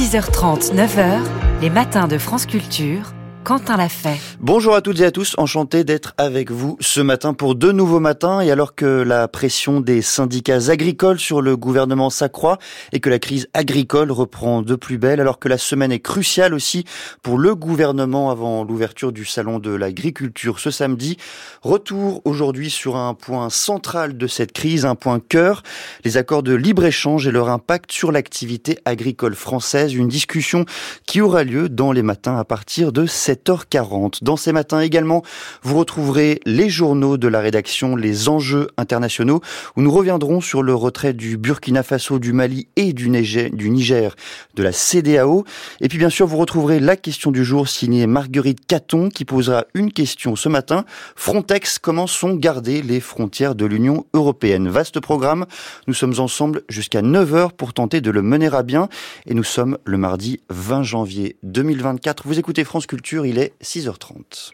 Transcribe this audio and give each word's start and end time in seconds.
6h30, 0.00 0.74
9h, 0.74 1.20
les 1.60 1.68
matins 1.68 2.08
de 2.08 2.16
France 2.16 2.46
Culture 2.46 3.12
Quentin 3.42 3.78
l'a 3.78 3.88
fait. 3.88 4.18
Bonjour 4.38 4.74
à 4.74 4.82
toutes 4.82 5.00
et 5.00 5.04
à 5.04 5.10
tous, 5.10 5.34
enchanté 5.38 5.82
d'être 5.82 6.12
avec 6.18 6.50
vous 6.50 6.76
ce 6.80 7.00
matin 7.00 7.32
pour 7.32 7.54
deux 7.54 7.72
nouveaux 7.72 7.98
matins 7.98 8.42
et 8.42 8.50
alors 8.50 8.74
que 8.74 8.84
la 8.84 9.28
pression 9.28 9.80
des 9.80 10.02
syndicats 10.02 10.68
agricoles 10.68 11.18
sur 11.18 11.40
le 11.40 11.56
gouvernement 11.56 12.10
s'accroît 12.10 12.58
et 12.92 13.00
que 13.00 13.08
la 13.08 13.18
crise 13.18 13.48
agricole 13.54 14.12
reprend 14.12 14.60
de 14.60 14.74
plus 14.74 14.98
belle, 14.98 15.20
alors 15.20 15.38
que 15.38 15.48
la 15.48 15.56
semaine 15.56 15.90
est 15.90 16.00
cruciale 16.00 16.52
aussi 16.52 16.84
pour 17.22 17.38
le 17.38 17.54
gouvernement 17.54 18.30
avant 18.30 18.62
l'ouverture 18.62 19.10
du 19.10 19.24
salon 19.24 19.58
de 19.58 19.70
l'agriculture 19.70 20.60
ce 20.60 20.70
samedi. 20.70 21.16
Retour 21.62 22.20
aujourd'hui 22.26 22.68
sur 22.68 22.96
un 22.96 23.14
point 23.14 23.48
central 23.48 24.18
de 24.18 24.26
cette 24.26 24.52
crise, 24.52 24.84
un 24.84 24.94
point 24.94 25.18
cœur, 25.18 25.62
les 26.04 26.18
accords 26.18 26.42
de 26.42 26.54
libre-échange 26.54 27.26
et 27.26 27.30
leur 27.30 27.48
impact 27.48 27.90
sur 27.90 28.12
l'activité 28.12 28.78
agricole 28.84 29.34
française, 29.34 29.94
une 29.94 30.08
discussion 30.08 30.66
qui 31.06 31.22
aura 31.22 31.42
lieu 31.42 31.70
dans 31.70 31.92
les 31.92 32.02
matins 32.02 32.36
à 32.36 32.44
partir 32.44 32.92
de 32.92 33.06
7h40. 33.30 34.24
Dans 34.24 34.36
ces 34.36 34.52
matins 34.52 34.80
également, 34.80 35.22
vous 35.62 35.78
retrouverez 35.78 36.40
les 36.46 36.68
journaux 36.68 37.16
de 37.16 37.28
la 37.28 37.40
rédaction, 37.40 37.94
les 37.94 38.28
enjeux 38.28 38.68
internationaux, 38.76 39.40
où 39.76 39.82
nous 39.82 39.90
reviendrons 39.92 40.40
sur 40.40 40.62
le 40.62 40.74
retrait 40.74 41.12
du 41.12 41.36
Burkina 41.36 41.82
Faso, 41.82 42.18
du 42.18 42.32
Mali 42.32 42.66
et 42.76 42.92
du 42.92 43.08
Niger, 43.08 43.50
du 43.52 43.70
Niger 43.70 44.16
de 44.54 44.62
la 44.62 44.72
CDAO. 44.72 45.44
Et 45.80 45.88
puis 45.88 45.98
bien 45.98 46.10
sûr, 46.10 46.26
vous 46.26 46.38
retrouverez 46.38 46.80
la 46.80 46.96
question 46.96 47.30
du 47.30 47.44
jour 47.44 47.68
signée 47.68 48.06
Marguerite 48.06 48.66
Caton, 48.66 49.10
qui 49.10 49.24
posera 49.24 49.64
une 49.74 49.92
question 49.92 50.34
ce 50.34 50.48
matin. 50.48 50.84
Frontex, 51.14 51.78
comment 51.78 52.06
sont 52.06 52.34
gardées 52.34 52.82
les 52.82 53.00
frontières 53.00 53.54
de 53.54 53.66
l'Union 53.66 54.06
européenne? 54.12 54.68
Vaste 54.68 55.00
programme. 55.00 55.46
Nous 55.86 55.94
sommes 55.94 56.18
ensemble 56.18 56.62
jusqu'à 56.68 57.02
9h 57.02 57.52
pour 57.52 57.74
tenter 57.74 58.00
de 58.00 58.10
le 58.10 58.22
mener 58.22 58.52
à 58.52 58.62
bien. 58.62 58.88
Et 59.26 59.34
nous 59.34 59.44
sommes 59.44 59.78
le 59.84 59.98
mardi 59.98 60.40
20 60.48 60.82
janvier 60.82 61.36
2024. 61.44 62.26
Vous 62.26 62.38
écoutez 62.38 62.64
France 62.64 62.86
Culture 62.86 63.19
il 63.24 63.38
est 63.38 63.54
6h30. 63.62 64.50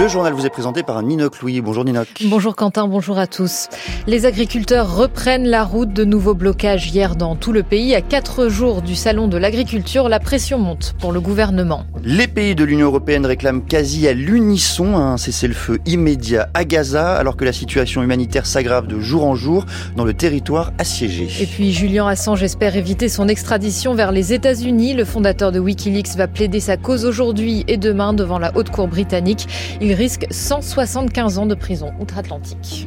Le 0.00 0.08
journal 0.08 0.32
vous 0.32 0.46
est 0.46 0.50
présenté 0.50 0.82
par 0.82 1.02
Ninoc 1.02 1.42
Louis. 1.42 1.60
Bonjour 1.60 1.84
Ninoc. 1.84 2.08
Bonjour 2.24 2.56
Quentin, 2.56 2.88
bonjour 2.88 3.18
à 3.18 3.26
tous. 3.26 3.68
Les 4.06 4.24
agriculteurs 4.24 4.96
reprennent 4.96 5.46
la 5.46 5.62
route 5.62 5.92
de 5.92 6.06
nouveaux 6.06 6.32
blocages 6.32 6.88
hier 6.88 7.16
dans 7.16 7.36
tout 7.36 7.52
le 7.52 7.62
pays. 7.62 7.94
À 7.94 8.00
quatre 8.00 8.48
jours 8.48 8.80
du 8.80 8.94
salon 8.94 9.28
de 9.28 9.36
l'agriculture, 9.36 10.08
la 10.08 10.18
pression 10.18 10.58
monte 10.58 10.94
pour 10.98 11.12
le 11.12 11.20
gouvernement. 11.20 11.84
Les 12.02 12.28
pays 12.28 12.54
de 12.54 12.64
l'Union 12.64 12.86
européenne 12.86 13.26
réclament 13.26 13.60
quasi 13.60 14.08
à 14.08 14.14
l'unisson 14.14 14.96
un 14.96 15.18
cessez-le-feu 15.18 15.80
immédiat 15.84 16.48
à 16.54 16.64
Gaza, 16.64 17.16
alors 17.16 17.36
que 17.36 17.44
la 17.44 17.52
situation 17.52 18.02
humanitaire 18.02 18.46
s'aggrave 18.46 18.86
de 18.86 19.00
jour 19.00 19.26
en 19.26 19.34
jour 19.34 19.66
dans 19.96 20.06
le 20.06 20.14
territoire 20.14 20.72
assiégé. 20.78 21.28
Et 21.42 21.46
puis 21.46 21.74
Julian 21.74 22.06
Assange 22.06 22.42
espère 22.42 22.74
éviter 22.74 23.10
son 23.10 23.28
extradition 23.28 23.92
vers 23.92 24.12
les 24.12 24.32
États-Unis. 24.32 24.94
Le 24.94 25.04
fondateur 25.04 25.52
de 25.52 25.58
Wikileaks 25.58 26.16
va 26.16 26.26
plaider 26.26 26.60
sa 26.60 26.78
cause 26.78 27.04
aujourd'hui 27.04 27.66
et 27.68 27.76
demain 27.76 28.14
devant 28.14 28.38
la 28.38 28.56
haute 28.56 28.70
cour 28.70 28.88
britannique. 28.88 29.46
Il 29.82 29.89
risque 29.94 30.26
175 30.30 31.38
ans 31.38 31.46
de 31.46 31.54
prison 31.54 31.92
outre-Atlantique. 32.00 32.86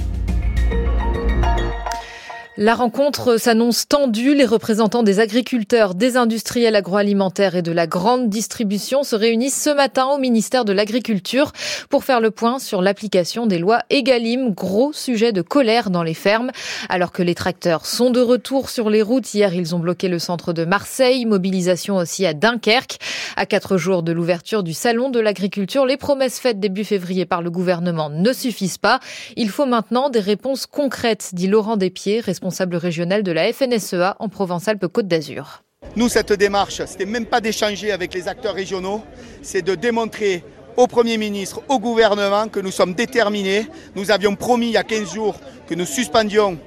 La 2.55 2.75
rencontre 2.75 3.37
s'annonce 3.37 3.87
tendue. 3.87 4.35
Les 4.35 4.45
représentants 4.45 5.01
des 5.01 5.19
agriculteurs, 5.19 5.95
des 5.95 6.17
industriels 6.17 6.75
agroalimentaires 6.75 7.55
et 7.55 7.63
de 7.63 7.71
la 7.71 7.87
grande 7.87 8.29
distribution 8.29 9.01
se 9.01 9.15
réunissent 9.15 9.59
ce 9.59 9.71
matin 9.71 10.05
au 10.05 10.19
ministère 10.19 10.63
de 10.63 10.71
l'Agriculture 10.71 11.51
pour 11.89 12.03
faire 12.03 12.21
le 12.21 12.29
point 12.29 12.59
sur 12.59 12.83
l'application 12.83 13.47
des 13.47 13.57
lois 13.57 13.79
Egalim, 13.89 14.53
gros 14.53 14.93
sujet 14.93 15.31
de 15.31 15.41
colère 15.41 15.89
dans 15.89 16.03
les 16.03 16.13
fermes. 16.13 16.51
Alors 16.89 17.11
que 17.11 17.23
les 17.23 17.33
tracteurs 17.33 17.87
sont 17.87 18.11
de 18.11 18.21
retour 18.21 18.69
sur 18.69 18.91
les 18.91 19.01
routes, 19.01 19.33
hier 19.33 19.55
ils 19.55 19.73
ont 19.73 19.79
bloqué 19.79 20.07
le 20.07 20.19
centre 20.19 20.53
de 20.53 20.63
Marseille, 20.63 21.25
mobilisation 21.25 21.95
aussi 21.95 22.23
à 22.27 22.35
Dunkerque. 22.35 22.99
À 23.35 23.47
quatre 23.47 23.77
jours 23.77 24.03
de 24.03 24.11
l'ouverture 24.11 24.61
du 24.61 24.73
salon 24.73 25.09
de 25.09 25.19
l'agriculture, 25.19 25.87
les 25.87 25.97
promesses 25.97 26.39
faites 26.39 26.59
début 26.59 26.83
février 26.83 27.25
par 27.25 27.42
le 27.42 27.49
gouvernement 27.49 28.11
ne 28.11 28.31
suffisent 28.31 28.77
pas. 28.77 28.99
Il 29.37 29.49
faut 29.49 29.65
maintenant 29.65 30.11
des 30.11 30.19
réponses 30.19 30.67
concrètes, 30.67 31.31
dit 31.33 31.47
Laurent 31.47 31.77
Despiers, 31.77 32.19
responsable 32.19 32.42
régional 32.73 33.23
de 33.23 33.31
la 33.31 33.52
FNSEA 33.52 34.15
en 34.20 34.30
Provence-Alpes-Côte 34.30 35.08
d'Azur. 35.08 35.64
Nous, 35.95 36.09
cette 36.09 36.33
démarche, 36.33 36.81
c'était 36.86 37.05
même 37.05 37.26
pas 37.26 37.42
d'échanger 37.42 37.92
avec 37.92 38.14
les 38.14 38.27
acteurs 38.27 38.55
régionaux, 38.55 39.04
c'est 39.42 39.61
de 39.61 39.76
démontrer 39.76 40.43
au 40.76 40.87
Premier 40.87 41.17
ministre, 41.17 41.61
au 41.70 41.80
gouvernement 41.80 42.48
que 42.48 42.59
nous 42.59 42.71
sommes 42.71 42.93
déterminés. 42.93 43.67
Nous 43.95 44.09
avions 44.09 44.36
promis 44.36 44.67
il 44.67 44.73
y 44.73 44.77
a 44.77 44.83
15 44.83 45.14
jours 45.14 45.36
que 45.67 45.76
nous 45.76 45.86
suspendions 45.86 46.58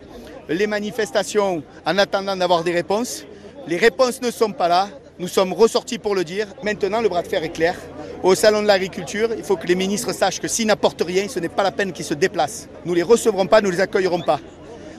les 0.48 0.66
manifestations 0.66 1.62
en 1.84 1.98
attendant 1.98 2.36
d'avoir 2.36 2.62
des 2.62 2.72
réponses. 2.72 3.24
Les 3.66 3.76
réponses 3.76 4.22
ne 4.22 4.30
sont 4.30 4.52
pas 4.52 4.68
là. 4.68 4.88
Nous 5.18 5.28
sommes 5.28 5.52
ressortis 5.52 5.98
pour 5.98 6.14
le 6.14 6.24
dire. 6.24 6.46
Maintenant, 6.62 7.00
le 7.00 7.08
bras 7.08 7.22
de 7.22 7.26
fer 7.26 7.42
est 7.42 7.48
clair. 7.48 7.74
Au 8.22 8.34
Salon 8.34 8.62
de 8.62 8.66
l'Agriculture, 8.66 9.30
il 9.36 9.42
faut 9.42 9.56
que 9.56 9.66
les 9.66 9.74
ministres 9.74 10.12
sachent 10.12 10.40
que 10.40 10.48
s'ils 10.48 10.66
n'apportent 10.66 11.02
rien, 11.02 11.26
ce 11.28 11.40
n'est 11.40 11.48
pas 11.48 11.62
la 11.62 11.72
peine 11.72 11.92
qu'ils 11.92 12.04
se 12.04 12.14
déplacent. 12.14 12.68
Nous 12.84 12.92
ne 12.92 12.96
les 12.96 13.02
recevrons 13.02 13.46
pas, 13.46 13.60
nous 13.60 13.68
ne 13.68 13.74
les 13.74 13.80
accueillerons 13.80 14.20
pas. 14.20 14.40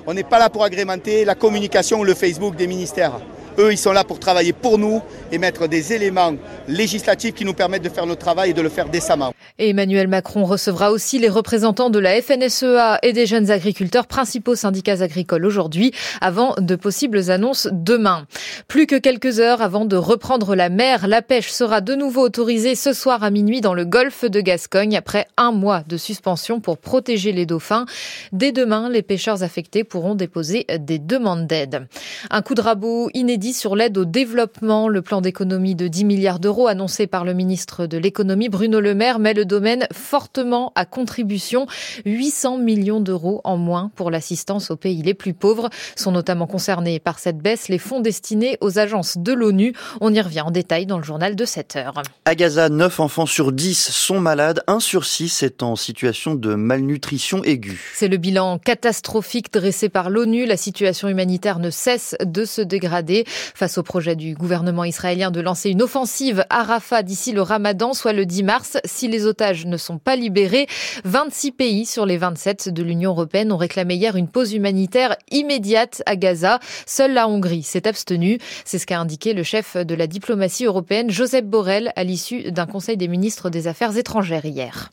On 0.09 0.13
n'est 0.13 0.23
pas 0.23 0.39
là 0.39 0.49
pour 0.49 0.63
agrémenter 0.63 1.25
la 1.25 1.35
communication 1.35 1.99
ou 1.99 2.05
le 2.05 2.13
Facebook 2.13 2.55
des 2.55 2.65
ministères. 2.65 3.19
Eux, 3.59 3.71
ils 3.71 3.77
sont 3.77 3.91
là 3.91 4.03
pour 4.03 4.19
travailler 4.19 4.53
pour 4.53 4.77
nous 4.77 5.01
et 5.31 5.39
mettre 5.39 5.67
des 5.67 5.91
éléments 5.91 6.35
législatifs 6.67 7.33
qui 7.33 7.43
nous 7.43 7.55
permettent 7.55 7.83
de 7.83 7.89
faire 7.89 8.05
notre 8.05 8.21
travail 8.21 8.51
et 8.51 8.53
de 8.53 8.61
le 8.61 8.69
faire 8.69 8.87
décemment. 8.87 9.33
Et 9.57 9.69
Emmanuel 9.69 10.07
Macron 10.07 10.45
recevra 10.45 10.91
aussi 10.91 11.17
les 11.17 11.29
représentants 11.29 11.89
de 11.89 11.97
la 11.97 12.21
FNSEA 12.21 12.99
et 13.01 13.13
des 13.13 13.25
jeunes 13.25 13.49
agriculteurs, 13.49 14.05
principaux 14.05 14.53
syndicats 14.53 15.01
agricoles 15.01 15.43
aujourd'hui, 15.43 15.91
avant 16.21 16.53
de 16.59 16.75
possibles 16.75 17.31
annonces 17.31 17.67
demain. 17.71 18.27
Plus 18.67 18.85
que 18.85 18.95
quelques 18.95 19.39
heures 19.39 19.63
avant 19.63 19.85
de 19.85 19.95
reprendre 19.95 20.55
la 20.55 20.69
mer, 20.69 21.07
la 21.07 21.23
pêche 21.23 21.49
sera 21.49 21.81
de 21.81 21.95
nouveau 21.95 22.21
autorisée 22.21 22.75
ce 22.75 22.93
soir 22.93 23.23
à 23.23 23.31
minuit 23.31 23.61
dans 23.61 23.73
le 23.73 23.85
golfe 23.85 24.25
de 24.25 24.39
Gascogne 24.39 24.95
après 24.95 25.25
un 25.37 25.51
mois 25.51 25.83
de 25.87 25.97
suspension 25.97 26.59
pour 26.59 26.77
protéger 26.77 27.31
les 27.31 27.47
dauphins. 27.47 27.85
Dès 28.33 28.51
demain, 28.51 28.89
les 28.89 29.01
pêcheurs 29.01 29.41
affectés 29.41 29.83
pourront 29.83 30.13
déposer 30.13 30.67
des 30.79 30.99
demandes 30.99 31.47
d'aide. 31.47 31.87
Un 32.29 32.43
coup 32.43 32.53
de 32.53 32.61
rabot 32.61 33.09
inédit 33.15 33.46
sur 33.53 33.75
l'aide 33.75 33.97
au 33.97 34.05
développement. 34.05 34.87
Le 34.87 35.01
plan 35.01 35.21
d'économie 35.21 35.75
de 35.75 35.87
10 35.87 36.05
milliards 36.05 36.39
d'euros 36.39 36.67
annoncé 36.67 37.07
par 37.07 37.25
le 37.25 37.33
ministre 37.33 37.85
de 37.85 37.97
l'économie 37.97 38.49
Bruno 38.49 38.79
Le 38.79 38.93
Maire 38.93 39.19
met 39.19 39.33
le 39.33 39.45
domaine 39.45 39.87
fortement 39.93 40.71
à 40.75 40.85
contribution. 40.85 41.67
800 42.05 42.57
millions 42.57 42.99
d'euros 42.99 43.41
en 43.43 43.57
moins 43.57 43.91
pour 43.95 44.11
l'assistance 44.11 44.71
aux 44.71 44.75
pays 44.75 45.01
les 45.01 45.13
plus 45.13 45.33
pauvres 45.33 45.69
sont 45.95 46.11
notamment 46.11 46.47
concernés 46.47 46.99
par 46.99 47.19
cette 47.19 47.37
baisse 47.37 47.67
les 47.69 47.77
fonds 47.77 47.99
destinés 47.99 48.57
aux 48.61 48.79
agences 48.79 49.17
de 49.17 49.33
l'ONU. 49.33 49.73
On 50.01 50.13
y 50.13 50.21
revient 50.21 50.41
en 50.41 50.51
détail 50.51 50.85
dans 50.85 50.97
le 50.97 51.03
journal 51.03 51.35
de 51.35 51.45
7 51.45 51.75
heures. 51.75 52.01
À 52.25 52.35
Gaza, 52.35 52.69
9 52.69 52.99
enfants 52.99 53.25
sur 53.25 53.51
10 53.51 53.91
sont 53.91 54.19
malades. 54.19 54.63
1 54.67 54.79
sur 54.79 55.05
6 55.05 55.43
est 55.43 55.63
en 55.63 55.75
situation 55.75 56.35
de 56.35 56.55
malnutrition 56.55 57.43
aiguë. 57.43 57.93
C'est 57.95 58.07
le 58.07 58.17
bilan 58.17 58.59
catastrophique 58.59 59.51
dressé 59.53 59.89
par 59.89 60.09
l'ONU. 60.09 60.45
La 60.45 60.57
situation 60.57 61.07
humanitaire 61.07 61.59
ne 61.59 61.69
cesse 61.69 62.15
de 62.23 62.45
se 62.45 62.61
dégrader 62.61 63.25
face 63.55 63.77
au 63.77 63.83
projet 63.83 64.15
du 64.15 64.33
gouvernement 64.33 64.83
israélien 64.83 65.31
de 65.31 65.41
lancer 65.41 65.69
une 65.69 65.81
offensive 65.81 66.45
à 66.49 66.63
Rafah 66.63 67.03
d'ici 67.03 67.31
le 67.31 67.41
ramadan, 67.41 67.93
soit 67.93 68.13
le 68.13 68.25
10 68.25 68.43
mars. 68.43 68.77
Si 68.85 69.07
les 69.07 69.25
otages 69.25 69.65
ne 69.65 69.77
sont 69.77 69.97
pas 69.97 70.15
libérés, 70.15 70.67
26 71.05 71.51
pays 71.51 71.85
sur 71.85 72.05
les 72.05 72.17
27 72.17 72.69
de 72.69 72.83
l'Union 72.83 73.11
européenne 73.11 73.51
ont 73.51 73.57
réclamé 73.57 73.95
hier 73.95 74.15
une 74.15 74.27
pause 74.27 74.53
humanitaire 74.53 75.15
immédiate 75.31 76.03
à 76.05 76.15
Gaza. 76.15 76.59
Seule 76.85 77.13
la 77.13 77.27
Hongrie 77.27 77.63
s'est 77.63 77.87
abstenue. 77.87 78.39
C'est 78.65 78.79
ce 78.79 78.85
qu'a 78.85 78.99
indiqué 78.99 79.33
le 79.33 79.43
chef 79.43 79.77
de 79.77 79.95
la 79.95 80.07
diplomatie 80.07 80.65
européenne, 80.65 81.09
Joseph 81.09 81.45
Borrell, 81.45 81.91
à 81.95 82.03
l'issue 82.03 82.51
d'un 82.51 82.65
conseil 82.65 82.97
des 82.97 83.07
ministres 83.07 83.49
des 83.49 83.67
Affaires 83.67 83.97
étrangères 83.97 84.45
hier. 84.45 84.91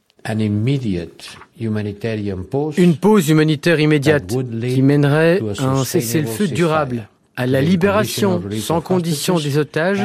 Une 2.79 2.97
pause 2.97 3.29
humanitaire 3.29 3.79
immédiate 3.79 4.27
qui 4.27 4.83
mènerait 4.83 5.41
à 5.59 5.65
un 5.65 5.85
cessez-le-feu 5.85 6.49
durable 6.49 7.09
à 7.37 7.47
la 7.47 7.61
libération 7.61 8.43
sans 8.61 8.81
condition 8.81 9.39
des 9.39 9.59
otages 9.59 10.03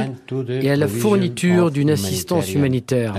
et 0.50 0.70
à 0.70 0.76
la 0.76 0.88
fourniture 0.88 1.72
d'une 1.72 1.92
assistance 1.92 2.54
humanitaire. 2.54 3.16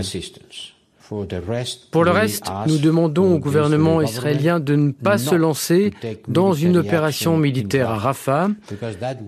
Pour 1.90 2.04
le 2.04 2.10
reste, 2.12 2.44
nous 2.68 2.78
demandons 2.78 3.34
au 3.34 3.38
gouvernement 3.38 4.00
israélien 4.00 4.60
de 4.60 4.76
ne 4.76 4.92
pas 4.92 5.18
se 5.18 5.34
lancer 5.34 5.92
dans 6.28 6.52
une 6.52 6.76
opération 6.76 7.36
militaire 7.36 7.90
à 7.90 7.96
Rafah, 7.96 8.48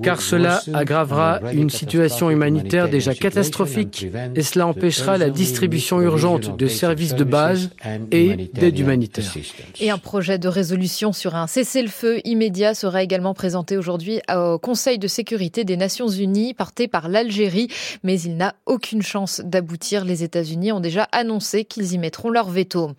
car 0.00 0.20
cela 0.20 0.60
aggravera 0.72 1.40
une 1.52 1.70
situation 1.70 2.30
humanitaire 2.30 2.88
déjà 2.88 3.14
catastrophique 3.14 4.06
et 4.36 4.42
cela 4.42 4.68
empêchera 4.68 5.18
la 5.18 5.30
distribution 5.30 6.00
urgente 6.00 6.56
de 6.56 6.68
services 6.68 7.16
de 7.16 7.24
base 7.24 7.70
et 8.12 8.50
d'aide 8.54 8.78
humanitaire. 8.78 9.34
Et 9.80 9.90
un 9.90 9.98
projet 9.98 10.38
de 10.38 10.48
résolution 10.48 11.12
sur 11.12 11.34
un 11.34 11.48
cessez-le-feu 11.48 12.20
immédiat 12.24 12.74
sera 12.74 13.02
également 13.02 13.34
présenté 13.34 13.76
aujourd'hui 13.76 14.20
au 14.32 14.58
Conseil 14.58 15.00
de 15.00 15.08
sécurité 15.08 15.64
des 15.64 15.76
Nations 15.76 16.08
Unies, 16.08 16.54
porté 16.54 16.86
par 16.86 17.08
l'Algérie, 17.08 17.68
mais 18.04 18.20
il 18.20 18.36
n'a 18.36 18.54
aucune 18.66 19.02
chance 19.02 19.40
d'aboutir. 19.44 20.04
Les 20.04 20.22
États-Unis 20.22 20.70
ont 20.70 20.80
déjà 20.80 21.08
annoncé 21.10 21.64
qu'ils 21.72 21.92
y 21.92 21.98
mettront 21.98 22.30
leur 22.30 22.50
veto. 22.50 22.92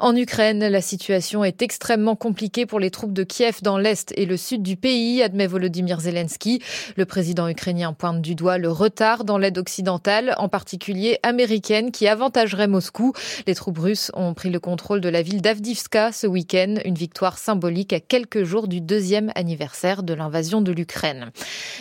En 0.00 0.16
Ukraine, 0.16 0.66
la 0.66 0.80
situation 0.80 1.44
est 1.44 1.62
extrêmement 1.62 2.16
compliquée 2.16 2.66
pour 2.66 2.80
les 2.80 2.90
troupes 2.90 3.12
de 3.12 3.22
Kiev 3.22 3.58
dans 3.62 3.78
l'est 3.78 4.12
et 4.16 4.26
le 4.26 4.36
sud 4.36 4.62
du 4.62 4.76
pays, 4.76 5.22
admet 5.22 5.46
Volodymyr 5.46 6.00
Zelensky. 6.00 6.60
Le 6.96 7.06
président 7.06 7.48
ukrainien 7.48 7.92
pointe 7.92 8.20
du 8.20 8.34
doigt 8.34 8.58
le 8.58 8.70
retard 8.70 9.24
dans 9.24 9.38
l'aide 9.38 9.58
occidentale, 9.58 10.34
en 10.38 10.48
particulier 10.48 11.18
américaine, 11.22 11.92
qui 11.92 12.08
avantagerait 12.08 12.66
Moscou. 12.66 13.12
Les 13.46 13.54
troupes 13.54 13.78
russes 13.78 14.10
ont 14.14 14.34
pris 14.34 14.50
le 14.50 14.58
contrôle 14.58 15.00
de 15.00 15.08
la 15.08 15.22
ville 15.22 15.40
d'Avdivska 15.40 16.10
ce 16.12 16.26
week-end, 16.26 16.74
une 16.84 16.94
victoire 16.94 17.38
symbolique 17.38 17.92
à 17.92 18.00
quelques 18.00 18.42
jours 18.42 18.66
du 18.66 18.80
deuxième 18.80 19.30
anniversaire 19.36 20.02
de 20.02 20.14
l'invasion 20.14 20.60
de 20.60 20.72
l'Ukraine. 20.72 21.30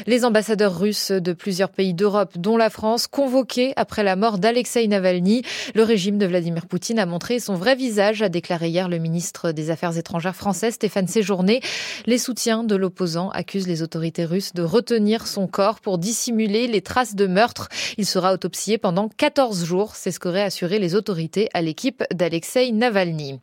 Les 0.06 0.26
ambassadeurs 0.26 0.78
russes 0.78 1.12
de 1.12 1.34
plusieurs 1.34 1.70
pays 1.70 1.94
d'Europe, 1.94 2.38
dont 2.38 2.58
la 2.58 2.70
France, 2.70 3.08
convoqués 3.08 3.74
après 3.76 4.04
la 4.04 4.16
mort 4.16 4.38
d'Alexei 4.38 4.88
Navalny, 4.88 5.42
le 5.74 5.84
régime 5.84 6.18
de 6.18 6.26
Vladimir 6.36 6.66
Poutine 6.66 7.00
a 7.00 7.06
montré 7.06 7.40
son 7.40 7.56
vrai 7.56 7.76
visage, 7.76 8.22
a 8.22 8.28
déclaré 8.28 8.68
hier 8.68 8.90
le 8.90 8.98
ministre 8.98 9.54
des 9.54 9.70
Affaires 9.70 9.98
étrangères 9.98 10.36
français 10.36 10.70
Stéphane 10.70 11.08
Séjourné. 11.08 11.62
Les 12.08 12.18
soutiens 12.18 12.66
de 12.66 12.76
l'opposant 12.76 13.30
accusent 13.30 13.70
les 13.70 13.82
autorités 13.82 14.26
russes 14.26 14.54
de 14.54 14.62
retenir 14.62 15.28
son 15.28 15.48
corps 15.48 15.80
pour 15.80 15.98
dissimuler 15.98 16.68
les 16.68 16.82
traces 16.82 17.16
de 17.16 17.26
meurtre. 17.26 17.70
Il 17.98 18.06
sera 18.06 18.34
autopsié 18.34 18.78
pendant 18.78 19.08
14 19.08 19.64
jours, 19.64 19.96
c'est 19.96 20.12
ce 20.12 20.20
qu'auraient 20.20 20.42
assuré 20.42 20.78
les 20.78 20.94
autorités 20.94 21.48
à 21.54 21.62
l'équipe 21.62 22.04
d'Alexei 22.14 22.74
Navalny. 22.74 23.40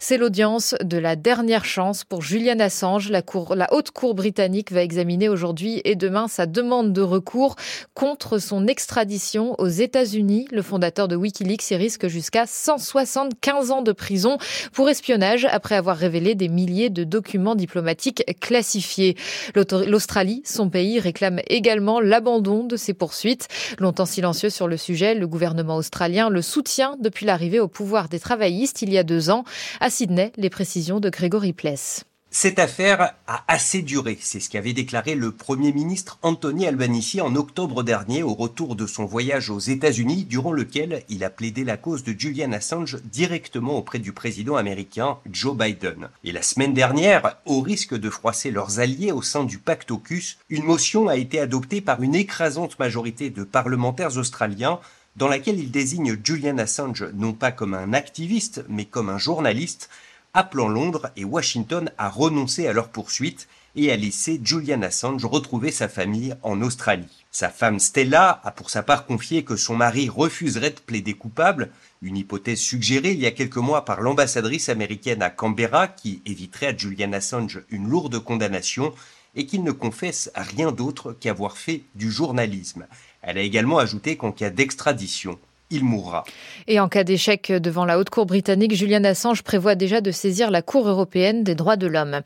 C'est 0.00 0.18
l'audience 0.18 0.74
de 0.82 0.98
la 0.98 1.14
dernière 1.14 1.64
chance 1.64 2.02
pour 2.02 2.20
Julian 2.20 2.58
Assange. 2.58 3.10
La, 3.10 3.22
cour, 3.22 3.54
la 3.54 3.72
haute 3.72 3.92
cour 3.92 4.16
britannique 4.16 4.72
va 4.72 4.82
examiner 4.82 5.28
aujourd'hui 5.28 5.82
et 5.84 5.94
demain 5.94 6.26
sa 6.26 6.46
demande 6.46 6.92
de 6.92 7.00
recours 7.00 7.54
contre 7.94 8.38
son 8.38 8.66
extradition 8.66 9.54
aux 9.58 9.68
États-Unis. 9.68 10.48
Le 10.50 10.62
fondateur 10.62 11.06
de 11.06 11.14
Wikileaks 11.14 11.70
y 11.70 11.76
risque 11.76 12.08
jusqu'à 12.08 12.23
175 12.46 13.70
ans 13.70 13.82
de 13.82 13.92
prison 13.92 14.38
pour 14.72 14.88
espionnage 14.88 15.46
après 15.46 15.74
avoir 15.74 15.96
révélé 15.96 16.34
des 16.34 16.48
milliers 16.48 16.90
de 16.90 17.04
documents 17.04 17.54
diplomatiques 17.54 18.24
classifiés. 18.40 19.16
L'Australie, 19.54 20.42
son 20.44 20.68
pays, 20.70 21.00
réclame 21.00 21.40
également 21.48 22.00
l'abandon 22.00 22.64
de 22.64 22.76
ces 22.76 22.94
poursuites. 22.94 23.48
Longtemps 23.78 24.06
silencieux 24.06 24.50
sur 24.50 24.68
le 24.68 24.76
sujet, 24.76 25.14
le 25.14 25.26
gouvernement 25.26 25.76
australien 25.76 26.28
le 26.28 26.42
soutient 26.42 26.96
depuis 27.00 27.26
l'arrivée 27.26 27.60
au 27.60 27.68
pouvoir 27.68 28.08
des 28.08 28.20
travaillistes 28.20 28.82
il 28.82 28.92
y 28.92 28.98
a 28.98 29.04
deux 29.04 29.30
ans. 29.30 29.44
À 29.80 29.90
Sydney, 29.90 30.32
les 30.36 30.50
précisions 30.50 31.00
de 31.00 31.10
Grégory 31.10 31.52
Pless. 31.52 32.04
Cette 32.36 32.58
affaire 32.58 33.14
a 33.28 33.44
assez 33.46 33.80
duré, 33.80 34.18
c'est 34.20 34.40
ce 34.40 34.50
qu'avait 34.50 34.72
déclaré 34.72 35.14
le 35.14 35.30
Premier 35.30 35.72
ministre 35.72 36.18
Anthony 36.22 36.66
Albanese 36.66 37.20
en 37.20 37.36
octobre 37.36 37.84
dernier 37.84 38.24
au 38.24 38.34
retour 38.34 38.74
de 38.74 38.88
son 38.88 39.04
voyage 39.04 39.50
aux 39.50 39.60
États-Unis, 39.60 40.24
durant 40.24 40.50
lequel 40.50 41.04
il 41.08 41.22
a 41.22 41.30
plaidé 41.30 41.62
la 41.62 41.76
cause 41.76 42.02
de 42.02 42.12
Julian 42.18 42.50
Assange 42.50 42.98
directement 43.04 43.78
auprès 43.78 44.00
du 44.00 44.10
président 44.10 44.56
américain 44.56 45.18
Joe 45.30 45.56
Biden. 45.56 46.08
Et 46.24 46.32
la 46.32 46.42
semaine 46.42 46.74
dernière, 46.74 47.36
au 47.46 47.60
risque 47.60 47.94
de 47.94 48.10
froisser 48.10 48.50
leurs 48.50 48.80
alliés 48.80 49.12
au 49.12 49.22
sein 49.22 49.44
du 49.44 49.58
pacte 49.58 49.92
AUKUS, 49.92 50.38
une 50.50 50.64
motion 50.64 51.06
a 51.06 51.16
été 51.16 51.38
adoptée 51.38 51.80
par 51.80 52.02
une 52.02 52.16
écrasante 52.16 52.80
majorité 52.80 53.30
de 53.30 53.44
parlementaires 53.44 54.16
australiens 54.18 54.80
dans 55.14 55.28
laquelle 55.28 55.60
il 55.60 55.70
désigne 55.70 56.18
Julian 56.24 56.58
Assange 56.58 57.04
non 57.14 57.32
pas 57.32 57.52
comme 57.52 57.74
un 57.74 57.92
activiste, 57.92 58.64
mais 58.68 58.86
comme 58.86 59.08
un 59.08 59.18
journaliste, 59.18 59.88
appelant 60.34 60.68
Londres 60.68 61.10
et 61.16 61.24
Washington 61.24 61.90
à 61.96 62.08
renoncer 62.08 62.66
à 62.66 62.72
leur 62.72 62.88
poursuite 62.88 63.48
et 63.76 63.90
à 63.90 63.96
laisser 63.96 64.40
Julian 64.42 64.82
Assange 64.82 65.24
retrouver 65.24 65.70
sa 65.70 65.88
famille 65.88 66.34
en 66.42 66.60
Australie. 66.60 67.24
Sa 67.30 67.48
femme 67.48 67.78
Stella 67.78 68.40
a 68.44 68.50
pour 68.50 68.70
sa 68.70 68.82
part 68.82 69.06
confié 69.06 69.44
que 69.44 69.56
son 69.56 69.76
mari 69.76 70.08
refuserait 70.08 70.70
de 70.70 70.80
plaider 70.80 71.14
coupable, 71.14 71.70
une 72.02 72.16
hypothèse 72.16 72.60
suggérée 72.60 73.12
il 73.12 73.20
y 73.20 73.26
a 73.26 73.32
quelques 73.32 73.56
mois 73.56 73.84
par 73.84 74.00
l'ambassadrice 74.00 74.68
américaine 74.68 75.22
à 75.22 75.30
Canberra 75.30 75.88
qui 75.88 76.22
éviterait 76.26 76.66
à 76.66 76.76
Julian 76.76 77.12
Assange 77.12 77.62
une 77.70 77.88
lourde 77.88 78.18
condamnation 78.18 78.92
et 79.36 79.46
qu'il 79.46 79.64
ne 79.64 79.72
confesse 79.72 80.30
rien 80.36 80.70
d'autre 80.70 81.12
qu'avoir 81.12 81.56
fait 81.56 81.82
du 81.94 82.10
journalisme. 82.10 82.86
Elle 83.22 83.38
a 83.38 83.42
également 83.42 83.78
ajouté 83.78 84.16
qu'en 84.16 84.32
cas 84.32 84.50
d'extradition, 84.50 85.38
il 85.70 85.82
mourra. 85.82 86.24
Et 86.68 86.78
en 86.78 86.88
cas 86.88 87.04
d'échec 87.04 87.50
devant 87.50 87.84
la 87.84 87.98
Haute 87.98 88.10
Cour 88.10 88.26
britannique, 88.26 88.74
Julian 88.74 89.02
Assange 89.04 89.42
prévoit 89.42 89.74
déjà 89.74 90.00
de 90.00 90.10
saisir 90.10 90.50
la 90.50 90.62
Cour 90.62 90.86
européenne 90.88 91.42
des 91.42 91.54
droits 91.54 91.76
de 91.76 91.86
l'homme. 91.86 92.20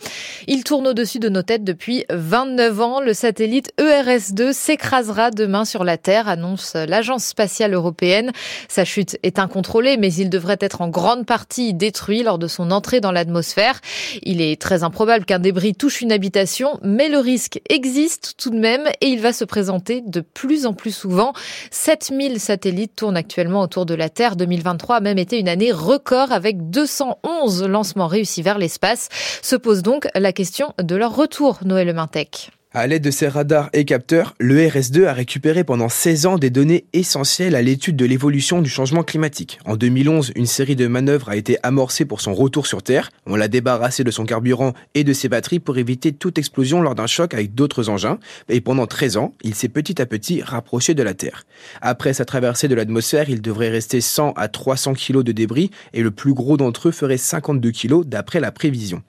Il 0.48 0.64
tourne 0.64 0.88
au-dessus 0.88 1.20
de 1.20 1.28
nos 1.28 1.42
têtes 1.42 1.64
depuis 1.64 2.04
29 2.10 2.80
ans. 2.80 3.00
Le 3.00 3.14
satellite 3.14 3.72
ERS-2 3.78 4.52
s'écrasera 4.52 5.30
demain 5.30 5.64
sur 5.64 5.84
la 5.84 5.96
Terre, 5.96 6.28
annonce 6.28 6.74
l'Agence 6.74 7.24
spatiale 7.24 7.74
européenne. 7.74 8.32
Sa 8.68 8.84
chute 8.84 9.18
est 9.22 9.38
incontrôlée, 9.38 9.96
mais 9.96 10.12
il 10.12 10.30
devrait 10.30 10.58
être 10.60 10.82
en 10.82 10.88
grande 10.88 11.24
partie 11.24 11.74
détruit 11.74 12.22
lors 12.22 12.38
de 12.38 12.48
son 12.48 12.70
entrée 12.70 13.00
dans 13.00 13.12
l'atmosphère. 13.12 13.80
Il 14.22 14.40
est 14.40 14.60
très 14.60 14.82
improbable 14.82 15.24
qu'un 15.24 15.38
débris 15.38 15.74
touche 15.74 16.00
une 16.00 16.12
habitation, 16.12 16.78
mais 16.82 17.08
le 17.08 17.18
risque 17.18 17.60
existe 17.68 18.34
tout 18.36 18.50
de 18.50 18.58
même 18.58 18.88
et 19.00 19.06
il 19.06 19.20
va 19.20 19.32
se 19.32 19.44
présenter 19.44 20.02
de 20.04 20.20
plus 20.20 20.66
en 20.66 20.74
plus 20.74 20.94
souvent. 20.94 21.32
7000 21.70 22.40
satellites 22.40 22.96
tournent 22.96 23.16
actuellement 23.16 23.37
actuellement 23.38 23.62
autour 23.62 23.86
de 23.86 23.94
la 23.94 24.08
Terre. 24.08 24.34
2023 24.34 24.96
a 24.96 25.00
même 25.00 25.16
été 25.16 25.38
une 25.38 25.48
année 25.48 25.70
record 25.70 26.32
avec 26.32 26.70
211 26.70 27.62
lancements 27.68 28.08
réussis 28.08 28.42
vers 28.42 28.58
l'espace. 28.58 29.08
Se 29.42 29.54
pose 29.54 29.82
donc 29.82 30.08
la 30.16 30.32
question 30.32 30.74
de 30.82 30.96
leur 30.96 31.14
retour, 31.14 31.60
Noël 31.64 31.94
Mintec. 31.94 32.50
À 32.74 32.86
l'aide 32.86 33.02
de 33.02 33.10
ses 33.10 33.28
radars 33.28 33.70
et 33.72 33.86
capteurs, 33.86 34.34
le 34.38 34.58
RS2 34.58 35.06
a 35.06 35.14
récupéré 35.14 35.64
pendant 35.64 35.88
16 35.88 36.26
ans 36.26 36.36
des 36.36 36.50
données 36.50 36.84
essentielles 36.92 37.54
à 37.54 37.62
l'étude 37.62 37.96
de 37.96 38.04
l'évolution 38.04 38.60
du 38.60 38.68
changement 38.68 39.02
climatique. 39.02 39.58
En 39.64 39.74
2011, 39.74 40.32
une 40.36 40.44
série 40.44 40.76
de 40.76 40.86
manœuvres 40.86 41.30
a 41.30 41.36
été 41.36 41.56
amorcée 41.62 42.04
pour 42.04 42.20
son 42.20 42.34
retour 42.34 42.66
sur 42.66 42.82
Terre. 42.82 43.10
On 43.24 43.36
l'a 43.36 43.48
débarrassé 43.48 44.04
de 44.04 44.10
son 44.10 44.26
carburant 44.26 44.74
et 44.94 45.02
de 45.02 45.14
ses 45.14 45.30
batteries 45.30 45.60
pour 45.60 45.78
éviter 45.78 46.12
toute 46.12 46.36
explosion 46.36 46.82
lors 46.82 46.94
d'un 46.94 47.06
choc 47.06 47.32
avec 47.32 47.54
d'autres 47.54 47.88
engins. 47.88 48.18
Et 48.50 48.60
pendant 48.60 48.86
13 48.86 49.16
ans, 49.16 49.34
il 49.42 49.54
s'est 49.54 49.70
petit 49.70 50.02
à 50.02 50.04
petit 50.04 50.42
rapproché 50.42 50.92
de 50.92 51.02
la 51.02 51.14
Terre. 51.14 51.44
Après 51.80 52.12
sa 52.12 52.26
traversée 52.26 52.68
de 52.68 52.74
l'atmosphère, 52.74 53.30
il 53.30 53.40
devrait 53.40 53.70
rester 53.70 54.02
100 54.02 54.34
à 54.36 54.48
300 54.48 54.92
kg 54.92 55.22
de 55.22 55.32
débris 55.32 55.70
et 55.94 56.02
le 56.02 56.10
plus 56.10 56.34
gros 56.34 56.58
d'entre 56.58 56.88
eux 56.88 56.92
ferait 56.92 57.16
52 57.16 57.70
kg 57.70 58.04
d'après 58.04 58.40
la 58.40 58.52
prévision. 58.52 59.02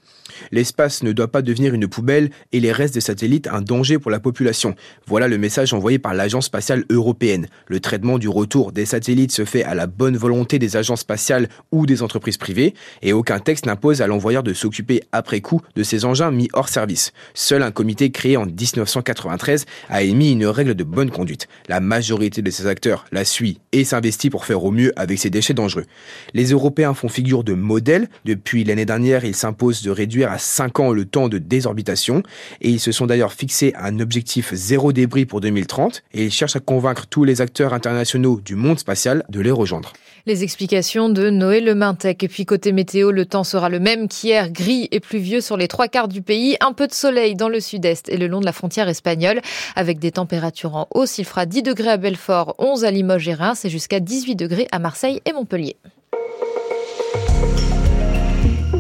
L'espace 0.51 1.03
ne 1.03 1.11
doit 1.11 1.29
pas 1.29 1.41
devenir 1.41 1.73
une 1.73 1.87
poubelle 1.87 2.29
et 2.51 2.59
les 2.59 2.71
restes 2.71 2.93
des 2.93 3.01
satellites 3.01 3.47
un 3.47 3.61
danger 3.61 3.99
pour 3.99 4.11
la 4.11 4.19
population. 4.19 4.75
Voilà 5.07 5.27
le 5.27 5.37
message 5.37 5.73
envoyé 5.73 5.99
par 5.99 6.13
l'Agence 6.13 6.45
spatiale 6.45 6.85
européenne. 6.89 7.47
Le 7.67 7.79
traitement 7.79 8.17
du 8.17 8.29
retour 8.29 8.71
des 8.71 8.85
satellites 8.85 9.31
se 9.31 9.45
fait 9.45 9.63
à 9.63 9.75
la 9.75 9.87
bonne 9.87 10.17
volonté 10.17 10.59
des 10.59 10.77
agences 10.77 11.01
spatiales 11.01 11.49
ou 11.71 11.85
des 11.85 12.03
entreprises 12.03 12.37
privées 12.37 12.73
et 13.01 13.13
aucun 13.13 13.39
texte 13.39 13.65
n'impose 13.65 14.01
à 14.01 14.07
l'envoyeur 14.07 14.43
de 14.43 14.53
s'occuper 14.53 15.01
après 15.11 15.41
coup 15.41 15.61
de 15.75 15.83
ces 15.83 16.05
engins 16.05 16.31
mis 16.31 16.49
hors 16.53 16.69
service. 16.69 17.11
Seul 17.33 17.63
un 17.63 17.71
comité 17.71 18.11
créé 18.11 18.37
en 18.37 18.45
1993 18.45 19.65
a 19.89 20.03
émis 20.03 20.31
une 20.31 20.45
règle 20.45 20.75
de 20.75 20.83
bonne 20.83 21.11
conduite. 21.11 21.47
La 21.67 21.79
majorité 21.79 22.41
de 22.41 22.49
ces 22.49 22.67
acteurs 22.67 23.05
la 23.11 23.25
suit 23.25 23.59
et 23.71 23.83
s'investit 23.83 24.29
pour 24.29 24.45
faire 24.45 24.63
au 24.63 24.71
mieux 24.71 24.93
avec 24.99 25.19
ces 25.19 25.29
déchets 25.29 25.53
dangereux. 25.53 25.85
Les 26.33 26.51
Européens 26.51 26.93
font 26.93 27.09
figure 27.09 27.43
de 27.43 27.53
modèle. 27.53 28.09
Depuis 28.25 28.63
l'année 28.63 28.85
dernière, 28.85 29.25
ils 29.25 29.35
s'imposent 29.35 29.81
de 29.81 29.91
réduire 29.91 30.28
à 30.29 30.37
5 30.37 30.79
ans 30.79 30.91
le 30.91 31.05
temps 31.05 31.27
de 31.27 31.37
désorbitation 31.37 32.23
et 32.61 32.69
ils 32.69 32.79
se 32.79 32.91
sont 32.91 33.05
d'ailleurs 33.05 33.33
fixé 33.33 33.73
un 33.77 33.99
objectif 33.99 34.53
zéro 34.53 34.91
débris 34.91 35.25
pour 35.25 35.41
2030 35.41 36.03
et 36.13 36.25
ils 36.25 36.31
cherchent 36.31 36.55
à 36.55 36.59
convaincre 36.59 37.07
tous 37.07 37.23
les 37.23 37.41
acteurs 37.41 37.73
internationaux 37.73 38.39
du 38.43 38.55
monde 38.55 38.79
spatial 38.79 39.23
de 39.29 39.39
les 39.39 39.51
rejoindre. 39.51 39.93
Les 40.25 40.43
explications 40.43 41.09
de 41.09 41.29
Noé 41.29 41.61
Lemintec. 41.61 42.23
Et 42.23 42.27
puis 42.27 42.45
côté 42.45 42.71
météo, 42.71 43.11
le 43.11 43.25
temps 43.25 43.43
sera 43.43 43.69
le 43.69 43.79
même 43.79 44.07
qu'hier, 44.07 44.51
gris 44.51 44.87
et 44.91 44.99
pluvieux 44.99 45.41
sur 45.41 45.57
les 45.57 45.67
trois 45.67 45.87
quarts 45.87 46.07
du 46.07 46.21
pays, 46.21 46.57
un 46.59 46.73
peu 46.73 46.87
de 46.87 46.93
soleil 46.93 47.35
dans 47.35 47.49
le 47.49 47.59
sud-est 47.59 48.09
et 48.09 48.17
le 48.17 48.27
long 48.27 48.39
de 48.39 48.45
la 48.45 48.51
frontière 48.51 48.89
espagnole, 48.89 49.41
avec 49.75 49.99
des 49.99 50.11
températures 50.11 50.75
en 50.75 50.87
hausse. 50.93 51.17
Il 51.17 51.25
fera 51.25 51.45
10 51.45 51.63
degrés 51.63 51.89
à 51.89 51.97
Belfort, 51.97 52.55
11 52.59 52.85
à 52.85 52.91
Limoges 52.91 53.27
et 53.27 53.33
Reims 53.33 53.65
et 53.65 53.69
jusqu'à 53.69 53.99
18 53.99 54.35
degrés 54.35 54.67
à 54.71 54.79
Marseille 54.79 55.21
et 55.25 55.33
Montpellier. 55.33 55.77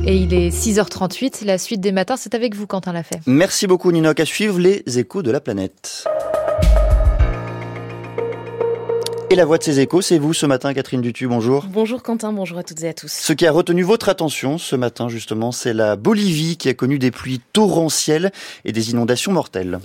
Et 0.09 0.15
il 0.15 0.33
est 0.33 0.49
6h38. 0.49 1.45
La 1.45 1.59
suite 1.59 1.81
des 1.81 1.91
matins, 1.91 2.17
c'est 2.17 2.33
avec 2.33 2.55
vous, 2.55 2.65
Quentin 2.65 2.93
Lafay. 2.93 3.21
Merci 3.27 3.67
beaucoup, 3.67 3.91
Ninoc. 3.91 4.19
À 4.19 4.25
suivre 4.25 4.57
les 4.57 4.81
échos 4.97 5.21
de 5.21 5.29
la 5.29 5.39
planète. 5.39 6.05
Et 9.29 9.35
la 9.35 9.45
voix 9.45 9.59
de 9.59 9.63
ces 9.63 9.79
échos, 9.79 10.01
c'est 10.01 10.17
vous 10.17 10.33
ce 10.33 10.47
matin, 10.47 10.73
Catherine 10.73 11.01
Dutu, 11.01 11.27
bonjour. 11.27 11.67
Bonjour 11.71 12.01
Quentin, 12.01 12.33
bonjour 12.33 12.57
à 12.57 12.63
toutes 12.63 12.81
et 12.81 12.89
à 12.89 12.93
tous. 12.95 13.11
Ce 13.11 13.33
qui 13.33 13.45
a 13.45 13.51
retenu 13.51 13.83
votre 13.83 14.09
attention 14.09 14.57
ce 14.57 14.75
matin, 14.75 15.09
justement, 15.09 15.51
c'est 15.51 15.73
la 15.73 15.95
Bolivie 15.95 16.57
qui 16.57 16.69
a 16.69 16.73
connu 16.73 16.97
des 16.97 17.11
pluies 17.11 17.39
torrentielles 17.53 18.31
et 18.65 18.71
des 18.71 18.89
inondations 18.89 19.31
mortelles 19.31 19.77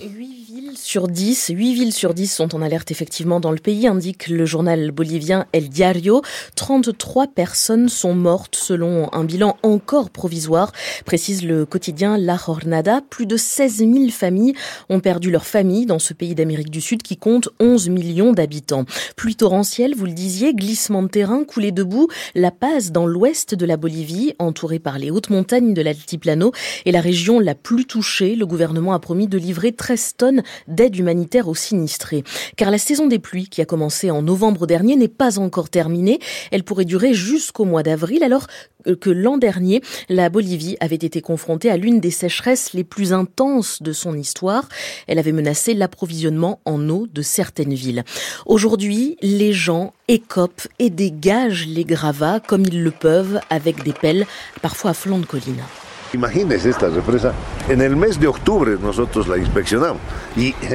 sur 0.85 1.07
10, 1.07 1.49
8 1.49 1.73
villes 1.73 1.93
sur 1.93 2.13
10 2.13 2.31
sont 2.31 2.53
en 2.53 2.61
alerte 2.61 2.91
effectivement 2.91 3.39
dans 3.39 3.49
le 3.49 3.57
pays, 3.57 3.87
indique 3.87 4.27
le 4.27 4.45
journal 4.45 4.91
bolivien 4.91 5.47
El 5.51 5.67
Diario. 5.67 6.21
33 6.55 7.25
personnes 7.25 7.89
sont 7.89 8.13
mortes 8.13 8.55
selon 8.55 9.11
un 9.11 9.23
bilan 9.23 9.57
encore 9.63 10.11
provisoire, 10.11 10.71
précise 11.03 11.43
le 11.43 11.65
quotidien 11.65 12.19
La 12.19 12.37
Jornada. 12.37 13.01
Plus 13.09 13.25
de 13.25 13.35
16 13.35 13.77
000 13.77 14.09
familles 14.11 14.53
ont 14.87 14.99
perdu 14.99 15.31
leur 15.31 15.47
famille 15.47 15.87
dans 15.87 15.97
ce 15.97 16.13
pays 16.13 16.35
d'Amérique 16.35 16.69
du 16.69 16.81
Sud 16.81 17.01
qui 17.01 17.17
compte 17.17 17.49
11 17.59 17.89
millions 17.89 18.31
d'habitants. 18.31 18.85
Pluie 19.15 19.35
torrentielle, 19.35 19.95
vous 19.95 20.05
le 20.05 20.13
disiez, 20.13 20.53
glissement 20.53 21.01
de 21.01 21.07
terrain, 21.07 21.45
coulée 21.45 21.71
debout, 21.71 22.09
La 22.35 22.51
Paz 22.51 22.91
dans 22.91 23.07
l'ouest 23.07 23.55
de 23.55 23.65
la 23.65 23.77
Bolivie, 23.77 24.35
entourée 24.37 24.79
par 24.79 24.99
les 24.99 25.09
hautes 25.09 25.31
montagnes 25.31 25.73
de 25.73 25.81
l'Altiplano, 25.81 26.51
est 26.85 26.91
la 26.91 27.01
région 27.01 27.39
la 27.39 27.55
plus 27.55 27.85
touchée. 27.85 28.35
Le 28.35 28.45
gouvernement 28.45 28.93
a 28.93 28.99
promis 28.99 29.27
de 29.27 29.39
livrer 29.39 29.71
13 29.71 30.13
tonnes 30.17 30.43
d'aide 30.75 30.95
humanitaire 30.95 31.47
aux 31.47 31.55
sinistrés. 31.55 32.23
Car 32.57 32.69
la 32.69 32.77
saison 32.77 33.07
des 33.07 33.19
pluies, 33.19 33.49
qui 33.49 33.61
a 33.61 33.65
commencé 33.65 34.11
en 34.11 34.21
novembre 34.21 34.67
dernier, 34.67 34.95
n'est 34.95 35.07
pas 35.07 35.39
encore 35.39 35.69
terminée. 35.69 36.19
Elle 36.51 36.63
pourrait 36.63 36.85
durer 36.85 37.13
jusqu'au 37.13 37.65
mois 37.65 37.83
d'avril, 37.83 38.23
alors 38.23 38.47
que 38.93 39.09
l'an 39.09 39.37
dernier, 39.37 39.81
la 40.09 40.29
Bolivie 40.29 40.77
avait 40.79 40.95
été 40.95 41.21
confrontée 41.21 41.71
à 41.71 41.77
l'une 41.77 41.99
des 41.99 42.11
sécheresses 42.11 42.73
les 42.73 42.83
plus 42.83 43.13
intenses 43.13 43.81
de 43.81 43.93
son 43.93 44.15
histoire. 44.15 44.69
Elle 45.07 45.17
avait 45.17 45.31
menacé 45.31 45.73
l'approvisionnement 45.73 46.59
en 46.65 46.87
eau 46.89 47.07
de 47.11 47.21
certaines 47.21 47.73
villes. 47.73 48.03
Aujourd'hui, 48.45 49.17
les 49.21 49.53
gens 49.53 49.93
écopent 50.07 50.67
et 50.77 50.89
dégagent 50.89 51.65
les 51.67 51.85
gravats 51.85 52.39
comme 52.39 52.65
ils 52.65 52.83
le 52.83 52.91
peuvent 52.91 53.39
avec 53.49 53.83
des 53.83 53.93
pelles, 53.93 54.27
parfois 54.61 54.91
à 54.91 54.93
flanc 54.93 55.17
de 55.17 55.25
colline. 55.25 55.63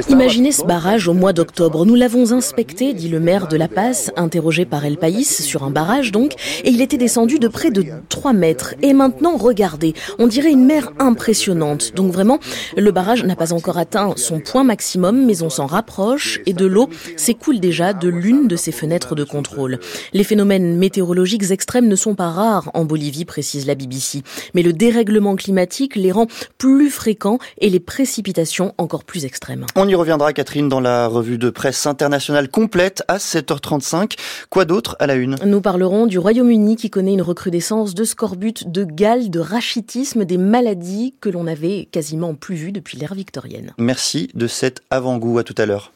Imaginez 0.09 0.53
ce 0.53 0.65
barrage 0.65 1.09
au 1.09 1.15
mois 1.15 1.33
d'octobre. 1.33 1.87
Nous 1.87 1.95
l'avons 1.95 2.33
inspecté, 2.33 2.93
dit 2.93 3.09
le 3.09 3.21
maire 3.21 3.49
de 3.49 3.57
La 3.57 3.69
Paz, 3.69 4.11
interrogé 4.17 4.65
par 4.65 4.85
El 4.85 4.97
País 4.97 5.25
sur 5.25 5.63
un 5.63 5.71
barrage 5.71 6.13
donc, 6.13 6.35
et 6.65 6.71
il 6.71 6.81
était 6.81 6.97
descendu 6.97 7.39
de 7.39 7.49
près 7.49 7.71
de 7.71 7.85
3 8.09 8.33
mètres. 8.33 8.75
Et 8.83 8.93
maintenant, 8.93 9.37
regardez, 9.37 9.95
on 10.19 10.27
dirait 10.27 10.51
une 10.51 10.65
mer 10.65 10.91
impressionnante. 10.99 11.95
Donc 11.95 12.13
vraiment, 12.13 12.39
le 12.77 12.91
barrage 12.91 13.25
n'a 13.25 13.37
pas 13.37 13.53
encore 13.53 13.79
atteint 13.79 14.13
son 14.17 14.41
point 14.41 14.65
maximum, 14.65 15.27
mais 15.27 15.43
on 15.43 15.51
s'en 15.51 15.67
rapproche 15.67 16.41
et 16.47 16.53
de 16.53 16.67
l'eau 16.67 16.89
s'écoule 17.17 17.61
déjà 17.61 17.93
de 17.93 18.09
l'une 18.09 18.49
de 18.49 18.57
ses 18.57 18.73
fenêtres 18.73 19.15
de 19.15 19.25
contrôle. 19.25 19.79
Les 20.13 20.25
phénomènes 20.25 20.77
météorologiques 20.77 21.51
extrêmes 21.51 21.89
ne 21.89 21.97
sont 21.97 22.15
pas 22.15 22.31
rares 22.31 22.71
en 22.75 22.85
Bolivie, 22.85 23.25
précise 23.25 23.67
la 23.67 23.75
BBC, 23.75 24.23
mais 24.55 24.63
le 24.63 24.73
dérèglement 24.73 25.30
climatique 25.37 25.97
les 25.97 26.13
rend 26.13 26.27
plus 26.59 26.91
fréquents 26.91 27.39
et 27.59 27.71
les 27.71 27.81
précipitations 27.81 28.75
encore 28.79 29.05
plus 29.05 29.25
extrêmes. 29.25 29.67
On 29.77 29.89
y 29.89 29.95
reviendra, 29.95 30.33
Catherine, 30.33 30.69
dans 30.69 30.81
la 30.81 31.07
revue 31.07 31.39
de 31.39 31.51
presse 31.51 31.87
internationale 31.87 32.49
complète 32.49 33.03
à 33.09 33.19
7h35. 33.19 34.17
Quoi 34.51 34.65
d'autre 34.65 34.97
à 34.99 35.07
la 35.07 35.15
une? 35.15 35.37
Nous 35.45 35.61
parlerons 35.61 36.07
du 36.07 36.19
Royaume-Uni 36.19 36.77
qui 36.77 36.91
connaît 36.91 37.15
une 37.15 37.23
recrudescence 37.23 37.95
de 37.95 38.05
scorbut, 38.05 38.69
de 38.69 38.85
gale, 38.85 39.31
de 39.31 39.41
rachitisme, 39.41 40.25
des 40.25 40.39
maladies 40.39 41.15
que 41.21 41.29
l'on 41.29 41.47
avait 41.47 41.89
quasiment 41.91 42.35
plus 42.35 42.57
vues 42.57 42.73
depuis 42.73 42.99
l'ère 42.99 43.15
victorienne. 43.15 43.73
Merci 43.79 44.29
de 44.35 44.47
cet 44.47 44.83
avant-goût. 44.91 45.39
À 45.39 45.45
tout 45.45 45.55
à 45.59 45.67
l'heure. 45.67 45.93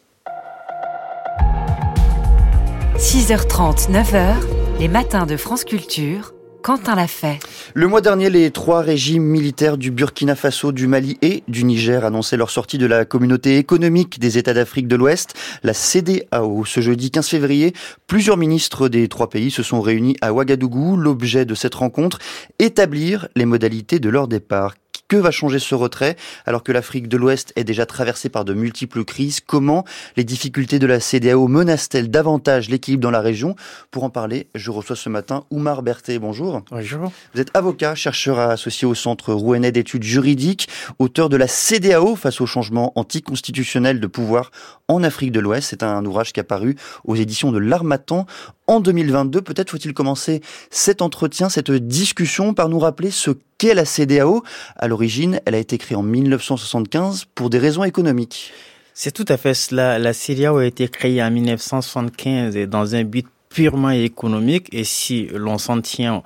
6h30, 2.96 3.90
9h, 3.90 4.34
les 4.78 4.88
matins 4.88 5.26
de 5.26 5.36
France 5.36 5.64
Culture. 5.64 6.32
Quentin 6.64 6.94
l'a 6.94 7.06
fait. 7.06 7.40
Le 7.74 7.88
mois 7.88 8.00
dernier, 8.00 8.30
les 8.30 8.50
trois 8.50 8.80
régimes 8.80 9.22
militaires 9.22 9.76
du 9.76 9.90
Burkina 9.90 10.34
Faso, 10.34 10.72
du 10.72 10.86
Mali 10.86 11.18
et 11.20 11.42
du 11.46 11.62
Niger 11.62 12.06
annonçaient 12.06 12.38
leur 12.38 12.48
sortie 12.48 12.78
de 12.78 12.86
la 12.86 13.04
communauté 13.04 13.58
économique 13.58 14.18
des 14.18 14.38
États 14.38 14.54
d'Afrique 14.54 14.88
de 14.88 14.96
l'Ouest, 14.96 15.34
la 15.62 15.74
CDAO. 15.74 16.64
Ce 16.64 16.80
jeudi 16.80 17.10
15 17.10 17.28
février, 17.28 17.74
plusieurs 18.06 18.38
ministres 18.38 18.88
des 18.88 19.08
trois 19.08 19.28
pays 19.28 19.50
se 19.50 19.62
sont 19.62 19.82
réunis 19.82 20.16
à 20.22 20.32
Ouagadougou. 20.32 20.96
L'objet 20.96 21.44
de 21.44 21.54
cette 21.54 21.74
rencontre, 21.74 22.18
établir 22.58 23.28
les 23.36 23.44
modalités 23.44 23.98
de 23.98 24.08
leur 24.08 24.26
départ. 24.26 24.72
Que 25.06 25.16
va 25.16 25.30
changer 25.30 25.58
ce 25.58 25.74
retrait 25.74 26.16
alors 26.46 26.62
que 26.62 26.72
l'Afrique 26.72 27.08
de 27.08 27.18
l'Ouest 27.18 27.52
est 27.56 27.64
déjà 27.64 27.84
traversée 27.84 28.30
par 28.30 28.46
de 28.46 28.54
multiples 28.54 29.04
crises? 29.04 29.40
Comment 29.40 29.84
les 30.16 30.24
difficultés 30.24 30.78
de 30.78 30.86
la 30.86 30.98
CDAO 30.98 31.46
menacent-elles 31.46 32.10
davantage 32.10 32.70
l'équilibre 32.70 33.02
dans 33.02 33.10
la 33.10 33.20
région? 33.20 33.54
Pour 33.90 34.04
en 34.04 34.10
parler, 34.10 34.48
je 34.54 34.70
reçois 34.70 34.96
ce 34.96 35.10
matin 35.10 35.44
Oumar 35.50 35.82
Berthet. 35.82 36.18
Bonjour. 36.18 36.62
Bonjour. 36.70 37.12
Vous 37.34 37.40
êtes 37.40 37.54
avocat, 37.54 37.94
chercheur 37.94 38.38
associé 38.38 38.86
au 38.86 38.94
Centre 38.94 39.34
rouennais 39.34 39.72
d'études 39.72 40.04
juridiques, 40.04 40.68
auteur 40.98 41.28
de 41.28 41.36
la 41.36 41.48
CDAO 41.48 42.16
face 42.16 42.40
au 42.40 42.46
changement 42.46 42.92
anticonstitutionnel 42.96 44.00
de 44.00 44.06
pouvoir 44.06 44.52
en 44.88 45.02
Afrique 45.02 45.32
de 45.32 45.40
l'Ouest. 45.40 45.68
C'est 45.68 45.82
un 45.82 46.02
ouvrage 46.06 46.32
qui 46.32 46.40
a 46.40 46.44
paru 46.44 46.76
aux 47.04 47.14
éditions 47.14 47.52
de 47.52 47.58
l'Armatan 47.58 48.24
en 48.66 48.80
2022. 48.80 49.42
Peut-être 49.42 49.70
faut-il 49.70 49.94
commencer 49.94 50.40
cet 50.70 51.02
entretien, 51.02 51.48
cette 51.48 51.70
discussion 51.70 52.54
par 52.54 52.68
nous 52.68 52.78
rappeler 52.78 53.10
ce 53.10 53.30
qu'est 53.58 53.74
la 53.74 53.84
CDAO. 53.84 54.42
À 54.76 54.88
l'origine, 54.88 55.40
elle 55.46 55.54
a 55.54 55.58
été 55.58 55.78
créée 55.78 55.96
en 55.96 56.02
1975 56.02 57.26
pour 57.34 57.50
des 57.50 57.58
raisons 57.58 57.84
économiques. 57.84 58.52
C'est 58.94 59.12
tout 59.12 59.26
à 59.28 59.36
fait 59.36 59.54
cela. 59.54 59.98
La 59.98 60.12
CDAO 60.12 60.58
a 60.58 60.66
été 60.66 60.88
créée 60.88 61.22
en 61.22 61.30
1975 61.30 62.56
dans 62.68 62.94
un 62.94 63.04
but 63.04 63.26
purement 63.54 63.90
économique 63.90 64.68
et 64.72 64.82
si 64.82 65.28
l'on 65.32 65.58
s'en 65.58 65.80
tient 65.80 66.22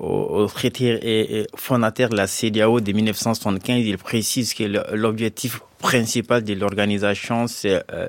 au, 0.00 0.46
traité 0.46 1.46
fondateur 1.54 2.08
de 2.08 2.16
la 2.16 2.26
CDAO 2.26 2.80
de 2.80 2.92
1975, 2.92 3.86
il 3.86 3.98
précise 3.98 4.52
que 4.52 4.64
l'objectif 4.94 5.60
principal 5.78 6.42
de 6.42 6.54
l'organisation, 6.54 7.46
c'est 7.46 7.82
euh, 7.92 8.08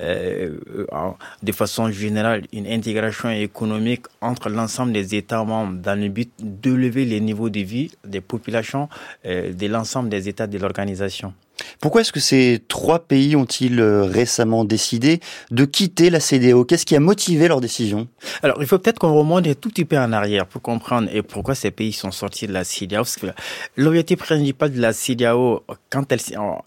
euh, 0.00 0.50
de 1.42 1.52
façon 1.52 1.90
générale 1.90 2.42
une 2.52 2.66
intégration 2.66 3.30
économique 3.30 4.06
entre 4.20 4.48
l'ensemble 4.48 4.92
des 4.92 5.14
États 5.14 5.44
membres 5.44 5.78
dans 5.82 5.98
le 5.98 6.08
but 6.08 6.30
d'élever 6.38 7.04
les 7.04 7.20
niveaux 7.20 7.50
de 7.50 7.60
vie 7.60 7.90
des 8.04 8.20
populations 8.20 8.88
euh, 9.26 9.52
de 9.52 9.66
l'ensemble 9.66 10.08
des 10.08 10.28
États 10.28 10.46
de 10.46 10.58
l'organisation. 10.58 11.34
Pourquoi 11.80 12.00
est-ce 12.00 12.12
que 12.12 12.20
ces 12.20 12.62
trois 12.68 13.00
pays 13.00 13.36
ont-ils 13.36 13.78
euh, 13.80 14.04
récemment 14.04 14.64
décidé 14.64 15.20
de 15.50 15.64
quitter 15.64 16.10
la 16.10 16.20
CDAO 16.20 16.64
Qu'est-ce 16.64 16.86
qui 16.86 16.96
a 16.96 17.00
motivé 17.00 17.48
leur 17.48 17.60
décision? 17.60 18.08
Alors, 18.42 18.58
il 18.60 18.66
faut 18.66 18.78
peut-être 18.78 18.98
qu'on 18.98 19.14
remonte 19.14 19.46
un 19.46 19.54
tout 19.54 19.68
petit 19.68 19.84
peu 19.84 19.98
en 19.98 20.12
arrière 20.12 20.46
pour 20.46 20.62
comprendre 20.62 21.08
et 21.12 21.22
pourquoi 21.22 21.54
ces 21.54 21.70
pays 21.70 21.92
sont 21.92 22.10
sortis 22.10 22.46
de 22.46 22.52
la 22.52 22.64
CDAO. 22.64 23.04
L'objectif 23.76 24.18
principal 24.18 24.72
de 24.72 24.80
la 24.80 24.92
CDAO, 24.92 25.64
quand 25.90 26.10
elle, 26.10 26.20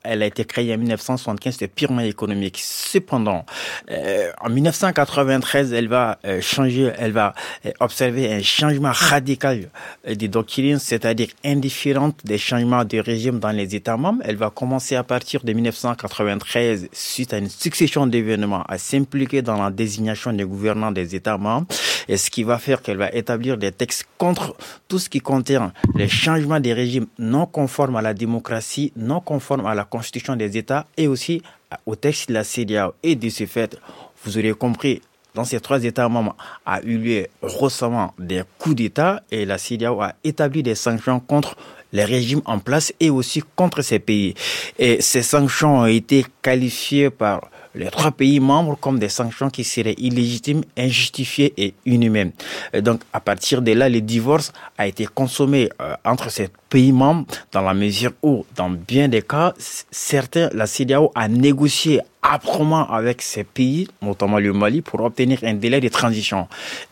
elle 0.04 0.24
a 0.24 0.26
été 0.26 0.46
créée 0.46 0.74
en 0.74 0.78
1975, 0.78 1.54
c'était 1.54 1.68
purement 1.68 2.02
économique. 2.02 2.60
Cependant, 2.62 3.46
euh, 3.92 4.32
en 4.42 4.50
1993, 4.50 5.74
elle 5.74 5.88
va 5.88 6.20
euh, 6.26 6.42
changer, 6.42 6.92
elle 6.98 7.12
va 7.12 7.34
observer 7.80 8.32
un 8.32 8.42
changement 8.42 8.92
radical 8.94 9.70
des 10.08 10.28
doctrines, 10.28 10.80
c'est-à-dire 10.80 11.28
indifférente 11.44 12.20
des 12.24 12.38
changements 12.38 12.86
de 12.86 13.00
régime 13.00 13.40
dans 13.40 13.52
les 13.52 13.76
États 13.76 13.98
membres. 13.98 14.22
Elle 14.24 14.38
va 14.38 14.50
commencer 14.50 14.77
à 14.92 15.04
partir 15.04 15.44
de 15.44 15.54
1993, 15.54 16.90
suite 16.92 17.34
à 17.34 17.38
une 17.38 17.50
succession 17.50 18.06
d'événements, 18.08 18.64
à 18.64 18.78
s'impliquer 18.78 19.42
dans 19.42 19.62
la 19.62 19.72
désignation 19.72 20.32
des 20.34 20.44
gouvernants 20.44 20.92
des 20.92 21.16
États 21.16 21.38
membres, 21.38 21.68
et 22.08 22.18
ce 22.18 22.30
qui 22.30 22.44
va 22.44 22.58
faire 22.60 22.82
qu'elle 22.82 22.98
va 22.98 23.12
établir 23.12 23.58
des 23.58 23.72
textes 23.72 24.06
contre 24.18 24.56
tout 24.88 25.00
ce 25.00 25.10
qui 25.10 25.20
contient 25.20 25.74
les 25.96 26.08
changements 26.08 26.60
des 26.60 26.74
régimes 26.74 27.08
non 27.18 27.46
conformes 27.46 27.96
à 27.96 28.02
la 28.02 28.14
démocratie, 28.14 28.94
non 28.96 29.20
conformes 29.20 29.66
à 29.66 29.76
la 29.76 29.84
constitution 29.84 30.36
des 30.36 30.58
États, 30.58 30.86
et 30.96 31.08
aussi 31.08 31.42
au 31.86 31.96
texte 31.96 32.30
de 32.30 32.34
la 32.34 32.44
CDAO. 32.44 32.94
Et 33.04 33.16
de 33.16 33.30
ce 33.30 33.46
fait, 33.46 33.78
vous 34.24 34.38
aurez 34.38 34.54
compris, 34.54 35.02
dans 35.38 35.44
ces 35.44 35.60
trois 35.60 35.84
États 35.84 36.10
membres 36.10 36.36
a 36.66 36.82
eu 36.82 36.98
lieu 36.98 37.28
récemment 37.44 38.14
des 38.18 38.42
coups 38.58 38.76
d'État 38.76 39.22
et 39.30 39.46
la 39.46 39.60
CDAO 39.60 40.02
a 40.02 40.14
établi 40.24 40.64
des 40.64 40.74
sanctions 40.74 41.20
contre 41.20 41.56
les 41.94 42.06
régimes 42.06 42.42
en 42.46 42.60
place 42.60 42.94
et 43.00 43.10
aussi 43.10 43.44
contre 43.56 43.82
ces 43.82 44.00
pays. 44.00 44.34
Et 44.78 45.02
ces 45.02 45.22
sanctions 45.22 45.80
ont 45.80 45.86
été 45.86 46.26
qualifiées 46.42 47.10
par 47.10 47.50
les 47.78 47.90
trois 47.90 48.12
pays 48.12 48.40
membres 48.40 48.78
comme 48.80 49.00
des 49.00 49.10
sanctions 49.10 49.50
qui 49.50 49.64
seraient 49.64 49.96
illégitimes, 49.98 50.64
injustifiées 50.78 51.54
et 51.58 51.74
inhumaines. 51.86 52.32
donc, 52.82 53.02
à 53.14 53.20
partir 53.20 53.62
de 53.62 53.72
là, 53.72 53.88
le 53.88 54.02
divorce 54.02 54.52
a 54.78 54.88
été 54.88 55.06
consommé 55.06 55.70
euh, 55.82 55.94
entre 56.04 56.30
ces 56.32 56.50
pays 56.70 56.92
membres 56.92 57.26
dans 57.52 57.62
la 57.62 57.74
mesure 57.74 58.12
où, 58.24 58.46
dans 58.56 58.70
bien 58.70 59.08
des 59.08 59.22
cas, 59.22 59.54
certains, 59.92 60.50
la 60.54 60.66
CDAO 60.66 61.12
a 61.16 61.28
négocié 61.28 62.02
âprement 62.24 62.90
avec 62.90 63.22
ces 63.22 63.44
pays, 63.44 63.88
notamment 64.02 64.40
le 64.40 64.52
Mali, 64.54 64.82
pour 64.82 65.02
obtenir 65.02 65.40
un 65.44 65.54
délai 65.54 65.80
de 65.80 65.88
transition. 65.90 66.48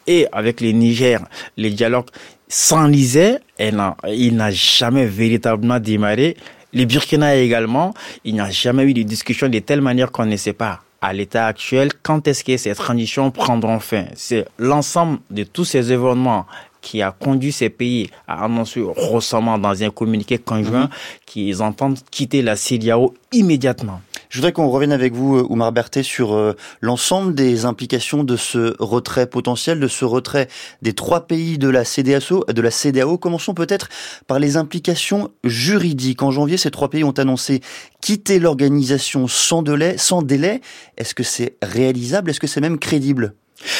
Et 0.07 0.27
avec 0.31 0.61
le 0.61 0.71
Niger, 0.71 1.19
les 1.57 1.71
dialogues 1.71 2.09
s'enlisaient 2.47 3.39
et 3.59 3.71
il 4.09 4.35
n'a 4.35 4.51
jamais 4.51 5.05
véritablement 5.05 5.79
démarré. 5.79 6.35
Les 6.73 6.85
Burkina 6.85 7.35
également, 7.35 7.93
il 8.25 8.33
n'y 8.33 8.41
a 8.41 8.49
jamais 8.49 8.83
eu 8.83 8.93
de 8.93 9.03
discussion 9.03 9.47
de 9.47 9.59
telle 9.59 9.81
manière 9.81 10.11
qu'on 10.11 10.25
ne 10.25 10.35
sait 10.35 10.53
pas 10.53 10.81
à 11.01 11.13
l'état 11.13 11.45
actuel 11.47 11.89
quand 12.01 12.27
est-ce 12.27 12.43
que 12.43 12.57
ces 12.57 12.73
transitions 12.73 13.31
prendront 13.31 13.79
fin? 13.79 14.05
C'est 14.15 14.45
l'ensemble 14.57 15.19
de 15.29 15.43
tous 15.43 15.63
ces 15.63 15.91
événements 15.91 16.45
qui 16.81 17.01
a 17.01 17.11
conduit 17.11 17.51
ces 17.51 17.69
pays 17.69 18.09
à 18.27 18.45
annoncer 18.45 18.83
récemment 18.95 19.57
dans 19.57 19.81
un 19.83 19.89
communiqué 19.89 20.37
conjoint 20.37 20.83
mhm. 20.83 20.89
qu'ils 21.25 21.61
entendent 21.61 21.99
quitter 22.11 22.41
la 22.41 22.55
CDAO 22.55 23.13
immédiatement. 23.31 24.01
Je 24.29 24.37
voudrais 24.37 24.51
qu'on 24.51 24.69
revienne 24.69 24.91
avec 24.91 25.13
vous, 25.13 25.37
euh, 25.37 25.45
Oumar 25.49 25.71
Berthet, 25.71 26.03
sur 26.03 26.33
euh, 26.33 26.55
l'ensemble 26.81 27.35
des 27.35 27.65
implications 27.65 28.23
de 28.23 28.35
ce 28.35 28.75
retrait 28.79 29.27
potentiel, 29.27 29.79
de 29.79 29.87
ce 29.87 30.05
retrait 30.05 30.47
des 30.81 30.93
trois 30.93 31.27
pays 31.27 31.57
de 31.57 31.69
la 31.69 31.85
CDAO. 31.85 32.43
De 32.47 32.61
la 32.61 32.71
CDAO. 32.71 33.17
Commençons 33.17 33.53
peut-être 33.53 33.89
par 34.27 34.39
les 34.39 34.57
implications 34.57 35.31
juridiques. 35.43 36.23
En 36.23 36.31
janvier, 36.31 36.57
ces 36.57 36.71
trois 36.71 36.89
pays 36.89 37.03
ont 37.03 37.11
annoncé 37.11 37.61
quitter 38.01 38.39
l'organisation 38.39 39.27
sans 39.27 39.61
délai. 39.61 39.97
Sans 39.97 40.21
délai. 40.21 40.61
Est-ce 40.97 41.15
que 41.15 41.23
c'est 41.23 41.55
réalisable? 41.61 42.29
Est-ce 42.29 42.39
que 42.39 42.47
c'est 42.47 42.61
même 42.61 42.79
crédible? 42.79 43.33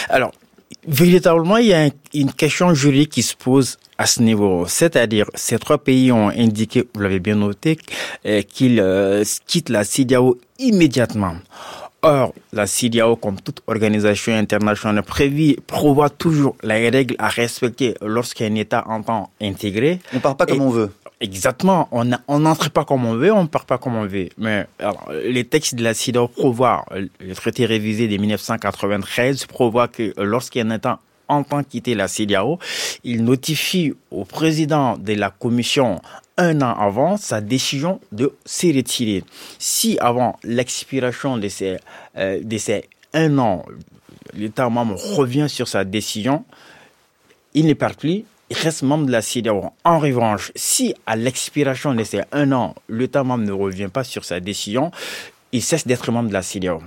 Alors, 0.09 0.31
Véritablement, 0.87 1.57
il 1.57 1.67
y 1.67 1.73
a 1.73 1.89
une 2.13 2.31
question 2.31 2.73
juridique 2.73 3.11
qui 3.11 3.23
se 3.23 3.35
pose 3.35 3.77
à 3.97 4.05
ce 4.05 4.21
niveau. 4.21 4.65
C'est-à-dire, 4.67 5.25
ces 5.33 5.57
trois 5.57 5.77
pays 5.77 6.11
ont 6.11 6.29
indiqué, 6.29 6.87
vous 6.93 7.01
l'avez 7.01 7.19
bien 7.19 7.35
noté, 7.35 7.77
euh, 8.25 8.41
qu'ils 8.41 8.79
euh, 8.79 9.23
quittent 9.47 9.69
la 9.69 9.83
CIDAO 9.83 10.37
immédiatement. 10.59 11.35
Or, 12.01 12.33
la 12.53 12.67
CIDAO, 12.67 13.15
comme 13.15 13.41
toute 13.41 13.61
organisation 13.65 14.33
internationale 14.33 15.01
prévue, 15.01 15.55
prévoit 15.65 16.11
toujours 16.11 16.55
les 16.61 16.89
règles 16.89 17.15
à 17.17 17.29
respecter 17.29 17.95
lorsqu'un 18.01 18.53
État 18.55 18.83
entend 18.87 19.31
intégrer. 19.41 19.99
On 20.13 20.17
ne 20.17 20.21
part 20.21 20.37
pas 20.37 20.45
comme 20.45 20.61
on 20.61 20.69
veut. 20.69 20.91
Exactement. 21.21 21.87
On 21.91 22.39
n'entre 22.39 22.69
pas 22.69 22.83
comme 22.83 23.05
on 23.05 23.15
veut, 23.15 23.31
on 23.31 23.43
ne 23.43 23.47
part 23.47 23.65
pas 23.65 23.77
comme 23.77 23.95
on 23.95 24.05
veut. 24.05 24.29
Mais 24.37 24.67
les 25.23 25.45
textes 25.45 25.75
de 25.75 25.83
la 25.83 25.93
CIDAO 25.93 26.27
prévoient, 26.27 26.85
le 26.91 27.35
traité 27.35 27.65
révisé 27.65 28.07
de 28.07 28.17
1993 28.17 29.45
prévoit 29.45 29.87
que 29.87 30.13
lorsqu'un 30.17 30.69
État 30.71 30.99
entend 31.27 31.63
quitter 31.63 31.95
la 31.95 32.07
CIDAO, 32.07 32.59
il 33.03 33.23
notifie 33.23 33.93
au 34.11 34.25
président 34.25 34.97
de 34.97 35.13
la 35.13 35.29
commission 35.29 36.01
un 36.37 36.61
an 36.61 36.77
avant 36.77 37.17
sa 37.17 37.41
décision 37.41 37.99
de 38.11 38.33
se 38.45 38.67
retirer. 38.67 39.23
Si 39.57 39.97
avant 39.99 40.37
l'expiration 40.43 41.37
de 41.37 41.47
ces, 41.47 41.77
euh, 42.17 42.41
un 43.13 43.37
an, 43.37 43.65
l'État 44.33 44.69
membre 44.69 44.95
revient 45.15 45.47
sur 45.47 45.67
sa 45.67 45.85
décision, 45.85 46.43
il 47.53 47.65
ne 47.67 47.73
part 47.73 47.95
plus, 47.95 48.25
reste 48.51 48.83
membre 48.83 49.07
de 49.07 49.11
la 49.11 49.21
CEDEAO. 49.21 49.71
En 49.83 49.99
revanche, 49.99 50.51
si 50.55 50.93
à 51.05 51.15
l'expiration 51.15 51.93
de 51.93 52.03
ces 52.03 52.21
un 52.31 52.51
an, 52.51 52.75
l'État 52.89 53.23
membre 53.23 53.45
ne 53.45 53.51
revient 53.51 53.89
pas 53.91 54.03
sur 54.03 54.25
sa 54.25 54.39
décision, 54.39 54.91
il 55.51 55.63
cesse 55.63 55.87
d'être 55.87 56.11
membre 56.11 56.29
de 56.29 56.33
la 56.33 56.41
CEDEAO. 56.41 56.81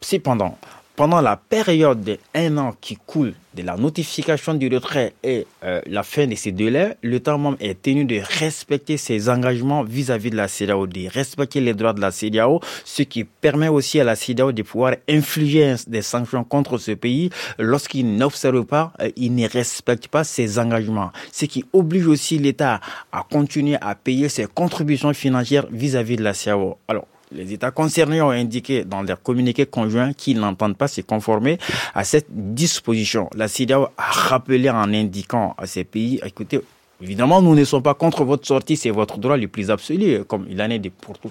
Cependant, 0.00 0.56
pendant 0.98 1.20
la 1.20 1.36
période 1.36 2.02
de 2.02 2.18
un 2.34 2.58
an 2.58 2.74
qui 2.80 2.96
coule 2.96 3.32
de 3.54 3.62
la 3.62 3.76
notification 3.76 4.54
du 4.54 4.66
retrait 4.66 5.14
et 5.22 5.46
euh, 5.62 5.80
la 5.86 6.02
fin 6.02 6.26
de 6.26 6.34
ces 6.34 6.50
délais, 6.50 6.96
l'État 7.04 7.36
membre 7.36 7.56
est 7.60 7.80
tenu 7.80 8.04
de 8.04 8.20
respecter 8.40 8.96
ses 8.96 9.28
engagements 9.28 9.84
vis-à-vis 9.84 10.30
de 10.30 10.36
la 10.36 10.48
CEDEAO, 10.48 10.88
de 10.88 11.08
respecter 11.08 11.60
les 11.60 11.72
droits 11.72 11.92
de 11.92 12.00
la 12.00 12.10
CEDEAO, 12.10 12.58
ce 12.84 13.04
qui 13.04 13.22
permet 13.22 13.68
aussi 13.68 14.00
à 14.00 14.04
la 14.04 14.16
CEDEAO 14.16 14.50
de 14.50 14.62
pouvoir 14.62 14.96
infliger 15.08 15.76
des 15.86 16.02
sanctions 16.02 16.42
contre 16.42 16.78
ce 16.78 16.90
pays 16.90 17.30
lorsqu'il 17.60 18.16
n'observe 18.16 18.64
pas, 18.64 18.92
euh, 19.00 19.08
il 19.14 19.36
ne 19.36 19.48
respecte 19.48 20.08
pas 20.08 20.24
ses 20.24 20.58
engagements, 20.58 21.12
ce 21.30 21.44
qui 21.44 21.64
oblige 21.72 22.08
aussi 22.08 22.38
l'État 22.38 22.80
à 23.12 23.24
continuer 23.30 23.76
à 23.80 23.94
payer 23.94 24.28
ses 24.28 24.46
contributions 24.46 25.14
financières 25.14 25.66
vis-à-vis 25.70 26.14
-vis 26.14 26.18
de 26.18 26.24
la 26.24 26.34
CEDEAO. 26.34 26.76
Alors, 26.88 27.06
les 27.32 27.52
États 27.52 27.70
concernés 27.70 28.20
ont 28.22 28.30
indiqué 28.30 28.84
dans 28.84 29.02
leur 29.02 29.22
communiqué 29.22 29.66
conjoint 29.66 30.12
qu'ils 30.12 30.38
n'entendent 30.38 30.76
pas 30.76 30.88
se 30.88 31.00
conformer 31.00 31.58
à 31.94 32.04
cette 32.04 32.26
disposition. 32.30 33.28
La 33.34 33.48
CIDAO 33.48 33.88
a 33.96 34.10
rappelé 34.10 34.70
en 34.70 34.92
indiquant 34.92 35.54
à 35.58 35.66
ces 35.66 35.84
pays, 35.84 36.20
écoutez, 36.24 36.60
Évidemment, 37.00 37.40
nous 37.40 37.54
ne 37.54 37.62
sommes 37.62 37.82
pas 37.84 37.94
contre 37.94 38.24
votre 38.24 38.44
sortie, 38.44 38.76
c'est 38.76 38.90
votre 38.90 39.18
droit 39.18 39.36
le 39.36 39.46
plus 39.46 39.70
absolu, 39.70 40.24
comme 40.24 40.46
il 40.50 40.60
en 40.60 40.68
est 40.68 40.80
de 40.80 40.88
pour 40.88 41.16
tout 41.16 41.30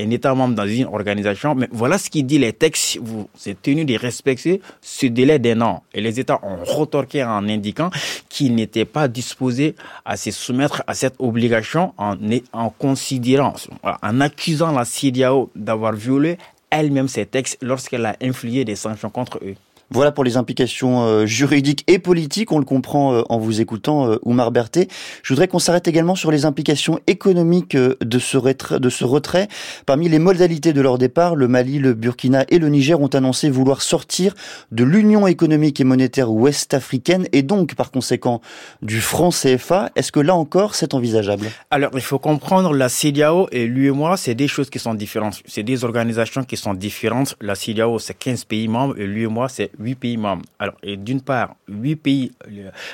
un 0.00 0.10
État 0.10 0.34
membre 0.34 0.54
dans 0.54 0.66
une 0.66 0.86
organisation. 0.86 1.54
Mais 1.54 1.68
voilà 1.72 1.98
ce 1.98 2.10
qui 2.10 2.22
dit 2.22 2.38
les 2.38 2.52
textes. 2.52 2.98
Vous 3.00 3.28
êtes 3.46 3.62
tenu 3.62 3.84
de 3.84 3.96
respecter 3.96 4.60
ce 4.80 5.06
délai 5.06 5.38
d'un 5.38 5.60
an. 5.60 5.82
Et 5.94 6.00
les 6.00 6.18
États 6.20 6.40
ont 6.42 6.64
retorqué 6.64 7.22
en 7.24 7.48
indiquant 7.48 7.90
qu'ils 8.28 8.54
n'étaient 8.54 8.84
pas 8.84 9.08
disposés 9.08 9.74
à 10.04 10.16
se 10.16 10.30
soumettre 10.30 10.82
à 10.86 10.94
cette 10.94 11.14
obligation 11.18 11.92
en, 11.98 12.70
considérant, 12.70 13.54
en 13.82 14.20
accusant 14.20 14.72
la 14.72 14.84
CIDAO 14.84 15.50
d'avoir 15.54 15.92
violé 15.92 16.38
elle-même 16.70 17.08
ces 17.08 17.26
textes 17.26 17.58
lorsqu'elle 17.62 18.06
a 18.06 18.16
infligé 18.22 18.64
des 18.64 18.76
sanctions 18.76 19.10
contre 19.10 19.38
eux. 19.42 19.56
Voilà 19.92 20.12
pour 20.12 20.22
les 20.22 20.36
implications 20.36 21.02
euh, 21.02 21.26
juridiques 21.26 21.82
et 21.88 21.98
politiques, 21.98 22.52
on 22.52 22.60
le 22.60 22.64
comprend 22.64 23.12
euh, 23.12 23.22
en 23.28 23.38
vous 23.38 23.60
écoutant, 23.60 24.08
euh, 24.08 24.18
Oumar 24.22 24.52
Berthet. 24.52 24.86
Je 25.24 25.32
voudrais 25.32 25.48
qu'on 25.48 25.58
s'arrête 25.58 25.88
également 25.88 26.14
sur 26.14 26.30
les 26.30 26.44
implications 26.44 27.00
économiques 27.08 27.76
de 27.76 28.18
ce, 28.20 28.36
retrait. 28.36 29.48
Parmi 29.86 30.08
les 30.08 30.20
modalités 30.20 30.72
de 30.72 30.80
leur 30.80 30.96
départ, 30.96 31.34
le 31.34 31.48
Mali, 31.48 31.80
le 31.80 31.94
Burkina 31.94 32.44
et 32.50 32.60
le 32.60 32.68
Niger 32.68 33.00
ont 33.00 33.08
annoncé 33.08 33.50
vouloir 33.50 33.82
sortir 33.82 34.34
de 34.70 34.84
l'Union 34.84 35.26
économique 35.26 35.80
et 35.80 35.84
monétaire 35.84 36.30
ouest-africaine 36.30 37.26
et 37.32 37.42
donc 37.42 37.74
par 37.74 37.90
conséquent 37.90 38.40
du 38.82 39.00
franc 39.00 39.30
CFA. 39.30 39.90
Est-ce 39.96 40.12
que 40.12 40.20
là 40.20 40.36
encore 40.36 40.76
c'est 40.76 40.94
envisageable? 40.94 41.46
Alors 41.72 41.90
il 41.94 42.00
faut 42.00 42.20
comprendre 42.20 42.74
la 42.74 42.88
CEDEAO 42.88 43.48
et 43.50 43.66
l'UEMOA, 43.66 44.16
c'est 44.16 44.36
des 44.36 44.46
choses 44.46 44.70
qui 44.70 44.78
sont 44.78 44.94
différentes. 44.94 45.42
C'est 45.46 45.64
des 45.64 45.84
organisations 45.84 46.44
qui 46.44 46.56
sont 46.56 46.74
différentes. 46.74 47.34
La 47.40 47.56
CEDEAO 47.56 47.98
c'est 47.98 48.14
15 48.16 48.44
pays 48.44 48.68
membres 48.68 48.96
et 48.96 49.06
l'UEMOA 49.08 49.48
c'est 49.48 49.72
huit 49.80 49.94
pays 49.94 50.16
membres. 50.16 50.44
Alors, 50.58 50.74
et 50.82 50.96
d'une 50.96 51.20
part, 51.20 51.56
huit 51.68 51.96
pays, 51.96 52.32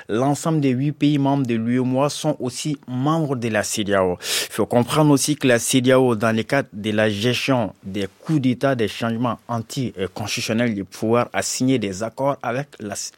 l'ensemble 0.09 0.61
des 0.61 0.71
huit 0.71 0.93
pays 0.93 1.19
membres 1.19 1.47
de 1.47 1.55
l'UEMOA 1.55 2.09
sont 2.09 2.37
aussi 2.41 2.79
membres 2.87 3.37
de 3.37 3.49
la 3.49 3.63
CEDEAO. 3.63 4.19
Il 4.21 4.53
faut 4.53 4.67
comprendre 4.67 5.11
aussi 5.11 5.37
que 5.37 5.47
la 5.47 5.59
CEDEAO, 5.59 6.15
dans 6.15 6.35
le 6.35 6.43
cadre 6.43 6.69
de 6.73 6.91
la 6.93 7.11
gestion 7.11 7.75
des 7.83 8.07
coups 8.21 8.41
d'État, 8.41 8.75
des 8.75 8.89
changements 8.89 9.39
anti-constitutionnels, 9.49 10.75
de 10.75 10.83
pouvoir 10.83 11.29
signer 11.41 11.79
des 11.79 12.03
accords 12.03 12.37
avec 12.43 12.69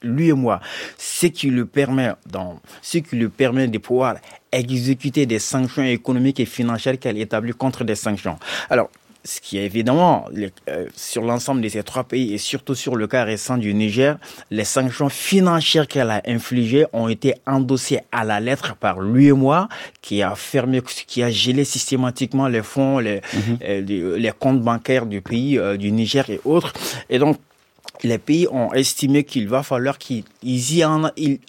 l'UEMOA, 0.02 0.60
ce 0.96 1.26
qui 1.26 1.48
lui 1.50 1.64
permet, 1.64 2.12
dans, 2.26 2.60
ce 2.82 2.98
qui 2.98 3.16
lui 3.16 3.28
permet 3.28 3.68
de 3.68 3.78
pouvoir 3.78 4.16
exécuter 4.50 5.26
des 5.26 5.38
sanctions 5.38 5.84
économiques 5.84 6.40
et 6.40 6.46
financières 6.46 6.98
qu'elle 6.98 7.18
établit 7.18 7.52
contre 7.52 7.84
des 7.84 7.94
sanctions. 7.94 8.38
Alors, 8.70 8.90
ce 9.24 9.40
qui 9.40 9.58
est 9.58 9.64
évidemment 9.64 10.26
euh, 10.68 10.86
sur 10.94 11.22
l'ensemble 11.22 11.60
de 11.60 11.68
ces 11.68 11.82
trois 11.82 12.04
pays 12.04 12.32
et 12.34 12.38
surtout 12.38 12.74
sur 12.74 12.96
le 12.96 13.06
cas 13.06 13.24
récent 13.24 13.56
du 13.56 13.74
Niger, 13.74 14.16
les 14.50 14.64
sanctions 14.64 15.08
financières 15.08 15.86
qu'elle 15.86 16.10
a 16.10 16.22
infligées 16.26 16.86
ont 16.92 17.08
été 17.08 17.34
endossées 17.46 18.00
à 18.12 18.24
la 18.24 18.40
lettre 18.40 18.76
par 18.76 19.00
lui 19.00 19.26
et 19.26 19.32
moi, 19.32 19.68
qui 20.00 20.22
a 20.22 20.34
fermé, 20.34 20.80
qui 21.06 21.22
a 21.22 21.30
gelé 21.30 21.64
systématiquement 21.64 22.48
les 22.48 22.62
fonds, 22.62 22.98
les, 22.98 23.20
mhm. 23.34 23.58
euh, 23.64 24.16
les, 24.16 24.32
comptes 24.38 24.62
bancaires 24.62 25.06
du 25.06 25.20
pays, 25.20 25.58
euh, 25.58 25.76
du 25.76 25.90
Niger 25.92 26.28
et 26.30 26.40
autres. 26.44 26.72
Et 27.10 27.18
donc, 27.18 27.38
les 28.02 28.18
pays 28.18 28.46
ont 28.50 28.72
estimé 28.72 29.24
qu'il 29.24 29.48
va 29.48 29.62
falloir 29.62 29.98
qu'ils 29.98 30.24
y 30.42 30.84
en, 30.84 31.10
ils, 31.16 31.40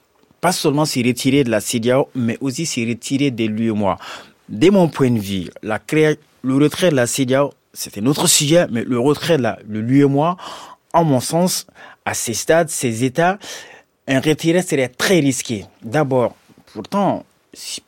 pas 0.41 0.51
seulement 0.51 0.86
s'y 0.86 1.03
retirer 1.03 1.43
de 1.43 1.51
la 1.51 1.60
CEDEAO, 1.60 2.10
mais 2.15 2.38
aussi 2.41 2.65
s'y 2.65 2.88
retirer 2.88 3.32
de 3.32 3.45
lui 3.45 3.67
et 3.67 3.71
moi. 3.71 3.97
De 4.47 4.69
mon 4.69 4.88
point 4.88 5.12
de 5.12 5.19
vue, 5.19 5.49
la 5.62 5.79
le 6.41 6.55
retrait 6.55 6.89
de 6.89 6.95
la 6.95 7.05
CEDEAO 7.05 7.51
c'était 7.79 8.01
notre 8.01 8.27
sujet, 8.27 8.67
mais 8.69 8.83
le 8.83 8.99
retrait 8.99 9.37
de 9.37 9.43
la, 9.43 9.57
lui 9.65 10.01
et 10.01 10.05
moi, 10.05 10.35
en 10.91 11.05
mon 11.05 11.21
sens, 11.21 11.65
à 12.03 12.13
ces 12.13 12.33
stades, 12.33 12.67
ces 12.67 13.05
états, 13.05 13.39
un 14.05 14.19
retrait 14.19 14.61
serait 14.61 14.89
très 14.89 15.21
risqué. 15.21 15.65
D'abord, 15.81 16.35
pourtant, 16.73 17.23
si, 17.53 17.81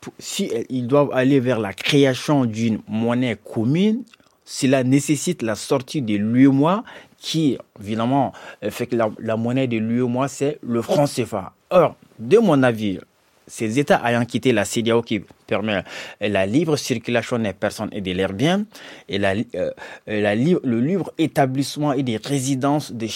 ils 0.70 0.86
doivent 0.86 1.10
aller 1.12 1.40
vers 1.40 1.60
la 1.60 1.74
création 1.74 2.46
d'une 2.46 2.80
monnaie 2.88 3.36
commune, 3.36 4.02
cela 4.46 4.82
nécessite 4.82 5.42
la 5.42 5.56
sortie 5.56 6.00
de 6.00 6.16
l'UEMOA 6.16 6.84
qui, 7.18 7.58
évidemment, 7.78 8.32
fait 8.70 8.86
que 8.86 8.96
la, 8.96 9.10
la 9.18 9.36
monnaie 9.36 9.66
de 9.66 9.76
l'UEMOA, 9.76 10.28
c'est 10.28 10.58
le 10.62 10.80
franc 10.80 11.04
CFA. 11.04 11.52
Or, 11.68 11.96
de 12.18 12.38
mon 12.38 12.62
avis, 12.62 12.98
ces 13.46 13.78
États 13.78 14.00
ayant 14.04 14.24
quitté 14.24 14.52
la 14.52 14.64
CDAO 14.64 15.02
qui 15.02 15.20
permet 15.46 15.82
la 16.20 16.46
libre 16.46 16.76
circulation 16.76 17.38
des 17.38 17.52
personnes 17.52 17.90
et 17.92 18.00
de 18.00 18.12
leurs 18.12 18.32
biens, 18.32 18.64
et 19.08 19.18
la, 19.18 19.34
euh, 19.54 19.70
le 20.06 20.80
libre 20.80 21.12
établissement 21.18 21.92
et 21.92 22.02
des 22.02 22.16
résidences 22.16 22.92
de 22.92 23.06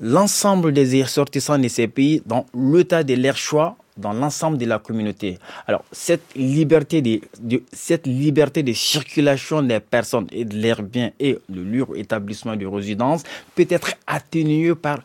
l'ensemble 0.00 0.72
des 0.72 1.02
ressortissants 1.02 1.58
de 1.58 1.68
ces 1.68 1.88
pays 1.88 2.22
dans 2.26 2.46
l'état 2.54 3.02
de 3.02 3.14
leur 3.14 3.36
choix 3.36 3.76
dans 3.96 4.12
l'ensemble 4.12 4.58
de 4.58 4.64
la 4.64 4.78
communauté. 4.78 5.38
Alors, 5.66 5.84
cette 5.92 6.34
liberté 6.34 7.02
de, 7.02 7.20
de, 7.40 7.62
cette 7.72 8.06
liberté 8.06 8.62
de 8.62 8.72
circulation 8.72 9.62
des 9.62 9.80
personnes 9.80 10.26
et 10.32 10.44
de 10.44 10.60
leurs 10.60 10.82
biens 10.82 11.10
et 11.20 11.38
le 11.52 11.62
libre 11.62 11.96
établissement 11.96 12.56
de 12.56 12.66
résidence 12.66 13.22
peut 13.54 13.66
être 13.68 13.92
atténuée 14.06 14.74
par 14.74 15.00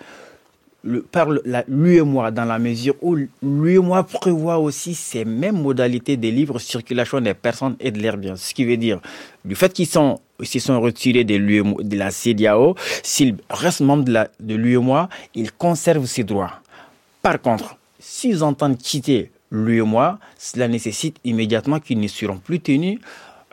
par 1.12 1.30
l'UEMOA 1.68 2.32
dans 2.32 2.46
la 2.46 2.60
mesure 2.60 2.96
où 3.02 3.16
l'UEMOA 3.42 4.04
prévoit 4.04 4.58
aussi 4.58 4.94
ces 4.96 5.26
mêmes 5.26 5.62
modalités 5.62 6.18
de 6.18 6.28
libre 6.30 6.60
circulation 6.60 7.22
des 7.22 7.34
personnes 7.34 7.76
et 7.80 7.92
de 7.92 8.02
leurs 8.02 8.18
biens. 8.18 8.36
Ce 8.36 8.54
qui 8.54 8.66
veut 8.66 8.78
dire, 8.78 9.00
du 9.44 9.56
fait 9.56 9.72
qu'ils 9.74 9.88
sont 9.88 10.20
s'ils 10.44 10.62
sont 10.62 10.80
retirés 10.80 11.24
de, 11.24 11.38
de 11.38 11.98
la 11.98 12.12
CDAO, 12.12 12.76
s'ils 13.04 13.38
restent 13.50 13.82
membres 13.82 14.06
de 14.40 14.56
l'UEMOA, 14.56 15.10
ils 15.36 15.52
conservent 15.52 16.06
ces 16.06 16.24
droits. 16.24 16.62
Par 17.22 17.42
contre, 17.42 17.76
s'ils 18.00 18.44
entendent 18.44 18.78
quitter 18.78 19.32
l'UEMOA, 19.52 20.20
cela 20.38 20.68
nécessite 20.68 21.18
immédiatement 21.24 21.80
qu'ils 21.80 22.00
ne 22.00 22.08
seront 22.08 22.38
plus 22.38 22.60
tenus 22.60 23.00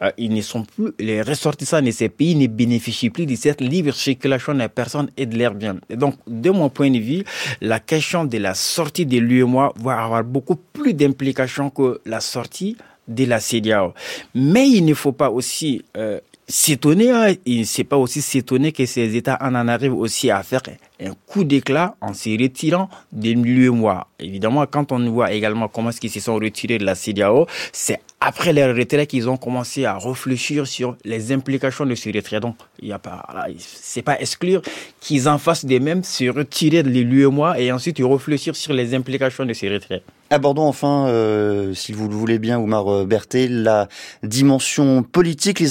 euh, 0.02 0.10
ils 0.18 0.32
ne 0.32 0.40
sont 0.40 0.64
plus, 0.64 0.92
les 0.98 1.22
ressortissants 1.22 1.82
de 1.82 1.90
ces 1.90 2.08
pays 2.08 2.34
ne 2.34 2.46
bénéficient 2.46 3.10
plus 3.10 3.26
de 3.26 3.36
cette 3.36 3.60
libre 3.60 3.92
circulation 3.94 4.54
des 4.54 4.68
personnes 4.68 5.10
et 5.16 5.26
de 5.26 5.38
leurs 5.38 5.54
biens. 5.54 5.76
Et 5.88 5.96
donc, 5.96 6.14
de 6.26 6.50
mon 6.50 6.68
point 6.68 6.90
de 6.90 6.98
vue, 6.98 7.24
la 7.60 7.80
question 7.80 8.24
de 8.24 8.38
la 8.38 8.54
sortie 8.54 9.06
de 9.06 9.18
l'UEMOA 9.18 9.72
va 9.76 10.02
avoir 10.04 10.24
beaucoup 10.24 10.56
plus 10.56 10.94
d'implications 10.94 11.70
que 11.70 12.00
la 12.06 12.20
sortie 12.20 12.76
de 13.06 13.24
la 13.24 13.38
CDAO. 13.38 13.92
Mais 14.34 14.68
il 14.68 14.84
ne 14.84 14.94
faut 14.94 15.12
pas 15.12 15.30
aussi 15.30 15.84
euh, 15.96 16.18
s'étonner, 16.48 17.10
hein, 17.10 17.34
il 17.46 17.60
ne 17.60 17.64
faut 17.64 17.84
pas 17.84 17.96
aussi 17.96 18.20
s'étonner 18.20 18.72
que 18.72 18.86
ces 18.86 19.14
États 19.16 19.38
en, 19.40 19.54
en 19.54 19.68
arrivent 19.68 19.94
aussi 19.94 20.30
à 20.30 20.42
faire 20.42 20.62
un 21.00 21.12
coup 21.26 21.44
d'éclat 21.44 21.96
en 22.00 22.14
se 22.14 22.30
retirant 22.40 22.88
des 23.12 23.34
l'UEMOA. 23.34 24.06
Évidemment, 24.20 24.64
quand 24.66 24.92
on 24.92 25.10
voit 25.10 25.32
également 25.32 25.68
comment 25.68 25.90
est-ce 25.90 26.00
se 26.08 26.20
sont 26.20 26.36
retirés 26.36 26.78
de 26.78 26.84
la 26.84 26.94
CDAO, 26.94 27.46
c'est 27.72 28.00
après 28.20 28.52
leur 28.52 28.74
retrait 28.74 29.06
qu'ils 29.06 29.28
ont 29.28 29.36
commencé 29.36 29.84
à 29.84 29.98
réfléchir 29.98 30.66
sur 30.66 30.96
les 31.04 31.32
implications 31.32 31.84
de 31.84 31.94
ce 31.94 32.08
retrait. 32.16 32.40
Donc, 32.40 32.56
il 32.80 32.88
y 32.88 32.92
a 32.92 32.98
pas, 32.98 33.26
c'est 33.58 34.02
pas 34.02 34.18
exclure 34.18 34.62
qu'ils 35.00 35.28
en 35.28 35.38
fassent 35.38 35.66
des 35.66 35.80
mêmes, 35.80 36.02
se 36.04 36.30
retirer 36.30 36.82
de 36.82 36.88
l'UEMOA 36.88 37.58
et 37.58 37.70
ensuite 37.72 37.98
réfléchir 38.00 38.56
sur 38.56 38.72
les 38.72 38.94
implications 38.94 39.44
de 39.44 39.52
ce 39.52 39.66
retrait. 39.66 40.02
Abordons 40.30 40.62
enfin, 40.62 41.06
euh, 41.08 41.74
si 41.74 41.92
vous 41.92 42.08
le 42.08 42.14
voulez 42.14 42.38
bien, 42.38 42.58
Oumar 42.58 43.04
Berthet, 43.04 43.48
la 43.48 43.88
dimension 44.22 45.02
politique, 45.02 45.60
les, 45.60 45.68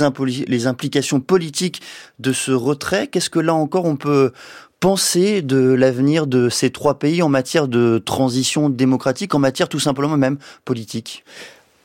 les 0.47 0.67
implications 0.67 1.19
politiques 1.21 1.81
de 2.19 2.33
ce 2.33 2.51
retrait. 2.51 3.07
Qu'est-ce 3.07 3.31
que 3.31 3.39
là 3.39 3.55
encore 3.55 3.85
on 3.85 3.95
peut 3.95 4.31
penser 4.83 5.41
de 5.41 5.71
l'avenir 5.71 6.27
de 6.27 6.49
ces 6.49 6.69
trois 6.69 6.99
pays 6.99 7.21
en 7.21 7.29
matière 7.29 7.69
de 7.69 7.99
transition 7.99 8.69
démocratique, 8.69 9.33
en 9.33 9.39
matière 9.39 9.69
tout 9.69 9.79
simplement 9.79 10.17
même 10.17 10.37
politique? 10.65 11.23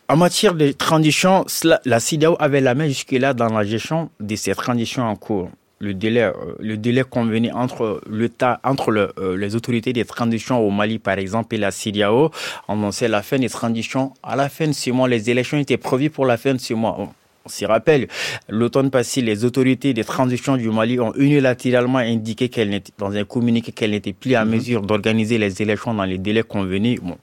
En 0.09 0.17
matière 0.17 0.53
de 0.55 0.73
transition, 0.73 1.47
la 1.85 2.01
CIDAO 2.01 2.35
avait 2.41 2.61
la 2.61 2.75
main 2.75 2.89
jusque-là 2.89 3.35
dans 3.35 3.51
la 3.51 3.63
gestion 3.63 4.11
de 4.19 4.35
ces 4.35 4.53
transitions 4.53 5.05
en 5.05 5.15
cours. 5.15 5.49
Le 5.79 5.95
délai, 5.95 6.23
euh, 6.23 6.33
le 6.59 6.77
délai 6.77 7.05
convenu 7.05 7.53
entre 7.53 8.01
l'État, 8.11 8.59
entre 8.65 8.91
euh, 8.91 9.37
les 9.37 9.55
autorités 9.55 9.93
des 9.93 10.05
transitions 10.05 10.59
au 10.59 10.71
Mali, 10.73 10.99
par 10.99 11.21
exemple, 11.21 11.55
et 11.55 11.59
la 11.59 11.71
CIDAO, 11.71 12.33
annonçait 12.67 13.07
la 13.07 13.23
fin 13.23 13.39
des 13.39 13.49
transitions. 13.49 14.13
À 14.25 14.35
la 14.35 14.49
fin 14.49 14.67
de 14.67 14.73
ce 14.73 14.91
mois, 14.91 15.07
les 15.07 15.31
élections 15.31 15.59
étaient 15.59 15.77
prévues 15.77 16.11
pour 16.11 16.27
la 16.27 16.37
fin 16.37 16.53
de 16.53 16.59
ce 16.59 16.75
mois. 16.75 17.13
On 17.49 17.51
s'y 17.51 17.65
rappelle, 17.65 18.09
l'automne 18.51 18.91
passé, 18.91 19.23
les 19.23 19.47
autorités 19.47 19.95
des 19.95 20.05
transitions 20.05 20.59
du 20.59 20.69
Mali 20.69 21.01
ont 21.01 21.15
unilatéralement 21.15 21.97
indiqué 21.97 22.51
qu'elles 22.51 22.83
dans 22.99 23.11
un 23.13 23.25
communiqué 23.25 23.73
qu'elles 23.73 23.93
n'étaient 23.93 24.13
plus 24.13 24.35
à 24.35 24.45
mhm. 24.45 24.51
mesure 24.51 24.83
d'organiser 24.83 25.39
les 25.39 25.63
élections 25.63 25.95
dans 25.95 26.05
les 26.05 26.19
délais 26.19 26.43
convenus. 26.43 27.01
Bon, 27.01 27.17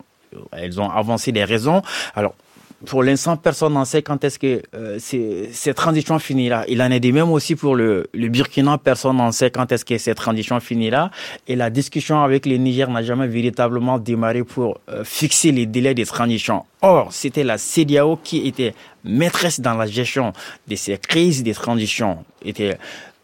elles 0.51 0.81
ont 0.81 0.89
avancé 0.89 1.31
des 1.31 1.43
raisons. 1.43 1.83
Alors, 2.15 2.33
pour 2.85 3.03
l'instant, 3.03 3.38
personne 3.38 3.73
n'en 3.73 3.85
sait 3.85 4.01
quand 4.01 4.23
est-ce 4.23 4.38
que 4.39 4.61
euh, 4.75 4.97
cette 4.99 5.75
transition 5.75 6.19
finira. 6.19 6.63
Il 6.67 6.81
en 6.81 6.91
est 6.91 6.99
de 6.99 7.11
même 7.11 7.31
aussi 7.31 7.55
pour 7.55 7.75
le, 7.75 8.07
le 8.13 8.27
Burkina, 8.29 8.77
personne 8.77 9.17
n'en 9.17 9.31
sait 9.31 9.49
quand 9.51 9.71
est-ce 9.71 9.85
que 9.85 9.97
cette 9.97 10.17
transition 10.17 10.59
finira. 10.59 11.09
Et 11.47 11.55
la 11.55 11.69
discussion 11.69 12.21
avec 12.21 12.45
le 12.45 12.57
Niger 12.57 12.89
n'a 12.89 13.01
jamais 13.01 13.27
véritablement 13.27 13.97
démarré 13.97 14.43
pour 14.43 14.79
euh, 14.89 15.03
fixer 15.03 15.51
les 15.51 15.65
délais 15.65 15.93
de 15.93 16.03
transition. 16.03 16.65
Or, 16.81 17.11
c'était 17.11 17.43
la 17.43 17.57
CDAO 17.57 18.19
qui 18.23 18.47
était 18.47 18.73
maîtresse 19.06 19.60
dans 19.60 19.76
la 19.76 19.86
gestion 19.86 20.34
de 20.68 20.76
ces 20.76 20.98
crises 20.98 21.44
de 21.44 21.54
transition. 21.54 22.26
Était 22.44 22.78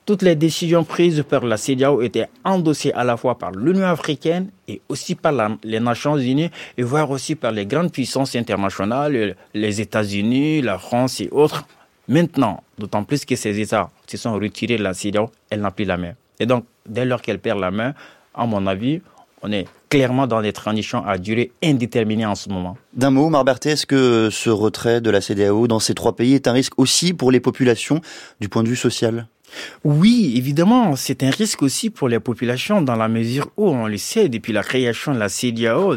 toutes 0.05 0.23
les 0.23 0.35
décisions 0.35 0.83
prises 0.83 1.23
par 1.27 1.45
la 1.45 1.57
CEDEAO 1.57 2.01
étaient 2.01 2.27
endossées 2.43 2.91
à 2.93 3.03
la 3.03 3.17
fois 3.17 3.37
par 3.37 3.51
l'Union 3.51 3.85
africaine 3.85 4.49
et 4.67 4.81
aussi 4.89 5.15
par 5.15 5.33
les 5.63 5.79
Nations 5.79 6.17
unies 6.17 6.49
et 6.77 6.83
voire 6.83 7.09
aussi 7.11 7.35
par 7.35 7.51
les 7.51 7.65
grandes 7.65 7.91
puissances 7.91 8.35
internationales, 8.35 9.35
les 9.53 9.81
États-Unis, 9.81 10.61
la 10.61 10.79
France 10.79 11.21
et 11.21 11.29
autres. 11.31 11.65
Maintenant, 12.07 12.63
d'autant 12.77 13.03
plus 13.03 13.25
que 13.25 13.35
ces 13.35 13.59
États 13.59 13.89
se 14.07 14.17
sont 14.17 14.33
retirés 14.33 14.77
de 14.77 14.83
la 14.83 14.93
CEDEAO, 14.93 15.29
elle 15.49 15.61
n'a 15.61 15.71
plus 15.71 15.85
la 15.85 15.97
main. 15.97 16.13
Et 16.39 16.45
donc, 16.45 16.65
dès 16.85 17.05
lors 17.05 17.21
qu'elle 17.21 17.39
perd 17.39 17.59
la 17.59 17.71
main, 17.71 17.93
à 18.33 18.45
mon 18.45 18.65
avis, 18.65 19.01
on 19.43 19.51
est 19.51 19.67
clairement 19.89 20.27
dans 20.27 20.41
des 20.41 20.53
transitions 20.53 21.05
à 21.05 21.17
durée 21.17 21.51
indéterminée 21.63 22.25
en 22.25 22.35
ce 22.35 22.49
moment. 22.49 22.77
D'un 22.93 23.09
mot, 23.09 23.29
Marberté, 23.29 23.71
est-ce 23.71 23.85
que 23.85 24.29
ce 24.31 24.49
retrait 24.49 25.01
de 25.01 25.09
la 25.09 25.21
CDAO 25.21 25.67
dans 25.67 25.79
ces 25.79 25.93
trois 25.93 26.15
pays 26.15 26.33
est 26.33 26.47
un 26.47 26.53
risque 26.53 26.77
aussi 26.77 27.13
pour 27.13 27.31
les 27.31 27.39
populations 27.39 28.01
du 28.39 28.49
point 28.49 28.63
de 28.63 28.69
vue 28.69 28.75
social? 28.75 29.27
Oui, 29.83 30.33
évidemment, 30.37 30.95
c'est 30.95 31.23
un 31.23 31.29
risque 31.29 31.61
aussi 31.61 31.89
pour 31.89 32.07
les 32.07 32.19
populations 32.19 32.81
dans 32.81 32.95
la 32.95 33.07
mesure 33.07 33.51
où, 33.57 33.69
on 33.69 33.87
le 33.87 33.97
sait, 33.97 34.29
depuis 34.29 34.53
la 34.53 34.63
création 34.63 35.13
de 35.13 35.19
la 35.19 35.29
CDAO, 35.29 35.95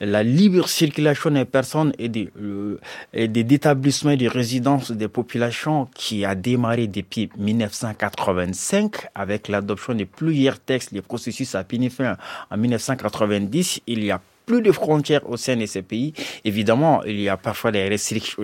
la 0.00 0.22
libre 0.22 0.68
circulation 0.68 1.30
des 1.30 1.44
personnes 1.44 1.92
et 1.98 2.08
des, 2.08 2.28
euh, 2.40 2.80
et 3.12 3.28
des 3.28 3.54
établissements 3.54 4.10
et 4.10 4.16
des 4.16 4.28
résidences 4.28 4.90
des 4.90 5.08
populations 5.08 5.88
qui 5.94 6.24
a 6.24 6.34
démarré 6.34 6.86
depuis 6.86 7.30
1985 7.36 9.08
avec 9.14 9.48
l'adoption 9.48 9.94
de 9.94 10.04
plusieurs 10.04 10.58
textes, 10.58 10.92
les 10.92 11.02
processus 11.02 11.54
à 11.54 11.64
fin 11.90 12.16
en 12.50 12.56
1990, 12.56 13.80
il 13.86 14.04
y 14.04 14.10
a 14.10 14.20
plus 14.46 14.62
de 14.62 14.72
frontières 14.72 15.28
au 15.28 15.36
sein 15.36 15.56
de 15.56 15.66
ces 15.66 15.82
pays. 15.82 16.14
Évidemment, 16.44 17.02
il 17.04 17.20
y 17.20 17.28
a 17.28 17.36
parfois 17.36 17.72
des 17.72 17.88
restrictions, 17.88 18.42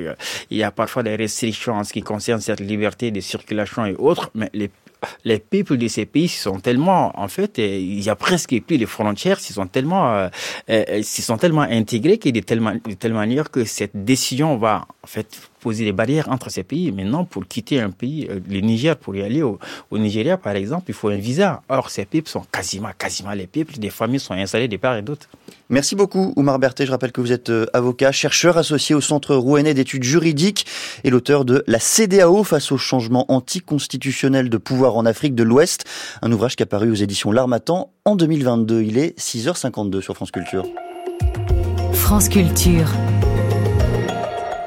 il 0.50 0.58
y 0.58 0.62
a 0.62 0.70
parfois 0.70 1.02
des 1.02 1.16
restrictions 1.16 1.74
en 1.74 1.84
ce 1.84 1.92
qui 1.92 2.02
concerne 2.02 2.40
cette 2.40 2.60
liberté 2.60 3.10
de 3.10 3.20
circulation 3.20 3.86
et 3.86 3.94
autres, 3.94 4.30
mais 4.34 4.50
les 4.52 4.70
les 5.24 5.38
peuples 5.38 5.76
de 5.76 5.88
ces 5.88 6.06
pays 6.06 6.28
sont 6.28 6.60
tellement, 6.60 7.12
en 7.18 7.28
fait, 7.28 7.58
euh, 7.58 7.78
il 7.78 8.00
y 8.00 8.08
a 8.08 8.16
presque 8.16 8.60
plus 8.62 8.78
de 8.78 8.86
frontières, 8.86 9.38
ils 9.40 9.52
sont 9.52 9.66
tellement, 9.66 10.14
euh, 10.14 10.28
euh, 10.70 10.84
ils 10.98 11.04
sont 11.04 11.38
tellement 11.38 11.62
intégrés 11.62 12.18
qu'il 12.18 12.36
est 12.36 12.46
tellement, 12.46 12.74
de 12.74 12.94
telle 12.94 13.14
manière 13.14 13.50
que 13.50 13.64
cette 13.64 14.04
décision 14.04 14.56
va, 14.56 14.86
en 15.02 15.06
fait, 15.06 15.50
poser 15.62 15.84
des 15.84 15.92
barrières 15.92 16.28
entre 16.28 16.50
ces 16.50 16.64
pays. 16.64 16.90
Maintenant, 16.90 17.24
pour 17.24 17.46
quitter 17.46 17.80
un 17.80 17.90
pays, 17.90 18.26
euh, 18.28 18.40
le 18.50 18.60
Niger, 18.60 18.96
pour 18.96 19.14
y 19.14 19.22
aller 19.22 19.42
au, 19.42 19.58
Nigeria, 19.92 20.36
par 20.36 20.56
exemple, 20.56 20.86
il 20.88 20.94
faut 20.94 21.08
un 21.08 21.16
visa. 21.16 21.62
Or, 21.68 21.88
ces 21.88 22.04
peuples 22.04 22.28
sont 22.28 22.44
quasiment, 22.50 22.90
quasiment 22.98 23.30
les 23.30 23.46
peuples. 23.46 23.78
Des 23.78 23.90
familles 23.90 24.20
sont 24.20 24.34
installées 24.34 24.68
de 24.68 24.76
part 24.76 24.96
et 24.96 25.02
d'autre. 25.02 25.28
Merci 25.70 25.94
beaucoup, 25.94 26.32
Oumar 26.36 26.58
Berthet. 26.58 26.84
Je 26.84 26.90
rappelle 26.90 27.12
que 27.12 27.20
vous 27.20 27.32
êtes 27.32 27.50
euh, 27.50 27.66
avocat, 27.72 28.10
chercheur 28.10 28.58
associé 28.58 28.94
au 28.94 29.00
Centre 29.00 29.34
rouennais 29.36 29.72
d'études 29.72 30.02
juridiques 30.02 30.66
et 31.04 31.10
l'auteur 31.10 31.44
de 31.44 31.62
La 31.68 31.78
CDAO 31.78 32.42
face 32.42 32.72
au 32.72 32.76
changement 32.76 33.24
anticonstitutionnel 33.32 34.50
de 34.50 34.56
pouvoir 34.56 34.96
en 34.96 35.06
Afrique 35.06 35.34
de 35.36 35.44
l'Ouest, 35.44 35.84
un 36.22 36.32
ouvrage 36.32 36.56
qui 36.56 36.64
a 36.64 36.66
paru 36.66 36.90
aux 36.90 36.94
éditions 36.94 37.30
L'Armatan 37.30 37.92
en 38.04 38.16
2022. 38.16 38.82
Il 38.82 38.98
est 38.98 39.16
6h52 39.18 40.00
sur 40.00 40.16
France 40.16 40.32
Culture. 40.32 40.66
France 41.92 42.28
Culture 42.28 42.88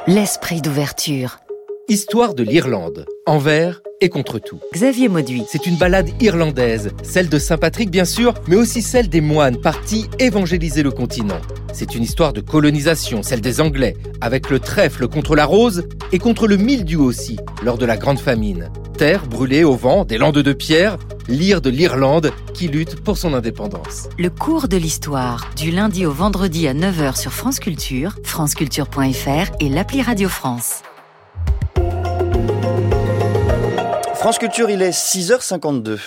l'esprit 0.08 0.62
d'ouverture. 0.62 1.45
Histoire 1.88 2.34
de 2.34 2.41
l'Irlande, 2.41 3.06
envers 3.28 3.84
et 4.02 4.10
contre 4.10 4.39
tout. 4.39 4.60
Xavier 4.74 5.08
Mauduit. 5.08 5.43
C'est 5.48 5.67
une 5.67 5.78
balade 5.78 6.10
irlandaise, 6.19 6.89
celle 7.04 7.30
de 7.30 7.38
Saint-Patrick 7.38 7.91
bien 7.91 8.06
sûr, 8.06 8.34
mais 8.48 8.56
aussi 8.56 8.82
celle 8.82 9.08
des 9.08 9.21
moines 9.21 9.62
partis 9.62 10.08
évangéliser 10.17 10.82
le 10.82 10.89
continent. 10.89 11.39
C'est 11.74 11.93
une 11.93 12.02
histoire 12.02 12.34
de 12.34 12.41
colonisation, 12.41 13.21
celle 13.21 13.41
des 13.41 13.62
Anglais, 13.62 13.95
avec 14.19 14.50
le 14.50 14.60
trèfle 14.60 15.08
contre 15.08 15.36
la 15.36 15.45
rose 15.45 15.88
et 16.12 16.17
contre 16.17 16.48
le 16.48 16.58
mildiou 16.58 17.04
aussi, 17.04 17.38
lors 17.63 17.78
de 17.78 17.86
la 17.86 17.98
Grande 17.98 18.19
Famine. 18.19 18.71
Terre 18.98 19.28
brûlée 19.28 19.63
au 19.63 19.76
vent 19.76 20.06
des 20.06 20.17
landes 20.17 20.39
de 20.39 20.54
pierre, 20.54 20.98
lire 21.28 21.62
de 21.62 21.69
l'Irlande 21.69 22.32
qui 22.56 22.67
lutte 22.67 23.00
pour 23.04 23.19
son 23.19 23.36
indépendance. 23.36 24.10
Le 24.17 24.32
cours 24.32 24.67
de 24.67 24.78
l'histoire, 24.78 25.52
du 25.56 25.69
lundi 25.69 26.08
au 26.08 26.12
vendredi 26.12 26.67
à 26.67 26.74
9h 26.74 27.15
sur 27.15 27.32
France 27.32 27.60
Culture, 27.60 28.15
franceculture.fr 28.24 29.52
et 29.60 29.69
l'appli 29.69 30.02
Radio 30.02 30.30
France. 30.30 30.82
France 34.26 34.40
Culture, 34.40 34.72
il 34.72 34.82
est 34.82 34.90
6h52. 34.90 36.00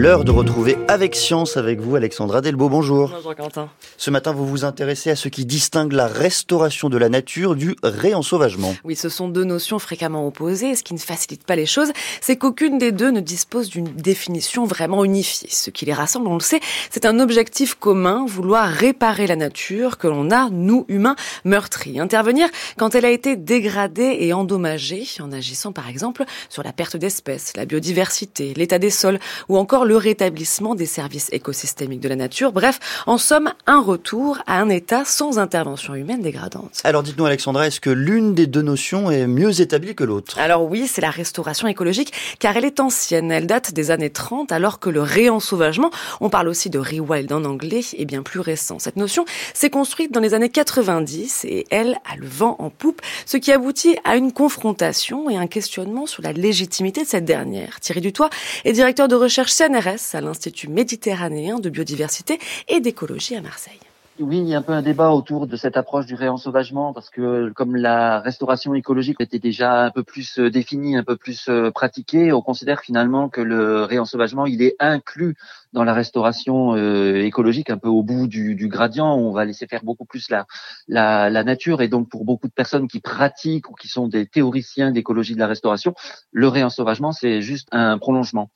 L'heure 0.00 0.22
de 0.22 0.30
retrouver 0.30 0.78
avec 0.86 1.16
science 1.16 1.56
avec 1.56 1.80
vous, 1.80 1.96
Alexandra 1.96 2.40
Delbo. 2.40 2.68
Bonjour. 2.68 3.10
Bonjour 3.10 3.34
Quentin. 3.34 3.68
Ce 3.96 4.12
matin, 4.12 4.30
vous 4.30 4.46
vous 4.46 4.64
intéressez 4.64 5.10
à 5.10 5.16
ce 5.16 5.28
qui 5.28 5.44
distingue 5.44 5.90
la 5.90 6.06
restauration 6.06 6.88
de 6.88 6.96
la 6.96 7.08
nature 7.08 7.56
du 7.56 7.74
réensauvagement. 7.82 8.76
Oui, 8.84 8.94
ce 8.94 9.08
sont 9.08 9.26
deux 9.28 9.42
notions 9.42 9.80
fréquemment 9.80 10.24
opposées. 10.24 10.76
Ce 10.76 10.84
qui 10.84 10.94
ne 10.94 11.00
facilite 11.00 11.42
pas 11.42 11.56
les 11.56 11.66
choses, 11.66 11.90
c'est 12.20 12.36
qu'aucune 12.36 12.78
des 12.78 12.92
deux 12.92 13.10
ne 13.10 13.18
dispose 13.18 13.70
d'une 13.70 13.88
définition 13.88 14.66
vraiment 14.66 15.04
unifiée. 15.04 15.48
Ce 15.50 15.70
qui 15.70 15.84
les 15.84 15.94
rassemble, 15.94 16.28
on 16.28 16.34
le 16.34 16.40
sait, 16.40 16.60
c'est 16.90 17.04
un 17.04 17.18
objectif 17.18 17.74
commun, 17.74 18.24
vouloir 18.24 18.68
réparer 18.68 19.26
la 19.26 19.34
nature 19.34 19.98
que 19.98 20.06
l'on 20.06 20.30
a, 20.30 20.48
nous, 20.48 20.84
humains, 20.86 21.16
meurtris. 21.44 21.98
Intervenir 21.98 22.48
quand 22.76 22.94
elle 22.94 23.04
a 23.04 23.10
été 23.10 23.34
dégradée 23.34 24.18
et 24.20 24.32
endommagée, 24.32 25.08
en 25.18 25.32
agissant 25.32 25.72
par 25.72 25.88
exemple 25.88 26.24
sur 26.50 26.62
la 26.62 26.72
perte 26.72 26.96
d'espèces, 26.96 27.52
la 27.56 27.64
biodiversité, 27.64 28.54
l'état 28.54 28.78
des 28.78 28.90
sols 28.90 29.18
ou 29.48 29.56
encore 29.56 29.86
le 29.88 29.96
rétablissement 29.96 30.74
des 30.74 30.86
services 30.86 31.28
écosystémiques 31.32 32.00
de 32.00 32.08
la 32.08 32.16
nature. 32.16 32.52
Bref, 32.52 32.78
en 33.06 33.16
somme, 33.16 33.52
un 33.66 33.80
retour 33.80 34.38
à 34.46 34.60
un 34.60 34.68
état 34.68 35.04
sans 35.06 35.38
intervention 35.38 35.94
humaine 35.94 36.20
dégradante. 36.20 36.80
Alors 36.84 37.02
dites-nous 37.02 37.24
Alexandra, 37.24 37.66
est-ce 37.66 37.80
que 37.80 37.90
l'une 37.90 38.34
des 38.34 38.46
deux 38.46 38.62
notions 38.62 39.10
est 39.10 39.26
mieux 39.26 39.60
établie 39.62 39.94
que 39.94 40.04
l'autre? 40.04 40.38
Alors 40.38 40.64
oui, 40.64 40.86
c'est 40.86 41.00
la 41.00 41.10
restauration 41.10 41.66
écologique 41.68 42.12
car 42.38 42.56
elle 42.56 42.66
est 42.66 42.80
ancienne. 42.80 43.32
Elle 43.32 43.46
date 43.46 43.72
des 43.72 43.90
années 43.90 44.10
30 44.10 44.52
alors 44.52 44.78
que 44.78 44.90
le 44.90 45.00
réensauvagement, 45.00 45.90
on 46.20 46.28
parle 46.28 46.48
aussi 46.48 46.68
de 46.68 46.78
rewild 46.78 47.32
en 47.32 47.44
anglais, 47.44 47.80
est 47.96 48.04
bien 48.04 48.22
plus 48.22 48.40
récent. 48.40 48.78
Cette 48.78 48.96
notion 48.96 49.24
s'est 49.54 49.70
construite 49.70 50.12
dans 50.12 50.20
les 50.20 50.34
années 50.34 50.50
90 50.50 51.46
et 51.46 51.66
elle 51.70 51.98
a 52.04 52.16
le 52.16 52.26
vent 52.28 52.56
en 52.58 52.68
poupe, 52.68 53.00
ce 53.24 53.38
qui 53.38 53.52
aboutit 53.52 53.96
à 54.04 54.16
une 54.16 54.32
confrontation 54.32 55.30
et 55.30 55.36
un 55.38 55.46
questionnement 55.46 56.04
sur 56.04 56.22
la 56.22 56.32
légitimité 56.32 57.04
de 57.04 57.08
cette 57.08 57.24
dernière. 57.24 57.80
Thierry 57.80 58.02
Dutoit 58.02 58.28
est 58.66 58.72
directeur 58.72 59.08
de 59.08 59.14
recherche 59.14 59.52
CNRS 59.52 59.77
à 59.86 60.20
l'Institut 60.20 60.68
méditerranéen 60.68 61.60
de 61.60 61.70
biodiversité 61.70 62.40
et 62.66 62.80
d'écologie 62.80 63.36
à 63.36 63.40
Marseille. 63.40 63.78
Oui, 64.20 64.38
il 64.38 64.48
y 64.48 64.54
a 64.54 64.58
un 64.58 64.62
peu 64.62 64.72
un 64.72 64.82
débat 64.82 65.10
autour 65.10 65.46
de 65.46 65.56
cette 65.56 65.76
approche 65.76 66.06
du 66.06 66.16
réensauvagement 66.16 66.92
parce 66.92 67.08
que 67.08 67.50
comme 67.50 67.76
la 67.76 68.18
restauration 68.18 68.74
écologique 68.74 69.20
était 69.20 69.38
déjà 69.38 69.84
un 69.84 69.90
peu 69.92 70.02
plus 70.02 70.40
euh, 70.40 70.50
définie, 70.50 70.96
un 70.96 71.04
peu 71.04 71.14
plus 71.14 71.48
euh, 71.48 71.70
pratiquée, 71.70 72.32
on 72.32 72.42
considère 72.42 72.80
finalement 72.80 73.28
que 73.28 73.40
le 73.40 73.84
réensauvagement, 73.84 74.46
il 74.46 74.60
est 74.60 74.74
inclus 74.80 75.36
dans 75.72 75.84
la 75.84 75.94
restauration 75.94 76.74
euh, 76.74 77.22
écologique, 77.22 77.70
un 77.70 77.78
peu 77.78 77.88
au 77.88 78.02
bout 78.02 78.26
du, 78.26 78.56
gradient, 78.66 79.14
on 79.14 79.30
va 79.30 79.44
laisser 79.44 79.68
faire 79.68 79.84
beaucoup 79.84 80.04
plus 80.04 80.28
la, 80.30 80.46
la 80.88 81.44
nature. 81.44 81.80
Et 81.80 81.86
donc 81.86 82.08
pour 82.08 82.24
beaucoup 82.24 82.48
de 82.48 82.52
personnes 82.52 82.88
qui 82.88 82.98
pratiquent 82.98 83.70
ou 83.70 83.74
qui 83.74 83.86
sont 83.86 84.08
des 84.08 84.26
théoriciens 84.26 84.90
d'écologie 84.90 85.34
de 85.34 85.38
la 85.38 85.46
restauration, 85.46 85.94
le 86.32 86.48
réensauvagement, 86.48 87.12
c'est 87.12 87.40
juste 87.40 87.68
un 87.70 87.98
prolongement. 87.98 88.50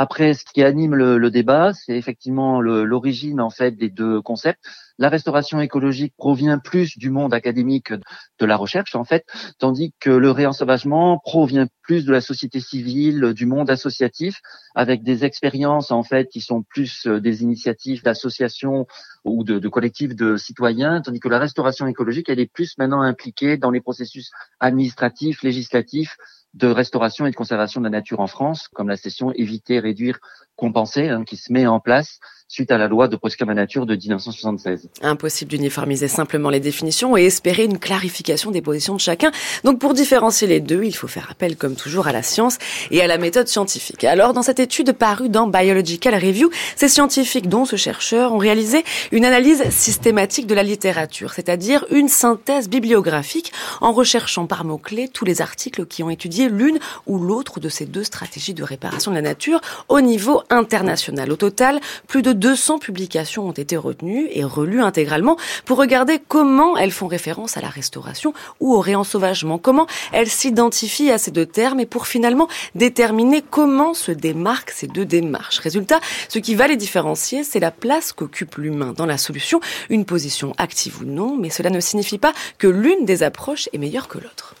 Après, 0.00 0.32
ce 0.32 0.44
qui 0.44 0.62
anime 0.62 0.94
le, 0.94 1.18
le 1.18 1.28
débat, 1.28 1.72
c'est 1.72 1.96
effectivement 1.96 2.60
l'origine 2.60 3.40
en 3.40 3.50
fait 3.50 3.72
des 3.72 3.90
deux 3.90 4.22
concepts. 4.22 4.64
La 4.96 5.08
restauration 5.08 5.60
écologique 5.60 6.14
provient 6.16 6.60
plus 6.60 6.96
du 6.96 7.10
monde 7.10 7.34
académique 7.34 7.92
de 7.92 8.46
la 8.46 8.56
recherche 8.56 8.94
en 8.94 9.02
fait, 9.02 9.26
tandis 9.58 9.92
que 9.98 10.10
le 10.10 10.30
réensauvagement 10.30 11.18
provient 11.18 11.66
plus 11.82 12.04
de 12.04 12.12
la 12.12 12.20
société 12.20 12.60
civile, 12.60 13.32
du 13.34 13.46
monde 13.46 13.70
associatif, 13.70 14.40
avec 14.76 15.02
des 15.02 15.24
expériences 15.24 15.90
en 15.90 16.04
fait 16.04 16.28
qui 16.28 16.40
sont 16.42 16.62
plus 16.62 17.08
euh, 17.08 17.18
des 17.18 17.42
initiatives 17.42 18.04
d'associations 18.04 18.86
ou 19.24 19.42
de, 19.42 19.58
de 19.58 19.68
collectifs 19.68 20.14
de 20.14 20.36
citoyens, 20.36 21.00
tandis 21.00 21.18
que 21.18 21.28
la 21.28 21.40
restauration 21.40 21.88
écologique 21.88 22.28
elle 22.28 22.38
est 22.38 22.52
plus 22.52 22.78
maintenant 22.78 23.02
impliquée 23.02 23.56
dans 23.56 23.72
les 23.72 23.80
processus 23.80 24.30
administratifs, 24.60 25.42
législatifs 25.42 26.16
de 26.58 26.66
restauration 26.66 27.26
et 27.26 27.30
de 27.30 27.36
conservation 27.36 27.80
de 27.80 27.86
la 27.86 27.90
nature 27.90 28.20
en 28.20 28.26
France, 28.26 28.68
comme 28.68 28.88
la 28.88 28.96
session 28.96 29.32
éviter, 29.32 29.78
réduire, 29.78 30.18
compenser, 30.56 31.08
hein, 31.08 31.24
qui 31.24 31.36
se 31.36 31.52
met 31.52 31.66
en 31.66 31.80
place 31.80 32.18
suite 32.48 32.72
à 32.72 32.78
la 32.78 32.88
loi 32.88 33.08
de 33.08 33.16
protection 33.16 33.44
de 33.44 33.50
la 33.50 33.56
nature 33.56 33.84
de 33.84 33.94
1976. 33.94 34.88
Impossible 35.02 35.50
d'uniformiser 35.50 36.08
simplement 36.08 36.48
les 36.48 36.60
définitions 36.60 37.14
et 37.16 37.24
espérer 37.24 37.64
une 37.64 37.78
clarification 37.78 38.50
des 38.50 38.62
positions 38.62 38.94
de 38.94 39.00
chacun. 39.00 39.30
Donc 39.64 39.78
pour 39.78 39.92
différencier 39.92 40.48
les 40.48 40.60
deux, 40.60 40.82
il 40.84 40.94
faut 40.94 41.08
faire 41.08 41.28
appel 41.30 41.56
comme 41.56 41.74
toujours 41.74 42.08
à 42.08 42.12
la 42.12 42.22
science 42.22 42.56
et 42.90 43.02
à 43.02 43.06
la 43.06 43.18
méthode 43.18 43.48
scientifique. 43.48 44.02
Alors 44.04 44.32
dans 44.32 44.42
cette 44.42 44.60
étude 44.60 44.92
parue 44.92 45.28
dans 45.28 45.46
Biological 45.46 46.14
Review, 46.14 46.50
ces 46.74 46.88
scientifiques 46.88 47.50
dont 47.50 47.66
ce 47.66 47.76
chercheur 47.76 48.32
ont 48.32 48.38
réalisé 48.38 48.82
une 49.12 49.26
analyse 49.26 49.68
systématique 49.68 50.46
de 50.46 50.54
la 50.54 50.62
littérature, 50.62 51.34
c'est-à-dire 51.34 51.84
une 51.90 52.08
synthèse 52.08 52.70
bibliographique 52.70 53.52
en 53.82 53.92
recherchant 53.92 54.46
par 54.46 54.64
mots-clés 54.64 55.08
tous 55.08 55.26
les 55.26 55.42
articles 55.42 55.84
qui 55.84 56.02
ont 56.02 56.08
étudié 56.08 56.47
l'une 56.48 56.78
ou 57.06 57.18
l'autre 57.18 57.60
de 57.60 57.68
ces 57.68 57.86
deux 57.86 58.04
stratégies 58.04 58.54
de 58.54 58.62
réparation 58.62 59.10
de 59.10 59.16
la 59.16 59.22
nature 59.22 59.60
au 59.88 60.00
niveau 60.00 60.42
international. 60.50 61.30
Au 61.30 61.36
total, 61.36 61.80
plus 62.06 62.22
de 62.22 62.32
200 62.32 62.78
publications 62.78 63.48
ont 63.48 63.52
été 63.52 63.76
retenues 63.76 64.28
et 64.32 64.44
relues 64.44 64.82
intégralement 64.82 65.36
pour 65.64 65.78
regarder 65.78 66.20
comment 66.26 66.76
elles 66.76 66.90
font 66.90 67.06
référence 67.06 67.56
à 67.56 67.60
la 67.60 67.68
restauration 67.68 68.32
ou 68.60 68.74
au 68.74 68.80
réensauvagement, 68.80 69.58
comment 69.58 69.86
elles 70.12 70.28
s'identifient 70.28 71.10
à 71.10 71.18
ces 71.18 71.30
deux 71.30 71.46
termes 71.46 71.80
et 71.80 71.86
pour 71.86 72.06
finalement 72.06 72.48
déterminer 72.74 73.42
comment 73.42 73.94
se 73.94 74.12
démarquent 74.12 74.70
ces 74.70 74.86
deux 74.86 75.04
démarches. 75.04 75.58
Résultat, 75.58 76.00
ce 76.28 76.38
qui 76.38 76.54
va 76.54 76.66
les 76.66 76.76
différencier, 76.76 77.44
c'est 77.44 77.60
la 77.60 77.70
place 77.70 78.12
qu'occupe 78.12 78.56
l'humain 78.56 78.92
dans 78.96 79.06
la 79.06 79.18
solution, 79.18 79.60
une 79.90 80.04
position 80.04 80.54
active 80.58 81.02
ou 81.02 81.04
non, 81.04 81.36
mais 81.36 81.50
cela 81.50 81.70
ne 81.70 81.80
signifie 81.80 82.18
pas 82.18 82.32
que 82.58 82.66
l'une 82.66 83.04
des 83.04 83.22
approches 83.22 83.68
est 83.72 83.78
meilleure 83.78 84.08
que 84.08 84.18
l'autre. 84.18 84.54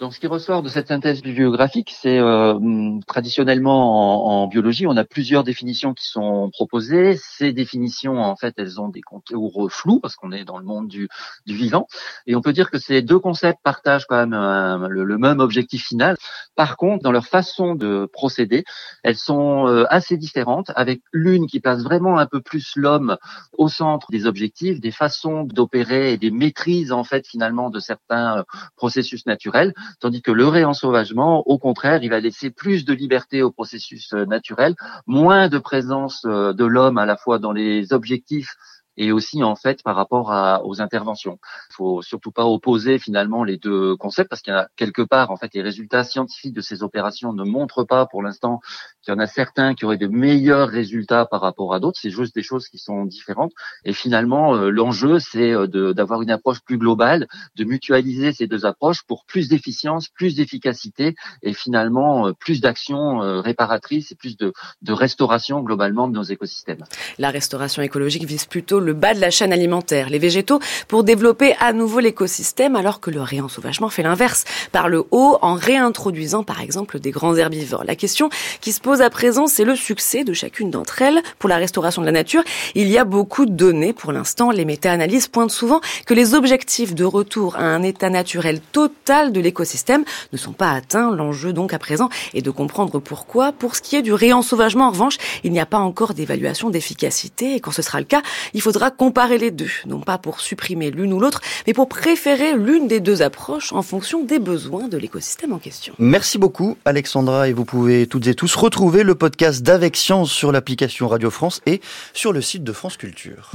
Donc, 0.00 0.14
ce 0.14 0.20
qui 0.20 0.26
ressort 0.26 0.62
de 0.62 0.70
cette 0.70 0.88
synthèse 0.88 1.20
bibliographique, 1.20 1.94
c'est 1.94 2.18
euh, 2.18 2.58
traditionnellement 3.06 4.42
en, 4.42 4.46
biologie, 4.46 4.86
on 4.86 4.96
a 4.96 5.04
plusieurs 5.04 5.44
définitions 5.44 5.92
qui 5.92 6.06
sont 6.06 6.48
proposées. 6.54 7.18
Ces 7.18 7.52
définitions, 7.52 8.16
en 8.16 8.34
fait, 8.34 8.54
elles 8.56 8.80
ont 8.80 8.88
des 8.88 9.02
contours 9.02 9.70
flous 9.70 10.00
parce 10.00 10.16
qu'on 10.16 10.32
est 10.32 10.46
dans 10.46 10.56
le 10.56 10.64
monde 10.64 10.88
du, 10.88 11.10
du, 11.44 11.54
vivant, 11.54 11.86
et 12.26 12.34
on 12.34 12.40
peut 12.40 12.54
dire 12.54 12.70
que 12.70 12.78
ces 12.78 13.02
deux 13.02 13.18
concepts 13.18 13.60
partagent 13.62 14.06
quand 14.06 14.16
même 14.16 14.32
euh, 14.32 14.88
le, 14.88 15.18
même 15.18 15.38
objectif 15.38 15.84
final. 15.88 16.16
Par 16.56 16.78
contre, 16.78 17.02
dans 17.02 17.12
leur 17.12 17.26
façon 17.26 17.74
de 17.74 18.08
procéder, 18.10 18.64
elles 19.02 19.18
sont 19.18 19.66
euh, 19.66 19.84
assez 19.90 20.16
différentes, 20.16 20.72
avec 20.76 21.02
l'une 21.12 21.46
qui 21.46 21.60
place 21.60 21.82
vraiment 21.82 22.18
un 22.18 22.26
peu 22.26 22.40
plus 22.40 22.72
l'homme 22.74 23.18
au 23.58 23.68
centre 23.68 24.06
des 24.10 24.24
objectifs, 24.24 24.80
des 24.80 24.92
façons 24.92 25.44
d'opérer 25.44 26.14
et 26.14 26.16
des 26.16 26.30
maîtrises 26.30 26.90
en 26.90 27.04
fait 27.04 27.26
finalement 27.26 27.68
de 27.68 27.80
certains 27.80 28.46
processus 28.76 29.26
naturels 29.26 29.74
tandis 29.98 30.22
que 30.22 30.30
le 30.30 30.46
réensauvagement, 30.46 31.42
au 31.46 31.58
contraire, 31.58 32.02
il 32.02 32.10
va 32.10 32.20
laisser 32.20 32.50
plus 32.50 32.84
de 32.84 32.92
liberté 32.92 33.42
au 33.42 33.50
processus 33.50 34.12
euh, 34.12 34.26
naturel, 34.26 34.74
moins 35.06 35.48
de 35.48 35.58
présence 35.58 36.24
euh, 36.26 36.52
de 36.52 36.64
l'homme 36.64 36.98
à 36.98 37.06
la 37.06 37.16
fois 37.16 37.38
dans 37.38 37.52
les 37.52 37.92
objectifs 37.92 38.56
et 39.00 39.12
aussi 39.12 39.42
en 39.42 39.56
fait 39.56 39.82
par 39.82 39.96
rapport 39.96 40.30
à, 40.30 40.62
aux 40.64 40.82
interventions. 40.82 41.38
Il 41.70 41.74
faut 41.74 42.02
surtout 42.02 42.30
pas 42.30 42.44
opposer 42.44 42.98
finalement 42.98 43.44
les 43.44 43.56
deux 43.56 43.96
concepts 43.96 44.28
parce 44.28 44.42
qu'il 44.42 44.52
y 44.52 44.56
a 44.56 44.68
quelque 44.76 45.00
part 45.00 45.30
en 45.30 45.36
fait 45.36 45.50
les 45.54 45.62
résultats 45.62 46.04
scientifiques 46.04 46.52
de 46.52 46.60
ces 46.60 46.82
opérations 46.82 47.32
ne 47.32 47.42
montrent 47.42 47.84
pas 47.84 48.04
pour 48.04 48.22
l'instant 48.22 48.60
qu'il 49.02 49.14
y 49.14 49.16
en 49.16 49.18
a 49.18 49.26
certains 49.26 49.74
qui 49.74 49.86
auraient 49.86 49.96
de 49.96 50.06
meilleurs 50.06 50.68
résultats 50.68 51.24
par 51.24 51.40
rapport 51.40 51.72
à 51.72 51.80
d'autres. 51.80 51.98
C'est 52.00 52.10
juste 52.10 52.34
des 52.34 52.42
choses 52.42 52.68
qui 52.68 52.76
sont 52.76 53.06
différentes. 53.06 53.52
Et 53.86 53.94
finalement 53.94 54.54
euh, 54.54 54.68
l'enjeu 54.68 55.18
c'est 55.18 55.52
euh, 55.52 55.94
d'avoir 55.94 56.20
une 56.20 56.30
approche 56.30 56.60
plus 56.60 56.76
globale, 56.76 57.26
de 57.56 57.64
mutualiser 57.64 58.32
ces 58.34 58.46
deux 58.46 58.66
approches 58.66 59.02
pour 59.04 59.24
plus 59.24 59.48
d'efficience, 59.48 60.08
plus 60.08 60.34
d'efficacité 60.34 61.14
et 61.42 61.54
finalement 61.54 62.28
euh, 62.28 62.32
plus 62.34 62.60
d'actions 62.60 63.20
réparatrices 63.40 64.12
et 64.12 64.14
plus 64.14 64.36
de, 64.36 64.52
de 64.82 64.92
restauration 64.92 65.62
globalement 65.62 66.06
de 66.06 66.12
nos 66.12 66.22
écosystèmes. 66.22 66.84
La 67.18 67.30
restauration 67.30 67.82
écologique 67.82 68.24
vise 68.24 68.44
plutôt 68.44 68.80
le 68.90 68.94
bas 68.94 69.14
de 69.14 69.20
la 69.20 69.30
chaîne 69.30 69.52
alimentaire, 69.52 70.10
les 70.10 70.18
végétaux, 70.18 70.58
pour 70.88 71.04
développer 71.04 71.54
à 71.60 71.72
nouveau 71.72 72.00
l'écosystème, 72.00 72.74
alors 72.74 72.98
que 72.98 73.12
le 73.12 73.22
réensauvagement 73.22 73.88
fait 73.88 74.02
l'inverse, 74.02 74.42
par 74.72 74.88
le 74.88 75.04
haut, 75.12 75.38
en 75.42 75.54
réintroduisant 75.54 76.42
par 76.42 76.60
exemple 76.60 76.98
des 76.98 77.12
grands 77.12 77.36
herbivores. 77.36 77.84
La 77.84 77.94
question 77.94 78.30
qui 78.60 78.72
se 78.72 78.80
pose 78.80 79.00
à 79.00 79.08
présent, 79.08 79.46
c'est 79.46 79.62
le 79.62 79.76
succès 79.76 80.24
de 80.24 80.32
chacune 80.32 80.72
d'entre 80.72 81.02
elles 81.02 81.22
pour 81.38 81.48
la 81.48 81.56
restauration 81.56 82.02
de 82.02 82.06
la 82.06 82.12
nature. 82.12 82.42
Il 82.74 82.88
y 82.88 82.98
a 82.98 83.04
beaucoup 83.04 83.46
de 83.46 83.52
données 83.52 83.92
pour 83.92 84.10
l'instant. 84.10 84.50
Les 84.50 84.64
méta-analyses 84.64 85.28
pointent 85.28 85.52
souvent 85.52 85.80
que 86.04 86.14
les 86.14 86.34
objectifs 86.34 86.92
de 86.92 87.04
retour 87.04 87.54
à 87.54 87.62
un 87.62 87.84
état 87.84 88.10
naturel 88.10 88.58
total 88.72 89.30
de 89.30 89.38
l'écosystème 89.38 90.02
ne 90.32 90.36
sont 90.36 90.52
pas 90.52 90.72
atteints. 90.72 91.14
L'enjeu 91.14 91.52
donc 91.52 91.72
à 91.72 91.78
présent 91.78 92.08
est 92.34 92.42
de 92.42 92.50
comprendre 92.50 92.98
pourquoi. 92.98 93.52
Pour 93.52 93.76
ce 93.76 93.82
qui 93.82 93.94
est 93.94 94.02
du 94.02 94.12
réensauvagement, 94.12 94.88
en 94.88 94.90
revanche, 94.90 95.18
il 95.44 95.52
n'y 95.52 95.60
a 95.60 95.66
pas 95.66 95.78
encore 95.78 96.12
d'évaluation 96.12 96.70
d'efficacité 96.70 97.54
et 97.54 97.60
quand 97.60 97.70
ce 97.70 97.82
sera 97.82 98.00
le 98.00 98.06
cas, 98.06 98.22
il 98.52 98.60
faudra 98.70 98.92
comparer 98.92 99.36
les 99.36 99.50
deux, 99.50 99.70
non 99.84 99.98
pas 99.98 100.16
pour 100.16 100.40
supprimer 100.40 100.92
l'une 100.92 101.12
ou 101.12 101.18
l'autre, 101.18 101.40
mais 101.66 101.72
pour 101.72 101.88
préférer 101.88 102.56
l'une 102.56 102.86
des 102.86 103.00
deux 103.00 103.20
approches 103.20 103.72
en 103.72 103.82
fonction 103.82 104.22
des 104.22 104.38
besoins 104.38 104.86
de 104.86 104.96
l'écosystème 104.96 105.52
en 105.52 105.58
question. 105.58 105.92
Merci 105.98 106.38
beaucoup 106.38 106.76
Alexandra 106.84 107.48
et 107.48 107.52
vous 107.52 107.64
pouvez 107.64 108.06
toutes 108.06 108.28
et 108.28 108.34
tous 108.34 108.54
retrouver 108.54 109.02
le 109.02 109.16
podcast 109.16 109.64
d'Avec 109.64 109.96
Science 109.96 110.30
sur 110.30 110.52
l'application 110.52 111.08
Radio 111.08 111.30
France 111.30 111.62
et 111.66 111.80
sur 112.12 112.32
le 112.32 112.40
site 112.40 112.62
de 112.62 112.72
France 112.72 112.96
Culture. 112.96 113.50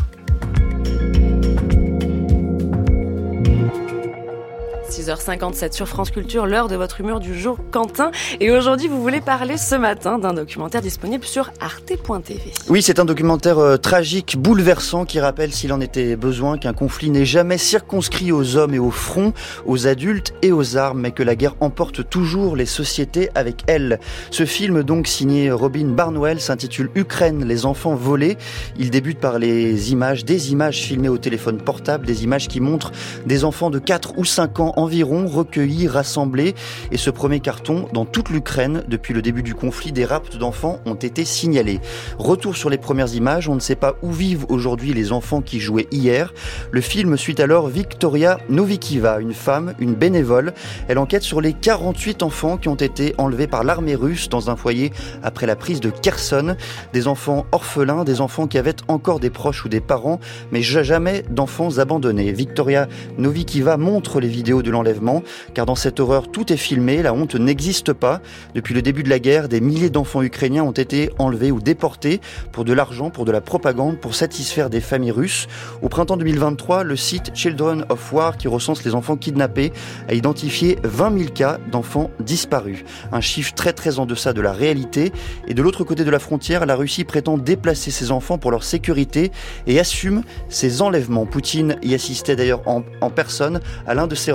6h57 4.90 5.74
sur 5.74 5.88
France 5.88 6.12
Culture, 6.12 6.46
l'heure 6.46 6.68
de 6.68 6.76
votre 6.76 7.02
humeur 7.02 7.20
du 7.20 7.38
jour, 7.38 7.58
Quentin. 7.72 8.12
Et 8.40 8.52
aujourd'hui, 8.52 8.88
vous 8.88 9.02
voulez 9.02 9.22
parler 9.22 9.58
ce 9.58 9.76
matin 9.76 10.20
d'un 10.20 10.34
documentaire 10.34 10.82
disponible 10.82 11.26
sur 11.26 11.52
arte.tv. 11.60 12.42
Oui, 12.70 12.82
c'est 12.82 13.00
un 13.00 13.06
documentaire 13.06 13.58
euh, 13.58 13.78
tragique, 13.78 14.38
bouleversant, 14.38 15.06
qui 15.06 15.20
rappelle, 15.20 15.52
s'il 15.52 15.74
en 15.74 15.82
était 15.82 16.16
besoin, 16.16 16.58
qu'un 16.58 16.74
conflit 16.74 17.10
n'est 17.10 17.26
jamais 17.26 17.58
circonscrit 17.58 18.32
aux 18.32 18.58
hommes 18.58 18.74
et 18.74 18.80
aux 18.80 18.92
fronts, 18.92 19.34
aux 19.66 19.88
adultes 19.88 20.34
et 20.42 20.52
aux 20.52 20.78
armes, 20.78 21.02
mais 21.02 21.12
que 21.12 21.24
la 21.24 21.36
guerre 21.36 21.56
emporte 21.62 22.08
toujours 22.10 22.56
les 22.56 22.66
sociétés 22.66 23.30
avec 23.34 23.64
elle. 23.68 24.00
Ce 24.30 24.46
film, 24.46 24.84
donc 24.84 25.08
signé 25.08 25.52
Robin 25.52 25.88
Barnwell, 25.88 26.40
s'intitule 26.40 26.90
Ukraine, 26.96 27.46
les 27.46 27.66
enfants 27.66 27.96
volés. 27.96 28.38
Il 28.78 28.92
débute 28.92 29.20
par 29.20 29.40
les 29.40 29.92
images, 29.92 30.26
des 30.26 30.52
images 30.52 30.82
filmées 30.82 31.10
au 31.10 31.18
téléphone 31.18 31.58
portable, 31.58 32.06
des 32.06 32.24
images 32.24 32.48
qui 32.48 32.62
montrent 32.62 32.92
des 33.26 33.44
enfants 33.44 33.70
de 33.70 33.80
4 33.80 34.18
ou 34.18 34.26
5 34.26 34.60
ans 34.60 34.74
environ 34.76 35.28
recueillis, 35.28 35.88
rassemblés. 35.88 36.56
Et 36.92 36.98
ce 36.98 37.10
premier 37.10 37.40
carton, 37.40 37.88
dans 37.94 38.06
toute 38.06 38.30
l'Ukraine, 38.30 38.84
depuis 38.88 39.14
le 39.14 39.22
début 39.22 39.44
du 39.44 39.56
conflit, 39.56 39.92
des 39.92 40.06
rapts 40.06 40.38
d'enfants 40.38 40.80
ont 40.86 40.96
été 40.96 41.26
signalés. 41.26 41.80
Retour 42.18 42.56
sur 42.56 42.70
les 42.70 42.78
premières 42.78 43.14
images, 43.14 43.50
on 43.50 43.56
ne 43.56 43.60
sait 43.60 43.76
pas 43.76 43.96
où 44.02 44.12
vivent 44.12 44.46
aujourd'hui 44.50 44.94
les 44.94 45.12
enfants 45.12 45.42
qui 45.42 45.60
jouaient 45.60 45.88
hier. 45.92 46.34
Le 46.72 46.82
film 46.82 47.18
suit 47.18 47.36
alors 47.40 47.68
Victoria 47.68 48.38
Novikiva, 48.50 49.20
une 49.20 49.34
femme, 49.34 49.74
une 49.80 49.96
bénévole. 49.96 50.54
Elle 50.88 50.98
enquête 50.98 51.24
sur 51.24 51.42
les 51.42 51.54
48 51.54 52.24
enfants 52.24 52.58
qui 52.58 52.68
ont 52.68 52.76
été 52.76 53.16
enlevés 53.18 53.48
par 53.48 53.64
l'armée 53.64 53.96
russe 53.96 54.30
dans 54.30 54.50
un 54.50 54.56
foyer 54.56 54.92
après 55.24 55.48
la 55.48 55.56
prise 55.56 55.80
de 55.80 55.90
Kherson. 55.90 56.56
Des 56.94 57.08
enfants 57.08 57.46
orphelins, 57.52 58.04
des 58.04 58.22
enfants 58.22 58.48
qui 58.48 58.58
avaient 58.58 58.76
encore 58.88 59.20
des 59.20 59.30
proches 59.30 59.66
ou 59.66 59.70
des 59.70 59.82
parents, 59.82 60.20
mais 60.52 60.62
jamais 60.62 61.24
d'enfants 61.30 61.78
abandonnés. 61.78 62.32
Victoria 62.32 62.88
Novikiva 63.18 63.78
montre 63.78 64.20
les 64.20 64.28
vidéos 64.28 64.62
de 64.66 64.72
l'enlèvement, 64.72 65.24
car 65.54 65.66
dans 65.66 65.76
cette 65.76 66.02
horreur, 66.02 66.30
tout 66.30 66.52
est 66.52 66.58
filmé, 66.58 67.02
la 67.02 67.14
honte 67.14 67.36
n'existe 67.36 67.94
pas. 67.94 68.22
Depuis 68.54 68.74
le 68.74 68.82
début 68.82 69.04
de 69.04 69.10
la 69.10 69.20
guerre, 69.20 69.48
des 69.48 69.62
milliers 69.62 69.90
d'enfants 69.90 70.22
ukrainiens 70.22 70.64
ont 70.64 70.72
été 70.72 71.10
enlevés 71.20 71.52
ou 71.52 71.62
déportés 71.62 72.20
pour 72.52 72.66
de 72.66 72.74
l'argent, 72.74 73.10
pour 73.10 73.26
de 73.26 73.32
la 73.32 73.42
propagande, 73.42 73.98
pour 73.98 74.16
satisfaire 74.16 74.70
des 74.70 74.82
familles 74.82 75.12
russes. 75.12 75.48
Au 75.82 75.90
printemps 75.90 76.18
2023, 76.18 76.84
le 76.84 76.96
site 76.96 77.32
Children 77.34 77.86
of 77.90 78.12
War, 78.12 78.38
qui 78.38 78.48
recense 78.48 78.84
les 78.84 78.96
enfants 78.96 79.16
kidnappés, 79.16 79.72
a 80.10 80.14
identifié 80.14 80.78
20 80.84 81.18
000 81.18 81.30
cas 81.32 81.60
d'enfants 81.72 82.10
disparus. 82.20 82.84
Un 83.12 83.22
chiffre 83.22 83.54
très 83.54 83.74
très 83.74 84.00
en 84.00 84.06
deçà 84.06 84.34
de 84.34 84.42
la 84.42 84.52
réalité. 84.52 85.12
Et 85.48 85.54
de 85.54 85.62
l'autre 85.62 85.84
côté 85.84 86.04
de 86.04 86.10
la 86.10 86.20
frontière, 86.20 86.66
la 86.66 86.76
Russie 86.76 87.04
prétend 87.04 87.38
déplacer 87.38 87.92
ses 87.92 88.12
enfants 88.12 88.38
pour 88.38 88.52
leur 88.52 88.64
sécurité 88.64 89.32
et 89.68 89.80
assume 89.80 90.24
ces 90.50 90.82
enlèvements. 90.82 91.26
Poutine 91.26 91.78
y 91.84 91.94
assistait 91.94 92.36
d'ailleurs 92.36 92.62
en, 92.66 92.82
personne 93.10 93.60
à 93.86 93.94
l'un 93.94 94.08
de 94.08 94.16
ces 94.16 94.32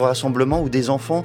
où 0.60 0.68
des 0.68 0.90
enfants 0.90 1.24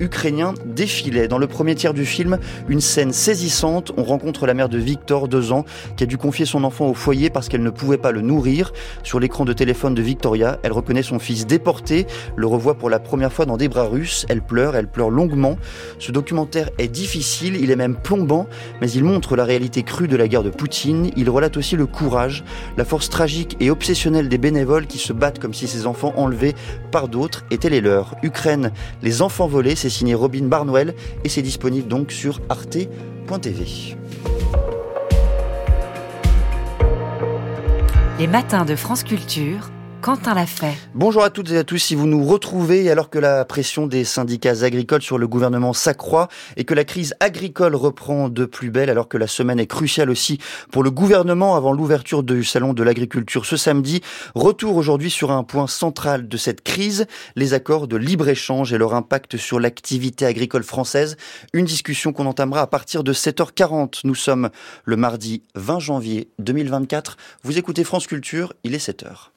ukrainien 0.00 0.54
défilait. 0.64 1.28
Dans 1.28 1.38
le 1.38 1.46
premier 1.46 1.74
tiers 1.74 1.94
du 1.94 2.06
film, 2.06 2.38
une 2.68 2.80
scène 2.80 3.12
saisissante. 3.12 3.92
On 3.96 4.04
rencontre 4.04 4.46
la 4.46 4.54
mère 4.54 4.68
de 4.68 4.78
Victor, 4.78 5.28
deux 5.28 5.52
ans, 5.52 5.64
qui 5.96 6.04
a 6.04 6.06
dû 6.06 6.18
confier 6.18 6.44
son 6.44 6.64
enfant 6.64 6.86
au 6.86 6.94
foyer 6.94 7.30
parce 7.30 7.48
qu'elle 7.48 7.62
ne 7.62 7.70
pouvait 7.70 7.98
pas 7.98 8.12
le 8.12 8.20
nourrir. 8.20 8.72
Sur 9.02 9.20
l'écran 9.20 9.44
de 9.44 9.52
téléphone 9.52 9.94
de 9.94 10.02
Victoria, 10.02 10.58
elle 10.62 10.72
reconnaît 10.72 11.02
son 11.02 11.18
fils 11.18 11.46
déporté, 11.46 12.06
le 12.36 12.46
revoit 12.46 12.74
pour 12.74 12.90
la 12.90 12.98
première 12.98 13.32
fois 13.32 13.46
dans 13.46 13.56
des 13.56 13.68
bras 13.68 13.86
russes. 13.86 14.26
Elle 14.28 14.42
pleure, 14.42 14.76
elle 14.76 14.88
pleure 14.88 15.10
longuement. 15.10 15.58
Ce 15.98 16.12
documentaire 16.12 16.70
est 16.78 16.88
difficile, 16.88 17.56
il 17.56 17.70
est 17.70 17.76
même 17.76 17.96
plombant, 17.96 18.46
mais 18.80 18.90
il 18.90 19.04
montre 19.04 19.36
la 19.36 19.44
réalité 19.44 19.82
crue 19.82 20.08
de 20.08 20.16
la 20.16 20.28
guerre 20.28 20.42
de 20.42 20.50
Poutine. 20.50 21.10
Il 21.16 21.30
relate 21.30 21.56
aussi 21.56 21.76
le 21.76 21.86
courage, 21.86 22.44
la 22.76 22.84
force 22.84 23.10
tragique 23.10 23.56
et 23.60 23.70
obsessionnelle 23.70 24.28
des 24.28 24.38
bénévoles 24.38 24.86
qui 24.86 24.98
se 24.98 25.12
battent 25.12 25.38
comme 25.38 25.54
si 25.54 25.66
ces 25.66 25.86
enfants 25.86 26.12
enlevés 26.16 26.54
par 26.90 27.08
d'autres 27.08 27.44
étaient 27.50 27.70
les 27.70 27.80
leurs. 27.80 28.16
Ukraine, 28.22 28.72
les 29.02 29.22
enfants 29.22 29.46
volés, 29.46 29.76
c'est 29.76 29.85
signé 29.90 30.14
Robin 30.14 30.44
Barnwell 30.44 30.94
et 31.24 31.28
c'est 31.28 31.42
disponible 31.42 31.88
donc 31.88 32.12
sur 32.12 32.40
arte.tv. 32.48 33.96
Les 38.18 38.26
matins 38.26 38.64
de 38.64 38.76
France 38.76 39.04
Culture 39.04 39.70
Quentin 40.02 40.34
l'a 40.34 40.46
fait. 40.46 40.74
Bonjour 40.94 41.24
à 41.24 41.30
toutes 41.30 41.50
et 41.50 41.58
à 41.58 41.64
tous. 41.64 41.78
Si 41.78 41.94
vous 41.94 42.06
nous 42.06 42.24
retrouvez 42.24 42.90
alors 42.90 43.10
que 43.10 43.18
la 43.18 43.44
pression 43.44 43.86
des 43.86 44.04
syndicats 44.04 44.62
agricoles 44.62 45.02
sur 45.02 45.18
le 45.18 45.26
gouvernement 45.26 45.72
s'accroît 45.72 46.28
et 46.56 46.64
que 46.64 46.74
la 46.74 46.84
crise 46.84 47.14
agricole 47.18 47.74
reprend 47.74 48.28
de 48.28 48.44
plus 48.44 48.70
belle 48.70 48.88
alors 48.88 49.08
que 49.08 49.18
la 49.18 49.26
semaine 49.26 49.58
est 49.58 49.66
cruciale 49.66 50.10
aussi 50.10 50.38
pour 50.70 50.84
le 50.84 50.90
gouvernement 50.90 51.56
avant 51.56 51.72
l'ouverture 51.72 52.22
du 52.22 52.44
salon 52.44 52.72
de 52.72 52.82
l'agriculture 52.82 53.46
ce 53.46 53.56
samedi, 53.56 54.00
retour 54.34 54.76
aujourd'hui 54.76 55.10
sur 55.10 55.32
un 55.32 55.42
point 55.42 55.66
central 55.66 56.28
de 56.28 56.36
cette 56.36 56.62
crise, 56.62 57.06
les 57.34 57.54
accords 57.54 57.88
de 57.88 57.96
libre-échange 57.96 58.72
et 58.72 58.78
leur 58.78 58.94
impact 58.94 59.36
sur 59.36 59.58
l'activité 59.58 60.26
agricole 60.26 60.62
française. 60.62 61.16
Une 61.52 61.64
discussion 61.64 62.12
qu'on 62.12 62.26
entamera 62.26 62.60
à 62.60 62.66
partir 62.66 63.02
de 63.02 63.12
7h40. 63.12 64.00
Nous 64.04 64.14
sommes 64.14 64.50
le 64.84 64.96
mardi 64.96 65.42
20 65.54 65.80
janvier 65.80 66.28
2024. 66.38 67.16
Vous 67.42 67.58
écoutez 67.58 67.84
France 67.84 68.06
Culture, 68.06 68.52
il 68.62 68.74
est 68.74 68.86
7h. 68.86 69.30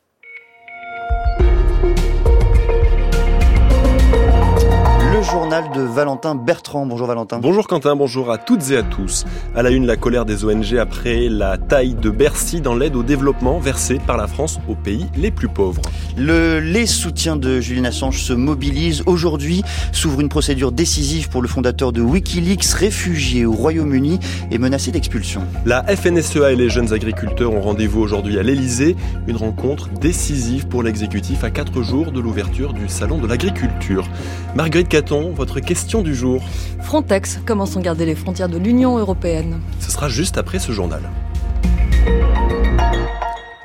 Le 5.20 5.26
journal 5.26 5.66
de 5.76 5.82
Valentin 5.82 6.34
Bertrand. 6.34 6.86
Bonjour 6.86 7.06
Valentin. 7.06 7.40
Bonjour 7.40 7.68
Quentin, 7.68 7.98
bonjour 7.98 8.32
à 8.32 8.38
toutes 8.38 8.72
et 8.72 8.78
à 8.78 8.84
tous. 8.84 9.26
À 9.54 9.62
la 9.62 9.70
une, 9.70 9.86
la 9.86 9.98
colère 9.98 10.24
des 10.24 10.46
ONG 10.46 10.78
après 10.80 11.28
la 11.28 11.58
taille 11.58 11.94
de 11.94 12.10
Bercy 12.10 12.62
dans 12.62 12.74
l'aide 12.74 12.96
au 12.96 13.04
développement 13.04 13.60
versée 13.60 14.00
par 14.08 14.16
la 14.16 14.28
France 14.28 14.62
aux 14.70 14.76
pays 14.76 15.08
les 15.18 15.30
plus 15.30 15.50
pauvres. 15.50 15.82
Le, 16.16 16.62
les 16.62 16.86
soutiens 16.86 17.36
de 17.36 17.60
Julian 17.60 17.84
Assange 17.84 18.22
se 18.22 18.32
mobilisent. 18.32 19.04
Aujourd'hui 19.08 19.62
s'ouvre 19.92 20.22
une 20.22 20.30
procédure 20.30 20.72
décisive 20.72 21.28
pour 21.28 21.42
le 21.42 21.50
fondateur 21.50 21.92
de 21.92 22.02
Wikileaks, 22.02 22.64
réfugié 22.68 23.46
au 23.46 23.52
Royaume-Uni 23.52 24.22
et 24.52 24.58
menacé 24.58 24.92
d'expulsion. 24.92 25.42
La 25.66 25.84
FNSEA 25.84 26.54
et 26.54 26.56
les 26.56 26.70
jeunes 26.70 26.94
agriculteurs 26.94 27.52
ont 27.52 27.62
rendez-vous 27.62 28.00
aujourd'hui 28.00 28.40
à 28.40 28.44
l'Elysée. 28.44 28.96
Une 29.28 29.36
rencontre 29.36 29.90
décisive 29.90 30.68
pour 30.68 30.82
l'exécutif 30.82 31.44
à 31.44 31.50
quatre 31.50 31.82
jours 31.82 32.14
de 32.14 32.22
l'ouverture 32.22 32.72
du 32.72 32.88
Salon 32.88 33.18
de 33.18 33.28
l'agriculture. 33.28 34.08
Marguerite 34.56 34.88
votre 35.18 35.60
question 35.60 36.02
du 36.02 36.14
jour. 36.14 36.44
Frontex, 36.82 37.40
comment 37.46 37.66
sont 37.66 37.80
gardées 37.80 38.06
les 38.06 38.16
frontières 38.16 38.50
de 38.50 38.58
l'Union 38.58 38.98
européenne? 38.98 39.60
Ce 39.80 39.92
sera 39.92 40.08
juste 40.08 40.38
après 40.38 40.60
ce 40.60 40.72
journal. 40.72 41.02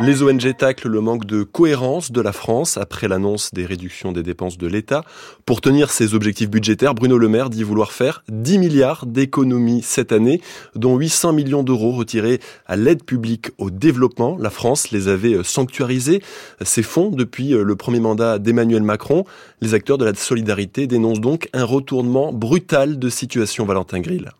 Les 0.00 0.24
ONG 0.24 0.56
taclent 0.56 0.88
le 0.88 1.00
manque 1.00 1.24
de 1.24 1.44
cohérence 1.44 2.10
de 2.10 2.20
la 2.20 2.32
France 2.32 2.76
après 2.78 3.06
l'annonce 3.06 3.54
des 3.54 3.64
réductions 3.64 4.10
des 4.10 4.24
dépenses 4.24 4.58
de 4.58 4.66
l'État. 4.66 5.04
Pour 5.46 5.60
tenir 5.60 5.92
ses 5.92 6.14
objectifs 6.14 6.50
budgétaires, 6.50 6.96
Bruno 6.96 7.16
Le 7.16 7.28
Maire 7.28 7.48
dit 7.48 7.62
vouloir 7.62 7.92
faire 7.92 8.24
10 8.28 8.58
milliards 8.58 9.06
d'économies 9.06 9.82
cette 9.82 10.10
année, 10.10 10.40
dont 10.74 10.96
800 10.96 11.32
millions 11.34 11.62
d'euros 11.62 11.92
retirés 11.92 12.40
à 12.66 12.74
l'aide 12.74 13.04
publique 13.04 13.52
au 13.58 13.70
développement. 13.70 14.36
La 14.40 14.50
France 14.50 14.90
les 14.90 15.06
avait 15.06 15.44
sanctuarisés, 15.44 16.22
ces 16.60 16.82
fonds, 16.82 17.10
depuis 17.10 17.50
le 17.50 17.76
premier 17.76 18.00
mandat 18.00 18.40
d'Emmanuel 18.40 18.82
Macron. 18.82 19.24
Les 19.60 19.74
acteurs 19.74 19.98
de 19.98 20.04
la 20.04 20.14
solidarité 20.14 20.88
dénoncent 20.88 21.20
donc 21.20 21.48
un 21.52 21.64
retournement 21.64 22.32
brutal 22.32 22.98
de 22.98 23.08
situation 23.08 23.64
Valentin 23.64 24.00
Grill. 24.00 24.32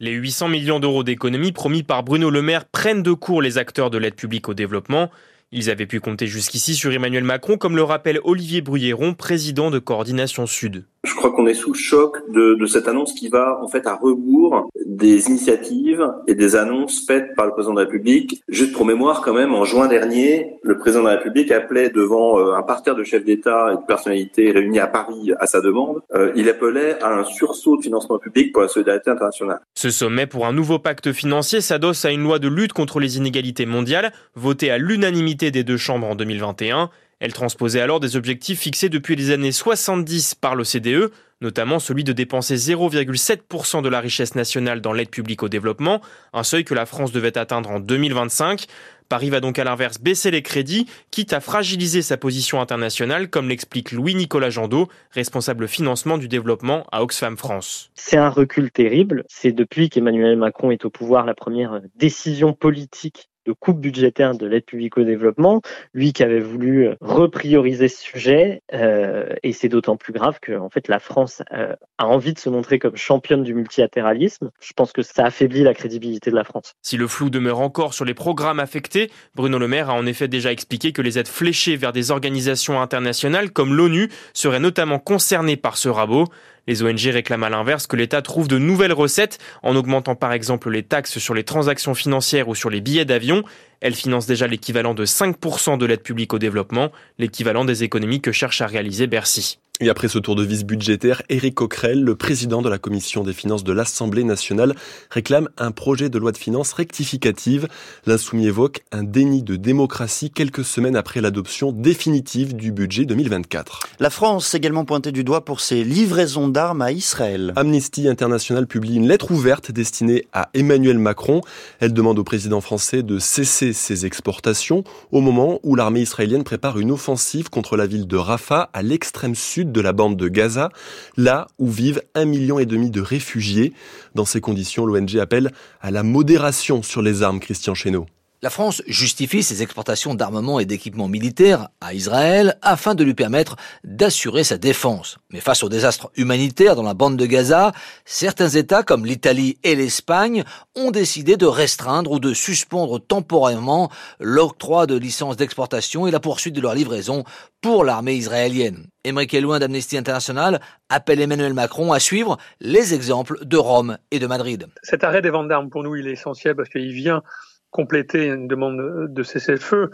Les 0.00 0.12
800 0.12 0.46
millions 0.46 0.78
d'euros 0.78 1.02
d'économies 1.02 1.50
promis 1.50 1.82
par 1.82 2.04
Bruno 2.04 2.30
Le 2.30 2.40
Maire 2.40 2.66
prennent 2.66 3.02
de 3.02 3.12
court 3.12 3.42
les 3.42 3.58
acteurs 3.58 3.90
de 3.90 3.98
l'aide 3.98 4.14
publique 4.14 4.48
au 4.48 4.54
développement. 4.54 5.10
Ils 5.50 5.70
avaient 5.70 5.86
pu 5.86 5.98
compter 5.98 6.28
jusqu'ici 6.28 6.76
sur 6.76 6.92
Emmanuel 6.92 7.24
Macron, 7.24 7.56
comme 7.56 7.74
le 7.74 7.82
rappelle 7.82 8.20
Olivier 8.22 8.60
Bruyéron, 8.60 9.14
président 9.14 9.72
de 9.72 9.80
Coordination 9.80 10.46
Sud. 10.46 10.84
Je 11.04 11.14
crois 11.14 11.30
qu'on 11.30 11.46
est 11.46 11.54
sous 11.54 11.72
le 11.72 11.78
choc 11.78 12.18
de, 12.32 12.54
de, 12.54 12.66
cette 12.66 12.88
annonce 12.88 13.12
qui 13.12 13.28
va 13.28 13.60
en 13.62 13.68
fait 13.68 13.86
à 13.86 13.94
rebours 13.94 14.68
des 14.84 15.28
initiatives 15.28 16.04
et 16.26 16.34
des 16.34 16.56
annonces 16.56 17.04
faites 17.06 17.34
par 17.36 17.46
le 17.46 17.52
président 17.52 17.72
de 17.72 17.80
la 17.80 17.86
République. 17.86 18.42
Juste 18.48 18.72
pour 18.72 18.84
mémoire, 18.84 19.22
quand 19.22 19.32
même, 19.32 19.54
en 19.54 19.64
juin 19.64 19.86
dernier, 19.86 20.56
le 20.62 20.76
président 20.76 21.04
de 21.04 21.08
la 21.08 21.16
République 21.16 21.52
appelait 21.52 21.90
devant 21.90 22.38
euh, 22.38 22.54
un 22.54 22.62
parterre 22.62 22.96
de 22.96 23.04
chefs 23.04 23.24
d'État 23.24 23.68
et 23.72 23.76
de 23.76 23.86
personnalités 23.86 24.50
réunis 24.50 24.80
à 24.80 24.88
Paris 24.88 25.32
à 25.38 25.46
sa 25.46 25.60
demande. 25.60 26.00
Euh, 26.14 26.32
il 26.34 26.48
appelait 26.48 27.00
à 27.00 27.16
un 27.16 27.24
sursaut 27.24 27.76
de 27.76 27.82
financement 27.82 28.18
public 28.18 28.52
pour 28.52 28.62
la 28.62 28.68
solidarité 28.68 29.10
internationale. 29.10 29.60
Ce 29.74 29.90
sommet 29.90 30.26
pour 30.26 30.46
un 30.46 30.52
nouveau 30.52 30.80
pacte 30.80 31.12
financier 31.12 31.60
s'adosse 31.60 32.04
à 32.04 32.10
une 32.10 32.24
loi 32.24 32.40
de 32.40 32.48
lutte 32.48 32.72
contre 32.72 32.98
les 32.98 33.18
inégalités 33.18 33.66
mondiales, 33.66 34.12
votée 34.34 34.70
à 34.70 34.78
l'unanimité 34.78 35.52
des 35.52 35.62
deux 35.62 35.76
chambres 35.76 36.08
en 36.08 36.16
2021. 36.16 36.90
Elle 37.20 37.32
transposait 37.32 37.80
alors 37.80 37.98
des 37.98 38.16
objectifs 38.16 38.60
fixés 38.60 38.88
depuis 38.88 39.16
les 39.16 39.30
années 39.30 39.52
70 39.52 40.36
par 40.36 40.54
l'OCDE, 40.54 41.10
notamment 41.40 41.78
celui 41.78 42.04
de 42.04 42.12
dépenser 42.12 42.54
0,7% 42.54 43.82
de 43.82 43.88
la 43.88 44.00
richesse 44.00 44.34
nationale 44.34 44.80
dans 44.80 44.92
l'aide 44.92 45.10
publique 45.10 45.42
au 45.42 45.48
développement, 45.48 46.00
un 46.32 46.44
seuil 46.44 46.64
que 46.64 46.74
la 46.74 46.86
France 46.86 47.12
devait 47.12 47.36
atteindre 47.36 47.70
en 47.70 47.80
2025. 47.80 48.66
Paris 49.08 49.30
va 49.30 49.40
donc 49.40 49.58
à 49.58 49.64
l'inverse 49.64 49.98
baisser 49.98 50.30
les 50.30 50.42
crédits, 50.42 50.86
quitte 51.10 51.32
à 51.32 51.40
fragiliser 51.40 52.02
sa 52.02 52.18
position 52.18 52.60
internationale, 52.60 53.30
comme 53.30 53.48
l'explique 53.48 53.90
Louis-Nicolas 53.92 54.50
Jandot, 54.50 54.88
responsable 55.12 55.66
financement 55.66 56.18
du 56.18 56.28
développement 56.28 56.84
à 56.92 57.02
Oxfam 57.02 57.36
France. 57.36 57.90
C'est 57.94 58.18
un 58.18 58.28
recul 58.28 58.70
terrible. 58.70 59.24
C'est 59.28 59.52
depuis 59.52 59.88
qu'Emmanuel 59.88 60.36
Macron 60.36 60.70
est 60.70 60.84
au 60.84 60.90
pouvoir 60.90 61.24
la 61.24 61.34
première 61.34 61.80
décision 61.96 62.52
politique 62.52 63.30
de 63.48 63.54
coupe 63.54 63.80
budgétaire 63.80 64.34
de 64.34 64.46
l'aide 64.46 64.66
publique 64.66 64.98
au 64.98 65.04
développement, 65.04 65.62
lui 65.94 66.12
qui 66.12 66.22
avait 66.22 66.38
voulu 66.38 66.88
euh, 66.88 66.94
reprioriser 67.00 67.88
ce 67.88 68.02
sujet, 68.02 68.62
euh, 68.74 69.34
et 69.42 69.54
c'est 69.54 69.70
d'autant 69.70 69.96
plus 69.96 70.12
grave 70.12 70.38
que 70.40 70.52
en 70.52 70.68
fait 70.68 70.86
la 70.86 70.98
France 70.98 71.42
euh, 71.52 71.74
a 71.96 72.06
envie 72.06 72.34
de 72.34 72.38
se 72.38 72.50
montrer 72.50 72.78
comme 72.78 72.96
championne 72.96 73.42
du 73.42 73.54
multilatéralisme. 73.54 74.50
Je 74.60 74.72
pense 74.74 74.92
que 74.92 75.00
ça 75.00 75.24
affaiblit 75.24 75.62
la 75.62 75.72
crédibilité 75.72 76.30
de 76.30 76.36
la 76.36 76.44
France. 76.44 76.74
Si 76.82 76.98
le 76.98 77.06
flou 77.06 77.30
demeure 77.30 77.60
encore 77.60 77.94
sur 77.94 78.04
les 78.04 78.12
programmes 78.12 78.60
affectés, 78.60 79.10
Bruno 79.34 79.58
Le 79.58 79.66
Maire 79.66 79.88
a 79.88 79.94
en 79.94 80.04
effet 80.04 80.28
déjà 80.28 80.52
expliqué 80.52 80.92
que 80.92 81.00
les 81.00 81.18
aides 81.18 81.28
fléchées 81.28 81.76
vers 81.76 81.92
des 81.92 82.10
organisations 82.10 82.82
internationales 82.82 83.50
comme 83.50 83.74
l'ONU 83.74 84.10
seraient 84.34 84.60
notamment 84.60 84.98
concernées 84.98 85.56
par 85.56 85.78
ce 85.78 85.88
rabot. 85.88 86.26
Les 86.68 86.82
ONG 86.82 87.00
réclament 87.00 87.44
à 87.44 87.48
l'inverse 87.48 87.86
que 87.86 87.96
l'État 87.96 88.20
trouve 88.20 88.46
de 88.46 88.58
nouvelles 88.58 88.92
recettes 88.92 89.38
en 89.62 89.74
augmentant 89.74 90.14
par 90.14 90.34
exemple 90.34 90.70
les 90.70 90.82
taxes 90.82 91.18
sur 91.18 91.32
les 91.32 91.42
transactions 91.42 91.94
financières 91.94 92.46
ou 92.46 92.54
sur 92.54 92.68
les 92.68 92.82
billets 92.82 93.06
d'avion. 93.06 93.42
Elles 93.80 93.94
financent 93.94 94.26
déjà 94.26 94.46
l'équivalent 94.46 94.92
de 94.92 95.06
5% 95.06 95.78
de 95.78 95.86
l'aide 95.86 96.02
publique 96.02 96.34
au 96.34 96.38
développement, 96.38 96.92
l'équivalent 97.18 97.64
des 97.64 97.84
économies 97.84 98.20
que 98.20 98.32
cherche 98.32 98.60
à 98.60 98.66
réaliser 98.66 99.06
Bercy. 99.06 99.60
Et 99.80 99.90
après 99.90 100.08
ce 100.08 100.18
tour 100.18 100.34
de 100.34 100.42
vis 100.42 100.64
budgétaire, 100.64 101.22
Éric 101.28 101.54
Coquerel, 101.54 102.02
le 102.02 102.16
président 102.16 102.62
de 102.62 102.68
la 102.68 102.78
commission 102.78 103.22
des 103.22 103.32
finances 103.32 103.62
de 103.62 103.72
l'Assemblée 103.72 104.24
nationale, 104.24 104.74
réclame 105.08 105.48
un 105.56 105.70
projet 105.70 106.08
de 106.08 106.18
loi 106.18 106.32
de 106.32 106.36
finances 106.36 106.72
rectificative. 106.72 107.68
L'insoumis 108.04 108.48
évoque 108.48 108.80
un 108.90 109.04
déni 109.04 109.44
de 109.44 109.54
démocratie 109.54 110.32
quelques 110.32 110.64
semaines 110.64 110.96
après 110.96 111.20
l'adoption 111.20 111.70
définitive 111.70 112.56
du 112.56 112.72
budget 112.72 113.04
2024. 113.04 113.82
La 114.00 114.10
France 114.10 114.52
également 114.56 114.84
pointée 114.84 115.12
du 115.12 115.22
doigt 115.22 115.44
pour 115.44 115.60
ses 115.60 115.84
livraisons 115.84 116.48
d'armes 116.48 116.82
à 116.82 116.90
Israël. 116.90 117.52
Amnesty 117.54 118.08
International 118.08 118.66
publie 118.66 118.96
une 118.96 119.06
lettre 119.06 119.30
ouverte 119.30 119.70
destinée 119.70 120.26
à 120.32 120.50
Emmanuel 120.54 120.98
Macron. 120.98 121.40
Elle 121.78 121.92
demande 121.92 122.18
au 122.18 122.24
président 122.24 122.60
français 122.60 123.04
de 123.04 123.20
cesser 123.20 123.72
ses 123.72 124.06
exportations 124.06 124.82
au 125.12 125.20
moment 125.20 125.60
où 125.62 125.76
l'armée 125.76 126.00
israélienne 126.00 126.42
prépare 126.42 126.80
une 126.80 126.90
offensive 126.90 127.48
contre 127.48 127.76
la 127.76 127.86
ville 127.86 128.08
de 128.08 128.16
Rafah 128.16 128.70
à 128.72 128.82
l'extrême 128.82 129.36
de 129.72 129.80
la 129.80 129.92
bande 129.92 130.16
de 130.16 130.28
Gaza, 130.28 130.70
là 131.16 131.46
où 131.58 131.68
vivent 131.68 132.02
un 132.14 132.24
million 132.24 132.58
et 132.58 132.66
demi 132.66 132.90
de 132.90 133.00
réfugiés. 133.00 133.72
Dans 134.14 134.24
ces 134.24 134.40
conditions, 134.40 134.86
l'ONG 134.86 135.16
appelle 135.18 135.52
à 135.80 135.90
la 135.90 136.02
modération 136.02 136.82
sur 136.82 137.02
les 137.02 137.22
armes, 137.22 137.40
Christian 137.40 137.74
Chesneau. 137.74 138.06
La 138.40 138.50
France 138.50 138.82
justifie 138.86 139.42
ses 139.42 139.64
exportations 139.64 140.14
d'armements 140.14 140.60
et 140.60 140.64
d'équipements 140.64 141.08
militaires 141.08 141.70
à 141.80 141.92
Israël 141.92 142.56
afin 142.62 142.94
de 142.94 143.02
lui 143.02 143.14
permettre 143.14 143.56
d'assurer 143.82 144.44
sa 144.44 144.58
défense. 144.58 145.18
Mais 145.32 145.40
face 145.40 145.64
au 145.64 145.68
désastre 145.68 146.12
humanitaire 146.16 146.76
dans 146.76 146.84
la 146.84 146.94
bande 146.94 147.16
de 147.16 147.26
Gaza, 147.26 147.72
certains 148.04 148.50
États 148.50 148.84
comme 148.84 149.06
l'Italie 149.06 149.58
et 149.64 149.74
l'Espagne 149.74 150.44
ont 150.76 150.92
décidé 150.92 151.36
de 151.36 151.46
restreindre 151.46 152.12
ou 152.12 152.20
de 152.20 152.32
suspendre 152.32 153.00
temporairement 153.00 153.90
l'octroi 154.20 154.86
de 154.86 154.96
licences 154.96 155.36
d'exportation 155.36 156.06
et 156.06 156.12
la 156.12 156.20
poursuite 156.20 156.54
de 156.54 156.60
leur 156.60 156.76
livraison 156.76 157.24
pour 157.60 157.82
l'armée 157.82 158.14
israélienne. 158.14 158.86
Émeric 159.02 159.34
Elouin 159.34 159.58
d'Amnesty 159.58 159.96
International 159.96 160.60
appelle 160.90 161.20
Emmanuel 161.20 161.54
Macron 161.54 161.92
à 161.92 161.98
suivre 161.98 162.36
les 162.60 162.94
exemples 162.94 163.44
de 163.44 163.56
Rome 163.56 163.98
et 164.12 164.20
de 164.20 164.28
Madrid. 164.28 164.68
Cet 164.84 165.02
arrêt 165.02 165.22
des 165.22 165.30
ventes 165.30 165.48
d'armes, 165.48 165.70
pour 165.70 165.82
nous, 165.82 165.96
il 165.96 166.06
est 166.06 166.12
essentiel 166.12 166.54
parce 166.54 166.68
qu'il 166.68 166.92
vient 166.92 167.22
compléter 167.70 168.26
une 168.26 168.48
demande 168.48 169.12
de 169.12 169.22
cessez-le-feu. 169.22 169.90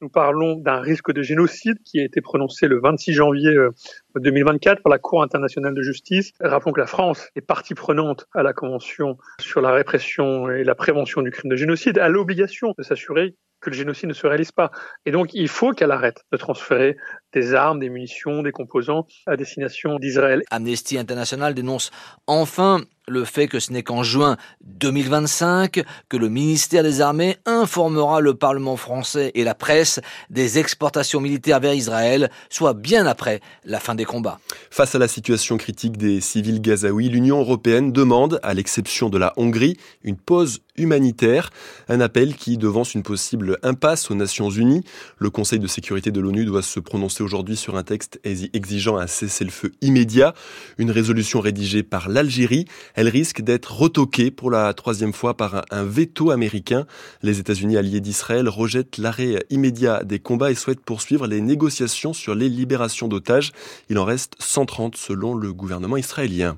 Nous 0.00 0.08
parlons 0.08 0.56
d'un 0.56 0.80
risque 0.80 1.12
de 1.12 1.22
génocide 1.22 1.78
qui 1.84 2.00
a 2.00 2.04
été 2.04 2.20
prononcé 2.20 2.68
le 2.68 2.80
26 2.80 3.12
janvier 3.12 3.56
2024 4.18 4.78
euh, 4.78 4.82
par 4.82 4.90
la 4.90 4.98
Cour 4.98 5.22
internationale 5.22 5.74
de 5.74 5.82
justice. 5.82 6.32
Rappelons 6.40 6.72
que 6.72 6.80
la 6.80 6.86
France 6.86 7.28
est 7.36 7.40
partie 7.40 7.74
prenante 7.74 8.26
à 8.34 8.42
la 8.42 8.52
Convention 8.52 9.18
sur 9.40 9.60
la 9.60 9.72
répression 9.72 10.50
et 10.50 10.64
la 10.64 10.74
prévention 10.74 11.22
du 11.22 11.30
crime 11.30 11.50
de 11.50 11.56
génocide, 11.56 11.98
a 11.98 12.08
l'obligation 12.08 12.74
de 12.76 12.82
s'assurer 12.82 13.34
que 13.60 13.70
le 13.70 13.76
génocide 13.76 14.08
ne 14.08 14.14
se 14.14 14.26
réalise 14.26 14.52
pas. 14.52 14.70
Et 15.04 15.10
donc, 15.10 15.34
il 15.34 15.48
faut 15.48 15.72
qu'elle 15.72 15.90
arrête 15.90 16.24
de 16.32 16.36
transférer 16.36 16.96
des 17.32 17.54
armes, 17.54 17.80
des 17.80 17.88
munitions, 17.88 18.42
des 18.42 18.52
composants 18.52 19.06
à 19.26 19.36
destination 19.36 19.98
d'Israël. 19.98 20.42
Amnesty 20.50 20.96
International 20.96 21.54
dénonce 21.54 21.90
enfin 22.26 22.80
le 23.08 23.24
fait 23.24 23.48
que 23.48 23.58
ce 23.58 23.72
n'est 23.72 23.82
qu'en 23.82 24.02
juin 24.02 24.36
2025 24.64 25.82
que 26.08 26.16
le 26.16 26.28
ministère 26.28 26.82
des 26.82 27.00
Armées 27.00 27.36
informera 27.46 28.20
le 28.20 28.34
Parlement 28.34 28.76
français 28.76 29.30
et 29.34 29.44
la 29.44 29.54
presse 29.54 30.00
des 30.30 30.58
exportations 30.58 31.20
militaires 31.20 31.60
vers 31.60 31.74
Israël, 31.74 32.30
soit 32.50 32.74
bien 32.74 33.06
après 33.06 33.40
la 33.64 33.80
fin 33.80 33.94
des 33.94 34.04
combats. 34.08 34.40
Face 34.70 34.96
à 34.96 34.98
la 34.98 35.06
situation 35.06 35.56
critique 35.58 35.96
des 35.96 36.20
civils 36.20 36.60
gazaouis, 36.60 37.08
l'Union 37.08 37.38
européenne 37.38 37.92
demande, 37.92 38.40
à 38.42 38.54
l'exception 38.54 39.10
de 39.10 39.18
la 39.18 39.32
Hongrie, 39.36 39.76
une 40.02 40.16
pause 40.16 40.60
humanitaire, 40.78 41.50
un 41.88 42.00
appel 42.00 42.34
qui 42.34 42.56
devance 42.56 42.94
une 42.94 43.02
possible 43.02 43.58
impasse 43.62 44.10
aux 44.10 44.14
Nations 44.14 44.48
Unies. 44.48 44.84
Le 45.18 45.30
Conseil 45.30 45.58
de 45.58 45.66
sécurité 45.66 46.10
de 46.10 46.20
l'ONU 46.20 46.44
doit 46.44 46.62
se 46.62 46.80
prononcer 46.80 47.22
aujourd'hui 47.22 47.56
sur 47.56 47.76
un 47.76 47.82
texte 47.82 48.20
exigeant 48.24 48.96
un 48.96 49.06
cessez-le-feu 49.06 49.72
immédiat, 49.82 50.34
une 50.78 50.90
résolution 50.90 51.40
rédigée 51.40 51.82
par 51.82 52.08
l'Algérie. 52.08 52.64
Elle 52.94 53.08
risque 53.08 53.42
d'être 53.42 53.72
retoquée 53.72 54.30
pour 54.30 54.50
la 54.50 54.72
troisième 54.72 55.12
fois 55.12 55.36
par 55.36 55.64
un 55.70 55.84
veto 55.84 56.30
américain. 56.30 56.86
Les 57.22 57.40
États-Unis 57.40 57.76
alliés 57.76 58.00
d'Israël 58.00 58.48
rejettent 58.48 58.98
l'arrêt 58.98 59.44
immédiat 59.50 60.04
des 60.04 60.18
combats 60.18 60.50
et 60.50 60.54
souhaitent 60.54 60.80
poursuivre 60.80 61.26
les 61.26 61.40
négociations 61.40 62.12
sur 62.12 62.34
les 62.34 62.48
libérations 62.48 63.08
d'otages. 63.08 63.52
En 63.98 64.04
reste 64.04 64.34
130 64.38 64.96
selon 64.96 65.34
le 65.34 65.52
gouvernement 65.52 65.96
israélien. 65.96 66.56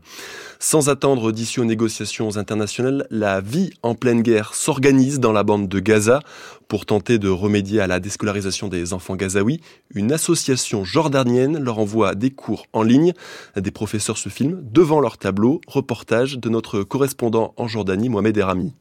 Sans 0.59 0.89
attendre 0.89 1.33
d'issue 1.33 1.61
aux 1.61 1.65
négociations 1.65 2.37
internationales, 2.37 3.07
la 3.11 3.41
vie 3.41 3.71
en 3.83 3.95
pleine 3.95 4.23
guerre 4.23 4.55
s'organise 4.55 5.21
dans 5.21 5.33
la 5.33 5.43
bande 5.43 5.69
de 5.69 5.81
Gaza 5.81 6.21
pour 6.69 6.87
tenter 6.87 7.19
de 7.19 7.29
remédier 7.29 7.81
à 7.81 7.87
la 7.87 7.99
déscolarisation 7.99 8.69
des 8.69 8.93
enfants 8.93 9.17
gazaouis. 9.17 9.61
Une 9.95 10.13
association 10.13 10.85
jordanienne 10.85 11.59
leur 11.59 11.79
envoie 11.79 12.15
des 12.15 12.31
cours 12.31 12.67
en 12.73 12.83
ligne. 12.83 13.13
Des 13.57 13.71
professeurs 13.71 14.19
se 14.19 14.29
filment 14.29 14.61
devant 14.63 15.01
leur 15.01 15.19
tableau. 15.19 15.61
Reportage 15.67 16.39
de 16.39 16.49
notre 16.49 16.83
correspondant 16.83 17.55
en 17.57 17.67
Jordanie, 17.67 18.09
Mohamed 18.09 18.37
Erami. 18.37 18.75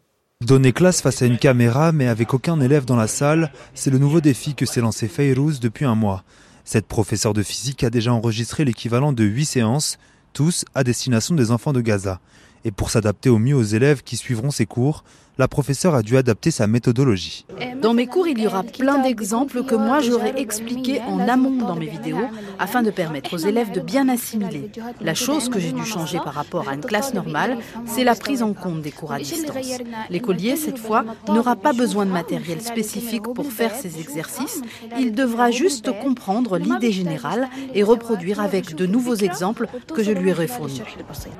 Donner 0.45 0.72
classe 0.72 1.01
face 1.01 1.22
à 1.22 1.26
une 1.26 1.38
caméra 1.38 1.91
mais 1.91 2.07
avec 2.07 2.34
aucun 2.34 2.62
élève 2.62 2.86
dans 2.86 2.95
la 2.95 3.07
salle, 3.07 3.51
c'est 3.74 3.89
le 3.89 3.97
nouveau 3.97 4.22
défi 4.22 4.55
que 4.55 4.66
s'est 4.66 4.80
lancé 4.80 5.07
Fayrouz 5.10 5.60
depuis 5.60 5.84
un 5.84 5.95
mois. 5.95 6.24
Cette 6.72 6.86
professeure 6.86 7.34
de 7.34 7.41
physique 7.41 7.84
a 7.84 7.89
déjà 7.89 8.13
enregistré 8.13 8.63
l'équivalent 8.63 9.11
de 9.11 9.24
8 9.24 9.45
séances, 9.45 9.97
tous 10.34 10.65
à 10.76 10.84
destination 10.84 11.34
des 11.34 11.49
enfants 11.49 11.74
de 11.74 11.82
Gaza. 11.82 12.20
Et 12.63 12.70
pour 12.70 12.91
s'adapter 12.91 13.28
au 13.32 13.39
mieux 13.39 13.55
aux 13.55 13.63
élèves 13.63 14.03
qui 14.03 14.17
suivront 14.17 14.51
ces 14.51 14.67
cours, 14.67 15.03
la 15.40 15.48
professeure 15.48 15.96
a 15.96 16.02
dû 16.02 16.18
adapter 16.18 16.52
sa 16.52 16.68
méthodologie. 16.68 17.46
Dans 17.82 17.94
mes 17.94 18.08
cours, 18.08 18.28
il 18.28 18.38
y 18.40 18.46
aura 18.46 18.64
plein 18.64 19.02
d'exemples 19.02 19.64
que 19.64 19.74
moi 19.74 20.02
j'aurais 20.02 20.34
expliqués 20.38 21.00
en 21.08 21.30
amont 21.30 21.66
dans 21.66 21.78
mes 21.78 21.88
vidéos 21.88 22.28
afin 22.60 22.84
de 22.84 22.92
permettre 22.92 23.36
aux 23.36 23.38
élèves 23.38 23.72
de 23.72 23.80
bien 23.80 24.10
assimiler. 24.10 24.70
La 25.00 25.14
chose 25.14 25.48
que 25.48 25.58
j'ai 25.58 25.72
dû 25.72 25.86
changer 25.86 26.18
par 26.18 26.34
rapport 26.34 26.68
à 26.68 26.74
une 26.74 26.82
classe 26.82 27.14
normale, 27.14 27.58
c'est 27.86 28.04
la 28.04 28.16
prise 28.16 28.44
en 28.44 28.54
compte 28.54 28.82
des 28.82 28.92
cours 28.92 29.14
à 29.14 29.20
distance. 29.20 29.80
L'écolier, 30.10 30.58
cette 30.58 30.78
fois, 30.78 31.06
n'aura 31.30 31.56
pas 31.56 31.72
besoin 31.72 32.06
de 32.06 32.12
matériel 32.12 32.60
spécifique 32.60 33.24
pour 33.34 33.50
faire 33.50 33.74
ses 33.74 33.98
exercices. 33.98 34.62
Il 35.00 35.14
devra 35.14 35.52
juste 35.52 35.90
comprendre 36.02 36.58
l'idée 36.58 36.92
générale 36.92 37.48
et 37.74 37.84
reproduire 37.84 38.42
avec 38.42 38.76
de 38.76 38.86
nouveaux 38.86 39.16
exemples 39.16 39.68
que 39.96 40.04
je 40.04 40.12
lui 40.12 40.32
ai 40.32 40.48
fournis. 40.48 40.82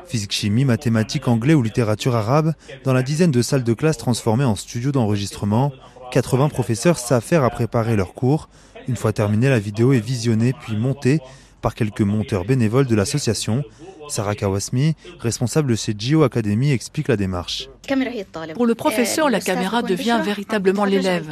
Physique, 0.06 0.32
chimie, 0.32 0.64
mathématiques, 0.64 1.28
anglais 1.28 1.54
ou 1.54 1.62
littérature 1.62 2.16
arabe, 2.16 2.54
dans 2.86 2.94
la 2.94 3.04
dizaine 3.04 3.32
de 3.32 3.42
salles 3.42 3.66
de 3.66 3.74
classe 3.74 3.89
transformées 3.98 4.44
en 4.44 4.56
studio 4.56 4.92
d'enregistrement, 4.92 5.72
80 6.12 6.50
professeurs 6.50 6.98
s'affairent 6.98 7.44
à 7.44 7.50
préparer 7.50 7.96
leurs 7.96 8.14
cours. 8.14 8.50
Une 8.88 8.96
fois 8.96 9.14
terminée, 9.14 9.50
la 9.50 9.60
vidéo 9.60 9.94
est 9.94 10.00
visionnée 10.00 10.54
puis 10.54 10.76
montée 10.76 11.20
par 11.62 11.76
quelques 11.76 12.02
monteurs 12.02 12.46
bénévoles 12.46 12.88
de 12.88 12.96
l'association. 12.96 13.64
Sarah 14.08 14.34
Kawasmi, 14.34 14.96
responsable 15.20 15.78
chez 15.78 15.94
Geo 15.98 16.24
Academy, 16.24 16.72
explique 16.72 17.10
la 17.10 17.18
démarche. 17.18 17.70
Pour 18.56 18.66
le 18.66 18.76
professeur, 18.76 19.30
la 19.30 19.40
caméra 19.40 19.84
devient 19.84 20.20
véritablement 20.24 20.86
l'élève. 20.86 21.28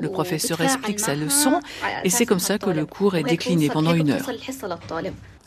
Le 0.00 0.08
professeur 0.08 0.60
explique 0.60 0.98
sa 0.98 1.14
leçon 1.14 1.60
et 2.02 2.10
c'est 2.10 2.26
comme 2.26 2.40
ça 2.40 2.58
que 2.58 2.70
le 2.70 2.86
cours 2.86 3.14
est 3.14 3.22
décliné 3.22 3.68
pendant 3.68 3.94
une 3.94 4.10
heure. 4.10 4.30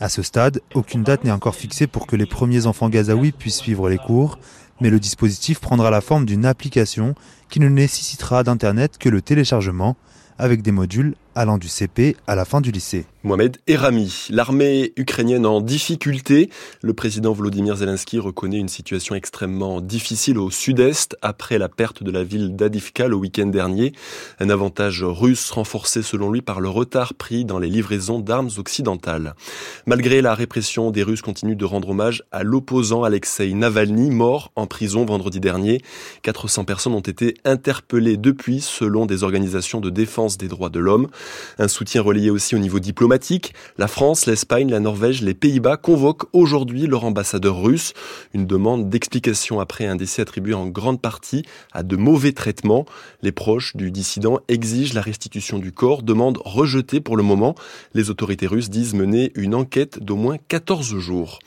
À 0.00 0.08
ce 0.08 0.22
stade, 0.22 0.60
aucune 0.74 1.02
date 1.02 1.24
n'est 1.24 1.30
encore 1.30 1.54
fixée 1.54 1.86
pour 1.86 2.06
que 2.06 2.16
les 2.16 2.26
premiers 2.26 2.66
enfants 2.66 2.88
gazaouis 2.88 3.32
puissent 3.32 3.56
suivre 3.56 3.88
les 3.88 3.98
cours 3.98 4.38
mais 4.80 4.90
le 4.90 5.00
dispositif 5.00 5.60
prendra 5.60 5.90
la 5.90 6.00
forme 6.00 6.26
d'une 6.26 6.44
application 6.44 7.14
qui 7.48 7.60
ne 7.60 7.68
nécessitera 7.68 8.42
d'Internet 8.42 8.98
que 8.98 9.08
le 9.08 9.22
téléchargement 9.22 9.96
avec 10.38 10.62
des 10.62 10.72
modules 10.72 11.14
allant 11.36 11.58
du 11.58 11.68
CP 11.68 12.16
à 12.26 12.34
la 12.34 12.44
fin 12.44 12.60
du 12.60 12.72
lycée. 12.72 13.06
Mohamed 13.22 13.58
Erami, 13.66 14.28
l'armée 14.30 14.92
ukrainienne 14.96 15.46
en 15.46 15.60
difficulté. 15.60 16.48
Le 16.80 16.94
président 16.94 17.32
Volodymyr 17.32 17.76
Zelensky 17.76 18.18
reconnaît 18.18 18.58
une 18.58 18.68
situation 18.68 19.14
extrêmement 19.14 19.80
difficile 19.80 20.38
au 20.38 20.50
sud-est 20.50 21.16
après 21.22 21.58
la 21.58 21.68
perte 21.68 22.02
de 22.02 22.10
la 22.10 22.24
ville 22.24 22.56
d'Adivka 22.56 23.08
le 23.08 23.16
week-end 23.16 23.46
dernier. 23.46 23.92
Un 24.38 24.48
avantage 24.48 25.02
russe 25.02 25.50
renforcé 25.50 26.02
selon 26.02 26.30
lui 26.30 26.40
par 26.40 26.60
le 26.60 26.68
retard 26.68 27.14
pris 27.14 27.44
dans 27.44 27.58
les 27.58 27.68
livraisons 27.68 28.20
d'armes 28.20 28.50
occidentales. 28.58 29.34
Malgré 29.86 30.22
la 30.22 30.34
répression, 30.34 30.90
des 30.90 31.02
Russes 31.02 31.22
continuent 31.22 31.56
de 31.56 31.64
rendre 31.64 31.90
hommage 31.90 32.22
à 32.32 32.44
l'opposant 32.44 33.02
Alexei 33.02 33.52
Navalny, 33.52 34.10
mort 34.10 34.52
en 34.56 34.66
prison 34.66 35.04
vendredi 35.04 35.40
dernier. 35.40 35.82
400 36.22 36.64
personnes 36.64 36.94
ont 36.94 37.00
été 37.00 37.34
interpellées 37.44 38.16
depuis 38.16 38.60
selon 38.60 39.04
des 39.04 39.24
organisations 39.24 39.80
de 39.80 39.90
défense 39.90 40.38
des 40.38 40.48
droits 40.48 40.70
de 40.70 40.78
l'homme. 40.78 41.08
Un 41.58 41.68
soutien 41.68 42.02
relayé 42.02 42.30
aussi 42.30 42.54
au 42.54 42.58
niveau 42.58 42.80
diplomatique. 42.80 43.54
La 43.78 43.88
France, 43.88 44.26
l'Espagne, 44.26 44.70
la 44.70 44.80
Norvège, 44.80 45.22
les 45.22 45.34
Pays-Bas 45.34 45.76
convoquent 45.76 46.26
aujourd'hui 46.32 46.86
leur 46.86 47.04
ambassadeur 47.04 47.62
russe. 47.62 47.94
Une 48.34 48.46
demande 48.46 48.90
d'explication 48.90 49.60
après 49.60 49.86
un 49.86 49.96
décès 49.96 50.22
attribué 50.22 50.54
en 50.54 50.66
grande 50.66 51.00
partie 51.00 51.44
à 51.72 51.82
de 51.82 51.96
mauvais 51.96 52.32
traitements. 52.32 52.86
Les 53.22 53.32
proches 53.32 53.76
du 53.76 53.90
dissident 53.90 54.40
exigent 54.48 54.94
la 54.94 55.00
restitution 55.00 55.58
du 55.58 55.72
corps, 55.72 56.02
demande 56.02 56.38
rejetée 56.44 57.00
pour 57.00 57.16
le 57.16 57.22
moment. 57.22 57.54
Les 57.94 58.10
autorités 58.10 58.46
russes 58.46 58.70
disent 58.70 58.94
mener 58.94 59.32
une 59.34 59.54
enquête 59.54 60.02
d'au 60.02 60.16
moins 60.16 60.36
14 60.48 60.98
jours. 60.98 61.38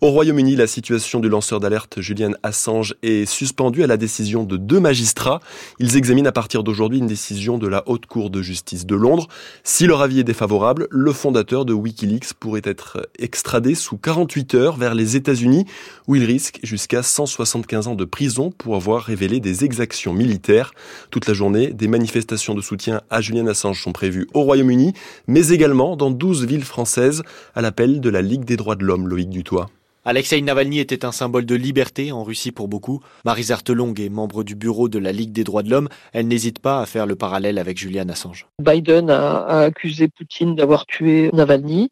Au 0.00 0.10
Royaume-Uni, 0.10 0.56
la 0.56 0.66
situation 0.66 1.20
du 1.20 1.28
lanceur 1.28 1.60
d'alerte 1.60 2.00
Julian 2.00 2.32
Assange 2.42 2.96
est 3.02 3.26
suspendue 3.26 3.82
à 3.82 3.86
la 3.86 3.96
décision 3.96 4.44
de 4.44 4.56
deux 4.56 4.80
magistrats. 4.80 5.40
Ils 5.78 5.96
examinent 5.96 6.26
à 6.26 6.32
partir 6.32 6.64
d'aujourd'hui 6.64 6.98
une 6.98 7.06
décision 7.06 7.58
de 7.58 7.68
la 7.68 7.82
Haute 7.86 8.06
Cour 8.06 8.30
de 8.30 8.42
justice 8.42 8.86
de 8.86 8.94
Londres 8.94 9.27
Si 9.64 9.86
leur 9.86 10.02
avis 10.02 10.20
est 10.20 10.24
défavorable, 10.24 10.88
le 10.90 11.12
fondateur 11.12 11.64
de 11.64 11.72
Wikileaks 11.72 12.34
pourrait 12.34 12.62
être 12.64 13.08
extradé 13.18 13.74
sous 13.74 13.96
48 13.96 14.54
heures 14.54 14.76
vers 14.76 14.94
les 14.94 15.16
États-Unis 15.16 15.66
où 16.06 16.16
il 16.16 16.24
risque 16.24 16.60
jusqu'à 16.62 17.02
175 17.02 17.88
ans 17.88 17.94
de 17.94 18.04
prison 18.04 18.50
pour 18.50 18.76
avoir 18.76 19.02
révélé 19.02 19.40
des 19.40 19.64
exactions 19.64 20.12
militaires. 20.12 20.72
Toute 21.10 21.26
la 21.26 21.34
journée, 21.34 21.72
des 21.72 21.88
manifestations 21.88 22.54
de 22.54 22.62
soutien 22.62 23.00
à 23.10 23.20
Julian 23.20 23.46
Assange 23.46 23.82
sont 23.82 23.92
prévues 23.92 24.26
au 24.34 24.42
Royaume-Uni, 24.42 24.92
mais 25.26 25.48
également 25.48 25.96
dans 25.96 26.10
12 26.10 26.46
villes 26.46 26.64
françaises 26.64 27.22
à 27.54 27.62
l'appel 27.62 28.00
de 28.00 28.10
la 28.10 28.22
Ligue 28.22 28.44
des 28.44 28.56
droits 28.56 28.76
de 28.76 28.84
l'homme, 28.84 29.08
Loïc 29.08 29.30
Dutoit. 29.30 29.70
Alexei 30.08 30.40
Navalny 30.40 30.78
était 30.78 31.04
un 31.04 31.12
symbole 31.12 31.44
de 31.44 31.54
liberté 31.54 32.12
en 32.12 32.24
Russie 32.24 32.50
pour 32.50 32.66
beaucoup. 32.66 33.02
Marie 33.26 33.52
Artelong 33.52 33.92
est 33.98 34.08
membre 34.08 34.42
du 34.42 34.54
bureau 34.54 34.88
de 34.88 34.98
la 34.98 35.12
Ligue 35.12 35.32
des 35.32 35.44
droits 35.44 35.62
de 35.62 35.68
l'homme. 35.68 35.90
Elle 36.14 36.28
n'hésite 36.28 36.60
pas 36.60 36.80
à 36.80 36.86
faire 36.86 37.04
le 37.04 37.14
parallèle 37.14 37.58
avec 37.58 37.76
Julian 37.76 38.08
Assange. 38.08 38.46
Biden 38.58 39.10
a, 39.10 39.44
accusé 39.64 40.08
Poutine 40.08 40.56
d'avoir 40.56 40.86
tué 40.86 41.28
Navalny, 41.34 41.90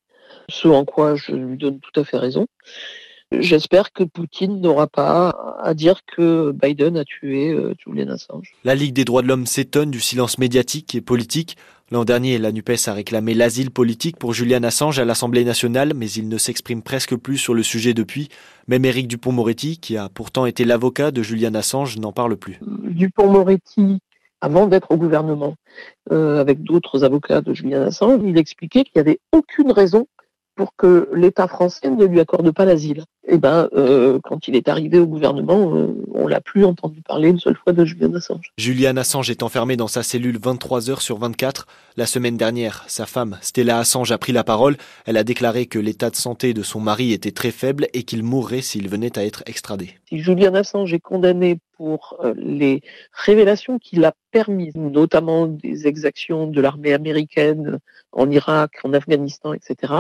ce 0.49 0.67
en 0.67 0.87
quoi 0.87 1.15
je 1.15 1.33
lui 1.33 1.59
donne 1.59 1.79
tout 1.79 2.01
à 2.01 2.05
fait 2.05 2.17
raison. 2.17 2.47
J'espère 3.33 3.93
que 3.93 4.05
Poutine 4.05 4.63
n'aura 4.63 4.87
pas 4.87 5.59
à 5.61 5.75
dire 5.75 6.01
que 6.07 6.53
Biden 6.53 6.97
a 6.97 7.05
tué 7.05 7.51
euh, 7.51 7.75
Julian 7.85 8.09
Assange. 8.09 8.53
La 8.65 8.75
Ligue 8.75 8.95
des 8.95 9.05
droits 9.05 9.21
de 9.21 9.27
l'homme 9.29 9.47
s'étonne 9.47 9.91
du 9.91 10.01
silence 10.01 10.39
médiatique 10.39 10.95
et 10.95 11.03
politique. 11.03 11.57
L'an 11.93 12.05
dernier, 12.05 12.39
la 12.39 12.51
NUPES 12.51 12.89
a 12.89 12.95
réclamé 12.95 13.33
l'asile 13.33 13.71
politique 13.71 14.17
pour 14.19 14.33
Julian 14.33 14.65
Assange 14.65 14.99
à 14.99 15.05
l'Assemblée 15.05 15.45
nationale, 15.45 15.93
mais 15.95 16.11
il 16.11 16.29
ne 16.29 16.37
s'exprime 16.37 16.83
presque 16.83 17.15
plus 17.15 17.39
sur 17.39 17.55
le 17.55 17.63
sujet 17.63 17.95
depuis. 17.95 18.29
Même 18.67 18.85
Éric 18.85 19.07
Dupont-Moretti, 19.07 19.79
qui 19.79 19.97
a 19.97 20.09
pourtant 20.09 20.47
été 20.47 20.65
l'avocat 20.65 21.13
de 21.13 21.23
Julian 21.23 21.55
Assange, 21.55 21.97
n'en 21.99 22.11
parle 22.11 22.37
plus. 22.37 22.59
Dupont-Moretti, 22.61 24.01
avant 24.41 24.67
d'être 24.67 24.91
au 24.91 24.97
gouvernement, 24.97 25.55
euh, 26.11 26.41
avec 26.41 26.65
d'autres 26.65 27.05
avocats 27.05 27.41
de 27.41 27.55
Julian 27.55 27.83
Assange, 27.83 28.21
il 28.25 28.37
expliquait 28.37 28.83
qu'il 28.83 28.95
n'y 28.97 29.03
avait 29.03 29.21
aucune 29.31 29.71
raison 29.71 30.09
pour 30.57 30.75
que 30.77 31.09
l'État 31.15 31.47
français 31.47 31.89
ne 31.89 32.05
lui 32.05 32.19
accorde 32.19 32.51
pas 32.51 32.65
l'asile. 32.65 33.05
Eh 33.29 33.39
ben, 33.39 33.69
euh, 33.75 34.21
quand 34.23 34.47
il 34.47 34.55
est 34.55 34.69
arrivé 34.69 35.01
au 35.01 35.07
gouvernement, 35.07 35.75
euh, 35.75 35.89
on 36.15 36.29
l'a 36.29 36.41
plus 36.41 36.65
entendu 36.65 37.03
parler 37.03 37.29
une 37.29 37.41
seule 37.41 37.57
fois 37.57 37.73
de 37.73 37.85
Julian 37.85 38.15
Assange. 38.15 38.53
Julian 38.57 38.97
Assange 38.97 39.31
est 39.31 39.43
enfermé 39.43 39.77
dans 39.77 39.89
sa 39.89 40.05
cellule 40.05 40.39
23 40.41 40.91
heures 40.91 41.03
sur 41.03 41.19
24. 41.19 41.67
La 41.97 42.07
semaine 42.07 42.37
dernière, 42.37 42.85
sa 42.87 43.05
femme, 43.05 43.37
Stella 43.41 43.79
Assange, 43.79 44.13
a 44.13 44.19
pris 44.19 44.33
la 44.33 44.45
parole. 44.45 44.77
Elle 45.07 45.17
a 45.17 45.25
déclaré 45.25 45.67
que 45.67 45.81
l'état 45.81 46.11
de 46.11 46.15
santé 46.15 46.55
de 46.55 46.63
son 46.63 46.79
mari 46.79 47.13
était 47.13 47.33
très 47.33 47.51
faible 47.51 47.89
et 47.95 48.05
qu'il 48.05 48.23
mourrait 48.23 48.63
s'il 48.63 48.89
venait 48.89 49.19
à 49.19 49.25
être 49.25 49.43
extradé. 49.47 49.95
Si 50.09 50.21
Julian 50.21 50.55
Assange 50.55 50.95
est 50.95 51.01
condamné 51.01 51.59
pour 51.77 52.17
euh, 52.23 52.33
les 52.37 52.81
révélations 53.13 53.81
qu'il 53.81 54.05
a 54.05 54.13
permises, 54.31 54.77
notamment 54.77 55.49
des 55.49 55.89
exactions 55.89 56.47
de 56.47 56.61
l'armée 56.61 56.93
américaine 56.93 57.81
en 58.13 58.31
Irak, 58.31 58.79
en 58.85 58.93
Afghanistan, 58.93 59.53
etc., 59.53 59.93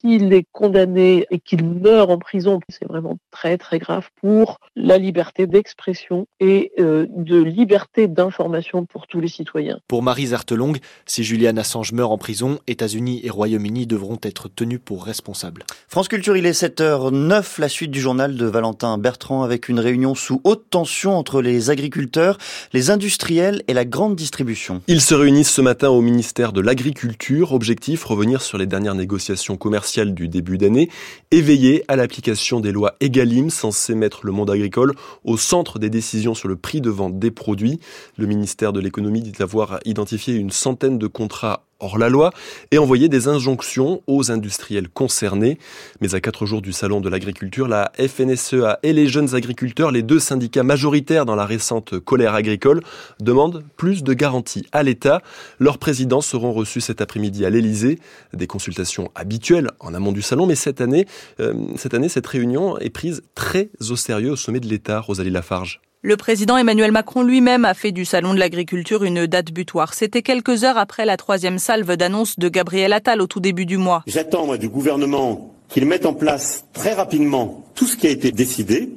s'il 0.00 0.32
est 0.32 0.46
condamné 0.52 1.26
et 1.30 1.40
qu'il 1.40 1.64
meurt 1.64 2.10
en 2.10 2.18
prison, 2.18 2.60
c'est 2.68 2.86
vraiment 2.86 3.18
très 3.30 3.58
très 3.58 3.78
grave 3.78 4.08
pour 4.20 4.58
la 4.76 4.98
liberté 4.98 5.46
d'expression 5.46 6.26
et 6.40 6.72
euh, 6.78 7.06
de 7.10 7.42
liberté 7.42 8.06
d'information 8.06 8.86
pour 8.86 9.06
tous 9.06 9.20
les 9.20 9.28
citoyens. 9.28 9.80
Pour 9.88 10.02
Marie 10.02 10.34
Artelong, 10.34 10.74
si 11.06 11.24
Julian 11.24 11.56
Assange 11.56 11.92
meurt 11.92 12.12
en 12.12 12.18
prison, 12.18 12.60
États-Unis 12.66 13.20
et 13.24 13.30
Royaume-Uni 13.30 13.86
devront 13.86 14.18
être 14.22 14.48
tenus 14.48 14.80
pour 14.84 15.04
responsables. 15.04 15.64
France 15.88 16.08
Culture, 16.08 16.36
il 16.36 16.46
est 16.46 16.62
7h09, 16.62 17.60
la 17.60 17.68
suite 17.68 17.90
du 17.90 18.00
journal 18.00 18.36
de 18.36 18.46
Valentin 18.46 18.98
Bertrand 18.98 19.42
avec 19.42 19.68
une 19.68 19.80
réunion 19.80 20.14
sous 20.14 20.40
haute 20.44 20.70
tension 20.70 21.16
entre 21.16 21.42
les 21.42 21.70
agriculteurs, 21.70 22.38
les 22.72 22.90
industriels 22.90 23.62
et 23.66 23.74
la 23.74 23.84
grande 23.84 24.14
distribution. 24.14 24.82
Ils 24.86 25.00
se 25.00 25.14
réunissent 25.14 25.50
ce 25.50 25.60
matin 25.60 25.88
au 25.88 26.00
ministère 26.00 26.52
de 26.52 26.60
l'Agriculture. 26.60 27.52
Objectif, 27.52 28.04
revenir 28.04 28.42
sur 28.42 28.58
les 28.58 28.66
dernières 28.66 28.94
négociations 28.94 29.56
commerciales 29.56 29.87
du 29.96 30.28
début 30.28 30.58
d'année, 30.58 30.90
éveillé 31.30 31.82
à 31.88 31.96
l'application 31.96 32.60
des 32.60 32.72
lois 32.72 32.94
EGalim 33.00 33.48
censées 33.48 33.94
mettre 33.94 34.26
le 34.26 34.32
monde 34.32 34.50
agricole 34.50 34.94
au 35.24 35.38
centre 35.38 35.78
des 35.78 35.88
décisions 35.88 36.34
sur 36.34 36.46
le 36.46 36.56
prix 36.56 36.80
de 36.80 36.90
vente 36.90 37.18
des 37.18 37.30
produits. 37.30 37.80
Le 38.18 38.26
ministère 38.26 38.74
de 38.74 38.80
l'économie 38.80 39.22
dit 39.22 39.32
avoir 39.40 39.80
identifié 39.86 40.34
une 40.34 40.50
centaine 40.50 40.98
de 40.98 41.06
contrats 41.06 41.64
hors 41.80 41.98
la 41.98 42.08
loi 42.08 42.32
et 42.70 42.78
envoyer 42.78 43.08
des 43.08 43.28
injonctions 43.28 44.02
aux 44.06 44.30
industriels 44.30 44.88
concernés. 44.88 45.58
Mais 46.00 46.14
à 46.14 46.20
quatre 46.20 46.46
jours 46.46 46.62
du 46.62 46.72
salon 46.72 47.00
de 47.00 47.08
l'agriculture, 47.08 47.68
la 47.68 47.92
FNSEA 47.98 48.78
et 48.82 48.92
les 48.92 49.06
jeunes 49.06 49.34
agriculteurs, 49.34 49.90
les 49.90 50.02
deux 50.02 50.18
syndicats 50.18 50.62
majoritaires 50.62 51.24
dans 51.24 51.36
la 51.36 51.46
récente 51.46 51.98
colère 51.98 52.34
agricole, 52.34 52.82
demandent 53.20 53.64
plus 53.76 54.02
de 54.02 54.12
garanties 54.12 54.66
à 54.72 54.82
l'État. 54.82 55.22
Leurs 55.58 55.78
présidents 55.78 56.20
seront 56.20 56.52
reçus 56.52 56.80
cet 56.80 57.00
après-midi 57.00 57.44
à 57.44 57.50
l'Élysée. 57.50 57.98
Des 58.32 58.46
consultations 58.46 59.10
habituelles 59.14 59.70
en 59.80 59.94
amont 59.94 60.12
du 60.12 60.22
salon, 60.22 60.46
mais 60.46 60.54
cette 60.54 60.80
année, 60.80 61.06
euh, 61.40 61.54
cette 61.76 61.94
année, 61.94 62.08
cette 62.08 62.26
réunion 62.26 62.78
est 62.78 62.90
prise 62.90 63.22
très 63.34 63.70
au 63.90 63.96
sérieux 63.96 64.32
au 64.32 64.36
sommet 64.36 64.60
de 64.60 64.66
l'État, 64.66 65.00
Rosalie 65.00 65.30
Lafarge. 65.30 65.80
Le 66.00 66.16
président 66.16 66.56
Emmanuel 66.56 66.92
Macron 66.92 67.24
lui-même 67.24 67.64
a 67.64 67.74
fait 67.74 67.90
du 67.90 68.04
Salon 68.04 68.32
de 68.32 68.38
l'agriculture 68.38 69.02
une 69.02 69.26
date 69.26 69.50
butoir. 69.50 69.94
C'était 69.94 70.22
quelques 70.22 70.62
heures 70.62 70.78
après 70.78 71.04
la 71.04 71.16
troisième 71.16 71.58
salve 71.58 71.96
d'annonce 71.96 72.38
de 72.38 72.48
Gabriel 72.48 72.92
Attal 72.92 73.20
au 73.20 73.26
tout 73.26 73.40
début 73.40 73.66
du 73.66 73.78
mois. 73.78 74.04
J'attends, 74.06 74.56
du 74.56 74.68
gouvernement 74.68 75.52
qu'il 75.68 75.86
mette 75.86 76.06
en 76.06 76.14
place 76.14 76.66
très 76.72 76.94
rapidement 76.94 77.64
tout 77.74 77.88
ce 77.88 77.96
qui 77.96 78.06
a 78.06 78.10
été 78.10 78.30
décidé 78.30 78.90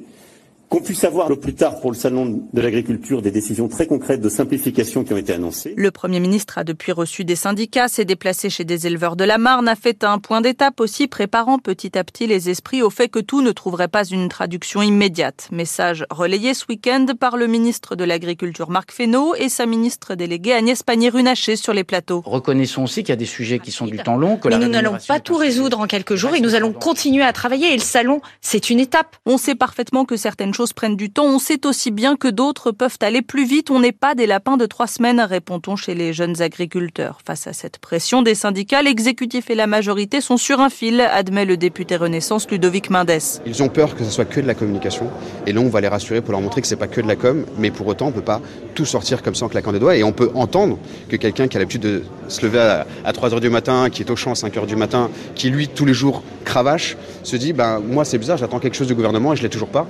qu'on 0.72 0.80
puisse 0.80 1.04
avoir 1.04 1.28
le 1.28 1.36
plus 1.36 1.52
tard 1.52 1.80
pour 1.80 1.90
le 1.90 1.96
salon 1.98 2.46
de 2.50 2.60
l'agriculture 2.62 3.20
des 3.20 3.30
décisions 3.30 3.68
très 3.68 3.86
concrètes 3.86 4.22
de 4.22 4.30
simplification 4.30 5.04
qui 5.04 5.12
ont 5.12 5.18
été 5.18 5.34
annoncées. 5.34 5.74
Le 5.76 5.90
Premier 5.90 6.18
ministre 6.18 6.56
a 6.56 6.64
depuis 6.64 6.92
reçu 6.92 7.26
des 7.26 7.36
syndicats, 7.36 7.88
s'est 7.88 8.06
déplacé 8.06 8.48
chez 8.48 8.64
des 8.64 8.86
éleveurs 8.86 9.14
de 9.14 9.24
la 9.24 9.36
Marne, 9.36 9.68
a 9.68 9.76
fait 9.76 10.02
un 10.02 10.18
point 10.18 10.40
d'étape 10.40 10.80
aussi 10.80 11.08
préparant 11.08 11.58
petit 11.58 11.98
à 11.98 12.04
petit 12.04 12.26
les 12.26 12.48
esprits 12.48 12.80
au 12.80 12.88
fait 12.88 13.08
que 13.08 13.18
tout 13.18 13.42
ne 13.42 13.52
trouverait 13.52 13.88
pas 13.88 14.06
une 14.06 14.30
traduction 14.30 14.80
immédiate. 14.80 15.50
Message 15.52 16.06
relayé 16.08 16.54
ce 16.54 16.64
week-end 16.70 17.04
par 17.20 17.36
le 17.36 17.48
ministre 17.48 17.94
de 17.94 18.04
l'Agriculture 18.04 18.70
Marc 18.70 18.92
Fesneau 18.92 19.34
et 19.34 19.50
sa 19.50 19.66
ministre 19.66 20.14
déléguée 20.14 20.54
Agnès 20.54 20.82
Pannier-Runacher 20.82 21.56
sur 21.56 21.74
les 21.74 21.84
plateaux. 21.84 22.22
Reconnaissons 22.24 22.84
aussi 22.84 23.02
qu'il 23.02 23.10
y 23.10 23.12
a 23.12 23.16
des 23.16 23.26
sujets 23.26 23.58
qui 23.58 23.72
sont 23.72 23.86
du 23.86 23.98
temps 23.98 24.16
long. 24.16 24.38
Que 24.38 24.48
Mais 24.48 24.56
nous 24.56 24.68
n'allons 24.68 24.96
pas 25.06 25.20
tout 25.20 25.36
résoudre 25.36 25.80
en 25.80 25.86
quelques 25.86 26.14
jours 26.14 26.34
et 26.34 26.40
nous 26.40 26.54
allons 26.54 26.72
continuer 26.72 27.24
à 27.24 27.34
travailler 27.34 27.74
et 27.74 27.76
le 27.76 27.82
salon, 27.82 28.22
c'est 28.40 28.70
une 28.70 28.80
étape. 28.80 29.16
On 29.26 29.36
sait 29.36 29.54
parfaitement 29.54 30.06
que 30.06 30.16
certaines 30.16 30.54
choses 30.54 30.61
prennent 30.72 30.96
du 30.96 31.10
temps, 31.10 31.24
on 31.24 31.40
sait 31.40 31.66
aussi 31.66 31.90
bien 31.90 32.14
que 32.14 32.28
d'autres 32.28 32.70
peuvent 32.70 32.98
aller 33.00 33.22
plus 33.22 33.44
vite. 33.44 33.70
On 33.70 33.80
n'est 33.80 33.90
pas 33.90 34.14
des 34.14 34.26
lapins 34.26 34.56
de 34.56 34.66
trois 34.66 34.86
semaines, 34.86 35.20
répond-on 35.20 35.74
chez 35.74 35.94
les 35.94 36.12
jeunes 36.12 36.40
agriculteurs. 36.40 37.18
Face 37.26 37.48
à 37.48 37.52
cette 37.52 37.78
pression 37.78 38.22
des 38.22 38.36
syndicats, 38.36 38.82
l'exécutif 38.82 39.50
et 39.50 39.56
la 39.56 39.66
majorité 39.66 40.20
sont 40.20 40.36
sur 40.36 40.60
un 40.60 40.70
fil, 40.70 41.00
admet 41.00 41.44
le 41.44 41.56
député 41.56 41.96
Renaissance 41.96 42.48
Ludovic 42.48 42.90
Mendes. 42.90 43.10
Ils 43.46 43.62
ont 43.62 43.68
peur 43.68 43.96
que 43.96 44.04
ce 44.04 44.10
soit 44.10 44.24
que 44.24 44.40
de 44.40 44.46
la 44.46 44.54
communication. 44.54 45.10
Et 45.46 45.52
là, 45.52 45.60
on 45.60 45.68
va 45.68 45.80
les 45.80 45.88
rassurer 45.88 46.20
pour 46.20 46.32
leur 46.32 46.40
montrer 46.40 46.60
que 46.60 46.66
c'est 46.66 46.76
pas 46.76 46.86
que 46.86 47.00
de 47.00 47.08
la 47.08 47.16
com, 47.16 47.44
mais 47.58 47.70
pour 47.70 47.86
autant, 47.88 48.06
on 48.06 48.12
peut 48.12 48.20
pas 48.20 48.40
tout 48.74 48.84
sortir 48.84 49.22
comme 49.22 49.34
ça 49.34 49.46
en 49.46 49.48
claquant 49.48 49.72
des 49.72 49.78
doigts. 49.78 49.96
Et 49.96 50.04
on 50.04 50.12
peut 50.12 50.30
entendre 50.34 50.78
que 51.08 51.16
quelqu'un 51.16 51.48
qui 51.48 51.56
a 51.56 51.60
l'habitude 51.60 51.82
de 51.82 52.02
se 52.28 52.44
lever 52.44 52.84
à, 53.04 53.12
3 53.12 53.34
heures 53.34 53.40
du 53.40 53.50
matin, 53.50 53.90
qui 53.90 54.02
est 54.02 54.10
au 54.10 54.16
champ 54.16 54.32
à 54.32 54.34
5 54.34 54.56
heures 54.56 54.66
du 54.66 54.76
matin, 54.76 55.10
qui 55.34 55.50
lui, 55.50 55.68
tous 55.68 55.84
les 55.84 55.94
jours, 55.94 56.22
cravache, 56.44 56.96
se 57.22 57.36
dit, 57.36 57.52
ben, 57.52 57.80
moi, 57.80 58.04
c'est 58.04 58.18
bizarre, 58.18 58.36
j'attends 58.36 58.58
quelque 58.58 58.76
chose 58.76 58.88
du 58.88 58.94
gouvernement 58.94 59.32
et 59.32 59.36
je 59.36 59.42
l'ai 59.42 59.48
toujours 59.48 59.68
pas 59.68 59.86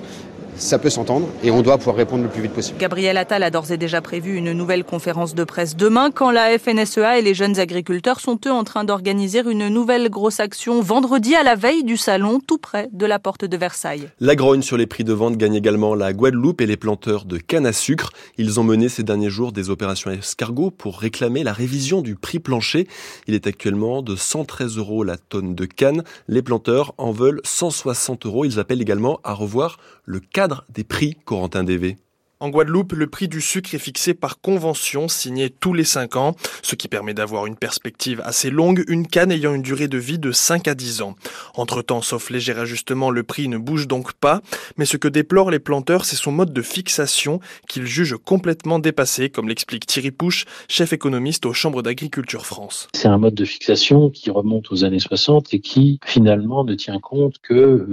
ça 0.56 0.78
peut 0.78 0.90
s'entendre 0.90 1.28
et 1.42 1.50
on 1.50 1.62
doit 1.62 1.78
pouvoir 1.78 1.96
répondre 1.96 2.22
le 2.22 2.28
plus 2.28 2.42
vite 2.42 2.52
possible. 2.52 2.78
Gabriel 2.78 3.16
Attal 3.16 3.42
a 3.42 3.50
d'ores 3.50 3.72
et 3.72 3.76
déjà 3.76 4.00
prévu 4.00 4.36
une 4.36 4.52
nouvelle 4.52 4.84
conférence 4.84 5.34
de 5.34 5.44
presse 5.44 5.76
demain 5.76 6.10
quand 6.10 6.30
la 6.30 6.58
FNSEA 6.58 7.18
et 7.18 7.22
les 7.22 7.34
jeunes 7.34 7.58
agriculteurs 7.58 8.20
sont 8.20 8.38
eux 8.46 8.52
en 8.52 8.64
train 8.64 8.84
d'organiser 8.84 9.42
une 9.48 9.68
nouvelle 9.68 10.08
grosse 10.10 10.40
action 10.40 10.80
vendredi 10.80 11.34
à 11.34 11.42
la 11.42 11.54
veille 11.54 11.84
du 11.84 11.96
salon 11.96 12.40
tout 12.46 12.58
près 12.58 12.88
de 12.92 13.06
la 13.06 13.18
porte 13.18 13.44
de 13.44 13.56
Versailles. 13.56 14.08
La 14.20 14.36
grogne 14.36 14.62
sur 14.62 14.76
les 14.76 14.86
prix 14.86 15.04
de 15.04 15.12
vente 15.12 15.36
gagne 15.36 15.54
également 15.54 15.94
la 15.94 16.12
Guadeloupe 16.12 16.60
et 16.60 16.66
les 16.66 16.76
planteurs 16.76 17.24
de 17.24 17.38
canne 17.38 17.66
à 17.66 17.72
sucre. 17.72 18.10
Ils 18.38 18.60
ont 18.60 18.64
mené 18.64 18.88
ces 18.88 19.02
derniers 19.02 19.30
jours 19.30 19.52
des 19.52 19.70
opérations 19.70 20.10
escargot 20.10 20.70
pour 20.70 20.98
réclamer 20.98 21.42
la 21.44 21.52
révision 21.52 22.02
du 22.02 22.14
prix 22.14 22.38
plancher. 22.38 22.86
Il 23.26 23.34
est 23.34 23.46
actuellement 23.46 24.02
de 24.02 24.16
113 24.16 24.76
euros 24.76 25.04
la 25.04 25.16
tonne 25.16 25.54
de 25.54 25.64
canne. 25.64 26.04
Les 26.28 26.42
planteurs 26.42 26.94
en 26.98 27.12
veulent 27.12 27.40
160 27.44 28.26
euros. 28.26 28.44
Ils 28.44 28.58
appellent 28.58 28.82
également 28.82 29.20
à 29.24 29.32
revoir 29.32 29.78
le 30.04 30.20
cadre 30.42 30.64
des 30.70 30.82
prix, 30.82 31.14
Corentin 31.24 31.62
DV. 31.62 31.96
En 32.42 32.48
Guadeloupe, 32.48 32.94
le 32.94 33.06
prix 33.06 33.28
du 33.28 33.40
sucre 33.40 33.72
est 33.72 33.78
fixé 33.78 34.14
par 34.14 34.40
convention 34.40 35.06
signée 35.06 35.48
tous 35.48 35.74
les 35.74 35.84
5 35.84 36.16
ans, 36.16 36.34
ce 36.62 36.74
qui 36.74 36.88
permet 36.88 37.14
d'avoir 37.14 37.46
une 37.46 37.54
perspective 37.54 38.20
assez 38.24 38.50
longue, 38.50 38.82
une 38.88 39.06
canne 39.06 39.30
ayant 39.30 39.54
une 39.54 39.62
durée 39.62 39.86
de 39.86 39.96
vie 39.96 40.18
de 40.18 40.32
5 40.32 40.66
à 40.66 40.74
10 40.74 41.02
ans. 41.02 41.14
Entre-temps, 41.54 42.02
sauf 42.02 42.30
léger 42.30 42.52
ajustement, 42.52 43.10
le 43.10 43.22
prix 43.22 43.46
ne 43.46 43.58
bouge 43.58 43.86
donc 43.86 44.12
pas, 44.14 44.40
mais 44.76 44.86
ce 44.86 44.96
que 44.96 45.06
déplorent 45.06 45.52
les 45.52 45.60
planteurs, 45.60 46.04
c'est 46.04 46.16
son 46.16 46.32
mode 46.32 46.52
de 46.52 46.62
fixation 46.62 47.38
qu'ils 47.68 47.86
jugent 47.86 48.16
complètement 48.16 48.80
dépassé, 48.80 49.30
comme 49.30 49.48
l'explique 49.48 49.86
Thierry 49.86 50.10
Pouche, 50.10 50.44
chef 50.66 50.92
économiste 50.92 51.46
aux 51.46 51.52
Chambres 51.52 51.82
d'agriculture 51.82 52.44
France. 52.44 52.88
C'est 52.92 53.06
un 53.06 53.18
mode 53.18 53.36
de 53.36 53.44
fixation 53.44 54.10
qui 54.10 54.30
remonte 54.30 54.72
aux 54.72 54.82
années 54.82 54.98
60 54.98 55.54
et 55.54 55.60
qui 55.60 56.00
finalement 56.04 56.64
ne 56.64 56.74
tient 56.74 56.98
compte 56.98 57.36
que 57.40 57.86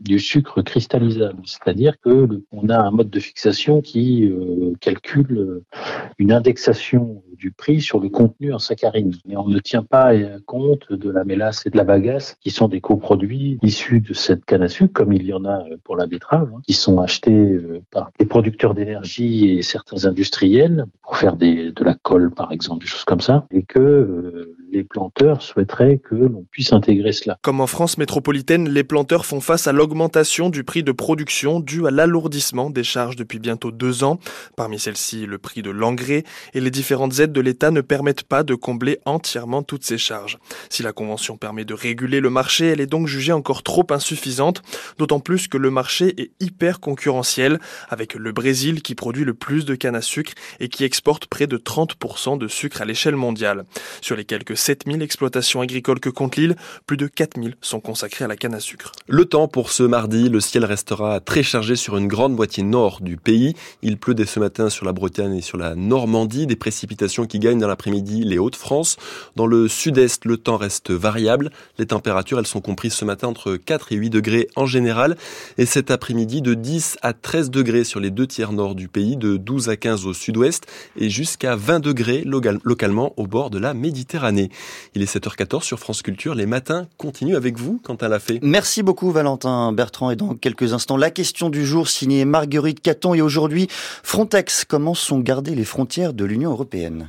du 0.00 0.18
sucre 0.18 0.60
cristallisable, 0.60 1.40
c'est-à-dire 1.46 1.94
que 2.04 2.28
on 2.52 2.68
a 2.68 2.76
un 2.76 2.90
mode 2.90 3.08
de 3.08 3.20
fixation 3.20 3.69
qui 3.80 4.24
euh, 4.24 4.72
calcule 4.80 5.38
euh, 5.38 5.64
une 6.18 6.32
indexation 6.32 7.22
du 7.36 7.52
prix 7.52 7.80
sur 7.80 8.00
le 8.00 8.08
contenu 8.08 8.52
en 8.52 8.58
saccharine. 8.58 9.14
Mais 9.24 9.36
on 9.36 9.46
ne 9.46 9.58
tient 9.60 9.82
pas 9.82 10.12
compte 10.46 10.92
de 10.92 11.10
la 11.10 11.24
mélasse 11.24 11.64
et 11.64 11.70
de 11.70 11.76
la 11.76 11.84
bagasse, 11.84 12.36
qui 12.40 12.50
sont 12.50 12.68
des 12.68 12.80
coproduits 12.80 13.58
issus 13.62 14.00
de 14.00 14.12
cette 14.12 14.44
canne 14.44 14.62
à 14.62 14.68
sucre, 14.68 14.92
comme 14.92 15.12
il 15.12 15.24
y 15.24 15.32
en 15.32 15.44
a 15.44 15.64
pour 15.84 15.96
la 15.96 16.06
betterave, 16.06 16.50
hein, 16.54 16.60
qui 16.66 16.74
sont 16.74 16.98
achetés 16.98 17.58
par 17.90 18.10
des 18.18 18.26
producteurs 18.26 18.74
d'énergie 18.74 19.50
et 19.50 19.62
certains 19.62 20.04
industriels 20.04 20.84
pour 21.02 21.16
faire 21.16 21.36
de 21.36 21.84
la 21.84 21.94
colle, 21.94 22.30
par 22.30 22.52
exemple, 22.52 22.84
des 22.84 22.90
choses 22.90 23.04
comme 23.04 23.20
ça, 23.20 23.46
et 23.50 23.62
que 23.62 24.54
les 24.72 24.84
planteurs 24.84 25.42
souhaiteraient 25.42 25.98
que 25.98 26.14
l'on 26.14 26.44
puisse 26.50 26.72
intégrer 26.72 27.12
cela. 27.12 27.38
Comme 27.42 27.60
en 27.60 27.66
France 27.66 27.98
métropolitaine, 27.98 28.68
les 28.68 28.84
planteurs 28.84 29.26
font 29.26 29.40
face 29.40 29.66
à 29.66 29.72
l'augmentation 29.72 30.50
du 30.50 30.64
prix 30.64 30.82
de 30.82 30.92
production 30.92 31.60
due 31.60 31.86
à 31.86 31.90
l'alourdissement 31.90 32.70
des 32.70 32.84
charges 32.84 33.16
depuis 33.16 33.38
bientôt 33.38 33.70
deux 33.70 34.04
ans. 34.04 34.18
Parmi 34.56 34.78
celles-ci, 34.78 35.26
le 35.26 35.38
prix 35.38 35.62
de 35.62 35.70
l'engrais 35.70 36.24
et 36.54 36.60
les 36.60 36.70
différentes 36.70 37.18
aides 37.18 37.32
de 37.32 37.40
l'État 37.40 37.70
ne 37.70 37.80
permettent 37.80 38.22
pas 38.22 38.42
de 38.42 38.54
combler 38.54 38.98
entièrement 39.04 39.62
toutes 39.62 39.84
ces 39.84 39.98
charges. 39.98 40.38
Si 40.68 40.82
la 40.82 40.92
Convention 40.92 41.36
permet 41.36 41.64
de 41.64 41.74
réguler 41.74 42.20
le 42.20 42.30
marché, 42.30 42.66
elle 42.66 42.80
est 42.80 42.86
donc 42.86 43.06
jugée 43.06 43.32
encore 43.32 43.62
trop 43.62 43.86
insuffisante, 43.90 44.62
d'autant 44.98 45.20
plus 45.20 45.48
que 45.48 45.58
le 45.58 45.70
marché 45.70 46.20
est 46.20 46.30
hyper 46.40 46.80
concurrentiel, 46.80 47.58
avec 47.88 48.14
le 48.14 48.32
Brésil 48.32 48.82
qui 48.82 48.94
produit 48.94 49.24
le 49.24 49.34
plus 49.34 49.64
de 49.64 49.74
canne 49.74 49.96
à 49.96 50.02
sucre 50.02 50.32
et 50.60 50.68
qui 50.68 50.84
exporte 50.84 51.26
près 51.26 51.46
de 51.46 51.56
30% 51.56 52.38
de 52.38 52.48
sucre 52.48 52.82
à 52.82 52.84
l'échelle 52.84 53.16
mondiale. 53.16 53.64
Sur 54.00 54.16
les 54.16 54.24
quelques 54.24 54.56
7000 54.60 55.02
exploitations 55.02 55.60
agricoles 55.60 56.00
que 56.00 56.10
compte 56.10 56.36
l'île, 56.36 56.56
plus 56.86 56.96
de 56.96 57.06
4000 57.06 57.56
sont 57.60 57.80
consacrées 57.80 58.24
à 58.24 58.28
la 58.28 58.36
canne 58.36 58.54
à 58.54 58.60
sucre. 58.60 58.92
Le 59.08 59.24
temps 59.24 59.48
pour 59.48 59.70
ce 59.70 59.82
mardi, 59.82 60.28
le 60.28 60.40
ciel 60.40 60.64
restera 60.64 61.20
très 61.20 61.42
chargé 61.42 61.76
sur 61.76 61.96
une 61.96 62.08
grande 62.08 62.34
moitié 62.34 62.62
nord 62.62 63.00
du 63.00 63.16
pays. 63.16 63.54
Il 63.82 63.96
pleut 63.96 64.14
dès 64.14 64.26
ce 64.26 64.38
matin 64.38 64.70
sur 64.70 64.84
la 64.84 64.92
Bretagne 64.92 65.36
et 65.36 65.42
sur 65.42 65.58
la 65.58 65.74
Normandie, 65.74 66.46
des 66.46 66.56
précipitations 66.56 67.26
qui 67.26 67.38
gagnent 67.38 67.58
dans 67.58 67.68
l'après-midi 67.68 68.24
les 68.24 68.38
Hauts-de-France. 68.38 68.96
Dans 69.36 69.46
le 69.46 69.68
sud-est, 69.68 70.24
le 70.24 70.36
temps 70.36 70.56
reste 70.56 70.90
variable. 70.90 71.50
Les 71.78 71.86
températures, 71.86 72.38
elles 72.38 72.46
sont 72.46 72.60
comprises 72.60 72.94
ce 72.94 73.04
matin 73.04 73.28
entre 73.28 73.56
4 73.56 73.92
et 73.92 73.96
8 73.96 74.10
degrés 74.10 74.48
en 74.56 74.66
général 74.66 75.16
et 75.58 75.66
cet 75.66 75.90
après-midi 75.90 76.42
de 76.42 76.54
10 76.54 76.98
à 77.02 77.12
13 77.12 77.50
degrés 77.50 77.84
sur 77.84 78.00
les 78.00 78.10
deux 78.10 78.26
tiers 78.26 78.52
nord 78.52 78.74
du 78.74 78.88
pays, 78.88 79.16
de 79.16 79.36
12 79.36 79.68
à 79.68 79.76
15 79.76 80.06
au 80.06 80.12
sud-ouest 80.12 80.66
et 80.96 81.08
jusqu'à 81.08 81.56
20 81.56 81.80
degrés 81.80 82.22
localement 82.24 83.14
au 83.16 83.26
bord 83.26 83.50
de 83.50 83.58
la 83.58 83.74
Méditerranée. 83.74 84.49
Il 84.94 85.02
est 85.02 85.12
7h14 85.12 85.62
sur 85.62 85.78
France 85.78 86.02
Culture. 86.02 86.34
Les 86.34 86.46
matins 86.46 86.86
continuent 86.96 87.36
avec 87.36 87.58
vous, 87.58 87.80
quand 87.82 88.02
elle 88.02 88.12
a 88.12 88.18
fait. 88.18 88.38
Merci 88.42 88.82
beaucoup, 88.82 89.10
Valentin 89.10 89.72
Bertrand. 89.72 90.10
Et 90.10 90.16
dans 90.16 90.34
quelques 90.34 90.72
instants, 90.72 90.96
la 90.96 91.10
question 91.10 91.50
du 91.50 91.66
jour 91.66 91.88
signée 91.88 92.24
Marguerite 92.24 92.80
Caton. 92.80 93.14
Et 93.14 93.22
aujourd'hui, 93.22 93.68
Frontex. 94.02 94.64
Comment 94.64 94.94
sont 94.94 95.18
gardées 95.18 95.54
les 95.54 95.64
frontières 95.64 96.12
de 96.12 96.24
l'Union 96.24 96.50
européenne? 96.50 97.08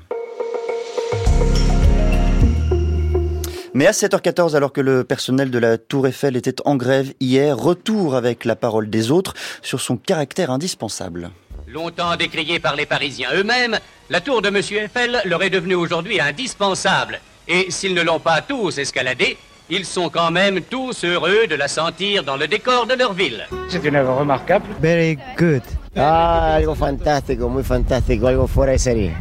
Mais 3.73 3.87
à 3.87 3.91
7h14, 3.91 4.55
alors 4.55 4.73
que 4.73 4.81
le 4.81 5.05
personnel 5.05 5.49
de 5.49 5.57
la 5.57 5.77
Tour 5.77 6.05
Eiffel 6.07 6.35
était 6.35 6.55
en 6.65 6.75
grève 6.75 7.13
hier, 7.21 7.57
retour 7.57 8.15
avec 8.15 8.43
la 8.43 8.57
parole 8.57 8.89
des 8.89 9.11
autres 9.11 9.33
sur 9.61 9.79
son 9.79 9.95
caractère 9.95 10.51
indispensable. 10.51 11.31
Longtemps 11.67 12.17
décriée 12.17 12.59
par 12.59 12.75
les 12.75 12.85
Parisiens 12.85 13.29
eux-mêmes, 13.33 13.79
la 14.09 14.19
tour 14.19 14.41
de 14.41 14.49
M. 14.49 14.57
Eiffel 14.57 15.21
leur 15.23 15.41
est 15.41 15.49
devenue 15.49 15.75
aujourd'hui 15.75 16.19
indispensable. 16.19 17.21
Et 17.53 17.69
s'ils 17.69 17.93
ne 17.93 18.01
l'ont 18.01 18.21
pas 18.21 18.39
tous 18.41 18.77
escaladée, 18.77 19.37
ils 19.69 19.83
sont 19.83 20.09
quand 20.09 20.31
même 20.31 20.61
tous 20.61 21.03
heureux 21.03 21.47
de 21.49 21.55
la 21.55 21.67
sentir 21.67 22.23
dans 22.23 22.37
le 22.37 22.47
décor 22.47 22.87
de 22.87 22.93
leur 22.93 23.11
ville. 23.11 23.45
C'est 23.67 23.83
une 23.83 23.97
œuvre 23.97 24.19
remarquable. 24.19 24.65
Very 24.81 25.17
good. 25.37 25.61
Ah, 25.97 26.55
algo 26.55 26.73
fantástico, 26.75 27.49
muy 27.49 27.63
fantástico, 27.63 28.27
algo 28.27 28.47
fuera 28.47 28.71
de 28.71 28.77
serie. 28.77 29.11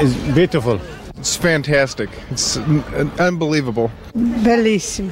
It's 0.00 0.14
beautiful. 0.32 0.78
It's 1.18 1.36
fantastic. 1.36 2.10
It's 2.30 2.60
unbelievable. 3.18 3.90
Bellissimo. 4.14 5.10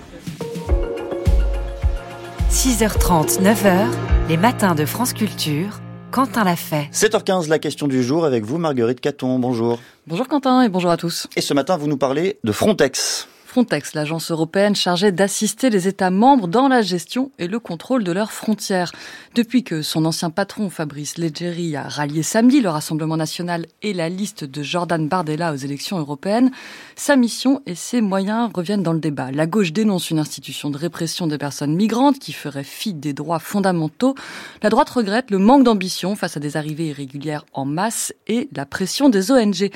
6h30, 2.51 3.41
9h, 3.43 3.89
les 4.29 4.37
matins 4.37 4.77
de 4.77 4.85
France 4.85 5.13
Culture. 5.13 5.81
Quentin 6.11 6.45
l'a 6.45 6.57
fait. 6.57 6.89
7h15, 6.93 7.49
la 7.49 7.59
question 7.59 7.87
du 7.87 8.03
jour 8.03 8.25
avec 8.25 8.45
vous, 8.45 8.59
Marguerite 8.59 9.01
Caton. 9.01 9.39
Bonjour. 9.39 9.79
Bonjour 10.07 10.27
Quentin 10.27 10.63
et 10.63 10.69
bonjour 10.69 10.91
à 10.91 10.97
tous. 10.97 11.29
Et 11.37 11.43
ce 11.43 11.53
matin, 11.53 11.77
vous 11.77 11.87
nous 11.87 11.99
parlez 11.99 12.39
de 12.45 12.53
Frontex. 12.53 13.29
Frontex, 13.49 13.95
l'agence 13.95 14.31
européenne 14.31 14.77
chargée 14.77 15.11
d'assister 15.11 15.71
les 15.71 15.89
États 15.89 16.11
membres 16.11 16.49
dans 16.49 16.69
la 16.69 16.83
gestion 16.83 17.31
et 17.39 17.49
le 17.49 17.59
contrôle 17.59 18.05
de 18.05 18.13
leurs 18.13 18.31
frontières. 18.31 18.93
Depuis 19.35 19.65
que 19.65 19.81
son 19.81 20.05
ancien 20.05 20.29
patron 20.29 20.69
Fabrice 20.69 21.17
Leggeri 21.17 21.75
a 21.75 21.89
rallié 21.89 22.23
samedi 22.23 22.61
le 22.61 22.69
Rassemblement 22.69 23.17
national 23.17 23.65
et 23.81 23.95
la 23.95 24.11
liste 24.11 24.45
de 24.45 24.63
Jordan 24.63 25.09
Bardella 25.09 25.55
aux 25.55 25.57
élections 25.57 25.99
européennes, 25.99 26.51
sa 26.95 27.17
mission 27.17 27.63
et 27.65 27.75
ses 27.75 28.03
moyens 28.03 28.51
reviennent 28.53 28.83
dans 28.83 28.93
le 28.93 29.01
débat. 29.01 29.33
La 29.33 29.47
gauche 29.47 29.73
dénonce 29.73 30.11
une 30.11 30.19
institution 30.19 30.69
de 30.69 30.77
répression 30.77 31.27
des 31.27 31.39
personnes 31.39 31.75
migrantes 31.75 32.19
qui 32.19 32.35
ferait 32.35 32.65
fi 32.65 32.93
des 32.93 33.15
droits 33.15 33.39
fondamentaux. 33.39 34.15
La 34.63 34.69
droite 34.69 34.91
regrette 34.91 35.31
le 35.31 35.39
manque 35.39 35.65
d'ambition 35.65 36.17
face 36.17 36.37
à 36.37 36.41
des 36.41 36.59
arrivées 36.59 36.89
irrégulières 36.89 37.47
en 37.55 37.65
masse 37.65 38.13
et 38.27 38.51
la 38.55 38.67
pression 38.67 39.09
des 39.09 39.33
ONG. 39.33 39.71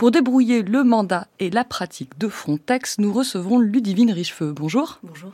Pour 0.00 0.10
débrouiller 0.10 0.62
le 0.62 0.82
mandat 0.82 1.28
et 1.40 1.50
la 1.50 1.62
pratique 1.62 2.18
de 2.18 2.28
Frontex, 2.28 2.96
nous 2.96 3.12
recevons 3.12 3.58
Ludivine 3.58 4.12
Richefeu. 4.12 4.50
Bonjour. 4.50 4.98
Bonjour. 5.02 5.30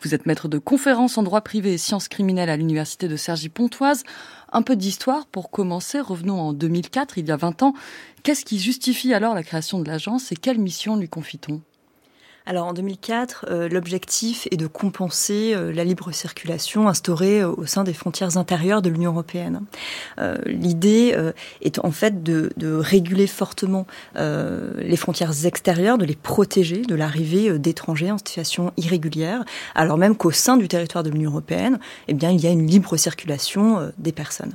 Vous 0.00 0.14
êtes 0.14 0.26
maître 0.26 0.46
de 0.46 0.58
conférences 0.58 1.18
en 1.18 1.24
droit 1.24 1.40
privé 1.40 1.72
et 1.72 1.76
sciences 1.76 2.06
criminelles 2.06 2.48
à 2.48 2.56
l'université 2.56 3.08
de 3.08 3.16
Cergy-Pontoise. 3.16 4.04
Un 4.52 4.62
peu 4.62 4.76
d'histoire 4.76 5.26
pour 5.26 5.50
commencer. 5.50 5.98
Revenons 5.98 6.38
en 6.38 6.52
2004, 6.52 7.18
il 7.18 7.26
y 7.26 7.32
a 7.32 7.36
20 7.36 7.64
ans. 7.64 7.74
Qu'est-ce 8.22 8.44
qui 8.44 8.60
justifie 8.60 9.12
alors 9.12 9.34
la 9.34 9.42
création 9.42 9.80
de 9.80 9.88
l'agence 9.88 10.30
et 10.30 10.36
quelle 10.36 10.60
mission 10.60 10.94
lui 10.94 11.08
confie-t-on? 11.08 11.60
Alors 12.48 12.68
en 12.68 12.72
2004, 12.72 13.46
euh, 13.50 13.68
l'objectif 13.68 14.46
est 14.52 14.56
de 14.56 14.68
compenser 14.68 15.52
euh, 15.54 15.72
la 15.72 15.82
libre 15.82 16.12
circulation 16.12 16.88
instaurée 16.88 17.40
euh, 17.40 17.50
au 17.50 17.66
sein 17.66 17.82
des 17.82 17.92
frontières 17.92 18.36
intérieures 18.36 18.82
de 18.82 18.88
l'Union 18.88 19.10
européenne. 19.10 19.62
L'idée 20.46 21.16
est 21.62 21.78
en 21.80 21.90
fait 21.90 22.22
de, 22.22 22.52
de 22.56 22.72
réguler 22.74 23.26
fortement 23.26 23.86
les 24.14 24.96
frontières 24.96 25.46
extérieures, 25.46 25.98
de 25.98 26.04
les 26.04 26.14
protéger 26.14 26.82
de 26.82 26.94
l'arrivée 26.94 27.58
d'étrangers 27.58 28.10
en 28.10 28.18
situation 28.18 28.72
irrégulière, 28.76 29.44
alors 29.74 29.98
même 29.98 30.16
qu'au 30.16 30.30
sein 30.30 30.56
du 30.56 30.68
territoire 30.68 31.04
de 31.04 31.10
l'Union 31.10 31.30
européenne, 31.30 31.78
eh 32.08 32.14
bien, 32.14 32.30
il 32.30 32.40
y 32.40 32.46
a 32.46 32.50
une 32.50 32.66
libre 32.66 32.96
circulation 32.96 33.90
des 33.98 34.12
personnes 34.12 34.54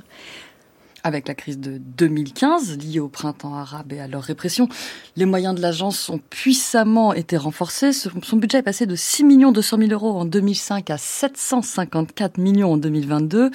avec 1.04 1.28
la 1.28 1.34
crise 1.34 1.58
de 1.58 1.78
2015 1.78 2.78
liée 2.78 3.00
au 3.00 3.08
printemps 3.08 3.54
arabe 3.54 3.92
et 3.92 4.00
à 4.00 4.06
leur 4.06 4.22
répression. 4.22 4.68
Les 5.16 5.24
moyens 5.24 5.54
de 5.54 5.60
l'agence 5.60 6.08
ont 6.08 6.20
puissamment 6.30 7.12
été 7.12 7.36
renforcés. 7.36 7.92
Son 7.92 8.36
budget 8.36 8.58
est 8.58 8.62
passé 8.62 8.86
de 8.86 8.96
6 8.96 9.24
200 9.52 9.78
000 9.78 9.90
euros 9.92 10.18
en 10.18 10.24
2005 10.24 10.90
à 10.90 10.98
754 10.98 12.38
millions 12.38 12.72
en 12.72 12.76
2022. 12.76 13.50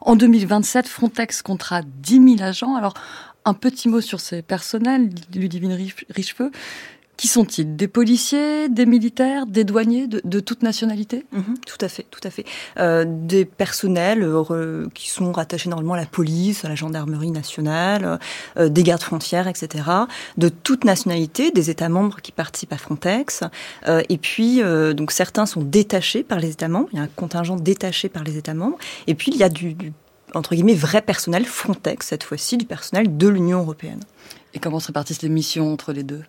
En 0.00 0.16
2027, 0.16 0.86
Frontex 0.86 1.42
comptera 1.42 1.80
10 1.82 2.36
000 2.36 2.42
agents. 2.48 2.76
Alors, 2.76 2.94
un 3.44 3.54
petit 3.54 3.88
mot 3.88 4.00
sur 4.00 4.20
ces 4.20 4.42
personnels, 4.42 5.10
Ludivine 5.34 5.76
Richefeu. 6.10 6.50
Qui 7.16 7.28
sont-ils? 7.28 7.76
Des 7.76 7.86
policiers, 7.86 8.68
des 8.68 8.86
militaires, 8.86 9.46
des 9.46 9.62
douaniers 9.62 10.08
de, 10.08 10.20
de 10.24 10.40
toute 10.40 10.62
nationalité? 10.62 11.24
Mmh, 11.30 11.40
Tout 11.66 11.78
à 11.80 11.88
fait, 11.88 12.06
tout 12.10 12.20
à 12.24 12.30
fait. 12.30 12.44
Euh, 12.78 13.04
des 13.06 13.44
personnels 13.44 14.24
euh, 14.24 14.88
qui 14.94 15.08
sont 15.10 15.30
rattachés 15.30 15.68
normalement 15.68 15.94
à 15.94 15.98
la 15.98 16.06
police, 16.06 16.64
à 16.64 16.68
la 16.68 16.74
gendarmerie 16.74 17.30
nationale, 17.30 18.18
euh, 18.56 18.68
des 18.68 18.82
gardes 18.82 19.02
frontières, 19.02 19.46
etc. 19.46 19.84
De 20.38 20.48
toute 20.48 20.84
nationalité, 20.84 21.52
des 21.52 21.70
États 21.70 21.88
membres 21.88 22.20
qui 22.20 22.32
participent 22.32 22.72
à 22.72 22.78
Frontex. 22.78 23.42
Euh, 23.86 24.02
et 24.08 24.18
puis, 24.18 24.60
euh, 24.62 24.92
donc 24.92 25.12
certains 25.12 25.46
sont 25.46 25.62
détachés 25.62 26.24
par 26.24 26.40
les 26.40 26.50
États 26.50 26.68
membres. 26.68 26.88
Il 26.92 26.96
y 26.96 27.00
a 27.00 27.04
un 27.04 27.08
contingent 27.08 27.56
détaché 27.56 28.08
par 28.08 28.24
les 28.24 28.36
États 28.36 28.54
membres. 28.54 28.78
Et 29.06 29.14
puis, 29.14 29.30
il 29.30 29.38
y 29.38 29.44
a 29.44 29.48
du, 29.48 29.74
du 29.74 29.92
entre 30.34 30.54
guillemets 30.56 30.74
vrai 30.74 31.00
personnel 31.00 31.44
Frontex 31.44 32.08
cette 32.08 32.24
fois-ci, 32.24 32.56
du 32.56 32.64
personnel 32.64 33.16
de 33.16 33.28
l'Union 33.28 33.60
européenne. 33.60 34.00
Et 34.52 34.58
comment 34.58 34.80
se 34.80 34.88
répartissent 34.88 35.22
les 35.22 35.28
missions 35.28 35.72
entre 35.72 35.92
les 35.92 36.02
deux? 36.02 36.22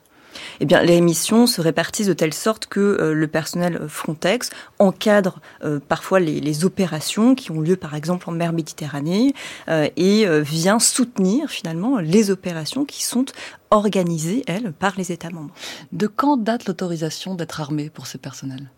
Eh 0.60 0.66
bien, 0.66 0.82
les 0.82 1.02
missions 1.02 1.48
se 1.48 1.62
répartissent 1.62 2.08
de 2.08 2.14
telle 2.14 2.34
sorte 2.34 2.68
que 2.68 2.80
euh, 2.80 3.14
le 3.14 3.28
personnel 3.28 3.82
Frontex 3.88 4.50
encadre 4.80 5.40
euh, 5.64 5.80
parfois 5.80 6.20
les, 6.20 6.40
les, 6.40 6.66
opérations 6.66 7.36
qui 7.36 7.52
ont 7.52 7.62
lieu, 7.62 7.76
par 7.76 7.96
exemple, 7.96 8.30
en 8.30 8.34
mer 8.34 8.54
Méditerranée 8.54 9.34
euh, 9.68 9.90
et 9.98 10.26
vient 10.42 10.80
soutenir 10.80 11.50
finalement 11.50 12.00
les 12.00 12.32
opérations 12.32 12.86
qui 12.86 13.04
sont 13.04 13.26
organisées, 13.72 14.44
elles, 14.48 14.72
par 14.72 14.94
les 14.98 15.12
États 15.12 15.30
membres. 15.30 15.54
De 15.92 16.08
quand 16.08 16.38
date 16.38 16.66
l'autorisation 16.66 17.36
d'être 17.36 17.62
armé 17.62 17.90
pour 17.90 18.08
ces 18.08 18.18
personnels? 18.18 18.70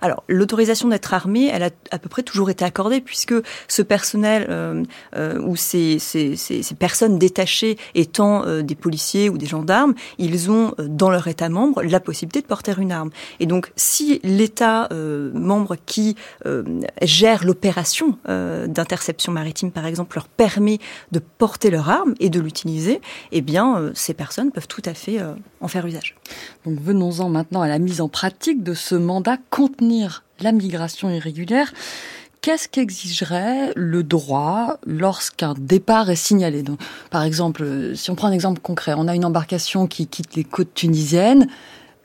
Alors, 0.00 0.22
l'autorisation 0.28 0.88
d'être 0.88 1.12
armé, 1.14 1.50
elle 1.52 1.62
a 1.62 1.70
à 1.90 1.98
peu 1.98 2.08
près 2.08 2.22
toujours 2.22 2.50
été 2.50 2.64
accordée, 2.64 3.00
puisque 3.00 3.34
ce 3.68 3.82
personnel 3.82 4.46
euh, 4.48 4.82
euh, 5.16 5.40
ou 5.40 5.56
ces, 5.56 5.98
ces, 5.98 6.36
ces, 6.36 6.62
personnes 6.74 7.18
détachées 7.18 7.78
étant 7.94 8.44
euh, 8.46 8.62
des 8.62 8.74
policiers 8.74 9.28
ou 9.28 9.38
des 9.38 9.46
gendarmes, 9.46 9.94
ils 10.18 10.50
ont 10.50 10.74
euh, 10.78 10.86
dans 10.88 11.10
leur 11.10 11.26
État 11.28 11.48
membre 11.48 11.82
la 11.82 12.00
possibilité 12.00 12.40
de 12.40 12.46
porter 12.46 12.74
une 12.78 12.92
arme. 12.92 13.10
Et 13.40 13.46
donc, 13.46 13.72
si 13.76 14.20
l'État 14.22 14.88
euh, 14.92 15.30
membre 15.34 15.76
qui 15.86 16.16
gère 17.02 17.44
l'opération 17.44 18.18
d'interception 18.26 19.32
maritime, 19.32 19.70
par 19.70 19.86
exemple, 19.86 20.16
leur 20.16 20.28
permet 20.28 20.78
de 21.12 21.18
porter 21.18 21.70
leur 21.70 21.88
arme 21.88 22.14
et 22.20 22.30
de 22.30 22.40
l'utiliser, 22.40 23.00
eh 23.32 23.40
bien, 23.40 23.90
ces 23.94 24.14
personnes 24.14 24.50
peuvent 24.50 24.68
tout 24.68 24.82
à 24.84 24.94
fait 24.94 25.18
en 25.60 25.68
faire 25.68 25.86
usage. 25.86 26.16
Donc, 26.64 26.80
venons-en 26.80 27.28
maintenant 27.28 27.62
à 27.62 27.68
la 27.68 27.78
mise 27.78 28.00
en 28.00 28.08
pratique 28.08 28.62
de 28.62 28.74
ce 28.74 28.94
mandat 28.94 29.38
contenir 29.56 30.22
la 30.40 30.52
migration 30.52 31.08
irrégulière, 31.08 31.72
qu'est-ce 32.42 32.68
qu'exigerait 32.68 33.72
le 33.74 34.02
droit 34.02 34.76
lorsqu'un 34.86 35.54
départ 35.56 36.10
est 36.10 36.14
signalé? 36.14 36.62
Donc, 36.62 36.78
Par 37.10 37.22
exemple, 37.22 37.92
si 37.94 38.10
on 38.10 38.16
prend 38.16 38.28
un 38.28 38.32
exemple 38.32 38.60
concret, 38.60 38.92
on 38.94 39.08
a 39.08 39.14
une 39.14 39.24
embarcation 39.24 39.86
qui 39.86 40.08
quitte 40.08 40.34
les 40.34 40.44
côtes 40.44 40.74
tunisiennes. 40.74 41.48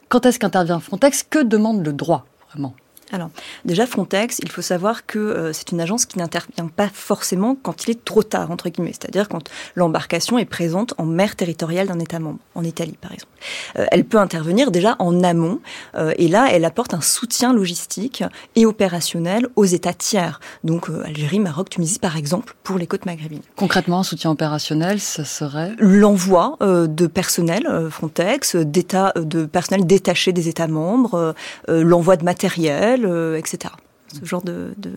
Quand 0.07 0.25
est-ce 0.25 0.39
qu'intervient 0.39 0.79
Frontex? 0.79 1.25
Que 1.29 1.43
demande 1.43 1.85
le 1.85 1.91
droit 1.91 2.25
vraiment? 2.51 2.73
Alors, 3.11 3.29
déjà, 3.65 3.85
Frontex, 3.85 4.39
il 4.41 4.49
faut 4.49 4.61
savoir 4.61 5.05
que 5.05 5.19
euh, 5.19 5.53
c'est 5.53 5.71
une 5.71 5.81
agence 5.81 6.05
qui 6.05 6.17
n'intervient 6.17 6.67
pas 6.67 6.89
forcément 6.91 7.57
quand 7.61 7.85
il 7.85 7.91
est 7.91 8.05
trop 8.05 8.23
tard, 8.23 8.51
entre 8.51 8.69
guillemets, 8.69 8.93
c'est-à-dire 8.93 9.27
quand 9.27 9.49
l'embarcation 9.75 10.37
est 10.37 10.45
présente 10.45 10.93
en 10.97 11.05
mer 11.05 11.35
territoriale 11.35 11.87
d'un 11.87 11.99
État 11.99 12.19
membre, 12.19 12.39
en 12.55 12.63
Italie 12.63 12.97
par 12.99 13.11
exemple. 13.11 13.31
Euh, 13.77 13.85
elle 13.91 14.05
peut 14.05 14.19
intervenir 14.19 14.71
déjà 14.71 14.95
en 14.99 15.23
amont, 15.23 15.59
euh, 15.95 16.13
et 16.17 16.29
là, 16.29 16.47
elle 16.51 16.63
apporte 16.63 16.93
un 16.93 17.01
soutien 17.01 17.53
logistique 17.53 18.23
et 18.55 18.65
opérationnel 18.65 19.47
aux 19.55 19.65
États 19.65 19.93
tiers, 19.93 20.39
donc 20.63 20.89
Algérie, 21.05 21.39
Maroc, 21.39 21.69
Tunisie 21.69 21.99
par 21.99 22.15
exemple, 22.15 22.55
pour 22.63 22.77
les 22.77 22.87
côtes 22.87 23.05
maghrébines. 23.05 23.41
Concrètement, 23.57 23.99
un 23.99 24.03
soutien 24.03 24.31
opérationnel, 24.31 24.99
ça 24.99 25.25
serait 25.25 25.73
L'envoi 25.79 26.57
de 26.61 27.07
personnel 27.07 27.67
Frontex, 27.89 28.55
d'état, 28.55 29.13
de 29.15 29.45
personnel 29.45 29.85
détaché 29.85 30.31
des 30.31 30.47
États 30.47 30.67
membres, 30.67 31.35
l'envoi 31.67 32.15
de 32.15 32.23
matériel, 32.23 33.00
euh, 33.00 33.00
etc 33.37 33.71
ce 34.19 34.25
genre 34.25 34.41
de, 34.41 34.73
de. 34.77 34.91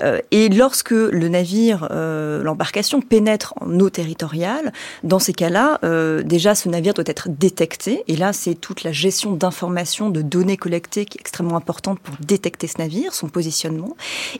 Euh, 0.00 0.20
et 0.30 0.48
lorsque 0.48 0.90
le 0.90 1.28
navire, 1.28 1.88
euh, 1.90 2.42
l'embarcation 2.42 3.00
pénètre 3.00 3.54
en 3.60 3.78
eau 3.80 3.90
territoriale, 3.90 4.72
dans 5.04 5.18
ces 5.18 5.32
cas-là, 5.32 5.78
euh, 5.84 6.22
déjà 6.22 6.54
ce 6.54 6.68
navire 6.68 6.94
doit 6.94 7.04
être 7.06 7.28
détecté. 7.28 8.02
Et 8.08 8.16
là, 8.16 8.32
c'est 8.32 8.54
toute 8.54 8.82
la 8.82 8.92
gestion 8.92 9.32
d'informations, 9.32 10.10
de 10.10 10.22
données 10.22 10.56
collectées 10.56 11.04
qui 11.04 11.18
est 11.18 11.20
extrêmement 11.20 11.56
importante 11.56 12.00
pour 12.00 12.14
détecter 12.20 12.66
ce 12.66 12.78
navire, 12.78 13.14
son 13.14 13.28
positionnement, 13.28 13.96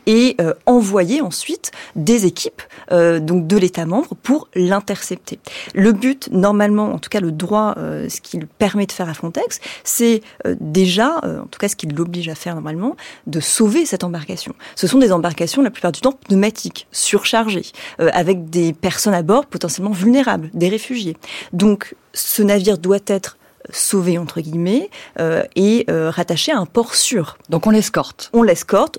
et 0.07 0.37
envoyer 0.67 1.21
ensuite 1.21 1.71
des 1.97 2.27
équipes 2.27 2.63
donc 2.91 3.47
de 3.47 3.57
l'État 3.57 3.87
membre 3.87 4.15
pour 4.23 4.49
l'intercepter. 4.55 5.39
Le 5.75 5.93
but, 5.93 6.29
normalement, 6.33 6.93
en 6.93 6.99
tout 6.99 7.11
cas 7.11 7.21
le 7.21 7.33
droit, 7.33 7.75
ce 7.77 8.21
qu'il 8.21 8.47
permet 8.47 8.87
de 8.87 8.93
faire 8.93 9.09
à 9.09 9.15
Frontex, 9.15 9.61
c'est 9.85 10.23
déjà, 10.61 11.21
en 11.25 11.47
tout 11.47 11.59
cas 11.59 11.69
ce 11.69 11.77
qu'il 11.77 11.95
l'oblige 11.95 12.29
à 12.29 12.35
faire 12.35 12.55
normalement, 12.55 12.97
de 13.27 13.41
sauver 13.41 13.70
cette 13.85 14.05
embarcation. 14.05 14.55
Ce 14.75 14.87
sont 14.87 14.99
des 14.99 15.13
embarcations 15.13 15.63
la 15.63 15.71
plupart 15.71 15.93
du 15.93 16.01
temps 16.01 16.13
pneumatiques, 16.13 16.87
surchargées, 16.93 17.67
euh, 18.01 18.11
avec 18.13 18.51
des 18.51 18.73
personnes 18.73 19.15
à 19.15 19.23
bord 19.23 19.47
potentiellement 19.47 19.93
vulnérables, 19.93 20.51
des 20.55 20.69
réfugiés. 20.69 21.17
Donc 21.53 21.95
ce 22.13 22.43
navire 22.43 22.79
doit 22.79 22.99
être 23.07 23.37
sauvé 23.71 24.19
entre 24.19 24.41
guillemets 24.41 24.91
euh, 25.19 25.43
et 25.55 25.85
euh, 25.91 26.11
rattaché 26.11 26.53
à 26.53 26.59
un 26.59 26.67
port 26.67 26.95
sûr. 26.95 27.39
Donc 27.49 27.67
on 27.67 27.71
l'escorte. 27.71 28.31
On 28.33 28.43
l'escorte 28.43 28.99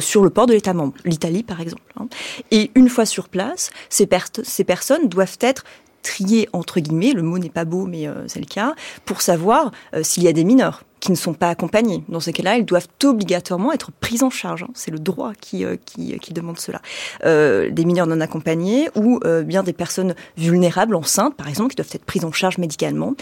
sur 0.00 0.24
le 0.24 0.30
port 0.30 0.46
de 0.46 0.54
l'État 0.54 0.72
membre, 0.72 0.94
l'Italie 1.04 1.42
par 1.42 1.60
exemple. 1.60 1.82
Hein. 2.00 2.08
Et 2.50 2.70
une 2.74 2.88
fois 2.88 3.04
sur 3.04 3.28
place, 3.28 3.68
ces, 3.90 4.06
per 4.06 4.20
ces 4.42 4.64
personnes 4.64 5.10
doivent 5.10 5.36
être 5.42 5.62
triées 6.04 6.48
entre 6.52 6.78
guillemets, 6.78 7.12
le 7.12 7.22
mot 7.22 7.38
n'est 7.38 7.50
pas 7.50 7.64
beau 7.64 7.86
mais 7.86 8.06
euh, 8.06 8.28
c'est 8.28 8.38
le 8.38 8.46
cas, 8.46 8.76
pour 9.04 9.22
savoir 9.22 9.72
euh, 9.94 10.04
s'il 10.04 10.22
y 10.22 10.28
a 10.28 10.32
des 10.32 10.44
mineurs 10.44 10.84
qui 11.04 11.12
ne 11.12 11.16
sont 11.16 11.34
pas 11.34 11.50
accompagnés. 11.50 12.02
Dans 12.08 12.18
ces 12.18 12.32
cas-là, 12.32 12.56
ils 12.56 12.64
doivent 12.64 12.88
obligatoirement 13.02 13.74
être 13.74 13.92
pris 13.92 14.22
en 14.22 14.30
charge. 14.30 14.62
Hein. 14.62 14.70
C'est 14.72 14.90
le 14.90 14.98
droit 14.98 15.32
qui, 15.38 15.62
euh, 15.62 15.76
qui, 15.76 16.32
demande 16.32 16.58
cela. 16.58 16.80
Euh, 17.26 17.70
des 17.70 17.84
mineurs 17.84 18.06
non 18.06 18.22
accompagnés 18.22 18.88
ou 18.94 19.20
euh, 19.26 19.42
bien 19.42 19.62
des 19.62 19.74
personnes 19.74 20.14
vulnérables, 20.38 20.94
enceintes, 20.94 21.34
par 21.34 21.46
exemple, 21.46 21.70
qui 21.70 21.76
doivent 21.76 21.90
être 21.92 22.06
prises 22.06 22.24
en 22.24 22.32
charge 22.32 22.56
médicalement, 22.56 23.12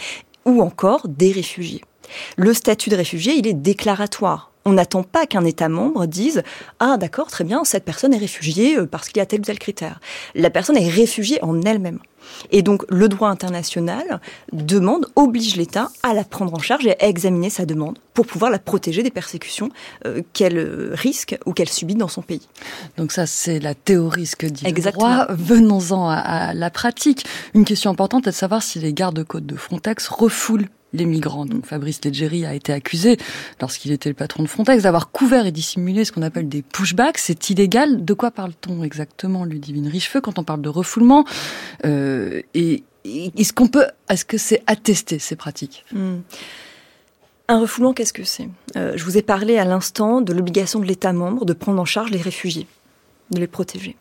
ou 0.44 0.62
encore 0.62 1.08
des 1.08 1.32
réfugiés. 1.32 1.82
Le 2.36 2.54
statut 2.54 2.88
de 2.88 2.94
réfugié, 2.94 3.34
il 3.34 3.48
est 3.48 3.52
déclaratoire. 3.52 4.52
On 4.64 4.74
n'attend 4.74 5.02
pas 5.02 5.26
qu'un 5.26 5.44
État 5.44 5.68
membre 5.68 6.06
dise 6.06 6.44
Ah, 6.78 6.98
d'accord, 6.98 7.32
très 7.32 7.42
bien, 7.42 7.64
cette 7.64 7.84
personne 7.84 8.14
est 8.14 8.18
réfugiée 8.18 8.76
parce 8.88 9.08
qu'il 9.08 9.16
y 9.16 9.20
a 9.20 9.26
tel 9.26 9.40
ou 9.40 9.44
tel 9.44 9.58
critère. 9.58 9.98
La 10.36 10.50
personne 10.50 10.76
est 10.76 10.88
réfugiée 10.88 11.42
en 11.42 11.60
elle-même. 11.62 11.98
Et 12.50 12.62
donc 12.62 12.84
le 12.88 13.08
droit 13.08 13.28
international 13.28 14.20
demande, 14.52 15.06
oblige 15.16 15.56
l'État 15.56 15.90
à 16.02 16.14
la 16.14 16.24
prendre 16.24 16.54
en 16.54 16.58
charge 16.58 16.86
et 16.86 17.02
à 17.02 17.08
examiner 17.08 17.50
sa 17.50 17.66
demande 17.66 17.98
pour 18.14 18.26
pouvoir 18.26 18.50
la 18.50 18.58
protéger 18.58 19.02
des 19.02 19.10
persécutions 19.10 19.70
euh, 20.06 20.22
qu'elle 20.32 20.90
risque 20.92 21.38
ou 21.46 21.52
qu'elle 21.52 21.68
subit 21.68 21.94
dans 21.94 22.08
son 22.08 22.22
pays. 22.22 22.46
Donc 22.96 23.12
ça, 23.12 23.26
c'est 23.26 23.58
la 23.58 23.74
théorie, 23.74 24.26
ce 24.26 24.36
que 24.36 24.46
dit 24.46 24.66
Exactement. 24.66 25.08
le 25.08 25.14
droit. 25.24 25.26
Venons-en 25.36 26.08
à, 26.08 26.16
à 26.16 26.54
la 26.54 26.70
pratique. 26.70 27.24
Une 27.54 27.64
question 27.64 27.90
importante 27.90 28.26
est 28.26 28.30
de 28.30 28.34
savoir 28.34 28.62
si 28.62 28.78
les 28.78 28.92
gardes-côtes 28.92 29.46
de 29.46 29.56
Frontex 29.56 30.08
refoulent 30.08 30.68
les 30.92 31.04
migrants. 31.04 31.46
Donc 31.46 31.66
Fabrice 31.66 32.04
Leggeri 32.04 32.44
a 32.46 32.54
été 32.54 32.72
accusé, 32.72 33.16
lorsqu'il 33.60 33.92
était 33.92 34.08
le 34.08 34.14
patron 34.14 34.42
de 34.42 34.48
Frontex, 34.48 34.82
d'avoir 34.82 35.10
couvert 35.10 35.46
et 35.46 35.52
dissimulé 35.52 36.04
ce 36.04 36.12
qu'on 36.12 36.22
appelle 36.22 36.48
des 36.48 36.62
pushbacks. 36.62 37.18
C'est 37.18 37.50
illégal. 37.50 38.04
De 38.04 38.14
quoi 38.14 38.30
parle-t-on 38.30 38.84
exactement, 38.84 39.44
Ludivine 39.44 39.88
Richefeu, 39.88 40.20
quand 40.20 40.38
on 40.38 40.44
parle 40.44 40.62
de 40.62 40.68
refoulement 40.68 41.24
euh, 41.84 42.42
Et 42.54 42.84
est-ce 43.04 43.52
qu'on 43.52 43.68
peut, 43.68 43.86
est-ce 44.08 44.24
que 44.24 44.38
c'est 44.38 44.62
attesté 44.66 45.18
ces 45.18 45.36
pratiques? 45.36 45.84
Mmh. 45.92 46.16
Un 47.48 47.60
refoulement, 47.60 47.92
qu'est-ce 47.92 48.12
que 48.12 48.24
c'est? 48.24 48.48
Euh, 48.76 48.92
Je 48.96 49.04
vous 49.04 49.18
ai 49.18 49.22
parlé 49.22 49.58
à 49.58 49.64
l'instant 49.64 50.20
de 50.20 50.32
l'obligation 50.32 50.78
de 50.78 50.86
l'État 50.86 51.12
membre 51.12 51.44
de 51.44 51.52
prendre 51.52 51.80
en 51.80 51.84
charge 51.84 52.10
les 52.10 52.20
réfugiés, 52.20 52.66
de 53.30 53.40
les 53.40 53.46
protéger. 53.46 53.96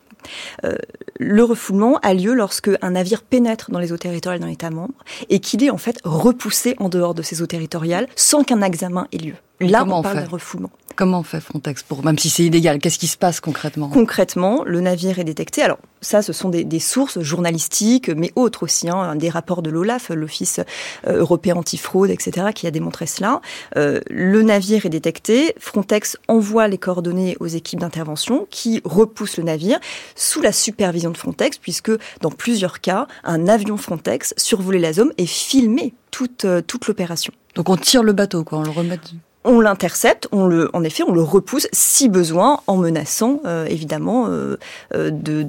Euh, 0.64 0.76
le 1.18 1.44
refoulement 1.44 1.98
a 2.02 2.14
lieu 2.14 2.34
lorsque 2.34 2.70
un 2.80 2.90
navire 2.90 3.22
pénètre 3.22 3.70
dans 3.70 3.78
les 3.78 3.92
eaux 3.92 3.96
territoriales 3.96 4.40
d'un 4.40 4.48
État 4.48 4.70
membre 4.70 4.94
et 5.28 5.40
qu'il 5.40 5.62
est 5.64 5.70
en 5.70 5.78
fait 5.78 5.98
repoussé 6.04 6.74
en 6.78 6.88
dehors 6.88 7.14
de 7.14 7.22
ces 7.22 7.42
eaux 7.42 7.46
territoriales 7.46 8.08
sans 8.16 8.44
qu'un 8.44 8.62
examen 8.62 9.06
ait 9.12 9.18
lieu. 9.18 9.34
Là, 9.62 9.80
Comment 9.80 10.00
on 10.00 10.02
parle 10.02 10.16
d'un 10.16 10.26
refoulement. 10.26 10.70
Comment 10.94 11.22
fait 11.22 11.40
Frontex 11.40 11.82
pour, 11.82 12.04
même 12.04 12.18
si 12.18 12.28
c'est 12.28 12.44
illégal, 12.44 12.78
qu'est-ce 12.78 12.98
qui 12.98 13.06
se 13.06 13.16
passe 13.16 13.40
concrètement 13.40 13.88
Concrètement, 13.88 14.62
le 14.64 14.80
navire 14.80 15.18
est 15.18 15.24
détecté. 15.24 15.62
Alors, 15.62 15.78
ça, 16.00 16.20
ce 16.20 16.32
sont 16.32 16.48
des, 16.48 16.64
des 16.64 16.80
sources 16.80 17.20
journalistiques, 17.20 18.10
mais 18.10 18.30
autres 18.36 18.64
aussi, 18.64 18.90
hein, 18.90 19.16
des 19.16 19.30
rapports 19.30 19.62
de 19.62 19.70
l'OLAF, 19.70 20.10
l'Office 20.10 20.60
euh, 21.06 21.18
européen 21.18 21.56
antifraude, 21.56 22.10
etc., 22.10 22.48
qui 22.54 22.66
a 22.66 22.70
démontré 22.70 23.06
cela. 23.06 23.40
Euh, 23.76 24.00
le 24.10 24.42
navire 24.42 24.84
est 24.84 24.90
détecté. 24.90 25.54
Frontex 25.58 26.18
envoie 26.28 26.68
les 26.68 26.78
coordonnées 26.78 27.36
aux 27.40 27.46
équipes 27.46 27.80
d'intervention 27.80 28.46
qui 28.50 28.82
repoussent 28.84 29.38
le 29.38 29.44
navire 29.44 29.78
sous 30.14 30.42
la 30.42 30.52
supervision 30.52 31.10
de 31.10 31.16
Frontex, 31.16 31.56
puisque 31.58 31.92
dans 32.20 32.30
plusieurs 32.30 32.80
cas, 32.80 33.06
un 33.24 33.48
avion 33.48 33.76
Frontex 33.76 34.34
survolait 34.36 34.78
la 34.78 34.92
zone 34.92 35.12
et 35.16 35.26
filmait 35.26 35.94
toute, 36.10 36.44
euh, 36.44 36.60
toute 36.60 36.86
l'opération. 36.86 37.32
Donc 37.54 37.68
on 37.68 37.76
tire 37.76 38.02
le 38.02 38.12
bateau, 38.12 38.44
quoi, 38.44 38.58
on 38.58 38.62
le 38.62 38.70
remet 38.70 38.98
on 39.44 39.60
l'intercepte, 39.60 40.28
on 40.32 40.46
le, 40.46 40.70
en 40.72 40.84
effet, 40.84 41.02
on 41.02 41.12
le 41.12 41.22
repousse 41.22 41.66
si 41.72 42.08
besoin, 42.08 42.60
en 42.66 42.76
menaçant 42.76 43.40
euh, 43.44 43.66
évidemment 43.66 44.26
euh, 44.28 44.56
de, 44.92 45.42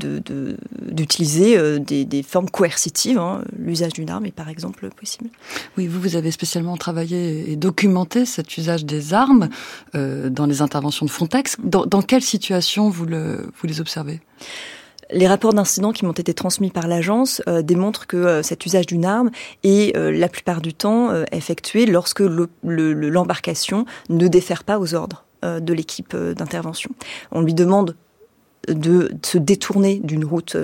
d'utiliser 0.81 1.57
de, 1.57 1.73
de, 1.73 1.77
des, 1.77 2.05
des, 2.05 2.23
formes 2.23 2.49
coercitives. 2.49 3.17
Hein. 3.17 3.43
L'usage 3.57 3.93
d'une 3.93 4.09
arme 4.09 4.25
est 4.25 4.31
par 4.31 4.49
exemple 4.49 4.89
possible. 4.89 5.29
Oui, 5.77 5.87
vous, 5.87 5.99
vous 5.99 6.15
avez 6.15 6.31
spécialement 6.31 6.77
travaillé 6.77 7.51
et 7.51 7.55
documenté 7.55 8.25
cet 8.25 8.57
usage 8.57 8.85
des 8.85 9.13
armes 9.13 9.49
euh, 9.95 10.29
dans 10.29 10.45
les 10.45 10.61
interventions 10.61 11.05
de 11.05 11.11
Frontex. 11.11 11.57
Dans, 11.63 11.85
dans 11.85 12.01
quelle 12.01 12.23
situation 12.23 12.89
vous, 12.89 13.05
le, 13.05 13.51
vous 13.55 13.67
les 13.67 13.79
observez? 13.81 14.21
Les 15.11 15.27
rapports 15.27 15.53
d'incidents 15.53 15.91
qui 15.91 16.05
m'ont 16.05 16.11
été 16.11 16.33
transmis 16.33 16.69
par 16.69 16.87
l'agence 16.87 17.41
euh, 17.47 17.61
démontrent 17.61 18.07
que 18.07 18.17
euh, 18.17 18.43
cet 18.43 18.65
usage 18.65 18.85
d'une 18.85 19.05
arme 19.05 19.31
est 19.63 19.95
euh, 19.97 20.11
la 20.11 20.27
plupart 20.27 20.61
du 20.61 20.73
temps 20.73 21.11
effectué 21.31 21.85
lorsque 21.85 22.21
l'embarcation 22.21 23.85
le, 24.09 24.15
le, 24.15 24.23
ne 24.23 24.27
défère 24.27 24.63
pas 24.63 24.79
aux 24.79 24.93
ordres 24.93 25.25
de 25.43 25.73
l'équipe 25.73 26.15
d'intervention. 26.15 26.91
On 27.31 27.41
lui 27.41 27.53
demande 27.53 27.95
de 28.69 29.11
se 29.23 29.37
détourner 29.37 29.99
d'une 30.01 30.23
route 30.23 30.55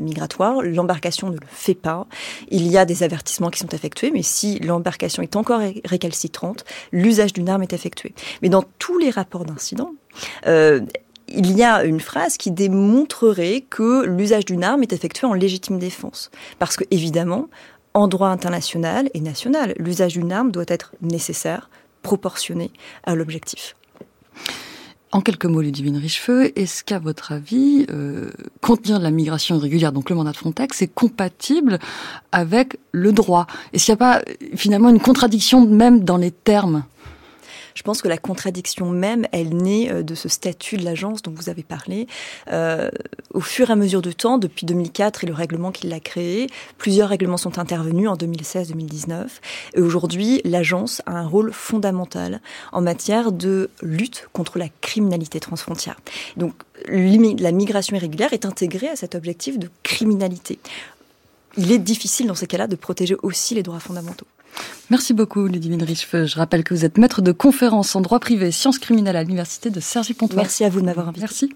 migratoire. 0.00 0.62
L'embarcation 0.62 1.30
ne 1.30 1.36
le 1.36 1.46
fait 1.48 1.74
pas. 1.74 2.06
Il 2.50 2.66
y 2.66 2.76
a 2.76 2.84
des 2.84 3.02
avertissements 3.02 3.48
qui 3.48 3.60
sont 3.60 3.68
effectués, 3.68 4.10
mais 4.10 4.22
si 4.22 4.58
l'embarcation 4.58 5.22
est 5.22 5.36
encore 5.36 5.60
récalcitrante, 5.84 6.64
l'usage 6.92 7.32
d'une 7.32 7.48
arme 7.48 7.62
est 7.62 7.72
effectué. 7.72 8.14
Mais 8.42 8.50
dans 8.50 8.64
tous 8.78 8.98
les 8.98 9.10
rapports 9.10 9.46
d'incidents, 9.46 9.94
il 11.28 11.56
y 11.56 11.62
a 11.62 11.84
une 11.84 12.00
phrase 12.00 12.36
qui 12.36 12.50
démontrerait 12.50 13.64
que 13.68 14.04
l'usage 14.04 14.44
d'une 14.44 14.64
arme 14.64 14.82
est 14.82 14.92
effectué 14.92 15.26
en 15.26 15.34
légitime 15.34 15.78
défense. 15.78 16.30
Parce 16.58 16.76
que, 16.76 16.84
évidemment, 16.90 17.48
en 17.94 18.08
droit 18.08 18.28
international 18.28 19.10
et 19.14 19.20
national, 19.20 19.74
l'usage 19.78 20.14
d'une 20.14 20.32
arme 20.32 20.50
doit 20.50 20.64
être 20.68 20.92
nécessaire, 21.00 21.70
proportionné 22.02 22.70
à 23.04 23.14
l'objectif. 23.14 23.74
En 25.12 25.20
quelques 25.20 25.46
mots, 25.46 25.62
Ludivine 25.62 25.96
Richefeu, 25.96 26.52
est-ce 26.58 26.84
qu'à 26.84 26.98
votre 26.98 27.32
avis, 27.32 27.86
euh, 27.90 28.30
contenir 28.60 28.98
la 28.98 29.10
migration 29.10 29.56
irrégulière, 29.56 29.92
donc 29.92 30.10
le 30.10 30.16
mandat 30.16 30.32
de 30.32 30.36
Frontex, 30.36 30.82
est 30.82 30.92
compatible 30.92 31.78
avec 32.32 32.76
le 32.92 33.12
droit? 33.12 33.46
Est-ce 33.72 33.86
qu'il 33.86 33.94
n'y 33.94 34.02
a 34.02 34.18
pas 34.18 34.22
finalement 34.56 34.90
une 34.90 35.00
contradiction 35.00 35.66
même 35.66 36.04
dans 36.04 36.18
les 36.18 36.32
termes? 36.32 36.84
Je 37.76 37.82
pense 37.82 38.02
que 38.02 38.08
la 38.08 38.16
contradiction 38.16 38.90
même, 38.90 39.26
elle 39.32 39.54
naît 39.54 39.92
euh, 39.92 40.02
de 40.02 40.14
ce 40.14 40.28
statut 40.28 40.78
de 40.78 40.84
l'agence 40.84 41.22
dont 41.22 41.32
vous 41.32 41.50
avez 41.50 41.62
parlé. 41.62 42.08
Euh, 42.50 42.90
au 43.34 43.40
fur 43.40 43.68
et 43.68 43.72
à 43.72 43.76
mesure 43.76 44.02
du 44.02 44.14
temps, 44.14 44.38
depuis 44.38 44.66
2004 44.66 45.22
et 45.22 45.26
le 45.26 45.34
règlement 45.34 45.70
qui 45.70 45.86
l'a 45.86 46.00
créé, 46.00 46.48
plusieurs 46.78 47.10
règlements 47.10 47.36
sont 47.36 47.58
intervenus 47.58 48.08
en 48.08 48.16
2016-2019. 48.16 49.26
Et 49.74 49.80
aujourd'hui, 49.80 50.40
l'agence 50.44 51.02
a 51.04 51.12
un 51.12 51.26
rôle 51.26 51.52
fondamental 51.52 52.40
en 52.72 52.80
matière 52.80 53.30
de 53.30 53.68
lutte 53.82 54.28
contre 54.32 54.58
la 54.58 54.68
criminalité 54.80 55.38
transfrontière. 55.38 55.96
Donc, 56.38 56.54
la 56.88 57.52
migration 57.52 57.94
irrégulière 57.96 58.32
est 58.32 58.46
intégrée 58.46 58.88
à 58.88 58.96
cet 58.96 59.14
objectif 59.14 59.58
de 59.58 59.68
criminalité. 59.82 60.58
Il 61.58 61.72
est 61.72 61.78
difficile 61.78 62.26
dans 62.26 62.34
ces 62.34 62.46
cas-là 62.46 62.68
de 62.68 62.76
protéger 62.76 63.16
aussi 63.22 63.54
les 63.54 63.62
droits 63.62 63.80
fondamentaux. 63.80 64.26
Merci 64.90 65.14
beaucoup, 65.14 65.46
Ludivine 65.46 65.82
Richefeu. 65.82 66.26
Je 66.26 66.36
rappelle 66.36 66.62
que 66.62 66.72
vous 66.72 66.84
êtes 66.84 66.98
maître 66.98 67.22
de 67.22 67.32
conférence 67.32 67.96
en 67.96 68.00
droit 68.00 68.20
privé 68.20 68.48
et 68.48 68.52
sciences 68.52 68.78
criminelles 68.78 69.16
à 69.16 69.22
l'université 69.22 69.70
de 69.70 69.80
Cergy-Pontoise. 69.80 70.36
Merci 70.36 70.64
à 70.64 70.68
vous 70.68 70.80
de 70.80 70.86
m'avoir 70.86 71.08
invité. 71.08 71.20
Merci. 71.20 71.50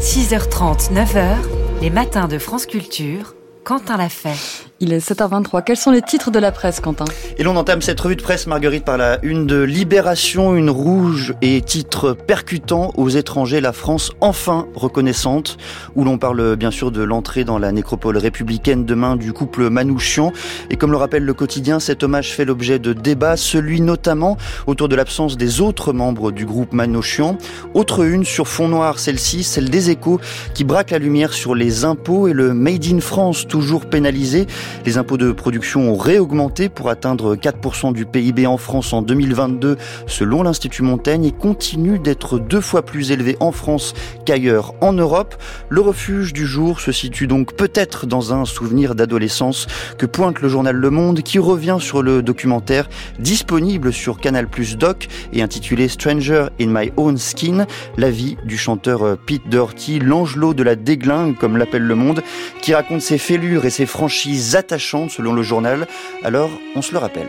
6h30, 0.00 0.92
9h, 0.92 1.36
les 1.82 1.90
matins 1.90 2.26
de 2.26 2.38
France 2.38 2.66
Culture. 2.66 3.34
Quentin 3.64 3.96
l'a 3.96 4.08
fait. 4.08 4.69
Il 4.82 4.94
est 4.94 5.06
7h23. 5.06 5.62
Quels 5.62 5.76
sont 5.76 5.90
les 5.90 6.00
titres 6.00 6.30
de 6.30 6.38
la 6.38 6.52
presse, 6.52 6.80
Quentin? 6.80 7.04
Et 7.36 7.42
l'on 7.42 7.54
entame 7.56 7.82
cette 7.82 8.00
revue 8.00 8.16
de 8.16 8.22
presse, 8.22 8.46
Marguerite, 8.46 8.82
par 8.82 8.96
la 8.96 9.18
une 9.22 9.46
de 9.46 9.60
Libération, 9.60 10.56
une 10.56 10.70
rouge 10.70 11.34
et 11.42 11.60
titre 11.60 12.14
percutant 12.14 12.90
aux 12.96 13.10
étrangers, 13.10 13.60
la 13.60 13.74
France 13.74 14.10
enfin 14.22 14.68
reconnaissante, 14.74 15.58
où 15.96 16.04
l'on 16.04 16.16
parle 16.16 16.56
bien 16.56 16.70
sûr 16.70 16.90
de 16.90 17.02
l'entrée 17.02 17.44
dans 17.44 17.58
la 17.58 17.72
nécropole 17.72 18.16
républicaine 18.16 18.86
demain 18.86 19.16
du 19.16 19.34
couple 19.34 19.68
Manouchian. 19.68 20.32
Et 20.70 20.76
comme 20.76 20.92
le 20.92 20.96
rappelle 20.96 21.24
le 21.24 21.34
quotidien, 21.34 21.78
cet 21.78 22.02
hommage 22.02 22.32
fait 22.32 22.46
l'objet 22.46 22.78
de 22.78 22.94
débats, 22.94 23.36
celui 23.36 23.82
notamment 23.82 24.38
autour 24.66 24.88
de 24.88 24.96
l'absence 24.96 25.36
des 25.36 25.60
autres 25.60 25.92
membres 25.92 26.32
du 26.32 26.46
groupe 26.46 26.72
Manouchian. 26.72 27.36
Autre 27.74 28.02
une 28.02 28.24
sur 28.24 28.48
fond 28.48 28.68
noir, 28.68 28.98
celle-ci, 28.98 29.44
celle 29.44 29.68
des 29.68 29.90
échos, 29.90 30.20
qui 30.54 30.64
braque 30.64 30.90
la 30.90 30.98
lumière 30.98 31.34
sur 31.34 31.54
les 31.54 31.84
impôts 31.84 32.28
et 32.28 32.32
le 32.32 32.54
Made 32.54 32.86
in 32.86 33.00
France, 33.00 33.46
toujours 33.46 33.84
pénalisé. 33.84 34.46
Les 34.86 34.98
impôts 34.98 35.16
de 35.16 35.32
production 35.32 35.92
ont 35.92 35.96
réaugmenté 35.96 36.68
pour 36.68 36.88
atteindre 36.88 37.36
4% 37.36 37.92
du 37.92 38.06
PIB 38.06 38.46
en 38.46 38.56
France 38.56 38.92
en 38.92 39.02
2022 39.02 39.76
selon 40.06 40.42
l'Institut 40.42 40.82
Montaigne 40.82 41.24
et 41.24 41.32
continuent 41.32 42.00
d'être 42.00 42.38
deux 42.38 42.60
fois 42.60 42.82
plus 42.82 43.12
élevés 43.12 43.36
en 43.40 43.52
France 43.52 43.94
qu'ailleurs 44.24 44.74
en 44.80 44.92
Europe. 44.92 45.34
Le 45.68 45.80
refuge 45.80 46.32
du 46.32 46.46
jour 46.46 46.80
se 46.80 46.92
situe 46.92 47.26
donc 47.26 47.54
peut-être 47.54 48.06
dans 48.06 48.32
un 48.32 48.44
souvenir 48.44 48.94
d'adolescence 48.94 49.66
que 49.98 50.06
pointe 50.06 50.40
le 50.40 50.48
journal 50.48 50.76
Le 50.76 50.90
Monde 50.90 51.22
qui 51.22 51.38
revient 51.38 51.78
sur 51.80 52.02
le 52.02 52.22
documentaire 52.22 52.88
disponible 53.18 53.92
sur 53.92 54.18
Canal 54.20 54.48
Plus 54.48 54.76
Doc 54.76 55.08
et 55.32 55.42
intitulé 55.42 55.88
Stranger 55.88 56.46
in 56.60 56.66
My 56.68 56.92
Own 56.96 57.18
Skin, 57.18 57.66
la 57.96 58.10
vie 58.10 58.36
du 58.44 58.56
chanteur 58.56 59.16
Pete 59.26 59.48
Doherty, 59.48 59.98
l'angelot 59.98 60.54
de 60.54 60.62
la 60.62 60.76
déglingue 60.76 61.36
comme 61.36 61.56
l'appelle 61.56 61.82
Le 61.82 61.94
Monde, 61.94 62.22
qui 62.62 62.74
raconte 62.74 63.02
ses 63.02 63.18
fêlures 63.18 63.64
et 63.64 63.70
ses 63.70 63.86
franchises 63.86 64.56
attachante 64.60 65.10
selon 65.10 65.32
le 65.32 65.42
journal, 65.42 65.86
alors 66.22 66.50
on 66.76 66.82
se 66.82 66.92
le 66.92 66.98
rappelle. 66.98 67.26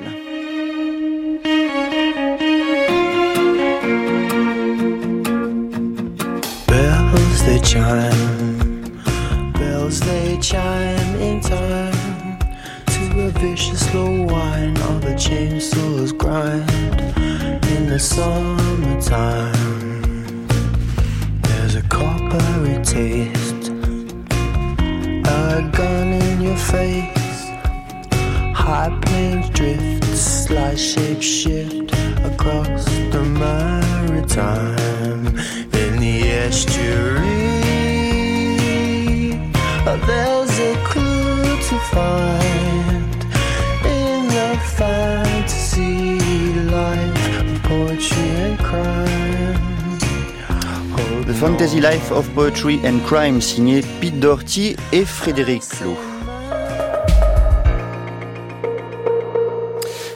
There's 21.43 21.75
a 21.75 21.81
coppery 21.89 22.81
taste, 22.83 23.71
your 26.41 26.55
face. 26.55 27.49
High 28.53 28.97
planes 29.03 29.49
drift, 29.49 30.03
slight 30.17 30.77
shape 30.77 31.21
shift 31.21 31.93
across 32.23 32.85
the 33.13 33.23
maritime. 33.39 35.27
In 35.81 35.99
the 35.99 36.23
estuary, 36.47 37.21
there's 40.07 40.59
a 40.59 40.75
clue 40.85 41.57
to 41.67 41.77
find 41.93 43.15
in 43.85 44.27
the 44.27 44.59
fantasy 44.77 46.19
life 46.69 47.39
of 47.39 47.63
poetry 47.63 48.29
and 48.45 48.59
crime. 48.59 49.21
The 51.27 51.33
Fantasy 51.37 51.79
Life 51.79 52.11
of 52.11 52.27
Poetry 52.35 52.79
and 52.83 53.01
Crime, 53.05 53.39
signé 53.41 53.81
Pete 54.01 54.19
Doherty 54.19 54.75
et 54.91 55.05
Frédéric 55.05 55.61
Clot. 55.61 56.10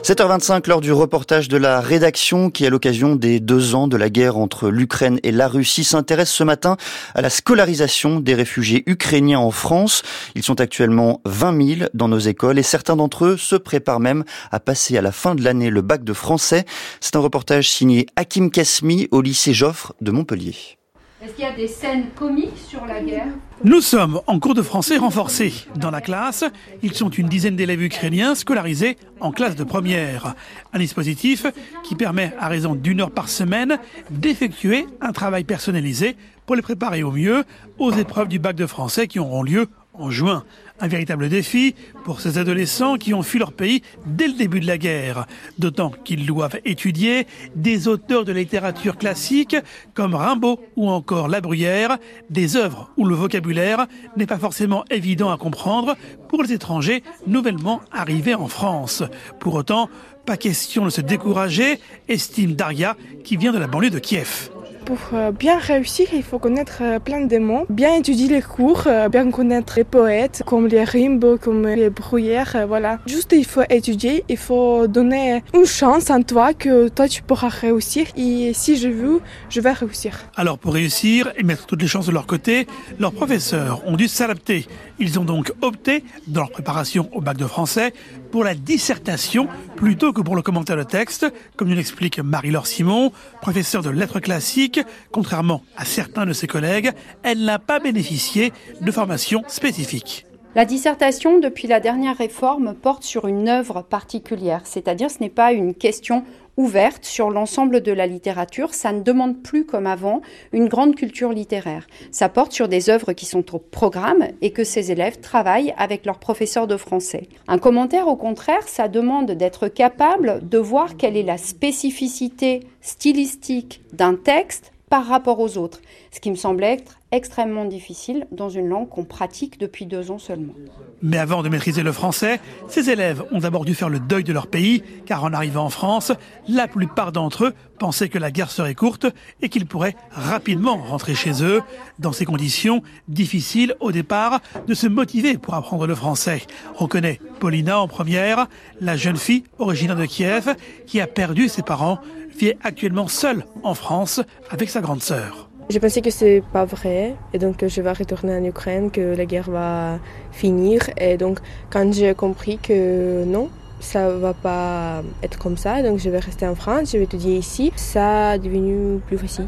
7h25, 0.06 0.70
lors 0.70 0.82
du 0.82 0.92
reportage 0.92 1.48
de 1.48 1.58
la 1.58 1.82
rédaction 1.82 2.52
qui, 2.52 2.64
à 2.68 2.70
l'occasion 2.70 3.16
des 3.16 3.40
deux 3.40 3.74
ans 3.74 3.88
de 3.88 3.98
la 3.98 4.12
guerre 4.12 4.38
entre 4.38 4.70
l'Ukraine 4.70 5.20
et 5.24 5.32
la 5.32 5.48
Russie, 5.48 5.84
s'intéresse 5.84 6.30
ce 6.30 6.44
matin 6.44 6.78
à 7.16 7.24
la 7.24 7.32
scolarisation 7.32 8.20
des 8.20 8.36
réfugiés 8.36 8.84
ukrainiens 8.86 9.40
en 9.40 9.50
France. 9.50 10.04
Ils 10.36 10.44
sont 10.44 10.62
actuellement 10.62 11.22
20 11.26 11.78
000 11.78 11.90
dans 11.96 12.08
nos 12.08 12.20
écoles 12.20 12.60
et 12.60 12.64
certains 12.64 12.96
d'entre 12.96 13.26
eux 13.26 13.38
se 13.38 13.56
préparent 13.56 14.00
même 14.00 14.26
à 14.52 14.60
passer 14.60 14.96
à 14.96 15.02
la 15.02 15.12
fin 15.12 15.34
de 15.34 15.44
l'année 15.44 15.72
le 15.72 15.82
bac 15.82 16.04
de 16.04 16.14
français. 16.14 16.66
C'est 17.02 17.16
un 17.16 17.20
reportage 17.20 17.72
signé 17.72 18.06
Hakim 18.16 18.52
Kasmi 18.52 19.08
au 19.10 19.24
lycée 19.24 19.56
Joffre 19.56 19.94
de 20.02 20.12
Montpellier. 20.12 20.78
Est-ce 21.26 21.34
qu'il 21.34 21.44
y 21.44 21.48
a 21.48 21.56
des 21.56 21.68
scènes 21.68 22.12
comiques 22.16 22.60
sur 22.68 22.86
la 22.86 23.02
guerre 23.02 23.26
Nous 23.64 23.82
sommes 23.82 24.22
en 24.28 24.38
cours 24.38 24.54
de 24.54 24.62
français 24.62 24.98
renforcé. 24.98 25.52
Dans 25.76 25.90
la 25.90 26.00
classe, 26.00 26.44
ils 26.84 26.94
sont 26.94 27.10
une 27.10 27.28
dizaine 27.28 27.56
d'élèves 27.56 27.82
ukrainiens 27.82 28.36
scolarisés 28.36 28.96
en 29.20 29.32
classe 29.32 29.56
de 29.56 29.64
première. 29.64 30.36
Un 30.72 30.78
dispositif 30.78 31.48
qui 31.84 31.96
permet, 31.96 32.32
à 32.40 32.48
raison 32.48 32.76
d'une 32.76 33.02
heure 33.02 33.10
par 33.10 33.28
semaine, 33.28 33.80
d'effectuer 34.12 34.86
un 35.02 35.14
travail 35.14 35.46
personnalisé 35.46 36.16
pour 36.46 36.56
les 36.56 36.62
préparer 36.62 37.02
au 37.02 37.12
mieux 37.12 37.44
aux 37.80 37.92
épreuves 37.92 38.28
du 38.28 38.38
bac 38.38 38.56
de 38.56 38.68
français 38.68 39.08
qui 39.08 39.18
auront 39.18 39.42
lieu 39.42 39.68
en 40.00 40.10
juin. 40.10 40.44
Un 40.80 40.88
véritable 40.88 41.30
défi 41.30 41.74
pour 42.04 42.20
ces 42.20 42.38
adolescents 42.38 42.98
qui 42.98 43.14
ont 43.14 43.24
fui 43.24 43.40
leur 43.40 43.54
pays 43.54 43.82
dès 44.06 44.28
le 44.28 44.34
début 44.34 44.60
de 44.60 44.68
la 44.68 44.78
guerre. 44.78 45.26
D'autant 45.58 45.92
qu'ils 46.04 46.26
doivent 46.26 46.60
étudier 46.66 47.28
des 47.56 47.88
auteurs 47.88 48.26
de 48.26 48.34
littérature 48.34 48.98
classique 48.98 49.56
comme 49.94 50.16
Rimbaud 50.16 50.60
ou 50.76 50.90
encore 50.90 51.30
La 51.30 51.40
Bruyère, 51.40 51.98
des 52.30 52.58
œuvres 52.58 52.92
où 52.98 53.06
le 53.06 53.16
vocabulaire 53.16 53.88
n'est 54.18 54.28
pas 54.28 54.38
forcément 54.38 54.84
évident 54.90 55.32
à 55.32 55.38
comprendre 55.38 55.96
pour 56.28 56.44
les 56.44 56.52
étrangers 56.52 57.04
nouvellement 57.26 57.82
arrivés 57.92 58.36
en 58.36 58.48
France. 58.48 59.04
Pour 59.40 59.54
autant, 59.56 59.90
pas 60.26 60.38
question 60.38 60.86
de 60.86 60.90
se 60.90 61.02
décourager, 61.02 61.80
estime 62.10 62.54
Daria 62.54 62.98
qui 63.24 63.38
vient 63.38 63.54
de 63.54 63.60
la 63.60 63.68
banlieue 63.68 63.92
de 63.92 64.00
Kiev. 64.00 64.50
Pour 64.86 65.00
euh, 65.14 65.32
bien 65.32 65.58
réussir, 65.58 66.08
il 66.14 66.22
faut 66.22 66.38
connaître 66.38 66.78
euh, 66.82 67.00
plein 67.00 67.22
de 67.22 67.38
mots, 67.40 67.66
bien 67.70 67.96
étudier 67.96 68.28
les 68.28 68.44
cours, 68.44 68.84
euh, 68.86 69.10
bien 69.10 69.32
connaître 69.32 69.74
les 69.78 69.84
poètes, 69.84 70.44
comme 70.46 70.68
les 70.68 70.84
Rimbaud, 70.84 71.40
comme 71.40 71.66
les 71.66 71.90
Bruyères, 71.90 72.68
voilà. 72.68 73.00
Juste, 73.08 73.34
il 73.36 73.46
faut 73.46 73.64
étudier, 73.68 74.24
il 74.30 74.38
faut 74.38 74.86
donner 74.86 75.42
une 75.56 75.66
chance 75.66 76.12
en 76.12 76.22
toi 76.22 76.54
que 76.54 76.88
toi 76.90 77.08
tu 77.08 77.24
pourras 77.24 77.50
réussir. 77.50 78.06
Et 78.16 78.52
si 78.54 78.78
je 78.78 78.88
veux, 78.88 79.22
je 79.50 79.60
vais 79.60 79.72
réussir. 79.72 80.20
Alors, 80.36 80.60
pour 80.60 80.76
réussir 80.76 81.32
et 81.36 81.42
mettre 81.42 81.66
toutes 81.66 81.82
les 81.82 81.88
chances 81.88 82.06
de 82.06 82.12
leur 82.12 82.28
côté, 82.28 82.68
leurs 83.00 83.14
professeurs 83.14 83.82
ont 83.88 83.96
dû 83.96 84.08
s'adapter. 84.08 84.68
Ils 85.00 85.20
ont 85.20 85.26
donc 85.26 85.52
opté, 85.64 86.04
dans 86.28 86.42
leur 86.42 86.52
préparation 86.52 87.10
au 87.12 87.22
bac 87.22 87.38
de 87.38 87.48
français, 87.48 87.92
pour 88.32 88.44
la 88.44 88.56
dissertation 88.56 89.48
plutôt 89.76 90.14
que 90.14 90.22
pour 90.22 90.36
le 90.36 90.42
commentaire 90.42 90.78
de 90.78 90.84
texte, 90.84 91.26
comme 91.56 91.70
nous 91.70 91.76
l'explique 91.76 92.20
Marie-Laure 92.20 92.68
Simon, 92.68 93.12
professeure 93.42 93.84
de 93.84 93.90
lettres 93.90 94.20
classiques. 94.20 94.80
Contrairement 95.12 95.64
à 95.78 95.86
certains 95.86 96.26
de 96.26 96.34
ses 96.34 96.48
collègues, 96.48 96.92
elle 97.24 97.44
n'a 97.44 97.60
pas 97.60 97.80
bénéficié 97.80 98.54
de 98.82 98.92
formation 98.92 99.44
spécifique. 99.48 100.26
La 100.56 100.64
dissertation, 100.64 101.40
depuis 101.40 101.68
la 101.68 101.82
dernière 101.82 102.18
réforme, 102.18 102.76
porte 102.76 103.04
sur 103.04 103.28
une 103.28 103.50
œuvre 103.50 103.82
particulière, 103.82 104.62
c'est-à-dire 104.64 105.12
ce 105.12 105.20
n'est 105.20 105.30
pas 105.30 105.52
une 105.52 105.76
question 105.76 106.24
ouverte 106.58 107.06
sur 107.06 107.30
l'ensemble 107.30 107.82
de 107.82 107.92
la 107.92 108.08
littérature. 108.08 108.74
Ça 108.74 108.92
ne 108.92 109.02
demande 109.02 109.42
plus, 109.42 109.66
comme 109.66 109.88
avant, 109.88 110.22
une 110.54 110.68
grande 110.68 110.96
culture 110.96 111.32
littéraire. 111.32 111.88
Ça 112.12 112.30
porte 112.30 112.52
sur 112.52 112.68
des 112.68 112.90
œuvres 112.90 113.14
qui 113.14 113.26
sont 113.26 113.56
au 113.56 113.60
programme 113.60 114.28
et 114.42 114.52
que 114.52 114.64
ces 114.64 114.92
élèves 114.92 115.20
travaillent 115.20 115.74
avec 115.78 116.06
leurs 116.06 116.20
professeurs 116.20 116.68
de 116.68 116.78
français. 116.78 117.28
Un 117.48 117.58
commentaire, 117.58 118.08
au 118.08 118.16
contraire, 118.16 118.68
ça 118.68 118.88
demande 118.88 119.32
d'être 119.32 119.68
capable 119.68 120.48
de 120.48 120.58
voir 120.58 120.98
quelle 120.98 121.18
est 121.18 121.24
la 121.24 121.38
spécificité 121.38 122.62
stylistique 122.82 123.82
d'un 123.94 124.16
texte 124.16 124.72
par 124.90 125.06
rapport 125.08 125.40
aux 125.40 125.58
autres, 125.58 125.82
ce 126.12 126.20
qui 126.20 126.30
me 126.30 126.36
semble 126.36 126.64
être 126.64 127.00
extrêmement 127.16 127.66
difficile 127.66 128.28
dans 128.32 128.50
une 128.50 128.68
langue 128.68 128.90
qu'on 128.90 129.06
pratique 129.06 129.60
depuis 129.60 129.86
deux 129.86 130.12
ans 130.12 130.20
seulement. 130.20 130.54
Mais 131.02 131.18
avant 131.18 131.44
de 131.44 131.50
maîtriser 131.50 131.84
le 131.84 131.92
français, 131.92 132.40
ces 132.68 132.90
élèves 132.90 133.24
ont 133.32 133.40
d'abord 133.40 133.66
dû 133.66 133.76
faire 133.76 133.90
le 133.90 134.00
deuil 134.00 134.24
de 134.24 134.34
leur 134.34 134.48
pays, 134.48 134.84
car 135.06 135.24
en 135.24 135.34
arrivant 135.34 135.66
en 135.66 135.70
France, 135.70 136.12
la 136.48 136.68
plupart 136.68 137.12
d'entre 137.12 137.46
eux 137.46 137.54
pensaient 137.80 138.10
que 138.10 138.18
la 138.18 138.32
guerre 138.32 138.52
serait 138.52 138.76
courte 138.76 139.08
et 139.42 139.50
qu'ils 139.50 139.66
pourraient 139.66 139.96
rapidement 140.12 140.78
rentrer 140.78 141.16
chez 141.16 141.44
eux. 141.44 141.62
Dans 142.00 142.12
ces 142.12 142.26
conditions, 142.26 142.82
difficiles 143.08 143.76
au 143.80 143.92
départ 143.92 144.42
de 144.68 144.74
se 144.74 144.88
motiver 144.88 145.38
pour 145.38 145.54
apprendre 145.54 145.88
le 145.88 145.96
français. 145.96 146.42
On 146.80 146.88
connaît 146.88 147.20
Paulina 147.40 147.80
en 147.80 147.88
première, 147.88 148.48
la 148.82 148.98
jeune 148.98 149.18
fille 149.18 149.44
originaire 149.60 149.96
de 149.96 150.06
Kiev 150.06 150.56
qui 150.86 151.02
a 151.02 151.08
perdu 151.08 151.50
ses 151.50 151.62
parents, 151.62 152.00
vit 152.38 152.54
actuellement 152.64 153.08
seule 153.08 153.46
en 153.64 153.74
France 153.74 154.22
avec 154.50 154.70
sa 154.70 154.82
grande 154.82 155.02
sœur. 155.02 155.45
Je 155.68 155.80
pensais 155.80 156.02
que 156.02 156.12
c'est 156.12 156.44
pas 156.54 156.64
vrai 156.64 157.16
et 157.34 157.40
donc 157.40 157.58
que 157.58 157.68
je 157.68 157.82
vais 157.82 157.92
retourner 157.92 158.36
en 158.36 158.44
Ukraine, 158.44 158.92
que 158.92 159.16
la 159.16 159.26
guerre 159.26 159.50
va 159.50 160.00
finir. 160.32 160.82
Et 160.98 161.18
donc 161.18 161.40
quand 161.72 161.92
j'ai 161.92 162.14
compris 162.14 162.60
que 162.60 163.24
non, 163.26 163.50
ça 163.80 164.10
va 164.10 164.34
pas 164.34 165.02
être 165.24 165.40
comme 165.40 165.58
ça, 165.58 165.82
donc 165.82 165.98
je 165.98 166.10
vais 166.10 166.20
rester 166.20 166.48
en 166.48 166.54
France, 166.54 166.92
je 166.92 166.98
vais 166.98 167.06
étudier 167.06 167.38
ici, 167.38 167.72
ça 167.76 168.32
a 168.32 168.38
devenu 168.38 169.00
plus 169.08 169.18
facile. 169.18 169.48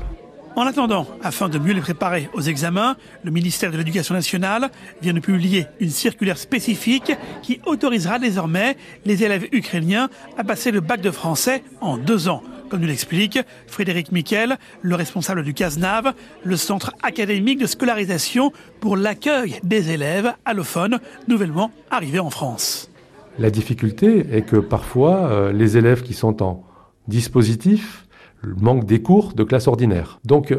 En 0.55 0.65
attendant, 0.65 1.05
afin 1.21 1.49
de 1.49 1.59
mieux 1.59 1.73
les 1.73 1.81
préparer 1.81 2.29
aux 2.33 2.41
examens, 2.41 2.95
le 3.23 3.29
ministère 3.29 3.71
de 3.71 3.77
l'Éducation 3.77 4.15
nationale 4.15 4.71
vient 5.03 5.13
de 5.13 5.19
publier 5.19 5.67
une 5.79 5.91
circulaire 5.91 6.39
spécifique 6.39 7.11
qui 7.43 7.61
autorisera 7.67 8.17
désormais 8.17 8.75
les 9.05 9.23
élèves 9.23 9.47
ukrainiens 9.51 10.09
à 10.35 10.43
passer 10.43 10.71
le 10.71 10.79
bac 10.79 10.99
de 10.99 11.11
français 11.11 11.63
en 11.79 11.97
deux 11.97 12.27
ans 12.27 12.41
comme 12.69 12.81
nous 12.81 12.87
l'explique 12.87 13.39
Frédéric 13.67 14.11
Miquel, 14.11 14.57
le 14.81 14.95
responsable 14.95 15.43
du 15.43 15.53
CASNAV, 15.53 16.13
le 16.43 16.57
centre 16.57 16.93
académique 17.03 17.59
de 17.59 17.65
scolarisation 17.65 18.51
pour 18.79 18.97
l'accueil 18.97 19.59
des 19.63 19.91
élèves 19.91 20.33
allophones 20.45 20.99
nouvellement 21.27 21.71
arrivés 21.89 22.19
en 22.19 22.29
France. 22.29 22.91
La 23.39 23.49
difficulté 23.49 24.25
est 24.31 24.41
que 24.41 24.57
parfois, 24.57 25.29
euh, 25.31 25.51
les 25.51 25.77
élèves 25.77 26.01
qui 26.01 26.13
sont 26.13 26.41
en 26.41 26.65
dispositif 27.07 28.05
manquent 28.43 28.85
des 28.85 29.01
cours 29.01 29.33
de 29.33 29.43
classe 29.43 29.67
ordinaire. 29.67 30.19
Donc, 30.25 30.53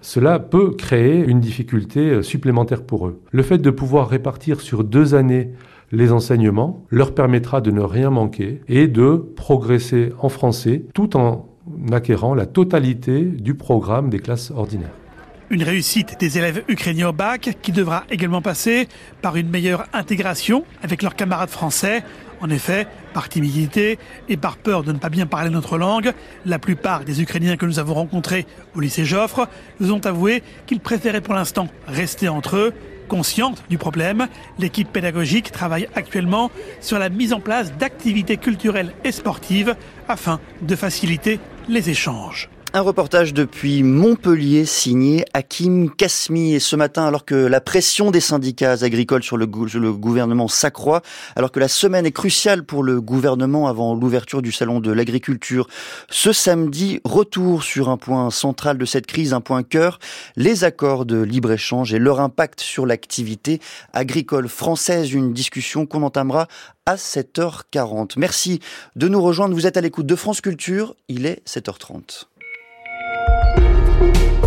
cela 0.00 0.38
peut 0.38 0.70
créer 0.70 1.18
une 1.18 1.40
difficulté 1.40 2.00
euh, 2.00 2.22
supplémentaire 2.22 2.82
pour 2.82 3.06
eux. 3.06 3.20
Le 3.30 3.42
fait 3.42 3.58
de 3.58 3.70
pouvoir 3.70 4.08
répartir 4.08 4.60
sur 4.60 4.84
deux 4.84 5.14
années 5.14 5.50
les 5.92 6.12
enseignements 6.12 6.84
leur 6.90 7.14
permettra 7.14 7.60
de 7.60 7.70
ne 7.70 7.80
rien 7.80 8.10
manquer 8.10 8.60
et 8.68 8.88
de 8.88 9.16
progresser 9.36 10.12
en 10.20 10.28
français 10.28 10.84
tout 10.94 11.16
en 11.16 11.48
acquérant 11.92 12.34
la 12.34 12.46
totalité 12.46 13.22
du 13.22 13.54
programme 13.54 14.10
des 14.10 14.18
classes 14.18 14.50
ordinaires. 14.50 14.94
Une 15.48 15.62
réussite 15.62 16.18
des 16.18 16.38
élèves 16.38 16.64
ukrainiens 16.66 17.10
au 17.10 17.12
bac 17.12 17.56
qui 17.62 17.70
devra 17.70 18.02
également 18.10 18.42
passer 18.42 18.88
par 19.22 19.36
une 19.36 19.48
meilleure 19.48 19.86
intégration 19.92 20.64
avec 20.82 21.02
leurs 21.02 21.14
camarades 21.14 21.50
français. 21.50 22.02
En 22.40 22.50
effet, 22.50 22.88
par 23.14 23.28
timidité 23.28 23.98
et 24.28 24.36
par 24.36 24.56
peur 24.56 24.82
de 24.82 24.92
ne 24.92 24.98
pas 24.98 25.08
bien 25.08 25.26
parler 25.26 25.50
notre 25.50 25.78
langue, 25.78 26.12
la 26.44 26.58
plupart 26.58 27.04
des 27.04 27.22
Ukrainiens 27.22 27.56
que 27.56 27.64
nous 27.64 27.78
avons 27.78 27.94
rencontrés 27.94 28.44
au 28.74 28.80
lycée 28.80 29.04
Joffre 29.04 29.48
nous 29.78 29.92
ont 29.92 30.04
avoué 30.04 30.42
qu'ils 30.66 30.80
préféraient 30.80 31.20
pour 31.20 31.34
l'instant 31.34 31.68
rester 31.86 32.28
entre 32.28 32.56
eux 32.56 32.74
Consciente 33.08 33.62
du 33.68 33.78
problème, 33.78 34.28
l'équipe 34.58 34.90
pédagogique 34.90 35.52
travaille 35.52 35.88
actuellement 35.94 36.50
sur 36.80 36.98
la 36.98 37.08
mise 37.08 37.32
en 37.32 37.40
place 37.40 37.72
d'activités 37.76 38.36
culturelles 38.36 38.92
et 39.04 39.12
sportives 39.12 39.76
afin 40.08 40.40
de 40.62 40.74
faciliter 40.76 41.38
les 41.68 41.90
échanges. 41.90 42.48
Un 42.76 42.82
reportage 42.82 43.32
depuis 43.32 43.82
Montpellier 43.82 44.66
signé 44.66 45.24
Hakim 45.32 45.88
Kasmi. 45.88 46.52
Et 46.52 46.60
ce 46.60 46.76
matin, 46.76 47.06
alors 47.06 47.24
que 47.24 47.34
la 47.34 47.62
pression 47.62 48.10
des 48.10 48.20
syndicats 48.20 48.84
agricoles 48.84 49.22
sur 49.22 49.38
le, 49.38 49.46
gouvernement 49.46 50.46
s'accroît, 50.46 51.00
alors 51.36 51.52
que 51.52 51.58
la 51.58 51.68
semaine 51.68 52.04
est 52.04 52.12
cruciale 52.12 52.64
pour 52.64 52.82
le 52.82 53.00
gouvernement 53.00 53.66
avant 53.66 53.94
l'ouverture 53.94 54.42
du 54.42 54.52
salon 54.52 54.80
de 54.80 54.92
l'agriculture, 54.92 55.68
ce 56.10 56.34
samedi, 56.34 57.00
retour 57.02 57.62
sur 57.62 57.88
un 57.88 57.96
point 57.96 58.30
central 58.30 58.76
de 58.76 58.84
cette 58.84 59.06
crise, 59.06 59.32
un 59.32 59.40
point 59.40 59.62
cœur, 59.62 59.98
les 60.36 60.62
accords 60.62 61.06
de 61.06 61.22
libre-échange 61.22 61.94
et 61.94 61.98
leur 61.98 62.20
impact 62.20 62.60
sur 62.60 62.84
l'activité 62.84 63.58
agricole 63.94 64.48
française. 64.48 65.14
Une 65.14 65.32
discussion 65.32 65.86
qu'on 65.86 66.02
entamera 66.02 66.46
à 66.84 66.96
7h40. 66.96 68.18
Merci 68.18 68.60
de 68.96 69.08
nous 69.08 69.22
rejoindre. 69.22 69.54
Vous 69.54 69.66
êtes 69.66 69.78
à 69.78 69.80
l'écoute 69.80 70.04
de 70.04 70.14
France 70.14 70.42
Culture. 70.42 70.94
Il 71.08 71.24
est 71.24 71.42
7h30. 71.48 72.26
Bye. 73.98 74.45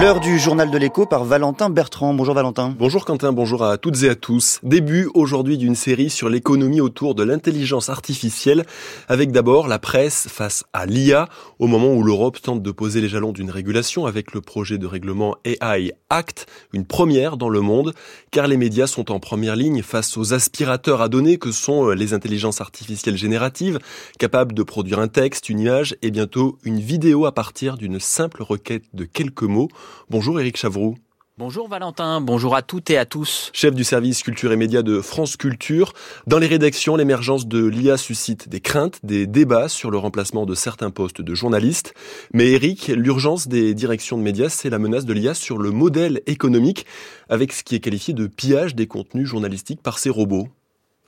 L'heure 0.00 0.20
du 0.20 0.38
journal 0.38 0.70
de 0.70 0.78
l'écho 0.78 1.04
par 1.04 1.24
Valentin 1.26 1.68
Bertrand. 1.68 2.14
Bonjour 2.14 2.34
Valentin. 2.34 2.74
Bonjour 2.78 3.04
Quentin, 3.04 3.34
bonjour 3.34 3.62
à 3.62 3.76
toutes 3.76 4.02
et 4.02 4.08
à 4.08 4.14
tous. 4.14 4.58
Début 4.62 5.10
aujourd'hui 5.12 5.58
d'une 5.58 5.74
série 5.74 6.08
sur 6.08 6.30
l'économie 6.30 6.80
autour 6.80 7.14
de 7.14 7.22
l'intelligence 7.22 7.90
artificielle, 7.90 8.64
avec 9.08 9.30
d'abord 9.30 9.68
la 9.68 9.78
presse 9.78 10.26
face 10.30 10.64
à 10.72 10.86
l'IA, 10.86 11.28
au 11.58 11.66
moment 11.66 11.92
où 11.92 12.02
l'Europe 12.02 12.40
tente 12.40 12.62
de 12.62 12.70
poser 12.70 13.02
les 13.02 13.10
jalons 13.10 13.32
d'une 13.32 13.50
régulation 13.50 14.06
avec 14.06 14.32
le 14.32 14.40
projet 14.40 14.78
de 14.78 14.86
règlement 14.86 15.36
AI 15.44 15.92
Act, 16.08 16.46
une 16.72 16.86
première 16.86 17.36
dans 17.36 17.50
le 17.50 17.60
monde, 17.60 17.92
car 18.30 18.46
les 18.46 18.56
médias 18.56 18.86
sont 18.86 19.12
en 19.12 19.20
première 19.20 19.54
ligne 19.54 19.82
face 19.82 20.16
aux 20.16 20.32
aspirateurs 20.32 21.02
à 21.02 21.10
données 21.10 21.36
que 21.36 21.52
sont 21.52 21.90
euh, 21.90 21.94
les 21.94 22.14
intelligences 22.14 22.62
artificielles 22.62 23.18
génératives, 23.18 23.78
capables 24.18 24.54
de 24.54 24.62
produire 24.62 24.98
un 24.98 25.08
texte, 25.08 25.50
une 25.50 25.60
image 25.60 25.94
et 26.00 26.10
bientôt 26.10 26.56
une 26.64 26.80
vidéo 26.80 27.26
à 27.26 27.32
partir 27.32 27.76
d'une 27.76 28.00
simple 28.00 28.42
requête 28.42 28.84
de 28.94 29.04
quelques 29.04 29.42
mots. 29.42 29.68
Bonjour 30.08 30.40
Éric 30.40 30.56
Chavroux. 30.56 30.96
Bonjour 31.40 31.68
Valentin, 31.68 32.20
bonjour 32.20 32.54
à 32.54 32.60
toutes 32.60 32.90
et 32.90 32.98
à 32.98 33.06
tous. 33.06 33.50
Chef 33.54 33.74
du 33.74 33.82
service 33.82 34.22
culture 34.22 34.52
et 34.52 34.56
médias 34.56 34.82
de 34.82 35.00
France 35.00 35.38
Culture, 35.38 35.94
dans 36.26 36.38
les 36.38 36.46
rédactions, 36.46 36.96
l'émergence 36.96 37.46
de 37.46 37.64
l'IA 37.64 37.96
suscite 37.96 38.50
des 38.50 38.60
craintes, 38.60 38.98
des 39.04 39.26
débats 39.26 39.70
sur 39.70 39.90
le 39.90 39.96
remplacement 39.96 40.44
de 40.44 40.54
certains 40.54 40.90
postes 40.90 41.22
de 41.22 41.34
journalistes. 41.34 41.94
Mais 42.34 42.50
Éric, 42.50 42.88
l'urgence 42.88 43.48
des 43.48 43.72
directions 43.72 44.18
de 44.18 44.22
médias, 44.22 44.50
c'est 44.50 44.68
la 44.68 44.78
menace 44.78 45.06
de 45.06 45.14
l'IA 45.14 45.32
sur 45.32 45.56
le 45.56 45.70
modèle 45.70 46.20
économique, 46.26 46.84
avec 47.30 47.54
ce 47.54 47.62
qui 47.62 47.74
est 47.74 47.80
qualifié 47.80 48.12
de 48.12 48.26
pillage 48.26 48.74
des 48.74 48.86
contenus 48.86 49.26
journalistiques 49.26 49.82
par 49.82 49.98
ces 49.98 50.10
robots. 50.10 50.48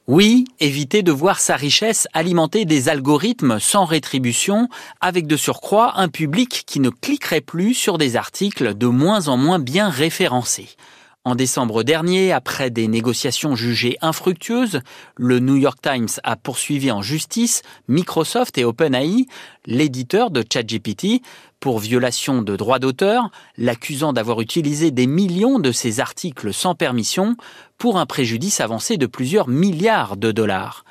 Oui, 0.09 0.47
éviter 0.59 1.05
de 1.05 1.13
voir 1.13 1.39
sa 1.39 1.55
richesse 1.55 2.09
alimenter 2.13 2.65
des 2.65 2.89
algorithmes 2.89 3.61
sans 3.61 3.85
rétribution, 3.85 4.69
avec 5.01 5.29
de 5.29 5.37
surcroît 5.37 5.93
un 6.01 6.09
public 6.09 6.65
qui 6.67 6.81
ne 6.81 6.91
cliquerait 6.91 7.41
plus 7.41 7.73
sur 7.73 7.99
des 7.99 8.17
articles 8.17 8.75
de 8.75 8.87
moins 8.89 9.29
en 9.29 9.37
moins 9.37 9.61
bien 9.61 9.89
référencés. 9.89 10.71
En 11.25 11.37
décembre 11.37 11.85
dernier, 11.85 12.33
après 12.33 12.71
des 12.71 12.89
négociations 12.89 13.55
jugées 13.55 13.97
infructueuses, 14.01 14.81
le 15.17 15.39
New 15.39 15.55
York 15.55 15.79
Times 15.81 16.09
a 16.25 16.35
poursuivi 16.35 16.91
en 16.91 17.01
justice 17.01 17.63
Microsoft 17.87 18.59
et 18.59 18.65
OpenAI, 18.65 19.27
l'éditeur 19.65 20.33
de 20.33 20.43
ChatGPT, 20.43 21.23
pour 21.61 21.79
violation 21.79 22.43
de 22.43 22.57
droits 22.57 22.81
d'auteur, 22.81 23.31
l'accusant 23.57 24.13
d'avoir 24.13 24.41
utilisé 24.41 24.91
des 24.91 25.07
millions 25.07 25.61
de 25.61 25.71
ses 25.71 26.01
articles 26.01 26.53
sans 26.53 26.75
permission 26.75 27.37
pour 27.79 27.99
un 27.99 28.07
préjudice 28.07 28.61
avancé 28.61 28.97
de 28.97 29.07
plusieurs 29.07 29.47
milliards 29.47 30.17
de 30.17 30.33
dollars. 30.33 30.85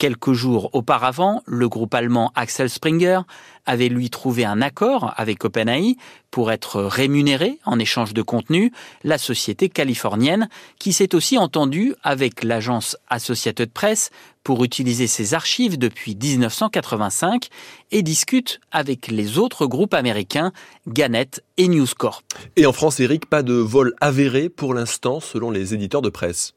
Quelques 0.00 0.32
jours 0.32 0.70
auparavant, 0.72 1.42
le 1.44 1.68
groupe 1.68 1.92
allemand 1.92 2.32
Axel 2.34 2.70
Springer 2.70 3.20
avait 3.66 3.90
lui 3.90 4.08
trouvé 4.08 4.46
un 4.46 4.62
accord 4.62 5.12
avec 5.18 5.44
OpenAI 5.44 5.96
pour 6.30 6.50
être 6.50 6.80
rémunéré 6.80 7.58
en 7.66 7.78
échange 7.78 8.14
de 8.14 8.22
contenu, 8.22 8.72
la 9.04 9.18
société 9.18 9.68
californienne 9.68 10.48
qui 10.78 10.94
s'est 10.94 11.14
aussi 11.14 11.36
entendue 11.36 11.94
avec 12.02 12.44
l'agence 12.44 12.96
Associated 13.08 13.70
Press 13.72 14.08
pour 14.42 14.64
utiliser 14.64 15.06
ses 15.06 15.34
archives 15.34 15.76
depuis 15.76 16.16
1985 16.16 17.48
et 17.90 18.00
discute 18.00 18.58
avec 18.72 19.08
les 19.08 19.36
autres 19.36 19.66
groupes 19.66 19.92
américains 19.92 20.52
Gannett 20.88 21.44
et 21.58 21.68
News 21.68 21.88
Corp. 21.94 22.24
Et 22.56 22.64
en 22.64 22.72
France, 22.72 23.00
Eric, 23.00 23.26
pas 23.26 23.42
de 23.42 23.52
vol 23.52 23.92
avéré 24.00 24.48
pour 24.48 24.72
l'instant 24.72 25.20
selon 25.20 25.50
les 25.50 25.74
éditeurs 25.74 26.00
de 26.00 26.08
presse. 26.08 26.54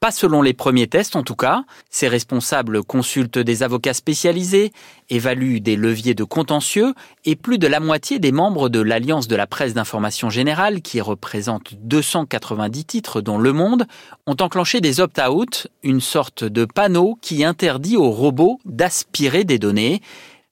Pas 0.00 0.10
selon 0.10 0.40
les 0.40 0.54
premiers 0.54 0.86
tests 0.86 1.14
en 1.14 1.22
tout 1.22 1.36
cas. 1.36 1.64
Ces 1.90 2.08
responsables 2.08 2.82
consultent 2.82 3.38
des 3.38 3.62
avocats 3.62 3.92
spécialisés, 3.92 4.72
évaluent 5.10 5.60
des 5.60 5.76
leviers 5.76 6.14
de 6.14 6.24
contentieux 6.24 6.94
et 7.26 7.36
plus 7.36 7.58
de 7.58 7.66
la 7.66 7.80
moitié 7.80 8.18
des 8.18 8.32
membres 8.32 8.70
de 8.70 8.80
l'Alliance 8.80 9.28
de 9.28 9.36
la 9.36 9.46
presse 9.46 9.74
d'information 9.74 10.30
générale, 10.30 10.80
qui 10.80 11.02
représente 11.02 11.74
290 11.74 12.84
titres 12.86 13.20
dont 13.20 13.36
Le 13.36 13.52
Monde, 13.52 13.86
ont 14.26 14.36
enclenché 14.40 14.80
des 14.80 15.00
opt-out, 15.00 15.66
une 15.82 16.00
sorte 16.00 16.44
de 16.44 16.64
panneau 16.64 17.18
qui 17.20 17.44
interdit 17.44 17.98
aux 17.98 18.10
robots 18.10 18.58
d'aspirer 18.64 19.44
des 19.44 19.58
données. 19.58 20.00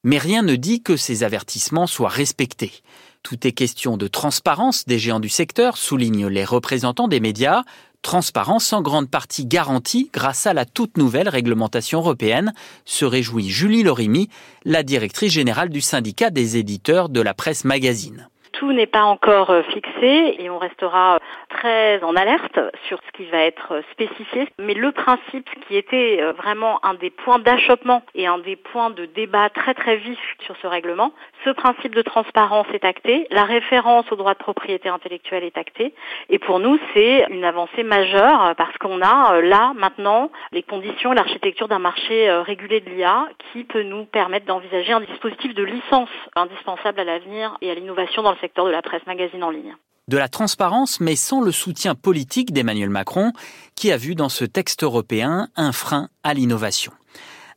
Mais 0.05 0.19
rien 0.19 0.43
ne 0.43 0.57
dit 0.57 0.83
que 0.83 0.99
ces 0.99 1.25
avertissements 1.25 1.87
soient 1.87 2.11
respectés. 2.11 2.83
Tout 3.23 3.47
est 3.47 3.53
question 3.53 3.97
de 3.97 4.07
transparence 4.09 4.85
des 4.87 4.99
géants 4.99 5.21
du 5.21 5.29
secteur, 5.29 5.77
soulignent 5.77 6.29
les 6.29 6.45
représentants 6.45 7.09
des 7.09 7.21
médias, 7.21 7.63
transparence 8.03 8.73
en 8.73 8.83
grande 8.83 9.11
partie 9.11 9.47
garantie 9.47 10.11
grâce 10.13 10.47
à 10.47 10.55
la 10.55 10.65
toute 10.65 10.97
nouvelle 10.97 11.29
réglementation 11.29 11.99
européenne, 11.99 12.53
se 12.85 13.05
réjouit 13.05 13.49
Julie 13.49 13.83
Lorimi, 13.83 14.29
la 14.65 14.83
directrice 14.83 15.33
générale 15.33 15.69
du 15.69 15.81
syndicat 15.81 16.31
des 16.31 16.57
éditeurs 16.57 17.09
de 17.09 17.21
la 17.21 17.35
presse 17.35 17.65
magazine. 17.65 18.29
Tout 18.53 18.73
n'est 18.73 18.87
pas 18.87 19.05
encore 19.05 19.51
euh, 19.51 19.63
fixé 19.63 20.35
et 20.39 20.51
on 20.51 20.59
restera 20.59 21.21
très 21.49 22.03
en 22.03 22.17
alerte 22.17 22.59
sur 22.89 22.99
ce 23.07 23.17
qui 23.17 23.25
va 23.31 23.39
être 23.39 23.73
euh, 23.73 23.83
spécifié. 23.93 24.49
Mais 24.59 24.75
le 24.75 24.91
principe 24.91 25.49
qui 25.67 25.77
était 25.77 26.19
euh, 26.21 26.33
vraiment 26.33 26.85
un 26.85 26.95
des 26.95 27.11
points 27.11 27.39
d'achoppement 27.39 28.03
et 28.17 28.27
un 28.27 28.39
des 28.39 28.57
points 28.57 28.91
de 28.91 29.07
débat 29.07 29.49
très 29.51 29.75
très 29.75 29.97
vif 29.97 30.19
sur 30.45 30.57
ce 30.61 30.67
règlement, 30.67 31.13
ce 31.49 31.53
principe 31.55 31.95
de 31.95 32.03
transparence 32.03 32.67
est 32.75 32.85
acté, 32.85 33.27
la 33.31 33.45
référence 33.45 34.05
au 34.13 34.17
droit 34.17 34.35
de 34.35 34.39
propriété 34.39 34.91
intellectuelle 34.91 35.45
est 35.45 35.57
actée 35.57 35.95
et 36.29 36.39
pour 36.39 36.61
nous 36.61 36.79
c'est 36.93 37.25
une 37.31 37.45
avancée 37.45 37.83
majeure 37.85 38.55
parce 38.57 38.77
qu'on 38.77 39.01
a 39.01 39.41
là 39.41 39.73
maintenant 39.75 40.31
les 40.53 40.63
conditions 40.63 41.13
l'architecture 41.13 41.67
d'un 41.67 41.79
marché 41.79 42.31
régulé 42.47 42.81
de 42.81 42.91
l'IA 42.91 43.29
qui 43.53 43.65
peut 43.65 43.83
nous 43.83 44.05
permettre 44.05 44.45
d'envisager 44.45 44.93
un 44.93 45.01
dispositif 45.01 45.55
de 45.55 45.63
licence 45.63 46.11
indispensable 46.37 47.01
à 47.01 47.05
l'avenir 47.05 47.57
et 47.63 47.71
à 47.71 47.75
l'innovation 47.75 48.23
dans 48.23 48.33
le 48.33 48.39
secteur 48.43 48.67
de 48.67 48.71
la 48.71 48.83
presse 48.83 49.07
magazine 49.07 49.43
en 49.43 49.51
ligne. 49.51 49.75
De 50.09 50.19
la 50.19 50.29
transparence, 50.29 51.01
mais 51.01 51.17
sans 51.17 51.41
le 51.41 51.53
soutien 51.53 51.95
politique 51.95 52.53
d'Emmanuel 52.53 52.91
Macron, 52.91 53.33
qui 53.75 53.91
a 53.91 53.97
vu 53.97 54.15
dans 54.15 54.29
ce 54.29 54.45
texte 54.45 54.83
européen 54.83 55.49
un 55.57 55.73
frein 55.73 56.09
à 56.23 56.35
l'innovation. 56.35 56.93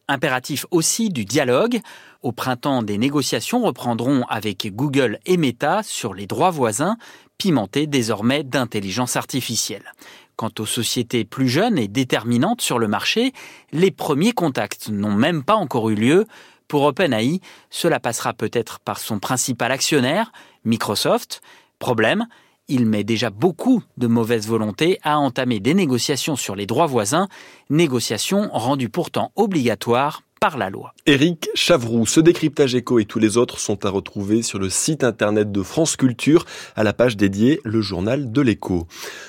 Impératif 0.08 0.66
aussi 0.72 1.10
du 1.10 1.24
dialogue. 1.26 1.80
Au 2.22 2.32
printemps, 2.32 2.84
des 2.84 3.00
négociations 3.00 3.64
reprendront 3.64 4.26
avec 4.30 4.68
Google 4.76 5.18
et 5.26 5.38
Meta 5.38 5.82
sur 5.82 6.14
les 6.14 6.28
droits 6.28 6.52
voisins, 6.52 6.98
pimentés 7.40 7.88
désormais 7.88 8.44
d'intelligence 8.44 9.16
artificielle. 9.16 9.92
Quant 10.36 10.52
aux 10.60 10.68
sociétés 10.68 11.26
plus 11.26 11.50
jeunes 11.50 11.80
et 11.80 11.88
déterminantes 11.88 12.62
sur 12.62 12.78
le 12.78 12.88
marché, 12.88 13.34
les 13.72 13.90
premiers 13.90 14.34
contacts 14.34 14.90
n'ont 14.90 15.16
même 15.16 15.44
pas 15.44 15.56
encore 15.56 15.90
eu 15.90 15.96
lieu. 15.96 16.26
Pour 16.68 16.84
OpenAI, 16.84 17.42
cela 17.72 18.00
passera 18.00 18.34
peut-être 18.34 18.80
par 18.80 19.00
son 19.00 19.18
principal 19.18 19.72
actionnaire, 19.72 20.32
Microsoft. 20.64 21.42
Problème, 21.80 22.28
il 22.68 22.86
met 22.86 23.04
déjà 23.04 23.32
beaucoup 23.32 23.82
de 23.98 24.06
mauvaise 24.06 24.48
volonté 24.48 25.00
à 25.02 25.18
entamer 25.18 25.60
des 25.60 25.74
négociations 25.74 26.36
sur 26.36 26.56
les 26.56 26.68
droits 26.68 26.86
voisins, 26.86 27.28
négociations 27.72 28.48
rendues 28.54 28.90
pourtant 28.90 29.32
obligatoires 29.36 30.22
par 30.42 30.58
la 30.58 30.72
loi. 30.72 30.96
Éric 31.06 31.50
Chavroux, 31.54 32.08
ce 32.08 32.20
décryptage 32.20 32.74
éco 32.74 32.98
et 32.98 33.06
tous 33.06 33.20
les 33.20 33.38
autres 33.38 33.60
sont 33.60 33.86
à 33.86 33.92
retrouver 33.92 34.42
sur 34.42 34.58
le 34.58 34.72
site 34.72 35.04
internet 35.04 35.52
de 35.52 35.62
France 35.62 35.96
Culture 35.96 36.46
à 36.76 36.84
la 36.84 36.94
page 36.94 37.16
dédiée 37.16 37.62
Le 37.64 37.80
Journal 37.80 38.32
de 38.32 38.42
l'écho. 38.42 38.88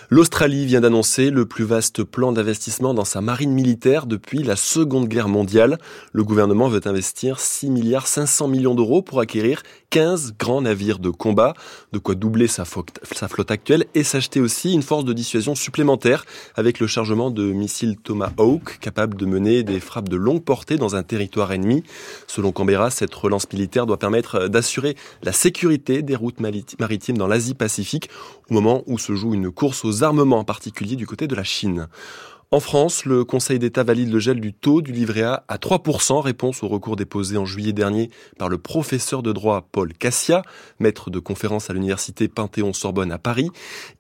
L'Australie 0.09 0.65
vient 0.65 0.81
d'annoncer 0.81 1.29
le 1.29 1.45
plus 1.45 1.65
vaste 1.65 2.03
plan 2.03 2.33
d'investissement 2.33 2.95
dans 2.95 3.05
sa 3.05 3.21
marine 3.21 3.53
militaire 3.53 4.07
depuis 4.07 4.43
la 4.43 4.57
Seconde 4.57 5.07
Guerre 5.07 5.29
mondiale. 5.29 5.77
Le 6.15 6.25
gouvernement 6.25 6.69
veut 6.69 6.81
investir 6.87 7.41
6 7.41 7.69
milliards 7.69 8.07
500 8.07 8.49
millions 8.49 8.75
d'euros 8.75 9.03
pour 9.03 9.21
acquérir 9.21 9.63
15 9.91 10.37
grands 10.39 10.63
navires 10.63 10.99
de 10.99 11.11
combat, 11.11 11.53
de 11.93 11.99
quoi 11.99 12.15
doubler 12.15 12.47
sa 12.47 12.65
flotte 12.65 13.51
actuelle 13.51 13.85
et 13.95 14.03
s'acheter 14.03 14.41
aussi 14.41 14.73
une 14.73 14.83
force 14.83 15.05
de 15.05 15.13
dissuasion 15.13 15.55
supplémentaire 15.55 16.25
avec 16.55 16.81
le 16.81 16.87
chargement 16.87 17.31
de 17.31 17.53
missiles 17.53 17.99
Tomahawk 17.99 18.79
capables 18.81 19.19
de 19.19 19.27
mener 19.27 19.63
des 19.63 19.79
frappes 19.79 20.09
de 20.09 20.17
longue 20.17 20.43
portée 20.43 20.79
dans 20.79 20.97
un 20.97 21.02
territoire 21.03 21.53
ennemi. 21.53 21.85
Selon 22.27 22.53
Canberra, 22.53 22.91
cette 22.91 23.15
relance 23.15 23.51
militaire 23.53 23.87
doit 23.87 23.99
permettre 23.99 24.49
d'assurer 24.49 24.97
la 25.23 25.33
sécurité 25.33 26.03
des 26.03 26.17
routes 26.17 26.41
maritimes 26.41 27.19
dans 27.19 27.27
l'Asie-Pacifique 27.27 28.11
au 28.51 28.55
moment 28.55 28.83
où 28.87 28.99
se 28.99 29.15
joue 29.15 29.35
une 29.35 29.51
course 29.51 29.85
aux 29.85 30.03
armements 30.03 30.39
en 30.39 30.45
particulier 30.45 30.97
du 30.97 31.07
côté 31.07 31.27
de 31.27 31.35
la 31.35 31.45
Chine. 31.45 31.89
En 32.55 32.61
France, 32.61 33.07
le 33.07 33.25
Conseil 33.25 33.59
d'État 33.59 33.83
valide 33.83 34.13
le 34.13 34.19
gel 34.19 34.39
du 34.39 34.53
taux 34.53 34.83
du 34.83 34.93
livret 34.93 35.23
A 35.23 35.43
à 35.49 35.57
3%, 35.57 36.21
réponse 36.21 36.63
au 36.63 36.69
recours 36.69 36.97
déposé 36.97 37.39
en 37.39 37.47
juillet 37.47 37.73
dernier 37.73 38.11
par 38.37 38.51
le 38.51 38.59
professeur 38.59 39.23
de 39.23 39.33
droit 39.33 39.67
Paul 39.73 39.95
Cassia, 39.95 40.43
maître 40.79 41.09
de 41.09 41.19
conférence 41.19 41.71
à 41.71 41.73
l'université 41.73 42.29
Panthéon-Sorbonne 42.29 43.11
à 43.11 43.17
Paris. 43.17 43.49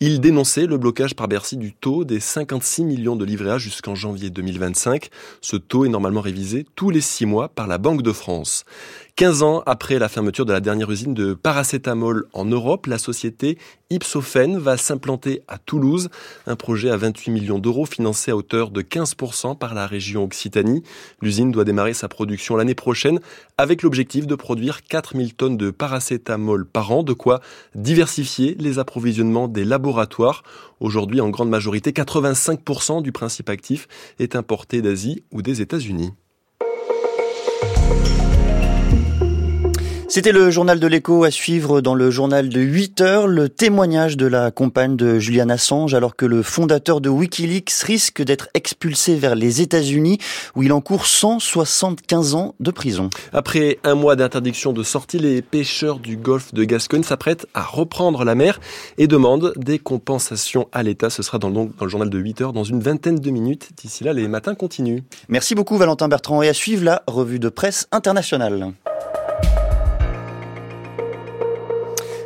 Il 0.00 0.20
dénonçait 0.20 0.66
le 0.66 0.76
blocage 0.76 1.16
par 1.16 1.28
Bercy 1.28 1.56
du 1.56 1.72
taux 1.72 2.04
des 2.04 2.20
56 2.20 2.84
millions 2.84 3.16
de 3.16 3.24
livrets 3.24 3.52
A 3.52 3.56
jusqu'en 3.56 3.94
janvier 3.94 4.28
2025. 4.28 5.08
Ce 5.40 5.56
taux 5.56 5.86
est 5.86 5.88
normalement 5.88 6.20
révisé 6.20 6.66
tous 6.76 6.90
les 6.90 7.00
six 7.00 7.24
mois 7.24 7.48
par 7.48 7.66
la 7.66 7.78
Banque 7.78 8.02
de 8.02 8.12
France. 8.12 8.66
15 9.16 9.42
ans 9.42 9.62
après 9.66 9.98
la 9.98 10.08
fermeture 10.08 10.46
de 10.46 10.54
la 10.54 10.60
dernière 10.60 10.90
usine 10.90 11.12
de 11.12 11.34
paracétamol 11.34 12.24
en 12.32 12.46
Europe, 12.46 12.86
la 12.86 12.96
société 12.96 13.58
Ipsophène 13.90 14.56
va 14.56 14.78
s'implanter 14.78 15.42
à 15.48 15.58
Toulouse. 15.58 16.08
Un 16.46 16.56
projet 16.56 16.88
à 16.88 16.96
28 16.96 17.30
millions 17.30 17.58
d'euros 17.58 17.84
financé 17.84 18.30
à 18.30 18.36
hauteur 18.36 18.70
de 18.70 18.80
15% 18.80 19.58
par 19.58 19.74
la 19.74 19.86
région 19.86 20.24
Occitanie. 20.24 20.82
L'usine 21.20 21.52
doit 21.52 21.64
démarrer 21.64 21.92
sa 21.92 22.08
production 22.08 22.56
l'année 22.56 22.74
prochaine 22.74 23.20
avec 23.58 23.82
l'objectif 23.82 24.26
de 24.26 24.34
produire 24.34 24.82
4000 24.82 25.34
tonnes 25.34 25.58
de 25.58 25.70
paracétamol 25.70 26.64
par 26.64 26.90
an, 26.90 27.02
de 27.02 27.12
quoi 27.12 27.40
diversifier 27.74 28.56
les 28.58 28.78
approvisionnements 28.78 29.46
des 29.46 29.66
laboratoires. 29.66 30.42
Aujourd'hui, 30.80 31.20
en 31.20 31.28
grande 31.28 31.50
majorité, 31.50 31.90
85% 31.90 33.02
du 33.02 33.12
principe 33.12 33.50
actif 33.50 33.88
est 34.18 34.36
importé 34.36 34.80
d'Asie 34.80 35.22
ou 35.32 35.42
des 35.42 35.60
États-Unis. 35.60 36.12
C'était 40.14 40.32
le 40.32 40.50
journal 40.50 40.78
de 40.78 40.86
l'écho 40.86 41.24
à 41.24 41.30
suivre 41.30 41.80
dans 41.80 41.94
le 41.94 42.10
journal 42.10 42.50
de 42.50 42.60
8 42.60 43.00
heures, 43.00 43.26
le 43.26 43.48
témoignage 43.48 44.18
de 44.18 44.26
la 44.26 44.50
compagne 44.50 44.94
de 44.94 45.18
Julian 45.18 45.48
Assange 45.48 45.94
alors 45.94 46.16
que 46.16 46.26
le 46.26 46.42
fondateur 46.42 47.00
de 47.00 47.08
Wikileaks 47.08 47.72
risque 47.82 48.20
d'être 48.20 48.50
expulsé 48.52 49.16
vers 49.16 49.34
les 49.34 49.62
États-Unis 49.62 50.18
où 50.54 50.64
il 50.64 50.74
encourt 50.74 51.06
175 51.06 52.34
ans 52.34 52.54
de 52.60 52.70
prison. 52.70 53.08
Après 53.32 53.78
un 53.84 53.94
mois 53.94 54.14
d'interdiction 54.14 54.74
de 54.74 54.82
sortie, 54.82 55.18
les 55.18 55.40
pêcheurs 55.40 55.98
du 55.98 56.18
golfe 56.18 56.52
de 56.52 56.64
Gascogne 56.64 57.04
s'apprêtent 57.04 57.46
à 57.54 57.62
reprendre 57.62 58.22
la 58.24 58.34
mer 58.34 58.60
et 58.98 59.06
demandent 59.06 59.54
des 59.56 59.78
compensations 59.78 60.68
à 60.72 60.82
l'État. 60.82 61.08
Ce 61.08 61.22
sera 61.22 61.38
dans 61.38 61.48
le, 61.48 61.54
dans 61.54 61.86
le 61.86 61.88
journal 61.88 62.10
de 62.10 62.18
8 62.18 62.42
heures 62.42 62.52
dans 62.52 62.64
une 62.64 62.80
vingtaine 62.80 63.18
de 63.18 63.30
minutes. 63.30 63.70
D'ici 63.82 64.04
là, 64.04 64.12
les 64.12 64.28
matins 64.28 64.54
continuent. 64.54 65.00
Merci 65.30 65.54
beaucoup 65.54 65.78
Valentin 65.78 66.08
Bertrand 66.08 66.42
et 66.42 66.50
à 66.50 66.52
suivre 66.52 66.84
la 66.84 67.02
revue 67.06 67.38
de 67.38 67.48
presse 67.48 67.88
internationale. 67.92 68.74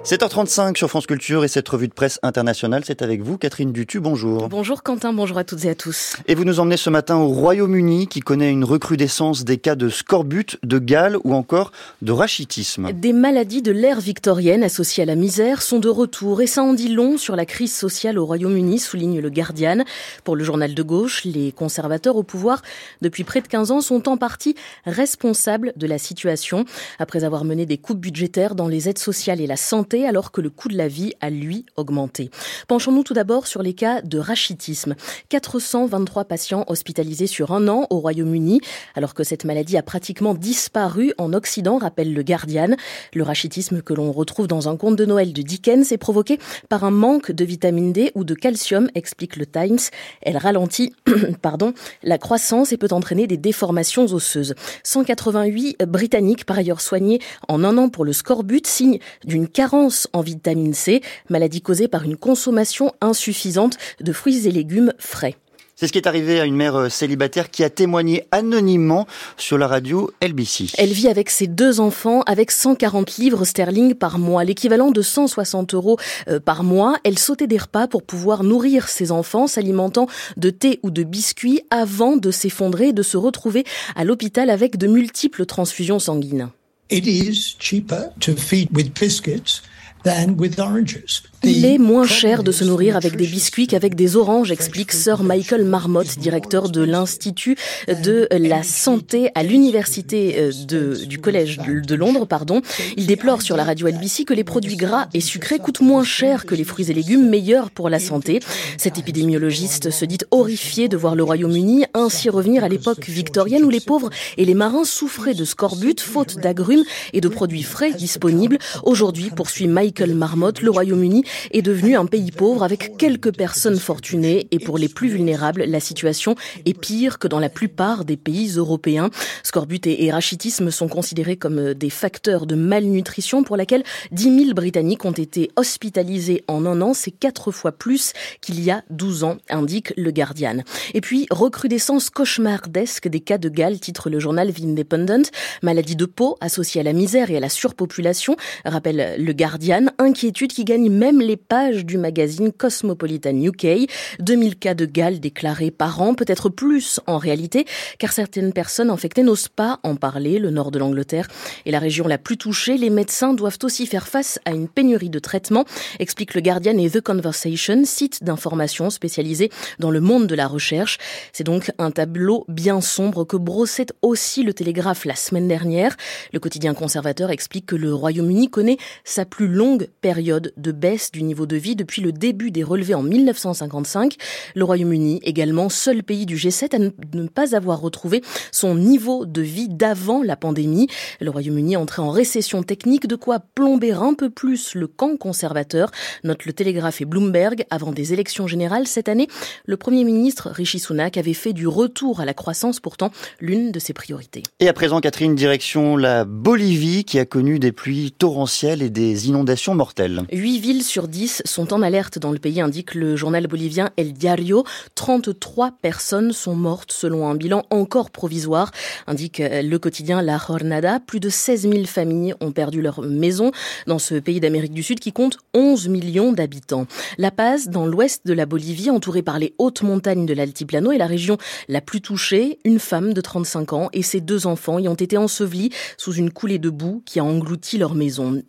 7h35 0.06 0.76
sur 0.76 0.88
France 0.88 1.08
Culture 1.08 1.44
et 1.44 1.48
cette 1.48 1.68
revue 1.68 1.88
de 1.88 1.92
presse 1.92 2.20
internationale, 2.22 2.84
c'est 2.86 3.02
avec 3.02 3.22
vous 3.22 3.38
Catherine 3.38 3.72
Dutu, 3.72 3.98
bonjour. 3.98 4.48
Bonjour 4.48 4.84
Quentin, 4.84 5.12
bonjour 5.12 5.36
à 5.36 5.42
toutes 5.42 5.64
et 5.64 5.70
à 5.70 5.74
tous. 5.74 6.16
Et 6.28 6.36
vous 6.36 6.44
nous 6.44 6.60
emmenez 6.60 6.76
ce 6.76 6.90
matin 6.90 7.16
au 7.16 7.26
Royaume-Uni 7.26 8.06
qui 8.06 8.20
connaît 8.20 8.52
une 8.52 8.62
recrudescence 8.62 9.44
des 9.44 9.58
cas 9.58 9.74
de 9.74 9.88
scorbut, 9.88 10.58
de 10.62 10.78
gale 10.78 11.16
ou 11.24 11.34
encore 11.34 11.72
de 12.02 12.12
rachitisme. 12.12 12.92
Des 12.92 13.12
maladies 13.12 13.62
de 13.62 13.72
l'ère 13.72 13.98
victorienne 13.98 14.62
associées 14.62 15.02
à 15.02 15.06
la 15.06 15.16
misère 15.16 15.60
sont 15.60 15.80
de 15.80 15.88
retour 15.88 16.40
et 16.40 16.46
ça 16.46 16.62
en 16.62 16.72
dit 16.72 16.94
long 16.94 17.18
sur 17.18 17.34
la 17.34 17.44
crise 17.44 17.74
sociale 17.74 18.16
au 18.16 18.26
Royaume-Uni, 18.26 18.78
souligne 18.78 19.18
le 19.18 19.28
Guardian. 19.28 19.82
Pour 20.22 20.36
le 20.36 20.44
journal 20.44 20.72
de 20.72 20.82
gauche, 20.84 21.24
les 21.24 21.50
conservateurs 21.50 22.14
au 22.14 22.22
pouvoir 22.22 22.62
depuis 23.02 23.24
près 23.24 23.40
de 23.40 23.48
15 23.48 23.72
ans 23.72 23.80
sont 23.80 24.08
en 24.08 24.16
partie 24.16 24.54
responsables 24.84 25.72
de 25.74 25.88
la 25.88 25.98
situation 25.98 26.64
après 27.00 27.24
avoir 27.24 27.42
mené 27.42 27.66
des 27.66 27.76
coupes 27.76 27.98
budgétaires 27.98 28.54
dans 28.54 28.68
les 28.68 28.88
aides 28.88 28.98
sociales 28.98 29.40
et 29.40 29.48
la 29.48 29.56
santé 29.56 29.95
alors 30.04 30.32
que 30.32 30.40
le 30.40 30.50
coût 30.50 30.68
de 30.68 30.76
la 30.76 30.88
vie 30.88 31.14
a 31.20 31.30
lui 31.30 31.64
augmenté. 31.76 32.30
Penchons-nous 32.68 33.04
tout 33.04 33.14
d'abord 33.14 33.46
sur 33.46 33.62
les 33.62 33.74
cas 33.74 34.02
de 34.02 34.18
rachitisme. 34.18 34.94
423 35.28 36.24
patients 36.24 36.64
hospitalisés 36.66 37.26
sur 37.26 37.52
un 37.52 37.68
an 37.68 37.86
au 37.90 38.00
Royaume-Uni, 38.00 38.60
alors 38.94 39.14
que 39.14 39.24
cette 39.24 39.44
maladie 39.44 39.76
a 39.76 39.82
pratiquement 39.82 40.34
disparu 40.34 41.12
en 41.18 41.32
Occident, 41.32 41.78
rappelle 41.78 42.12
le 42.12 42.22
Guardian. 42.22 42.76
Le 43.14 43.22
rachitisme 43.22 43.82
que 43.82 43.94
l'on 43.94 44.12
retrouve 44.12 44.48
dans 44.48 44.68
un 44.68 44.76
conte 44.76 44.96
de 44.96 45.04
Noël 45.04 45.32
de 45.32 45.42
Dickens 45.42 45.92
est 45.92 45.98
provoqué 45.98 46.38
par 46.68 46.84
un 46.84 46.90
manque 46.90 47.32
de 47.32 47.44
vitamine 47.44 47.92
D 47.92 48.10
ou 48.14 48.24
de 48.24 48.34
calcium, 48.34 48.88
explique 48.94 49.36
le 49.36 49.46
Times. 49.46 49.78
Elle 50.22 50.36
ralentit, 50.36 50.94
pardon, 51.42 51.72
la 52.02 52.18
croissance 52.18 52.72
et 52.72 52.76
peut 52.76 52.88
entraîner 52.90 53.26
des 53.26 53.36
déformations 53.36 54.04
osseuses. 54.04 54.54
188 54.82 55.84
Britanniques, 55.86 56.44
par 56.44 56.58
ailleurs 56.58 56.80
soignés 56.80 57.20
en 57.48 57.64
un 57.64 57.78
an 57.78 57.88
pour 57.88 58.04
le 58.04 58.12
scorbut, 58.12 58.66
signe 58.66 58.98
d'une 59.24 59.48
carence 59.48 59.85
en 60.12 60.20
vitamine 60.20 60.74
C, 60.74 61.02
maladie 61.28 61.60
causée 61.60 61.88
par 61.88 62.04
une 62.04 62.16
consommation 62.16 62.92
insuffisante 63.00 63.76
de 64.00 64.12
fruits 64.12 64.46
et 64.46 64.50
légumes 64.50 64.92
frais. 64.98 65.36
C'est 65.78 65.86
ce 65.86 65.92
qui 65.92 65.98
est 65.98 66.06
arrivé 66.06 66.40
à 66.40 66.46
une 66.46 66.56
mère 66.56 66.74
euh, 66.74 66.88
célibataire 66.88 67.50
qui 67.50 67.62
a 67.62 67.68
témoigné 67.68 68.24
anonymement 68.30 69.06
sur 69.36 69.58
la 69.58 69.68
radio 69.68 70.10
LBC. 70.22 70.68
Elle 70.78 70.92
vit 70.92 71.08
avec 71.08 71.28
ses 71.28 71.46
deux 71.46 71.80
enfants 71.80 72.22
avec 72.22 72.50
140 72.50 73.18
livres 73.18 73.44
sterling 73.44 73.94
par 73.94 74.18
mois, 74.18 74.42
l'équivalent 74.44 74.90
de 74.90 75.02
160 75.02 75.74
euros 75.74 75.98
euh, 76.28 76.40
par 76.40 76.64
mois. 76.64 76.96
Elle 77.04 77.18
sautait 77.18 77.46
des 77.46 77.58
repas 77.58 77.88
pour 77.88 78.04
pouvoir 78.04 78.42
nourrir 78.42 78.88
ses 78.88 79.12
enfants, 79.12 79.46
s'alimentant 79.46 80.06
de 80.38 80.48
thé 80.48 80.80
ou 80.82 80.90
de 80.90 81.02
biscuits 81.02 81.60
avant 81.68 82.16
de 82.16 82.30
s'effondrer 82.30 82.88
et 82.88 82.92
de 82.94 83.02
se 83.02 83.18
retrouver 83.18 83.64
à 83.96 84.04
l'hôpital 84.04 84.48
avec 84.48 84.78
de 84.78 84.86
multiples 84.86 85.44
transfusions 85.44 85.98
sanguines. 85.98 86.48
It 86.88 87.06
is 87.06 87.54
cheaper 87.58 88.12
to 88.20 88.34
feed 88.34 88.74
with 88.74 88.98
biscuits 88.98 89.60
than 90.06 90.36
with 90.36 90.60
oranges. 90.60 91.26
Il 91.42 91.64
est 91.64 91.78
moins 91.78 92.06
cher 92.06 92.42
de 92.42 92.50
se 92.50 92.64
nourrir 92.64 92.96
avec 92.96 93.16
des 93.16 93.26
biscuits 93.26 93.66
qu'avec 93.66 93.94
des 93.94 94.16
oranges, 94.16 94.50
explique 94.50 94.92
Sir 94.92 95.22
Michael 95.22 95.64
Marmot, 95.64 96.02
directeur 96.18 96.70
de 96.70 96.82
l'Institut 96.82 97.56
de 97.88 98.26
la 98.32 98.62
Santé 98.62 99.30
à 99.34 99.42
l'Université 99.42 100.36
euh, 100.38 100.96
du 101.06 101.18
Collège 101.18 101.58
de 101.58 101.94
Londres. 101.94 102.26
Pardon. 102.26 102.62
Il 102.96 103.06
déplore 103.06 103.42
sur 103.42 103.56
la 103.56 103.64
radio 103.64 103.86
LBC 103.86 104.24
que 104.24 104.34
les 104.34 104.44
produits 104.44 104.76
gras 104.76 105.06
et 105.14 105.20
sucrés 105.20 105.58
coûtent 105.58 105.82
moins 105.82 106.04
cher 106.04 106.46
que 106.46 106.54
les 106.54 106.64
fruits 106.64 106.90
et 106.90 106.94
légumes, 106.94 107.28
meilleurs 107.28 107.70
pour 107.70 107.90
la 107.90 107.98
santé. 107.98 108.40
Cet 108.78 108.98
épidémiologiste 108.98 109.90
se 109.90 110.04
dit 110.04 110.18
horrifié 110.30 110.88
de 110.88 110.96
voir 110.96 111.14
le 111.14 111.22
Royaume-Uni 111.22 111.84
ainsi 111.94 112.28
revenir 112.28 112.64
à 112.64 112.68
l'époque 112.68 113.08
victorienne 113.08 113.64
où 113.64 113.70
les 113.70 113.80
pauvres 113.80 114.10
et 114.36 114.44
les 114.44 114.54
marins 114.54 114.84
souffraient 114.84 115.34
de 115.34 115.44
scorbut, 115.44 116.00
faute 116.00 116.38
d'agrumes 116.38 116.84
et 117.12 117.20
de 117.20 117.28
produits 117.28 117.62
frais 117.62 117.92
disponibles. 117.92 118.58
Aujourd'hui, 118.82 119.30
poursuit 119.30 119.68
Michael 119.68 120.14
Marmot, 120.14 120.52
le 120.62 120.70
Royaume-Uni 120.70 121.24
est 121.50 121.62
devenu 121.62 121.96
un 121.96 122.06
pays 122.06 122.30
pauvre 122.30 122.62
avec 122.62 122.96
quelques 122.96 123.34
personnes 123.34 123.78
fortunées 123.78 124.48
et 124.50 124.58
pour 124.58 124.78
les 124.78 124.88
plus 124.88 125.08
vulnérables, 125.08 125.64
la 125.64 125.80
situation 125.80 126.34
est 126.64 126.78
pire 126.78 127.18
que 127.18 127.28
dans 127.28 127.40
la 127.40 127.48
plupart 127.48 128.04
des 128.04 128.16
pays 128.16 128.52
européens. 128.56 129.10
Scorbut 129.42 129.86
et 129.86 130.10
rachitisme 130.10 130.70
sont 130.70 130.88
considérés 130.88 131.36
comme 131.36 131.74
des 131.74 131.90
facteurs 131.90 132.46
de 132.46 132.54
malnutrition 132.54 133.42
pour 133.42 133.56
laquelle 133.56 133.84
10 134.12 134.44
000 134.44 134.54
Britanniques 134.54 135.04
ont 135.04 135.12
été 135.12 135.50
hospitalisés 135.56 136.44
en 136.48 136.66
un 136.66 136.80
an. 136.80 136.94
C'est 136.94 137.10
quatre 137.10 137.50
fois 137.50 137.72
plus 137.72 138.12
qu'il 138.40 138.62
y 138.62 138.70
a 138.70 138.82
12 138.90 139.24
ans, 139.24 139.36
indique 139.50 139.92
le 139.96 140.10
Guardian. 140.10 140.58
Et 140.94 141.00
puis, 141.00 141.26
recrudescence 141.30 142.10
cauchemardesque 142.10 143.08
des 143.08 143.20
cas 143.20 143.38
de 143.38 143.48
Galles, 143.48 143.80
titre 143.80 144.10
le 144.10 144.18
journal 144.18 144.52
The 144.52 144.64
Independent. 144.64 145.30
Maladie 145.62 145.96
de 145.96 146.06
peau 146.06 146.36
associée 146.40 146.80
à 146.80 146.84
la 146.84 146.92
misère 146.92 147.30
et 147.30 147.36
à 147.36 147.40
la 147.40 147.48
surpopulation, 147.48 148.36
rappelle 148.64 149.16
le 149.18 149.32
Guardian. 149.32 149.86
Inquiétude 149.98 150.52
qui 150.52 150.64
gagne 150.64 150.90
même 150.90 151.15
les 151.20 151.36
pages 151.36 151.84
du 151.84 151.98
magazine 151.98 152.52
Cosmopolitan 152.52 153.36
UK. 153.36 153.88
2000 154.20 154.56
cas 154.56 154.74
de 154.74 154.86
Galles 154.86 155.20
déclarés 155.20 155.70
par 155.70 156.00
an, 156.00 156.14
peut-être 156.14 156.48
plus 156.48 157.00
en 157.06 157.18
réalité, 157.18 157.66
car 157.98 158.12
certaines 158.12 158.52
personnes 158.52 158.90
infectées 158.90 159.22
n'osent 159.22 159.48
pas 159.48 159.80
en 159.82 159.96
parler. 159.96 160.38
Le 160.38 160.50
nord 160.50 160.70
de 160.70 160.78
l'Angleterre 160.78 161.28
est 161.64 161.70
la 161.70 161.78
région 161.78 162.06
la 162.06 162.18
plus 162.18 162.36
touchée. 162.36 162.76
Les 162.76 162.90
médecins 162.90 163.34
doivent 163.34 163.58
aussi 163.62 163.86
faire 163.86 164.08
face 164.08 164.38
à 164.44 164.52
une 164.52 164.68
pénurie 164.68 165.10
de 165.10 165.18
traitements, 165.18 165.64
explique 165.98 166.34
le 166.34 166.40
Guardian 166.40 166.78
et 166.78 166.90
The 166.90 167.00
Conversation, 167.00 167.84
site 167.84 168.22
d'information 168.22 168.90
spécialisé 168.90 169.50
dans 169.78 169.90
le 169.90 170.00
monde 170.00 170.26
de 170.26 170.34
la 170.34 170.46
recherche. 170.46 170.98
C'est 171.32 171.44
donc 171.44 171.70
un 171.78 171.90
tableau 171.90 172.44
bien 172.48 172.80
sombre 172.80 173.24
que 173.24 173.36
brossait 173.36 173.86
aussi 174.02 174.42
le 174.42 174.52
Télégraphe 174.52 175.04
la 175.04 175.14
semaine 175.14 175.48
dernière. 175.48 175.96
Le 176.32 176.40
quotidien 176.40 176.74
conservateur 176.74 177.30
explique 177.30 177.66
que 177.66 177.76
le 177.76 177.94
Royaume-Uni 177.94 178.50
connaît 178.50 178.78
sa 179.04 179.24
plus 179.24 179.48
longue 179.48 179.88
période 180.00 180.52
de 180.56 180.72
baisse 180.72 181.05
du 181.12 181.22
niveau 181.22 181.46
de 181.46 181.56
vie 181.56 181.76
depuis 181.76 182.02
le 182.02 182.12
début 182.12 182.50
des 182.50 182.62
relevés 182.62 182.94
en 182.94 183.02
1955. 183.02 184.14
Le 184.54 184.64
Royaume-Uni, 184.64 185.20
également 185.22 185.68
seul 185.68 186.02
pays 186.02 186.26
du 186.26 186.36
G7 186.36 186.74
à 186.74 186.78
ne 186.78 187.28
pas 187.28 187.54
avoir 187.54 187.80
retrouvé 187.80 188.22
son 188.52 188.74
niveau 188.74 189.26
de 189.26 189.42
vie 189.42 189.68
d'avant 189.68 190.22
la 190.22 190.36
pandémie. 190.36 190.88
Le 191.20 191.30
Royaume-Uni 191.30 191.76
entré 191.76 192.02
en 192.02 192.10
récession 192.10 192.62
technique, 192.62 193.06
de 193.06 193.16
quoi 193.16 193.40
plomber 193.40 193.92
un 193.92 194.14
peu 194.14 194.30
plus 194.30 194.74
le 194.74 194.86
camp 194.86 195.16
conservateur, 195.16 195.90
note 196.24 196.44
le 196.44 196.52
Télégraphe 196.52 197.00
et 197.00 197.04
Bloomberg. 197.04 197.64
Avant 197.70 197.92
des 197.92 198.12
élections 198.12 198.46
générales 198.46 198.86
cette 198.86 199.08
année, 199.08 199.28
le 199.66 199.76
Premier 199.76 200.04
ministre 200.04 200.50
Rishi 200.50 200.78
Sunak 200.78 201.16
avait 201.16 201.34
fait 201.34 201.52
du 201.52 201.66
retour 201.66 202.20
à 202.20 202.24
la 202.24 202.34
croissance 202.34 202.80
pourtant 202.80 203.10
l'une 203.40 203.72
de 203.72 203.78
ses 203.78 203.92
priorités. 203.92 204.42
Et 204.60 204.68
à 204.68 204.72
présent, 204.72 205.00
Catherine, 205.00 205.34
direction 205.34 205.96
la 205.96 206.24
Bolivie 206.24 207.04
qui 207.04 207.18
a 207.18 207.24
connu 207.24 207.58
des 207.58 207.72
pluies 207.72 208.12
torrentielles 208.12 208.82
et 208.82 208.90
des 208.90 209.28
inondations 209.28 209.74
mortelles. 209.74 210.22
Huit 210.32 210.58
villes 210.58 210.82
sur 210.82 210.95
10 211.02 211.42
sont 211.44 211.74
en 211.74 211.82
alerte 211.82 212.18
dans 212.18 212.32
le 212.32 212.38
pays, 212.38 212.60
indique 212.60 212.94
le 212.94 213.14
journal 213.14 213.46
bolivien 213.46 213.90
El 213.98 214.14
Diario. 214.14 214.64
33 214.94 215.72
personnes 215.82 216.32
sont 216.32 216.54
mortes 216.54 216.92
selon 216.92 217.28
un 217.28 217.34
bilan 217.34 217.64
encore 217.70 218.10
provisoire, 218.10 218.72
indique 219.06 219.40
le 219.40 219.76
quotidien 219.76 220.22
La 220.22 220.38
Jornada. 220.38 220.98
Plus 220.98 221.20
de 221.20 221.28
16 221.28 221.62
000 221.70 221.84
familles 221.84 222.34
ont 222.40 222.52
perdu 222.52 222.80
leur 222.80 223.02
maison 223.02 223.50
dans 223.86 223.98
ce 223.98 224.14
pays 224.14 224.40
d'Amérique 224.40 224.72
du 224.72 224.82
Sud 224.82 224.98
qui 224.98 225.12
compte 225.12 225.36
11 225.52 225.88
millions 225.88 226.32
d'habitants. 226.32 226.86
La 227.18 227.30
Paz, 227.30 227.68
dans 227.68 227.86
l'ouest 227.86 228.26
de 228.26 228.32
la 228.32 228.46
Bolivie, 228.46 228.88
entourée 228.88 229.22
par 229.22 229.38
les 229.38 229.54
hautes 229.58 229.82
montagnes 229.82 230.24
de 230.24 230.32
l'Altiplano, 230.32 230.92
est 230.92 230.98
la 230.98 231.06
région 231.06 231.36
la 231.68 231.82
plus 231.82 232.00
touchée. 232.00 232.58
Une 232.64 232.78
femme 232.78 233.12
de 233.12 233.20
35 233.20 233.72
ans 233.74 233.90
et 233.92 234.02
ses 234.02 234.22
deux 234.22 234.46
enfants 234.46 234.78
y 234.78 234.88
ont 234.88 234.94
été 234.94 235.18
ensevelis 235.18 235.70
sous 235.98 236.14
une 236.14 236.30
coulée 236.30 236.58
de 236.58 236.70
boue 236.70 237.02
qui 237.04 237.20
a 237.20 237.24
englouti 237.24 237.76
leur 237.76 237.94
maison. 237.94 238.42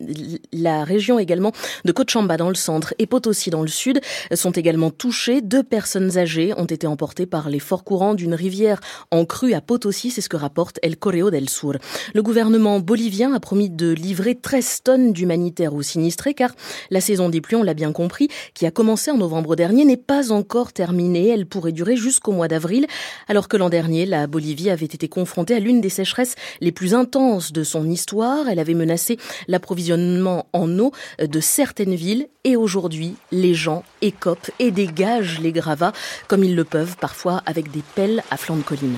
La 0.52 0.84
région 0.84 1.18
également 1.18 1.52
de 1.84 1.92
Cochabamba 1.92 2.37
dans 2.38 2.48
le 2.48 2.54
centre 2.54 2.94
et 2.98 3.06
Potosi 3.06 3.50
dans 3.50 3.60
le 3.60 3.68
sud 3.68 4.00
sont 4.32 4.52
également 4.52 4.90
touchés. 4.90 5.42
Deux 5.42 5.62
personnes 5.62 6.16
âgées 6.16 6.54
ont 6.56 6.64
été 6.64 6.86
emportées 6.86 7.26
par 7.26 7.50
les 7.50 7.58
forts 7.58 7.84
courants 7.84 8.14
d'une 8.14 8.32
rivière 8.32 8.80
en 9.10 9.26
crue 9.26 9.52
à 9.52 9.60
Potosi, 9.60 10.10
c'est 10.10 10.22
ce 10.22 10.30
que 10.30 10.36
rapporte 10.36 10.78
El 10.82 10.96
Correo 10.96 11.30
del 11.30 11.50
Sur. 11.50 11.74
Le 12.14 12.22
gouvernement 12.22 12.80
bolivien 12.80 13.34
a 13.34 13.40
promis 13.40 13.68
de 13.68 13.90
livrer 13.90 14.34
13 14.34 14.82
tonnes 14.84 15.12
d'humanitaire 15.12 15.74
aux 15.74 15.82
sinistrés 15.82 16.32
car 16.32 16.54
la 16.90 17.00
saison 17.02 17.28
des 17.28 17.40
pluies, 17.40 17.56
on 17.56 17.62
l'a 17.62 17.74
bien 17.74 17.92
compris, 17.92 18.28
qui 18.54 18.64
a 18.64 18.70
commencé 18.70 19.10
en 19.10 19.18
novembre 19.18 19.56
dernier 19.56 19.84
n'est 19.84 19.96
pas 19.96 20.32
encore 20.32 20.72
terminée. 20.72 21.28
Elle 21.28 21.46
pourrait 21.46 21.72
durer 21.72 21.96
jusqu'au 21.96 22.32
mois 22.32 22.48
d'avril 22.48 22.86
alors 23.26 23.48
que 23.48 23.56
l'an 23.56 23.68
dernier, 23.68 24.06
la 24.06 24.26
Bolivie 24.26 24.70
avait 24.70 24.86
été 24.86 25.08
confrontée 25.08 25.54
à 25.54 25.60
l'une 25.60 25.80
des 25.80 25.88
sécheresses 25.88 26.36
les 26.60 26.72
plus 26.72 26.94
intenses 26.94 27.52
de 27.52 27.64
son 27.64 27.90
histoire. 27.90 28.48
Elle 28.48 28.60
avait 28.60 28.74
menacé 28.74 29.18
l'approvisionnement 29.48 30.46
en 30.52 30.78
eau 30.78 30.92
de 31.20 31.40
certaines 31.40 31.94
villes 31.94 32.27
et 32.44 32.56
aujourd'hui, 32.56 33.16
les 33.30 33.52
gens 33.52 33.82
écopent 34.00 34.50
et 34.58 34.70
dégagent 34.70 35.40
les 35.40 35.52
gravats 35.52 35.92
comme 36.28 36.44
ils 36.44 36.54
le 36.54 36.64
peuvent 36.64 36.96
parfois 36.96 37.42
avec 37.46 37.70
des 37.70 37.82
pelles 37.94 38.22
à 38.30 38.36
flanc 38.36 38.56
de 38.56 38.62
colline. 38.62 38.96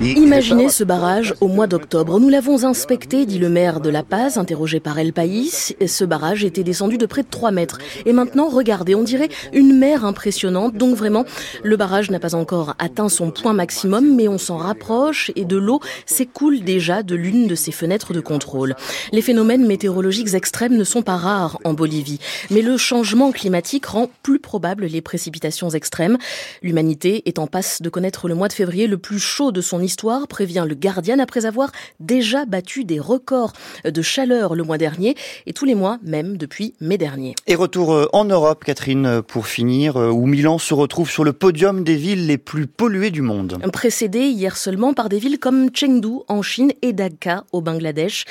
Imaginez 0.00 0.68
ce 0.70 0.84
barrage 0.84 1.34
au 1.40 1.48
mois 1.48 1.66
d'octobre. 1.66 2.18
Nous 2.20 2.28
l'avons 2.28 2.64
inspecté, 2.64 3.26
dit 3.26 3.38
le 3.38 3.48
maire 3.48 3.80
de 3.80 3.90
La 3.90 4.04
Paz, 4.04 4.38
interrogé 4.38 4.80
par 4.80 4.98
El 4.98 5.12
País. 5.12 5.74
Ce 5.86 6.04
barrage 6.04 6.44
était 6.44 6.64
descendu 6.64 6.96
de 6.96 7.06
près 7.06 7.22
de 7.22 7.28
3 7.28 7.50
mètres. 7.50 7.78
Et 8.06 8.12
maintenant, 8.12 8.48
regardez, 8.48 8.94
on 8.94 9.02
dirait 9.02 9.28
une 9.52 9.76
mer 9.76 10.04
impressionnante. 10.04 10.76
Donc 10.76 10.96
vraiment, 10.96 11.24
le 11.62 11.76
barrage 11.76 12.10
n'a 12.10 12.20
pas 12.20 12.34
encore 12.34 12.74
atteint 12.78 13.08
son 13.08 13.32
point 13.32 13.52
maximum, 13.52 14.14
mais 14.14 14.28
on 14.28 14.38
s'en 14.38 14.56
rapproche 14.56 15.30
et 15.36 15.44
de 15.44 15.56
l'eau 15.56 15.80
s'écoule 16.06 16.60
déjà 16.60 17.02
de 17.02 17.16
l'une 17.16 17.48
de 17.48 17.54
ses 17.54 17.72
fenêtres 17.72 18.14
de 18.14 18.20
contrôle. 18.20 18.76
Les 19.12 19.22
phénomènes 19.22 19.66
météorologiques 19.66 20.34
extrêmes 20.34 20.76
ne 20.76 20.84
sont 20.84 21.02
pas 21.02 21.16
rares 21.16 21.58
en 21.64 21.74
Bolivie, 21.74 22.20
mais 22.50 22.62
le 22.62 22.76
changement 22.76 23.32
climatique 23.32 23.86
rend 23.86 24.10
plus 24.22 24.38
probable 24.38 24.86
les 24.86 25.00
précipitations 25.00 25.70
extrêmes. 25.70 26.18
L'humanité 26.62 27.22
est 27.26 27.38
en 27.38 27.46
passe 27.46 27.82
de 27.82 27.88
connaître 27.88 28.28
le 28.28 28.34
mois 28.34 28.48
de 28.48 28.52
février 28.52 28.86
le 28.86 28.98
plus 28.98 29.18
chaud 29.18 29.52
de 29.52 29.60
son 29.60 29.80
histoire, 29.80 30.28
prévient 30.28 30.64
le 30.68 30.74
Guardian, 30.74 31.18
après 31.18 31.46
avoir 31.46 31.72
déjà 31.98 32.44
battu 32.44 32.84
des 32.84 33.00
records 33.00 33.52
de 33.84 34.02
chaleur 34.02 34.54
le 34.54 34.62
mois 34.62 34.78
dernier 34.78 35.14
et 35.46 35.52
tous 35.52 35.64
les 35.64 35.74
mois 35.74 35.98
même 36.02 36.36
depuis 36.36 36.74
mai 36.80 36.98
dernier. 36.98 37.34
Et 37.46 37.54
retour 37.54 37.92
euh, 37.92 38.08
en 38.12 38.24
Europe, 38.24 38.64
Catherine, 38.64 39.06
euh, 39.06 39.22
pour 39.22 39.46
finir, 39.46 39.96
euh, 39.96 40.10
où 40.10 40.26
Milan 40.26 40.58
se 40.58 40.74
retrouve 40.74 41.10
sur 41.10 41.24
le 41.24 41.32
podium 41.32 41.84
des 41.84 41.96
villes 41.96 42.26
les 42.26 42.38
plus 42.38 42.66
polluées 42.66 43.10
du 43.10 43.22
monde. 43.22 43.58
Précédé 43.72 44.20
hier 44.20 44.56
seulement 44.56 44.94
par 44.94 45.08
des 45.08 45.18
villes 45.18 45.38
comme 45.38 45.70
Chengdu 45.74 46.20
en 46.28 46.42
Chine 46.42 46.72
et 46.82 46.92
Dhaka 46.92 47.44
au 47.52 47.60
Bangladesh. 47.60 48.24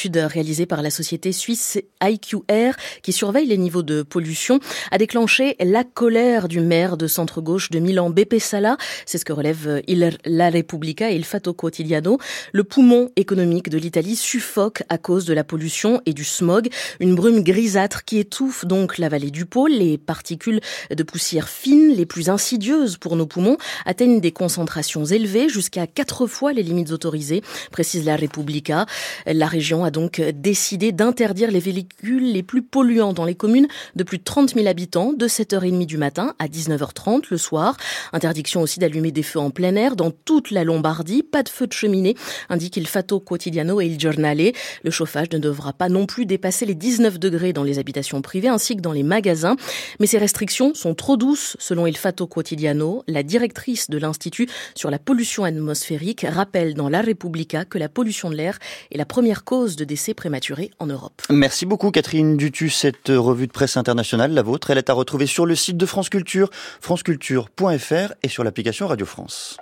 L'étude 0.00 0.16
réalisée 0.16 0.64
par 0.64 0.80
la 0.80 0.88
société 0.88 1.30
suisse 1.30 1.78
IQR, 2.02 2.72
qui 3.02 3.12
surveille 3.12 3.46
les 3.46 3.58
niveaux 3.58 3.82
de 3.82 4.02
pollution, 4.02 4.58
a 4.90 4.96
déclenché 4.96 5.56
la 5.60 5.84
colère 5.84 6.48
du 6.48 6.60
maire 6.60 6.96
de 6.96 7.06
centre-gauche 7.06 7.68
de 7.68 7.80
Milan, 7.80 8.08
Beppe 8.08 8.38
Sala. 8.38 8.78
C'est 9.04 9.18
ce 9.18 9.26
que 9.26 9.34
relève 9.34 9.82
Il 9.88 10.16
La 10.24 10.48
Repubblica 10.48 11.10
et 11.10 11.16
il 11.16 11.26
Fatto 11.26 11.52
Quotidiano. 11.52 12.16
Le 12.54 12.64
poumon 12.64 13.10
économique 13.16 13.68
de 13.68 13.76
l'Italie 13.76 14.16
suffoque 14.16 14.84
à 14.88 14.96
cause 14.96 15.26
de 15.26 15.34
la 15.34 15.44
pollution 15.44 16.00
et 16.06 16.14
du 16.14 16.24
smog. 16.24 16.70
Une 16.98 17.14
brume 17.14 17.42
grisâtre 17.42 18.06
qui 18.06 18.20
étouffe 18.20 18.64
donc 18.64 18.96
la 18.96 19.10
vallée 19.10 19.30
du 19.30 19.44
Pô. 19.44 19.66
Les 19.66 19.98
particules 19.98 20.60
de 20.90 21.02
poussière 21.02 21.50
fines, 21.50 21.92
les 21.92 22.06
plus 22.06 22.30
insidieuses 22.30 22.96
pour 22.96 23.16
nos 23.16 23.26
poumons, 23.26 23.58
atteignent 23.84 24.20
des 24.20 24.32
concentrations 24.32 25.04
élevées 25.04 25.50
jusqu'à 25.50 25.86
quatre 25.86 26.26
fois 26.26 26.54
les 26.54 26.62
limites 26.62 26.92
autorisées, 26.92 27.42
précise 27.70 28.06
la. 28.06 28.16
Repubblica. 28.16 28.86
La 29.26 29.46
région 29.46 29.79
a 29.84 29.90
donc 29.90 30.20
décidé 30.20 30.92
d'interdire 30.92 31.50
les 31.50 31.60
véhicules 31.60 32.32
les 32.32 32.42
plus 32.42 32.62
polluants 32.62 33.12
dans 33.12 33.24
les 33.24 33.34
communes 33.34 33.68
de 33.96 34.04
plus 34.04 34.18
de 34.18 34.24
30 34.24 34.54
000 34.54 34.66
habitants 34.66 35.12
de 35.12 35.28
7h30 35.28 35.86
du 35.86 35.96
matin 35.96 36.34
à 36.38 36.46
19h30 36.46 37.24
le 37.30 37.38
soir. 37.38 37.76
Interdiction 38.12 38.62
aussi 38.62 38.78
d'allumer 38.78 39.12
des 39.12 39.22
feux 39.22 39.38
en 39.38 39.50
plein 39.50 39.74
air 39.76 39.96
dans 39.96 40.10
toute 40.10 40.50
la 40.50 40.64
Lombardie. 40.64 41.22
Pas 41.22 41.42
de 41.42 41.48
feu 41.48 41.66
de 41.66 41.72
cheminée, 41.72 42.16
indique 42.48 42.76
il 42.76 42.86
Fatto 42.86 43.20
Quotidiano 43.20 43.80
et 43.80 43.86
il 43.86 43.98
Giornale. 43.98 44.52
Le 44.82 44.90
chauffage 44.90 45.28
ne 45.32 45.38
devra 45.38 45.72
pas 45.72 45.88
non 45.88 46.06
plus 46.06 46.26
dépasser 46.26 46.66
les 46.66 46.74
19 46.74 47.18
degrés 47.18 47.52
dans 47.52 47.64
les 47.64 47.78
habitations 47.78 48.22
privées 48.22 48.48
ainsi 48.48 48.76
que 48.76 48.80
dans 48.80 48.92
les 48.92 49.02
magasins. 49.02 49.56
Mais 49.98 50.06
ces 50.06 50.18
restrictions 50.18 50.74
sont 50.74 50.94
trop 50.94 51.16
douces, 51.16 51.56
selon 51.58 51.86
il 51.86 51.96
Fatto 51.96 52.26
Quotidiano. 52.26 53.02
La 53.06 53.22
directrice 53.22 53.90
de 53.90 53.98
l'Institut 53.98 54.48
sur 54.74 54.90
la 54.90 54.98
pollution 54.98 55.44
atmosphérique 55.44 56.26
rappelle 56.28 56.74
dans 56.74 56.88
La 56.88 57.02
Repubblica 57.02 57.64
que 57.64 57.78
la 57.78 57.88
pollution 57.88 58.30
de 58.30 58.36
l'air 58.36 58.58
est 58.90 58.98
la 58.98 59.04
première 59.04 59.44
cause 59.44 59.69
de 59.76 59.84
décès 59.84 60.14
prématurés 60.14 60.70
en 60.78 60.86
Europe. 60.86 61.22
Merci 61.30 61.66
beaucoup 61.66 61.90
Catherine 61.90 62.36
Dutu. 62.36 62.70
Cette 62.70 63.08
revue 63.08 63.46
de 63.46 63.52
presse 63.52 63.76
internationale, 63.76 64.32
la 64.32 64.42
vôtre, 64.42 64.70
elle 64.70 64.78
est 64.78 64.90
à 64.90 64.92
retrouver 64.92 65.26
sur 65.26 65.46
le 65.46 65.54
site 65.54 65.76
de 65.76 65.86
France 65.86 66.08
Culture, 66.08 66.50
franceculture.fr 66.80 68.14
et 68.22 68.28
sur 68.28 68.44
l'application 68.44 68.86
Radio 68.86 69.06
France. 69.06 69.56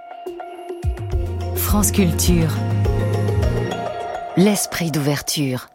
France 1.56 1.92
Culture. 1.92 2.50
L'esprit 4.36 4.90
d'ouverture. 4.90 5.68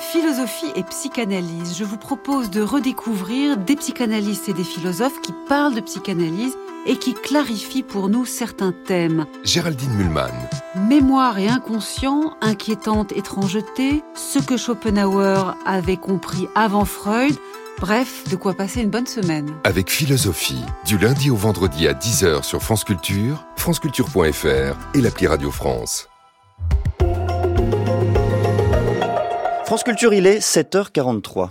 Philosophie 0.00 0.72
et 0.74 0.82
psychanalyse. 0.84 1.76
Je 1.78 1.84
vous 1.84 1.98
propose 1.98 2.50
de 2.50 2.62
redécouvrir 2.62 3.58
des 3.58 3.76
psychanalystes 3.76 4.48
et 4.48 4.54
des 4.54 4.64
philosophes 4.64 5.20
qui 5.20 5.32
parlent 5.48 5.74
de 5.74 5.80
psychanalyse 5.80 6.56
et 6.88 6.96
qui 6.96 7.14
clarifient 7.14 7.84
pour 7.84 8.08
nous 8.08 8.24
certains 8.24 8.72
thèmes. 8.72 9.26
Géraldine 9.44 9.92
Mühlmann. 9.92 10.32
Mémoire 10.88 11.38
et 11.38 11.46
inconscient, 11.46 12.32
inquiétante 12.40 13.12
étrangeté, 13.12 14.02
ce 14.14 14.38
que 14.38 14.56
Schopenhauer 14.56 15.54
avait 15.66 15.98
compris 15.98 16.48
avant 16.54 16.86
Freud, 16.86 17.36
bref, 17.78 18.24
de 18.30 18.36
quoi 18.36 18.54
passer 18.54 18.80
une 18.80 18.90
bonne 18.90 19.06
semaine. 19.06 19.54
Avec 19.64 19.90
philosophie, 19.90 20.64
du 20.86 20.98
lundi 20.98 21.30
au 21.30 21.36
vendredi 21.36 21.86
à 21.86 21.92
10h 21.92 22.42
sur 22.42 22.62
France 22.62 22.84
Culture, 22.84 23.44
franceculture.fr 23.56 24.76
et 24.94 25.00
l'appli 25.00 25.26
Radio 25.26 25.50
France. 25.50 26.08
France 29.66 29.84
Culture, 29.84 30.14
il 30.14 30.26
est 30.26 30.38
7h43. 30.38 31.50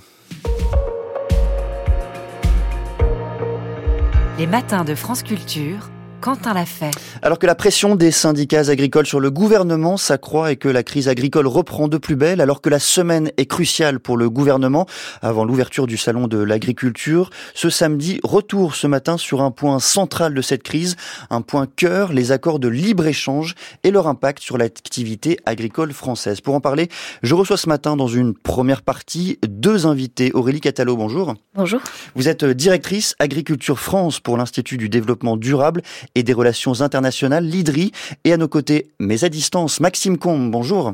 Les 4.38 4.46
matins 4.46 4.84
de 4.84 4.94
France 4.94 5.24
Culture, 5.24 5.90
Quentin 6.22 6.54
l'a 6.54 6.66
fait. 6.66 6.92
Alors 7.22 7.40
que 7.40 7.46
la 7.46 7.56
pression 7.56 7.96
des 7.96 8.12
syndicats 8.12 8.70
agricoles 8.70 9.06
sur 9.06 9.20
le 9.20 9.30
gouvernement 9.30 9.98
s'accroît 9.98 10.52
et 10.52 10.56
que 10.56 10.68
la 10.68 10.84
crise 10.84 11.08
agricole 11.08 11.48
reprend 11.48 11.88
de 11.88 11.98
plus 11.98 12.16
belle, 12.16 12.42
alors 12.42 12.62
que 12.62 12.70
la 12.70 12.80
semaine 12.80 13.32
est 13.38 13.46
cruciale 13.46 14.00
pour 14.00 14.18
le 14.18 14.30
gouvernement 14.30 14.88
avant 15.22 15.46
l'ouverture 15.46 15.88
du 15.88 15.98
salon 15.98 16.28
de 16.28 16.38
l'agriculture, 16.38 17.30
ce 17.54 17.70
samedi, 17.70 18.20
retour 18.24 18.76
ce 18.76 18.88
matin 18.88 19.18
sur 19.18 19.42
un 19.42 19.52
point 19.52 19.80
central 19.80 20.34
de 20.34 20.42
cette 20.42 20.64
crise, 20.64 20.96
un 21.30 21.42
point 21.42 21.68
cœur, 21.68 22.14
les 22.14 22.32
accords 22.32 22.60
de 22.60 22.68
libre-échange 22.68 23.56
et 23.84 23.92
leur 23.92 24.08
impact 24.08 24.42
sur 24.42 24.58
l'activité 24.58 25.38
agricole 25.46 25.94
française. 25.94 26.42
Pour 26.42 26.56
en 26.56 26.62
parler, 26.62 26.90
je 27.22 27.36
reçois 27.36 27.58
ce 27.58 27.70
matin 27.70 27.96
dans 27.96 28.08
une 28.08 28.34
première 28.34 28.82
partie 28.82 29.40
deux 29.48 29.86
invités. 29.86 30.32
Aurélie 30.34 30.62
Catalo, 30.62 30.98
bonjour. 30.98 31.36
Bonjour. 31.56 31.82
Vous 32.16 32.28
êtes 32.28 32.44
directrice 32.44 33.16
Agriculture 33.20 33.80
France 33.80 34.20
pour 34.20 34.38
l'Institut 34.38 34.78
du 34.78 34.90
développement 34.90 35.38
durable 35.38 35.82
et 36.16 36.24
des 36.24 36.34
relations 36.34 36.82
internationales, 36.82 37.46
l'IDRI, 37.46 37.92
et 38.24 38.34
à 38.34 38.38
nos 38.38 38.48
côtés, 38.48 38.92
mais 39.00 39.24
à 39.24 39.30
distance, 39.30 39.80
Maxime 39.80 40.18
Combe, 40.18 40.52
bonjour. 40.52 40.94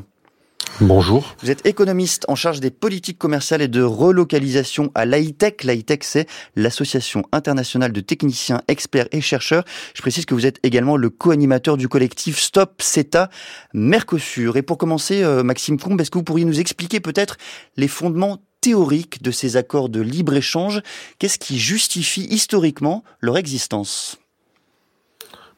Bonjour. 0.80 1.36
Vous 1.40 1.52
êtes 1.52 1.64
économiste 1.66 2.24
en 2.26 2.34
charge 2.34 2.58
des 2.58 2.70
politiques 2.70 3.18
commerciales 3.18 3.62
et 3.62 3.68
de 3.68 3.82
relocalisation 3.82 4.90
à 4.96 5.04
l'AITEC. 5.04 5.62
L'AITEC, 5.62 6.02
c'est 6.02 6.26
l'Association 6.56 7.22
internationale 7.30 7.92
de 7.92 8.00
techniciens, 8.00 8.60
experts 8.66 9.06
et 9.12 9.20
chercheurs. 9.20 9.64
Je 9.94 10.02
précise 10.02 10.26
que 10.26 10.34
vous 10.34 10.46
êtes 10.46 10.58
également 10.64 10.96
le 10.96 11.10
co-animateur 11.10 11.76
du 11.76 11.88
collectif 11.88 12.40
Stop 12.40 12.82
CETA 12.82 13.30
Mercosur. 13.72 14.56
Et 14.56 14.62
pour 14.62 14.76
commencer, 14.76 15.22
euh, 15.22 15.44
Maxime 15.44 15.78
Combe, 15.78 16.00
est-ce 16.00 16.10
que 16.10 16.18
vous 16.18 16.24
pourriez 16.24 16.44
nous 16.44 16.58
expliquer 16.58 16.98
peut-être 16.98 17.36
les 17.76 17.88
fondements 17.88 18.38
théoriques 18.60 19.22
de 19.22 19.30
ces 19.30 19.56
accords 19.56 19.88
de 19.88 20.00
libre-échange? 20.00 20.82
Qu'est-ce 21.20 21.38
qui 21.38 21.58
justifie 21.58 22.26
historiquement 22.30 23.04
leur 23.20 23.36
existence? 23.36 24.18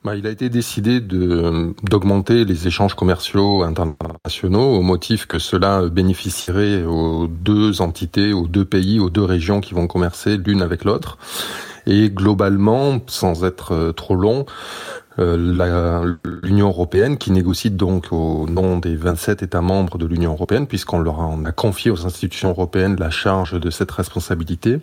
Bah, 0.07 0.15
il 0.15 0.24
a 0.28 0.31
été 0.31 0.49
décidé 0.49 1.01
d'augmenter 1.01 2.45
les 2.45 2.69
échanges 2.69 2.95
commerciaux 2.95 3.65
internationaux 3.65 4.77
au 4.77 4.81
motif 4.81 5.27
que 5.27 5.41
cela 5.41 5.89
bénéficierait 5.89 6.85
aux 6.85 7.27
deux 7.27 7.81
entités, 7.81 8.33
aux 8.33 8.47
deux 8.47 8.65
pays, 8.65 9.01
aux 9.01 9.11
deux 9.11 9.24
régions 9.24 9.61
qui 9.61 9.74
vont 9.74 9.89
commercer 9.89 10.37
l'une 10.37 10.62
avec 10.62 10.85
l'autre. 10.85 11.19
Et 11.89 12.09
globalement, 12.09 13.01
sans 13.09 13.45
être 13.45 13.93
trop 13.97 14.15
long, 14.15 14.47
euh, 14.47 15.06
l'Union 15.18 16.68
européenne 16.68 17.16
qui 17.16 17.30
négocie 17.30 17.70
donc 17.70 18.12
au 18.12 18.47
nom 18.48 18.78
des 18.78 18.97
27 18.97 19.43
États 19.43 19.60
membres 19.60 19.98
de 19.98 20.06
l'Union 20.06 20.32
européenne, 20.32 20.66
puisqu'on 20.66 20.98
leur 20.98 21.20
a, 21.20 21.26
on 21.26 21.44
a 21.44 21.52
confié 21.52 21.90
aux 21.90 22.06
institutions 22.06 22.51
européennes 22.51 22.97
la 22.98 23.10
charge 23.10 23.59
de 23.59 23.70
cette 23.70 23.90
responsabilité, 23.90 24.80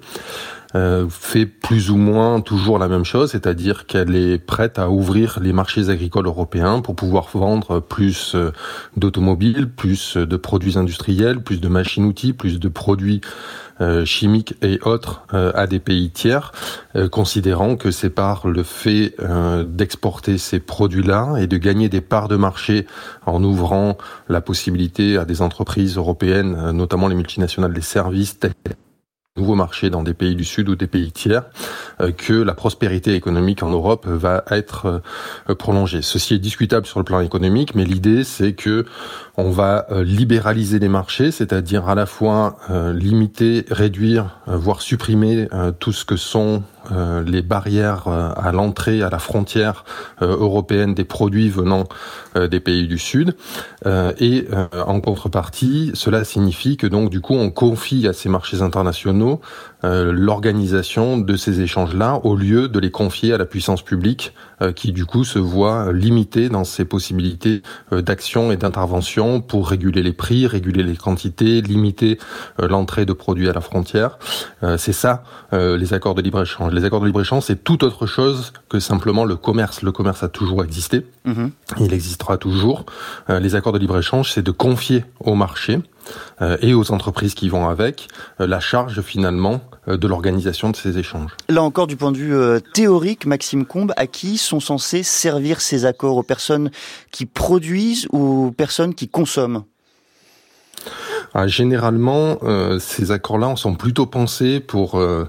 euh, 0.75 1.07
fait 1.07 1.45
plus 1.45 1.91
ou 1.91 1.97
moins 1.97 2.41
toujours 2.41 2.79
la 2.79 2.87
même 2.87 3.05
chose, 3.05 3.29
c'est-à-dire 3.31 3.85
qu'elle 3.85 4.15
est 4.15 4.39
prête 4.39 4.79
à 4.79 4.89
ouvrir 4.89 5.37
les 5.39 5.53
marchés 5.53 5.89
agricoles 5.89 6.25
européens 6.25 6.81
pour 6.81 6.95
pouvoir 6.95 7.27
vendre 7.31 7.79
plus 7.79 8.33
euh, 8.33 8.51
d'automobiles, 8.97 9.69
plus 9.69 10.17
de 10.17 10.35
produits 10.35 10.79
industriels, 10.79 11.43
plus 11.43 11.61
de 11.61 11.67
machines-outils, 11.67 12.33
plus 12.33 12.59
de 12.59 12.69
produits 12.69 13.21
euh, 13.21 13.72
chimiques 14.05 14.55
et 14.61 14.79
autres 14.83 15.23
à 15.31 15.67
des 15.67 15.79
pays 15.79 16.09
tiers, 16.09 16.51
considérant 17.11 17.75
que 17.75 17.91
c'est 17.91 18.09
par 18.09 18.47
le 18.47 18.63
fait 18.63 19.15
d'exporter 19.65 20.37
ces 20.37 20.59
produits-là 20.59 21.35
et 21.39 21.47
de 21.47 21.57
gagner 21.57 21.89
des 21.89 22.01
parts 22.01 22.27
de 22.27 22.35
marché 22.35 22.85
en 23.25 23.43
ouvrant 23.43 23.97
la 24.29 24.41
possibilité 24.41 25.17
à 25.17 25.25
des 25.25 25.41
entreprises 25.41 25.97
européennes, 25.97 26.71
notamment 26.71 27.07
les 27.07 27.15
multinationales 27.15 27.73
des 27.73 27.81
services, 27.81 28.37
nouveaux 29.35 29.55
marchés 29.55 29.89
dans 29.89 30.03
des 30.03 30.13
pays 30.13 30.35
du 30.35 30.43
Sud 30.43 30.69
ou 30.69 30.75
des 30.75 30.85
pays 30.85 31.11
tiers, 31.11 31.45
euh, 32.01 32.11
que 32.11 32.33
la 32.33 32.53
prospérité 32.53 33.15
économique 33.15 33.63
en 33.63 33.69
Europe 33.69 34.05
va 34.05 34.43
être 34.51 35.01
euh, 35.49 35.55
prolongée. 35.55 36.03
Ceci 36.03 36.35
est 36.35 36.39
discutable 36.39 36.85
sur 36.85 36.99
le 36.99 37.05
plan 37.05 37.19
économique, 37.19 37.73
mais 37.73 37.83
l'idée 37.83 38.23
c'est 38.23 38.53
que 38.53 38.85
on 39.37 39.49
va 39.49 39.87
euh, 39.89 40.03
libéraliser 40.03 40.79
les 40.79 40.89
marchés, 40.89 41.31
c'est-à-dire 41.31 41.87
à 41.87 41.95
la 41.95 42.05
fois 42.05 42.57
limiter, 42.93 43.65
réduire, 43.69 44.39
voire 44.47 44.81
supprimer 44.81 45.47
tout 45.79 45.91
ce 45.91 46.05
que 46.05 46.15
sont 46.15 46.63
les 47.25 47.41
barrières 47.41 48.07
à 48.07 48.51
l'entrée, 48.51 49.01
à 49.01 49.09
la 49.09 49.19
frontière 49.19 49.85
européenne 50.21 50.93
des 50.93 51.03
produits 51.03 51.49
venant 51.49 51.85
des 52.35 52.59
pays 52.59 52.87
du 52.87 52.97
Sud. 52.97 53.35
et 53.85 54.47
en 54.85 54.99
contrepartie, 54.99 55.91
cela 55.93 56.23
signifie 56.23 56.77
que 56.77 56.87
donc 56.87 57.09
du 57.09 57.21
coup 57.21 57.35
on 57.35 57.49
confie 57.49 58.07
à 58.07 58.13
ces 58.13 58.29
marchés 58.29 58.61
internationaux 58.61 58.93
euh, 59.33 59.72
l'organisation 59.83 61.17
de 61.17 61.35
ces 61.35 61.61
échanges-là 61.61 62.21
au 62.23 62.35
lieu 62.35 62.69
de 62.69 62.79
les 62.79 62.91
confier 62.91 63.33
à 63.33 63.37
la 63.37 63.45
puissance 63.45 63.81
publique 63.81 64.33
euh, 64.61 64.71
qui 64.71 64.91
du 64.91 65.05
coup 65.05 65.23
se 65.23 65.39
voit 65.39 65.91
limitée 65.91 66.47
dans 66.49 66.63
ses 66.63 66.85
possibilités 66.85 67.61
euh, 67.91 68.01
d'action 68.01 68.51
et 68.51 68.57
d'intervention 68.57 69.41
pour 69.41 69.67
réguler 69.69 70.01
les 70.01 70.13
prix, 70.13 70.47
réguler 70.47 70.83
les 70.83 70.95
quantités, 70.95 71.61
limiter 71.61 72.17
l'entrée 72.59 73.05
de 73.05 73.13
produits 73.13 73.49
à 73.49 73.53
la 73.53 73.61
frontière. 73.61 74.17
c'est 74.77 74.93
ça 74.93 75.23
les 75.51 75.93
accords 75.93 76.15
de 76.15 76.21
libre-échange. 76.21 76.73
Les 76.73 76.83
accords 76.85 77.01
de 77.01 77.05
libre-échange, 77.05 77.43
c'est 77.43 77.63
tout 77.63 77.83
autre 77.83 78.05
chose 78.05 78.53
que 78.69 78.79
simplement 78.79 79.25
le 79.25 79.35
commerce. 79.35 79.81
Le 79.81 79.91
commerce 79.91 80.23
a 80.23 80.29
toujours 80.29 80.63
existé, 80.63 81.05
Mhm. 81.25 81.51
il 81.79 81.93
existera 81.93 82.37
toujours. 82.37 82.85
les 83.29 83.55
accords 83.55 83.73
de 83.73 83.79
libre-échange, 83.79 84.31
c'est 84.31 84.41
de 84.41 84.51
confier 84.51 85.05
au 85.19 85.35
marché 85.35 85.79
euh, 86.41 86.57
et 86.61 86.73
aux 86.73 86.91
entreprises 86.91 87.33
qui 87.33 87.49
vont 87.49 87.69
avec 87.69 88.07
euh, 88.39 88.47
la 88.47 88.59
charge 88.59 89.01
finalement 89.01 89.61
euh, 89.71 89.72
de 89.87 90.07
l'organisation 90.07 90.69
de 90.69 90.75
ces 90.75 90.97
échanges. 90.97 91.31
Là 91.49 91.63
encore, 91.63 91.87
du 91.87 91.95
point 91.95 92.11
de 92.11 92.17
vue 92.17 92.35
euh, 92.35 92.59
théorique, 92.73 93.25
Maxime 93.25 93.65
Combe, 93.65 93.93
à 93.97 94.07
qui 94.07 94.37
sont 94.37 94.59
censés 94.59 95.03
servir 95.03 95.59
ces 95.61 95.85
accords? 95.85 96.17
Aux 96.17 96.23
personnes 96.23 96.69
qui 97.11 97.25
produisent 97.25 98.07
ou 98.11 98.47
aux 98.47 98.51
personnes 98.51 98.93
qui 98.93 99.07
consomment? 99.07 99.63
Ah, 101.33 101.47
généralement, 101.47 102.37
euh, 102.43 102.77
ces 102.77 103.11
accords-là 103.11 103.55
sont 103.55 103.73
plutôt 103.73 104.05
pensés 104.05 104.59
pour 104.59 104.99
euh, 104.99 105.25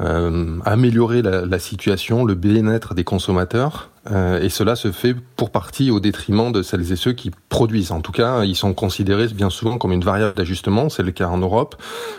euh, 0.00 0.58
améliorer 0.64 1.22
la, 1.22 1.46
la 1.46 1.58
situation, 1.58 2.24
le 2.24 2.34
bien-être 2.34 2.94
des 2.94 3.04
consommateurs, 3.04 3.90
euh, 4.10 4.40
et 4.40 4.48
cela 4.48 4.76
se 4.76 4.92
fait 4.92 5.14
pour 5.36 5.50
partie 5.50 5.90
au 5.90 6.00
détriment 6.00 6.52
de 6.52 6.62
celles 6.62 6.92
et 6.92 6.96
ceux 6.96 7.12
qui 7.12 7.30
produisent. 7.48 7.92
En 7.92 8.00
tout 8.00 8.12
cas, 8.12 8.44
ils 8.44 8.56
sont 8.56 8.74
considérés 8.74 9.28
bien 9.28 9.50
souvent 9.50 9.78
comme 9.78 9.92
une 9.92 10.04
variable 10.04 10.34
d'ajustement. 10.34 10.88
C'est 10.88 11.02
le 11.02 11.12
cas 11.12 11.28
en 11.28 11.38
Europe. 11.38 11.76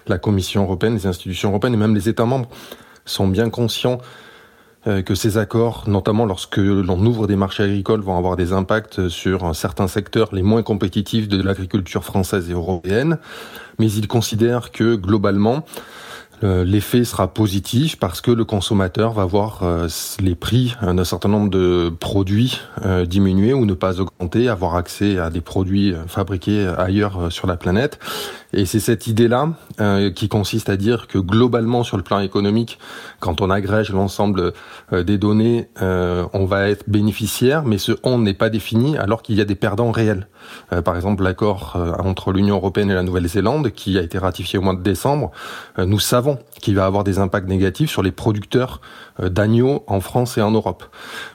La 0.07 0.17
Commission 0.17 0.63
européenne, 0.63 0.95
les 0.95 1.07
institutions 1.07 1.49
européennes 1.49 1.73
et 1.73 1.77
même 1.77 1.95
les 1.95 2.09
États 2.09 2.25
membres 2.25 2.49
sont 3.05 3.27
bien 3.27 3.49
conscients 3.49 3.99
euh, 4.87 5.01
que 5.01 5.15
ces 5.15 5.37
accords, 5.37 5.85
notamment 5.87 6.25
lorsque 6.25 6.57
l'on 6.57 7.03
ouvre 7.05 7.27
des 7.27 7.35
marchés 7.35 7.63
agricoles, 7.63 8.01
vont 8.01 8.17
avoir 8.17 8.35
des 8.35 8.53
impacts 8.53 9.07
sur 9.07 9.55
certains 9.55 9.87
secteurs 9.87 10.29
les 10.33 10.43
moins 10.43 10.63
compétitifs 10.63 11.27
de 11.27 11.41
l'agriculture 11.41 12.03
française 12.03 12.49
et 12.49 12.53
européenne, 12.53 13.17
mais 13.79 13.91
il 13.91 14.07
considère 14.07 14.71
que 14.71 14.95
globalement, 14.95 15.65
l'effet 16.41 17.03
sera 17.03 17.27
positif 17.27 17.97
parce 17.97 18.21
que 18.21 18.31
le 18.31 18.45
consommateur 18.45 19.13
va 19.13 19.25
voir 19.25 19.63
euh, 19.63 19.87
les 20.19 20.35
prix 20.35 20.75
d'un 20.81 21.03
certain 21.03 21.29
nombre 21.29 21.49
de 21.49 21.91
produits 21.99 22.61
euh, 22.85 23.05
diminuer 23.05 23.53
ou 23.53 23.65
ne 23.65 23.73
pas 23.73 23.99
augmenter, 23.99 24.49
avoir 24.49 24.75
accès 24.75 25.17
à 25.17 25.29
des 25.29 25.41
produits 25.41 25.93
fabriqués 26.07 26.67
ailleurs 26.77 27.31
sur 27.31 27.47
la 27.47 27.57
planète. 27.57 27.99
Et 28.57 28.65
c'est 28.65 28.79
cette 28.79 29.07
idée-là 29.07 29.53
qui 30.15 30.29
consiste 30.29 30.69
à 30.69 30.77
dire 30.77 31.07
que 31.07 31.19
globalement 31.19 31.83
sur 31.83 31.95
le 31.95 32.03
plan 32.03 32.19
économique, 32.19 32.79
quand 33.19 33.39
on 33.41 33.51
agrège 33.51 33.91
l'ensemble 33.91 34.53
des 34.91 35.19
données, 35.19 35.69
on 35.79 36.45
va 36.45 36.69
être 36.69 36.89
bénéficiaire, 36.89 37.63
mais 37.63 37.77
ce 37.77 37.91
on 38.01 38.17
n'est 38.17 38.33
pas 38.33 38.49
défini 38.49 38.97
alors 38.97 39.21
qu'il 39.21 39.35
y 39.35 39.41
a 39.41 39.45
des 39.45 39.55
perdants 39.55 39.91
réels. 39.91 40.27
par 40.83 40.95
exemple, 40.95 41.23
l'accord 41.23 41.77
entre 41.99 42.31
l'Union 42.31 42.55
européenne 42.55 42.89
et 42.89 42.95
la 42.95 43.03
Nouvelle-Zélande, 43.03 43.71
qui 43.71 43.99
a 43.99 44.01
été 44.01 44.17
ratifié 44.17 44.57
au 44.57 44.63
mois 44.63 44.75
de 44.75 44.81
décembre, 44.81 45.31
nous 45.77 45.99
savons 45.99 46.39
qui 46.59 46.73
va 46.73 46.85
avoir 46.85 47.03
des 47.03 47.19
impacts 47.19 47.47
négatifs 47.47 47.89
sur 47.89 48.03
les 48.03 48.11
producteurs 48.11 48.81
euh, 49.19 49.29
d'agneaux 49.29 49.83
en 49.87 50.01
France 50.01 50.37
et 50.37 50.41
en 50.41 50.51
Europe. 50.51 50.83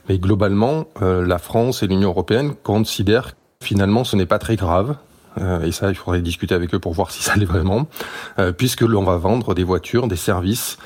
Mais 0.08 0.18
globalement, 0.18 0.86
euh, 1.00 1.26
la 1.26 1.38
France 1.38 1.82
et 1.82 1.86
l'Union 1.86 2.10
européenne 2.10 2.54
considèrent 2.62 3.32
que 3.32 3.66
finalement 3.66 4.04
ce 4.04 4.16
n'est 4.16 4.26
pas 4.26 4.38
très 4.38 4.56
grave. 4.56 4.96
Euh, 5.40 5.62
et 5.62 5.72
ça, 5.72 5.88
il 5.88 5.94
faudrait 5.94 6.20
discuter 6.20 6.54
avec 6.54 6.74
eux 6.74 6.78
pour 6.78 6.92
voir 6.92 7.10
si 7.12 7.22
ça 7.22 7.36
l'est 7.36 7.44
vraiment, 7.44 7.88
puisque 8.58 8.82
l'on 8.82 9.04
va 9.04 9.16
vendre 9.16 9.54
des 9.54 9.64
voitures, 9.64 10.08
des 10.08 10.16
services, 10.16 10.78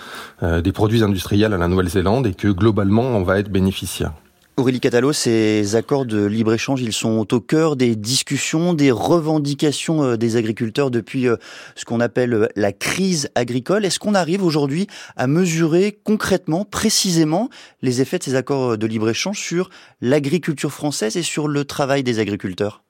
des 0.43 0.73
produits 0.73 1.03
industriels 1.03 1.53
à 1.55 1.59
la 1.59 1.69
Nouvelle-Zélande 1.69 2.27
et 2.27 2.35
que 2.35 2.49
globalement, 2.49 3.03
on 3.03 3.23
va 3.23 3.39
être 3.39 3.51
bénéficiaire. 3.51 4.13
Aurélie 4.59 4.81
Catalo, 4.81 5.13
ces 5.13 5.77
accords 5.77 6.07
de 6.07 6.25
libre-échange, 6.25 6.81
ils 6.81 6.95
sont 6.95 7.35
au 7.35 7.41
cœur 7.41 7.77
des 7.77 7.95
discussions, 7.95 8.73
des 8.73 8.91
revendications 8.91 10.03
euh, 10.03 10.17
des 10.17 10.37
agriculteurs 10.37 10.91
depuis 10.91 11.29
euh, 11.29 11.37
ce 11.75 11.85
qu'on 11.85 12.01
appelle 12.01 12.33
euh, 12.33 12.49
la 12.57 12.73
crise 12.73 13.29
agricole. 13.35 13.85
Est-ce 13.85 13.99
qu'on 13.99 14.15
arrive 14.15 14.43
aujourd'hui 14.43 14.87
à 15.15 15.27
mesurer 15.27 15.99
concrètement, 16.05 16.65
précisément, 16.65 17.51
les 17.83 18.01
effets 18.01 18.17
de 18.17 18.25
ces 18.25 18.35
accords 18.35 18.79
de 18.79 18.87
libre-échange 18.87 19.39
sur 19.39 19.69
l'agriculture 20.01 20.73
française 20.73 21.19
et 21.19 21.23
sur 21.23 21.49
le 21.49 21.67
travail 21.67 22.03
des 22.03 22.19
agriculteurs? 22.19 22.86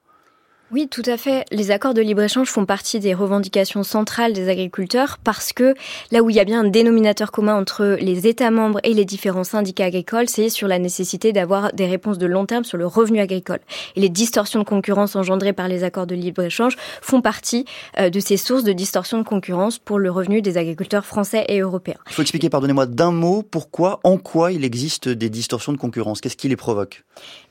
Oui, 0.69 0.89
tout 0.89 1.03
à 1.05 1.15
fait. 1.15 1.45
Les 1.51 1.71
accords 1.71 1.93
de 1.93 2.01
libre-échange 2.01 2.49
font 2.49 2.65
partie 2.65 2.99
des 2.99 3.13
revendications 3.13 3.83
centrales 3.83 4.33
des 4.33 4.49
agriculteurs 4.49 5.17
parce 5.23 5.53
que 5.53 5.75
là 6.11 6.21
où 6.21 6.29
il 6.29 6.35
y 6.35 6.41
a 6.41 6.43
bien 6.43 6.59
un 6.59 6.67
dénominateur 6.67 7.31
commun 7.31 7.55
entre 7.55 7.97
les 8.01 8.27
États 8.27 8.51
membres 8.51 8.81
et 8.83 8.93
les 8.93 9.05
différents 9.05 9.45
syndicats 9.45 9.85
agricoles, 9.85 10.27
c'est 10.27 10.49
sur 10.49 10.67
la 10.67 10.77
nécessité 10.77 11.31
d'avoir 11.31 11.71
des 11.71 11.85
réponses 11.85 12.17
de 12.17 12.25
long 12.25 12.45
terme 12.45 12.65
sur 12.65 12.77
le 12.77 12.85
revenu 12.85 13.21
agricole. 13.21 13.59
Et 13.95 14.01
les 14.01 14.09
distorsions 14.09 14.59
de 14.59 14.65
concurrence 14.65 15.15
engendrées 15.15 15.53
par 15.53 15.69
les 15.69 15.85
accords 15.85 16.07
de 16.07 16.15
libre-échange 16.15 16.75
font 17.01 17.21
partie 17.21 17.63
euh, 17.97 18.09
de 18.09 18.19
ces 18.19 18.35
sources 18.35 18.65
de 18.65 18.73
distorsion 18.73 19.19
de 19.19 19.23
concurrence 19.23 19.79
pour 19.79 19.99
le 19.99 20.11
revenu 20.11 20.41
des 20.41 20.57
agriculteurs 20.57 21.05
français 21.05 21.45
et 21.47 21.59
européens. 21.59 21.97
Il 22.09 22.13
faut 22.13 22.21
expliquer, 22.21 22.49
pardonnez-moi, 22.49 22.87
d'un 22.87 23.11
mot, 23.11 23.41
pourquoi, 23.41 24.01
en 24.03 24.17
quoi 24.17 24.51
il 24.51 24.65
existe 24.65 25.07
des 25.07 25.29
distorsions 25.29 25.71
de 25.71 25.77
concurrence? 25.77 26.19
Qu'est-ce 26.19 26.35
qui 26.35 26.49
les 26.49 26.57
provoque? 26.57 27.05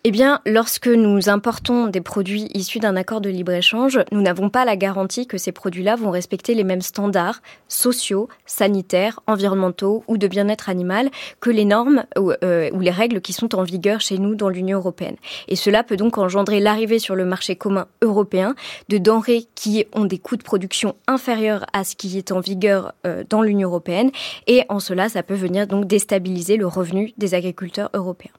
Eh 0.08 0.12
bien, 0.12 0.40
lorsque 0.46 0.86
nous 0.86 1.28
importons 1.28 1.88
des 1.88 2.00
produits 2.00 2.48
issus 2.54 2.78
d'un 2.78 2.94
accord 2.94 3.20
de 3.20 3.28
libre-échange, 3.28 3.98
nous 4.12 4.20
n'avons 4.20 4.50
pas 4.50 4.64
la 4.64 4.76
garantie 4.76 5.26
que 5.26 5.36
ces 5.36 5.50
produits-là 5.50 5.96
vont 5.96 6.12
respecter 6.12 6.54
les 6.54 6.62
mêmes 6.62 6.80
standards 6.80 7.42
sociaux, 7.66 8.28
sanitaires, 8.44 9.18
environnementaux 9.26 10.04
ou 10.06 10.16
de 10.16 10.28
bien-être 10.28 10.68
animal 10.68 11.10
que 11.40 11.50
les 11.50 11.64
normes 11.64 12.04
ou, 12.16 12.30
euh, 12.44 12.70
ou, 12.72 12.78
les 12.78 12.92
règles 12.92 13.20
qui 13.20 13.32
sont 13.32 13.56
en 13.56 13.64
vigueur 13.64 14.00
chez 14.00 14.18
nous 14.18 14.36
dans 14.36 14.48
l'Union 14.48 14.78
européenne. 14.78 15.16
Et 15.48 15.56
cela 15.56 15.82
peut 15.82 15.96
donc 15.96 16.18
engendrer 16.18 16.60
l'arrivée 16.60 17.00
sur 17.00 17.16
le 17.16 17.24
marché 17.24 17.56
commun 17.56 17.88
européen 18.00 18.54
de 18.88 18.98
denrées 18.98 19.46
qui 19.56 19.86
ont 19.92 20.04
des 20.04 20.18
coûts 20.18 20.36
de 20.36 20.44
production 20.44 20.94
inférieurs 21.08 21.66
à 21.72 21.82
ce 21.82 21.96
qui 21.96 22.16
est 22.16 22.30
en 22.30 22.38
vigueur 22.38 22.92
euh, 23.08 23.24
dans 23.28 23.42
l'Union 23.42 23.70
européenne. 23.70 24.12
Et 24.46 24.62
en 24.68 24.78
cela, 24.78 25.08
ça 25.08 25.24
peut 25.24 25.34
venir 25.34 25.66
donc 25.66 25.88
déstabiliser 25.88 26.58
le 26.58 26.68
revenu 26.68 27.12
des 27.18 27.34
agriculteurs 27.34 27.90
européens. 27.92 28.30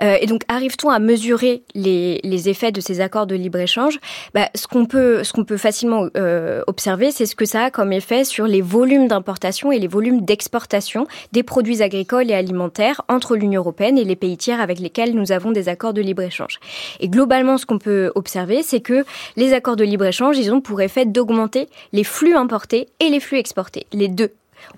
Euh, 0.00 0.16
et 0.20 0.26
donc, 0.26 0.42
arrive-t-on 0.48 0.90
à 0.90 0.98
mesurer 0.98 1.62
les, 1.74 2.20
les, 2.24 2.48
effets 2.48 2.72
de 2.72 2.80
ces 2.80 3.00
accords 3.00 3.26
de 3.26 3.34
libre-échange? 3.34 3.98
Bah, 4.34 4.48
Ce 4.54 4.66
qu'on 4.66 4.86
peut, 4.86 5.22
ce 5.22 5.32
qu'on 5.32 5.44
peut 5.44 5.56
facilement 5.56 6.08
euh, 6.16 6.62
observer, 6.66 7.10
c'est 7.10 7.26
ce 7.26 7.36
que 7.36 7.44
ça 7.44 7.64
a 7.64 7.70
comme 7.70 7.92
effet 7.92 8.24
sur 8.24 8.46
les 8.46 8.62
volumes 8.62 9.08
d'importation 9.08 9.70
et 9.70 9.78
les 9.78 9.88
volumes 9.88 10.22
d'exportation 10.22 11.06
des 11.32 11.42
produits 11.42 11.82
agricoles 11.82 12.30
et 12.30 12.34
alimentaires 12.34 13.02
entre 13.08 13.36
l'Union 13.36 13.60
européenne 13.60 13.98
et 13.98 14.04
les 14.04 14.16
pays 14.16 14.36
tiers 14.36 14.60
avec 14.60 14.78
lesquels 14.78 15.14
nous 15.14 15.32
avons 15.32 15.52
des 15.52 15.68
accords 15.68 15.94
de 15.94 16.00
libre-échange. 16.00 16.58
Et 17.00 17.08
globalement, 17.08 17.58
ce 17.58 17.66
qu'on 17.66 17.78
peut 17.78 18.10
observer, 18.14 18.62
c'est 18.62 18.80
que 18.80 19.04
les 19.36 19.52
accords 19.52 19.76
de 19.76 19.84
libre-échange, 19.84 20.38
ils 20.38 20.52
ont 20.52 20.60
pour 20.60 20.80
effet 20.80 21.06
d'augmenter 21.06 21.68
les 21.92 22.04
flux 22.04 22.34
importés 22.34 22.88
et 23.00 23.08
les 23.08 23.20
flux 23.20 23.38
exportés, 23.38 23.86
les 23.92 24.08
deux 24.08 24.32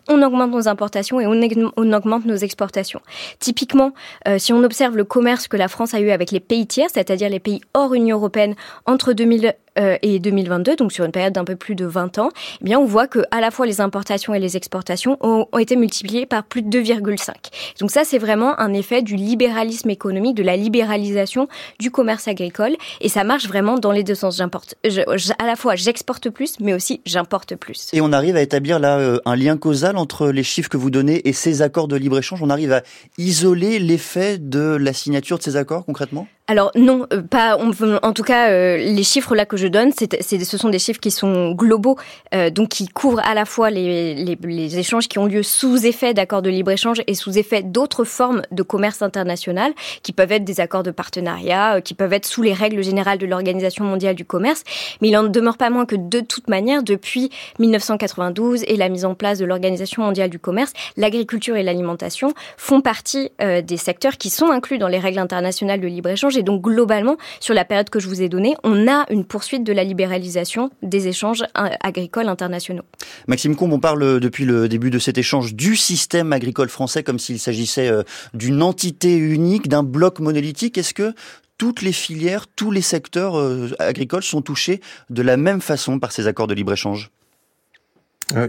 on 0.08 0.22
augmente 0.22 0.50
nos 0.50 0.68
importations 0.68 1.20
et 1.20 1.26
on, 1.26 1.92
augmente 1.92 2.24
nos 2.24 2.36
exportations. 2.36 3.00
Typiquement, 3.38 3.92
euh, 4.28 4.38
si 4.38 4.52
on 4.52 4.62
observe 4.62 4.96
le 4.96 5.04
commerce 5.04 5.48
que 5.48 5.56
la 5.56 5.68
France 5.68 5.94
a 5.94 6.00
eu 6.00 6.10
avec 6.10 6.30
les 6.30 6.40
pays 6.40 6.66
tiers, 6.66 6.88
c'est-à-dire 6.92 7.28
les 7.28 7.40
pays 7.40 7.60
hors 7.74 7.94
Union 7.94 8.16
européenne 8.16 8.54
entre 8.86 9.12
2000 9.12 9.54
euh, 9.78 9.96
et 10.02 10.18
2022, 10.18 10.76
donc 10.76 10.92
sur 10.92 11.04
une 11.04 11.12
période 11.12 11.32
d'un 11.32 11.44
peu 11.44 11.56
plus 11.56 11.74
de 11.74 11.86
20 11.86 12.18
ans, 12.18 12.30
eh 12.60 12.64
bien 12.64 12.78
on 12.78 12.84
voit 12.84 13.06
que 13.06 13.20
à 13.30 13.40
la 13.40 13.50
fois 13.50 13.66
les 13.66 13.80
importations 13.80 14.34
et 14.34 14.38
les 14.38 14.56
exportations 14.56 15.18
ont, 15.20 15.46
été 15.58 15.76
multipliées 15.76 16.26
par 16.26 16.44
plus 16.44 16.62
de 16.62 16.78
2,5. 16.78 17.32
Donc 17.80 17.90
ça 17.90 18.04
c'est 18.04 18.18
vraiment 18.18 18.58
un 18.60 18.72
effet 18.72 19.02
du 19.02 19.16
libéralisme 19.16 19.90
économique, 19.90 20.36
de 20.36 20.42
la 20.42 20.56
libéralisation 20.56 21.48
du 21.78 21.90
commerce 21.90 22.28
agricole 22.28 22.76
et 23.00 23.08
ça 23.08 23.24
marche 23.24 23.46
vraiment 23.46 23.78
dans 23.78 23.92
les 23.92 24.04
deux 24.04 24.14
sens. 24.14 24.36
J'importe 24.36 24.74
à 24.84 25.46
la 25.46 25.56
fois 25.56 25.74
j'exporte 25.74 26.30
plus 26.30 26.60
mais 26.60 26.74
aussi 26.74 27.00
j'importe 27.06 27.56
plus. 27.56 27.88
Et 27.92 28.00
on 28.00 28.12
arrive 28.12 28.36
à 28.36 28.42
établir 28.42 28.78
là 28.78 28.98
euh, 28.98 29.18
un 29.24 29.36
lien 29.36 29.56
causal 29.56 29.96
entre 29.96 30.28
les 30.28 30.42
chiffres 30.42 30.68
que 30.68 30.76
vous 30.76 30.90
donnez 30.90 31.26
et 31.28 31.32
ces 31.32 31.62
accords 31.62 31.88
de 31.88 31.96
libre-échange, 31.96 32.42
on 32.42 32.50
arrive 32.50 32.72
à 32.72 32.82
isoler 33.18 33.78
l'effet 33.78 34.38
de 34.38 34.76
la 34.76 34.92
signature 34.92 35.38
de 35.38 35.42
ces 35.42 35.56
accords 35.56 35.84
concrètement? 35.84 36.26
Alors 36.46 36.72
non, 36.74 37.06
euh, 37.10 37.22
pas. 37.22 37.56
en 37.56 38.12
tout 38.12 38.22
cas, 38.22 38.50
euh, 38.50 38.76
les 38.76 39.02
chiffres 39.02 39.34
là 39.34 39.46
que 39.46 39.56
je 39.56 39.66
donne, 39.66 39.92
c'est, 39.92 40.22
ce 40.22 40.58
sont 40.58 40.68
des 40.68 40.78
chiffres 40.78 41.00
qui 41.00 41.10
sont 41.10 41.52
globaux, 41.52 41.96
euh, 42.34 42.50
donc 42.50 42.68
qui 42.68 42.86
couvrent 42.86 43.22
à 43.24 43.32
la 43.32 43.46
fois 43.46 43.70
les 43.70 44.78
échanges 44.78 45.08
qui 45.08 45.18
ont 45.18 45.24
lieu 45.24 45.42
sous 45.42 45.86
effet 45.86 46.12
d'accords 46.12 46.42
de 46.42 46.50
libre 46.50 46.70
échange 46.70 47.00
et 47.06 47.14
sous 47.14 47.38
effet 47.38 47.62
d'autres 47.62 48.04
formes 48.04 48.42
de 48.50 48.62
commerce 48.62 49.00
international, 49.00 49.72
qui 50.02 50.12
peuvent 50.12 50.32
être 50.32 50.44
des 50.44 50.60
accords 50.60 50.82
de 50.82 50.90
partenariat, 50.90 51.80
qui 51.80 51.94
peuvent 51.94 52.12
être 52.12 52.26
sous 52.26 52.42
les 52.42 52.52
règles 52.52 52.82
générales 52.82 53.16
de 53.16 53.24
l'Organisation 53.24 53.86
mondiale 53.86 54.14
du 54.14 54.26
commerce. 54.26 54.64
Mais 55.00 55.08
il 55.08 55.16
en 55.16 55.22
demeure 55.22 55.56
pas 55.56 55.70
moins 55.70 55.86
que 55.86 55.96
de 55.96 56.20
toute 56.20 56.48
manière, 56.48 56.82
depuis 56.82 57.30
1992 57.58 58.64
et 58.68 58.76
la 58.76 58.90
mise 58.90 59.06
en 59.06 59.14
place 59.14 59.38
de 59.38 59.46
l'Organisation 59.46 60.02
mondiale 60.02 60.28
du 60.28 60.38
commerce, 60.38 60.74
l'agriculture 60.98 61.56
et 61.56 61.62
l'alimentation 61.62 62.34
font 62.58 62.82
partie 62.82 63.30
des 63.40 63.76
secteurs 63.78 64.18
qui 64.18 64.28
sont 64.28 64.50
inclus 64.50 64.76
dans 64.76 64.88
les 64.88 64.98
règles 64.98 65.20
internationales 65.20 65.80
de 65.80 65.86
libre 65.86 66.10
échange 66.10 66.33
et 66.36 66.42
donc 66.42 66.62
globalement, 66.62 67.16
sur 67.40 67.54
la 67.54 67.64
période 67.64 67.90
que 67.90 68.00
je 68.00 68.08
vous 68.08 68.22
ai 68.22 68.28
donnée, 68.28 68.56
on 68.64 68.88
a 68.88 69.06
une 69.10 69.24
poursuite 69.24 69.64
de 69.64 69.72
la 69.72 69.84
libéralisation 69.84 70.70
des 70.82 71.08
échanges 71.08 71.42
euh, 71.58 71.68
agricoles 71.82 72.28
internationaux. 72.28 72.84
Maxime 73.26 73.56
Combe, 73.56 73.72
on 73.72 73.80
parle 73.80 74.20
depuis 74.20 74.44
le 74.44 74.68
début 74.68 74.90
de 74.90 74.98
cet 74.98 75.18
échange 75.18 75.54
du 75.54 75.76
système 75.76 76.32
agricole 76.32 76.68
français 76.68 77.02
comme 77.02 77.18
s'il 77.18 77.38
s'agissait 77.38 77.88
euh, 77.88 78.02
d'une 78.34 78.62
entité 78.62 79.16
unique, 79.16 79.68
d'un 79.68 79.82
bloc 79.82 80.20
monolithique. 80.20 80.78
Est-ce 80.78 80.94
que 80.94 81.14
toutes 81.58 81.82
les 81.82 81.92
filières, 81.92 82.46
tous 82.48 82.70
les 82.70 82.82
secteurs 82.82 83.38
euh, 83.38 83.70
agricoles 83.78 84.22
sont 84.22 84.42
touchés 84.42 84.80
de 85.10 85.22
la 85.22 85.36
même 85.36 85.60
façon 85.60 85.98
par 85.98 86.12
ces 86.12 86.26
accords 86.26 86.46
de 86.46 86.54
libre-échange? 86.54 87.10
euh, 87.10 87.23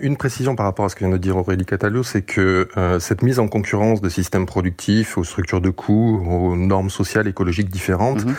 une 0.01 0.15
précision 0.15 0.55
par 0.55 0.65
rapport 0.65 0.85
à 0.85 0.89
ce 0.89 0.95
que 0.95 1.01
vient 1.01 1.09
de 1.09 1.17
dire 1.17 1.35
Aurélie 1.35 1.65
Catalot, 1.65 2.03
c'est 2.03 2.21
que 2.21 2.69
euh, 2.77 2.99
cette 2.99 3.21
mise 3.21 3.39
en 3.39 3.47
concurrence 3.47 3.99
de 3.99 4.07
systèmes 4.07 4.45
productifs, 4.45 5.17
aux 5.17 5.25
structures 5.25 5.59
de 5.59 5.69
coûts, 5.69 6.23
aux 6.25 6.55
normes 6.55 6.89
sociales, 6.89 7.27
écologiques 7.27 7.69
différentes, 7.69 8.25
mhm. 8.25 8.35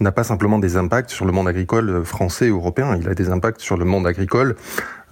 n'a 0.00 0.12
pas 0.12 0.22
simplement 0.22 0.60
des 0.60 0.76
impacts 0.76 1.10
sur 1.10 1.24
le 1.24 1.32
monde 1.32 1.48
agricole 1.48 2.04
français 2.04 2.46
et 2.46 2.50
européen, 2.50 2.96
il 3.00 3.08
a 3.08 3.14
des 3.14 3.30
impacts 3.30 3.60
sur 3.60 3.76
le 3.76 3.84
monde 3.84 4.06
agricole, 4.06 4.54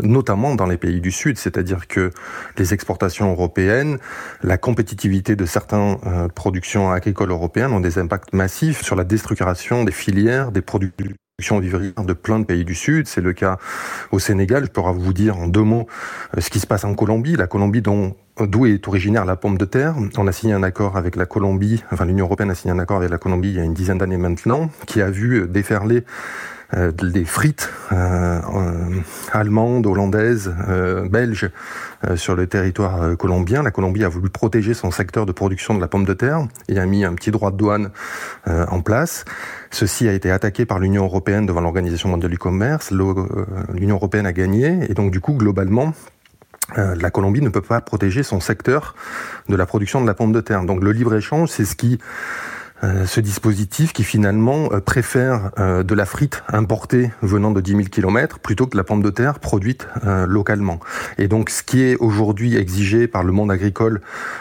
notamment 0.00 0.54
dans 0.54 0.66
les 0.66 0.76
pays 0.76 1.00
du 1.00 1.10
Sud, 1.10 1.38
c'est-à-dire 1.38 1.88
que 1.88 2.10
les 2.56 2.72
exportations 2.72 3.30
européennes, 3.30 3.98
la 4.42 4.58
compétitivité 4.58 5.34
de 5.34 5.44
certaines 5.44 5.96
euh, 6.06 6.28
productions 6.28 6.92
agricoles 6.92 7.30
européennes 7.30 7.72
ont 7.72 7.80
des 7.80 7.98
impacts 7.98 8.32
massifs 8.32 8.82
sur 8.82 8.94
la 8.94 9.04
déstructuration 9.04 9.82
des 9.82 9.92
filières, 9.92 10.52
des 10.52 10.62
produits 10.62 10.92
de 11.40 12.12
plein 12.12 12.38
de 12.38 12.44
pays 12.44 12.64
du 12.64 12.76
Sud. 12.76 13.08
C'est 13.08 13.20
le 13.20 13.32
cas 13.32 13.58
au 14.12 14.20
Sénégal. 14.20 14.64
Je 14.66 14.70
pourrais 14.70 14.92
vous 14.92 15.12
dire 15.12 15.36
en 15.36 15.48
deux 15.48 15.62
mots 15.62 15.88
euh, 16.36 16.40
ce 16.40 16.48
qui 16.48 16.60
se 16.60 16.66
passe 16.66 16.84
en 16.84 16.94
Colombie. 16.94 17.34
La 17.34 17.48
Colombie 17.48 17.82
dont 17.82 18.14
d'où 18.38 18.66
est 18.66 18.86
originaire 18.86 19.24
la 19.24 19.34
pomme 19.34 19.58
de 19.58 19.64
terre. 19.64 19.96
On 20.16 20.28
a 20.28 20.32
signé 20.32 20.54
un 20.54 20.62
accord 20.62 20.96
avec 20.96 21.16
la 21.16 21.26
Colombie, 21.26 21.82
enfin 21.90 22.04
l'Union 22.04 22.26
européenne 22.26 22.50
a 22.50 22.54
signé 22.54 22.72
un 22.72 22.78
accord 22.78 22.98
avec 22.98 23.10
la 23.10 23.18
Colombie 23.18 23.48
il 23.48 23.56
y 23.56 23.60
a 23.60 23.64
une 23.64 23.74
dizaine 23.74 23.98
d'années 23.98 24.16
maintenant, 24.16 24.70
qui 24.86 25.00
a 25.00 25.10
vu 25.10 25.46
déferler 25.48 26.04
des 26.74 27.24
frites 27.24 27.70
allemandes, 29.32 29.86
hollandaises, 29.86 30.54
belges 31.10 31.50
sur 32.16 32.34
le 32.34 32.46
territoire 32.46 33.16
colombien. 33.16 33.62
La 33.62 33.70
Colombie 33.70 34.04
a 34.04 34.08
voulu 34.08 34.30
protéger 34.30 34.74
son 34.74 34.90
secteur 34.90 35.26
de 35.26 35.32
production 35.32 35.74
de 35.74 35.80
la 35.80 35.88
pomme 35.88 36.04
de 36.04 36.14
terre 36.14 36.46
et 36.68 36.78
a 36.78 36.86
mis 36.86 37.04
un 37.04 37.14
petit 37.14 37.30
droit 37.30 37.50
de 37.50 37.56
douane 37.56 37.90
en 38.46 38.80
place. 38.80 39.24
Ceci 39.70 40.08
a 40.08 40.12
été 40.12 40.30
attaqué 40.30 40.66
par 40.66 40.78
l'Union 40.78 41.04
européenne 41.04 41.46
devant 41.46 41.60
l'Organisation 41.60 42.08
mondiale 42.08 42.30
du 42.30 42.38
commerce. 42.38 42.92
L'Union 42.92 43.96
européenne 43.96 44.26
a 44.26 44.32
gagné 44.32 44.78
et 44.88 44.94
donc 44.94 45.10
du 45.10 45.20
coup 45.20 45.34
globalement 45.34 45.92
euh, 46.78 46.94
la 46.98 47.10
Colombie 47.10 47.42
ne 47.42 47.50
peut 47.50 47.60
pas 47.60 47.80
protéger 47.80 48.22
son 48.22 48.40
secteur 48.40 48.94
de 49.48 49.56
la 49.56 49.66
production 49.66 50.00
de 50.00 50.06
la 50.06 50.14
pomme 50.14 50.32
de 50.32 50.40
terre. 50.40 50.64
Donc 50.64 50.82
le 50.82 50.92
libre-échange, 50.92 51.50
c'est 51.50 51.64
ce 51.64 51.76
qui 51.76 51.94
euh, 51.94 52.53
ce 53.06 53.20
dispositif 53.20 53.92
qui 53.92 54.04
finalement 54.04 54.68
euh, 54.72 54.80
préfère 54.80 55.50
euh, 55.58 55.82
de 55.82 55.94
la 55.94 56.06
frite 56.06 56.42
importée 56.48 57.10
venant 57.22 57.50
de 57.50 57.60
10 57.60 57.70
000 57.70 57.82
km 57.90 58.38
plutôt 58.38 58.66
que 58.66 58.76
la 58.76 58.84
pomme 58.84 59.02
de 59.02 59.10
terre 59.10 59.38
produite 59.38 59.86
localement. 60.26 60.80
Et 61.18 61.28
donc 61.28 61.50
ce 61.50 61.62
qui 61.62 61.82
est 61.82 61.96
aujourd'hui 61.96 62.56
exigé 62.56 63.06
par 63.06 63.24
le 63.24 63.32
monde 63.32 63.50
agricole 63.50 64.00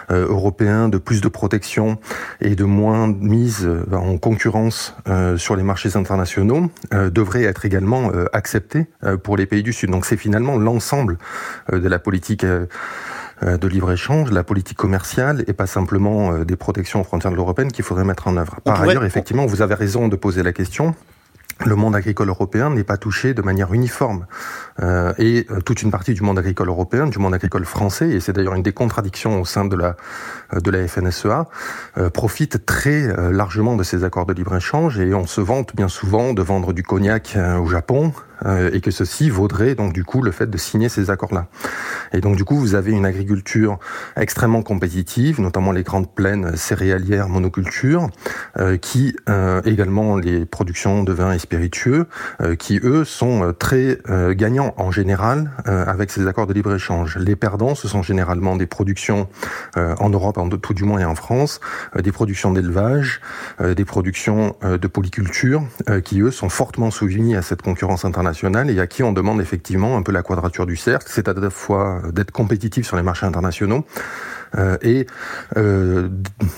européen 0.09 0.89
de 0.89 0.97
plus 0.97 1.21
de 1.21 1.27
protection 1.27 1.97
et 2.41 2.55
de 2.55 2.63
moins 2.63 3.07
mise 3.07 3.69
en 3.91 4.17
concurrence 4.17 4.95
sur 5.37 5.55
les 5.55 5.63
marchés 5.63 5.95
internationaux 5.95 6.69
devrait 6.91 7.43
être 7.43 7.65
également 7.65 8.11
accepté 8.33 8.87
pour 9.23 9.37
les 9.37 9.45
pays 9.45 9.63
du 9.63 9.73
Sud. 9.73 9.91
Donc 9.91 10.05
c'est 10.05 10.17
finalement 10.17 10.57
l'ensemble 10.57 11.17
de 11.71 11.87
la 11.87 11.99
politique 11.99 12.43
euh, 12.43 12.65
de 13.43 13.67
libre-échange, 13.67 14.31
la 14.31 14.43
politique 14.43 14.77
commerciale 14.77 15.43
et 15.47 15.53
pas 15.53 15.67
simplement 15.67 16.31
euh, 16.31 16.45
des 16.45 16.55
protections 16.55 17.01
aux 17.01 17.03
frontières 17.03 17.31
de 17.31 17.35
l'européenne 17.35 17.71
qu'il 17.71 17.83
faudrait 17.83 18.05
mettre 18.05 18.27
en 18.27 18.37
œuvre. 18.37 18.59
Par 18.63 18.81
ailleurs, 18.81 19.05
effectivement, 19.05 19.45
vous 19.45 19.61
avez 19.61 19.75
raison 19.75 20.07
de 20.07 20.15
poser 20.15 20.43
la 20.43 20.53
question 20.53 20.95
le 21.65 21.75
monde 21.75 21.95
agricole 21.95 22.29
européen 22.29 22.69
n'est 22.69 22.83
pas 22.83 22.97
touché 22.97 23.33
de 23.33 23.41
manière 23.41 23.73
uniforme. 23.73 24.25
Euh, 24.81 25.13
et 25.17 25.45
euh, 25.51 25.61
toute 25.61 25.81
une 25.81 25.91
partie 25.91 26.13
du 26.13 26.21
monde 26.21 26.39
agricole 26.39 26.67
européen, 26.67 27.07
du 27.07 27.19
monde 27.19 27.33
agricole 27.33 27.65
français, 27.65 28.09
et 28.09 28.19
c'est 28.19 28.33
d'ailleurs 28.33 28.55
une 28.55 28.63
des 28.63 28.73
contradictions 28.73 29.39
au 29.39 29.45
sein 29.45 29.65
de 29.65 29.75
la, 29.75 29.95
de 30.53 30.71
la 30.71 30.87
FNSEA, 30.87 31.47
euh, 31.97 32.09
profite 32.09 32.65
très 32.65 33.03
euh, 33.03 33.31
largement 33.31 33.75
de 33.75 33.83
ces 33.83 34.03
accords 34.03 34.25
de 34.25 34.33
libre-échange 34.33 34.99
et 34.99 35.13
on 35.13 35.27
se 35.27 35.41
vante 35.41 35.75
bien 35.75 35.87
souvent 35.87 36.33
de 36.33 36.41
vendre 36.41 36.73
du 36.73 36.83
cognac 36.83 37.37
au 37.59 37.67
Japon, 37.67 38.13
et 38.45 38.81
que 38.81 38.91
ceci 38.91 39.29
vaudrait 39.29 39.75
donc 39.75 39.93
du 39.93 40.03
coup 40.03 40.21
le 40.21 40.31
fait 40.31 40.49
de 40.49 40.57
signer 40.57 40.89
ces 40.89 41.09
accords-là. 41.09 41.47
Et 42.11 42.21
donc 42.21 42.35
du 42.35 42.43
coup, 42.43 42.55
vous 42.55 42.75
avez 42.75 42.91
une 42.91 43.05
agriculture 43.05 43.79
extrêmement 44.17 44.61
compétitive, 44.61 45.39
notamment 45.39 45.71
les 45.71 45.83
grandes 45.83 46.13
plaines 46.13 46.55
céréalières, 46.55 47.29
monocultures, 47.29 48.09
qui 48.81 49.15
également 49.65 50.17
les 50.17 50.45
productions 50.45 51.03
de 51.03 51.13
vin 51.13 51.31
et 51.31 51.39
spiritueux, 51.39 52.07
qui 52.59 52.79
eux 52.83 53.05
sont 53.05 53.53
très 53.57 53.99
gagnants 54.31 54.73
en 54.77 54.91
général 54.91 55.51
avec 55.65 56.11
ces 56.11 56.27
accords 56.27 56.47
de 56.47 56.53
libre-échange. 56.53 57.17
Les 57.17 57.35
perdants, 57.35 57.75
ce 57.75 57.87
sont 57.87 58.03
généralement 58.03 58.55
des 58.55 58.67
productions 58.67 59.27
en 59.75 60.09
Europe, 60.09 60.37
en 60.37 60.49
tout 60.49 60.73
du 60.73 60.83
moins 60.83 60.99
et 60.99 61.05
en 61.05 61.15
France, 61.15 61.59
des 61.97 62.11
productions 62.11 62.51
d'élevage, 62.51 63.21
des 63.59 63.85
productions 63.85 64.55
de 64.61 64.87
polyculture, 64.87 65.63
qui 66.03 66.21
eux 66.21 66.31
sont 66.31 66.49
fortement 66.49 66.91
soumis 66.91 67.35
à 67.35 67.41
cette 67.41 67.61
concurrence 67.61 68.05
internationale 68.05 68.32
et 68.69 68.79
à 68.79 68.87
qui 68.87 69.03
on 69.03 69.13
demande 69.13 69.41
effectivement 69.41 69.97
un 69.97 70.01
peu 70.01 70.11
la 70.11 70.23
quadrature 70.23 70.65
du 70.65 70.75
cercle, 70.75 71.05
c'est 71.07 71.27
à 71.27 71.33
la 71.33 71.49
fois 71.49 72.01
d'être 72.11 72.31
compétitif 72.31 72.85
sur 72.85 72.97
les 72.97 73.03
marchés 73.03 73.25
internationaux 73.25 73.85
euh, 74.57 74.77
et 74.81 75.07
euh, 75.57 76.09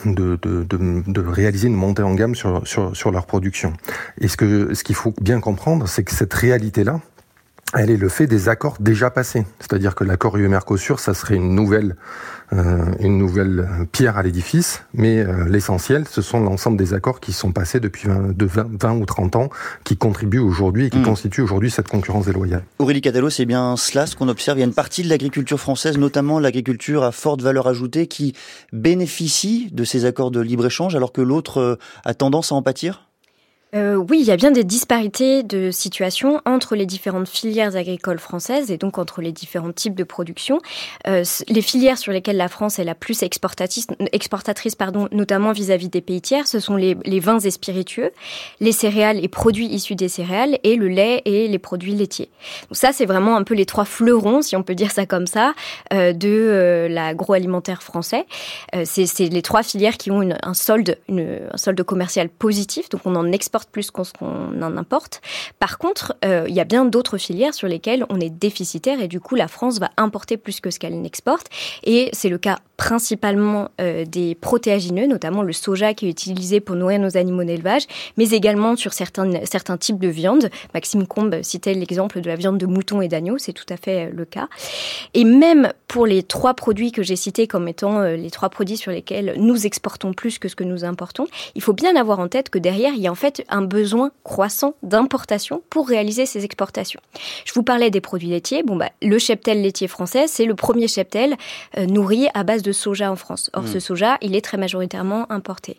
de, 0.06 0.38
de, 0.42 1.22
réaliser 1.22 1.68
une 1.68 1.76
montée 1.76 2.04
en 2.04 2.14
gamme 2.14 2.36
sur, 2.36 2.68
sur, 2.68 2.96
sur 2.96 3.12
leur 3.12 3.26
production. 3.26 3.74
Et 4.20 4.28
ce 4.28 4.38
que 4.38 4.74
ce 4.74 4.84
qu'il 4.84 4.96
faut 4.96 5.14
bien 5.22 5.40
comprendre, 5.40 5.88
c'est 5.88 6.04
que 6.04 6.14
cette 6.14 6.34
réalité-là, 6.34 7.00
elle 7.74 7.90
est 7.90 7.98
le 7.98 8.10
fait 8.10 8.28
des 8.28 8.50
accords 8.50 8.78
déjà 8.80 9.10
passés. 9.10 9.46
C'est-à-dire 9.60 9.96
que 9.96 10.04
l'accord 10.04 10.38
UE-Mercosur, 10.38 11.00
ça 11.00 11.14
serait 11.14 11.36
une 11.36 11.56
nouvelle, 11.56 11.92
euh, 11.92 11.96
une 12.52 13.18
nouvelle 13.18 13.68
pierre 13.92 14.18
à 14.18 14.24
l'édifice, 14.24 14.84
mais 14.94 15.20
euh, 15.20 15.48
l'essentiel, 15.48 16.06
ce 16.10 16.22
sont 16.22 16.40
l'ensemble 16.40 16.78
des 16.78 16.94
accords 16.94 17.20
qui 17.20 17.34
sont 17.34 17.52
passés 17.52 17.80
depuis 17.80 18.08
20, 18.08 18.38
de 18.38 18.46
20, 18.46 18.94
ou 18.96 19.06
30 19.06 19.36
ans, 19.36 19.50
qui 19.84 19.98
contribuent 19.98 20.40
aujourd'hui 20.40 20.86
et 20.86 20.90
qui 20.90 21.00
mmh. 21.00 21.04
constituent 21.04 21.42
aujourd'hui 21.42 21.72
cette 21.72 21.88
concurrence 21.88 22.26
déloyale. 22.26 22.64
Aurélie 22.80 23.02
Catalot, 23.02 23.30
c'est 23.30 23.46
bien 23.46 23.76
cela 23.78 24.06
ce 24.06 24.16
qu'on 24.16 24.28
observe. 24.28 24.58
Il 24.58 24.62
y 24.62 24.64
a 24.64 24.68
une 24.68 24.74
partie 24.74 25.04
de 25.04 25.10
l'agriculture 25.10 25.60
française, 25.60 25.98
notamment 25.98 26.40
l'agriculture 26.40 27.04
à 27.04 27.12
forte 27.12 27.42
valeur 27.42 27.68
ajoutée, 27.68 28.08
qui 28.08 28.34
bénéficie 28.74 29.70
de 29.72 29.84
ces 29.84 30.06
accords 30.06 30.32
de 30.32 30.40
libre-échange, 30.40 30.96
alors 30.96 31.12
que 31.12 31.22
l'autre 31.22 31.60
euh, 31.60 31.76
a 32.04 32.14
tendance 32.14 32.52
à 32.52 32.56
en 32.56 32.62
pâtir? 32.62 33.05
Euh, 33.76 33.96
oui, 33.96 34.20
il 34.22 34.26
y 34.26 34.32
a 34.32 34.38
bien 34.38 34.52
des 34.52 34.64
disparités 34.64 35.44
de 35.44 35.70
situation 35.70 36.42
entre 36.46 36.76
les 36.76 36.86
différentes 36.86 37.28
filières 37.28 37.76
agricoles 37.76 38.20
françaises 38.20 38.72
et 38.72 38.78
donc 38.78 38.98
entre 38.98 39.22
les 39.22 39.34
différents 39.34 39.74
types 39.74 39.96
de 39.96 40.06
production. 40.06 40.60
Euh, 41.08 41.26
les 41.50 41.62
filières 41.62 41.98
sur 41.98 42.14
lesquelles 42.14 42.38
la 42.38 42.48
France 42.48 42.80
est 42.80 42.86
la 42.86 42.96
plus 42.96 43.22
exportatrice, 43.22 44.76
pardon, 44.76 45.10
notamment 45.12 45.52
vis-à-vis 45.52 45.90
des 45.90 46.00
pays 46.00 46.22
tiers, 46.22 46.48
ce 46.48 46.62
sont 46.62 46.78
les, 46.78 46.96
vins 47.20 47.40
et 47.40 47.52
spiritueux, 47.52 48.12
les 48.62 48.72
céréales 48.72 49.22
et 49.24 49.28
produits 49.28 49.68
issus 49.68 49.96
des 49.96 50.08
céréales 50.08 50.58
et 50.64 50.78
le 50.78 50.88
lait 50.88 51.22
et 51.26 51.50
les 51.50 51.60
produits 51.60 51.96
laitiers. 51.96 52.30
Donc 52.70 52.78
ça, 52.78 52.94
c'est 52.94 53.06
vraiment 53.06 53.36
un 53.36 53.44
peu 53.44 53.56
les 53.56 53.66
trois 53.66 53.86
fleurons, 53.86 54.42
si 54.42 54.56
on 54.56 54.64
peut 54.64 54.76
dire 54.76 54.92
ça 54.92 55.06
comme 55.06 55.28
ça, 55.28 55.54
euh, 55.94 56.14
de 56.14 56.30
euh, 56.30 56.88
l'agroalimentaire 56.88 57.84
français. 57.84 58.26
C'est 58.86 59.30
les 59.30 59.42
trois 59.42 59.64
filières 59.64 59.98
qui 59.98 60.12
ont 60.12 60.22
un 60.42 60.54
solde, 60.54 60.98
un 61.10 61.58
solde 61.58 61.84
commercial 61.84 62.30
positif, 62.30 62.90
donc 62.90 63.02
on 63.06 63.16
en 63.16 63.32
exporte 63.32 63.65
plus 63.68 63.92
qu'on 63.92 64.04
en 64.62 64.78
importe. 64.78 65.22
Par 65.60 65.78
contre, 65.78 66.16
euh, 66.24 66.46
il 66.48 66.56
y 66.56 66.60
a 66.60 66.66
bien 66.66 66.86
d'autres 66.86 67.18
filières 67.18 67.54
sur 67.54 67.68
lesquelles 67.68 68.06
on 68.10 68.20
est 68.20 68.30
déficitaire 68.30 69.02
et 69.02 69.08
du 69.08 69.20
coup 69.20 69.36
la 69.36 69.48
France 69.48 69.80
va 69.80 69.90
importer 69.98 70.38
plus 70.38 70.60
que 70.60 70.72
ce 70.72 70.80
qu'elle 70.80 71.00
n'exporte. 71.02 71.48
Et 71.84 72.10
c'est 72.14 72.30
le 72.30 72.38
cas 72.38 72.60
principalement 72.78 73.70
euh, 73.80 74.06
des 74.06 74.36
protéagineux, 74.36 75.08
notamment 75.08 75.42
le 75.42 75.54
soja 75.54 75.94
qui 75.94 76.08
est 76.08 76.10
utilisé 76.10 76.60
pour 76.60 76.76
nourrir 76.76 77.00
nos 77.00 77.18
animaux 77.18 77.44
d'élevage, 77.44 77.84
mais 78.18 78.30
également 78.32 78.76
sur 78.76 78.94
certains, 78.94 79.46
certains 79.46 79.78
types 79.78 80.00
de 80.00 80.08
viande. 80.08 80.50
Maxime 80.74 81.08
Combe 81.08 81.42
citait 81.42 81.74
l'exemple 81.74 82.22
de 82.22 82.28
la 82.28 82.36
viande 82.36 82.58
de 82.58 82.66
mouton 82.66 83.02
et 83.02 83.08
d'agneau, 83.08 83.38
c'est 83.38 83.54
tout 83.54 83.66
à 83.70 83.78
fait 83.78 84.08
euh, 84.08 84.12
le 84.14 84.26
cas. 84.26 84.48
Et 85.14 85.24
même 85.24 85.72
pour 85.88 86.06
les 86.06 86.24
trois 86.24 86.54
produits 86.54 86.92
que 86.92 87.04
j'ai 87.04 87.16
cités 87.16 87.48
comme 87.48 87.68
étant 87.68 88.00
euh, 88.00 88.16
les 88.16 88.32
trois 88.32 88.50
produits 88.50 88.78
sur 88.78 88.92
lesquels 88.92 89.36
nous 89.38 89.66
exportons 89.66 90.14
plus 90.14 90.40
que 90.40 90.48
ce 90.48 90.56
que 90.56 90.64
nous 90.64 90.84
importons, 90.84 91.28
il 91.56 91.62
faut 91.62 91.74
bien 91.74 91.96
avoir 91.96 92.20
en 92.20 92.28
tête 92.28 92.50
que 92.50 92.60
derrière, 92.60 92.94
il 92.94 93.02
y 93.02 93.08
a 93.08 93.12
en 93.12 93.16
fait 93.16 93.46
un 93.50 93.62
besoin 93.62 94.12
croissant 94.24 94.76
d'importation 94.84 95.62
pour 95.70 95.88
réaliser 95.88 96.26
ces 96.26 96.44
exportations. 96.44 97.00
Je 97.46 97.54
vous 97.54 97.64
parlais 97.64 97.90
des 97.90 98.02
produits 98.02 98.30
laitiers. 98.30 98.64
Bon, 98.64 98.76
bah, 98.76 98.90
le 99.02 99.18
cheptel 99.18 99.62
laitier 99.62 99.88
français, 99.88 100.26
c'est 100.28 100.46
le 100.46 100.56
premier 100.56 100.88
cheptel 100.88 101.36
nourri 101.78 102.28
à 102.34 102.44
base 102.44 102.62
de 102.62 102.65
soja 102.72 103.12
en 103.12 103.16
France. 103.16 103.50
Or, 103.54 103.68
ce 103.68 103.78
mm. 103.78 103.80
soja, 103.80 104.18
il 104.22 104.36
est 104.36 104.44
très 104.44 104.58
majoritairement 104.58 105.32
importé. 105.32 105.78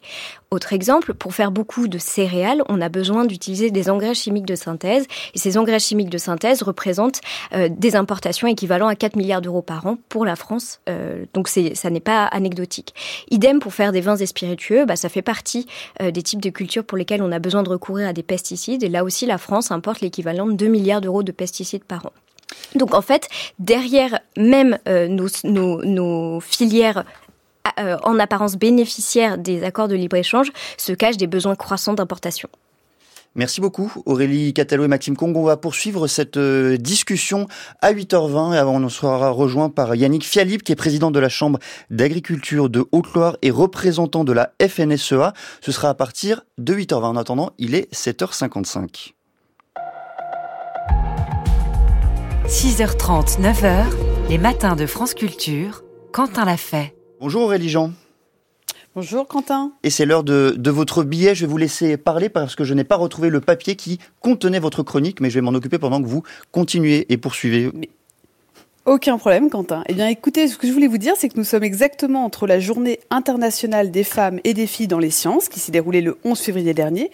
Autre 0.51 0.73
exemple, 0.73 1.15
pour 1.15 1.35
faire 1.35 1.51
beaucoup 1.51 1.89
de 1.89 1.99
céréales, 1.99 2.63
on 2.69 2.81
a 2.81 2.89
besoin 2.89 3.25
d'utiliser 3.25 3.71
des 3.71 3.91
engrais 3.91 4.15
chimiques 4.15 4.47
de 4.47 4.55
synthèse. 4.55 5.07
Et 5.35 5.39
ces 5.39 5.59
engrais 5.59 5.79
chimiques 5.79 6.11
de 6.11 6.19
synthèse 6.19 6.63
représentent 6.63 7.21
euh, 7.53 7.69
des 7.71 7.97
importations 7.97 8.47
équivalentes 8.49 8.91
à 8.91 8.97
4 8.97 9.17
milliards 9.17 9.41
d'euros 9.41 9.63
par 9.63 9.87
an 9.87 9.99
pour 10.09 10.25
la 10.25 10.37
France. 10.37 10.81
Euh, 10.89 11.25
donc, 11.35 11.49
ça 11.49 11.91
n'est 11.91 12.01
pas 12.01 12.27
anecdotique. 12.27 12.95
Idem 13.31 13.59
pour 13.59 13.75
faire 13.75 13.93
des 13.93 14.01
vins 14.01 14.17
et 14.17 14.27
spiritueux, 14.27 14.85
bah, 14.85 14.97
ça 14.97 15.09
fait 15.09 15.23
partie 15.23 15.67
euh, 16.01 16.11
des 16.11 16.23
types 16.23 16.43
de 16.43 16.51
cultures 16.51 16.85
pour 16.85 16.99
lesquelles 16.99 17.23
on 17.23 17.33
a 17.33 17.39
besoin 17.39 17.63
de 17.63 17.69
recourir 17.69 18.09
à 18.09 18.13
des 18.13 18.23
pesticides. 18.23 18.83
Et 18.83 18.89
là 18.89 19.05
aussi, 19.05 19.27
la 19.27 19.39
France 19.39 19.71
importe 19.71 20.01
l'équivalent 20.01 20.47
de 20.47 20.53
2 20.53 20.67
milliards 20.67 21.01
d'euros 21.01 21.23
de 21.23 21.33
pesticides 21.33 21.85
par 21.85 22.07
an. 22.07 22.13
Donc 22.75 22.95
en 22.95 23.03
fait, 23.03 23.29
derrière 23.59 24.21
même 24.37 24.79
euh, 24.89 25.09
nos, 25.09 26.41
filières 26.41 27.05
euh, 27.79 27.97
en 28.03 28.19
apparence 28.19 28.57
bénéficiaires 28.57 29.39
des 29.39 29.65
accords 29.65 29.89
de 29.89 29.97
libre-échange 29.97 30.53
se 30.77 30.93
cachent 30.93 31.17
des 31.17 31.27
besoins 31.27 31.57
croissants 31.57 31.95
d'importation. 31.95 32.49
Merci 33.35 33.61
beaucoup 33.61 33.93
Aurélie 34.07 34.55
Catalo 34.55 34.85
et 34.85 34.89
Maxime 34.89 35.15
Kong. 35.15 35.37
On 35.37 35.43
va 35.43 35.59
poursuivre 35.59 36.07
cette 36.07 36.39
euh, 36.39 36.79
discussion 36.79 37.49
à 37.83 37.93
8h20 37.93 38.55
et 38.55 38.59
avant 38.59 38.83
on 38.83 38.89
sera 38.89 39.29
rejoint 39.29 39.69
par 39.69 39.95
Yannick 39.95 40.25
Fialib 40.25 40.63
qui 40.63 40.73
est 40.73 40.77
président 40.77 41.11
de 41.11 41.21
la 41.21 41.29
Chambre 41.29 41.59
d'agriculture 41.91 42.71
de 42.71 42.87
Haute-Loire 42.93 43.37
et 43.43 43.51
représentant 43.51 44.25
de 44.25 44.33
la 44.33 44.53
FNSEA. 44.67 45.35
Ce 45.61 45.71
sera 45.71 45.91
à 45.91 45.95
partir 45.95 46.47
de 46.57 46.75
8h20. 46.75 47.05
En 47.05 47.17
attendant, 47.17 47.51
il 47.59 47.75
est 47.75 47.93
7h55. 47.93 49.16
6h30, 52.49 53.41
9h, 53.41 53.87
les 54.31 54.39
matins 54.39 54.77
de 54.77 54.87
France 54.87 55.15
Culture, 55.15 55.83
Quentin 56.13 56.45
l'a 56.45 56.57
fait. 56.57 56.95
Bonjour 57.21 57.43
Aurélie 57.43 57.69
Jean. 57.69 57.91
Bonjour 58.95 59.27
Quentin. 59.27 59.73
Et 59.83 59.91
c'est 59.91 60.07
l'heure 60.07 60.23
de, 60.23 60.55
de, 60.57 60.71
votre 60.71 61.03
billet. 61.03 61.35
Je 61.35 61.41
vais 61.41 61.51
vous 61.51 61.57
laisser 61.57 61.97
parler 61.97 62.29
parce 62.29 62.55
que 62.55 62.63
je 62.63 62.73
n'ai 62.73 62.85
pas 62.85 62.95
retrouvé 62.95 63.31
le 63.31 63.41
papier 63.41 63.75
qui 63.75 63.99
contenait 64.21 64.61
votre 64.61 64.85
chronique, 64.85 65.21
mais 65.21 65.29
je 65.29 65.35
vais 65.35 65.41
m'en 65.41 65.55
occuper 65.55 65.79
pendant 65.79 66.01
que 66.01 66.07
vous 66.07 66.23
continuez 66.53 67.13
et 67.13 67.17
poursuivez. 67.17 67.73
Aucun 68.87 69.19
problème, 69.19 69.51
Quentin. 69.51 69.83
Eh 69.89 69.95
bien, 69.95 70.07
écoutez, 70.07 70.47
ce 70.47 70.57
que 70.57 70.69
je 70.69 70.73
voulais 70.73 70.87
vous 70.87 70.97
dire, 70.97 71.15
c'est 71.17 71.29
que 71.29 71.37
nous 71.37 71.43
sommes 71.43 71.65
exactement 71.65 72.25
entre 72.25 72.47
la 72.47 72.61
journée 72.61 73.01
internationale 73.11 73.91
des 73.91 74.05
femmes 74.05 74.39
et 74.45 74.55
des 74.55 74.69
filles 74.69 74.87
dans 74.87 75.01
les 75.01 75.11
sciences, 75.11 75.49
qui 75.49 75.59
s'est 75.59 75.73
déroulée 75.73 76.03
le 76.03 76.17
11 76.23 76.39
février 76.39 76.73
dernier, 76.73 77.11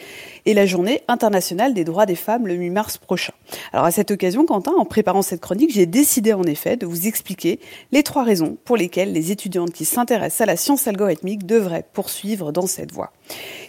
et 0.46 0.54
la 0.54 0.66
journée 0.66 1.02
internationale 1.08 1.74
des 1.74 1.84
droits 1.84 2.06
des 2.06 2.14
femmes 2.14 2.46
le 2.46 2.54
8 2.54 2.70
mars 2.70 2.98
prochain. 2.98 3.32
Alors, 3.72 3.86
à 3.86 3.90
cette 3.90 4.10
occasion, 4.10 4.46
Quentin, 4.46 4.72
en 4.76 4.84
préparant 4.84 5.22
cette 5.22 5.40
chronique, 5.40 5.72
j'ai 5.72 5.86
décidé 5.86 6.32
en 6.32 6.44
effet 6.44 6.76
de 6.76 6.86
vous 6.86 7.06
expliquer 7.06 7.60
les 7.92 8.02
trois 8.02 8.24
raisons 8.24 8.56
pour 8.64 8.76
lesquelles 8.76 9.12
les 9.12 9.30
étudiantes 9.30 9.72
qui 9.72 9.84
s'intéressent 9.84 10.42
à 10.42 10.46
la 10.46 10.56
science 10.56 10.86
algorithmique 10.86 11.46
devraient 11.46 11.86
poursuivre 11.92 12.52
dans 12.52 12.66
cette 12.66 12.92
voie. 12.92 13.12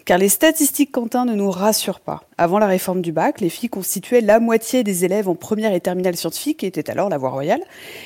Car 0.06 0.18
les 0.18 0.30
statistiques, 0.30 0.92
Quentin, 0.92 1.26
ne 1.26 1.34
nous 1.34 1.50
rassurent 1.50 2.00
pas. 2.00 2.24
Avant 2.38 2.60
la 2.60 2.68
réforme 2.68 3.02
du 3.02 3.12
bac, 3.12 3.40
les 3.40 3.50
filles 3.50 3.70
constituaient 3.70 4.20
la 4.20 4.40
moitié 4.40 4.84
des 4.84 5.06
élèves 5.06 5.30
en 5.30 5.36
première 5.36 5.74
et 5.74 5.80
terminale 5.80 6.18
scientifique, 6.18 6.58
qui 6.58 6.66
était 6.66 6.90
alors 6.90 7.08
la 7.08 7.18
voie 7.18 7.30
royale. 7.30 7.62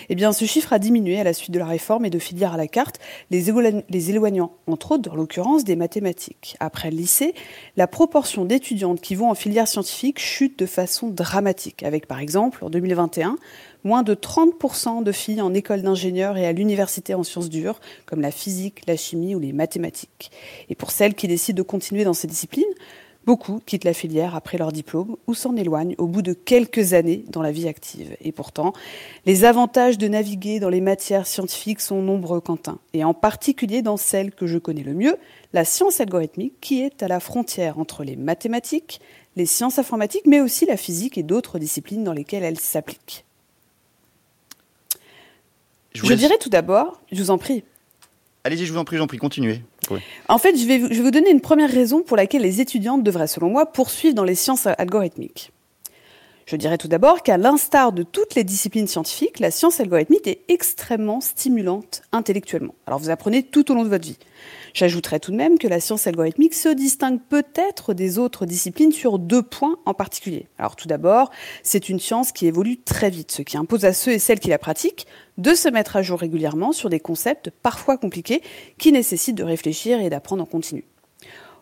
Eh 0.10 0.16
bien, 0.16 0.32
ce 0.32 0.46
chiffre 0.46 0.74
a 0.74 0.80
diminué 0.80 1.20
à 1.20 1.24
la 1.24 1.34
suite 1.34 1.52
de 1.52 1.60
la 1.60 1.66
réforme 1.66 2.06
et 2.06 2.10
de 2.10 2.20
filières 2.20 2.54
à 2.54 2.58
la 2.58 2.68
carte, 2.68 3.00
les, 3.32 3.50
éloignant, 4.10 4.52
entre 4.68 4.92
autres, 4.92 5.10
dans 5.10 5.16
l'occurrence, 5.16 5.64
des 5.64 5.76
mathématiques. 5.76 6.56
Après 6.60 6.92
le 6.92 6.98
lycée, 6.98 7.34
la 7.78 7.88
proportion 7.88 8.46
d'étudiantes 8.58 9.02
qui 9.02 9.14
vont 9.14 9.30
en 9.30 9.36
filière 9.36 9.68
scientifique 9.68 10.20
chute 10.20 10.58
de 10.58 10.66
façon 10.66 11.10
dramatique, 11.10 11.84
avec 11.84 12.08
par 12.08 12.20
exemple, 12.20 12.66
en 12.66 12.72
2021, 12.72 13.38
moins 13.84 14.02
de 14.02 14.16
30% 14.16 15.04
de 15.04 15.12
filles 15.12 15.42
en 15.42 15.54
école 15.54 15.84
d'ingénieur 15.84 16.38
et 16.38 16.48
à 16.48 16.52
l'université 16.52 17.14
en 17.14 17.22
sciences 17.22 17.50
dures, 17.50 17.80
comme 18.08 18.20
la 18.20 18.32
physique, 18.32 18.82
la 18.88 18.98
chimie 18.98 19.36
ou 19.36 19.40
les 19.40 19.54
mathématiques. 19.54 20.32
Et 20.70 20.76
pour 20.76 20.90
celles 20.90 21.14
qui 21.14 21.28
décident 21.28 21.58
de 21.58 21.62
continuer 21.62 22.04
dans 22.04 22.14
ces 22.14 22.28
disciplines, 22.28 22.66
Beaucoup 23.28 23.60
quittent 23.66 23.84
la 23.84 23.94
filière 23.94 24.36
après 24.36 24.58
leur 24.58 24.72
diplôme 24.72 25.18
ou 25.28 25.34
s'en 25.34 25.58
éloignent 25.58 25.96
au 25.98 26.08
bout 26.08 26.22
de 26.22 26.32
quelques 26.32 26.94
années 26.94 27.26
dans 27.28 27.42
la 27.42 27.52
vie 27.52 27.68
active. 27.68 28.16
Et 28.22 28.32
pourtant, 28.32 28.72
les 29.26 29.44
avantages 29.44 29.98
de 29.98 30.08
naviguer 30.08 30.62
dans 30.62 30.70
les 30.70 30.80
matières 30.80 31.28
scientifiques 31.28 31.82
sont 31.82 32.02
nombreux, 32.02 32.40
Quentin, 32.40 32.80
et 32.94 33.04
en 33.04 33.14
particulier 33.14 33.82
dans 33.82 33.98
celle 33.98 34.32
que 34.32 34.48
je 34.48 34.58
connais 34.58 34.82
le 34.82 34.94
mieux, 34.94 35.18
la 35.58 35.66
science 35.66 36.00
algorithmique, 36.00 36.54
qui 36.62 36.82
est 36.84 37.02
à 37.02 37.08
la 37.08 37.20
frontière 37.20 37.80
entre 37.80 38.04
les 38.04 38.16
mathématiques, 38.16 39.02
les 39.36 39.48
sciences 39.48 39.80
informatiques, 39.80 40.28
mais 40.28 40.40
aussi 40.40 40.68
la 40.68 40.78
physique 40.78 41.18
et 41.18 41.24
d'autres 41.24 41.58
disciplines 41.58 42.04
dans 42.04 42.14
lesquelles 42.14 42.44
elle 42.44 42.60
s'applique. 42.60 43.26
Je, 45.96 46.14
dirais 46.14 46.38
tout 46.40 46.50
d'abord, 46.50 47.02
je 47.12 47.24
vous 47.24 47.32
en 47.32 47.40
prie. 47.40 47.64
Allez-y, 48.44 48.68
je 48.68 48.72
vous 48.72 48.78
en 48.78 48.86
prie, 48.86 48.98
j'en 48.98 49.08
prie, 49.08 49.18
continuez. 49.18 49.64
En 50.28 50.38
fait, 50.38 50.56
je 50.56 50.68
vais, 50.68 50.78
je 50.78 50.86
vais 50.86 51.02
vous 51.02 51.10
donner 51.10 51.32
une 51.32 51.42
première 51.42 51.72
raison 51.72 52.04
pour 52.04 52.18
laquelle 52.18 52.44
les 52.44 52.62
étudiantes 52.62 53.02
devraient, 53.02 53.26
selon 53.26 53.50
moi, 53.50 53.66
poursuivre 53.66 54.14
dans 54.14 54.24
les 54.24 54.36
sciences 54.36 54.68
algorithmiques. 54.68 55.52
Je 56.48 56.56
dirais 56.56 56.78
tout 56.78 56.88
d'abord 56.88 57.24
qu'à 57.24 57.36
l'instar 57.36 57.92
de 57.92 58.04
toutes 58.04 58.36
les 58.36 58.46
disciplines 58.46 58.88
scientifiques, 58.88 59.42
la 59.42 59.52
science 59.52 59.82
algorithmique 59.82 60.28
est 60.28 60.46
extrêmement 60.48 61.20
stimulante 61.20 62.04
intellectuellement. 62.14 62.74
Alors 62.86 63.00
vous 63.00 63.10
apprenez 63.10 63.44
tout 63.44 63.70
au 63.70 63.76
long 63.76 63.84
de 63.84 63.90
votre 63.90 64.08
vie. 64.08 64.18
J'ajouterais 64.74 65.20
tout 65.20 65.32
de 65.32 65.36
même 65.36 65.60
que 65.60 65.68
la 65.68 65.82
science 65.82 66.08
algorithmique 66.08 66.54
se 66.54 66.70
distingue 66.70 67.20
peut-être 67.20 67.94
des 67.94 68.18
autres 68.18 68.46
disciplines 68.46 68.94
sur 68.94 69.20
deux 69.20 69.42
points 69.42 69.78
en 69.86 69.94
particulier. 69.94 70.48
Alors 70.58 70.78
tout 70.78 70.88
d'abord, 70.88 71.32
c'est 71.64 71.90
une 71.90 72.00
science 72.00 72.32
qui 72.32 72.48
évolue 72.48 72.78
très 72.78 73.10
vite, 73.10 73.34
ce 73.34 73.42
qui 73.42 73.58
impose 73.58 73.84
à 73.84 73.92
ceux 73.92 74.14
et 74.14 74.20
celles 74.20 74.40
qui 74.40 74.50
la 74.50 74.58
pratiquent 74.58 75.06
de 75.38 75.54
se 75.54 75.68
mettre 75.68 75.98
à 75.98 76.02
jour 76.02 76.18
régulièrement 76.18 76.72
sur 76.72 76.90
des 76.90 77.02
concepts 77.02 77.50
parfois 77.62 77.98
compliqués 77.98 78.42
qui 78.78 78.94
nécessitent 78.94 79.36
de 79.36 79.44
réfléchir 79.44 80.00
et 80.00 80.10
d'apprendre 80.10 80.44
en 80.44 80.46
continu. 80.46 80.86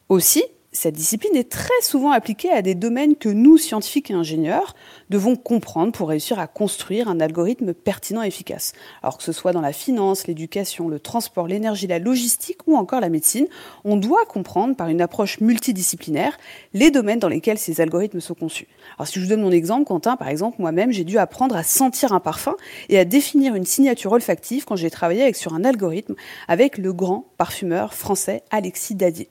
Aussi, 0.10 0.44
cette 0.76 0.96
discipline 0.96 1.36
est 1.36 1.50
très 1.50 1.82
souvent 1.82 2.12
appliquée 2.12 2.52
à 2.52 2.62
des 2.62 2.76
domaines 2.76 3.16
que 3.16 3.30
nous, 3.30 3.58
scientifiques 3.58 4.12
et 4.12 4.14
ingénieurs, 4.14 4.76
devons 5.10 5.36
comprendre 5.36 5.94
pour 5.94 6.10
réussir 6.10 6.38
à 6.38 6.48
construire 6.48 7.08
un 7.08 7.20
algorithme 7.20 7.74
pertinent 7.74 8.22
et 8.22 8.28
efficace. 8.28 8.74
Alors 9.02 9.18
que 9.18 9.24
ce 9.24 9.32
soit 9.32 9.54
dans 9.54 9.62
la 9.62 9.72
finance, 9.72 10.28
l'éducation, 10.28 10.90
le 10.90 11.00
transport, 11.00 11.48
l'énergie, 11.48 11.88
la 11.88 12.00
logistique 12.00 12.60
ou 12.68 12.76
encore 12.76 13.00
la 13.00 13.10
médecine, 13.10 13.48
on 13.86 13.96
doit 13.96 14.26
comprendre 14.26 14.76
par 14.76 14.90
une 14.90 15.02
approche 15.02 15.40
multidisciplinaire 15.40 16.38
les 16.74 16.92
domaines 16.92 17.20
dans 17.20 17.30
lesquels 17.30 17.58
ces 17.58 17.80
algorithmes 17.80 18.20
sont 18.20 18.36
conçus. 18.36 18.68
Alors 18.98 19.08
si 19.08 19.20
je 19.20 19.24
vous 19.24 19.30
donne 19.30 19.42
mon 19.42 19.52
exemple, 19.52 19.86
Quentin, 19.86 20.18
par 20.18 20.28
exemple, 20.28 20.58
moi-même, 20.60 20.92
j'ai 20.92 21.06
dû 21.06 21.18
apprendre 21.18 21.56
à 21.56 21.64
sentir 21.64 22.12
un 22.12 22.20
parfum 22.20 22.56
et 22.90 23.00
à 23.00 23.06
définir 23.06 23.56
une 23.56 23.66
signature 23.66 24.12
olfactive 24.12 24.66
quand 24.66 24.76
j'ai 24.76 24.90
travaillé 24.90 25.24
avec, 25.24 25.38
sur 25.38 25.54
un 25.54 25.64
algorithme 25.64 26.16
avec 26.50 26.78
le 26.78 26.92
grand 26.92 27.32
parfumeur 27.38 27.94
français 27.94 28.44
Alexis 28.52 28.96
Dadier. 28.96 29.30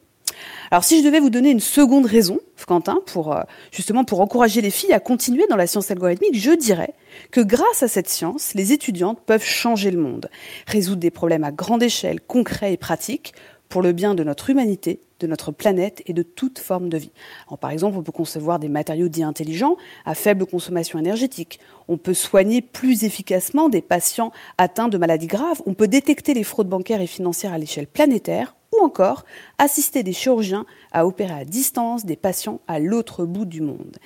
Alors 0.71 0.85
si 0.85 0.99
je 0.99 1.05
devais 1.05 1.21
vous 1.21 1.31
donner 1.31 1.51
une 1.51 1.61
seconde 1.61 2.07
raison, 2.07 2.41
Quentin, 2.67 2.99
pour 3.07 3.37
euh, 3.37 3.43
justement 3.73 4.05
pour 4.05 4.21
encourager 4.21 4.61
les 4.61 4.71
filles 4.71 4.93
à 4.93 5.01
continuer 5.01 5.47
dans 5.49 5.57
la 5.57 5.67
science 5.67 5.91
algorithmique, 5.91 6.39
je 6.39 6.53
dirais 6.53 6.95
que 7.31 7.41
grâce 7.41 7.83
à 7.83 7.89
cette 7.89 8.09
science, 8.09 8.55
les 8.55 8.73
étudiantes 8.73 9.21
peuvent 9.25 9.45
changer 9.45 9.91
le 9.91 9.99
monde, 9.99 10.31
résoudre 10.67 11.01
des 11.01 11.11
problèmes 11.11 11.45
à 11.45 11.53
grande 11.53 11.83
échelle, 11.83 12.21
concrets 12.21 12.73
et 12.73 12.77
pratiques, 12.77 13.35
pour 13.69 13.83
le 13.83 13.93
bien 13.93 14.15
de 14.15 14.25
notre 14.25 14.51
humanité, 14.51 15.01
de 15.21 15.27
notre 15.27 15.53
planète 15.53 16.03
et 16.07 16.13
de 16.13 16.23
toute 16.23 16.59
forme 16.59 16.89
de 16.89 16.99
vie. 16.99 17.13
par 17.61 17.71
exemple, 17.71 17.97
on 17.99 18.03
peut 18.03 18.13
concevoir 18.13 18.59
des 18.59 18.69
matériaux 18.69 19.09
dits 19.09 19.23
intelligents 19.23 19.77
à 20.05 20.15
faible 20.15 20.47
consommation 20.47 20.99
énergétique. 20.99 21.61
On 21.89 21.97
peut 21.97 22.15
soigner 22.15 22.63
plus 22.63 23.05
efficacement 23.05 23.69
des 23.69 23.83
patients 23.83 24.33
atteints 24.59 24.89
de 24.89 24.99
maladies 24.99 25.27
graves. 25.27 25.63
On 25.67 25.75
peut 25.75 25.89
détecter 25.89 26.35
les 26.35 26.45
fraudes 26.45 26.69
bancaires 26.69 27.01
et 27.01 27.07
financières 27.07 27.53
à 27.53 27.59
l'échelle 27.59 27.87
planétaire 27.87 28.55
ou 28.75 28.85
encore 28.85 29.25
assister 29.59 30.03
des 30.03 30.13
chirurgiens 30.13 30.67
à 30.93 31.07
opérer 31.07 31.35
à 31.35 31.45
distance 31.45 32.05
des 32.05 32.17
patients 32.17 32.61
à 32.67 32.79
l'autre 32.79 33.25
bout 33.25 33.45
du 33.45 33.61
monde. 33.61 33.97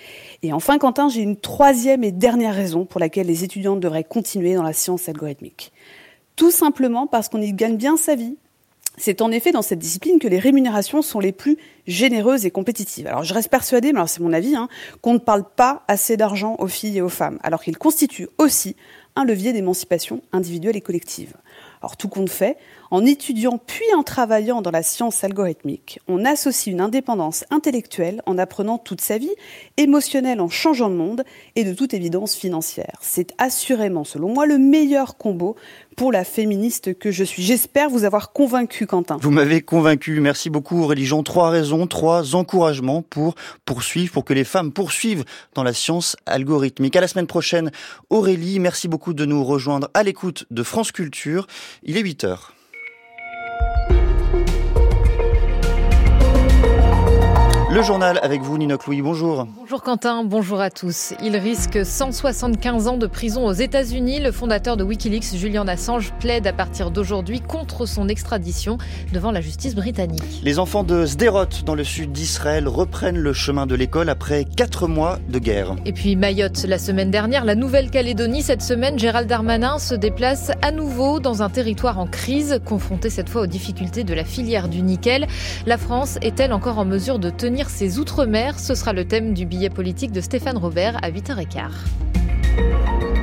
Et 0.42 0.52
enfin, 0.52 0.78
Quentin, 0.78 1.08
j'ai 1.08 1.22
une 1.22 1.36
troisième 1.36 2.04
et 2.04 2.12
dernière 2.12 2.54
raison 2.54 2.84
pour 2.84 3.00
laquelle 3.00 3.26
les 3.26 3.44
étudiants 3.44 3.76
devraient 3.76 4.04
continuer 4.04 4.54
dans 4.54 4.62
la 4.62 4.72
science 4.72 5.08
algorithmique. 5.08 5.72
Tout 6.36 6.50
simplement 6.50 7.06
parce 7.06 7.28
qu'on 7.28 7.42
y 7.42 7.52
gagne 7.52 7.76
bien 7.76 7.96
sa 7.96 8.14
vie. 8.14 8.36
C'est 8.98 9.22
en 9.22 9.30
effet 9.30 9.52
dans 9.52 9.62
cette 9.62 9.78
discipline 9.78 10.18
que 10.18 10.28
les 10.28 10.38
rémunérations 10.38 11.02
sont 11.02 11.20
les 11.20 11.32
plus 11.32 11.56
généreuses 11.86 12.44
et 12.44 12.50
compétitives. 12.50 13.06
Alors 13.06 13.22
je 13.22 13.32
reste 13.32 13.50
persuadée, 13.50 13.92
mais 13.92 14.06
c'est 14.06 14.20
mon 14.20 14.32
avis, 14.32 14.56
hein, 14.56 14.68
qu'on 15.00 15.14
ne 15.14 15.18
parle 15.18 15.44
pas 15.56 15.84
assez 15.88 16.16
d'argent 16.16 16.56
aux 16.58 16.66
filles 16.66 16.98
et 16.98 17.02
aux 17.02 17.08
femmes, 17.08 17.38
alors 17.42 17.62
qu'il 17.62 17.78
constitue 17.78 18.28
aussi 18.38 18.76
un 19.16 19.24
levier 19.24 19.52
d'émancipation 19.52 20.22
individuelle 20.32 20.76
et 20.76 20.80
collective. 20.80 21.34
Alors 21.80 21.96
tout 21.96 22.08
compte 22.08 22.30
fait, 22.30 22.56
en 22.90 23.04
étudiant 23.04 23.58
puis 23.58 23.86
en 23.96 24.02
travaillant 24.02 24.62
dans 24.62 24.70
la 24.70 24.82
science 24.82 25.24
algorithmique, 25.24 26.00
on 26.08 26.24
associe 26.24 26.72
une 26.72 26.80
indépendance 26.80 27.44
intellectuelle 27.50 28.22
en 28.26 28.38
apprenant 28.38 28.78
toute 28.78 29.00
sa 29.00 29.18
vie, 29.18 29.30
émotionnelle 29.76 30.40
en 30.40 30.48
changeant 30.48 30.90
de 30.90 30.94
monde 30.94 31.24
et 31.56 31.64
de 31.64 31.72
toute 31.72 31.94
évidence 31.94 32.34
financière. 32.34 32.98
C'est 33.00 33.32
assurément, 33.38 34.04
selon 34.04 34.32
moi, 34.32 34.46
le 34.46 34.58
meilleur 34.58 35.16
combo 35.16 35.56
pour 35.96 36.12
la 36.12 36.24
féministe 36.24 36.96
que 36.96 37.10
je 37.10 37.24
suis. 37.24 37.42
J'espère 37.42 37.90
vous 37.90 38.04
avoir 38.04 38.32
convaincu, 38.32 38.86
Quentin. 38.86 39.18
Vous 39.20 39.32
m'avez 39.32 39.62
convaincu. 39.62 40.20
Merci 40.20 40.48
beaucoup, 40.48 40.86
Religion. 40.86 41.22
Trois 41.22 41.50
raisons, 41.50 41.86
trois 41.86 42.36
encouragements 42.36 43.02
pour 43.02 43.34
poursuivre, 43.64 44.12
pour 44.12 44.24
que 44.24 44.32
les 44.32 44.44
femmes 44.44 44.72
poursuivent 44.72 45.24
dans 45.54 45.64
la 45.64 45.72
science 45.72 46.16
algorithmique. 46.26 46.94
À 46.94 47.00
la 47.00 47.08
semaine 47.08 47.26
prochaine, 47.26 47.72
Aurélie. 48.10 48.60
Merci 48.60 48.86
beaucoup 48.88 49.12
de 49.12 49.24
nous 49.24 49.44
rejoindre 49.44 49.90
à 49.94 50.02
l'écoute 50.02 50.46
de 50.50 50.62
France 50.62 50.92
Culture. 50.92 51.46
Il 51.82 51.96
est 51.96 52.02
8 52.02 52.24
heures. 52.24 52.54
Le 57.78 57.84
journal 57.84 58.18
avec 58.24 58.42
vous, 58.42 58.58
Nino 58.58 58.76
Louis. 58.88 59.02
Bonjour. 59.02 59.46
Bonjour 59.56 59.82
Quentin, 59.82 60.24
bonjour 60.24 60.60
à 60.60 60.68
tous. 60.68 61.14
Il 61.22 61.36
risque 61.36 61.86
175 61.86 62.88
ans 62.88 62.96
de 62.96 63.06
prison 63.06 63.46
aux 63.46 63.52
États-Unis. 63.52 64.18
Le 64.18 64.32
fondateur 64.32 64.76
de 64.76 64.82
Wikileaks, 64.82 65.36
Julian 65.36 65.68
Assange, 65.68 66.12
plaide 66.18 66.48
à 66.48 66.52
partir 66.52 66.90
d'aujourd'hui 66.90 67.40
contre 67.40 67.86
son 67.86 68.08
extradition 68.08 68.78
devant 69.12 69.30
la 69.30 69.40
justice 69.40 69.76
britannique. 69.76 70.40
Les 70.42 70.58
enfants 70.58 70.82
de 70.82 71.06
Sderot, 71.06 71.62
dans 71.64 71.76
le 71.76 71.84
sud 71.84 72.10
d'Israël, 72.10 72.66
reprennent 72.66 73.18
le 73.18 73.32
chemin 73.32 73.64
de 73.64 73.76
l'école 73.76 74.08
après 74.08 74.44
quatre 74.44 74.88
mois 74.88 75.20
de 75.28 75.38
guerre. 75.38 75.76
Et 75.86 75.92
puis 75.92 76.16
Mayotte, 76.16 76.64
la 76.64 76.78
semaine 76.78 77.12
dernière, 77.12 77.44
la 77.44 77.54
Nouvelle-Calédonie. 77.54 78.42
Cette 78.42 78.62
semaine, 78.62 78.98
Gérald 78.98 79.28
Darmanin 79.28 79.78
se 79.78 79.94
déplace 79.94 80.50
à 80.62 80.72
nouveau 80.72 81.20
dans 81.20 81.44
un 81.44 81.48
territoire 81.48 82.00
en 82.00 82.08
crise, 82.08 82.60
confronté 82.64 83.08
cette 83.08 83.28
fois 83.28 83.42
aux 83.42 83.46
difficultés 83.46 84.02
de 84.02 84.14
la 84.14 84.24
filière 84.24 84.66
du 84.66 84.82
nickel. 84.82 85.28
La 85.64 85.78
France 85.78 86.18
est-elle 86.22 86.52
encore 86.52 86.78
en 86.78 86.84
mesure 86.84 87.20
de 87.20 87.30
tenir 87.30 87.67
ses 87.68 87.98
outre-mer 87.98 88.58
Ce 88.58 88.74
sera 88.74 88.92
le 88.92 89.06
thème 89.06 89.34
du 89.34 89.46
billet 89.46 89.70
politique 89.70 90.12
de 90.12 90.20
Stéphane 90.20 90.56
Robert 90.56 90.98
à 91.02 91.10
8h15. 91.10 93.17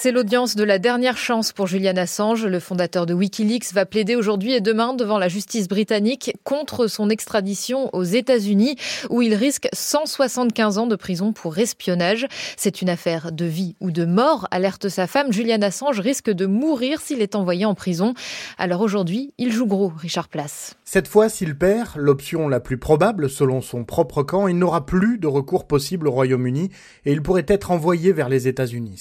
C'est 0.00 0.12
l'audience 0.12 0.54
de 0.54 0.62
la 0.62 0.78
dernière 0.78 1.16
chance 1.16 1.52
pour 1.52 1.66
Julian 1.66 1.96
Assange. 1.96 2.46
Le 2.46 2.60
fondateur 2.60 3.04
de 3.04 3.14
Wikileaks 3.14 3.72
va 3.72 3.84
plaider 3.84 4.14
aujourd'hui 4.14 4.52
et 4.52 4.60
demain 4.60 4.94
devant 4.94 5.18
la 5.18 5.26
justice 5.26 5.66
britannique 5.66 6.36
contre 6.44 6.86
son 6.86 7.10
extradition 7.10 7.90
aux 7.92 8.04
États-Unis 8.04 8.76
où 9.10 9.22
il 9.22 9.34
risque 9.34 9.66
175 9.72 10.78
ans 10.78 10.86
de 10.86 10.94
prison 10.94 11.32
pour 11.32 11.58
espionnage. 11.58 12.28
C'est 12.56 12.80
une 12.80 12.90
affaire 12.90 13.32
de 13.32 13.44
vie 13.44 13.74
ou 13.80 13.90
de 13.90 14.04
mort, 14.04 14.46
alerte 14.52 14.88
sa 14.88 15.08
femme. 15.08 15.32
Julian 15.32 15.62
Assange 15.62 15.98
risque 15.98 16.30
de 16.30 16.46
mourir 16.46 17.00
s'il 17.00 17.20
est 17.20 17.34
envoyé 17.34 17.64
en 17.64 17.74
prison. 17.74 18.14
Alors 18.56 18.82
aujourd'hui, 18.82 19.34
il 19.36 19.50
joue 19.50 19.66
gros, 19.66 19.92
Richard 19.96 20.28
Place. 20.28 20.76
Cette 20.84 21.08
fois, 21.08 21.28
s'il 21.28 21.58
perd, 21.58 21.96
l'option 21.96 22.46
la 22.46 22.60
plus 22.60 22.78
probable 22.78 23.28
selon 23.28 23.60
son 23.60 23.84
propre 23.84 24.22
camp, 24.22 24.46
il 24.46 24.58
n'aura 24.58 24.86
plus 24.86 25.18
de 25.18 25.26
recours 25.26 25.66
possible 25.66 26.06
au 26.06 26.12
Royaume-Uni 26.12 26.70
et 27.04 27.10
il 27.10 27.20
pourrait 27.20 27.46
être 27.48 27.72
envoyé 27.72 28.12
vers 28.12 28.28
les 28.28 28.46
États-Unis. 28.46 28.94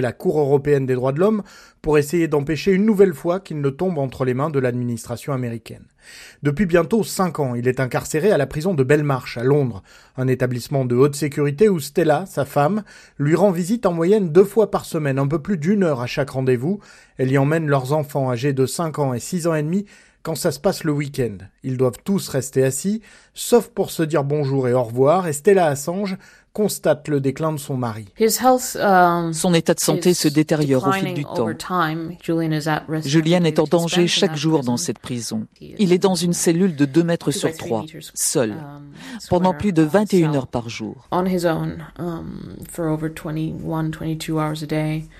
La 0.00 0.12
Cour 0.12 0.38
européenne 0.38 0.86
des 0.86 0.94
droits 0.94 1.12
de 1.12 1.20
l'homme 1.20 1.42
pour 1.82 1.98
essayer 1.98 2.28
d'empêcher 2.28 2.72
une 2.72 2.84
nouvelle 2.84 3.14
fois 3.14 3.40
qu'il 3.40 3.60
ne 3.60 3.70
tombe 3.70 3.98
entre 3.98 4.24
les 4.24 4.34
mains 4.34 4.50
de 4.50 4.58
l'administration 4.58 5.32
américaine. 5.32 5.84
Depuis 6.42 6.66
bientôt 6.66 7.04
cinq 7.04 7.38
ans, 7.38 7.54
il 7.54 7.68
est 7.68 7.80
incarcéré 7.80 8.30
à 8.30 8.38
la 8.38 8.46
prison 8.46 8.74
de 8.74 8.84
Belmarsh, 8.84 9.38
à 9.38 9.44
Londres, 9.44 9.82
un 10.16 10.28
établissement 10.28 10.84
de 10.84 10.96
haute 10.96 11.16
sécurité 11.16 11.68
où 11.68 11.78
Stella, 11.78 12.26
sa 12.26 12.44
femme, 12.44 12.82
lui 13.18 13.34
rend 13.34 13.50
visite 13.50 13.86
en 13.86 13.92
moyenne 13.92 14.32
deux 14.32 14.44
fois 14.44 14.70
par 14.70 14.84
semaine, 14.84 15.18
un 15.18 15.28
peu 15.28 15.40
plus 15.40 15.58
d'une 15.58 15.84
heure 15.84 16.00
à 16.00 16.06
chaque 16.06 16.30
rendez-vous. 16.30 16.80
Elle 17.18 17.30
y 17.30 17.38
emmène 17.38 17.68
leurs 17.68 17.92
enfants 17.92 18.30
âgés 18.30 18.52
de 18.52 18.66
5 18.66 18.98
ans 18.98 19.14
et 19.14 19.20
6 19.20 19.46
ans 19.46 19.54
et 19.54 19.62
demi 19.62 19.86
quand 20.26 20.34
ça 20.34 20.50
se 20.50 20.58
passe 20.58 20.82
le 20.82 20.90
week-end. 20.90 21.36
Ils 21.62 21.76
doivent 21.76 22.00
tous 22.02 22.28
rester 22.28 22.64
assis, 22.64 23.00
sauf 23.32 23.68
pour 23.68 23.92
se 23.92 24.02
dire 24.02 24.24
bonjour 24.24 24.66
et 24.66 24.72
au 24.72 24.82
revoir, 24.82 25.28
et 25.28 25.32
Stella 25.32 25.66
Assange 25.66 26.16
constate 26.56 27.08
le 27.08 27.20
déclin 27.20 27.52
de 27.52 27.58
son 27.58 27.76
mari. 27.76 28.06
Son 28.18 29.52
état 29.52 29.74
de 29.74 29.80
santé 29.80 30.14
se 30.14 30.26
détériore 30.26 30.88
au 30.88 30.92
fil 30.92 31.12
du 31.12 31.22
temps. 31.22 31.48
Julian 33.04 33.44
est 33.44 33.58
en 33.58 33.64
danger 33.64 34.06
chaque 34.06 34.36
jour 34.36 34.62
dans 34.62 34.78
cette 34.78 34.98
prison. 34.98 35.46
Il 35.60 35.92
est 35.92 35.98
dans 35.98 36.14
une 36.14 36.32
cellule 36.32 36.74
de 36.74 36.86
2 36.86 37.02
mètres 37.02 37.30
sur 37.30 37.54
3, 37.54 37.84
seul, 38.14 38.54
pendant 39.28 39.52
plus 39.52 39.74
de 39.74 39.82
21 39.82 40.34
heures 40.34 40.46
par 40.46 40.70
jour. 40.70 41.06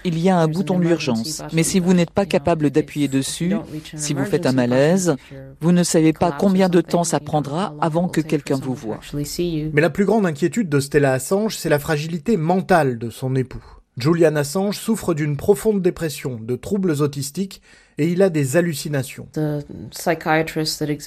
Il 0.04 0.18
y 0.18 0.30
a 0.30 0.38
un 0.38 0.48
bouton 0.48 0.78
d'urgence, 0.78 1.42
mais 1.52 1.62
si 1.62 1.80
vous 1.80 1.92
n'êtes 1.92 2.12
pas 2.12 2.24
capable 2.24 2.70
d'appuyer 2.70 3.08
dessus, 3.08 3.54
si 3.94 4.14
vous 4.14 4.24
faites 4.24 4.46
un 4.46 4.52
malaise, 4.52 5.16
vous 5.60 5.72
ne 5.72 5.82
savez 5.82 6.14
pas 6.14 6.32
combien 6.32 6.70
de 6.70 6.80
temps 6.80 7.04
ça 7.04 7.20
prendra 7.20 7.74
avant 7.82 8.08
que 8.08 8.22
quelqu'un 8.22 8.56
vous 8.56 8.72
voie. 8.72 9.00
Mais 9.12 9.82
la 9.82 9.90
plus 9.90 10.06
grande 10.06 10.24
inquiétude 10.24 10.70
de 10.70 10.80
Stella 10.80 11.25
Assange, 11.26 11.56
c'est 11.56 11.68
la 11.68 11.80
fragilité 11.80 12.36
mentale 12.36 13.00
de 13.00 13.10
son 13.10 13.34
époux. 13.34 13.64
Julian 13.96 14.36
Assange 14.36 14.78
souffre 14.78 15.12
d'une 15.12 15.36
profonde 15.36 15.82
dépression, 15.82 16.38
de 16.40 16.54
troubles 16.54 17.02
autistiques 17.02 17.62
et 17.98 18.06
il 18.06 18.22
a 18.22 18.28
des 18.28 18.56
hallucinations. 18.56 19.26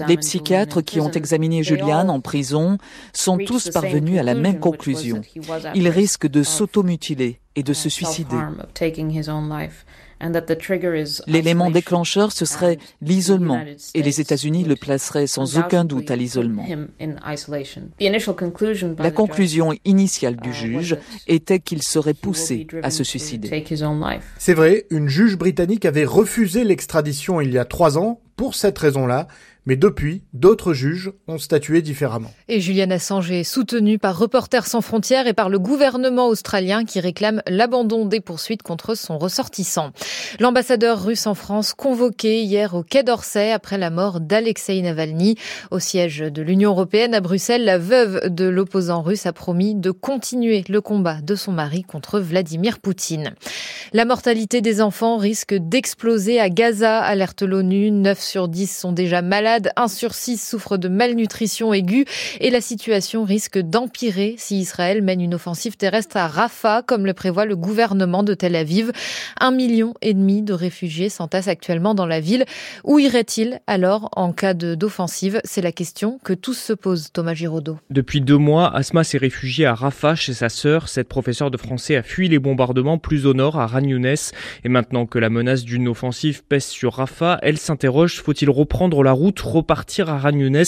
Les 0.09 0.17
psychiatres 0.17 0.81
qui 0.81 0.99
ont 0.99 1.11
examiné 1.11 1.63
Julian 1.63 2.09
en 2.09 2.19
prison 2.19 2.79
sont 3.13 3.37
tous 3.37 3.69
parvenus 3.69 4.19
à 4.19 4.23
la 4.23 4.35
même 4.35 4.59
conclusion. 4.59 5.21
Il 5.73 5.87
risque 5.87 6.27
de 6.27 6.43
s'automutiler 6.43 7.39
et 7.55 7.63
de 7.63 7.71
se 7.71 7.87
suicider. 7.87 8.35
L'élément 11.27 11.71
déclencheur, 11.71 12.31
ce 12.31 12.45
serait 12.45 12.77
l'isolement, 13.01 13.63
et 13.93 14.01
les 14.01 14.21
États-Unis 14.21 14.63
le 14.63 14.75
placeraient 14.75 15.27
sans 15.27 15.57
aucun 15.57 15.85
doute 15.85 16.11
à 16.11 16.15
l'isolement. 16.15 16.65
La 18.97 19.11
conclusion 19.11 19.73
initiale 19.85 20.35
du 20.37 20.53
juge 20.53 20.97
était 21.27 21.59
qu'il 21.59 21.83
serait 21.83 22.13
poussé 22.13 22.67
à 22.83 22.91
se 22.91 23.03
suicider. 23.03 23.65
C'est 24.37 24.53
vrai, 24.53 24.85
une 24.89 25.07
juge 25.07 25.37
britannique 25.37 25.85
avait 25.85 26.05
refusé 26.05 26.63
l'extradition 26.63 27.41
il 27.41 27.51
y 27.51 27.57
a 27.57 27.65
trois 27.65 27.97
ans 27.97 28.21
pour 28.35 28.55
cette 28.55 28.77
raison-là, 28.77 29.27
mais 29.69 29.75
depuis, 29.75 30.23
d'autres 30.33 30.73
juges 30.73 31.11
ont 31.27 31.37
statué 31.37 31.83
différemment. 31.83 32.31
Et 32.47 32.59
Julian 32.59 32.89
Assange 32.89 33.29
est 33.29 33.43
soutenu 33.43 33.99
par 33.99 34.17
Reporters 34.17 34.65
sans 34.65 34.81
frontières 34.81 35.27
et 35.27 35.33
par 35.33 35.47
le 35.47 35.59
gouvernement 35.59 36.27
australien 36.27 36.85
qui 36.85 36.99
réclame 36.99 37.43
l'abandon 37.47 38.07
des 38.07 38.19
poursuites 38.19 38.63
contre 38.63 38.95
son 38.95 39.19
ressortissant. 39.19 39.91
L'ambassadeur 40.39 41.03
russe 41.03 41.27
en 41.27 41.35
France 41.35 41.75
convoqué 41.75 42.41
hier 42.41 42.73
au 42.73 42.81
Quai 42.81 43.03
d'Orsay 43.03 43.51
après 43.51 43.77
la 43.77 43.91
mort 43.91 44.21
d'Alexei 44.21 44.81
Navalny. 44.81 45.35
Au 45.69 45.77
siège 45.77 46.17
de 46.17 46.41
l'Union 46.41 46.71
européenne 46.71 47.13
à 47.13 47.21
Bruxelles, 47.21 47.63
la 47.63 47.77
veuve 47.77 48.33
de 48.33 48.45
l'opposant 48.45 49.03
russe 49.03 49.27
a 49.27 49.33
promis 49.33 49.75
de 49.75 49.91
continuer 49.91 50.63
le 50.67 50.81
combat 50.81 51.21
de 51.21 51.35
son 51.35 51.51
mari 51.51 51.83
contre 51.83 52.19
Vladimir 52.19 52.79
Poutine. 52.79 53.35
La 53.93 54.05
mortalité 54.05 54.61
des 54.61 54.81
enfants 54.81 55.17
risque 55.17 55.53
d'exploser 55.53 56.39
à 56.39 56.49
Gaza, 56.49 56.99
alerte 57.01 57.43
l'ONU. 57.43 57.91
9 57.91 58.19
sur 58.19 58.47
10 58.47 58.75
sont 58.75 58.93
déjà 58.93 59.21
malades, 59.21 59.58
1 59.75 59.87
sur 59.87 60.13
6 60.13 60.37
souffre 60.37 60.77
de 60.77 60.87
malnutrition 60.87 61.73
aiguë 61.73 62.05
et 62.39 62.49
la 62.49 62.61
situation 62.61 63.23
risque 63.23 63.59
d'empirer 63.59 64.35
si 64.37 64.59
Israël 64.59 65.01
mène 65.01 65.21
une 65.21 65.35
offensive 65.35 65.77
terrestre 65.77 66.17
à 66.17 66.27
Rafah, 66.27 66.81
comme 66.83 67.05
le 67.05 67.13
prévoit 67.13 67.45
le 67.45 67.55
gouvernement 67.55 68.23
de 68.23 68.33
Tel 68.33 68.55
Aviv. 68.55 68.91
Un 69.39 69.51
million 69.51 69.93
et 70.01 70.13
demi 70.13 70.41
de 70.41 70.53
réfugiés 70.53 71.09
s'entassent 71.09 71.47
actuellement 71.47 71.95
dans 71.95 72.05
la 72.05 72.19
ville. 72.19 72.45
Où 72.83 72.99
iraient-ils 72.99 73.59
alors 73.67 74.09
en 74.15 74.31
cas 74.31 74.53
d'offensive? 74.53 75.41
C'est 75.43 75.61
la 75.61 75.71
question 75.71 76.19
que 76.23 76.33
tous 76.33 76.53
se 76.53 76.73
posent, 76.73 77.11
Thomas 77.11 77.33
Giraudot. 77.33 77.77
Depuis 77.89 78.21
deux 78.21 78.37
mois, 78.37 78.75
Asma 78.75 79.03
s'est 79.03 79.17
réfugiée 79.17 79.65
à 79.65 79.73
Rafah 79.73 80.15
chez 80.15 80.33
sa 80.33 80.49
sœur. 80.49 80.89
Cette 80.89 81.07
professeure 81.07 81.51
de 81.51 81.57
français 81.57 81.95
a 81.95 82.03
fui 82.03 82.29
les 82.29 82.39
bombardements 82.39 82.97
plus 82.97 83.25
au 83.25 83.33
nord, 83.33 83.59
à 83.59 83.67
Ran 83.67 83.83
Younes. 83.83 84.15
Et 84.63 84.69
maintenant 84.69 85.05
que 85.05 85.19
la 85.19 85.29
menace 85.29 85.63
d'une 85.63 85.87
offensive 85.87 86.43
pèse 86.43 86.65
sur 86.65 86.93
Rafah, 86.93 87.39
elle 87.41 87.57
s'interroge, 87.57 88.21
faut-il 88.21 88.49
reprendre 88.49 89.03
la 89.03 89.11
route, 89.11 89.38
repartir 89.41 90.09
à 90.09 90.17
Ran 90.17 90.31
Younes 90.31 90.63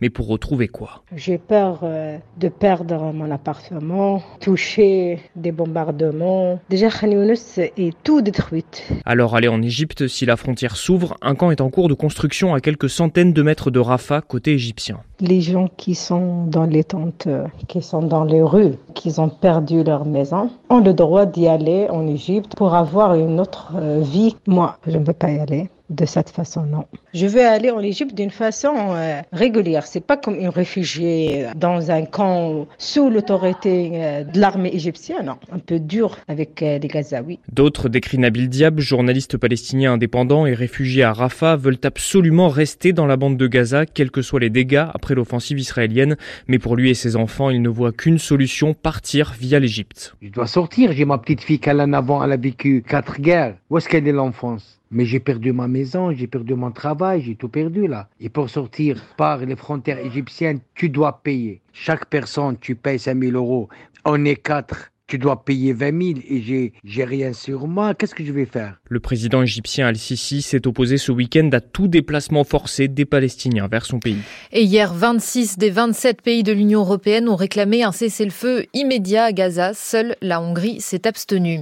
Mais 0.00 0.10
pour 0.10 0.28
retrouver 0.28 0.68
quoi? 0.68 1.02
J'ai 1.14 1.38
peur 1.38 1.80
euh, 1.82 2.18
de 2.38 2.48
perdre 2.48 3.12
mon 3.12 3.30
appartement, 3.30 4.22
toucher 4.40 5.20
des 5.36 5.52
bombardements. 5.52 6.60
Déjà, 6.70 6.88
Ran 6.88 7.08
Younes 7.08 7.36
est 7.58 7.96
tout 8.02 8.22
détruite. 8.22 8.84
Alors 9.04 9.36
aller 9.36 9.48
en 9.48 9.62
Égypte, 9.62 10.06
si 10.08 10.26
la 10.26 10.36
frontière 10.36 10.76
s'ouvre, 10.76 11.16
un 11.22 11.34
camp 11.34 11.50
est 11.50 11.60
en 11.60 11.70
cours 11.70 11.88
de 11.88 11.94
construction 11.94 12.54
à 12.54 12.60
quelques 12.60 12.90
centaines 12.90 13.32
de 13.32 13.42
mètres 13.42 13.70
de 13.70 13.78
Rafah, 13.78 14.20
côté 14.20 14.52
égyptien. 14.52 15.00
Les 15.20 15.40
gens 15.40 15.68
qui 15.76 15.94
sont 15.94 16.46
dans 16.46 16.64
les 16.64 16.84
tentes, 16.84 17.26
euh, 17.26 17.46
qui 17.68 17.82
sont 17.82 18.02
dans 18.02 18.24
les 18.24 18.42
rues, 18.42 18.74
qui 18.94 19.12
ont 19.18 19.28
perdu 19.28 19.84
leur 19.84 20.04
maison, 20.04 20.50
ont 20.68 20.80
le 20.80 20.92
droit 20.92 21.26
d'y 21.26 21.46
aller 21.46 21.88
en 21.90 22.06
Égypte 22.06 22.54
pour 22.56 22.74
avoir 22.74 23.14
une 23.14 23.40
autre 23.40 23.72
euh, 23.76 24.00
vie. 24.02 24.36
Moi, 24.46 24.78
je 24.86 24.98
ne 24.98 25.04
peux 25.04 25.12
pas 25.12 25.30
y 25.30 25.38
aller 25.38 25.70
de 25.90 26.04
cette 26.04 26.30
façon, 26.30 26.64
non. 26.64 26.86
Je 27.14 27.26
veux 27.26 27.46
aller 27.46 27.70
en 27.70 27.80
Égypte 27.80 28.14
d'une 28.14 28.30
façon 28.30 28.74
euh, 28.76 29.20
régulière. 29.32 29.86
C'est 29.86 30.00
pas 30.04 30.16
comme 30.16 30.36
une 30.36 30.48
réfugiée 30.48 31.46
dans 31.56 31.90
un 31.90 32.04
camp 32.04 32.66
sous 32.78 33.10
l'autorité 33.10 33.90
euh, 33.94 34.24
de 34.24 34.40
l'armée 34.40 34.70
égyptienne, 34.72 35.26
non. 35.26 35.36
Un 35.50 35.58
peu 35.58 35.78
dur 35.78 36.18
avec 36.28 36.62
euh, 36.62 36.78
les 36.78 36.88
Gazaouis. 36.88 37.38
D'autres, 37.52 37.88
décrit 37.88 38.18
Nabil 38.18 38.48
Diab, 38.48 38.80
journaliste 38.80 39.36
palestinien 39.36 39.92
indépendant 39.92 40.46
et 40.46 40.54
réfugié 40.54 41.02
à 41.02 41.12
Rafah, 41.12 41.56
veulent 41.56 41.78
absolument 41.84 42.48
rester 42.48 42.92
dans 42.92 43.06
la 43.06 43.16
bande 43.16 43.36
de 43.36 43.46
Gaza, 43.46 43.86
quels 43.86 44.10
que 44.10 44.22
soient 44.22 44.40
les 44.40 44.50
dégâts 44.50 44.86
après 44.94 45.14
l'offensive 45.14 45.58
israélienne. 45.58 46.16
Mais 46.48 46.58
pour 46.58 46.76
lui 46.76 46.90
et 46.90 46.94
ses 46.94 47.16
enfants, 47.16 47.50
il 47.50 47.62
ne 47.62 47.68
voit 47.68 47.92
qu'une 47.92 48.18
solution, 48.18 48.74
partir 48.74 49.34
via 49.38 49.58
l'Égypte. 49.58 50.14
Je 50.22 50.28
dois 50.28 50.46
sortir. 50.46 50.92
J'ai 50.92 51.04
ma 51.04 51.18
petite 51.18 51.42
fille 51.42 51.58
qu'elle 51.58 51.80
en 51.80 51.92
avant, 51.92 52.24
elle 52.24 52.32
a 52.32 52.36
vécu 52.36 52.82
quatre 52.86 53.20
guerres. 53.20 53.56
Où 53.70 53.78
est-ce 53.78 53.88
qu'elle 53.88 54.06
est 54.06 54.12
l'enfance? 54.12 54.78
Mais 54.92 55.06
j'ai 55.06 55.20
perdu 55.20 55.52
ma 55.52 55.66
maison, 55.66 56.12
j'ai 56.12 56.26
perdu 56.26 56.54
mon 56.54 56.70
travail, 56.70 57.22
j'ai 57.22 57.34
tout 57.34 57.48
perdu 57.48 57.88
là. 57.88 58.08
Et 58.20 58.28
pour 58.28 58.50
sortir 58.50 59.02
par 59.16 59.38
les 59.38 59.56
frontières 59.56 59.98
égyptiennes, 59.98 60.60
tu 60.74 60.90
dois 60.90 61.22
payer. 61.22 61.62
Chaque 61.72 62.06
personne, 62.06 62.58
tu 62.60 62.76
payes 62.76 62.98
5 62.98 63.18
000 63.18 63.32
euros. 63.32 63.68
On 64.04 64.24
est 64.26 64.36
quatre. 64.36 64.91
Tu 65.08 65.18
dois 65.18 65.44
payer 65.44 65.72
20 65.72 66.02
000 66.14 66.20
et 66.28 66.40
j'ai, 66.40 66.72
j'ai 66.84 67.04
rien 67.04 67.32
sur 67.32 67.66
moi. 67.66 67.94
Qu'est-ce 67.94 68.14
que 68.14 68.24
je 68.24 68.32
vais 68.32 68.46
faire? 68.46 68.78
Le 68.88 68.98
président 68.98 69.42
égyptien 69.42 69.86
Al-Sisi 69.86 70.40
s'est 70.40 70.66
opposé 70.66 70.96
ce 70.96 71.12
week-end 71.12 71.50
à 71.52 71.60
tout 71.60 71.88
déplacement 71.88 72.44
forcé 72.44 72.88
des 72.88 73.04
Palestiniens 73.04 73.68
vers 73.68 73.84
son 73.84 73.98
pays. 73.98 74.20
Et 74.52 74.62
hier, 74.62 74.94
26 74.94 75.58
des 75.58 75.70
27 75.70 76.22
pays 76.22 76.42
de 76.42 76.52
l'Union 76.52 76.80
européenne 76.80 77.28
ont 77.28 77.36
réclamé 77.36 77.82
un 77.82 77.92
cessez-le-feu 77.92 78.64
immédiat 78.72 79.24
à 79.24 79.32
Gaza. 79.32 79.74
Seule 79.74 80.16
la 80.22 80.40
Hongrie 80.40 80.80
s'est 80.80 81.06
abstenue. 81.06 81.60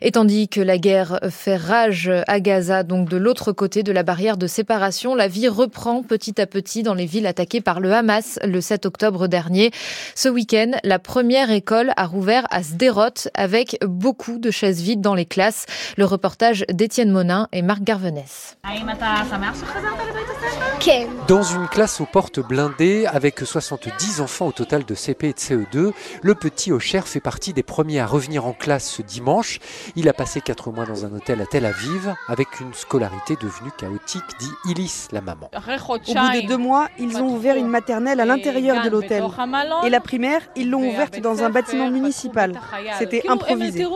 Et 0.00 0.12
tandis 0.12 0.48
que 0.48 0.60
la 0.60 0.78
guerre 0.78 1.18
fait 1.30 1.56
rage 1.56 2.10
à 2.28 2.40
Gaza, 2.40 2.84
donc 2.84 3.08
de 3.08 3.16
l'autre 3.16 3.52
côté 3.52 3.82
de 3.82 3.90
la 3.90 4.04
barrière 4.04 4.36
de 4.36 4.46
séparation, 4.46 5.14
la 5.14 5.28
vie 5.28 5.48
reprend 5.48 6.02
petit 6.02 6.40
à 6.40 6.46
petit 6.46 6.82
dans 6.84 6.94
les 6.94 7.06
villes 7.06 7.26
attaquées 7.26 7.60
par 7.60 7.80
le 7.80 7.92
Hamas 7.92 8.38
le 8.44 8.60
7 8.60 8.86
octobre 8.86 9.26
dernier. 9.26 9.70
Ce 10.14 10.28
week-end, 10.28 10.72
la 10.84 10.98
première 10.98 11.50
école 11.50 11.92
a 11.96 12.06
rouvert 12.06 12.46
à 12.50 12.62
Sderot 12.82 13.28
avec 13.34 13.78
beaucoup 13.86 14.38
de 14.38 14.50
chaises 14.50 14.82
vides 14.82 15.00
dans 15.00 15.14
les 15.14 15.24
classes. 15.24 15.66
Le 15.96 16.04
reportage 16.04 16.64
d'Étienne 16.68 17.12
Monin 17.12 17.46
et 17.52 17.62
Marc 17.62 17.82
Garvenès. 17.82 18.56
Dans 21.28 21.42
une 21.44 21.68
classe 21.68 22.00
aux 22.00 22.06
portes 22.06 22.40
blindées, 22.40 23.06
avec 23.06 23.38
70 23.38 24.20
enfants 24.20 24.48
au 24.48 24.52
total 24.52 24.84
de 24.84 24.94
CP 24.96 25.28
et 25.28 25.32
de 25.32 25.38
CE2, 25.38 25.92
le 26.22 26.34
petit 26.34 26.72
Ocher 26.72 27.02
fait 27.04 27.20
partie 27.20 27.52
des 27.52 27.62
premiers 27.62 28.00
à 28.00 28.06
revenir 28.06 28.46
en 28.46 28.52
classe 28.52 28.90
ce 28.90 29.02
dimanche. 29.02 29.60
Il 29.94 30.08
a 30.08 30.12
passé 30.12 30.40
4 30.40 30.72
mois 30.72 30.84
dans 30.84 31.04
un 31.04 31.12
hôtel 31.12 31.40
à 31.40 31.46
Tel 31.46 31.66
Aviv, 31.66 32.12
avec 32.26 32.48
une 32.60 32.74
scolarité 32.74 33.36
devenue 33.40 33.70
chaotique, 33.78 34.24
dit 34.40 34.50
Ilis, 34.64 35.06
la 35.12 35.20
maman. 35.20 35.48
Au 35.54 35.60
bout 35.60 35.98
de 35.98 36.46
deux 36.48 36.56
mois, 36.56 36.88
ils 36.98 37.16
ont 37.18 37.32
ouvert 37.32 37.54
une 37.54 37.68
maternelle 37.68 38.18
à 38.18 38.24
l'intérieur 38.24 38.82
de 38.82 38.90
l'hôtel. 38.90 39.22
Et 39.84 39.90
la 39.90 40.00
primaire, 40.00 40.40
ils 40.56 40.68
l'ont 40.68 40.88
ouverte 40.88 41.20
dans 41.20 41.44
un 41.44 41.50
bâtiment 41.50 41.88
municipal. 41.88 42.58
C'était 42.98 43.28
improvisé. 43.28 43.86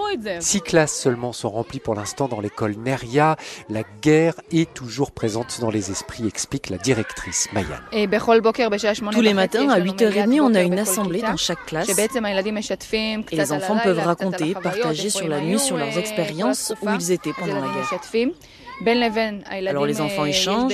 Six 0.41 0.61
classes 0.61 0.95
seulement 0.95 1.33
sont 1.33 1.51
remplies 1.51 1.81
pour 1.81 1.95
l'instant 1.95 2.29
dans 2.29 2.41
l'école 2.41 2.75
Neria. 2.77 3.37
La 3.69 3.83
guerre 4.03 4.35
est 4.53 4.73
toujours 4.75 5.11
présente 5.11 5.61
dans 5.61 5.71
les 5.71 5.91
esprits, 5.91 6.27
explique 6.27 6.71
la 6.71 6.79
directrice 6.79 7.49
Mayan. 7.53 7.79
Tous 9.13 9.21
les 9.21 9.35
matins 9.35 9.69
à 9.71 9.81
8h30, 9.81 10.41
on 10.41 10.55
a 10.55 10.63
une 10.63 10.79
assemblée 10.79 11.21
dans 11.23 11.37
chaque 11.37 11.65
classe. 11.67 11.89
Et 11.89 13.37
les 13.37 13.53
enfants 13.53 13.79
peuvent 13.83 13.99
raconter, 13.99 14.55
partager 14.55 15.11
sur 15.11 15.29
la 15.29 15.41
nuit 15.41 15.59
sur 15.59 15.77
leurs 15.77 15.99
expériences 15.99 16.73
où 16.83 16.89
ils 16.91 17.13
étaient 17.13 17.33
pendant 17.33 17.55
la 17.61 17.69
guerre. 17.73 17.91
Alors 18.85 19.87
les 19.87 20.01
enfants 20.01 20.27
échangent. 20.27 20.73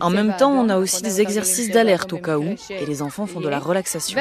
En 0.00 0.10
même 0.10 0.34
temps, 0.38 0.52
on 0.52 0.68
a 0.68 0.78
aussi 0.78 1.02
des 1.02 1.20
exercices 1.20 1.70
d'alerte 1.70 2.12
au 2.12 2.18
cas 2.18 2.38
où, 2.38 2.54
et 2.70 2.86
les 2.86 3.02
enfants 3.02 3.26
font 3.26 3.40
de 3.40 3.48
la 3.48 3.58
relaxation. 3.58 4.18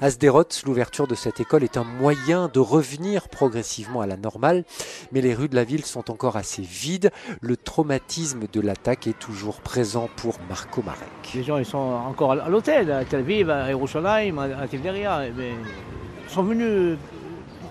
À 0.00 0.10
Sderot, 0.10 0.44
l'ouverture 0.64 1.06
de 1.06 1.14
cette 1.14 1.40
école 1.40 1.64
est 1.64 1.76
un 1.76 1.84
moyen 1.84 2.50
de 2.52 2.58
revenir 2.58 3.28
progressivement 3.28 4.00
à 4.00 4.06
la 4.06 4.16
normale, 4.16 4.64
mais 5.12 5.20
les 5.20 5.34
rues 5.34 5.48
de 5.48 5.54
la 5.54 5.64
ville 5.64 5.84
sont 5.84 6.10
encore 6.10 6.36
assez 6.36 6.62
vides. 6.62 7.10
Le 7.40 7.56
traumatisme 7.56 8.40
de 8.52 8.60
l'attaque 8.60 9.06
est 9.06 9.18
toujours 9.18 9.60
présent 9.60 10.08
pour 10.16 10.38
Marco 10.48 10.82
Marek. 10.82 11.08
Les 11.34 11.42
gens 11.44 11.58
ils 11.58 11.66
sont 11.66 11.78
encore 11.78 12.32
à 12.32 12.48
l'hôtel, 12.48 12.90
à 12.90 13.04
Tel 13.04 13.20
Aviv, 13.20 13.50
à 13.50 13.68
Yerushalayim, 13.68 14.38
à 14.38 14.66
Tiberia. 14.68 15.26
Ils 15.26 16.32
sont 16.32 16.42
venus 16.42 16.96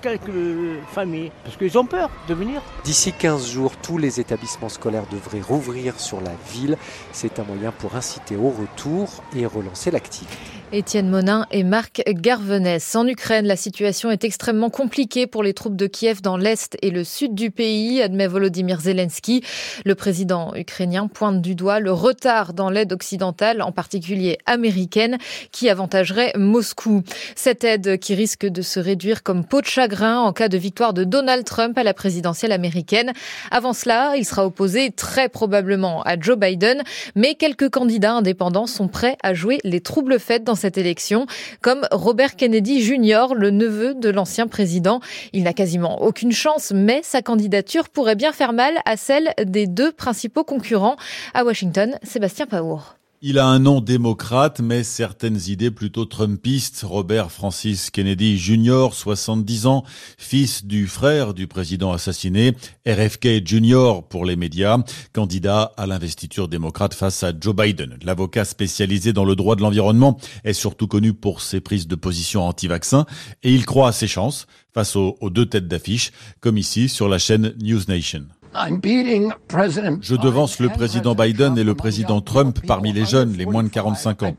quelques 0.01 0.83
familles, 0.91 1.31
parce 1.43 1.55
qu'ils 1.57 1.77
ont 1.77 1.85
peur 1.85 2.09
de 2.27 2.33
venir. 2.33 2.61
D'ici 2.83 3.13
15 3.13 3.49
jours, 3.49 3.73
tous 3.77 3.97
les 3.97 4.19
établissements 4.19 4.69
scolaires 4.69 5.05
devraient 5.11 5.41
rouvrir 5.41 5.99
sur 5.99 6.19
la 6.21 6.33
ville. 6.51 6.77
C'est 7.11 7.39
un 7.39 7.43
moyen 7.43 7.71
pour 7.71 7.95
inciter 7.95 8.35
au 8.35 8.49
retour 8.49 9.23
et 9.35 9.45
relancer 9.45 9.91
l'activité. 9.91 10.60
Étienne 10.73 11.09
Monin 11.09 11.47
et 11.51 11.65
Marc 11.65 12.01
Garvenès. 12.07 12.95
En 12.95 13.05
Ukraine, 13.05 13.45
la 13.45 13.57
situation 13.57 14.09
est 14.09 14.23
extrêmement 14.23 14.69
compliquée 14.69 15.27
pour 15.27 15.43
les 15.43 15.53
troupes 15.53 15.75
de 15.75 15.85
Kiev 15.85 16.21
dans 16.21 16.37
l'est 16.37 16.77
et 16.81 16.91
le 16.91 17.03
sud 17.03 17.35
du 17.35 17.51
pays, 17.51 18.01
admet 18.01 18.25
Volodymyr 18.25 18.79
Zelensky. 18.79 19.43
Le 19.83 19.95
président 19.95 20.55
ukrainien 20.55 21.07
pointe 21.07 21.41
du 21.41 21.55
doigt 21.55 21.81
le 21.81 21.91
retard 21.91 22.53
dans 22.53 22.69
l'aide 22.69 22.93
occidentale, 22.93 23.61
en 23.61 23.73
particulier 23.73 24.37
américaine, 24.45 25.17
qui 25.51 25.69
avantagerait 25.69 26.31
Moscou. 26.37 27.03
Cette 27.35 27.65
aide 27.65 27.99
qui 27.99 28.15
risque 28.15 28.45
de 28.45 28.61
se 28.61 28.79
réduire 28.79 29.23
comme 29.23 29.43
peau 29.43 29.59
de 29.59 29.65
chagrin 29.65 30.19
en 30.19 30.31
cas 30.31 30.47
de 30.47 30.57
victoire 30.57 30.93
de 30.93 31.03
Donald 31.03 31.43
Trump 31.43 31.77
à 31.77 31.83
la 31.83 31.93
présidentielle 31.93 32.53
américaine. 32.53 33.11
Avant 33.51 33.73
cela, 33.73 34.13
il 34.15 34.23
sera 34.23 34.45
opposé 34.45 34.91
très 34.91 35.27
probablement 35.27 36.01
à 36.03 36.17
Joe 36.17 36.37
Biden, 36.37 36.81
mais 37.15 37.35
quelques 37.35 37.69
candidats 37.69 38.13
indépendants 38.13 38.67
sont 38.67 38.87
prêts 38.87 39.17
à 39.21 39.33
jouer 39.33 39.59
les 39.65 39.81
troubles 39.81 40.17
faits 40.17 40.45
dans 40.45 40.60
cette 40.61 40.77
élection, 40.77 41.25
comme 41.61 41.87
Robert 41.91 42.35
Kennedy 42.35 42.81
Jr., 42.81 43.33
le 43.35 43.49
neveu 43.49 43.93
de 43.93 44.09
l'ancien 44.09 44.47
président. 44.47 45.01
Il 45.33 45.43
n'a 45.43 45.53
quasiment 45.53 46.01
aucune 46.01 46.31
chance, 46.31 46.71
mais 46.73 47.01
sa 47.03 47.21
candidature 47.21 47.89
pourrait 47.89 48.15
bien 48.15 48.31
faire 48.31 48.53
mal 48.53 48.75
à 48.85 48.95
celle 48.95 49.33
des 49.43 49.67
deux 49.67 49.91
principaux 49.91 50.43
concurrents. 50.43 50.95
À 51.33 51.43
Washington, 51.43 51.97
Sébastien 52.03 52.45
Paour. 52.45 53.00
Il 53.23 53.37
a 53.37 53.45
un 53.45 53.59
nom 53.59 53.81
démocrate, 53.81 54.61
mais 54.61 54.83
certaines 54.83 55.39
idées 55.45 55.69
plutôt 55.69 56.05
trumpistes. 56.05 56.81
Robert 56.83 57.31
Francis 57.31 57.91
Kennedy 57.91 58.35
Jr., 58.35 58.87
70 58.93 59.67
ans, 59.67 59.83
fils 60.17 60.65
du 60.65 60.87
frère 60.87 61.35
du 61.35 61.45
président 61.45 61.91
assassiné, 61.91 62.55
RFK 62.87 63.45
Jr. 63.45 64.01
pour 64.09 64.25
les 64.25 64.35
médias, 64.35 64.79
candidat 65.13 65.71
à 65.77 65.85
l'investiture 65.85 66.47
démocrate 66.47 66.95
face 66.95 67.21
à 67.21 67.31
Joe 67.39 67.55
Biden. 67.55 67.99
L'avocat 68.01 68.43
spécialisé 68.43 69.13
dans 69.13 69.25
le 69.25 69.35
droit 69.35 69.55
de 69.55 69.61
l'environnement 69.61 70.17
est 70.43 70.53
surtout 70.53 70.87
connu 70.87 71.13
pour 71.13 71.41
ses 71.41 71.61
prises 71.61 71.87
de 71.87 71.95
position 71.95 72.41
anti-vaccin 72.41 73.05
et 73.43 73.53
il 73.53 73.67
croit 73.67 73.89
à 73.89 73.91
ses 73.91 74.07
chances 74.07 74.47
face 74.73 74.95
aux, 74.95 75.15
deux 75.29 75.45
têtes 75.45 75.67
d'affiche, 75.67 76.11
comme 76.39 76.57
ici 76.57 76.89
sur 76.89 77.07
la 77.07 77.19
chaîne 77.19 77.53
News 77.61 77.81
Nation. 77.87 78.25
Je 78.53 80.15
devance 80.15 80.59
le 80.59 80.69
président 80.69 81.15
Biden 81.15 81.57
et 81.57 81.63
le 81.63 81.73
président 81.75 82.21
Trump 82.21 82.59
parmi 82.67 82.91
les 82.91 83.05
jeunes, 83.05 83.33
les 83.33 83.45
moins 83.45 83.63
de 83.63 83.69
45 83.69 84.23
ans. 84.23 84.35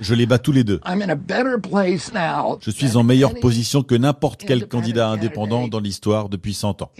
Je 0.00 0.14
les 0.14 0.26
bats 0.26 0.38
tous 0.38 0.52
les 0.52 0.64
deux. 0.64 0.80
Je 2.60 2.70
suis 2.70 2.96
en 2.96 3.04
meilleure 3.04 3.34
position 3.34 3.82
que 3.82 3.94
n'importe 3.94 4.44
quel 4.46 4.66
candidat 4.68 5.10
indépendant 5.10 5.68
dans 5.68 5.80
l'histoire 5.80 6.28
depuis 6.28 6.54
100 6.54 6.82
ans. 6.82 6.90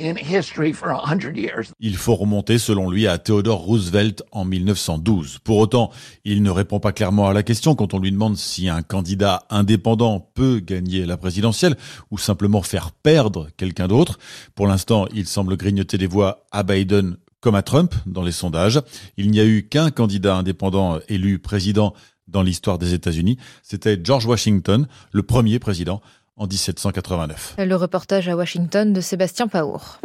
Il 1.81 1.97
faut 1.97 2.14
remonter, 2.14 2.59
selon 2.59 2.90
lui, 2.90 3.06
à 3.06 3.18
Theodore 3.18 3.60
Roosevelt 3.60 4.23
en 4.32 4.44
1912. 4.44 5.39
Pour 5.43 5.59
autant, 5.59 5.90
il 6.24 6.43
ne 6.43 6.51
répond 6.51 6.81
pas 6.81 6.93
clairement 6.93 7.28
à 7.28 7.32
la 7.32 7.43
question 7.43 7.74
quand 7.74 7.94
on 7.94 7.98
lui 7.98 8.12
demande 8.12 8.36
si 8.36 8.68
un 8.68 8.82
candidat 8.82 9.43
indépendant 9.51 10.20
peut 10.35 10.60
gagner 10.60 11.06
la 11.06 11.16
présidentielle 11.16 11.77
ou 12.10 12.18
simplement 12.18 12.62
faire 12.62 12.93
perdre 12.93 13.48
quelqu'un 13.56 13.89
d'autre. 13.89 14.18
Pour 14.55 14.66
l'instant, 14.66 15.06
il 15.14 15.27
semble 15.27 15.56
grignoter 15.56 15.98
des 15.98 16.06
voix 16.06 16.35
à 16.52 16.62
Biden 16.62 17.16
comme 17.40 17.54
à 17.54 17.62
Trump 17.62 17.94
dans 18.06 18.22
les 18.22 18.32
sondages. 18.32 18.80
Il 19.16 19.30
n'y 19.30 19.40
a 19.40 19.44
eu 19.44 19.68
qu'un 19.68 19.90
candidat 19.90 20.36
indépendant 20.36 20.98
élu 21.08 21.38
président 21.38 21.94
dans 22.28 22.42
l'histoire 22.42 22.78
des 22.78 22.94
États-Unis. 22.94 23.38
C'était 23.62 23.98
George 24.02 24.26
Washington, 24.26 24.88
le 25.12 25.22
premier 25.22 25.58
président 25.58 26.00
en 26.36 26.46
1789. 26.46 27.54
Le 27.58 27.74
reportage 27.76 28.28
à 28.28 28.36
Washington 28.36 28.92
de 28.92 29.00
Sébastien 29.00 29.48
Paour. 29.48 30.00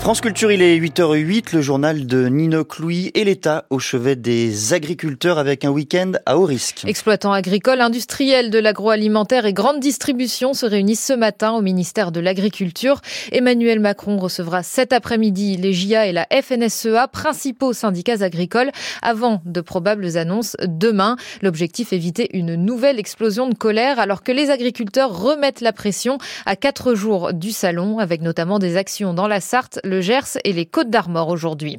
France 0.00 0.22
Culture, 0.22 0.50
il 0.50 0.62
est 0.62 0.78
8h08, 0.78 1.54
le 1.54 1.60
journal 1.60 2.06
de 2.06 2.28
Nino 2.28 2.64
Clouy 2.64 3.10
et 3.14 3.24
l'État 3.24 3.66
au 3.68 3.78
chevet 3.78 4.16
des 4.16 4.72
agriculteurs 4.72 5.38
avec 5.38 5.66
un 5.66 5.70
week-end 5.70 6.12
à 6.24 6.38
haut 6.38 6.44
risque. 6.44 6.84
Exploitants 6.86 7.32
agricoles, 7.32 7.82
industriels 7.82 8.48
de 8.48 8.58
l'agroalimentaire 8.58 9.44
et 9.44 9.52
grande 9.52 9.80
distribution 9.80 10.54
se 10.54 10.64
réunissent 10.64 11.04
ce 11.04 11.12
matin 11.12 11.52
au 11.52 11.60
ministère 11.60 12.10
de 12.10 12.20
l'Agriculture. 12.20 13.02
Emmanuel 13.32 13.80
Macron 13.80 14.16
recevra 14.16 14.62
cet 14.62 14.94
après-midi 14.94 15.58
les 15.58 15.74
JA 15.74 16.06
et 16.06 16.12
la 16.12 16.26
FNSEA, 16.30 17.08
principaux 17.08 17.74
syndicats 17.74 18.22
agricoles, 18.22 18.70
avant 19.02 19.42
de 19.44 19.60
probables 19.60 20.16
annonces 20.16 20.56
demain. 20.62 21.16
L'objectif 21.42 21.92
éviter 21.92 22.34
une 22.34 22.54
nouvelle 22.54 22.98
explosion 22.98 23.46
de 23.46 23.54
colère 23.54 23.98
alors 23.98 24.22
que 24.22 24.32
les 24.32 24.48
agriculteurs 24.48 25.14
remettent 25.14 25.60
la 25.60 25.74
pression 25.74 26.16
à 26.46 26.56
quatre 26.56 26.94
jours 26.94 27.34
du 27.34 27.50
salon 27.50 27.98
avec 27.98 28.22
notamment 28.22 28.58
des 28.58 28.76
actions 28.76 29.12
dans 29.12 29.28
la 29.28 29.40
Sarthe, 29.40 29.80
le 29.88 30.00
Gers 30.00 30.38
et 30.44 30.52
les 30.52 30.66
Côtes 30.66 30.90
d'Armor 30.90 31.28
aujourd'hui. 31.28 31.78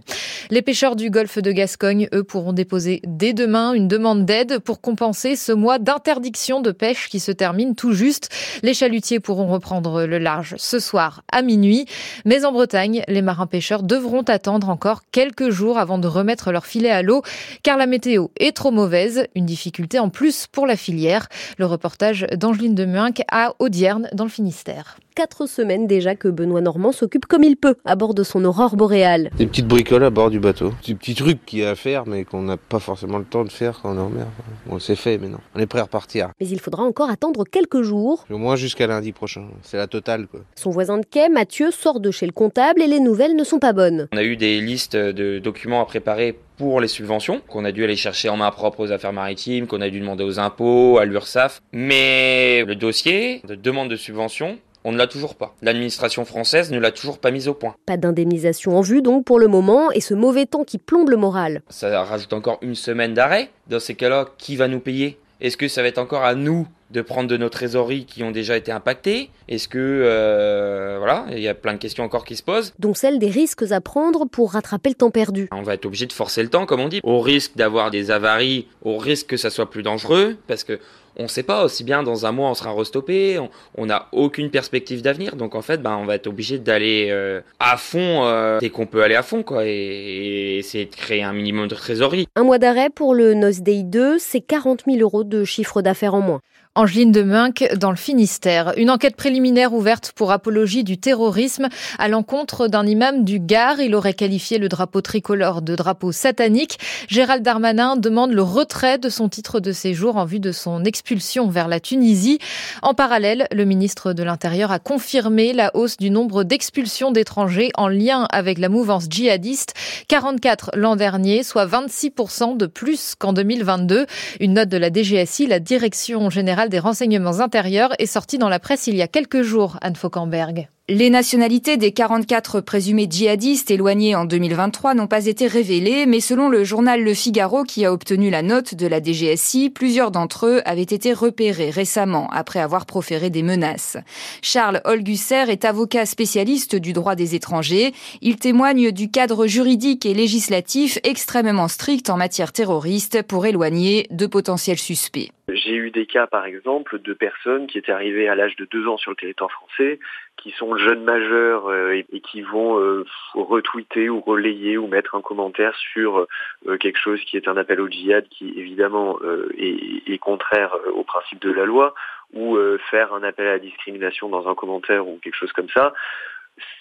Les 0.49 0.61
pêcheurs 0.61 0.95
du 0.95 1.09
golfe 1.09 1.37
de 1.37 1.51
Gascogne, 1.51 2.09
eux, 2.13 2.23
pourront 2.23 2.53
déposer 2.53 3.01
dès 3.05 3.33
demain 3.33 3.73
une 3.73 3.87
demande 3.87 4.25
d'aide 4.25 4.59
pour 4.59 4.81
compenser 4.81 5.35
ce 5.35 5.51
mois 5.51 5.77
d'interdiction 5.77 6.61
de 6.61 6.71
pêche 6.71 7.07
qui 7.07 7.19
se 7.19 7.31
termine 7.31 7.75
tout 7.75 7.93
juste. 7.93 8.29
Les 8.63 8.73
chalutiers 8.73 9.19
pourront 9.19 9.47
reprendre 9.47 10.05
le 10.05 10.17
large 10.17 10.55
ce 10.57 10.79
soir 10.79 11.21
à 11.31 11.41
minuit. 11.41 11.85
Mais 12.25 12.45
en 12.45 12.51
Bretagne, 12.51 13.03
les 13.07 13.21
marins 13.21 13.47
pêcheurs 13.47 13.83
devront 13.83 14.23
attendre 14.23 14.69
encore 14.69 15.03
quelques 15.11 15.49
jours 15.49 15.77
avant 15.77 15.99
de 15.99 16.07
remettre 16.07 16.51
leur 16.51 16.65
filet 16.65 16.89
à 16.89 17.03
l'eau 17.03 17.21
car 17.61 17.77
la 17.77 17.85
météo 17.85 18.27
est 18.39 18.55
trop 18.55 18.71
mauvaise. 18.71 19.27
Une 19.35 19.45
difficulté 19.45 19.99
en 19.99 20.09
plus 20.09 20.47
pour 20.47 20.65
la 20.65 20.75
filière. 20.75 21.27
Le 21.57 21.65
reportage 21.65 22.25
d'Angeline 22.35 22.75
Demuinck 22.75 23.21
à 23.31 23.53
Audierne 23.59 24.09
dans 24.13 24.23
le 24.23 24.29
Finistère 24.29 24.97
quatre 25.19 25.47
semaines 25.47 25.85
déjà 25.85 26.15
que 26.15 26.29
Benoît 26.29 26.61
Normand 26.61 26.93
s'occupe 26.93 27.25
comme 27.25 27.43
il 27.43 27.57
peut 27.57 27.75
à 27.83 27.97
bord 27.97 28.13
de 28.13 28.23
son 28.23 28.45
aurore 28.45 28.77
boréale. 28.77 29.31
Des 29.35 29.47
petites 29.47 29.67
bricoles 29.67 30.05
à 30.05 30.09
bord 30.09 30.29
du 30.29 30.39
bateau. 30.39 30.71
Des 30.87 30.95
petits 30.95 31.13
trucs 31.13 31.45
qu'il 31.45 31.59
y 31.59 31.65
a 31.65 31.71
à 31.71 31.75
faire 31.75 32.07
mais 32.07 32.23
qu'on 32.23 32.41
n'a 32.41 32.55
pas 32.55 32.79
forcément 32.79 33.17
le 33.17 33.25
temps 33.25 33.43
de 33.43 33.51
faire 33.51 33.81
quand 33.81 33.93
on 33.93 33.97
est 33.97 34.01
en 34.01 34.09
mer. 34.09 34.27
On 34.69 34.79
s'est 34.79 34.95
fait 34.95 35.17
maintenant. 35.17 35.41
On 35.55 35.59
est 35.59 35.65
prêt 35.65 35.79
à 35.79 35.83
repartir. 35.83 36.29
Mais 36.39 36.47
il 36.47 36.61
faudra 36.61 36.83
encore 36.83 37.09
attendre 37.09 37.43
quelques 37.43 37.81
jours. 37.81 38.25
Au 38.29 38.37
moins 38.37 38.55
jusqu'à 38.55 38.87
lundi 38.87 39.11
prochain. 39.11 39.43
C'est 39.61 39.75
la 39.75 39.87
totale 39.87 40.27
quoi. 40.27 40.39
Son 40.55 40.69
voisin 40.69 40.99
de 40.99 41.05
quai, 41.05 41.27
Mathieu, 41.27 41.69
sort 41.71 41.99
de 41.99 42.11
chez 42.11 42.25
le 42.25 42.31
comptable 42.31 42.81
et 42.81 42.87
les 42.87 43.01
nouvelles 43.01 43.35
ne 43.35 43.43
sont 43.43 43.59
pas 43.59 43.73
bonnes. 43.73 44.07
On 44.13 44.17
a 44.17 44.23
eu 44.23 44.37
des 44.37 44.61
listes 44.61 44.95
de 44.95 45.39
documents 45.39 45.81
à 45.81 45.85
préparer 45.85 46.39
pour 46.59 46.81
les 46.81 46.89
subventions, 46.89 47.41
qu'on 47.47 47.63
a 47.63 47.71
dû 47.71 47.85
aller 47.85 47.95
chercher 47.95 48.27
en 48.27 48.35
main 48.35 48.51
propre 48.51 48.81
aux 48.81 48.91
affaires 48.91 49.13
maritimes, 49.13 49.65
qu'on 49.65 49.79
a 49.79 49.89
dû 49.89 50.01
demander 50.01 50.25
aux 50.25 50.39
impôts, 50.39 50.97
à 50.97 51.05
l'URSSAF. 51.05 51.61
Mais 51.71 52.65
le 52.65 52.75
dossier 52.75 53.41
de 53.47 53.55
demande 53.55 53.89
de 53.89 53.95
subvention, 53.95 54.59
on 54.83 54.91
ne 54.91 54.97
l'a 54.97 55.07
toujours 55.07 55.35
pas. 55.35 55.55
L'administration 55.61 56.25
française 56.25 56.71
ne 56.71 56.79
l'a 56.79 56.91
toujours 56.91 57.19
pas 57.19 57.31
mise 57.31 57.47
au 57.47 57.53
point. 57.53 57.75
Pas 57.85 57.97
d'indemnisation 57.97 58.77
en 58.77 58.81
vue 58.81 59.01
donc 59.01 59.25
pour 59.25 59.39
le 59.39 59.47
moment 59.47 59.91
et 59.91 60.01
ce 60.01 60.13
mauvais 60.13 60.45
temps 60.45 60.63
qui 60.63 60.77
plombe 60.77 61.09
le 61.09 61.17
moral. 61.17 61.61
Ça 61.69 62.03
rajoute 62.03 62.33
encore 62.33 62.59
une 62.61 62.75
semaine 62.75 63.13
d'arrêt. 63.13 63.49
Dans 63.67 63.79
ces 63.79 63.95
cas-là, 63.95 64.27
qui 64.37 64.55
va 64.55 64.67
nous 64.67 64.79
payer? 64.79 65.17
Est-ce 65.41 65.57
que 65.57 65.67
ça 65.67 65.81
va 65.81 65.87
être 65.87 65.97
encore 65.97 66.23
à 66.23 66.35
nous 66.35 66.67
de 66.91 67.01
prendre 67.01 67.29
de 67.29 67.37
nos 67.37 67.49
trésoreries 67.49 68.05
qui 68.05 68.23
ont 68.23 68.31
déjà 68.31 68.57
été 68.57 68.71
impactées 68.71 69.29
Est-ce 69.47 69.67
que 69.67 69.77
euh, 69.79 70.95
voilà, 70.97 71.25
il 71.31 71.39
y 71.39 71.47
a 71.47 71.53
plein 71.53 71.73
de 71.73 71.77
questions 71.77 72.03
encore 72.03 72.25
qui 72.25 72.35
se 72.35 72.43
posent. 72.43 72.73
Donc 72.79 72.97
celle 72.97 73.19
des 73.19 73.29
risques 73.29 73.71
à 73.71 73.81
prendre 73.81 74.25
pour 74.25 74.53
rattraper 74.53 74.89
le 74.89 74.95
temps 74.95 75.11
perdu. 75.11 75.47
On 75.51 75.61
va 75.61 75.75
être 75.75 75.85
obligé 75.85 76.05
de 76.05 76.13
forcer 76.13 76.43
le 76.43 76.49
temps, 76.49 76.65
comme 76.65 76.79
on 76.79 76.87
dit, 76.87 77.01
au 77.03 77.19
risque 77.19 77.55
d'avoir 77.55 77.91
des 77.91 78.11
avaries, 78.11 78.67
au 78.83 78.97
risque 78.97 79.27
que 79.27 79.37
ça 79.37 79.49
soit 79.49 79.69
plus 79.69 79.83
dangereux, 79.83 80.37
parce 80.47 80.63
que 80.63 80.79
on 81.19 81.23
ne 81.23 81.27
sait 81.27 81.43
pas, 81.43 81.65
aussi 81.65 81.83
bien 81.83 82.01
dans 82.01 82.25
un 82.25 82.31
mois 82.31 82.49
on 82.49 82.53
sera 82.53 82.71
restoppé, 82.71 83.39
on 83.75 83.85
n'a 83.85 84.07
aucune 84.13 84.49
perspective 84.49 85.01
d'avenir, 85.01 85.35
donc 85.35 85.53
en 85.53 85.61
fait 85.61 85.81
ben, 85.81 85.97
on 85.97 86.05
va 86.05 86.15
être 86.15 86.27
obligé 86.27 86.59
d'aller 86.59 87.07
euh, 87.09 87.41
à 87.59 87.75
fond 87.75 88.23
euh, 88.23 88.59
dès 88.59 88.69
qu'on 88.69 88.85
peut 88.85 89.03
aller 89.03 89.15
à 89.15 89.23
fond 89.23 89.43
quoi, 89.43 89.65
et, 89.65 89.69
et, 89.69 90.57
essayer 90.59 90.85
de 90.85 90.95
créer 90.95 91.23
un 91.23 91.33
minimum 91.33 91.67
de 91.67 91.75
trésorerie. 91.75 92.27
Un 92.35 92.43
mois 92.43 92.57
d'arrêt 92.57 92.89
pour 92.89 93.15
le 93.15 93.33
NOS 93.33 93.61
Day 93.61 93.83
2, 93.83 94.17
c'est 94.17 94.39
40 94.39 94.83
000 94.87 94.99
euros 94.99 95.25
de 95.25 95.43
chiffre 95.43 95.81
d'affaires 95.81 96.13
en 96.13 96.21
moins. 96.21 96.41
Angeline 96.75 97.11
de 97.11 97.23
Minck 97.23 97.67
dans 97.77 97.89
le 97.89 97.97
Finistère. 97.97 98.73
Une 98.77 98.91
enquête 98.91 99.15
préliminaire 99.15 99.73
ouverte 99.73 100.11
pour 100.15 100.31
apologie 100.31 100.83
du 100.83 100.99
terrorisme 100.99 101.67
à 101.97 102.07
l'encontre 102.07 102.67
d'un 102.67 102.85
imam 102.85 103.25
du 103.25 103.39
Gard. 103.39 103.81
Il 103.81 103.95
aurait 103.95 104.13
qualifié 104.13 104.59
le 104.59 104.69
drapeau 104.69 105.01
tricolore 105.01 105.63
de 105.63 105.75
drapeau 105.75 106.11
satanique. 106.11 106.77
Gérald 107.07 107.41
Darmanin 107.41 107.95
demande 107.95 108.33
le 108.33 108.43
retrait 108.43 108.99
de 108.99 109.09
son 109.09 109.29
titre 109.29 109.59
de 109.59 109.71
séjour 109.71 110.15
en 110.15 110.25
vue 110.25 110.39
de 110.39 110.51
son 110.51 110.83
expulsion 110.85 111.49
vers 111.49 111.67
la 111.67 111.79
Tunisie. 111.79 112.37
En 112.83 112.93
parallèle, 112.93 113.47
le 113.51 113.65
ministre 113.65 114.13
de 114.13 114.21
l'Intérieur 114.21 114.71
a 114.71 114.77
confirmé 114.77 115.53
la 115.53 115.75
hausse 115.75 115.97
du 115.97 116.11
nombre 116.11 116.43
d'expulsions 116.43 117.11
d'étrangers 117.11 117.71
en 117.77 117.87
lien 117.87 118.27
avec 118.31 118.59
la 118.59 118.69
mouvance 118.69 119.07
djihadiste. 119.09 119.73
44 120.07 120.69
l'an 120.75 120.95
dernier, 120.95 121.41
soit 121.41 121.65
26% 121.65 122.57
de 122.57 122.67
plus 122.67 123.15
qu'en 123.17 123.33
2022. 123.33 124.05
Une 124.39 124.53
note 124.53 124.69
de 124.69 124.77
la 124.77 124.93
DGSI, 124.93 125.47
la 125.47 125.59
Direction 125.59 126.29
générale 126.29 126.58
des 126.67 126.79
renseignements 126.79 127.39
intérieurs 127.39 127.93
est 127.99 128.05
sorti 128.05 128.37
dans 128.37 128.49
la 128.49 128.59
presse 128.59 128.87
il 128.87 128.95
y 128.95 129.01
a 129.01 129.07
quelques 129.07 129.43
jours, 129.43 129.77
Anne 129.81 129.95
Fauquemberg. 129.95 130.67
Les 130.91 131.11
nationalités 131.11 131.77
des 131.77 131.91
44 131.91 132.61
présumés 132.61 133.05
djihadistes 133.07 133.69
éloignés 133.69 134.15
en 134.15 134.25
2023 134.25 134.95
n'ont 134.95 135.05
pas 135.05 135.27
été 135.27 135.45
révélées, 135.45 136.07
mais 136.07 136.19
selon 136.19 136.49
le 136.49 136.63
journal 136.63 137.03
Le 137.03 137.13
Figaro 137.13 137.63
qui 137.63 137.85
a 137.85 137.93
obtenu 137.93 138.31
la 138.31 138.41
note 138.41 138.73
de 138.73 138.87
la 138.87 138.99
DGSI, 138.99 139.69
plusieurs 139.69 140.09
d'entre 140.09 140.47
eux 140.47 140.61
avaient 140.65 140.81
été 140.81 141.13
repérés 141.13 141.69
récemment 141.69 142.27
après 142.31 142.59
avoir 142.59 142.87
proféré 142.87 143.29
des 143.29 143.43
menaces. 143.43 143.97
Charles 144.41 144.81
Holgusser 144.83 145.45
est 145.49 145.63
avocat 145.63 146.07
spécialiste 146.07 146.75
du 146.75 146.91
droit 146.91 147.13
des 147.13 147.35
étrangers. 147.35 147.93
Il 148.23 148.37
témoigne 148.37 148.91
du 148.91 149.11
cadre 149.11 149.45
juridique 149.45 150.07
et 150.07 150.15
législatif 150.15 150.97
extrêmement 151.03 151.67
strict 151.67 152.09
en 152.09 152.17
matière 152.17 152.51
terroriste 152.51 153.21
pour 153.21 153.45
éloigner 153.45 154.07
de 154.09 154.25
potentiels 154.25 154.79
suspects. 154.79 155.29
J'ai 155.53 155.75
eu 155.75 155.91
des 155.91 156.05
cas, 156.05 156.27
par 156.27 156.45
exemple, 156.45 156.99
de 156.99 157.13
personnes 157.13 157.67
qui 157.67 157.77
étaient 157.77 157.91
arrivées 157.91 158.27
à 158.27 158.35
l'âge 158.35 158.55
de 158.55 158.65
deux 158.65 158.87
ans 158.87 158.97
sur 158.97 159.11
le 159.11 159.15
territoire 159.15 159.51
français, 159.51 159.99
qui 160.37 160.51
sont 160.51 160.77
jeunes 160.77 161.03
majeurs 161.03 161.67
euh, 161.67 162.01
et, 162.11 162.21
qui 162.21 162.41
vont 162.41 162.79
euh, 162.79 163.05
retweeter 163.33 164.09
ou 164.09 164.21
relayer 164.21 164.77
ou 164.77 164.87
mettre 164.87 165.15
un 165.15 165.21
commentaire 165.21 165.75
sur 165.93 166.27
euh, 166.67 166.77
quelque 166.77 166.99
chose 166.99 167.19
qui 167.25 167.37
est 167.37 167.47
un 167.47 167.57
appel 167.57 167.81
au 167.81 167.87
djihad 167.87 168.27
qui 168.29 168.53
évidemment 168.57 169.19
est, 169.57 170.17
contraire 170.19 170.75
au 170.93 171.03
principe 171.03 171.41
de 171.41 171.51
la 171.51 171.65
loi 171.65 171.93
ou 172.33 172.57
faire 172.91 173.13
un 173.13 173.23
appel 173.23 173.47
à 173.47 173.53
la 173.53 173.59
discrimination 173.59 174.27
dans 174.27 174.47
un 174.47 174.53
commentaire 174.53 175.07
ou 175.07 175.17
quelque 175.23 175.35
chose 175.35 175.53
comme 175.53 175.69
ça. 175.69 175.93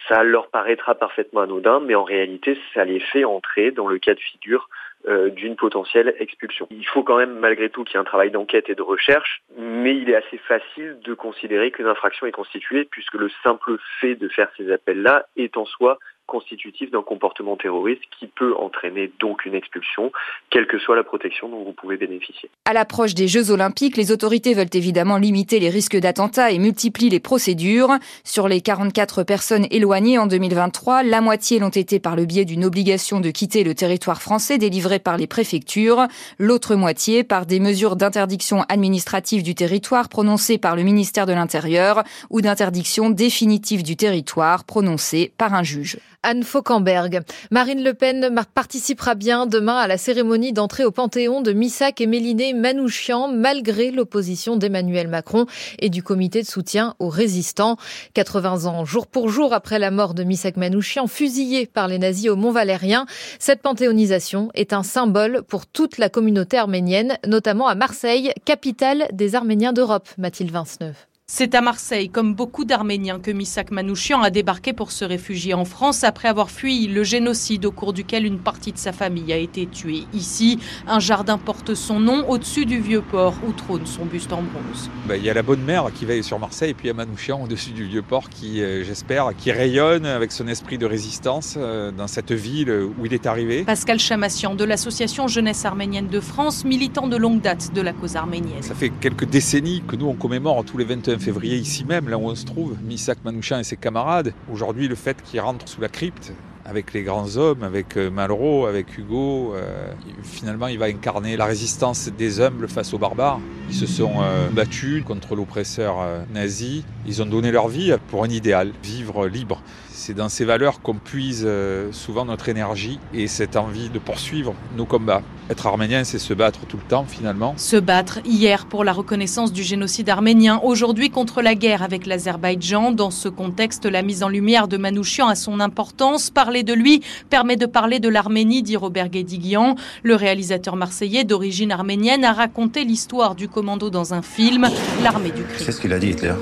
Ça 0.08 0.24
leur 0.24 0.48
paraîtra 0.48 0.94
parfaitement 0.96 1.42
anodin, 1.42 1.80
mais 1.80 1.94
en 1.94 2.02
réalité, 2.02 2.58
ça 2.74 2.84
les 2.84 3.00
fait 3.00 3.24
entrer 3.24 3.70
dans 3.70 3.86
le 3.86 3.98
cas 3.98 4.14
de 4.14 4.20
figure 4.20 4.68
d'une 5.06 5.56
potentielle 5.56 6.14
expulsion. 6.18 6.66
Il 6.70 6.86
faut 6.86 7.02
quand 7.02 7.16
même 7.16 7.38
malgré 7.38 7.70
tout 7.70 7.84
qu'il 7.84 7.94
y 7.94 7.96
ait 7.96 8.00
un 8.00 8.04
travail 8.04 8.30
d'enquête 8.30 8.68
et 8.68 8.74
de 8.74 8.82
recherche, 8.82 9.42
mais 9.56 9.96
il 9.96 10.10
est 10.10 10.16
assez 10.16 10.38
facile 10.38 10.98
de 11.02 11.14
considérer 11.14 11.70
qu'une 11.70 11.86
infraction 11.86 12.26
est 12.26 12.32
constituée 12.32 12.84
puisque 12.84 13.14
le 13.14 13.30
simple 13.42 13.76
fait 14.00 14.16
de 14.16 14.28
faire 14.28 14.50
ces 14.56 14.70
appels-là 14.70 15.26
est 15.36 15.56
en 15.56 15.64
soi 15.64 15.98
constitutif 16.28 16.92
d'un 16.92 17.02
comportement 17.02 17.56
terroriste 17.56 18.02
qui 18.16 18.28
peut 18.28 18.54
entraîner 18.54 19.10
donc 19.18 19.46
une 19.46 19.54
expulsion, 19.54 20.12
quelle 20.50 20.68
que 20.68 20.78
soit 20.78 20.94
la 20.94 21.02
protection 21.02 21.48
dont 21.48 21.64
vous 21.64 21.72
pouvez 21.72 21.96
bénéficier. 21.96 22.50
À 22.66 22.72
l'approche 22.72 23.14
des 23.14 23.26
Jeux 23.26 23.50
Olympiques, 23.50 23.96
les 23.96 24.12
autorités 24.12 24.54
veulent 24.54 24.66
évidemment 24.72 25.16
limiter 25.16 25.58
les 25.58 25.70
risques 25.70 25.96
d'attentats 25.96 26.52
et 26.52 26.58
multiplient 26.58 27.08
les 27.08 27.18
procédures. 27.18 27.90
Sur 28.22 28.46
les 28.46 28.60
44 28.60 29.24
personnes 29.24 29.66
éloignées 29.70 30.18
en 30.18 30.26
2023, 30.26 31.02
la 31.02 31.20
moitié 31.20 31.58
l'ont 31.58 31.68
été 31.70 31.98
par 31.98 32.14
le 32.14 32.26
biais 32.26 32.44
d'une 32.44 32.64
obligation 32.64 33.20
de 33.20 33.30
quitter 33.30 33.64
le 33.64 33.74
territoire 33.74 34.20
français 34.20 34.58
délivrée 34.58 34.98
par 34.98 35.16
les 35.16 35.26
préfectures, 35.26 36.06
l'autre 36.38 36.76
moitié 36.76 37.24
par 37.24 37.46
des 37.46 37.58
mesures 37.58 37.96
d'interdiction 37.96 38.64
administrative 38.68 39.42
du 39.42 39.54
territoire 39.54 40.10
prononcées 40.10 40.58
par 40.58 40.76
le 40.76 40.82
ministère 40.82 41.24
de 41.24 41.32
l'Intérieur 41.32 42.04
ou 42.28 42.42
d'interdiction 42.42 43.08
définitive 43.08 43.82
du 43.82 43.96
territoire 43.96 44.64
prononcées 44.64 45.32
par 45.38 45.54
un 45.54 45.62
juge. 45.62 45.98
Anne 46.24 46.42
Fauquemberg. 46.42 47.20
Marine 47.50 47.82
Le 47.82 47.94
Pen 47.94 48.34
participera 48.52 49.14
bien 49.14 49.46
demain 49.46 49.76
à 49.76 49.86
la 49.86 49.98
cérémonie 49.98 50.52
d'entrée 50.52 50.84
au 50.84 50.90
Panthéon 50.90 51.42
de 51.42 51.52
Missac 51.52 52.00
et 52.00 52.06
Méliné 52.06 52.54
Manouchian, 52.54 53.28
malgré 53.28 53.92
l'opposition 53.92 54.56
d'Emmanuel 54.56 55.06
Macron 55.06 55.46
et 55.78 55.90
du 55.90 56.02
comité 56.02 56.42
de 56.42 56.46
soutien 56.46 56.96
aux 56.98 57.08
résistants. 57.08 57.76
80 58.14 58.66
ans, 58.66 58.84
jour 58.84 59.06
pour 59.06 59.28
jour 59.28 59.54
après 59.54 59.78
la 59.78 59.92
mort 59.92 60.12
de 60.12 60.24
Missac 60.24 60.56
Manouchian, 60.56 61.06
fusillé 61.06 61.66
par 61.66 61.86
les 61.86 61.98
nazis 61.98 62.30
au 62.30 62.36
Mont 62.36 62.52
Valérien, 62.52 63.06
cette 63.38 63.62
panthéonisation 63.62 64.50
est 64.54 64.72
un 64.72 64.82
symbole 64.82 65.42
pour 65.42 65.66
toute 65.66 65.98
la 65.98 66.08
communauté 66.08 66.58
arménienne, 66.58 67.16
notamment 67.26 67.68
à 67.68 67.76
Marseille, 67.76 68.32
capitale 68.44 69.06
des 69.12 69.36
Arméniens 69.36 69.72
d'Europe. 69.72 70.08
Mathilde 70.18 70.50
Vinceneuve. 70.50 71.07
C'est 71.30 71.54
à 71.54 71.60
Marseille, 71.60 72.08
comme 72.08 72.34
beaucoup 72.34 72.64
d'Arméniens, 72.64 73.20
que 73.20 73.30
Misak 73.30 73.70
Manouchian 73.70 74.22
a 74.22 74.30
débarqué 74.30 74.72
pour 74.72 74.90
se 74.90 75.04
réfugier 75.04 75.52
en 75.52 75.66
France 75.66 76.02
après 76.02 76.26
avoir 76.26 76.50
fui 76.50 76.86
le 76.86 77.04
génocide 77.04 77.66
au 77.66 77.70
cours 77.70 77.92
duquel 77.92 78.24
une 78.24 78.38
partie 78.38 78.72
de 78.72 78.78
sa 78.78 78.92
famille 78.92 79.30
a 79.30 79.36
été 79.36 79.66
tuée. 79.66 80.04
Ici, 80.14 80.58
un 80.86 81.00
jardin 81.00 81.36
porte 81.36 81.74
son 81.74 82.00
nom 82.00 82.26
au-dessus 82.30 82.64
du 82.64 82.80
vieux 82.80 83.02
port 83.02 83.34
où 83.46 83.52
trône 83.52 83.84
son 83.84 84.06
buste 84.06 84.32
en 84.32 84.40
bronze. 84.40 84.88
Bah, 85.06 85.18
il 85.18 85.22
y 85.22 85.28
a 85.28 85.34
la 85.34 85.42
bonne 85.42 85.60
mère 85.60 85.90
qui 85.94 86.06
veille 86.06 86.24
sur 86.24 86.38
Marseille 86.38 86.70
et 86.70 86.74
puis 86.74 86.86
il 86.86 86.88
y 86.88 86.90
a 86.92 86.94
Manouchian 86.94 87.42
au-dessus 87.44 87.72
du 87.72 87.84
vieux 87.84 88.00
port 88.00 88.30
qui, 88.30 88.62
euh, 88.62 88.82
j'espère, 88.82 89.36
qui 89.36 89.52
rayonne 89.52 90.06
avec 90.06 90.32
son 90.32 90.48
esprit 90.48 90.78
de 90.78 90.86
résistance 90.86 91.56
euh, 91.58 91.92
dans 91.92 92.08
cette 92.08 92.32
ville 92.32 92.70
où 92.98 93.04
il 93.04 93.12
est 93.12 93.26
arrivé. 93.26 93.64
Pascal 93.64 93.98
Chamassian 93.98 94.54
de 94.54 94.64
l'association 94.64 95.28
Jeunesse 95.28 95.66
arménienne 95.66 96.08
de 96.08 96.20
France, 96.20 96.64
militant 96.64 97.06
de 97.06 97.18
longue 97.18 97.42
date 97.42 97.74
de 97.74 97.82
la 97.82 97.92
cause 97.92 98.16
arménienne. 98.16 98.62
Ça 98.62 98.74
fait 98.74 98.88
quelques 98.88 99.26
décennies 99.26 99.82
que 99.86 99.94
nous 99.94 100.06
on 100.06 100.14
commémore 100.14 100.64
tous 100.64 100.78
les 100.78 100.86
21 100.86 101.17
février 101.18 101.56
ici 101.56 101.84
même, 101.84 102.08
là 102.08 102.18
où 102.18 102.22
on 102.22 102.34
se 102.34 102.44
trouve, 102.44 102.76
Misak 102.82 103.18
Manouchian 103.24 103.58
et 103.58 103.64
ses 103.64 103.76
camarades. 103.76 104.32
Aujourd'hui, 104.52 104.88
le 104.88 104.94
fait 104.94 105.22
qu'il 105.22 105.40
rentre 105.40 105.68
sous 105.68 105.80
la 105.80 105.88
crypte, 105.88 106.32
avec 106.68 106.92
les 106.92 107.02
grands 107.02 107.36
hommes, 107.36 107.62
avec 107.62 107.96
euh, 107.96 108.10
Malraux, 108.10 108.66
avec 108.66 108.98
Hugo. 108.98 109.54
Euh, 109.54 109.90
finalement, 110.22 110.66
il 110.66 110.78
va 110.78 110.86
incarner 110.86 111.36
la 111.36 111.46
résistance 111.46 112.10
des 112.16 112.42
humbles 112.42 112.68
face 112.68 112.92
aux 112.92 112.98
barbares. 112.98 113.40
Ils 113.70 113.74
se 113.74 113.86
sont 113.86 114.16
euh, 114.20 114.50
battus 114.50 115.02
contre 115.02 115.34
l'oppresseur 115.34 115.96
nazi. 116.32 116.84
Ils 117.06 117.22
ont 117.22 117.26
donné 117.26 117.50
leur 117.50 117.68
vie 117.68 117.94
pour 118.08 118.22
un 118.22 118.28
idéal, 118.28 118.72
vivre 118.82 119.26
libre. 119.26 119.62
C'est 120.00 120.14
dans 120.14 120.28
ces 120.28 120.44
valeurs 120.44 120.80
qu'on 120.80 120.94
puise 120.94 121.46
souvent 121.90 122.24
notre 122.24 122.48
énergie 122.48 123.00
et 123.12 123.26
cette 123.26 123.56
envie 123.56 123.90
de 123.90 123.98
poursuivre 123.98 124.54
nos 124.76 124.84
combats. 124.84 125.22
Être 125.50 125.66
arménien, 125.66 126.04
c'est 126.04 126.20
se 126.20 126.32
battre 126.34 126.60
tout 126.66 126.76
le 126.76 126.84
temps 126.84 127.04
finalement. 127.04 127.54
Se 127.56 127.76
battre 127.76 128.20
hier 128.24 128.66
pour 128.66 128.84
la 128.84 128.92
reconnaissance 128.92 129.52
du 129.52 129.64
génocide 129.64 130.08
arménien, 130.08 130.60
aujourd'hui 130.62 131.10
contre 131.10 131.42
la 131.42 131.56
guerre 131.56 131.82
avec 131.82 132.06
l'Azerbaïdjan. 132.06 132.92
Dans 132.92 133.10
ce 133.10 133.28
contexte, 133.28 133.86
la 133.86 134.02
mise 134.02 134.22
en 134.22 134.28
lumière 134.28 134.68
de 134.68 134.76
Manouchian 134.76 135.26
a 135.26 135.34
son 135.34 135.58
importance. 135.58 136.30
Parler 136.30 136.62
de 136.62 136.74
lui 136.74 137.02
permet 137.28 137.56
de 137.56 137.66
parler 137.66 137.98
de 137.98 138.08
l'Arménie, 138.08 138.62
dit 138.62 138.76
Robert 138.76 139.08
Guédiguian. 139.08 139.74
Le 140.04 140.14
réalisateur 140.14 140.76
marseillais 140.76 141.24
d'origine 141.24 141.72
arménienne 141.72 142.24
a 142.24 142.32
raconté 142.32 142.84
l'histoire 142.84 143.34
du 143.34 143.48
commando 143.48 143.90
dans 143.90 144.14
un 144.14 144.22
film, 144.22 144.68
L'armée 145.02 145.32
du 145.32 145.42
Christ. 145.42 145.64
C'est 145.66 145.72
ce 145.72 145.80
qu'il 145.80 145.92
a 145.92 145.98
dit 145.98 146.10
Hitler. 146.10 146.34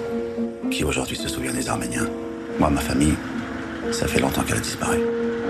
Qui 0.71 0.85
aujourd'hui 0.85 1.17
se 1.17 1.29
souvient 1.29 1.55
des 1.55 1.71
Arméniens? 1.71 2.07
Moi, 2.59 2.71
ma 2.71 2.81
famille, 2.81 3.15
ça 3.93 4.07
fait 4.07 4.21
longtemps 4.21 4.43
qu'elle 4.43 4.59
a 4.59 4.61
disparu. 4.61 4.99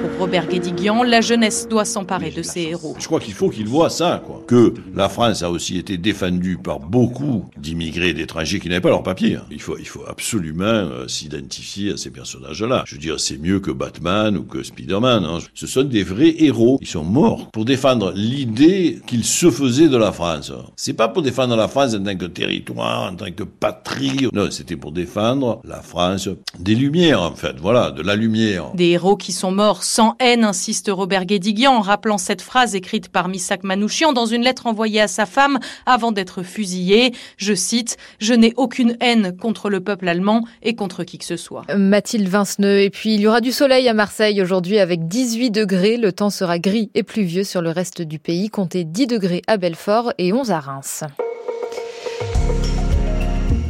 Pour 0.00 0.18
Robert 0.20 0.46
Guédiguian, 0.46 1.02
la 1.02 1.20
jeunesse 1.20 1.66
doit 1.68 1.84
s'emparer 1.84 2.30
de 2.30 2.42
ses 2.42 2.62
héros. 2.62 2.96
Je 2.98 3.06
crois 3.06 3.20
qu'il 3.20 3.34
faut 3.34 3.48
qu'il 3.48 3.66
voit 3.66 3.90
ça, 3.90 4.22
quoi. 4.24 4.42
Que 4.46 4.74
la 4.94 5.08
France 5.08 5.42
a 5.42 5.50
aussi 5.50 5.78
été 5.78 5.96
défendue 5.96 6.58
par 6.62 6.80
beaucoup 6.80 7.46
d'immigrés 7.56 8.10
et 8.10 8.14
d'étrangers 8.14 8.60
qui 8.60 8.68
n'avaient 8.68 8.80
pas 8.80 8.90
leur 8.90 9.02
papier. 9.02 9.38
Il 9.50 9.60
faut, 9.60 9.78
il 9.78 9.86
faut 9.86 10.04
absolument 10.06 10.64
euh, 10.64 11.08
s'identifier 11.08 11.92
à 11.92 11.96
ces 11.96 12.10
personnages-là. 12.10 12.84
Je 12.86 12.94
veux 12.94 13.00
dire, 13.00 13.18
c'est 13.18 13.38
mieux 13.38 13.60
que 13.60 13.70
Batman 13.70 14.36
ou 14.36 14.42
que 14.42 14.62
Spider-Man. 14.62 15.24
Hein. 15.24 15.38
Ce 15.54 15.66
sont 15.66 15.84
des 15.84 16.02
vrais 16.02 16.34
héros. 16.38 16.78
Ils 16.80 16.86
sont 16.86 17.04
morts 17.04 17.50
pour 17.50 17.64
défendre 17.64 18.12
l'idée 18.14 19.00
qu'ils 19.06 19.24
se 19.24 19.50
faisaient 19.50 19.88
de 19.88 19.96
la 19.96 20.12
France. 20.12 20.52
C'est 20.76 20.94
pas 20.94 21.08
pour 21.08 21.22
défendre 21.22 21.56
la 21.56 21.68
France 21.68 21.94
en 21.94 22.02
tant 22.02 22.16
que 22.16 22.26
territoire, 22.26 23.12
en 23.12 23.16
tant 23.16 23.30
que 23.30 23.44
patrie. 23.44 24.28
Non, 24.32 24.50
c'était 24.50 24.76
pour 24.76 24.92
défendre 24.92 25.60
la 25.64 25.80
France 25.80 26.28
des 26.58 26.74
Lumières, 26.74 27.22
en 27.22 27.34
fait. 27.34 27.56
Voilà, 27.60 27.90
de 27.90 28.02
la 28.02 28.16
lumière. 28.16 28.72
Des 28.74 28.90
héros 28.90 29.16
qui 29.16 29.32
sont 29.32 29.52
morts 29.52 29.82
sans 29.86 30.16
haine, 30.18 30.44
insiste 30.44 30.90
Robert 30.92 31.26
Guédiguian 31.26 31.72
en 31.72 31.80
rappelant 31.80 32.18
cette 32.18 32.42
phrase 32.42 32.74
écrite 32.74 33.08
par 33.08 33.28
Missak 33.28 33.62
Manouchian 33.62 34.12
dans 34.12 34.26
une 34.26 34.42
lettre 34.42 34.66
envoyée 34.66 35.00
à 35.00 35.08
sa 35.08 35.26
femme 35.26 35.58
avant 35.86 36.10
d'être 36.10 36.42
fusillé. 36.42 37.14
Je 37.36 37.54
cite 37.54 37.96
Je 38.18 38.34
n'ai 38.34 38.52
aucune 38.56 38.96
haine 39.00 39.36
contre 39.36 39.70
le 39.70 39.80
peuple 39.80 40.08
allemand 40.08 40.42
et 40.62 40.74
contre 40.74 41.04
qui 41.04 41.18
que 41.18 41.24
ce 41.24 41.36
soit. 41.36 41.62
Mathilde 41.74 42.28
Vinceneux. 42.28 42.80
Et 42.80 42.90
puis 42.90 43.14
il 43.14 43.20
y 43.20 43.28
aura 43.28 43.40
du 43.40 43.52
soleil 43.52 43.88
à 43.88 43.94
Marseille 43.94 44.42
aujourd'hui 44.42 44.80
avec 44.80 45.06
18 45.06 45.50
degrés. 45.52 45.96
Le 45.96 46.12
temps 46.12 46.30
sera 46.30 46.58
gris 46.58 46.90
et 46.94 47.04
pluvieux 47.04 47.44
sur 47.44 47.62
le 47.62 47.70
reste 47.70 48.02
du 48.02 48.18
pays. 48.18 48.50
Comptez 48.50 48.84
10 48.84 49.06
degrés 49.06 49.42
à 49.46 49.56
Belfort 49.56 50.12
et 50.18 50.32
11 50.32 50.50
à 50.50 50.58
Reims. 50.58 51.04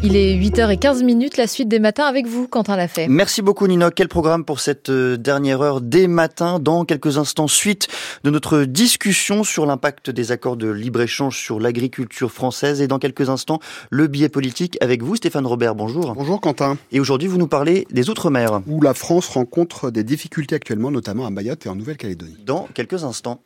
Il 0.02 0.14
est 0.14 0.36
8h15 0.36 1.02
minutes, 1.02 1.38
la 1.38 1.46
suite 1.46 1.68
des 1.68 1.78
matins 1.78 2.04
avec 2.04 2.26
vous, 2.26 2.46
Quentin 2.46 2.76
Lafay. 2.76 3.08
Merci 3.08 3.40
beaucoup 3.40 3.66
Nino. 3.66 3.88
Quel 3.90 4.08
programme 4.08 4.44
pour 4.44 4.60
cette 4.60 4.90
euh, 4.90 5.16
dernière 5.16 5.62
heure 5.62 5.80
des 5.80 6.06
matins? 6.06 6.58
Dans 6.58 6.84
quelques 6.84 7.16
instants, 7.16 7.48
suite 7.48 7.88
de 8.22 8.30
notre 8.30 8.64
discussion 8.64 9.42
sur 9.42 9.64
l'impact 9.64 10.10
des 10.10 10.32
accords 10.32 10.56
de 10.56 10.68
libre-échange 10.68 11.38
sur 11.38 11.58
l'agriculture 11.60 12.30
française. 12.30 12.82
Et 12.82 12.88
dans 12.88 12.98
quelques 12.98 13.30
instants, 13.30 13.58
le 13.90 14.06
billet 14.06 14.28
politique 14.28 14.76
avec 14.82 15.02
vous, 15.02 15.16
Stéphane 15.16 15.46
Robert. 15.46 15.74
Bonjour. 15.74 16.14
Bonjour 16.14 16.40
Quentin. 16.42 16.76
Et 16.92 17.00
aujourd'hui, 17.00 17.26
vous 17.26 17.38
nous 17.38 17.48
parlez 17.48 17.86
des 17.90 18.10
Outre-mer. 18.10 18.60
Où 18.66 18.82
la 18.82 18.92
France 18.92 19.28
rencontre 19.28 19.90
des 19.90 20.04
difficultés 20.04 20.54
actuellement, 20.54 20.90
notamment 20.90 21.26
à 21.26 21.30
Mayotte 21.30 21.64
et 21.64 21.68
en 21.70 21.74
Nouvelle-Calédonie. 21.74 22.36
Dans 22.44 22.68
quelques 22.74 23.02
instants. 23.02 23.40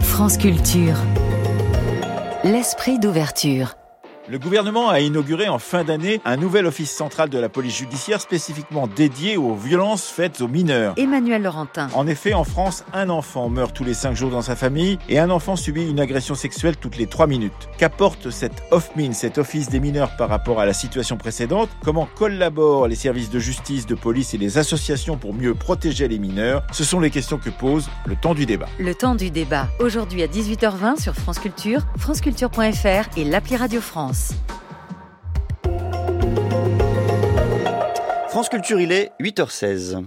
France 0.00 0.38
Culture. 0.38 0.96
L'esprit 2.42 2.98
d'ouverture. 2.98 3.79
Le 4.30 4.38
gouvernement 4.38 4.88
a 4.88 5.00
inauguré 5.00 5.48
en 5.48 5.58
fin 5.58 5.82
d'année 5.82 6.20
un 6.24 6.36
nouvel 6.36 6.64
office 6.64 6.92
central 6.92 7.30
de 7.30 7.38
la 7.38 7.48
police 7.48 7.76
judiciaire 7.76 8.20
spécifiquement 8.20 8.86
dédié 8.86 9.36
aux 9.36 9.56
violences 9.56 10.06
faites 10.06 10.40
aux 10.40 10.46
mineurs. 10.46 10.94
Emmanuel 10.98 11.42
Laurentin. 11.42 11.88
En 11.94 12.06
effet, 12.06 12.32
en 12.32 12.44
France, 12.44 12.84
un 12.92 13.10
enfant 13.10 13.48
meurt 13.48 13.74
tous 13.74 13.82
les 13.82 13.92
cinq 13.92 14.14
jours 14.14 14.30
dans 14.30 14.40
sa 14.40 14.54
famille 14.54 15.00
et 15.08 15.18
un 15.18 15.30
enfant 15.30 15.56
subit 15.56 15.90
une 15.90 15.98
agression 15.98 16.36
sexuelle 16.36 16.76
toutes 16.76 16.96
les 16.96 17.08
trois 17.08 17.26
minutes. 17.26 17.68
Qu'apporte 17.76 18.30
cette 18.30 18.62
OFMIN, 18.70 19.14
cet 19.14 19.36
office 19.36 19.68
des 19.68 19.80
mineurs 19.80 20.14
par 20.16 20.28
rapport 20.28 20.60
à 20.60 20.64
la 20.64 20.74
situation 20.74 21.16
précédente? 21.16 21.68
Comment 21.82 22.06
collaborent 22.14 22.86
les 22.86 22.94
services 22.94 23.30
de 23.30 23.40
justice, 23.40 23.84
de 23.84 23.96
police 23.96 24.32
et 24.32 24.38
les 24.38 24.58
associations 24.58 25.16
pour 25.16 25.34
mieux 25.34 25.56
protéger 25.56 26.06
les 26.06 26.20
mineurs? 26.20 26.62
Ce 26.70 26.84
sont 26.84 27.00
les 27.00 27.10
questions 27.10 27.38
que 27.38 27.50
pose 27.50 27.90
le 28.06 28.14
temps 28.14 28.34
du 28.34 28.46
débat. 28.46 28.68
Le 28.78 28.94
temps 28.94 29.16
du 29.16 29.32
débat, 29.32 29.66
aujourd'hui 29.80 30.22
à 30.22 30.28
18h20 30.28 31.02
sur 31.02 31.16
France 31.16 31.40
Culture, 31.40 31.80
franceculture.fr 31.98 33.18
et 33.18 33.24
l'appli 33.24 33.56
Radio 33.56 33.80
France. 33.80 34.19
France 38.28 38.48
Culture, 38.48 38.80
il 38.80 38.92
est 38.92 39.10
8h16. 39.20 40.04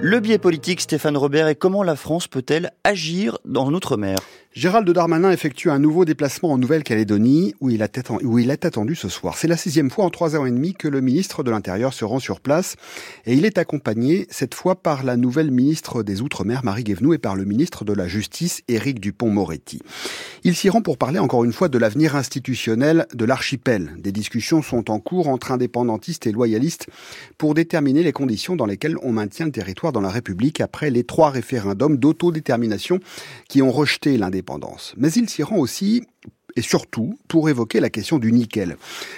Le 0.00 0.18
biais 0.18 0.38
politique, 0.38 0.80
Stéphane 0.80 1.16
Robert, 1.16 1.46
et 1.46 1.54
comment 1.54 1.82
la 1.84 1.94
France 1.94 2.26
peut-elle 2.26 2.72
agir 2.82 3.38
dans 3.44 3.70
l'outre-mer? 3.70 4.18
Gérald 4.54 4.86
Darmanin 4.90 5.30
effectue 5.30 5.70
un 5.70 5.78
nouveau 5.78 6.04
déplacement 6.04 6.52
en 6.52 6.58
Nouvelle-Calédonie 6.58 7.54
où, 7.60 7.70
il 7.70 7.80
est 7.80 8.64
attendu 8.66 8.94
ce 8.94 9.08
soir. 9.08 9.38
C'est 9.38 9.48
la 9.48 9.56
sixième 9.56 9.90
fois 9.90 10.04
en 10.04 10.10
trois 10.10 10.36
ans 10.36 10.44
et 10.44 10.50
demi 10.50 10.74
que 10.74 10.88
le 10.88 11.00
ministre 11.00 11.42
de 11.42 11.50
l'Intérieur 11.50 11.94
se 11.94 12.04
rend 12.04 12.18
sur 12.18 12.38
place 12.38 12.76
et 13.24 13.32
il 13.32 13.46
est 13.46 13.56
accompagné 13.56 14.26
cette 14.28 14.54
fois 14.54 14.74
par 14.74 15.04
la 15.04 15.16
nouvelle 15.16 15.50
ministre 15.50 16.02
des 16.02 16.20
Outre-mer 16.20 16.66
Marie 16.66 16.84
Guévenoux 16.84 17.14
et 17.14 17.18
par 17.18 17.34
le 17.34 17.46
ministre 17.46 17.86
de 17.86 17.94
la 17.94 18.06
Justice 18.08 18.60
Éric 18.68 19.00
Dupont-Moretti. 19.00 19.80
Il 20.44 20.54
s'y 20.54 20.68
rend 20.68 20.82
pour 20.82 20.98
parler 20.98 21.18
encore 21.18 21.44
une 21.44 21.54
fois 21.54 21.70
de 21.70 21.78
l'avenir 21.78 22.14
institutionnel 22.14 23.06
de 23.14 23.24
l'archipel. 23.24 23.92
Des 24.00 24.12
discussions 24.12 24.60
sont 24.60 24.90
en 24.90 25.00
cours 25.00 25.28
entre 25.28 25.52
indépendantistes 25.52 26.26
et 26.26 26.32
loyalistes 26.32 26.88
pour 27.38 27.54
déterminer 27.54 28.02
les 28.02 28.12
conditions 28.12 28.54
dans 28.54 28.66
lesquelles 28.66 28.98
on 29.02 29.12
maintient 29.12 29.46
le 29.46 29.52
territoire 29.52 29.94
dans 29.94 30.02
la 30.02 30.10
République 30.10 30.60
après 30.60 30.90
les 30.90 31.04
trois 31.04 31.30
référendums 31.30 31.96
d'autodétermination 31.96 33.00
qui 33.48 33.62
ont 33.62 33.72
rejeté 33.72 34.18
l'indépendance 34.18 34.41
mais 34.96 35.12
il 35.12 35.28
s'y 35.28 35.42
rend 35.42 35.56
aussi 35.56 36.06
et 36.56 36.62
surtout 36.62 37.18
pour 37.28 37.48
évoquer 37.48 37.80
la 37.80 37.90
question 37.90 38.18
du 38.18 38.32
nickel. 38.32 38.76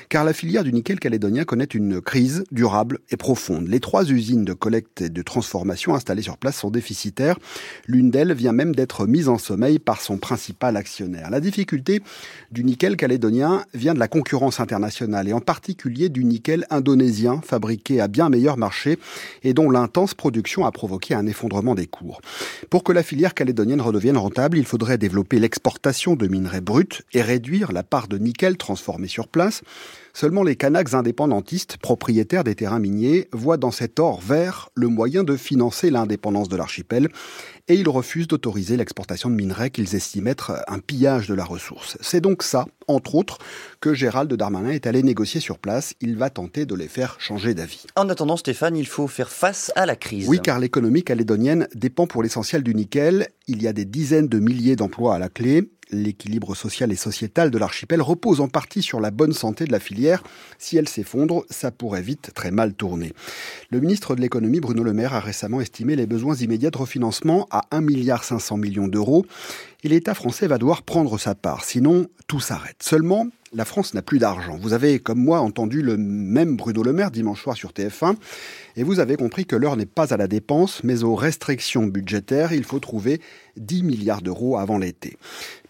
Car 0.09 0.25
la 0.25 0.33
filière 0.33 0.65
du 0.65 0.73
nickel 0.73 0.99
calédonien 0.99 1.45
connaît 1.45 1.65
une 1.65 2.01
crise 2.01 2.45
durable 2.53 2.99
et 3.11 3.17
profonde. 3.17 3.69
Les 3.69 3.81
trois 3.81 4.11
usines 4.11 4.45
de 4.45 4.53
collecte 4.53 5.03
et 5.03 5.09
de 5.09 5.23
transformation 5.23 5.95
installées 5.95 6.23
sur 6.23 6.39
place 6.39 6.57
sont 6.57 6.71
déficitaires. 6.71 7.39
L'une 7.87 8.11
d'elles 8.11 8.33
vient 8.33 8.53
même 8.53 8.75
d'être 8.75 9.07
mise 9.07 9.29
en 9.29 9.39
sommeil 9.39 9.79
par 9.79 10.01
son 10.01 10.19
principal 10.19 10.77
actionnaire. 10.77 11.31
La 11.31 11.41
difficulté 11.41 12.03
du 12.51 12.65
nickel 12.65 12.97
calédonien 12.97 13.65
vient 13.75 13.95
de 13.95 13.99
la 13.99 14.09
concurrence 14.09 14.61
internationale 14.61 15.29
et 15.29 15.33
en 15.33 15.41
particulier 15.41 16.09
du 16.09 16.25
nickel 16.25 16.67
indonésien 16.71 17.41
fabriqué 17.45 18.01
à 18.01 18.09
bien 18.09 18.29
meilleur 18.29 18.57
marché 18.57 18.99
et 19.43 19.55
dont 19.55 19.71
l'intense 19.71 20.15
production 20.15 20.67
a 20.67 20.73
provoqué 20.73 21.15
un 21.15 21.27
effondrement 21.27 21.75
des 21.75 21.87
cours. 21.87 22.21
Pour 22.71 22.85
que 22.85 22.93
la 22.93 23.03
filière 23.03 23.35
calédonienne 23.35 23.81
redevienne 23.81 24.17
rentable, 24.17 24.59
il 24.59 24.65
faudrait 24.65 24.99
développer 24.99 25.39
l'exportation 25.39 26.17
de 26.17 26.27
minerais 26.27 26.61
bruts 26.61 27.03
et 27.13 27.23
réduire 27.25 27.73
la 27.73 27.83
part 27.83 28.09
de 28.09 28.19
nickel 28.19 28.57
transformé 28.57 29.09
sur 29.09 29.29
place. 29.29 29.63
Seulement 30.17 30.45
les 30.45 30.55
Kanaks 30.55 30.95
indépendantistes, 30.95 31.77
propriétaires 31.77 32.45
des 32.45 32.55
terrains 32.55 32.79
miniers, 32.79 33.29
voient 33.33 33.57
dans 33.57 33.73
cet 33.73 33.99
or 33.99 34.21
vert 34.21 34.71
le 34.77 34.87
moyen 34.87 35.25
de 35.25 35.37
financer 35.37 35.91
l'indépendance 35.91 36.49
de 36.49 36.57
l'archipel 36.57 37.09
et 37.67 37.75
ils 37.75 37.89
refusent 37.89 38.29
d'autoriser 38.29 38.77
l'exportation 38.77 39.31
de 39.31 39.35
minerais 39.35 39.71
qu'ils 39.71 39.97
estiment 39.97 40.31
être 40.31 40.63
un 40.69 40.79
pillage 40.79 41.27
de 41.27 41.35
la 41.35 41.45
ressource. 41.45 41.97
C'est 42.01 42.21
donc 42.21 42.43
ça, 42.43 42.67
entre 42.87 43.15
autres, 43.15 43.39
que 43.81 43.95
Gérald 43.95 44.33
Darmanin 44.33 44.71
est 44.71 44.87
allé 44.87 45.03
négocier 45.03 45.41
sur 45.41 45.59
place. 45.59 45.95
Il 46.01 46.17
va 46.17 46.31
tenter 46.31 46.67
de 46.67 46.75
les 46.75 46.89
faire 46.89 47.17
changer 47.19 47.55
d'avis. 47.55 47.85
En 47.97 48.09
attendant, 48.09 48.37
Stéphane, 48.37 48.77
il 48.77 48.87
faut 48.87 49.09
faire 49.09 49.31
face 49.31 49.73
à 49.77 49.87
la 49.87 49.97
crise. 49.97 50.29
Oui, 50.29 50.41
car 50.41 50.61
l'économie 50.61 51.03
calédonienne 51.03 51.67
dépend 51.75 52.07
pour 52.07 52.23
l'essentiel 52.23 52.63
du 52.63 52.75
nickel. 52.75 53.29
Il 53.47 53.63
y 53.63 53.67
a 53.67 53.73
des 53.73 53.85
dizaines 53.85 54.29
de 54.29 54.39
milliers 54.39 54.77
d'emplois 54.77 55.15
à 55.15 55.19
la 55.19 55.29
clé 55.29 55.71
l'équilibre 55.95 56.55
social 56.55 56.93
et 56.93 56.97
sociétal 56.97 57.51
de 57.51 57.59
l'archipel 57.59 58.03
repose 58.03 58.41
en 58.41 58.49
partie 58.49 58.83
sur 58.83 59.01
la 59.01 59.11
bonne 59.11 59.33
santé 59.33 59.65
de 59.65 59.73
la 59.73 59.81
filière. 59.81 60.23
Si 60.59 60.77
elle 60.77 60.89
s'effondre, 60.89 61.45
ça 61.51 61.71
pourrait 61.71 62.03
vite 62.03 62.31
très 62.35 62.51
mal 62.51 62.75
tourner. 62.75 63.13
Le 63.71 63.81
ministre 63.81 64.15
de 64.15 64.21
l'économie, 64.21 64.61
Bruno 64.61 64.83
Le 64.83 64.93
Maire, 64.93 65.15
a 65.15 65.21
récemment 65.21 65.61
estimé 65.61 65.97
les 65.97 66.07
besoins 66.07 66.35
immédiats 66.35 66.71
de 66.71 66.79
refinancement 66.79 67.47
à 67.51 67.63
1,5 67.73 67.81
milliard 68.59 68.89
d'euros. 68.89 69.25
Et 69.83 69.89
l'État 69.89 70.15
français 70.15 70.47
va 70.47 70.59
devoir 70.59 70.83
prendre 70.83 71.19
sa 71.19 71.35
part, 71.35 71.65
sinon 71.65 72.07
tout 72.27 72.41
s'arrête. 72.41 72.83
Seulement, 72.83 73.29
la 73.53 73.65
France 73.65 73.95
n'a 73.95 74.03
plus 74.03 74.19
d'argent. 74.19 74.57
Vous 74.61 74.73
avez, 74.73 74.99
comme 74.99 75.23
moi, 75.23 75.41
entendu 75.41 75.83
le 75.83 75.97
même 75.97 76.57
Bruno 76.57 76.83
Le 76.83 76.93
Maire 76.93 77.11
dimanche 77.11 77.43
soir 77.43 77.57
sur 77.57 77.71
TF1, 77.71 78.17
et 78.77 78.83
vous 78.83 79.01
avez 79.01 79.17
compris 79.17 79.47
que 79.47 79.57
l'heure 79.57 79.77
n'est 79.77 79.87
pas 79.87 80.13
à 80.13 80.17
la 80.17 80.27
dépense, 80.27 80.83
mais 80.85 81.05
aux 81.05 81.15
restrictions 81.15 81.87
budgétaires. 81.87 82.53
Il 82.53 82.65
faut 82.65 82.81
trouver 82.81 83.21
10 83.57 83.83
milliards 83.83 84.23
d'euros 84.23 84.57
avant 84.57 84.79
l'été. 84.79 85.17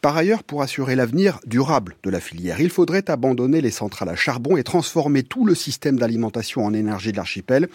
Par 0.01 0.16
ailleurs, 0.16 0.43
pour 0.43 0.62
assurer 0.62 0.97
l'avenir 0.97 1.40
durable 1.47 1.97
de 2.02 2.10
la 2.10 2.20
filière, 2.20 2.60
il 2.60 2.70
faudrait 2.70 3.10
abandonner 3.10 3.60
les 3.60 3.70
centrales 3.70 4.10
à 4.10 4.16
charbon 4.16 4.56
et 4.56 4.62
transformer 4.62 5.22
tout 5.22 5.47
le 5.47 5.55
système 5.55 5.98
d'alimentation 5.98 6.64
en 6.64 6.74
énergie 6.74 7.12
de 7.12 7.16
l'archipel. 7.16 7.68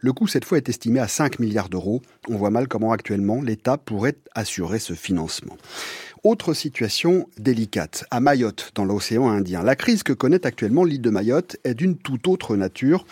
Le 0.00 0.12
coût, 0.12 0.26
cette 0.26 0.44
fois, 0.44 0.58
est 0.58 0.68
estimé 0.68 1.00
à 1.00 1.08
5 1.08 1.38
milliards 1.38 1.68
d'euros. 1.68 2.00
On 2.28 2.36
voit 2.36 2.50
mal 2.50 2.68
comment 2.68 2.92
actuellement 2.92 3.42
l'État 3.42 3.76
pourrait 3.76 4.16
assurer 4.34 4.78
ce 4.78 4.94
financement. 4.94 5.56
Autre 6.24 6.54
situation 6.54 7.28
délicate, 7.36 8.06
à 8.10 8.18
Mayotte, 8.18 8.70
dans 8.74 8.86
l'océan 8.86 9.28
Indien. 9.28 9.62
La 9.62 9.76
crise 9.76 10.02
que 10.02 10.14
connaît 10.14 10.46
actuellement 10.46 10.84
l'île 10.84 11.02
de 11.02 11.10
Mayotte 11.10 11.58
est 11.64 11.74
d'une 11.74 11.98
toute 11.98 12.28
autre 12.28 12.56
nature 12.56 13.04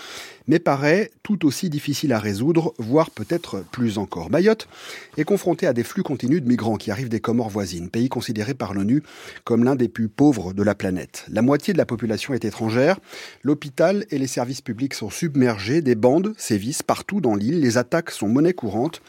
mais 0.46 0.58
paraît 0.58 1.10
tout 1.22 1.46
aussi 1.46 1.70
difficile 1.70 2.12
à 2.12 2.18
résoudre, 2.18 2.74
voire 2.78 3.10
peut-être 3.10 3.64
plus 3.70 3.98
encore. 3.98 4.30
Mayotte 4.30 4.68
est 5.16 5.24
confrontée 5.24 5.66
à 5.66 5.72
des 5.72 5.84
flux 5.84 6.02
continus 6.02 6.42
de 6.42 6.48
migrants 6.48 6.76
qui 6.76 6.90
arrivent 6.90 7.08
des 7.08 7.20
Comores 7.20 7.50
voisines, 7.50 7.90
pays 7.90 8.08
considéré 8.08 8.54
par 8.54 8.74
l'ONU 8.74 9.02
comme 9.44 9.64
l'un 9.64 9.76
des 9.76 9.88
plus 9.88 10.08
pauvres 10.08 10.52
de 10.52 10.62
la 10.62 10.74
planète. 10.74 11.24
La 11.28 11.42
moitié 11.42 11.72
de 11.72 11.78
la 11.78 11.86
population 11.86 12.34
est 12.34 12.44
étrangère, 12.44 12.98
l'hôpital 13.42 14.06
et 14.10 14.18
les 14.18 14.26
services 14.26 14.60
publics 14.60 14.94
sont 14.94 15.10
submergés, 15.10 15.82
des 15.82 15.94
bandes 15.94 16.34
sévissent 16.36 16.82
partout 16.82 17.20
dans 17.20 17.34
l'île, 17.34 17.60
les 17.60 17.78
attaques 17.78 18.10
sont 18.10 18.28
monnaie 18.28 18.54
courante 18.54 19.02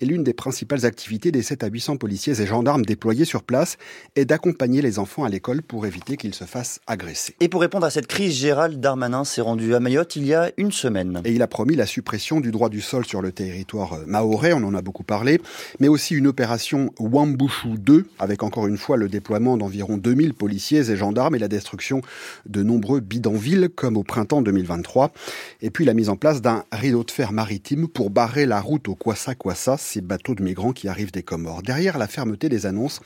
et 0.00 0.06
l'une 0.06 0.22
des 0.22 0.34
principales 0.34 0.84
activités 0.84 1.32
des 1.32 1.42
7 1.42 1.64
à 1.64 1.68
800 1.68 1.96
policiers 1.96 2.40
et 2.40 2.46
gendarmes 2.46 2.84
déployés 2.84 3.24
sur 3.24 3.42
place 3.42 3.78
est 4.14 4.24
d'accompagner 4.24 4.82
les 4.82 4.98
enfants 4.98 5.24
à 5.24 5.28
l'école 5.28 5.62
pour 5.62 5.86
éviter 5.86 6.16
qu'ils 6.16 6.34
se 6.34 6.44
fassent 6.44 6.80
agresser. 6.86 7.34
Et 7.40 7.48
pour 7.48 7.60
répondre 7.60 7.86
à 7.86 7.90
cette 7.90 8.06
crise, 8.06 8.34
Gérald 8.34 8.80
Darmanin 8.80 9.24
s'est 9.24 9.40
rendu 9.40 9.74
à 9.74 9.80
Mayotte 9.80 10.16
il 10.16 10.26
y 10.26 10.34
a 10.34 10.50
une 10.56 10.72
semaine. 10.72 11.22
Et 11.24 11.32
il 11.32 11.42
a 11.42 11.46
promis 11.46 11.76
la 11.76 11.86
suppression 11.86 12.40
du 12.40 12.50
droit 12.50 12.68
du 12.68 12.80
sol 12.80 13.06
sur 13.06 13.22
le 13.22 13.32
territoire 13.32 13.94
euh, 13.94 14.04
maorais, 14.06 14.52
on 14.52 14.64
en 14.64 14.74
a 14.74 14.82
beaucoup 14.82 15.04
parlé, 15.04 15.40
mais 15.80 15.88
aussi 15.88 16.14
une 16.14 16.26
opération 16.26 16.92
Wambushu 16.98 17.78
2, 17.78 18.06
avec 18.18 18.42
encore 18.42 18.66
une 18.66 18.78
fois 18.78 18.96
le 18.96 19.08
déploiement 19.08 19.56
d'environ 19.56 19.96
2000 19.96 20.34
policiers 20.34 20.90
et 20.90 20.96
gendarmes 20.96 21.34
et 21.34 21.38
la 21.38 21.48
destruction 21.48 22.02
de 22.46 22.62
nombreux 22.62 23.00
bidonvilles, 23.00 23.68
comme 23.74 23.96
au 23.96 24.02
printemps 24.02 24.42
2023. 24.42 25.12
Et 25.62 25.70
puis 25.70 25.84
la 25.84 25.94
mise 25.94 26.08
en 26.08 26.16
place 26.16 26.42
d'un 26.42 26.64
rideau 26.72 27.04
de 27.04 27.10
fer 27.10 27.32
maritime 27.32 27.88
pour 27.88 28.10
barrer 28.10 28.46
la 28.46 28.60
route 28.60 28.88
au 28.88 28.94
Kwassa 28.94 29.34
Kwassa, 29.34 29.76
ces 29.86 30.00
bateaux 30.00 30.34
de 30.34 30.42
migrants 30.42 30.72
qui 30.72 30.88
arrivent 30.88 31.12
des 31.12 31.22
Comores. 31.22 31.62
Derrière 31.62 31.96
la 31.96 32.08
fermeté 32.08 32.48
des 32.48 32.66
annonces, 32.66 33.00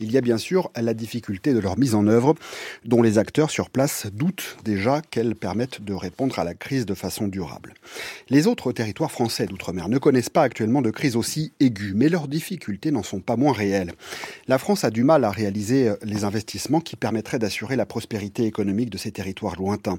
il 0.00 0.12
y 0.12 0.18
a 0.18 0.20
bien 0.20 0.38
sûr 0.38 0.70
la 0.76 0.92
difficulté 0.92 1.54
de 1.54 1.58
leur 1.58 1.78
mise 1.78 1.94
en 1.94 2.06
œuvre, 2.06 2.34
dont 2.84 3.02
les 3.02 3.18
acteurs 3.18 3.50
sur 3.50 3.70
place 3.70 4.06
doutent 4.12 4.56
déjà 4.64 5.00
qu'elles 5.00 5.34
permettent 5.34 5.82
de 5.82 5.94
répondre 5.94 6.38
à 6.38 6.44
la 6.44 6.54
crise 6.54 6.86
de 6.86 6.94
façon 6.94 7.28
durable. 7.28 7.74
Les 8.28 8.46
autres 8.46 8.72
territoires 8.72 9.12
français 9.12 9.46
d'outre-mer 9.46 9.88
ne 9.88 9.98
connaissent 9.98 10.30
pas 10.30 10.42
actuellement 10.42 10.82
de 10.82 10.90
crise 10.90 11.16
aussi 11.16 11.52
aiguë, 11.60 11.92
mais 11.94 12.08
leurs 12.08 12.28
difficultés 12.28 12.90
n'en 12.90 13.02
sont 13.02 13.20
pas 13.20 13.36
moins 13.36 13.52
réelles. 13.52 13.92
La 14.48 14.58
France 14.58 14.84
a 14.84 14.90
du 14.90 15.04
mal 15.04 15.24
à 15.24 15.30
réaliser 15.30 15.88
euh, 15.88 15.96
les 16.02 16.24
investissements 16.24 16.80
qui 16.80 16.96
permettraient 16.96 17.38
d'assurer 17.38 17.76
la 17.76 17.86
prospérité 17.86 18.44
économique 18.44 18.90
de 18.90 18.98
ces 18.98 19.12
territoires 19.12 19.56
lointains. 19.56 19.98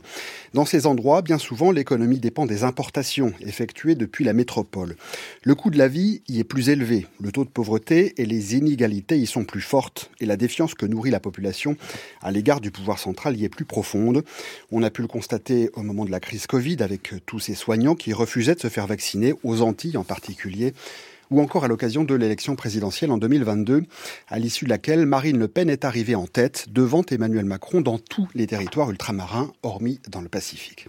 Dans 0.53 0.65
ces 0.65 0.85
endroits, 0.85 1.21
bien 1.21 1.37
souvent, 1.37 1.71
l'économie 1.71 2.19
dépend 2.19 2.45
des 2.45 2.63
importations 2.63 3.33
effectuées 3.41 3.95
depuis 3.95 4.25
la 4.25 4.33
métropole. 4.33 4.95
Le 5.43 5.55
coût 5.55 5.69
de 5.69 5.77
la 5.77 5.87
vie 5.87 6.21
y 6.27 6.39
est 6.39 6.43
plus 6.43 6.69
élevé, 6.69 7.05
le 7.19 7.31
taux 7.31 7.43
de 7.43 7.49
pauvreté 7.49 8.13
et 8.21 8.25
les 8.25 8.55
inégalités 8.55 9.17
y 9.17 9.25
sont 9.25 9.43
plus 9.43 9.61
fortes, 9.61 10.09
et 10.19 10.25
la 10.25 10.37
défiance 10.37 10.73
que 10.73 10.85
nourrit 10.85 11.11
la 11.11 11.19
population 11.19 11.77
à 12.21 12.31
l'égard 12.31 12.61
du 12.61 12.71
pouvoir 12.71 12.99
central 12.99 13.37
y 13.37 13.45
est 13.45 13.49
plus 13.49 13.65
profonde. 13.65 14.23
On 14.71 14.83
a 14.83 14.89
pu 14.89 15.01
le 15.01 15.07
constater 15.07 15.69
au 15.73 15.83
moment 15.83 16.05
de 16.05 16.11
la 16.11 16.19
crise 16.19 16.47
Covid 16.47 16.77
avec 16.81 17.13
tous 17.25 17.39
ces 17.39 17.55
soignants 17.55 17.95
qui 17.95 18.13
refusaient 18.13 18.55
de 18.55 18.59
se 18.59 18.69
faire 18.69 18.87
vacciner, 18.87 19.33
aux 19.43 19.61
Antilles 19.61 19.97
en 19.97 20.03
particulier 20.03 20.73
ou 21.31 21.41
encore 21.41 21.65
à 21.65 21.67
l'occasion 21.67 22.03
de 22.03 22.15
l'élection 22.15 22.55
présidentielle 22.55 23.11
en 23.11 23.17
2022, 23.17 23.83
à 24.27 24.39
l'issue 24.39 24.65
de 24.65 24.69
laquelle 24.69 25.05
Marine 25.05 25.37
Le 25.37 25.47
Pen 25.47 25.69
est 25.69 25.85
arrivée 25.85 26.15
en 26.15 26.27
tête 26.27 26.67
devant 26.69 27.03
Emmanuel 27.09 27.45
Macron 27.45 27.81
dans 27.81 27.97
tous 27.97 28.27
les 28.35 28.47
territoires 28.47 28.89
ultramarins, 28.91 29.51
hormis 29.63 29.99
dans 30.09 30.21
le 30.21 30.29
Pacifique. 30.29 30.87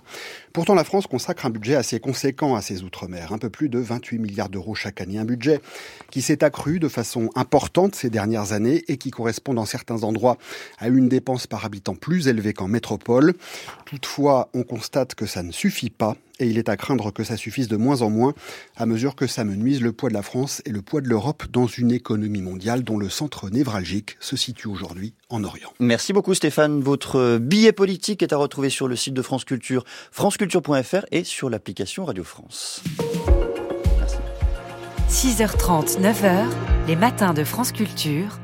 Pourtant, 0.53 0.75
la 0.75 0.85
France 0.85 1.07
consacre 1.07 1.47
un 1.47 1.51
budget 1.51 1.75
assez 1.75 2.01
conséquent 2.01 2.55
à 2.55 2.63
ses 2.63 2.83
outre-mer, 2.83 3.33
un 3.33 3.39
peu 3.39 3.51
plus 3.51 3.69
de 3.69 3.79
28 3.79 4.19
milliards 4.19 4.49
d'euros 4.49 4.75
chaque 4.75 5.01
année, 5.01 5.19
un 5.19 5.25
budget 5.25 5.61
qui 6.11 6.23
s'est 6.23 6.43
accru 6.43 6.79
de 6.81 6.89
façon 6.89 7.31
importante 7.35 7.95
ces 7.95 8.11
dernières 8.11 8.53
années 8.53 8.85
et 8.89 8.97
qui 8.97 9.11
correspond 9.11 9.55
dans 9.55 9.67
certains 9.67 10.03
endroits 10.03 10.39
à 10.79 10.89
une 10.89 11.09
dépense 11.09 11.47
par 11.47 11.65
habitant 11.65 11.95
plus 11.95 12.29
élevée 12.29 12.53
qu'en 12.53 12.69
métropole. 12.69 13.35
Toutefois, 13.85 14.49
on 14.55 14.63
constate 14.63 15.15
que 15.15 15.27
ça 15.27 15.43
ne 15.43 15.53
suffit 15.53 15.91
pas 15.91 16.17
et 16.39 16.47
il 16.47 16.59
est 16.59 16.69
à 16.69 16.77
craindre 16.77 17.11
que 17.13 17.25
ça 17.25 17.37
suffise 17.37 17.69
de 17.69 17.77
moins 17.77 18.03
en 18.03 18.11
moins 18.11 18.35
à 18.77 18.87
mesure 18.87 19.15
que 19.15 19.27
ça 19.27 19.45
menuise 19.45 19.81
le 19.81 19.93
poids 19.93 20.09
de 20.09 20.15
la 20.15 20.23
France 20.23 20.63
et 20.65 20.71
le 20.71 20.83
poids 20.83 21.01
de 21.01 21.09
l'Europe 21.09 21.45
dans 21.53 21.67
une 21.67 21.93
économie 21.93 22.43
mondiale 22.43 22.85
dont 22.85 22.99
le 22.99 23.09
centre 23.09 23.51
névralgique 23.51 24.17
se 24.21 24.37
situe 24.37 24.69
aujourd'hui 24.69 25.15
en 25.29 25.45
Orient. 25.45 25.73
Merci 25.81 26.13
beaucoup 26.13 26.35
Stéphane. 26.35 26.81
Votre 26.81 27.39
billet 27.39 27.73
politique 27.73 28.23
est 28.23 28.33
à 28.33 28.37
retrouver 28.37 28.71
sur 28.71 28.89
le 28.89 28.97
site 28.97 29.15
de 29.15 29.23
France 29.23 29.45
Culture, 29.45 29.85
franceculture.fr 30.11 31.07
et 31.11 31.25
sur 31.25 31.51
l'application 31.51 32.05
Radio 32.05 32.25
France. 32.25 32.83
6h30, 35.09 36.01
9h, 36.01 36.47
les 36.89 36.97
matins 36.97 37.33
de 37.33 37.45
France 37.45 37.73
Culture 37.73 38.41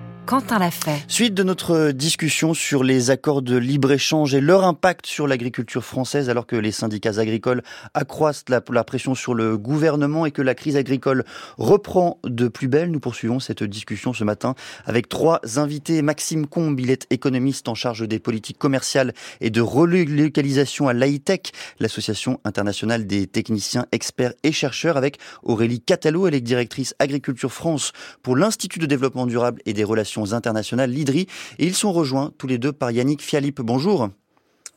Suite 1.09 1.35
de 1.35 1.43
notre 1.43 1.91
discussion 1.91 2.55
sur 2.55 2.85
les 2.85 3.11
accords 3.11 3.43
de 3.43 3.57
libre-échange 3.57 4.35
et 4.35 4.41
leur 4.41 4.65
impact 4.65 5.05
sur 5.05 5.27
l'agriculture 5.27 5.85
française 5.85 6.31
alors 6.31 6.47
que 6.47 6.57
les 6.57 6.73
syndicats 6.73 7.19
agricoles 7.19 7.63
accroissent 7.93 8.45
la, 8.49 8.63
pression 8.63 9.15
sur 9.15 9.35
le 9.35 9.59
gouvernement 9.59 10.25
et 10.25 10.31
que 10.31 10.41
la 10.41 10.55
crise 10.55 10.77
agricole 10.77 11.25
reprend 11.59 12.19
de 12.25 12.49
plus 12.49 12.69
belle. 12.69 12.91
Nous 12.91 12.99
poursuivons 12.99 13.41
cette 13.41 13.63
discussion 13.63 14.15
ce 14.15 14.25
matin 14.25 14.55
avec 14.87 15.11
trois 15.11 15.41
invités. 15.57 16.01
Maxime 16.01 16.47
Combe, 16.47 16.81
il 16.81 16.91
est 16.91 17.07
économiste 17.11 17.69
en 17.69 17.75
charge 17.75 18.09
des 18.09 18.19
politiques 18.19 18.59
commerciales 18.59 19.13
et 19.43 19.51
de 19.51 19.61
relocalisation 19.61 20.89
à 20.89 20.95
l'AITEC, 20.95 21.53
l'association 21.79 22.41
internationale 22.45 23.07
des 23.07 23.27
techniciens, 23.27 23.85
experts 23.93 24.33
et 24.45 24.53
chercheurs 24.53 24.97
avec 24.97 25.19
Aurélie 25.43 25.83
Catalot, 25.83 26.27
elle 26.27 26.35
est 26.35 26.41
directrice 26.41 26.95
Agriculture 26.99 27.53
France 27.53 27.93
pour 28.23 28.35
l'Institut 28.35 28.79
de 28.79 28.87
développement 28.87 29.27
durable 29.27 29.61
et 29.67 29.75
des 29.75 29.85
relations 29.85 30.22
internationales, 30.27 30.91
l'IDRI, 30.91 31.27
et 31.59 31.67
ils 31.67 31.75
sont 31.75 31.93
rejoints 31.93 32.33
tous 32.39 32.47
les 32.47 32.59
deux 32.59 32.73
par 32.73 32.91
Yannick 32.91 33.23
Fialip. 33.23 33.61
Bonjour. 33.61 34.09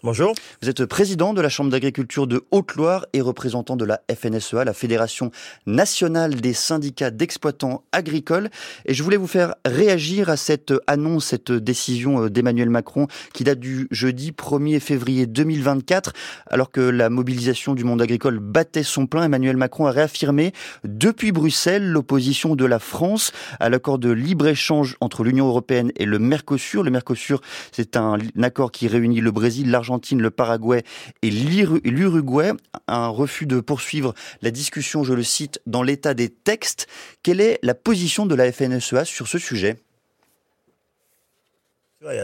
Bonjour. 0.04 0.36
Vous 0.62 0.70
êtes 0.70 0.86
président 0.86 1.34
de 1.34 1.42
la 1.42 1.48
Chambre 1.48 1.72
d'agriculture 1.72 2.28
de 2.28 2.44
Haute-Loire 2.52 3.06
et 3.14 3.22
représentant 3.22 3.78
de 3.78 3.86
la 3.86 4.02
FNSEA, 4.14 4.66
la 4.66 4.74
Fédération 4.74 5.32
nationale 5.66 6.36
des 6.36 6.54
syndicats 6.54 7.12
d'exploitants 7.12 7.82
agricoles. 7.94 8.50
Et 8.86 8.94
je 8.94 9.02
voulais 9.02 9.18
vous 9.18 9.26
faire 9.26 9.56
réagir 9.66 10.30
à 10.30 10.36
cette 10.36 10.74
annonce, 10.86 11.28
cette 11.28 11.52
décision 11.52 12.26
euh, 12.26 12.30
d'Emmanuel 12.30 12.70
Macron 12.70 13.08
qui 13.34 13.46
date 13.46 13.60
du 13.60 13.88
jeudi 13.90 14.32
1er 14.32 14.80
février 14.80 15.26
2024. 15.28 16.12
Alors 16.48 16.72
que 16.72 16.82
la 16.82 17.10
mobilisation 17.10 17.74
du 17.74 17.86
monde 17.86 18.02
agricole 18.02 18.40
battait 18.40 18.84
son 18.84 19.08
plein, 19.08 19.24
Emmanuel 19.24 19.58
Macron 19.58 19.88
a 19.88 19.92
réaffirmé 19.92 20.52
depuis 20.84 21.32
Bruxelles 21.32 21.90
l'opposition 21.90 22.56
de 22.56 22.66
la 22.66 22.80
France 22.80 23.32
à 23.60 23.70
l'accord 23.70 23.98
de 23.98 24.12
libre-échange 24.12 24.98
entre 25.00 25.24
l'Union 25.24 25.48
européenne 25.48 25.92
et 25.96 26.06
le 26.06 26.20
Mercosur. 26.20 26.84
Le 26.84 26.92
Mercosur, 26.92 27.42
c'est 27.72 27.96
un 27.96 28.18
accord 28.44 28.72
qui 28.72 28.88
réunit 28.88 29.22
le 29.22 29.32
Brésil, 29.32 29.72
l'Argentine, 29.72 29.95
le 30.12 30.30
Paraguay 30.30 30.84
et 31.22 31.30
l'Uruguay. 31.30 32.52
Un 32.88 33.08
refus 33.08 33.46
de 33.46 33.60
poursuivre 33.60 34.14
la 34.42 34.52
discussion, 34.52 35.04
je 35.04 35.14
le 35.14 35.24
cite, 35.24 35.62
dans 35.66 35.84
l'état 35.84 36.14
des 36.14 36.30
textes. 36.30 36.88
Quelle 37.24 37.42
est 37.42 37.60
la 37.64 37.74
position 37.74 38.26
de 38.26 38.36
la 38.36 38.52
FNSEA 38.52 39.06
sur 39.06 39.28
ce 39.28 39.38
sujet? 39.38 39.78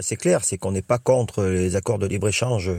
C'est 0.02 0.16
clair, 0.16 0.44
c'est 0.44 0.58
qu'on 0.58 0.72
n'est 0.72 0.84
pas 0.84 1.00
contre 1.00 1.44
les 1.44 1.76
accords 1.76 1.98
de 1.98 2.06
libre-échange 2.06 2.70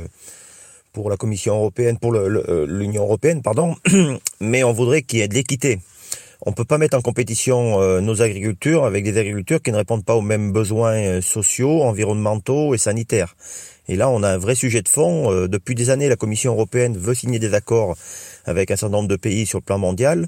pour 0.92 1.10
la 1.10 1.16
Commission 1.16 1.54
européenne, 1.56 1.98
pour 1.98 2.14
euh, 2.14 2.66
l'Union 2.68 3.02
européenne, 3.02 3.42
pardon, 3.42 3.74
mais 4.40 4.62
on 4.62 4.72
voudrait 4.72 5.02
qu'il 5.02 5.18
y 5.18 5.22
ait 5.22 5.28
de 5.28 5.34
l'équité. 5.34 5.80
On 6.44 6.52
peut 6.52 6.64
pas 6.64 6.76
mettre 6.76 6.96
en 6.96 7.02
compétition 7.02 7.80
euh, 7.80 8.00
nos 8.00 8.20
agricultures 8.20 8.84
avec 8.84 9.04
des 9.04 9.16
agricultures 9.16 9.62
qui 9.62 9.70
ne 9.70 9.76
répondent 9.76 10.04
pas 10.04 10.16
aux 10.16 10.22
mêmes 10.22 10.50
besoins 10.50 10.94
euh, 10.94 11.20
sociaux, 11.20 11.82
environnementaux 11.82 12.74
et 12.74 12.78
sanitaires. 12.78 13.36
Et 13.86 13.94
là, 13.94 14.10
on 14.10 14.24
a 14.24 14.28
un 14.30 14.38
vrai 14.38 14.56
sujet 14.56 14.82
de 14.82 14.88
fond. 14.88 15.30
Euh, 15.30 15.46
depuis 15.46 15.76
des 15.76 15.90
années, 15.90 16.08
la 16.08 16.16
Commission 16.16 16.54
européenne 16.54 16.98
veut 16.98 17.14
signer 17.14 17.38
des 17.38 17.54
accords 17.54 17.96
avec 18.44 18.72
un 18.72 18.76
certain 18.76 18.96
nombre 18.96 19.08
de 19.08 19.14
pays 19.14 19.46
sur 19.46 19.58
le 19.58 19.64
plan 19.64 19.78
mondial, 19.78 20.26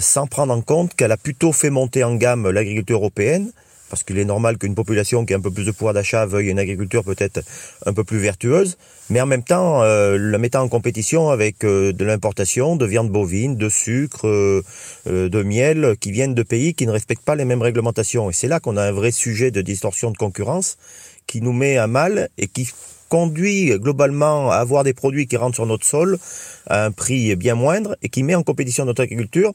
sans 0.00 0.26
prendre 0.26 0.54
en 0.54 0.62
compte 0.62 0.94
qu'elle 0.94 1.12
a 1.12 1.18
plutôt 1.18 1.52
fait 1.52 1.68
monter 1.68 2.02
en 2.02 2.14
gamme 2.14 2.48
l'agriculture 2.48 2.96
européenne, 2.96 3.52
parce 3.90 4.02
qu'il 4.02 4.18
est 4.18 4.24
normal 4.24 4.58
qu'une 4.58 4.74
population 4.74 5.24
qui 5.24 5.34
a 5.34 5.36
un 5.36 5.40
peu 5.40 5.50
plus 5.50 5.64
de 5.64 5.70
pouvoir 5.70 5.94
d'achat 5.94 6.26
veuille 6.26 6.48
une 6.48 6.58
agriculture 6.58 7.04
peut-être 7.04 7.40
un 7.84 7.92
peu 7.92 8.04
plus 8.04 8.18
vertueuse, 8.18 8.76
mais 9.10 9.20
en 9.20 9.26
même 9.26 9.42
temps 9.42 9.82
euh, 9.82 10.18
la 10.18 10.38
mettant 10.38 10.62
en 10.62 10.68
compétition 10.68 11.30
avec 11.30 11.60
de 11.60 12.04
l'importation 12.04 12.76
de 12.76 12.86
viande 12.86 13.10
bovine, 13.10 13.56
de 13.56 13.68
sucre, 13.68 14.62
de 15.06 15.42
miel, 15.42 15.96
qui 16.00 16.10
viennent 16.12 16.34
de 16.34 16.42
pays 16.42 16.74
qui 16.74 16.86
ne 16.86 16.92
respectent 16.92 17.24
pas 17.24 17.36
les 17.36 17.44
mêmes 17.44 17.62
réglementations. 17.62 18.30
Et 18.30 18.32
c'est 18.32 18.48
là 18.48 18.60
qu'on 18.60 18.76
a 18.76 18.82
un 18.82 18.92
vrai 18.92 19.10
sujet 19.10 19.50
de 19.50 19.62
distorsion 19.62 20.10
de 20.10 20.16
concurrence 20.16 20.76
qui 21.26 21.40
nous 21.40 21.52
met 21.52 21.76
à 21.76 21.86
mal 21.86 22.28
et 22.38 22.46
qui 22.46 22.68
conduit 23.08 23.70
globalement 23.78 24.50
à 24.50 24.56
avoir 24.56 24.84
des 24.84 24.92
produits 24.92 25.26
qui 25.26 25.36
rentrent 25.36 25.54
sur 25.54 25.66
notre 25.66 25.86
sol 25.86 26.18
à 26.66 26.84
un 26.84 26.90
prix 26.90 27.34
bien 27.36 27.54
moindre 27.54 27.96
et 28.02 28.08
qui 28.08 28.22
met 28.22 28.34
en 28.34 28.42
compétition 28.42 28.84
notre 28.84 29.02
agriculture 29.02 29.52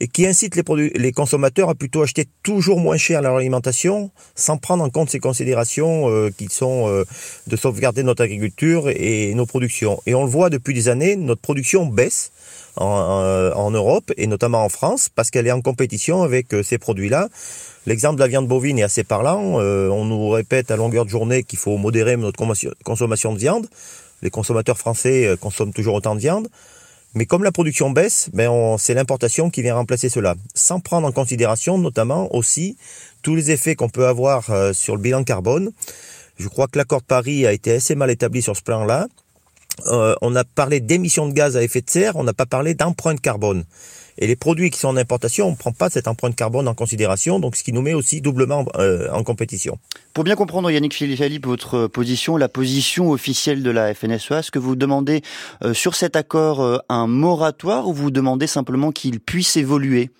et 0.00 0.08
qui 0.08 0.26
incite 0.26 0.56
les, 0.56 0.90
les 0.90 1.12
consommateurs 1.12 1.68
à 1.68 1.74
plutôt 1.74 2.02
acheter 2.02 2.26
toujours 2.42 2.80
moins 2.80 2.96
cher 2.96 3.22
leur 3.22 3.36
alimentation 3.36 4.10
sans 4.34 4.56
prendre 4.56 4.84
en 4.84 4.90
compte 4.90 5.10
ces 5.10 5.18
considérations 5.18 6.10
euh, 6.10 6.30
qui 6.36 6.48
sont 6.48 6.88
euh, 6.88 7.04
de 7.46 7.56
sauvegarder 7.56 8.02
notre 8.02 8.22
agriculture 8.22 8.88
et 8.88 9.34
nos 9.34 9.46
productions. 9.46 10.00
Et 10.06 10.14
on 10.14 10.24
le 10.24 10.30
voit 10.30 10.50
depuis 10.50 10.74
des 10.74 10.88
années, 10.88 11.16
notre 11.16 11.40
production 11.40 11.86
baisse 11.86 12.32
en, 12.76 12.84
en 13.54 13.70
Europe 13.70 14.12
et 14.16 14.26
notamment 14.26 14.64
en 14.64 14.68
France 14.68 15.08
parce 15.14 15.30
qu'elle 15.30 15.46
est 15.46 15.52
en 15.52 15.62
compétition 15.62 16.22
avec 16.22 16.52
euh, 16.54 16.62
ces 16.62 16.78
produits-là 16.78 17.28
L'exemple 17.88 18.16
de 18.16 18.20
la 18.20 18.28
viande 18.28 18.46
bovine 18.46 18.78
est 18.78 18.82
assez 18.82 19.02
parlant. 19.02 19.60
Euh, 19.60 19.88
on 19.88 20.04
nous 20.04 20.28
répète 20.28 20.70
à 20.70 20.76
longueur 20.76 21.06
de 21.06 21.10
journée 21.10 21.42
qu'il 21.42 21.58
faut 21.58 21.78
modérer 21.78 22.18
notre 22.18 22.38
consommation 22.84 23.32
de 23.32 23.38
viande. 23.38 23.66
Les 24.20 24.28
consommateurs 24.28 24.76
français 24.76 25.26
euh, 25.26 25.36
consomment 25.36 25.72
toujours 25.72 25.94
autant 25.94 26.14
de 26.14 26.20
viande. 26.20 26.48
Mais 27.14 27.26
comme 27.26 27.42
la 27.42 27.52
production 27.52 27.90
baisse, 27.90 28.28
ben 28.32 28.76
c'est 28.78 28.94
l'importation 28.94 29.50
qui 29.50 29.62
vient 29.62 29.74
remplacer 29.74 30.08
cela, 30.08 30.34
sans 30.54 30.80
prendre 30.80 31.06
en 31.06 31.12
considération 31.12 31.78
notamment 31.78 32.34
aussi 32.34 32.76
tous 33.22 33.34
les 33.34 33.50
effets 33.50 33.74
qu'on 33.74 33.88
peut 33.88 34.06
avoir 34.06 34.50
euh, 34.50 34.72
sur 34.72 34.94
le 34.94 35.02
bilan 35.02 35.24
carbone. 35.24 35.72
Je 36.38 36.48
crois 36.48 36.68
que 36.68 36.78
l'accord 36.78 37.00
de 37.00 37.06
Paris 37.06 37.46
a 37.46 37.52
été 37.52 37.72
assez 37.72 37.94
mal 37.94 38.10
établi 38.10 38.42
sur 38.42 38.56
ce 38.56 38.62
plan-là. 38.62 39.08
on 39.86 40.36
a 40.36 40.44
parlé 40.44 40.80
d'émissions 40.80 41.26
de 41.26 41.32
gaz 41.32 41.56
à 41.56 41.62
effet 41.62 41.80
de 41.80 41.90
serre, 41.90 42.16
on 42.16 42.24
n'a 42.24 42.32
pas 42.32 42.46
parlé 42.46 42.74
d'empreinte 42.74 43.20
carbone. 43.20 43.64
Et 44.20 44.26
les 44.26 44.36
produits 44.36 44.70
qui 44.70 44.80
sont 44.80 44.88
en 44.88 44.96
importation, 44.96 45.46
on 45.46 45.50
ne 45.52 45.56
prend 45.56 45.72
pas 45.72 45.90
cette 45.90 46.08
empreinte 46.08 46.34
carbone 46.34 46.66
en 46.66 46.74
considération, 46.74 47.38
donc 47.38 47.54
ce 47.54 47.62
qui 47.62 47.72
nous 47.72 47.82
met 47.82 47.94
aussi 47.94 48.20
doublement 48.20 48.66
euh, 48.74 49.08
en 49.12 49.22
compétition. 49.22 49.78
Pour 50.12 50.24
bien 50.24 50.34
comprendre, 50.34 50.70
Yannick 50.72 50.92
Philippe, 50.92 51.46
votre 51.46 51.86
position, 51.86 52.36
la 52.36 52.48
position 52.48 53.10
officielle 53.12 53.62
de 53.62 53.70
la 53.70 53.94
FNSEA, 53.94 54.40
est-ce 54.40 54.50
que 54.50 54.58
vous 54.58 54.74
demandez 54.74 55.22
euh, 55.62 55.72
sur 55.72 55.94
cet 55.94 56.16
accord 56.16 56.60
euh, 56.60 56.78
un 56.88 57.06
moratoire 57.06 57.86
ou 57.86 57.92
vous 57.92 58.10
demandez 58.10 58.48
simplement 58.48 58.90
qu'il 58.90 59.20
puisse 59.20 59.56
évoluer? 59.56 60.10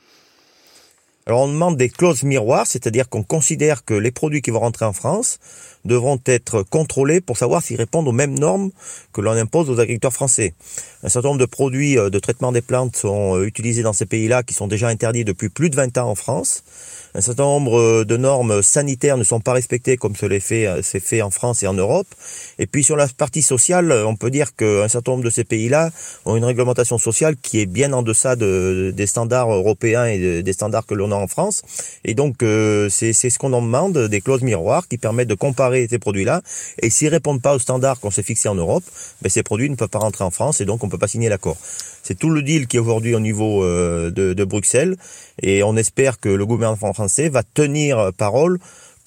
Alors 1.28 1.42
on 1.42 1.48
demande 1.48 1.76
des 1.76 1.90
clauses 1.90 2.22
miroirs, 2.22 2.66
c'est-à-dire 2.66 3.10
qu'on 3.10 3.22
considère 3.22 3.84
que 3.84 3.92
les 3.92 4.10
produits 4.10 4.40
qui 4.40 4.50
vont 4.50 4.60
rentrer 4.60 4.86
en 4.86 4.94
France 4.94 5.38
devront 5.84 6.18
être 6.24 6.62
contrôlés 6.62 7.20
pour 7.20 7.36
savoir 7.36 7.62
s'ils 7.62 7.76
répondent 7.76 8.09
aux 8.09 8.12
mêmes 8.12 8.38
normes 8.38 8.70
que 9.12 9.20
l'on 9.20 9.32
impose 9.32 9.68
aux 9.68 9.78
agriculteurs 9.78 10.14
français. 10.14 10.55
Un 11.02 11.10
certain 11.10 11.28
nombre 11.28 11.40
de 11.40 11.44
produits 11.44 11.98
euh, 11.98 12.09
de 12.09 12.18
traitement 12.18 12.50
des 12.50 12.62
plantes 12.62 12.96
sont 12.96 13.36
euh, 13.36 13.44
utilisés 13.44 13.82
dans 13.82 13.92
ces 13.92 14.06
pays-là 14.06 14.42
qui 14.42 14.55
sont 14.55 14.68
déjà 14.68 14.88
interdits 14.88 15.26
depuis 15.26 15.50
plus 15.50 15.68
de 15.68 15.76
20 15.76 15.98
ans 15.98 16.09
en 16.09 16.14
France. 16.14 16.64
Un 17.14 17.20
certain 17.20 17.44
nombre 17.44 18.05
de 18.05 18.16
normes 18.16 18.62
sanitaires 18.62 19.18
ne 19.18 19.24
sont 19.24 19.40
pas 19.40 19.52
respectées 19.52 19.98
comme 19.98 20.16
c'est 20.16 20.40
fait, 20.40 20.82
fait 20.82 21.20
en 21.20 21.30
France 21.30 21.62
et 21.62 21.66
en 21.66 21.74
Europe. 21.74 22.09
Et 22.59 22.66
puis 22.66 22.82
sur 22.82 22.97
la 22.97 23.06
partie 23.09 23.43
sociale, 23.43 23.93
on 24.06 24.16
peut 24.16 24.30
dire 24.30 24.55
qu'un 24.55 24.89
certain 24.89 25.12
nombre 25.12 25.24
de 25.24 25.30
ces 25.30 25.44
pays-là 25.44 25.90
ont 26.24 26.36
une 26.36 26.44
réglementation 26.44 26.98
sociale 26.98 27.36
qui 27.36 27.60
est 27.60 27.66
bien 27.66 27.93
en 27.93 28.02
deçà 28.02 28.36
de, 28.36 28.93
des 28.94 29.06
standards 29.06 29.51
européens 29.51 30.06
et 30.06 30.43
des 30.43 30.52
standards 30.52 30.86
que 30.86 30.94
l'on 30.94 31.12
a 31.12 31.16
en 31.16 31.26
France. 31.26 31.62
Et 32.05 32.14
donc 32.14 32.36
c'est 32.40 33.12
ce 33.12 33.39
qu'on 33.39 33.52
en 33.52 33.62
demande, 33.62 33.98
des 33.98 34.20
clauses 34.20 34.43
miroirs 34.43 34.89
qui 34.89 34.98
permettent 34.98 35.28
de 35.28 35.35
comparer 35.35 35.86
ces 35.89 35.98
produits-là. 35.98 36.43
Et 36.82 36.90
s'ils 36.90 37.09
répondent 37.09 37.43
pas 37.43 37.55
aux 37.55 37.59
standards 37.59 38.01
qu'on 38.01 38.10
s'est 38.10 38.22
fixés 38.22 38.48
en 38.48 38.55
Europe, 38.55 38.85
ben, 39.22 39.28
ces 39.28 39.43
produits 39.43 39.70
ne 39.70 39.76
peuvent 39.76 39.89
pas 39.89 39.98
rentrer 39.98 40.24
en 40.24 40.30
France 40.30 40.60
et 40.60 40.64
donc 40.64 40.85
on 40.85 40.89
peut 40.89 40.98
pas 40.98 41.09
signer 41.09 41.28
l'accord. 41.28 41.56
C'est 42.02 42.18
tout 42.18 42.30
le 42.30 42.43
deal 42.43 42.66
qui 42.66 42.76
est 42.76 42.80
aujourd'hui 42.80 43.14
au 43.14 43.20
niveau 43.20 43.62
euh, 43.64 44.10
de, 44.10 44.44
Bruxelles 44.44 44.97
et 45.43 45.62
on 45.62 45.76
espère 45.76 46.18
que 46.18 46.28
le 46.28 46.47
gouvernement 46.47 46.94
français 46.94 47.28
va 47.28 47.43
tenir 47.43 48.12
parole 48.16 48.59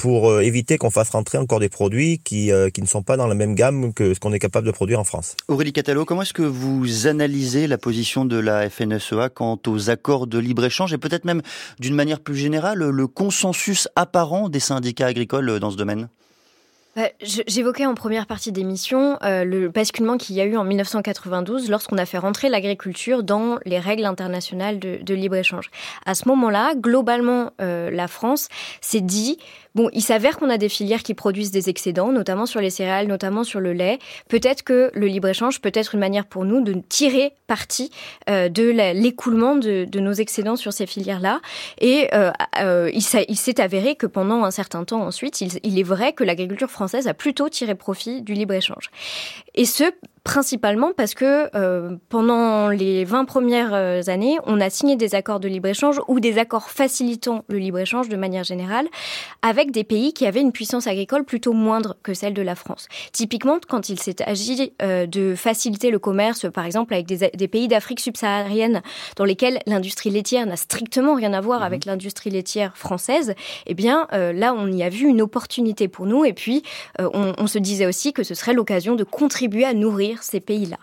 pour 0.01 0.31
euh, 0.31 0.41
éviter 0.41 0.79
qu'on 0.79 0.89
fasse 0.89 1.11
rentrer 1.11 1.37
encore 1.37 1.59
des 1.59 1.69
produits 1.69 2.17
qui, 2.17 2.51
euh, 2.51 2.71
qui 2.71 2.81
ne 2.81 2.87
sont 2.87 3.03
pas 3.03 3.17
dans 3.17 3.27
la 3.27 3.35
même 3.35 3.53
gamme 3.53 3.93
que 3.93 4.15
ce 4.15 4.19
qu'on 4.19 4.33
est 4.33 4.39
capable 4.39 4.65
de 4.65 4.71
produire 4.71 4.99
en 4.99 5.03
France. 5.03 5.37
Aurélie 5.47 5.73
Catalot, 5.73 6.05
comment 6.05 6.23
est-ce 6.23 6.33
que 6.33 6.41
vous 6.41 7.05
analysez 7.05 7.67
la 7.67 7.77
position 7.77 8.25
de 8.25 8.37
la 8.37 8.67
FNSEA 8.67 9.29
quant 9.29 9.59
aux 9.67 9.91
accords 9.91 10.25
de 10.25 10.39
libre-échange 10.39 10.91
et 10.91 10.97
peut-être 10.97 11.23
même 11.23 11.43
d'une 11.79 11.93
manière 11.93 12.19
plus 12.19 12.35
générale 12.35 12.79
le 12.79 13.07
consensus 13.07 13.87
apparent 13.95 14.49
des 14.49 14.59
syndicats 14.59 15.05
agricoles 15.05 15.59
dans 15.59 15.69
ce 15.69 15.77
domaine? 15.77 16.07
Bah, 16.93 17.07
j'évoquais 17.21 17.85
en 17.85 17.95
première 17.95 18.27
partie 18.27 18.51
d'émission 18.51 19.17
euh, 19.23 19.45
le 19.45 19.69
basculement 19.69 20.17
qu'il 20.17 20.35
y 20.35 20.41
a 20.41 20.43
eu 20.43 20.57
en 20.57 20.65
1992 20.65 21.69
lorsqu'on 21.69 21.97
a 21.97 22.05
fait 22.05 22.17
rentrer 22.17 22.49
l'agriculture 22.49 23.23
dans 23.23 23.59
les 23.63 23.79
règles 23.79 24.03
internationales 24.03 24.77
de, 24.77 25.13
libre-échange. 25.13 25.71
À 26.05 26.15
ce 26.15 26.27
moment-là, 26.27 26.73
globalement, 26.75 27.51
euh, 27.61 27.89
la 27.91 28.09
France 28.09 28.49
s'est 28.81 28.99
dit 28.99 29.37
Bon, 29.73 29.89
il 29.93 30.01
s'avère 30.01 30.37
qu'on 30.37 30.49
a 30.49 30.57
des 30.57 30.67
filières 30.67 31.01
qui 31.01 31.13
produisent 31.13 31.51
des 31.51 31.69
excédents, 31.69 32.11
notamment 32.11 32.45
sur 32.45 32.59
les 32.59 32.69
céréales, 32.69 33.07
notamment 33.07 33.45
sur 33.45 33.61
le 33.61 33.71
lait. 33.71 33.99
Peut-être 34.27 34.63
que 34.63 34.91
le 34.93 35.07
libre-échange 35.07 35.61
peut 35.61 35.71
être 35.73 35.93
une 35.93 36.01
manière 36.01 36.25
pour 36.25 36.43
nous 36.43 36.59
de 36.59 36.73
tirer 36.89 37.31
parti 37.47 37.89
euh, 38.29 38.49
de 38.49 38.63
l'écoulement 38.63 39.55
de, 39.55 39.87
nos 39.97 40.11
excédents 40.11 40.57
sur 40.57 40.73
ces 40.73 40.87
filières-là. 40.87 41.39
Et 41.79 42.09
il 42.93 43.01
s'est 43.01 43.61
avéré 43.61 43.95
que 43.95 44.07
pendant 44.07 44.43
un 44.43 44.51
certain 44.51 44.83
temps 44.83 45.03
ensuite, 45.03 45.39
il, 45.39 45.51
il 45.63 45.79
est 45.79 45.83
vrai 45.83 46.11
que 46.11 46.25
l'agriculture 46.25 46.69
française 46.69 46.80
a 47.07 47.13
plutôt 47.13 47.49
tiré 47.49 47.75
profit 47.75 48.21
du 48.21 48.33
libre-échange. 48.33 48.89
Et 49.55 49.65
ce, 49.65 49.91
Principalement 50.23 50.91
parce 50.95 51.15
que 51.15 51.49
euh, 51.55 51.95
pendant 52.09 52.69
les 52.69 53.05
20 53.05 53.25
premières 53.25 53.73
euh, 53.73 54.01
années, 54.05 54.37
on 54.45 54.61
a 54.61 54.69
signé 54.69 54.95
des 54.95 55.15
accords 55.15 55.39
de 55.39 55.47
libre-échange 55.47 55.99
ou 56.07 56.19
des 56.19 56.37
accords 56.37 56.69
facilitant 56.69 57.43
le 57.47 57.57
libre-échange 57.57 58.07
de 58.07 58.15
manière 58.15 58.43
générale 58.43 58.87
avec 59.41 59.71
des 59.71 59.83
pays 59.83 60.13
qui 60.13 60.27
avaient 60.27 60.41
une 60.41 60.51
puissance 60.51 60.85
agricole 60.85 61.23
plutôt 61.23 61.53
moindre 61.53 61.97
que 62.03 62.13
celle 62.13 62.35
de 62.35 62.43
la 62.43 62.53
France. 62.53 62.87
Typiquement, 63.13 63.57
quand 63.67 63.89
il 63.89 63.99
s'est 63.99 64.21
agi 64.21 64.73
euh, 64.83 65.07
de 65.07 65.33
faciliter 65.33 65.89
le 65.89 65.97
commerce, 65.97 66.45
par 66.51 66.67
exemple 66.67 66.93
avec 66.93 67.07
des, 67.07 67.31
des 67.33 67.47
pays 67.47 67.67
d'Afrique 67.67 67.99
subsaharienne 67.99 68.83
dans 69.15 69.25
lesquels 69.25 69.57
l'industrie 69.65 70.11
laitière 70.11 70.45
n'a 70.45 70.55
strictement 70.55 71.15
rien 71.15 71.33
à 71.33 71.41
voir 71.41 71.61
mmh. 71.61 71.63
avec 71.63 71.85
l'industrie 71.85 72.29
laitière 72.29 72.77
française, 72.77 73.33
eh 73.65 73.73
bien 73.73 74.07
là, 74.11 74.53
on 74.55 74.71
y 74.71 74.83
a 74.83 74.89
vu 74.89 75.07
une 75.07 75.21
opportunité 75.21 75.87
pour 75.87 76.05
nous 76.05 76.25
et 76.25 76.33
puis 76.33 76.61
on, 76.99 77.33
on 77.37 77.47
se 77.47 77.57
disait 77.57 77.87
aussi 77.87 78.13
que 78.13 78.23
ce 78.23 78.35
serait 78.35 78.53
l'occasion 78.53 78.95
de 78.95 79.03
contribuer 79.03 79.65
à 79.65 79.73
nourrir 79.73 80.10
ces 80.21 80.39
pays-là. 80.39 80.77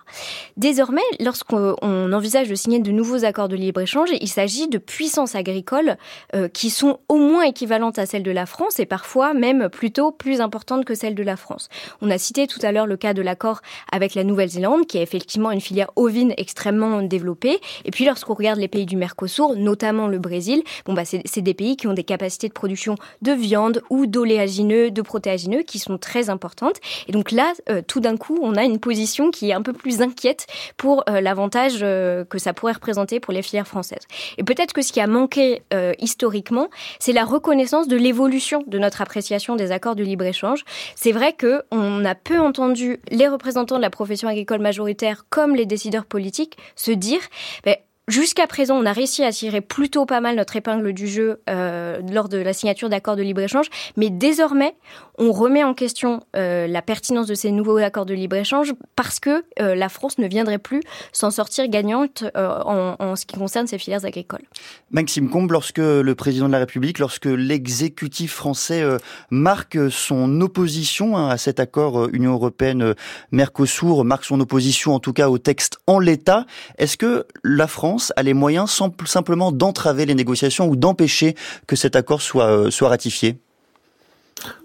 Désormais, 0.56 1.02
lorsqu'on 1.20 2.12
envisage 2.12 2.48
de 2.48 2.54
signer 2.54 2.78
de 2.78 2.90
nouveaux 2.90 3.24
accords 3.24 3.48
de 3.48 3.56
libre-échange, 3.56 4.08
il 4.20 4.28
s'agit 4.28 4.68
de 4.68 4.78
puissances 4.78 5.34
agricoles 5.34 5.96
euh, 6.34 6.48
qui 6.48 6.70
sont 6.70 7.00
au 7.08 7.16
moins 7.16 7.44
équivalentes 7.44 7.98
à 7.98 8.06
celles 8.06 8.22
de 8.22 8.30
la 8.30 8.46
France 8.46 8.80
et 8.80 8.86
parfois 8.86 9.34
même 9.34 9.68
plutôt 9.68 10.10
plus 10.10 10.40
importantes 10.40 10.84
que 10.84 10.94
celles 10.94 11.14
de 11.14 11.22
la 11.22 11.36
France. 11.36 11.68
On 12.00 12.10
a 12.10 12.18
cité 12.18 12.46
tout 12.46 12.60
à 12.62 12.72
l'heure 12.72 12.86
le 12.86 12.96
cas 12.96 13.14
de 13.14 13.22
l'accord 13.22 13.60
avec 13.92 14.14
la 14.14 14.24
Nouvelle-Zélande, 14.24 14.86
qui 14.86 14.98
a 14.98 15.02
effectivement 15.02 15.50
une 15.50 15.60
filière 15.60 15.90
ovine 15.96 16.34
extrêmement 16.36 17.02
développée. 17.02 17.58
Et 17.84 17.90
puis 17.90 18.04
lorsqu'on 18.04 18.34
regarde 18.34 18.58
les 18.58 18.68
pays 18.68 18.86
du 18.86 18.96
Mercosur, 18.96 19.54
notamment 19.56 20.06
le 20.06 20.18
Brésil, 20.18 20.62
bon 20.86 20.94
bah 20.94 21.02
c'est 21.04 21.42
des 21.42 21.54
pays 21.54 21.76
qui 21.76 21.86
ont 21.86 21.94
des 21.94 22.04
capacités 22.04 22.48
de 22.48 22.52
production 22.52 22.96
de 23.22 23.32
viande 23.32 23.82
ou 23.90 24.06
d'oléagineux, 24.06 24.90
de 24.90 25.02
protéagineux 25.02 25.62
qui 25.62 25.78
sont 25.78 25.98
très 25.98 26.30
importantes. 26.30 26.76
Et 27.08 27.12
donc 27.12 27.32
là, 27.32 27.52
euh, 27.68 27.82
tout 27.86 28.00
d'un 28.00 28.16
coup, 28.16 28.38
on 28.42 28.54
a 28.54 28.64
une 28.64 28.78
position 28.78 29.17
qui 29.30 29.50
est 29.50 29.52
un 29.52 29.62
peu 29.62 29.72
plus 29.72 30.00
inquiète 30.02 30.46
pour 30.76 31.04
euh, 31.08 31.20
l'avantage 31.20 31.80
euh, 31.82 32.24
que 32.24 32.38
ça 32.38 32.52
pourrait 32.52 32.72
représenter 32.72 33.20
pour 33.20 33.32
les 33.32 33.42
filières 33.42 33.66
françaises. 33.66 34.06
Et 34.38 34.44
peut-être 34.44 34.72
que 34.72 34.82
ce 34.82 34.92
qui 34.92 35.00
a 35.00 35.06
manqué 35.06 35.62
euh, 35.74 35.92
historiquement, 35.98 36.68
c'est 36.98 37.12
la 37.12 37.24
reconnaissance 37.24 37.88
de 37.88 37.96
l'évolution 37.96 38.62
de 38.66 38.78
notre 38.78 39.02
appréciation 39.02 39.56
des 39.56 39.72
accords 39.72 39.96
de 39.96 40.04
libre-échange. 40.04 40.64
C'est 40.94 41.12
vrai 41.12 41.32
que 41.32 41.62
on 41.70 42.04
a 42.04 42.14
peu 42.14 42.38
entendu 42.38 43.00
les 43.10 43.28
représentants 43.28 43.76
de 43.76 43.82
la 43.82 43.90
profession 43.90 44.28
agricole 44.28 44.60
majoritaire 44.60 45.24
comme 45.30 45.54
les 45.54 45.66
décideurs 45.66 46.06
politiques 46.06 46.56
se 46.76 46.90
dire 46.90 47.20
ben, 47.64 47.76
Jusqu'à 48.08 48.46
présent, 48.46 48.74
on 48.74 48.86
a 48.86 48.92
réussi 48.94 49.22
à 49.22 49.30
tirer 49.32 49.60
plutôt 49.60 50.06
pas 50.06 50.22
mal 50.22 50.36
notre 50.36 50.56
épingle 50.56 50.94
du 50.94 51.06
jeu 51.06 51.42
euh, 51.50 52.00
lors 52.10 52.30
de 52.30 52.38
la 52.38 52.54
signature 52.54 52.88
d'accords 52.88 53.16
de 53.16 53.22
libre-échange, 53.22 53.66
mais 53.98 54.08
désormais, 54.08 54.74
on 55.18 55.30
remet 55.30 55.62
en 55.62 55.74
question 55.74 56.20
euh, 56.34 56.66
la 56.66 56.80
pertinence 56.80 57.26
de 57.26 57.34
ces 57.34 57.50
nouveaux 57.50 57.76
accords 57.76 58.06
de 58.06 58.14
libre-échange 58.14 58.72
parce 58.96 59.20
que 59.20 59.44
euh, 59.60 59.74
la 59.74 59.90
France 59.90 60.16
ne 60.16 60.26
viendrait 60.26 60.58
plus 60.58 60.80
s'en 61.12 61.30
sortir 61.30 61.68
gagnante 61.68 62.24
en, 62.34 62.96
en, 62.98 63.14
ce 63.14 63.26
qui 63.26 63.36
concerne 63.36 63.66
ses 63.66 63.76
filières 63.76 64.06
agricoles. 64.06 64.44
Maxime 64.90 65.28
Combe, 65.28 65.52
lorsque 65.52 65.76
le 65.76 66.14
président 66.14 66.46
de 66.46 66.52
la 66.52 66.60
République, 66.60 67.00
lorsque 67.00 67.26
l'exécutif 67.26 68.32
français 68.32 68.82
marque 69.30 69.90
son 69.90 70.40
opposition 70.40 71.18
hein, 71.18 71.28
à 71.28 71.36
cet 71.36 71.60
accord 71.60 72.08
Union 72.14 72.32
européenne-Mercosur, 72.32 74.04
marque 74.04 74.24
son 74.24 74.40
opposition 74.40 74.94
en 74.94 75.00
tout 75.00 75.12
cas 75.12 75.28
au 75.28 75.36
texte 75.36 75.78
en 75.86 75.98
l'état, 75.98 76.46
est-ce 76.78 76.96
que 76.96 77.26
la 77.44 77.66
France 77.66 77.97
a 78.16 78.22
les 78.22 78.34
moyens 78.34 78.80
simplement 79.04 79.52
d'entraver 79.52 80.06
les 80.06 80.14
négociations 80.14 80.68
ou 80.68 80.76
d'empêcher 80.76 81.34
que 81.66 81.76
cet 81.76 81.96
accord 81.96 82.22
soit, 82.22 82.46
euh, 82.46 82.70
ratifié? 82.82 83.38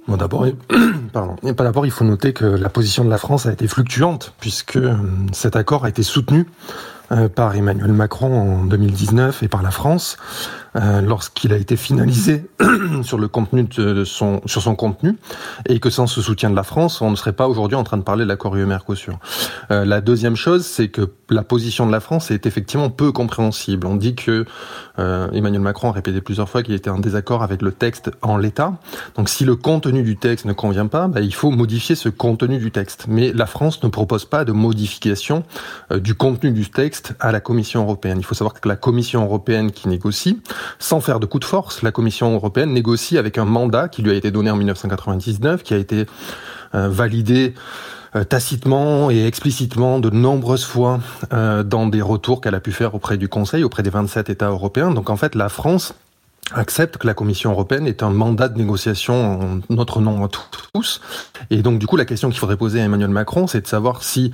Bon, 0.07 0.17
d'abord, 0.17 0.45
d'abord, 1.13 1.85
il 1.85 1.91
faut 1.91 2.05
noter 2.05 2.33
que 2.33 2.45
la 2.45 2.69
position 2.69 3.03
de 3.03 3.09
la 3.09 3.17
France 3.17 3.45
a 3.45 3.53
été 3.53 3.67
fluctuante 3.67 4.33
puisque 4.39 4.77
euh, 4.77 4.95
cet 5.31 5.55
accord 5.55 5.85
a 5.85 5.89
été 5.89 6.03
soutenu 6.03 6.45
par 7.35 7.55
Emmanuel 7.55 7.93
Macron 7.93 8.61
en 8.61 8.65
2019 8.65 9.43
et 9.43 9.47
par 9.47 9.61
la 9.61 9.71
France 9.71 10.17
euh, 10.75 11.01
lorsqu'il 11.01 11.53
a 11.53 11.57
été 11.57 11.75
finalisé 11.75 12.45
sur 13.03 13.19
le 13.19 13.27
contenu 13.27 13.63
de 13.63 14.03
son 14.03 14.41
sur 14.45 14.61
son 14.61 14.75
contenu 14.75 15.15
et 15.67 15.79
que 15.79 15.89
sans 15.89 16.07
ce 16.07 16.21
soutien 16.21 16.49
de 16.49 16.55
la 16.55 16.63
France, 16.63 17.01
on 17.01 17.11
ne 17.11 17.15
serait 17.15 17.33
pas 17.33 17.47
aujourd'hui 17.47 17.75
en 17.75 17.83
train 17.83 17.97
de 17.97 18.03
parler 18.03 18.23
de 18.23 18.29
l'accord 18.29 18.55
UE-Mercosur. 18.55 19.19
Euh, 19.71 19.85
la 19.85 20.01
deuxième 20.01 20.35
chose, 20.35 20.65
c'est 20.65 20.87
que 20.87 21.11
la 21.29 21.43
position 21.43 21.85
de 21.85 21.91
la 21.91 21.99
France 21.99 22.31
est 22.31 22.45
effectivement 22.45 22.89
peu 22.89 23.11
compréhensible. 23.11 23.85
On 23.85 23.95
dit 23.95 24.15
que 24.15 24.45
euh, 24.99 25.29
Emmanuel 25.31 25.61
Macron 25.61 25.89
a 25.89 25.91
répété 25.91 26.21
plusieurs 26.21 26.49
fois 26.49 26.63
qu'il 26.63 26.73
était 26.73 26.89
en 26.89 26.99
désaccord 26.99 27.43
avec 27.43 27.61
le 27.61 27.71
texte 27.71 28.11
en 28.21 28.37
l'état. 28.37 28.73
Donc 29.15 29.29
si 29.29 29.45
le 29.45 29.55
contenu 29.55 30.01
du 30.01 30.17
texte 30.17 30.45
ne 30.45 30.53
convient 30.53 30.87
pas, 30.87 31.07
bah, 31.07 31.21
il 31.21 31.33
faut 31.33 31.51
modifier 31.51 31.95
ce 31.95 32.09
contenu 32.09 32.57
du 32.57 32.71
texte. 32.71 33.05
Mais 33.07 33.31
la 33.31 33.45
France 33.45 33.83
ne 33.83 33.89
propose 33.89 34.25
pas 34.25 34.43
de 34.43 34.51
modification 34.51 35.43
euh, 35.91 35.99
du 35.99 36.15
contenu 36.15 36.51
du 36.51 36.69
texte 36.69 37.02
à 37.19 37.31
la 37.31 37.39
Commission 37.39 37.83
européenne. 37.83 38.17
Il 38.19 38.23
faut 38.23 38.35
savoir 38.35 38.53
que 38.53 38.67
la 38.67 38.75
Commission 38.75 39.23
européenne 39.23 39.71
qui 39.71 39.87
négocie 39.87 40.41
sans 40.79 41.01
faire 41.01 41.19
de 41.19 41.25
coup 41.25 41.39
de 41.39 41.45
force, 41.45 41.81
la 41.81 41.91
Commission 41.91 42.33
européenne 42.33 42.73
négocie 42.73 43.17
avec 43.17 43.37
un 43.37 43.45
mandat 43.45 43.87
qui 43.87 44.01
lui 44.01 44.11
a 44.11 44.15
été 44.15 44.31
donné 44.31 44.51
en 44.51 44.55
1999, 44.55 45.63
qui 45.63 45.73
a 45.73 45.77
été 45.77 46.05
euh, 46.75 46.89
validé 46.89 47.53
euh, 48.15 48.23
tacitement 48.23 49.09
et 49.09 49.25
explicitement 49.25 49.99
de 49.99 50.11
nombreuses 50.11 50.65
fois 50.65 50.99
euh, 51.33 51.63
dans 51.63 51.87
des 51.87 52.01
retours 52.01 52.41
qu'elle 52.41 52.53
a 52.53 52.59
pu 52.59 52.71
faire 52.71 52.93
auprès 52.93 53.17
du 53.17 53.27
Conseil, 53.27 53.63
auprès 53.63 53.81
des 53.81 53.89
27 53.89 54.29
États 54.29 54.49
européens. 54.49 54.91
Donc 54.91 55.09
en 55.09 55.17
fait, 55.17 55.33
la 55.33 55.49
France 55.49 55.95
accepte 56.53 56.97
que 56.97 57.07
la 57.07 57.15
Commission 57.15 57.51
européenne 57.51 57.87
est 57.87 58.03
un 58.03 58.11
mandat 58.11 58.49
de 58.49 58.57
négociation 58.57 59.41
en 59.41 59.59
notre 59.73 59.99
nom 59.99 60.23
à 60.23 60.27
tous. 60.27 61.01
Et 61.49 61.63
donc 61.63 61.79
du 61.79 61.87
coup, 61.87 61.97
la 61.97 62.05
question 62.05 62.29
qu'il 62.29 62.39
faudrait 62.39 62.57
poser 62.57 62.81
à 62.81 62.83
Emmanuel 62.83 63.09
Macron, 63.09 63.47
c'est 63.47 63.61
de 63.61 63.67
savoir 63.67 64.03
si 64.03 64.31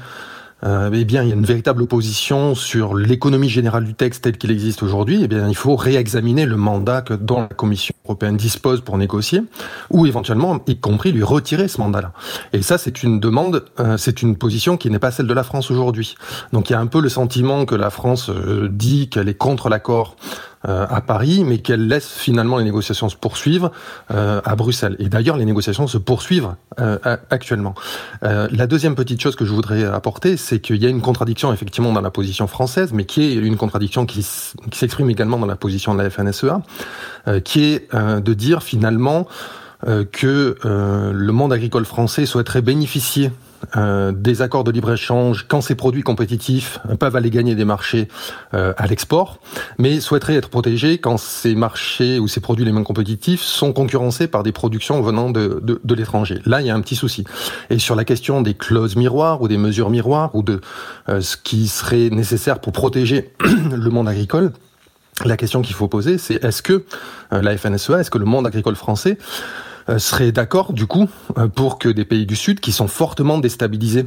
euh, 0.64 0.90
eh 0.94 1.06
bien, 1.06 1.23
il 1.23 1.30
y 1.30 1.31
a 1.31 1.36
une 1.36 1.45
véritable 1.45 1.84
opposition 1.84 2.53
sur 2.53 2.95
l'économie 2.95 3.49
générale 3.49 3.86
du 3.86 3.94
texte 3.94 4.23
tel 4.23 4.38
qu'il 4.38 4.52
existe 4.52 4.84
aujourd'hui, 4.84 5.22
eh 5.23 5.27
bien, 5.27 5.48
il 5.48 5.56
faut 5.56 5.76
réexaminer 5.76 6.45
le 6.45 6.57
mandat 6.57 7.02
que 7.02 7.14
dont 7.14 7.41
la 7.41 7.48
Commission 7.48 7.94
européenne 8.06 8.36
dispose 8.36 8.81
pour 8.81 8.98
négocier, 8.98 9.41
ou 9.90 10.06
éventuellement, 10.06 10.60
y 10.68 10.77
compris, 10.77 11.11
lui 11.11 11.23
retirer 11.23 11.68
ce 11.68 11.80
mandat-là. 11.80 12.11
Et 12.53 12.61
ça, 12.61 12.77
c'est 12.77 13.03
une 13.03 13.19
demande, 13.19 13.65
euh, 13.80 13.98
c'est 13.98 14.22
une 14.22 14.36
position 14.36 14.76
qui 14.76 14.90
n'est 14.90 14.99
pas 14.99 15.11
celle 15.11 15.27
de 15.27 15.34
la 15.34 15.44
France 15.44 15.72
aujourd'hui. 15.72 16.15
Donc, 16.52 16.69
il 16.69 16.73
y 16.73 16.76
a 16.76 16.80
un 16.80 16.88
peu 16.88 17.02
le 17.02 17.10
sentiment 17.10 17.65
que 17.65 17.76
la 17.76 17.90
France 17.90 18.30
euh, 18.30 18.68
dit 18.69 19.10
qu'elle 19.10 19.30
est 19.30 19.38
contre 19.38 19.69
l'accord 19.69 20.18
à 20.64 21.02
Paris, 21.02 21.44
mais 21.45 21.60
qu'elle 21.60 21.88
laisse 21.88 22.07
finalement 22.07 22.57
les 22.57 22.65
négociations 22.65 23.07
se 23.07 23.15
poursuivre 23.15 23.72
à 24.10 24.56
Bruxelles. 24.56 24.95
Et 24.99 25.07
d'ailleurs, 25.07 25.38
les 25.38 25.45
négociations 25.45 25.88
se 25.88 25.98
poursuivent 25.98 26.49
actuellement. 27.30 27.76
la 28.22 28.68
deuxième 28.68 28.95
petite 28.95 29.22
chose 29.22 29.36
que 29.36 29.45
je 29.45 29.53
voudrais 29.53 29.86
apporter, 29.86 30.36
c'est 30.36 30.60
qu'il 30.60 30.77
y 30.77 30.86
a 30.86 30.90
une 30.90 31.02
contradiction 31.02 31.53
effectivement 31.53 31.94
dans 31.94 32.02
la 32.02 32.11
position 32.11 32.48
française, 32.48 32.91
mais 32.94 33.06
qui 33.06 33.23
est 33.23 33.36
une 33.36 33.57
contradiction 33.57 34.06
qui, 34.06 34.22
s'exprime 34.73 35.10
également 35.10 35.38
dans 35.38 35.45
la 35.45 35.56
position 35.56 35.95
de 35.95 36.02
la 36.02 36.10
FNSEA, 36.10 36.61
qui 37.44 37.64
est 37.64 37.95
de 37.95 38.34
dire 38.34 38.61
finalement 38.61 39.27
euh, 39.88 40.03
que 40.03 40.57
euh, 40.65 41.14
le 41.14 41.31
monde 41.31 41.53
agricole 41.53 41.86
français 41.86 42.26
souhaiterait 42.26 42.61
bénéficier 42.61 43.31
euh, 43.76 44.11
des 44.11 44.41
accords 44.41 44.64
de 44.64 44.72
libre-échange 44.72 45.45
quand 45.48 45.61
ces 45.61 45.76
produits 45.76 46.03
compétitifs 46.03 46.80
peuvent 46.99 47.15
aller 47.15 47.30
gagner 47.30 47.56
des 47.56 47.65
marchés 47.65 48.07
à 48.52 48.88
l'export, 48.88 49.40
mais 49.77 49.99
souhaiterait 49.99 50.36
être 50.36 50.49
protégé 50.49 50.98
quand 50.98 51.18
ces 51.18 51.56
marchés 51.56 52.19
ou 52.19 52.27
ces 52.27 52.40
produits 52.40 52.65
les 52.65 52.72
moins 52.72 52.84
compétitifs 52.84 53.41
sont 53.41 53.73
concurrencés 53.73 54.27
par 54.27 54.44
des 54.44 54.52
productions 54.52 55.02
venant 55.02 55.30
de, 55.30 55.61
de, 55.64 55.95
l'étranger. 55.95 56.40
Là, 56.45 56.61
il 56.61 56.68
y 56.68 56.69
a 56.69 56.76
un 56.76 56.81
petit 56.81 56.95
souci. 56.95 57.23
Et 57.69 57.80
sur 57.80 57.95
la 57.95 58.06
question 58.06 58.41
des 58.41 58.53
clauses 58.53 58.95
miroirs 58.95 59.41
ou 59.41 59.48
des 59.48 59.57
mesures 59.57 59.90
miroirs 59.90 60.34
ou 60.36 60.44
de 60.44 60.61
ce 61.07 61.38
qui 61.38 61.68
serait 61.68 62.10
nécessaire 62.10 62.60
pour 62.60 62.73
protéger 62.73 63.34
le 63.72 63.90
monde 63.90 64.07
agricole, 64.07 64.52
la 65.26 65.38
question 65.38 65.61
qu'il 65.61 65.76
faut 65.76 65.88
poser, 65.88 66.18
c'est 66.18 66.44
est-ce 66.44 66.61
que 66.61 66.84
la 67.31 67.57
FNSEA, 67.57 67.99
est-ce 67.99 68.11
que 68.11 68.18
le 68.18 68.26
monde 68.26 68.48
agricole 68.48 68.76
français 68.76 69.18
euh, 69.18 69.18
serait 69.98 70.32
d'accord, 70.32 70.74
du 70.74 70.86
coup, 70.86 71.07
euh, 71.38 71.48
pour 71.48 71.80
que 71.80 71.90
des 71.90 72.06
pays 72.06 72.26
du 72.26 72.36
Sud, 72.36 72.60
qui 72.60 72.72
sont 72.72 72.88
fortement 72.88 73.40
déstabilisés 73.40 74.06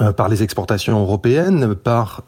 euh, 0.00 0.12
par 0.12 0.28
les 0.28 0.42
exportations 0.42 1.00
européennes, 1.00 1.74
par 1.74 2.22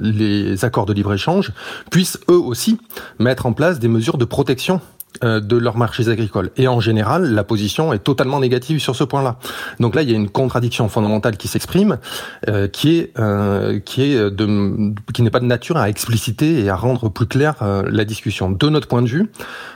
les 0.00 0.64
accords 0.64 0.86
de 0.86 0.92
libre-échange, 0.92 1.52
puissent 1.90 2.18
eux 2.30 2.38
aussi 2.38 2.78
mettre 3.18 3.46
en 3.46 3.52
place 3.52 3.78
des 3.78 3.88
mesures 3.88 4.18
de 4.18 4.24
protection 4.24 4.80
euh, 4.80 4.97
de 5.22 5.56
leurs 5.56 5.76
marchés 5.76 6.08
agricoles. 6.08 6.50
Et 6.56 6.68
en 6.68 6.80
général, 6.80 7.34
la 7.34 7.44
position 7.44 7.92
est 7.92 7.98
totalement 7.98 8.40
négative 8.40 8.78
sur 8.78 8.96
ce 8.96 9.04
point-là. 9.04 9.36
Donc 9.80 9.94
là, 9.94 10.02
il 10.02 10.10
y 10.10 10.12
a 10.12 10.16
une 10.16 10.30
contradiction 10.30 10.88
fondamentale 10.88 11.36
qui 11.36 11.48
s'exprime, 11.48 11.98
euh, 12.48 12.68
qui 12.68 12.98
est 12.98 13.12
euh, 13.18 13.80
qui 13.80 14.02
est 14.02 14.30
de 14.30 14.92
qui 15.12 15.22
n'est 15.22 15.30
pas 15.30 15.40
de 15.40 15.46
nature 15.46 15.76
à 15.76 15.88
expliciter 15.88 16.60
et 16.60 16.68
à 16.68 16.76
rendre 16.76 17.08
plus 17.08 17.26
claire 17.26 17.56
la 17.60 18.04
discussion. 18.04 18.50
De 18.50 18.68
notre 18.68 18.88
point 18.88 19.02
de 19.02 19.08
vue, 19.08 19.30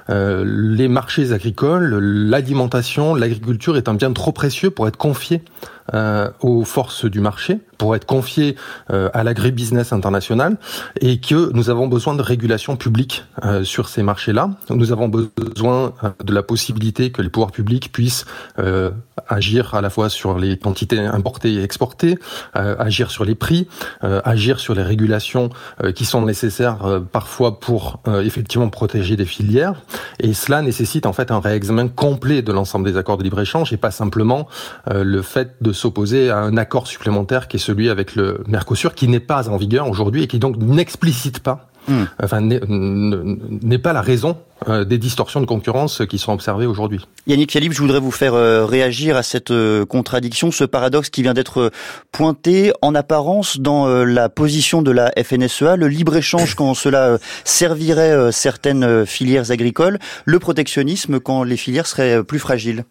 les 0.09 0.89
marchés 0.89 1.33
agricoles, 1.33 1.99
l'alimentation, 1.99 3.15
l'agriculture 3.15 3.77
est 3.77 3.89
un 3.89 3.95
bien 3.95 4.13
trop 4.13 4.33
précieux 4.33 4.71
pour 4.71 4.89
être 4.89 4.97
confié 4.97 5.43
euh, 5.95 6.31
aux 6.41 6.65
forces 6.65 7.07
du 7.07 7.19
marché 7.19 7.59
pour 7.77 7.97
être 7.97 8.07
confiées 8.07 8.55
euh, 8.93 9.11
à 9.15 9.25
l'agribusiness 9.25 9.93
international 9.93 10.57
et 11.01 11.19
que 11.19 11.51
nous 11.55 11.71
avons 11.71 11.89
besoin 11.89 12.15
de 12.15 12.23
régulation 12.23 12.77
publique 12.77 13.25
euh, 13.45 13.65
sur 13.65 13.89
ces 13.89 14.05
marchés-là. 14.05 14.51
Nous 14.71 14.93
avons 14.93 15.09
besoin 15.09 15.93
de 16.25 16.33
la 16.33 16.45
possibilité 16.45 17.11
que 17.11 17.21
les 17.21 17.29
pouvoirs 17.29 17.51
publics 17.51 17.91
puissent 17.91 18.27
agir 19.27 19.75
à 19.75 19.81
la 19.81 19.91
fois 19.91 20.09
sur 20.09 20.39
les 20.39 20.57
quantités 20.57 21.01
importées 21.01 21.55
et 21.55 21.63
exportées, 21.63 22.19
agir 22.55 23.11
sur 23.11 23.25
les 23.25 23.35
prix, 23.35 23.67
agir 24.03 24.61
sur 24.61 24.75
les 24.75 24.83
régulations 24.83 25.51
qui 25.95 26.05
sont 26.05 26.23
nécessaires 26.23 27.01
parfois 27.11 27.61
pour 27.61 28.01
effectivement 28.07 28.69
protéger 28.69 29.17
des 29.17 29.25
filières. 29.25 29.75
Et 30.21 30.33
cela 30.33 30.63
nécessite 30.63 31.07
en 31.07 31.13
fait 31.13 31.31
un 31.31 31.41
réexamen 31.41 31.89
complet 31.89 32.43
de 32.43 32.53
l'ensemble 32.53 32.91
des 32.91 32.97
accords 32.97 33.19
de 33.19 33.25
libre-échange 33.25 33.73
et 33.73 33.77
pas 33.77 33.91
simplement 33.91 34.49
le 34.91 35.23
fait 35.23 35.57
de 35.61 35.72
s'opposer 35.73 36.31
à 36.31 36.39
un 36.39 36.57
accord 36.57 36.87
supplémentaire 36.87 37.49
qui 37.49 37.57
est 37.57 37.61
celui 37.61 37.91
avec 37.91 38.15
le 38.15 38.43
Mercosur, 38.47 38.95
qui 38.95 39.09
n'est 39.09 39.21
pas 39.21 39.49
en 39.49 39.57
vigueur 39.57 39.89
aujourd'hui 39.89 40.23
et 40.23 40.27
qui 40.27 40.39
donc 40.39 40.57
n'explicite 40.57 41.41
pas 41.41 41.69
hmm. 41.89 42.05
enfin 42.23 42.41
n'est 42.41 43.79
pas 43.79 43.93
la 43.93 44.03
raison 44.03 44.37
euh, 44.69 44.85
des 44.85 44.99
distorsions 44.99 45.41
de 45.41 45.47
concurrence 45.47 46.03
qui 46.09 46.19
sont 46.19 46.33
observées 46.33 46.67
aujourd'hui. 46.67 47.05
Yannick 47.27 47.51
Philippe, 47.51 47.73
je 47.73 47.81
voudrais 47.81 47.99
vous 47.99 48.11
faire 48.11 48.35
euh, 48.35 48.65
réagir 48.65 49.17
à 49.17 49.23
cette 49.23 49.51
euh, 49.51 49.85
contradiction, 49.85 50.51
ce 50.51 50.65
paradoxe 50.65 51.11
qui 51.11 51.23
vient 51.23 51.35
d'être 51.35 51.71
pointé 52.13 52.73
en 52.81 52.95
apparence 52.95 53.59
dans 53.59 53.87
la 54.05 54.29
position 54.29 54.83
de 54.83 54.91
la 54.91 55.13
FNSEA, 55.17 55.77
le 55.77 55.89
libre-échange 55.89 56.55
quand 56.55 56.75
cela 56.75 57.19
servirait 57.45 58.31
certaines 58.33 59.07
filières 59.07 59.51
agricoles, 59.51 59.99
le 60.25 60.39
protectionnisme 60.39 61.21
quand 61.21 61.43
les 61.43 61.57
filières 61.57 61.87
seraient 61.87 62.23
plus 62.23 62.39
fragiles. 62.39 62.85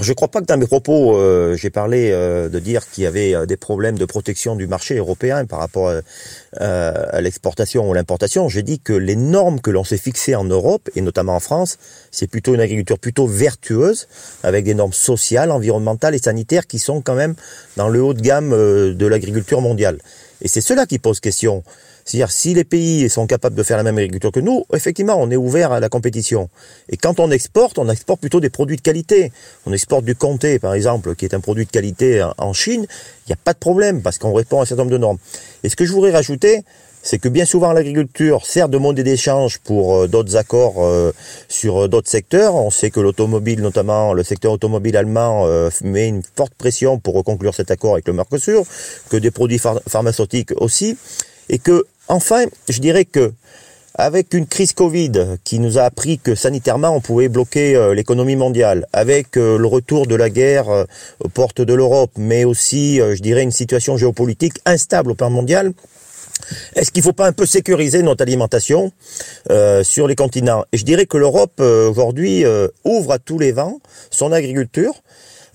Je 0.00 0.10
ne 0.10 0.14
crois 0.14 0.28
pas 0.28 0.40
que 0.40 0.46
dans 0.46 0.56
mes 0.56 0.66
propos, 0.66 1.16
euh, 1.16 1.54
j'ai 1.56 1.70
parlé 1.70 2.10
euh, 2.10 2.48
de 2.48 2.58
dire 2.58 2.88
qu'il 2.90 3.04
y 3.04 3.06
avait 3.06 3.32
euh, 3.32 3.46
des 3.46 3.56
problèmes 3.56 3.96
de 3.96 4.04
protection 4.04 4.56
du 4.56 4.66
marché 4.66 4.96
européen 4.96 5.44
par 5.46 5.60
rapport 5.60 5.92
à 6.58 7.20
l'exportation 7.20 7.88
ou 7.88 7.94
l'importation. 7.94 8.48
J'ai 8.48 8.62
dit 8.62 8.80
que 8.80 8.92
les 8.92 9.14
normes 9.14 9.60
que 9.60 9.70
l'on 9.70 9.84
s'est 9.84 9.98
fixées 9.98 10.34
en 10.34 10.44
Europe, 10.44 10.90
et 10.96 11.00
notamment 11.00 11.36
en 11.36 11.40
France, 11.40 11.78
c'est 12.10 12.26
plutôt 12.26 12.54
une 12.54 12.60
agriculture 12.60 12.98
plutôt 12.98 13.26
vertueuse, 13.26 14.08
avec 14.42 14.64
des 14.64 14.74
normes 14.74 14.92
sociales, 14.92 15.50
environnementales 15.50 16.14
et 16.14 16.18
sanitaires 16.18 16.66
qui 16.66 16.78
sont 16.78 17.00
quand 17.00 17.14
même 17.14 17.34
dans 17.76 17.88
le 17.88 18.02
haut 18.02 18.14
de 18.14 18.20
gamme 18.20 18.50
de 18.50 19.06
l'agriculture 19.06 19.60
mondiale. 19.60 19.98
Et 20.42 20.48
c'est 20.48 20.60
cela 20.60 20.86
qui 20.86 20.98
pose 20.98 21.20
question. 21.20 21.62
C'est-à-dire, 22.04 22.30
si 22.30 22.54
les 22.54 22.64
pays 22.64 23.08
sont 23.08 23.26
capables 23.26 23.56
de 23.56 23.62
faire 23.62 23.76
la 23.76 23.82
même 23.82 23.96
agriculture 23.96 24.32
que 24.32 24.40
nous, 24.40 24.64
effectivement, 24.74 25.16
on 25.18 25.30
est 25.30 25.36
ouvert 25.36 25.72
à 25.72 25.80
la 25.80 25.88
compétition. 25.88 26.50
Et 26.88 26.96
quand 26.96 27.18
on 27.18 27.30
exporte, 27.30 27.78
on 27.78 27.88
exporte 27.88 28.20
plutôt 28.20 28.40
des 28.40 28.50
produits 28.50 28.76
de 28.76 28.82
qualité. 28.82 29.32
On 29.66 29.72
exporte 29.72 30.04
du 30.04 30.14
comté, 30.14 30.58
par 30.58 30.74
exemple, 30.74 31.14
qui 31.14 31.24
est 31.24 31.34
un 31.34 31.40
produit 31.40 31.64
de 31.64 31.70
qualité 31.70 32.26
en 32.38 32.52
Chine. 32.52 32.86
Il 33.26 33.30
n'y 33.30 33.32
a 33.32 33.38
pas 33.42 33.54
de 33.54 33.58
problème 33.58 34.02
parce 34.02 34.18
qu'on 34.18 34.34
répond 34.34 34.60
à 34.60 34.62
un 34.62 34.66
certain 34.66 34.82
nombre 34.82 34.92
de 34.92 34.98
normes. 34.98 35.18
Et 35.62 35.68
ce 35.68 35.76
que 35.76 35.86
je 35.86 35.92
voudrais 35.92 36.12
rajouter, 36.12 36.62
c'est 37.04 37.18
que 37.18 37.28
bien 37.28 37.44
souvent 37.44 37.72
l'agriculture 37.72 38.46
sert 38.46 38.70
de 38.70 38.78
monnaie 38.78 39.02
d'échange 39.02 39.58
pour 39.58 39.94
euh, 39.94 40.08
d'autres 40.08 40.36
accords 40.36 40.76
euh, 40.78 41.12
sur 41.48 41.84
euh, 41.84 41.88
d'autres 41.88 42.08
secteurs. 42.08 42.54
On 42.54 42.70
sait 42.70 42.90
que 42.90 42.98
l'automobile, 42.98 43.60
notamment 43.60 44.14
le 44.14 44.22
secteur 44.24 44.52
automobile 44.52 44.96
allemand, 44.96 45.46
met 45.82 46.08
une 46.08 46.22
forte 46.36 46.54
pression 46.54 46.98
pour 46.98 47.22
conclure 47.22 47.54
cet 47.54 47.70
accord 47.70 47.92
avec 47.92 48.08
le 48.08 48.14
Mercosur, 48.14 48.64
que 49.10 49.18
des 49.18 49.30
produits 49.30 49.60
pharmaceutiques 49.86 50.52
aussi, 50.56 50.96
et 51.50 51.58
que 51.58 51.84
Enfin, 52.08 52.44
je 52.68 52.80
dirais 52.80 53.04
que 53.04 53.32
avec 53.96 54.34
une 54.34 54.46
crise 54.46 54.72
Covid 54.72 55.12
qui 55.44 55.58
nous 55.58 55.78
a 55.78 55.82
appris 55.82 56.18
que 56.18 56.34
sanitairement 56.34 56.90
on 56.90 57.00
pouvait 57.00 57.28
bloquer 57.28 57.76
euh, 57.76 57.94
l'économie 57.94 58.36
mondiale, 58.36 58.86
avec 58.92 59.36
euh, 59.36 59.56
le 59.56 59.66
retour 59.66 60.06
de 60.06 60.16
la 60.16 60.30
guerre 60.30 60.68
euh, 60.68 60.84
aux 61.20 61.28
portes 61.28 61.60
de 61.60 61.72
l'Europe, 61.72 62.10
mais 62.16 62.44
aussi, 62.44 62.96
je 62.96 63.22
dirais, 63.22 63.42
une 63.42 63.52
situation 63.52 63.96
géopolitique 63.96 64.54
instable 64.66 65.12
au 65.12 65.14
plan 65.14 65.30
mondial, 65.30 65.72
est-ce 66.74 66.90
qu'il 66.90 67.00
ne 67.00 67.04
faut 67.04 67.12
pas 67.12 67.28
un 67.28 67.32
peu 67.32 67.46
sécuriser 67.46 68.02
notre 68.02 68.22
alimentation 68.22 68.90
sur 69.84 70.08
les 70.08 70.16
continents? 70.16 70.64
Je 70.72 70.82
dirais 70.82 71.06
que 71.06 71.16
l'Europe 71.16 71.60
aujourd'hui 71.60 72.44
ouvre 72.82 73.12
à 73.12 73.18
tous 73.20 73.38
les 73.38 73.52
vents 73.52 73.78
son 74.10 74.32
agriculture 74.32 74.94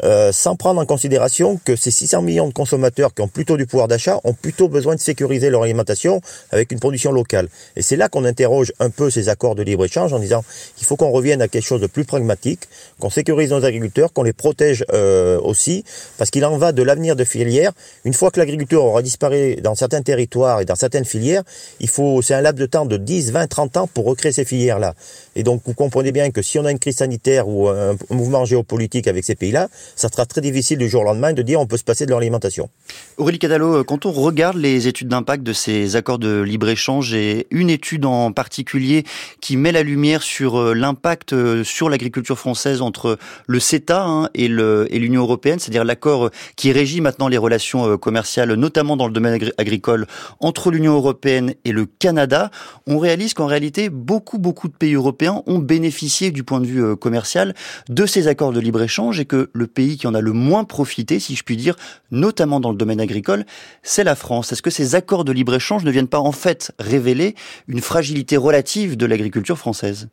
euh, 0.03 0.31
sans 0.31 0.55
prendre 0.55 0.80
en 0.80 0.85
considération 0.85 1.59
que 1.63 1.76
ces 1.76 1.91
600 1.91 2.21
millions 2.21 2.47
de 2.47 2.53
consommateurs 2.53 3.13
qui 3.13 3.21
ont 3.21 3.27
plutôt 3.27 3.57
du 3.57 3.65
pouvoir 3.65 3.88
d'achat 3.88 4.19
ont 4.23 4.34
plutôt 4.34 4.69
besoin 4.69 4.95
de 4.95 4.99
sécuriser 4.99 5.49
leur 5.49 5.63
alimentation 5.63 6.21
avec 6.51 6.71
une 6.71 6.80
production 6.80 7.11
locale. 7.11 7.49
Et 7.76 7.81
c'est 7.81 7.97
là 7.97 8.09
qu'on 8.09 8.26
interroge 8.26 8.71
un 8.80 8.89
peu 8.89 9.09
ces 9.09 9.30
accords 9.30 9.55
de 9.55 9.63
libre-échange 9.63 10.13
en 10.13 10.19
disant 10.19 10.43
qu'il 10.76 10.88
faut 10.88 10.95
qu'on 10.95 11.11
revienne 11.11 11.41
à 11.41 11.47
quelque 11.47 11.65
chose 11.65 11.81
de 11.81 11.88
plus 11.88 12.05
pragmatique, 12.05 12.61
qu'on 12.99 13.09
sécurise 13.09 13.51
nos 13.51 13.65
agriculteurs, 13.65 14.13
qu'on 14.13 14.23
les 14.23 14.34
protège 14.34 14.85
euh, 14.93 15.39
aussi, 15.41 15.84
parce 16.17 16.30
qu'il 16.30 16.45
en 16.45 16.57
va 16.57 16.71
de 16.71 16.84
l'avenir 16.84 17.15
de 17.15 17.23
filières. 17.23 17.71
Une 18.05 18.13
fois 18.13 18.31
que 18.31 18.39
l'agriculture 18.39 18.84
aura 18.84 19.01
disparu 19.01 19.57
dans 19.57 19.76
certains 19.76 20.01
territoires 20.01 20.61
et 20.61 20.65
dans 20.65 20.76
certaines 20.76 21.05
filières, 21.05 21.43
il 21.80 21.89
faut, 21.89 22.21
c'est 22.21 22.34
un 22.34 22.41
laps 22.41 22.59
de 22.59 22.65
temps 22.65 22.85
de 22.85 22.97
10, 22.97 23.31
20, 23.31 23.47
30 23.47 23.77
ans 23.77 23.88
pour 23.88 24.05
recréer 24.05 24.31
ces 24.31 24.45
filières-là. 24.45 24.93
Et 25.35 25.43
donc, 25.43 25.61
vous 25.65 25.73
comprenez 25.73 26.11
bien 26.11 26.31
que 26.31 26.41
si 26.41 26.59
on 26.59 26.65
a 26.65 26.71
une 26.71 26.80
crise 26.80 26.97
sanitaire 26.97 27.47
ou 27.47 27.67
un 27.67 27.95
mouvement 28.09 28.45
géopolitique 28.45 29.07
avec 29.07 29.23
ces 29.23 29.35
pays-là, 29.35 29.69
ça 29.95 30.09
sera 30.09 30.25
très 30.25 30.41
difficile 30.41 30.77
du 30.77 30.89
jour 30.89 31.01
au 31.01 31.05
lendemain 31.05 31.33
de 31.33 31.41
dire 31.41 31.59
on 31.59 31.67
peut 31.67 31.77
se 31.77 31.83
passer 31.83 32.05
de 32.05 32.11
leur 32.11 32.19
alimentation. 32.19 32.69
Aurélie 33.17 33.39
Cadallo, 33.39 33.75
euh, 33.75 33.83
quand 33.83 34.05
on 34.05 34.11
regarde 34.11 34.57
les 34.57 34.87
études 34.87 35.09
d'impact 35.09 35.43
de 35.43 35.53
ces 35.53 35.95
accords 35.95 36.19
de 36.19 36.41
libre-échange 36.41 37.13
et 37.13 37.47
une 37.51 37.69
étude 37.69 38.05
en 38.05 38.31
particulier 38.31 39.03
qui 39.41 39.57
met 39.57 39.71
la 39.71 39.83
lumière 39.83 40.21
sur 40.21 40.59
euh, 40.59 40.73
l'impact 40.73 41.33
euh, 41.33 41.63
sur 41.63 41.89
l'agriculture 41.89 42.37
française 42.37 42.81
entre 42.81 43.17
le 43.47 43.59
CETA 43.59 44.03
hein, 44.03 44.29
et 44.33 44.47
l'Union 44.47 45.21
européenne, 45.21 45.59
c'est-à-dire 45.59 45.83
l'accord 45.83 46.29
qui 46.55 46.71
régit 46.71 47.01
maintenant 47.01 47.27
les 47.27 47.37
relations 47.37 47.97
commerciales, 47.97 48.53
notamment 48.53 48.97
dans 48.97 49.07
le 49.07 49.13
domaine 49.13 49.39
agricole, 49.57 50.07
entre 50.39 50.71
l'Union 50.71 50.93
européenne 50.93 51.53
et 51.65 51.71
le 51.71 51.85
Canada, 51.85 52.51
on 52.87 52.97
réalise 52.97 53.33
qu'en 53.33 53.45
réalité, 53.45 53.89
beaucoup, 53.89 54.37
beaucoup 54.37 54.67
de 54.67 54.73
pays 54.73 54.93
européens 54.93 55.43
ont 55.45 55.59
bénéficié 55.59 56.31
du 56.31 56.43
point 56.43 56.59
de 56.59 56.67
vue 56.67 56.95
commercial 56.95 57.53
de 57.89 58.05
ces 58.05 58.27
accords 58.27 58.53
de 58.53 58.59
libre-échange 58.59 59.19
et 59.19 59.25
que 59.25 59.49
le 59.53 59.67
qui 59.88 60.07
en 60.07 60.14
a 60.14 60.22
le 60.22 60.34
moins 60.34 60.64
profité, 60.64 61.19
si 61.19 61.35
je 61.35 61.43
puis 61.43 61.57
dire, 61.57 61.76
notamment 62.11 62.60
dans 62.60 62.72
le 62.72 62.77
domaine 62.77 63.01
agricole, 63.01 63.45
c'est 63.84 64.03
la 64.03 64.15
France. 64.15 64.51
Est-ce 64.51 64.61
que 64.61 64.69
ces 64.69 64.95
accords 64.95 65.26
de 65.26 65.31
libre-échange 65.31 65.84
ne 65.84 65.91
viennent 65.91 66.07
pas 66.07 66.19
en 66.19 66.31
fait 66.31 66.72
révéler 66.80 67.35
une 67.68 67.81
fragilité 67.81 68.38
relative 68.38 68.97
de 68.97 69.06
l'agriculture 69.06 69.57
française? 69.57 70.10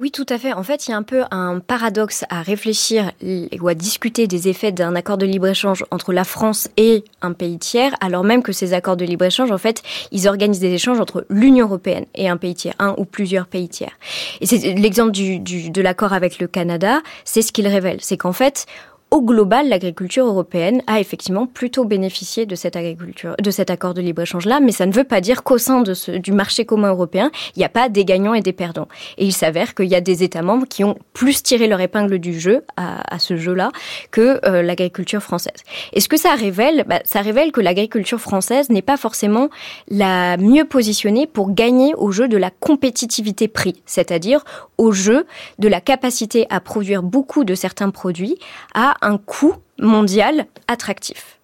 Oui, 0.00 0.10
tout 0.10 0.24
à 0.30 0.38
fait. 0.38 0.54
En 0.54 0.62
fait, 0.62 0.88
il 0.88 0.92
y 0.92 0.94
a 0.94 0.96
un 0.96 1.02
peu 1.02 1.24
un 1.30 1.58
paradoxe 1.58 2.24
à 2.30 2.40
réfléchir 2.40 3.12
ou 3.60 3.68
à 3.68 3.74
discuter 3.74 4.26
des 4.26 4.48
effets 4.48 4.72
d'un 4.72 4.94
accord 4.94 5.18
de 5.18 5.26
libre-échange 5.26 5.84
entre 5.90 6.14
la 6.14 6.24
France 6.24 6.68
et 6.78 7.04
un 7.20 7.34
pays 7.34 7.58
tiers, 7.58 7.92
alors 8.00 8.24
même 8.24 8.42
que 8.42 8.52
ces 8.52 8.72
accords 8.72 8.96
de 8.96 9.04
libre-échange, 9.04 9.52
en 9.52 9.58
fait, 9.58 9.82
ils 10.10 10.26
organisent 10.26 10.58
des 10.58 10.72
échanges 10.72 11.00
entre 11.00 11.26
l'Union 11.28 11.66
européenne 11.66 12.06
et 12.14 12.30
un 12.30 12.38
pays 12.38 12.54
tiers, 12.54 12.72
un 12.78 12.94
ou 12.96 13.04
plusieurs 13.04 13.46
pays 13.46 13.68
tiers. 13.68 13.92
Et 14.40 14.46
c'est 14.46 14.72
l'exemple 14.72 15.12
du, 15.12 15.38
du, 15.38 15.68
de 15.68 15.82
l'accord 15.82 16.14
avec 16.14 16.38
le 16.38 16.46
Canada, 16.46 17.02
c'est 17.26 17.42
ce 17.42 17.52
qu'il 17.52 17.68
révèle. 17.68 17.98
C'est 18.00 18.16
qu'en 18.16 18.32
fait, 18.32 18.64
au 19.10 19.22
global, 19.22 19.68
l'agriculture 19.68 20.26
européenne 20.26 20.82
a 20.86 21.00
effectivement 21.00 21.46
plutôt 21.46 21.84
bénéficié 21.84 22.46
de 22.46 22.54
cette 22.54 22.76
agriculture, 22.76 23.34
de 23.42 23.50
cet 23.50 23.70
accord 23.70 23.92
de 23.92 24.00
libre-échange 24.00 24.46
là, 24.46 24.60
mais 24.60 24.72
ça 24.72 24.86
ne 24.86 24.92
veut 24.92 25.04
pas 25.04 25.20
dire 25.20 25.42
qu'au 25.42 25.58
sein 25.58 25.80
de 25.80 25.94
ce, 25.94 26.12
du 26.12 26.32
marché 26.32 26.64
commun 26.64 26.90
européen, 26.90 27.30
il 27.56 27.58
n'y 27.58 27.64
a 27.64 27.68
pas 27.68 27.88
des 27.88 28.04
gagnants 28.04 28.34
et 28.34 28.40
des 28.40 28.52
perdants. 28.52 28.88
Et 29.18 29.24
il 29.24 29.32
s'avère 29.32 29.74
qu'il 29.74 29.86
y 29.86 29.94
a 29.94 30.00
des 30.00 30.22
États 30.22 30.42
membres 30.42 30.66
qui 30.68 30.84
ont 30.84 30.96
plus 31.12 31.42
tiré 31.42 31.66
leur 31.66 31.80
épingle 31.80 32.18
du 32.18 32.38
jeu 32.38 32.64
à, 32.76 33.14
à 33.14 33.18
ce 33.18 33.36
jeu-là 33.36 33.72
que 34.10 34.40
euh, 34.46 34.62
l'agriculture 34.62 35.22
française. 35.22 35.58
Et 35.92 36.00
ce 36.00 36.08
que 36.08 36.16
ça 36.16 36.34
révèle, 36.34 36.84
bah, 36.86 37.00
ça 37.04 37.20
révèle 37.20 37.50
que 37.50 37.60
l'agriculture 37.60 38.20
française 38.20 38.70
n'est 38.70 38.82
pas 38.82 38.96
forcément 38.96 39.48
la 39.88 40.36
mieux 40.36 40.64
positionnée 40.64 41.26
pour 41.26 41.52
gagner 41.52 41.94
au 41.96 42.12
jeu 42.12 42.28
de 42.28 42.36
la 42.36 42.50
compétitivité 42.50 43.48
prix, 43.48 43.82
c'est-à-dire 43.86 44.44
au 44.78 44.92
jeu 44.92 45.26
de 45.58 45.68
la 45.68 45.80
capacité 45.80 46.46
à 46.48 46.60
produire 46.60 47.02
beaucoup 47.02 47.44
de 47.44 47.54
certains 47.54 47.90
produits 47.90 48.38
à 48.74 48.94
un 49.02 49.18
coût 49.18 49.54
mondial 49.78 50.46
attractif. 50.68 51.38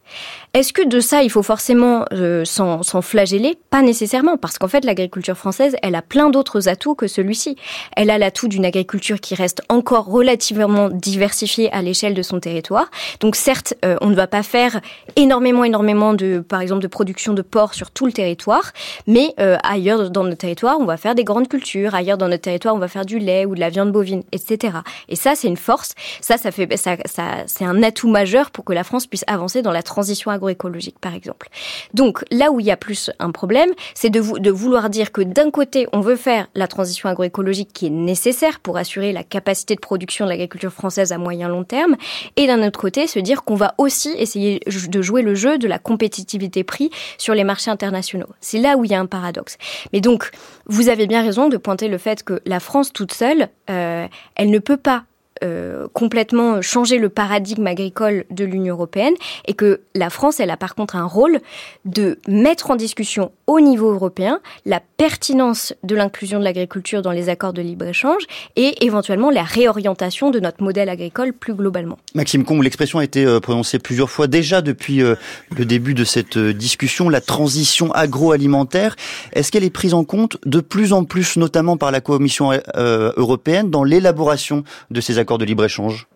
Est-ce 0.57 0.73
que 0.73 0.89
de 0.89 1.01
ça, 1.01 1.23
il 1.23 1.29
faut 1.29 1.43
forcément 1.43 2.07
euh, 2.13 2.47
s'en 2.47 3.03
flageller? 3.03 3.59
Pas 3.69 3.83
nécessairement, 3.83 4.39
parce 4.39 4.57
qu'en 4.57 4.69
fait, 4.69 4.87
l'agriculture 4.87 5.37
française, 5.37 5.77
elle 5.83 5.95
a 5.95 6.01
plein 6.01 6.31
d'autres 6.31 6.71
atouts 6.71 6.95
que 6.95 7.09
celui-ci. 7.09 7.57
Elle 7.95 8.09
a 8.09 8.17
l'atout 8.17 8.49
d'une 8.49 8.65
agriculture 8.65 9.21
qui 9.21 9.35
reste 9.35 9.61
encore 9.69 10.07
relativement 10.07 10.89
diversifiée 10.89 11.71
à 11.75 11.83
l'échelle 11.83 12.15
de 12.15 12.23
son 12.23 12.41
territoire. 12.41 12.91
Donc 13.21 13.37
certes, 13.37 13.75
euh, 13.85 13.99
on 14.01 14.07
ne 14.07 14.15
va 14.15 14.27
pas 14.27 14.43
faire 14.43 14.81
énormément, 15.17 15.63
énormément 15.63 16.15
de, 16.15 16.39
par 16.39 16.63
exemple, 16.63 16.81
de 16.81 16.87
production 16.87 17.35
de 17.35 17.43
porc 17.43 17.75
sur 17.75 17.91
tout 17.91 18.07
le 18.07 18.13
territoire, 18.13 18.73
mais 19.07 19.35
euh, 19.39 19.59
ailleurs 19.63 20.09
dans 20.09 20.25
notre 20.25 20.39
territoire, 20.39 20.79
on 20.81 20.87
va 20.87 20.97
faire 20.97 21.15
des 21.15 21.25
grandes 21.25 21.49
cultures. 21.49 21.95
Ailleurs 21.95 22.17
dans 22.17 22.29
notre 22.29 22.45
territoire, 22.45 22.75
on 22.75 22.79
va 22.79 22.89
faire 22.89 23.05
du 23.05 23.19
lait 23.19 23.45
ou 23.45 23.55
de 23.55 23.61
la 23.61 23.69
viande 23.69 23.93
bovine, 23.93 24.23
etc. 24.33 24.79
Et 25.11 25.17
ça, 25.17 25.35
c'est 25.35 25.49
une 25.49 25.59
force. 25.59 25.93
Ça, 26.23 26.39
ça 26.39 26.51
fait, 26.51 26.79
ça, 26.79 26.97
ça 27.05 27.25
c'est 27.47 27.67
un 27.67 27.83
atout 27.83 28.09
majeur 28.09 28.51
pour 28.51 28.65
que 28.65 28.73
la 28.73 28.85
France 28.85 29.07
puisse 29.07 29.25
avancer 29.27 29.61
dans 29.61 29.71
la 29.71 29.83
transition 29.83 30.31
agroalimentaire 30.31 30.46
écologique, 30.49 30.99
par 31.01 31.15
exemple. 31.15 31.49
Donc 31.95 32.25
là 32.31 32.51
où 32.51 32.61
il 32.61 32.67
y 32.67 32.71
a 32.71 32.77
plus 32.77 33.11
un 33.19 33.31
problème, 33.31 33.71
c'est 33.95 34.11
de, 34.11 34.39
de 34.39 34.51
vouloir 34.51 34.91
dire 34.91 35.13
que 35.13 35.23
d'un 35.23 35.51
côté, 35.51 35.87
on 35.93 36.01
veut 36.01 36.17
faire 36.17 36.47
la 36.55 36.69
transition 36.69 37.09
agroécologique 37.09 37.73
qui 37.73 37.87
est 37.87 37.91
nécessaire 37.91 38.61
pour 38.61 38.77
assurer 38.77 39.13
la 39.13 39.25
capacité 39.25 39.75
de 39.75 39.81
production 39.81 40.25
de 40.25 40.31
l'agriculture 40.31 40.73
française 40.73 41.13
à 41.13 41.19
moyen 41.19 41.49
long 41.49 41.65
terme, 41.65 41.97
et 42.37 42.47
d'un 42.47 42.67
autre 42.67 42.81
côté, 42.81 43.07
se 43.07 43.19
dire 43.19 43.45
qu'on 43.45 43.55
va 43.55 43.75
aussi 43.79 44.11
essayer 44.17 44.61
de 44.67 45.03
jouer 45.03 45.23
le 45.23 45.35
jeu 45.35 45.59
de 45.59 45.69
la 45.69 45.79
compétitivité 45.79 46.65
prix 46.65 46.91
sur 47.19 47.35
les 47.35 47.45
marchés 47.45 47.71
internationaux. 47.71 48.29
C'est 48.41 48.59
là 48.59 48.77
où 48.77 48.85
il 48.85 48.91
y 48.91 48.95
a 48.95 49.01
un 49.01 49.07
paradoxe. 49.07 49.57
Mais 49.93 50.01
donc, 50.01 50.31
vous 50.67 50.89
avez 50.89 51.07
bien 51.07 51.23
raison 51.23 51.49
de 51.49 51.57
pointer 51.57 51.89
le 51.89 51.99
fait 51.99 52.23
que 52.23 52.41
la 52.45 52.61
France 52.61 52.93
toute 52.93 53.13
seule, 53.13 53.49
euh, 53.71 54.07
elle 54.35 54.51
ne 54.51 54.59
peut 54.59 54.77
pas 54.77 55.05
euh, 55.45 55.87
complètement 55.93 56.63
changer 56.63 56.99
le 56.99 57.09
paradigme 57.09 57.67
agricole 57.67 58.25
de 58.31 58.45
l'Union 58.45 58.75
européenne 58.75 59.13
et 59.47 59.55
que 59.55 59.81
la 59.95 60.09
France, 60.09 60.41
elle 60.41 60.51
a 60.51 60.57
par 60.57 60.75
contre 60.75 60.97
un 60.97 61.05
rôle 61.05 61.41
de 61.85 62.19
mettre 62.27 62.71
en 62.71 62.77
discussion 62.77 63.33
au 63.47 63.61
niveau 63.61 63.93
européen 63.93 64.41
la 64.65 64.81
pertinence 64.97 65.75
de 65.83 65.95
l'inclusion 65.95 66.39
de 66.39 66.45
l'agriculture 66.45 67.03
dans 67.03 67.13
les 67.13 67.29
accords 67.29 67.53
de 67.53 67.61
libre-échange 67.61 68.23
et 68.57 68.85
éventuellement 68.85 69.31
la 69.31 69.43
réorientation 69.43 70.31
de 70.31 70.41
notre 70.41 70.63
modèle 70.63 70.89
agricole 70.89 71.33
plus 71.33 71.55
globalement. 71.55 71.99
Maxime 72.15 72.45
Combe, 72.45 72.63
l'expression 72.63 72.99
a 72.99 73.05
été 73.05 73.25
euh, 73.25 73.41
prononcée 73.41 73.79
plusieurs 73.79 74.11
fois 74.11 74.29
déjà 74.29 74.63
depuis 74.63 75.03
euh, 75.03 75.17
le 75.57 75.67
début 75.67 75.93
de 75.93 76.05
cette 76.05 76.39
discussion, 76.39 77.11
la 77.11 77.21
transition 77.21 77.93
agroalimentaire. 77.93 78.97
Est-ce 79.33 79.53
qu'elle 79.53 79.65
est 79.65 79.71
prise 79.71 79.93
en 79.93 80.05
compte 80.05 80.39
de 80.47 80.61
plus 80.61 80.93
en 80.95 81.05
plus, 81.05 81.37
notamment 81.37 81.77
par 81.77 81.91
la 81.91 82.01
Commission 82.01 82.53
européenne, 82.77 83.71
dans 83.71 83.85
l'élaboration 83.85 84.65
de 84.91 85.01
ces 85.01 85.19
accords 85.19 85.26
de 85.39 85.45
libre-échange 85.45 86.09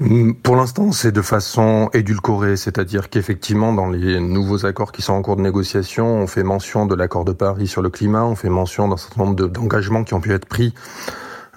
mm, 0.00 0.32
pour 0.42 0.56
l'instant, 0.56 0.92
c'est 0.92 1.12
de 1.12 1.22
façon 1.22 1.90
édulcorée, 1.92 2.56
c'est-à-dire 2.56 3.10
qu'effectivement, 3.10 3.72
dans 3.72 3.88
les 3.88 4.18
nouveaux 4.20 4.66
accords 4.66 4.92
qui 4.92 5.02
sont 5.02 5.12
en 5.12 5.22
cours 5.22 5.36
de 5.36 5.42
négociation, 5.42 6.06
on 6.06 6.26
fait 6.26 6.42
mention 6.42 6.86
de 6.86 6.94
l'accord 6.94 7.24
de 7.24 7.32
Paris 7.32 7.68
sur 7.68 7.82
le 7.82 7.90
climat, 7.90 8.24
on 8.24 8.34
fait 8.34 8.48
mention 8.48 8.88
d'un 8.88 8.96
certain 8.96 9.24
nombre 9.24 9.46
d'engagements 9.46 10.04
qui 10.04 10.14
ont 10.14 10.20
pu 10.20 10.32
être 10.32 10.46
pris 10.46 10.74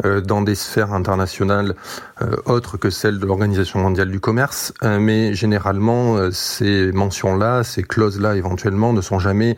euh, 0.03 0.19
dans 0.19 0.41
des 0.41 0.55
sphères 0.55 0.91
internationales 0.91 1.73
euh, 2.21 2.35
autres 2.47 2.75
que 2.75 2.89
celles 2.89 3.17
de 3.17 3.25
l'Organisation 3.25 3.79
mondiale 3.79 4.11
du 4.11 4.19
commerce, 4.19 4.73
euh, 4.83 4.99
mais 4.99 5.33
généralement 5.33 6.17
ces 6.33 6.91
mentions-là, 6.91 7.63
ces 7.63 7.81
clauses-là 7.81 8.35
éventuellement 8.35 8.91
ne 8.91 8.99
sont 8.99 9.19
jamais 9.19 9.55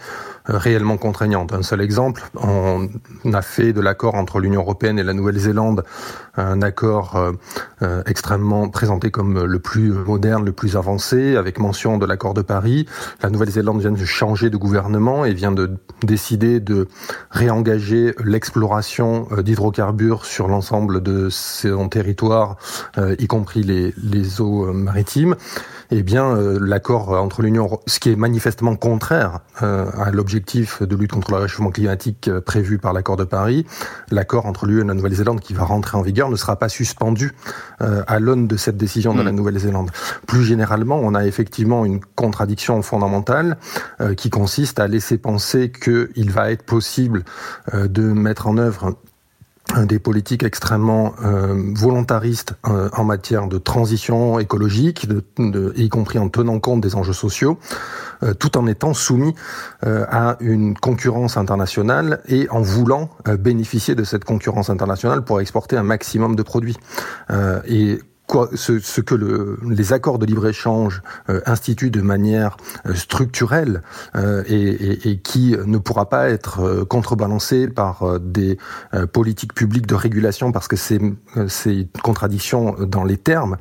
réellement 0.47 0.97
contraignantes. 0.97 1.53
Un 1.53 1.63
seul 1.63 1.81
exemple, 1.81 2.23
on 2.35 2.89
a 3.33 3.41
fait 3.41 3.73
de 3.73 3.81
l'accord 3.81 4.15
entre 4.15 4.39
l'Union 4.39 4.61
européenne 4.61 4.99
et 4.99 5.03
la 5.03 5.13
Nouvelle-Zélande 5.13 5.83
un 6.39 6.61
accord 6.61 7.19
extrêmement 8.05 8.69
présenté 8.69 9.09
comme 9.09 9.43
le 9.43 9.59
plus 9.59 9.91
moderne, 9.91 10.45
le 10.45 10.51
plus 10.51 10.77
avancé, 10.77 11.35
avec 11.35 11.57
mention 11.57 11.97
de 11.97 12.05
l'accord 12.05 12.35
de 12.35 12.43
Paris. 12.43 12.85
La 13.23 13.31
Nouvelle-Zélande 13.31 13.79
vient 13.79 13.91
de 13.91 14.05
changer 14.05 14.51
de 14.51 14.57
gouvernement 14.57 15.25
et 15.25 15.33
vient 15.33 15.51
de 15.51 15.71
décider 16.03 16.59
de 16.59 16.87
réengager 17.31 18.13
l'exploration 18.23 19.27
d'hydrocarbures 19.41 20.25
sur 20.25 20.47
l'ensemble 20.47 21.01
de 21.01 21.29
son 21.29 21.89
territoire, 21.89 22.57
euh, 22.97 23.15
y 23.19 23.27
compris 23.27 23.63
les, 23.63 23.93
les 23.97 24.41
eaux 24.41 24.67
euh, 24.67 24.73
maritimes, 24.73 25.35
eh 25.91 26.03
bien 26.03 26.35
euh, 26.35 26.59
l'accord 26.61 27.09
entre 27.09 27.41
l'Union, 27.41 27.79
ce 27.87 27.99
qui 27.99 28.11
est 28.11 28.15
manifestement 28.15 28.75
contraire 28.75 29.39
à 29.59 30.11
l'objectif 30.11 30.36
de 30.39 30.95
lutte 30.95 31.11
contre 31.11 31.31
le 31.31 31.37
réchauffement 31.37 31.71
climatique 31.71 32.29
prévu 32.45 32.77
par 32.77 32.93
l'accord 32.93 33.17
de 33.17 33.23
Paris, 33.23 33.65
l'accord 34.11 34.45
entre 34.45 34.65
l'UE 34.65 34.81
et 34.81 34.83
la 34.83 34.93
Nouvelle-Zélande 34.93 35.39
qui 35.39 35.53
va 35.53 35.63
rentrer 35.63 35.97
en 35.97 36.01
vigueur 36.01 36.29
ne 36.29 36.35
sera 36.35 36.57
pas 36.57 36.69
suspendu 36.69 37.33
à 37.79 38.19
l'aune 38.19 38.47
de 38.47 38.57
cette 38.57 38.77
décision 38.77 39.13
de 39.13 39.21
la 39.21 39.31
mm. 39.31 39.35
Nouvelle-Zélande. 39.35 39.91
Plus 40.25 40.43
généralement, 40.43 40.99
on 41.01 41.13
a 41.15 41.25
effectivement 41.25 41.85
une 41.85 41.99
contradiction 42.15 42.81
fondamentale 42.81 43.57
qui 44.15 44.29
consiste 44.29 44.79
à 44.79 44.87
laisser 44.87 45.17
penser 45.17 45.71
qu'il 45.71 46.31
va 46.31 46.51
être 46.51 46.63
possible 46.63 47.23
de 47.73 48.01
mettre 48.01 48.47
en 48.47 48.57
œuvre 48.57 48.95
des 49.85 49.99
politiques 49.99 50.43
extrêmement 50.43 51.13
euh, 51.23 51.71
volontaristes 51.75 52.55
euh, 52.67 52.89
en 52.93 53.03
matière 53.03 53.47
de 53.47 53.57
transition 53.57 54.39
écologique, 54.39 55.07
y 55.75 55.89
compris 55.89 56.19
en 56.19 56.29
tenant 56.29 56.59
compte 56.59 56.81
des 56.81 56.95
enjeux 56.95 57.13
sociaux, 57.13 57.59
euh, 58.23 58.33
tout 58.33 58.57
en 58.57 58.67
étant 58.67 58.93
soumis 58.93 59.35
à 59.83 60.37
une 60.39 60.75
concurrence 60.75 61.37
internationale 61.37 62.21
et 62.27 62.49
en 62.49 62.61
voulant 62.61 63.09
bénéficier 63.39 63.95
de 63.95 64.03
cette 64.03 64.23
concurrence 64.23 64.69
internationale 64.69 65.23
pour 65.23 65.39
exporter 65.39 65.77
un 65.77 65.83
maximum 65.83 66.35
de 66.35 66.43
produits. 66.43 66.77
et 67.67 67.99
ce, 68.53 69.01
que 69.01 69.15
le, 69.15 69.57
les 69.67 69.93
accords 69.93 70.19
de 70.19 70.25
libre-échange 70.25 71.01
euh, 71.29 71.41
instituent 71.45 71.91
de 71.91 72.01
manière 72.01 72.57
euh, 72.85 72.93
structurelle 72.93 73.81
euh, 74.15 74.43
et, 74.47 75.19
qui 75.23 75.55
ne 75.65 75.77
pourra 75.77 76.09
pas 76.09 76.29
être 76.29 76.83
contrebalancé 76.83 77.67
par 77.67 78.19
des 78.19 78.57
politiques 79.11 79.53
publiques 79.53 79.87
de 79.87 79.95
régulation 79.95 80.51
parce 80.51 80.67
que 80.67 80.75
c'est 80.75 80.97
une 80.97 81.87
contradiction 82.03 82.75
dans 82.79 83.03
les 83.03 83.17
termes, 83.17 83.57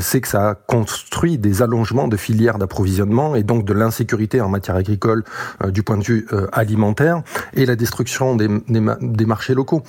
c'est 0.00 0.20
que 0.20 0.28
ça 0.28 0.58
construit 0.66 1.38
des 1.38 1.62
allongements 1.62 2.08
de 2.08 2.16
filières 2.16 2.58
d'approvisionnement 2.58 3.34
et 3.34 3.42
donc 3.42 3.64
de 3.64 3.72
l'insécurité 3.72 4.40
en 4.40 4.48
matière 4.48 4.76
agricole 4.76 5.24
du 5.68 5.82
point 5.82 5.96
de 5.96 6.04
vue 6.04 6.26
alimentaire 6.52 7.22
et 7.54 7.66
la 7.66 7.76
destruction 7.76 8.36
des, 8.36 8.48
des, 8.68 8.84
des 9.00 9.26
marchés 9.26 9.54
locaux 9.54 9.82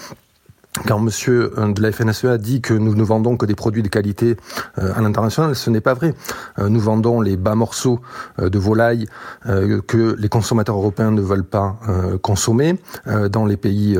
quand 0.85 0.99
monsieur 0.99 1.53
euh, 1.57 1.73
de 1.73 1.81
la 1.81 1.91
FNSEA 1.91 2.37
dit 2.37 2.61
que 2.61 2.73
nous 2.73 2.95
ne 2.95 3.03
vendons 3.03 3.37
que 3.37 3.45
des 3.45 3.55
produits 3.55 3.83
de 3.83 3.87
qualité 3.87 4.37
euh, 4.77 4.93
à 4.95 5.01
l'international, 5.01 5.55
ce 5.55 5.69
n'est 5.69 5.81
pas 5.81 5.93
vrai. 5.93 6.13
Euh, 6.59 6.69
nous 6.69 6.79
vendons 6.79 7.21
les 7.21 7.37
bas 7.37 7.55
morceaux 7.55 7.99
de 8.37 8.59
volaille 8.59 9.05
que 9.45 10.15
les 10.17 10.29
consommateurs 10.29 10.75
européens 10.75 11.11
ne 11.11 11.21
veulent 11.21 11.43
pas 11.43 11.77
consommer, 12.21 12.79
dans 13.31 13.45
les 13.45 13.57
pays 13.57 13.97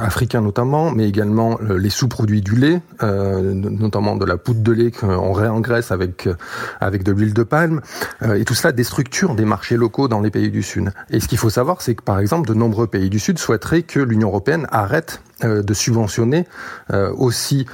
africains 0.00 0.40
notamment, 0.40 0.90
mais 0.90 1.08
également 1.08 1.58
les 1.60 1.90
sous-produits 1.90 2.42
du 2.42 2.56
lait, 2.56 2.80
notamment 3.02 4.16
de 4.16 4.24
la 4.24 4.36
poudre 4.36 4.62
de 4.62 4.72
lait 4.72 4.90
qu'on 4.90 5.32
réengraisse 5.32 5.92
avec, 5.92 6.28
avec 6.80 7.04
de 7.04 7.12
l'huile 7.12 7.34
de 7.34 7.42
palme. 7.42 7.80
Et 8.34 8.44
tout 8.44 8.54
cela 8.54 8.72
déstructure 8.72 9.34
des 9.34 9.44
marchés 9.44 9.76
locaux 9.76 10.08
dans 10.08 10.20
les 10.20 10.30
pays 10.30 10.50
du 10.50 10.62
Sud. 10.62 10.90
Et 11.10 11.20
ce 11.20 11.28
qu'il 11.28 11.38
faut 11.38 11.50
savoir, 11.50 11.80
c'est 11.80 11.94
que 11.94 12.02
par 12.02 12.18
exemple, 12.18 12.48
de 12.48 12.54
nombreux 12.54 12.86
pays 12.86 13.10
du 13.10 13.18
Sud 13.18 13.38
souhaiteraient 13.38 13.82
que 13.82 14.00
l'Union 14.00 14.28
européenne 14.28 14.66
arrête 14.70 15.20
de 15.42 15.74
subventionner 15.74 16.46
euh, 16.92 17.12
aussi 17.16 17.66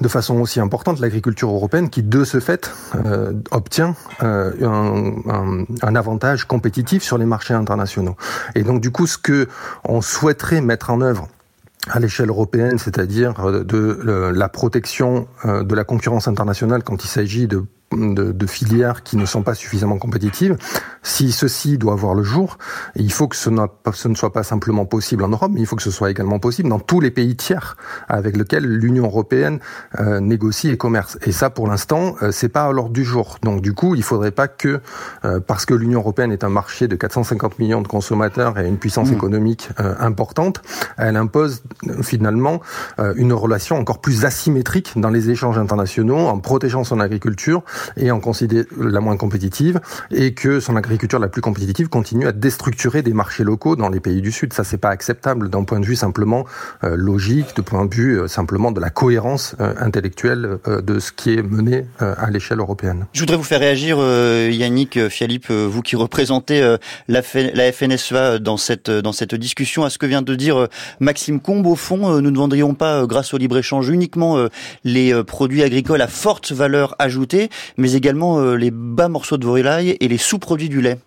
de 0.00 0.08
façon 0.08 0.40
aussi 0.40 0.58
importante 0.58 0.98
l'agriculture 0.98 1.50
européenne 1.50 1.88
qui, 1.88 2.02
de 2.02 2.24
ce 2.24 2.40
fait, 2.40 2.72
euh, 2.94 3.34
obtient 3.50 3.94
euh, 4.22 4.52
un, 4.62 5.64
un, 5.82 5.94
avantage 5.94 6.44
compétitif 6.44 7.02
sur 7.02 7.18
les 7.18 7.26
marchés 7.26 7.54
internationaux. 7.54 8.16
Et 8.54 8.62
donc, 8.64 8.80
du 8.80 8.90
coup, 8.90 9.06
ce 9.06 9.18
que 9.18 9.48
on 9.84 10.00
souhaiterait 10.00 10.60
mettre 10.60 10.90
en 10.90 11.00
œuvre 11.02 11.28
à 11.88 12.00
l'échelle 12.00 12.30
européenne, 12.30 12.78
c'est-à-dire 12.78 13.34
de 13.64 14.32
la 14.32 14.48
protection 14.48 15.26
de 15.44 15.74
la 15.74 15.82
concurrence 15.82 16.28
internationale 16.28 16.84
quand 16.84 17.04
il 17.04 17.08
s'agit 17.08 17.48
de 17.48 17.64
de, 17.96 18.32
de, 18.32 18.46
filières 18.46 19.02
qui 19.02 19.16
ne 19.16 19.26
sont 19.26 19.42
pas 19.42 19.54
suffisamment 19.54 19.98
compétitives. 19.98 20.56
Si 21.02 21.32
ceci 21.32 21.78
doit 21.78 21.94
voir 21.94 22.14
le 22.14 22.22
jour, 22.22 22.58
il 22.96 23.12
faut 23.12 23.28
que 23.28 23.36
ce, 23.36 23.50
ce, 23.92 24.08
ne 24.08 24.14
soit 24.14 24.32
pas 24.32 24.42
simplement 24.42 24.84
possible 24.84 25.24
en 25.24 25.28
Europe, 25.28 25.50
mais 25.52 25.60
il 25.60 25.66
faut 25.66 25.76
que 25.76 25.82
ce 25.82 25.90
soit 25.90 26.10
également 26.10 26.38
possible 26.38 26.68
dans 26.68 26.78
tous 26.78 27.00
les 27.00 27.10
pays 27.10 27.36
tiers 27.36 27.76
avec 28.08 28.36
lesquels 28.36 28.64
l'Union 28.64 29.04
européenne 29.04 29.58
euh, 29.98 30.20
négocie 30.20 30.70
et 30.70 30.76
commerce. 30.76 31.18
Et 31.22 31.32
ça, 31.32 31.50
pour 31.50 31.66
l'instant, 31.66 32.16
euh, 32.22 32.30
c'est 32.30 32.48
pas 32.48 32.64
à 32.64 32.72
l'ordre 32.72 32.92
du 32.92 33.04
jour. 33.04 33.38
Donc, 33.42 33.60
du 33.60 33.74
coup, 33.74 33.94
il 33.94 34.02
faudrait 34.02 34.30
pas 34.30 34.48
que, 34.48 34.80
euh, 35.24 35.40
parce 35.40 35.66
que 35.66 35.74
l'Union 35.74 36.00
européenne 36.00 36.32
est 36.32 36.44
un 36.44 36.48
marché 36.48 36.88
de 36.88 36.96
450 36.96 37.58
millions 37.58 37.82
de 37.82 37.88
consommateurs 37.88 38.58
et 38.58 38.68
une 38.68 38.78
puissance 38.78 39.10
mmh. 39.10 39.14
économique 39.14 39.68
euh, 39.80 39.94
importante, 39.98 40.62
elle 40.96 41.16
impose 41.16 41.62
finalement 42.02 42.60
une 43.16 43.32
relation 43.32 43.76
encore 43.76 44.00
plus 44.00 44.24
asymétrique 44.24 44.92
dans 44.96 45.10
les 45.10 45.30
échanges 45.30 45.58
internationaux 45.58 46.28
en 46.28 46.38
protégeant 46.38 46.84
son 46.84 47.00
agriculture 47.00 47.62
et 47.96 48.10
en 48.10 48.20
considérer 48.20 48.66
la 48.78 49.00
moins 49.00 49.16
compétitive 49.16 49.80
et 50.10 50.34
que 50.34 50.60
son 50.60 50.76
agriculture 50.76 51.18
la 51.18 51.28
plus 51.28 51.42
compétitive 51.42 51.88
continue 51.88 52.26
à 52.26 52.32
déstructurer 52.32 53.02
des 53.02 53.12
marchés 53.12 53.44
locaux 53.44 53.76
dans 53.76 53.88
les 53.88 54.00
pays 54.00 54.20
du 54.20 54.32
Sud. 54.32 54.52
Ça, 54.52 54.64
c'est 54.64 54.78
pas 54.78 54.90
acceptable 54.90 55.48
d'un 55.48 55.64
point 55.64 55.80
de 55.80 55.86
vue 55.86 55.96
simplement 55.96 56.44
euh, 56.84 56.96
logique, 56.96 57.56
de 57.56 57.62
point 57.62 57.84
de 57.84 57.94
vue 57.94 58.20
euh, 58.20 58.28
simplement 58.28 58.72
de 58.72 58.80
la 58.80 58.90
cohérence 58.90 59.54
euh, 59.60 59.74
intellectuelle 59.78 60.58
de 60.66 60.98
ce 60.98 61.12
qui 61.12 61.34
est 61.34 61.42
mené 61.42 61.86
à 61.98 62.30
l'échelle 62.30 62.58
européenne. 62.58 63.06
Je 63.12 63.20
voudrais 63.20 63.36
vous 63.36 63.42
faire 63.44 63.60
réagir, 63.60 63.98
Yannick 63.98 65.08
Fialip, 65.08 65.50
vous 65.50 65.82
qui 65.82 65.96
représentez 65.96 66.76
la, 67.08 67.22
FNSEA 67.22 68.38
dans 68.38 68.56
cette, 68.56 68.90
dans 68.90 69.12
cette 69.12 69.34
discussion, 69.34 69.84
à 69.84 69.90
ce 69.90 69.98
que 69.98 70.06
vient 70.06 70.22
de 70.22 70.34
dire 70.34 70.68
Maxime 71.00 71.40
Combe. 71.40 71.66
Au 71.66 71.76
fond, 71.76 72.20
nous 72.20 72.30
ne 72.30 72.36
vendrions 72.36 72.74
pas, 72.74 73.06
grâce 73.06 73.34
au 73.34 73.38
libre-échange, 73.38 73.88
uniquement 73.88 74.46
les 74.84 75.22
produits 75.24 75.62
agricoles 75.62 76.02
à 76.02 76.08
forte 76.08 76.52
valeur 76.52 76.94
ajoutée, 76.98 77.50
mais 77.76 77.94
également 77.94 78.40
euh, 78.40 78.56
les 78.56 78.70
bas 78.70 79.08
morceaux 79.08 79.36
de 79.36 79.46
volaille 79.46 79.96
et 80.00 80.08
les 80.08 80.18
sous-produits 80.18 80.68
du 80.68 80.80
lait. 80.80 80.98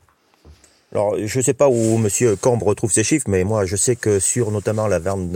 Alors, 0.92 1.16
je 1.22 1.40
ne 1.40 1.44
sais 1.44 1.54
pas 1.54 1.68
où 1.68 1.98
M. 1.98 2.08
Cambre 2.40 2.68
retrouve 2.68 2.92
ces 2.92 3.04
chiffres, 3.04 3.26
mais 3.28 3.44
moi, 3.44 3.66
je 3.66 3.76
sais 3.76 3.98
que 3.98 4.20
sur 4.22 4.50
notamment 4.52 4.88
la 4.88 5.00
viande 5.00 5.30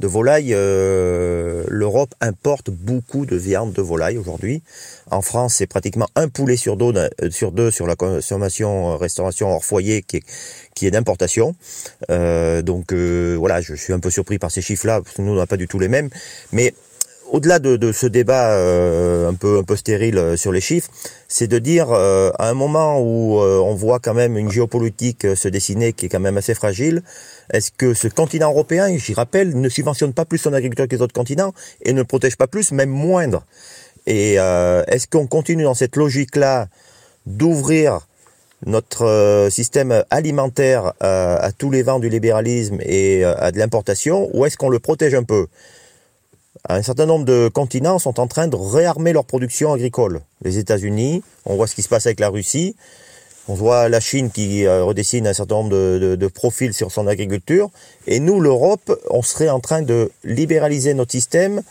de, 0.00 0.06
volaille, 0.06 0.54
euh, 0.54 1.62
l'Europe 1.68 2.14
importe 2.22 2.70
beaucoup 2.70 3.26
de 3.26 3.36
viande 3.36 3.74
de 3.74 3.82
volaille 3.82 4.16
aujourd'hui. 4.16 4.62
En 5.10 5.20
France, 5.20 5.56
c'est 5.56 5.66
pratiquement 5.66 6.06
un 6.14 6.28
poulet 6.28 6.56
sur 6.56 6.78
deux, 6.78 6.94
euh, 6.96 7.30
sur 7.30 7.52
deux 7.52 7.70
sur 7.70 7.86
la 7.86 7.96
consommation 7.96 8.96
restauration 8.96 9.52
hors 9.52 9.64
foyer 9.64 10.00
qui 10.00 10.18
est, 10.18 10.22
qui 10.74 10.86
est 10.86 10.90
d'importation. 10.90 11.54
donc 12.08 12.94
voilà, 12.94 13.60
je 13.60 13.74
suis 13.74 13.92
un 13.92 14.00
peu 14.00 14.10
surpris 14.10 14.38
par 14.38 14.50
ces 14.50 14.62
chiffres-là, 14.62 15.02
parce 15.02 15.16
que 15.16 15.22
nous, 15.22 15.32
on 15.32 15.36
n'a 15.36 15.46
pas 15.46 15.58
du 15.58 15.68
tout 15.68 15.78
les 15.78 15.88
mêmes. 15.88 16.08
Mais 16.52 16.72
au-delà 17.30 17.58
de, 17.58 17.92
ce 17.92 18.06
débat 18.06 18.52
euh, 18.52 19.28
un 19.28 19.34
peu 19.34 19.58
un 19.58 19.62
peu 19.62 19.76
stérile 19.76 20.18
euh, 20.18 20.36
sur 20.36 20.52
les 20.52 20.60
chiffres, 20.60 20.90
c'est 21.28 21.46
de 21.46 21.58
dire 21.58 21.90
euh, 21.90 22.30
à 22.38 22.48
un 22.48 22.54
moment 22.54 23.00
où 23.00 23.38
on 23.38 23.74
voit 23.74 23.98
quand 23.98 24.14
même 24.14 24.36
une 24.36 24.50
géopolitique 24.50 25.26
se 25.36 25.48
dessiner 25.48 25.92
qui 25.92 26.06
est 26.06 26.08
quand 26.08 26.20
même 26.20 26.36
assez 26.36 26.54
fragile, 26.54 27.02
est-ce 27.52 27.70
que 27.70 27.94
ce 27.94 28.08
continent 28.08 28.50
européen, 28.50 28.96
j'y 28.96 29.14
rappelle, 29.14 29.58
ne 29.58 29.68
subventionne 29.68 30.12
pas 30.12 30.24
plus 30.24 30.38
son 30.38 30.52
agriculture 30.52 30.88
que 30.88 30.96
les 30.96 31.02
autres 31.02 31.14
continents 31.14 31.52
et 31.82 31.92
ne 31.92 32.02
protège 32.02 32.36
pas 32.36 32.46
plus, 32.46 32.72
même 32.72 32.90
moindre? 32.90 33.44
Et 34.06 34.34
est-ce 34.34 35.06
qu'on 35.06 35.26
continue 35.26 35.64
dans 35.64 35.74
cette 35.74 35.96
logique-là 35.96 36.68
d'ouvrir 37.26 38.00
notre 38.64 39.48
système 39.50 40.02
alimentaire 40.10 40.94
à 41.00 41.50
tous 41.56 41.70
les 41.70 41.82
vents 41.82 41.98
du 41.98 42.08
libéralisme 42.08 42.78
et 42.80 43.24
à 43.24 43.52
de 43.52 43.58
l'importation, 43.58 44.30
ou 44.32 44.46
est-ce 44.46 44.56
qu'on 44.56 44.70
le 44.70 44.78
protège 44.78 45.14
un 45.14 45.24
peu? 45.24 45.46
Un 46.68 46.82
certain 46.82 47.06
nombre 47.06 47.24
de 47.24 47.48
continents 47.48 47.98
sont 47.98 48.20
en 48.20 48.26
train 48.26 48.48
de 48.48 48.56
réarmer 48.56 49.12
leur 49.12 49.24
production 49.24 49.72
agricole. 49.72 50.20
Les 50.42 50.58
États-Unis, 50.58 51.22
on 51.44 51.56
voit 51.56 51.66
ce 51.66 51.74
qui 51.74 51.82
se 51.82 51.88
passe 51.88 52.06
avec 52.06 52.20
la 52.20 52.28
Russie, 52.28 52.76
on 53.48 53.54
voit 53.54 53.88
la 53.88 54.00
Chine 54.00 54.30
qui 54.30 54.66
euh, 54.66 54.84
redessine 54.84 55.26
un 55.26 55.32
certain 55.32 55.56
nombre 55.56 55.70
de, 55.70 56.26
profils 56.26 56.74
sur 56.74 56.92
son 56.92 57.06
agriculture, 57.06 57.70
et 58.06 58.20
nous, 58.20 58.40
l'Europe, 58.40 58.92
on 59.10 59.22
serait 59.22 59.48
en 59.48 59.60
train 59.60 59.82
de 59.82 60.10
libéraliser 60.24 60.94
notre 60.94 61.12
système, 61.12 61.62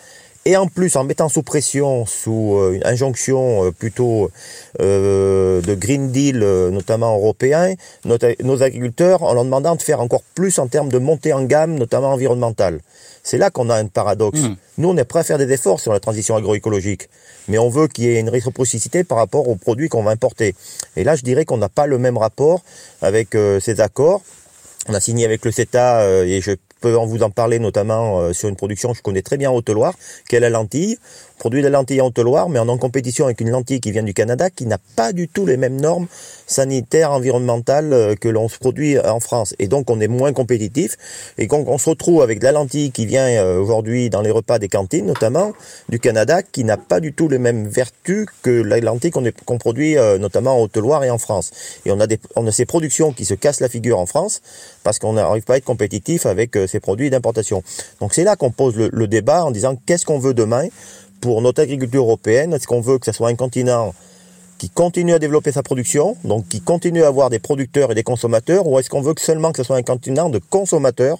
et 0.45 0.55
en 0.55 0.67
plus 0.67 0.95
en 0.95 1.03
mettant 1.03 1.27
sous 1.27 1.43
pression, 1.43 2.05
sous 2.05 2.55
euh, 2.55 2.73
une 2.73 2.85
injonction 2.85 3.65
euh, 3.65 3.71
plutôt 3.71 4.31
de 4.79 5.75
Green 5.75 6.11
Deal, 6.11 6.39
notamment 6.39 7.15
européen, 7.15 7.73
nos 8.05 8.63
agriculteurs, 8.63 9.21
en 9.23 9.33
leur 9.33 9.43
demandant 9.43 9.75
de 9.75 9.81
faire 9.81 10.01
encore 10.01 10.23
plus 10.33 10.57
en 10.59 10.67
termes 10.67 10.89
de 10.89 10.97
montée 10.97 11.33
en 11.33 11.43
gamme, 11.43 11.75
notamment 11.75 12.13
environnementale. 12.13 12.79
C'est 13.27 13.37
là 13.37 13.49
qu'on 13.49 13.69
a 13.69 13.75
un 13.75 13.87
paradoxe. 13.87 14.39
Hmm. 14.39 14.55
Nous, 14.77 14.87
on 14.87 14.95
est 14.95 15.03
prêt 15.03 15.19
à 15.19 15.23
faire 15.25 15.37
des 15.37 15.51
efforts 15.51 15.81
sur 15.81 15.91
la 15.91 15.99
transition 15.99 16.37
agroécologique, 16.37 17.09
mais 17.49 17.57
on 17.57 17.67
veut 17.67 17.89
qu'il 17.89 18.05
y 18.05 18.07
ait 18.07 18.21
une 18.21 18.29
réciprocité 18.29 19.03
par 19.03 19.17
rapport 19.17 19.49
aux 19.49 19.57
produits 19.57 19.89
qu'on 19.89 20.01
va 20.01 20.11
importer. 20.11 20.55
Et 20.95 21.03
là, 21.03 21.17
je 21.17 21.23
dirais 21.23 21.43
qu'on 21.43 21.57
n'a 21.57 21.67
pas 21.67 21.87
le 21.87 21.97
même 21.97 22.17
rapport 22.17 22.61
avec 23.01 23.35
euh, 23.35 23.59
ces 23.59 23.81
accords. 23.81 24.21
On 24.87 24.93
a 24.93 25.01
signé 25.01 25.25
avec 25.25 25.43
le 25.43 25.51
CETA, 25.51 26.03
euh, 26.03 26.23
et 26.23 26.39
je 26.39 26.53
peux 26.79 26.93
vous 26.93 27.21
en 27.21 27.29
parler 27.29 27.59
notamment 27.59 28.21
euh, 28.21 28.31
sur 28.31 28.47
une 28.47 28.55
production 28.55 28.91
que 28.91 28.97
je 28.97 29.01
connais 29.01 29.23
très 29.23 29.35
bien 29.35 29.51
en 29.51 29.55
Haute-Loire, 29.55 29.95
qui 30.29 30.37
est 30.37 30.39
la 30.39 30.49
lentille 30.49 30.97
produit 31.38 31.61
de 31.61 31.68
la 31.68 31.77
lentille 31.77 32.01
en 32.01 32.07
Haute-Loire, 32.07 32.49
mais 32.49 32.59
en 32.59 32.77
compétition 32.77 33.26
avec 33.26 33.41
une 33.41 33.49
lentille 33.49 33.80
qui 33.80 33.91
vient 33.91 34.03
du 34.03 34.14
Canada, 34.14 34.49
qui 34.49 34.65
n'a 34.65 34.77
pas 34.95 35.14
du 35.14 35.27
tout 35.27 35.45
les 35.45 35.57
mêmes 35.57 35.80
normes 35.80 36.07
sanitaires, 36.47 37.11
environnementales 37.11 37.93
euh, 37.93 38.15
que 38.15 38.27
l'on 38.27 38.47
se 38.47 38.57
produit 38.57 38.99
en 38.99 39.19
France. 39.19 39.53
Et 39.59 39.68
donc, 39.68 39.89
on 39.89 39.99
est 39.99 40.07
moins 40.07 40.34
compétitif. 40.34 40.97
Et 41.38 41.47
donc, 41.47 41.68
on 41.68 41.77
se 41.77 41.89
retrouve 41.89 42.22
avec 42.22 42.39
de 42.39 42.45
la 42.45 42.51
lentille 42.51 42.91
qui 42.91 43.05
vient 43.05 43.27
euh, 43.27 43.59
aujourd'hui 43.59 44.09
dans 44.09 44.22
les 44.22 44.31
repas 44.31 44.59
des 44.59 44.68
cantines, 44.68 45.05
notamment 45.05 45.53
du 45.89 45.99
Canada, 45.99 46.41
qui 46.41 46.64
n'a 46.64 46.77
pas 46.77 46.99
du 46.99 47.14
tout 47.14 47.27
les 47.27 47.38
mêmes 47.38 47.68
vertus 47.68 48.26
que 48.41 48.49
la 48.49 48.80
lentille 48.80 49.11
qu'on 49.11 49.57
produit 49.57 49.97
euh, 49.97 50.18
notamment 50.18 50.57
en 50.57 50.61
Haute-Loire 50.64 51.03
et 51.03 51.11
en 51.11 51.18
France. 51.18 51.51
Et 51.85 51.91
on 51.91 51.99
a, 51.99 52.07
des, 52.07 52.19
on 52.35 52.47
a 52.47 52.51
ces 52.51 52.65
productions 52.65 53.11
qui 53.11 53.26
se 53.26 53.34
cassent 53.34 53.59
la 53.59 53.69
figure 53.69 53.99
en 53.99 54.05
France 54.05 54.41
parce 54.84 54.99
qu'on 54.99 55.14
n'arrive 55.14 55.43
pas 55.43 55.55
à 55.55 55.57
être 55.57 55.65
compétitif 55.65 56.26
avec 56.26 56.57
ces 56.68 56.80
produits 56.80 57.09
d'importation. 57.09 57.61
Donc, 57.99 58.14
c'est 58.14 58.23
là 58.23 58.35
qu'on 58.35 58.51
pose 58.51 58.76
le 58.77 59.07
débat 59.07 59.45
en 59.45 59.51
disant 59.51 59.76
qu'est-ce 59.85 60.05
qu'on 60.05 60.19
veut 60.19 60.34
demain 60.34 60.68
pour 61.22 61.41
notre 61.41 61.61
agriculture 61.61 62.03
européenne 62.03 62.53
Est-ce 62.53 62.68
qu'on 62.68 62.81
veut 62.81 62.99
que 62.99 63.06
ce 63.06 63.11
soit 63.11 63.30
un 63.30 63.35
continent 63.35 63.94
qui 64.57 64.69
continue 64.69 65.14
à 65.14 65.19
développer 65.19 65.52
sa 65.52 65.64
production, 65.64 66.18
donc 66.23 66.48
qui 66.48 66.61
continue 66.61 67.03
à 67.03 67.07
avoir 67.07 67.30
des 67.30 67.39
producteurs 67.39 67.91
et 67.91 67.95
des 67.95 68.03
consommateurs, 68.03 68.68
ou 68.68 68.80
est-ce 68.80 68.89
qu'on 68.89 69.02
veut 69.02 69.14
que 69.14 69.22
seulement 69.22 69.52
que 69.52 69.57
ce 69.57 69.64
soit 69.64 69.77
un 69.77 69.84
continent 69.84 70.30
de 70.30 70.39
consommateurs 70.39 71.19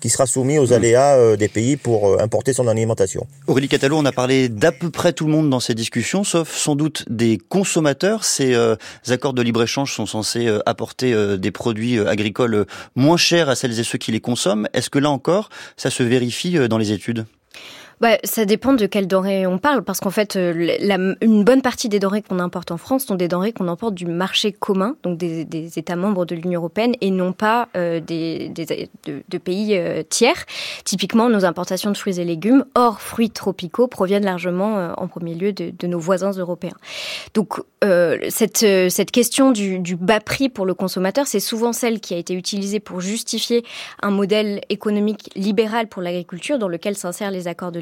qui 0.00 0.10
sera 0.10 0.26
soumis 0.26 0.60
aux 0.60 0.72
aléas 0.72 1.16
euh, 1.16 1.36
des 1.36 1.48
pays 1.48 1.76
pour 1.76 2.08
euh, 2.08 2.18
importer 2.20 2.52
son 2.52 2.68
alimentation? 2.68 3.26
Aurélie 3.48 3.68
Catalo, 3.68 3.96
on 3.96 4.04
a 4.04 4.12
parlé 4.12 4.48
d'à 4.48 4.70
peu 4.70 4.90
près 4.90 5.12
tout 5.12 5.26
le 5.26 5.32
monde 5.32 5.50
dans 5.50 5.58
ces 5.58 5.74
discussions, 5.74 6.22
sauf 6.22 6.54
sans 6.54 6.76
doute 6.76 7.04
des 7.10 7.38
consommateurs. 7.48 8.24
Ces 8.24 8.54
euh, 8.54 8.76
accords 9.08 9.34
de 9.34 9.42
libre-échange 9.42 9.92
sont 9.92 10.06
censés 10.06 10.48
apporter 10.64 11.14
des 11.38 11.50
produits 11.50 11.98
agricoles 11.98 12.66
moins 12.94 13.16
chers 13.16 13.48
à 13.48 13.56
celles 13.56 13.78
et 13.80 13.84
ceux 13.84 13.98
qui 13.98 14.12
les 14.12 14.20
consomment. 14.20 14.68
Est-ce 14.72 14.90
que 14.90 14.98
là 14.98 15.10
encore, 15.10 15.48
ça 15.76 15.90
se 15.90 16.02
vérifie 16.02 16.68
dans 16.68 16.78
les 16.78 16.92
études? 16.92 17.26
Bah, 18.00 18.18
ça 18.22 18.44
dépend 18.44 18.72
de 18.72 18.86
quelles 18.86 19.08
denrées 19.08 19.46
on 19.46 19.58
parle, 19.58 19.82
parce 19.82 20.00
qu'en 20.00 20.10
fait, 20.10 20.36
euh, 20.36 21.14
une 21.20 21.44
bonne 21.44 21.62
partie 21.62 21.88
des 21.88 21.98
denrées 21.98 22.22
qu'on 22.22 22.38
importe 22.38 22.70
en 22.70 22.76
France 22.76 23.06
sont 23.06 23.16
des 23.16 23.28
denrées 23.28 23.52
qu'on 23.52 23.68
importe 23.68 23.94
du 23.94 24.06
marché 24.06 24.52
commun, 24.52 24.96
donc 25.02 25.18
des, 25.18 25.46
États 25.78 25.96
membres 25.96 26.24
de 26.24 26.34
l'Union 26.34 26.60
européenne, 26.60 26.94
et 27.00 27.10
non 27.10 27.32
pas 27.32 27.68
euh, 27.76 28.00
des, 28.00 28.50
de, 28.50 29.38
pays 29.38 29.76
euh, 29.76 30.02
tiers. 30.08 30.44
Typiquement, 30.84 31.28
nos 31.28 31.44
importations 31.44 31.90
de 31.90 31.96
fruits 31.96 32.20
et 32.20 32.24
légumes, 32.24 32.64
hors 32.74 33.00
fruits 33.00 33.30
tropicaux, 33.30 33.86
proviennent 33.86 34.24
largement 34.24 34.92
en 34.96 35.08
premier 35.08 35.34
lieu 35.34 35.52
de, 35.52 35.72
de, 35.76 35.86
nos 35.86 35.98
voisins 35.98 36.32
européens. 36.32 36.76
Donc, 37.34 37.60
cette, 38.28 38.58
cette 38.58 39.10
question 39.10 39.52
du, 39.52 39.78
du 39.78 39.96
bas 39.96 40.20
prix 40.20 40.48
pour 40.48 40.66
le 40.66 40.74
consommateur, 40.74 41.26
c'est 41.26 41.40
souvent 41.40 41.72
celle 41.72 42.00
qui 42.00 42.14
a 42.14 42.16
été 42.16 42.34
utilisée 42.34 42.80
pour 42.80 43.00
justifier 43.00 43.64
un 44.02 44.10
modèle 44.10 44.60
économique 44.68 45.30
libéral 45.36 45.88
pour 45.88 46.02
l'agriculture, 46.02 46.58
dans 46.58 46.68
lequel 46.68 46.96
s'insèrent 46.96 47.30
les 47.30 47.48
accords 47.48 47.72
de 47.72 47.80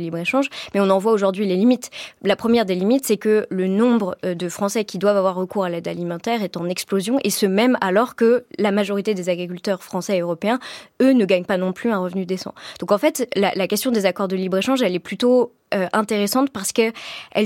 mais 0.75 0.81
on 0.81 0.91
en 0.91 0.99
voit 0.99 1.13
aujourd'hui 1.13 1.47
les 1.47 1.57
limites. 1.57 1.91
La 2.23 2.37
première 2.37 2.65
des 2.65 2.75
limites, 2.75 3.07
c'est 3.07 3.17
que 3.17 3.47
le 3.51 3.67
nombre 3.67 4.17
euh, 4.25 4.35
de 4.35 4.49
Français 4.49 4.85
qui 4.85 4.99
doivent 4.99 5.17
avoir 5.17 5.35
recours 5.35 5.65
à 5.65 5.69
l'aide 5.69 5.89
alimentaire 5.89 6.43
est 6.43 6.57
en 6.57 6.69
explosion, 6.69 7.19
et 7.25 7.31
ce 7.31 7.47
même 7.47 7.77
alors 7.81 8.15
que 8.15 8.45
la 8.59 8.73
majorité 8.73 9.15
des 9.15 9.29
agriculteurs 9.29 9.83
français 9.83 10.19
et 10.19 10.21
européens, 10.21 10.59
eux, 11.03 11.13
ne 11.13 11.25
gagnent 11.25 11.45
pas 11.45 11.59
non 11.59 11.73
plus 11.73 11.91
un 11.91 11.99
revenu 11.99 12.27
décent. 12.27 12.55
Donc 12.81 12.93
en 12.93 12.99
fait, 12.99 13.29
la, 13.37 13.53
la 13.55 13.67
question 13.67 13.91
des 13.91 14.07
accords 14.07 14.29
de 14.29 14.37
libre-échange, 14.37 14.83
elle 14.83 14.95
est 14.95 15.01
plutôt 15.01 15.53
euh, 15.75 15.89
intéressante 15.93 16.51
parce 16.51 16.73
qu'elle 16.73 16.93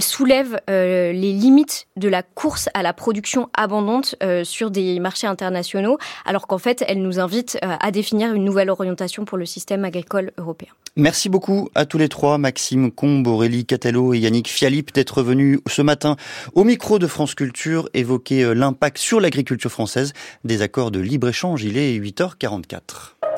soulève 0.03 0.61
euh, 0.69 1.11
les 1.13 1.33
limites 1.33 1.87
de 1.97 2.09
la 2.09 2.23
course 2.23 2.69
à 2.75 2.83
la 2.83 2.93
production 2.93 3.49
abondante 3.57 4.15
euh, 4.23 4.45
sur 4.45 4.71
des 4.71 5.01
marchés 5.01 5.27
internationaux, 5.27 5.97
alors 6.27 6.47
qu'en 6.47 6.59
fait, 6.59 6.85
elle 6.87 7.01
nous 7.01 7.19
invite 7.19 7.59
à 7.63 7.91
définir 7.91 8.35
une 8.35 8.45
nouvelle 8.45 8.69
orientation 8.69 9.25
pour 9.25 9.39
le 9.39 9.47
système 9.47 9.85
agricole 9.85 10.33
européen. 10.37 10.69
Merci 10.97 11.29
beaucoup 11.29 11.71
à 11.75 11.87
tous 11.87 11.97
les 11.97 12.09
trois, 12.09 12.37
Maxime 12.37 12.91
Combe, 12.91 13.27
Aurélie 13.27 13.65
Catalot 13.65 14.13
et 14.13 14.19
Yannick 14.19 14.49
Fialip, 14.49 14.93
d'être 14.93 15.23
venus 15.23 15.61
ce 15.67 15.81
matin 15.81 16.17
au 16.55 16.65
micro 16.65 16.99
de 16.99 17.07
France 17.07 17.35
Culture 17.35 17.89
évoquer 17.95 18.55
l'impact 18.55 18.99
sur 18.99 19.21
l'agriculture 19.21 19.71
française 19.71 20.13
des 20.45 20.63
accords 20.63 20.91
de 20.91 21.01
libre-échange. 21.01 21.63
Il 21.65 21.79
est 21.79 21.99
8h44. 21.99 23.30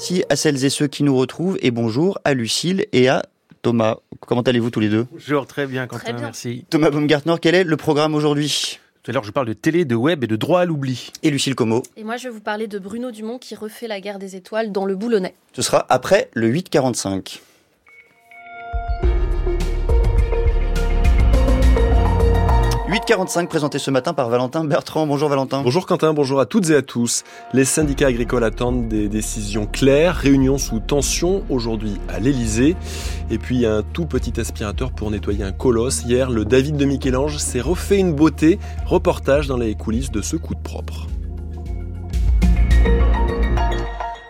Merci 0.00 0.24
à 0.30 0.36
celles 0.36 0.64
et 0.64 0.70
ceux 0.70 0.86
qui 0.86 1.02
nous 1.02 1.14
retrouvent 1.14 1.58
et 1.60 1.70
bonjour 1.70 2.18
à 2.24 2.32
Lucille 2.32 2.86
et 2.94 3.10
à 3.10 3.26
Thomas. 3.60 3.96
Comment 4.20 4.40
allez-vous 4.40 4.70
tous 4.70 4.80
les 4.80 4.88
deux? 4.88 5.06
Bonjour, 5.12 5.46
très 5.46 5.66
bien 5.66 5.86
Quentin, 5.86 6.14
merci. 6.18 6.64
Thomas 6.70 6.88
Baumgartner, 6.88 7.34
quel 7.38 7.54
est 7.54 7.64
le 7.64 7.76
programme 7.76 8.14
aujourd'hui? 8.14 8.78
Tout 9.02 9.10
à 9.10 9.12
l'heure, 9.12 9.24
je 9.24 9.30
parle 9.30 9.48
de 9.48 9.52
télé, 9.52 9.84
de 9.84 9.94
web 9.94 10.24
et 10.24 10.26
de 10.26 10.36
droit 10.36 10.62
à 10.62 10.64
l'oubli. 10.64 11.12
Et 11.22 11.28
Lucille 11.28 11.54
Como. 11.54 11.82
Et 11.98 12.04
moi, 12.04 12.16
je 12.16 12.28
vais 12.28 12.30
vous 12.30 12.40
parler 12.40 12.66
de 12.66 12.78
Bruno 12.78 13.10
Dumont 13.10 13.38
qui 13.38 13.54
refait 13.54 13.88
la 13.88 14.00
guerre 14.00 14.18
des 14.18 14.36
étoiles 14.36 14.72
dans 14.72 14.86
le 14.86 14.96
Boulonnais. 14.96 15.34
Ce 15.52 15.60
sera 15.60 15.84
après 15.90 16.30
le 16.32 16.46
845. 16.46 17.42
8h45 22.90 23.46
présenté 23.46 23.78
ce 23.78 23.92
matin 23.92 24.14
par 24.14 24.28
Valentin 24.30 24.64
Bertrand. 24.64 25.06
Bonjour 25.06 25.28
Valentin. 25.28 25.62
Bonjour 25.62 25.86
Quentin, 25.86 26.12
bonjour 26.12 26.40
à 26.40 26.46
toutes 26.46 26.70
et 26.70 26.74
à 26.74 26.82
tous. 26.82 27.22
Les 27.52 27.64
syndicats 27.64 28.08
agricoles 28.08 28.42
attendent 28.42 28.88
des 28.88 29.08
décisions 29.08 29.66
claires, 29.66 30.16
réunion 30.16 30.58
sous 30.58 30.80
tension 30.80 31.44
aujourd'hui 31.50 32.00
à 32.08 32.18
l'Elysée. 32.18 32.74
Et 33.30 33.38
puis 33.38 33.64
un 33.64 33.84
tout 33.84 34.06
petit 34.06 34.40
aspirateur 34.40 34.90
pour 34.90 35.12
nettoyer 35.12 35.44
un 35.44 35.52
colosse. 35.52 36.02
Hier, 36.02 36.30
le 36.30 36.44
David 36.44 36.76
de 36.78 36.84
Michel-Ange 36.84 37.36
s'est 37.36 37.60
refait 37.60 38.00
une 38.00 38.12
beauté. 38.12 38.58
Reportage 38.86 39.46
dans 39.46 39.56
les 39.56 39.76
coulisses 39.76 40.10
de 40.10 40.20
ce 40.20 40.34
coup 40.34 40.56
de 40.56 40.60
propre. 40.60 41.06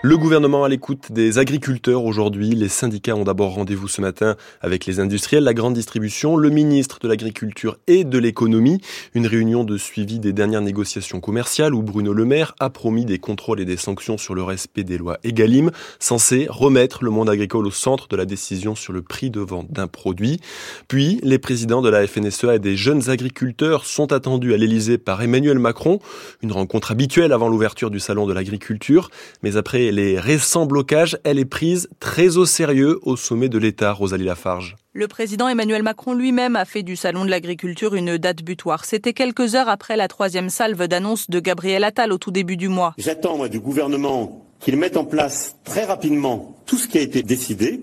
Le 0.02 0.16
gouvernement 0.16 0.64
à 0.64 0.68
l'écoute 0.70 1.12
des 1.12 1.36
agriculteurs 1.36 2.04
aujourd'hui. 2.04 2.54
Les 2.54 2.70
syndicats 2.70 3.14
ont 3.14 3.24
d'abord 3.24 3.52
rendez-vous 3.52 3.86
ce 3.86 4.00
matin 4.00 4.36
avec 4.62 4.86
les 4.86 4.98
industriels, 4.98 5.44
la 5.44 5.52
grande 5.52 5.74
distribution, 5.74 6.38
le 6.38 6.48
ministre 6.48 7.00
de 7.00 7.06
l'Agriculture 7.06 7.76
et 7.86 8.04
de 8.04 8.16
l'Économie. 8.16 8.80
Une 9.12 9.26
réunion 9.26 9.62
de 9.62 9.76
suivi 9.76 10.18
des 10.18 10.32
dernières 10.32 10.62
négociations 10.62 11.20
commerciales 11.20 11.74
où 11.74 11.82
Bruno 11.82 12.14
Le 12.14 12.24
Maire 12.24 12.54
a 12.60 12.70
promis 12.70 13.04
des 13.04 13.18
contrôles 13.18 13.60
et 13.60 13.66
des 13.66 13.76
sanctions 13.76 14.16
sur 14.16 14.34
le 14.34 14.42
respect 14.42 14.84
des 14.84 14.96
lois 14.96 15.18
Egalim, 15.22 15.70
censées 15.98 16.46
remettre 16.48 17.04
le 17.04 17.10
monde 17.10 17.28
agricole 17.28 17.66
au 17.66 17.70
centre 17.70 18.08
de 18.08 18.16
la 18.16 18.24
décision 18.24 18.74
sur 18.74 18.94
le 18.94 19.02
prix 19.02 19.28
de 19.28 19.40
vente 19.40 19.70
d'un 19.70 19.86
produit. 19.86 20.40
Puis, 20.88 21.20
les 21.22 21.38
présidents 21.38 21.82
de 21.82 21.90
la 21.90 22.06
FNSEA 22.06 22.54
et 22.54 22.58
des 22.58 22.74
jeunes 22.74 23.10
agriculteurs 23.10 23.84
sont 23.84 24.14
attendus 24.14 24.54
à 24.54 24.56
l'Elysée 24.56 24.96
par 24.96 25.20
Emmanuel 25.20 25.58
Macron. 25.58 25.98
Une 26.42 26.52
rencontre 26.52 26.90
habituelle 26.90 27.34
avant 27.34 27.50
l'ouverture 27.50 27.90
du 27.90 28.00
salon 28.00 28.26
de 28.26 28.32
l'agriculture. 28.32 29.10
Mais 29.42 29.58
après 29.58 29.89
les 29.92 30.18
récents 30.18 30.66
blocages, 30.66 31.18
elle 31.24 31.38
est 31.38 31.44
prise 31.44 31.88
très 32.00 32.36
au 32.36 32.46
sérieux 32.46 32.98
au 33.02 33.16
sommet 33.16 33.48
de 33.48 33.58
l'État, 33.58 33.92
Rosalie 33.92 34.24
Lafarge. 34.24 34.76
Le 34.92 35.06
président 35.08 35.48
Emmanuel 35.48 35.82
Macron 35.82 36.14
lui-même 36.14 36.56
a 36.56 36.64
fait 36.64 36.82
du 36.82 36.96
Salon 36.96 37.24
de 37.24 37.30
l'agriculture 37.30 37.94
une 37.94 38.18
date 38.18 38.42
butoir. 38.42 38.84
C'était 38.84 39.12
quelques 39.12 39.54
heures 39.54 39.68
après 39.68 39.96
la 39.96 40.08
troisième 40.08 40.50
salve 40.50 40.88
d'annonce 40.88 41.30
de 41.30 41.40
Gabriel 41.40 41.84
Attal 41.84 42.12
au 42.12 42.18
tout 42.18 42.30
début 42.30 42.56
du 42.56 42.68
mois. 42.68 42.94
J'attends, 42.98 43.36
moi, 43.36 43.48
du 43.48 43.60
gouvernement 43.60 44.46
qu'il 44.60 44.76
mette 44.76 44.96
en 44.96 45.04
place 45.04 45.56
très 45.64 45.84
rapidement 45.84 46.56
tout 46.66 46.76
ce 46.76 46.86
qui 46.86 46.98
a 46.98 47.00
été 47.00 47.22
décidé 47.22 47.80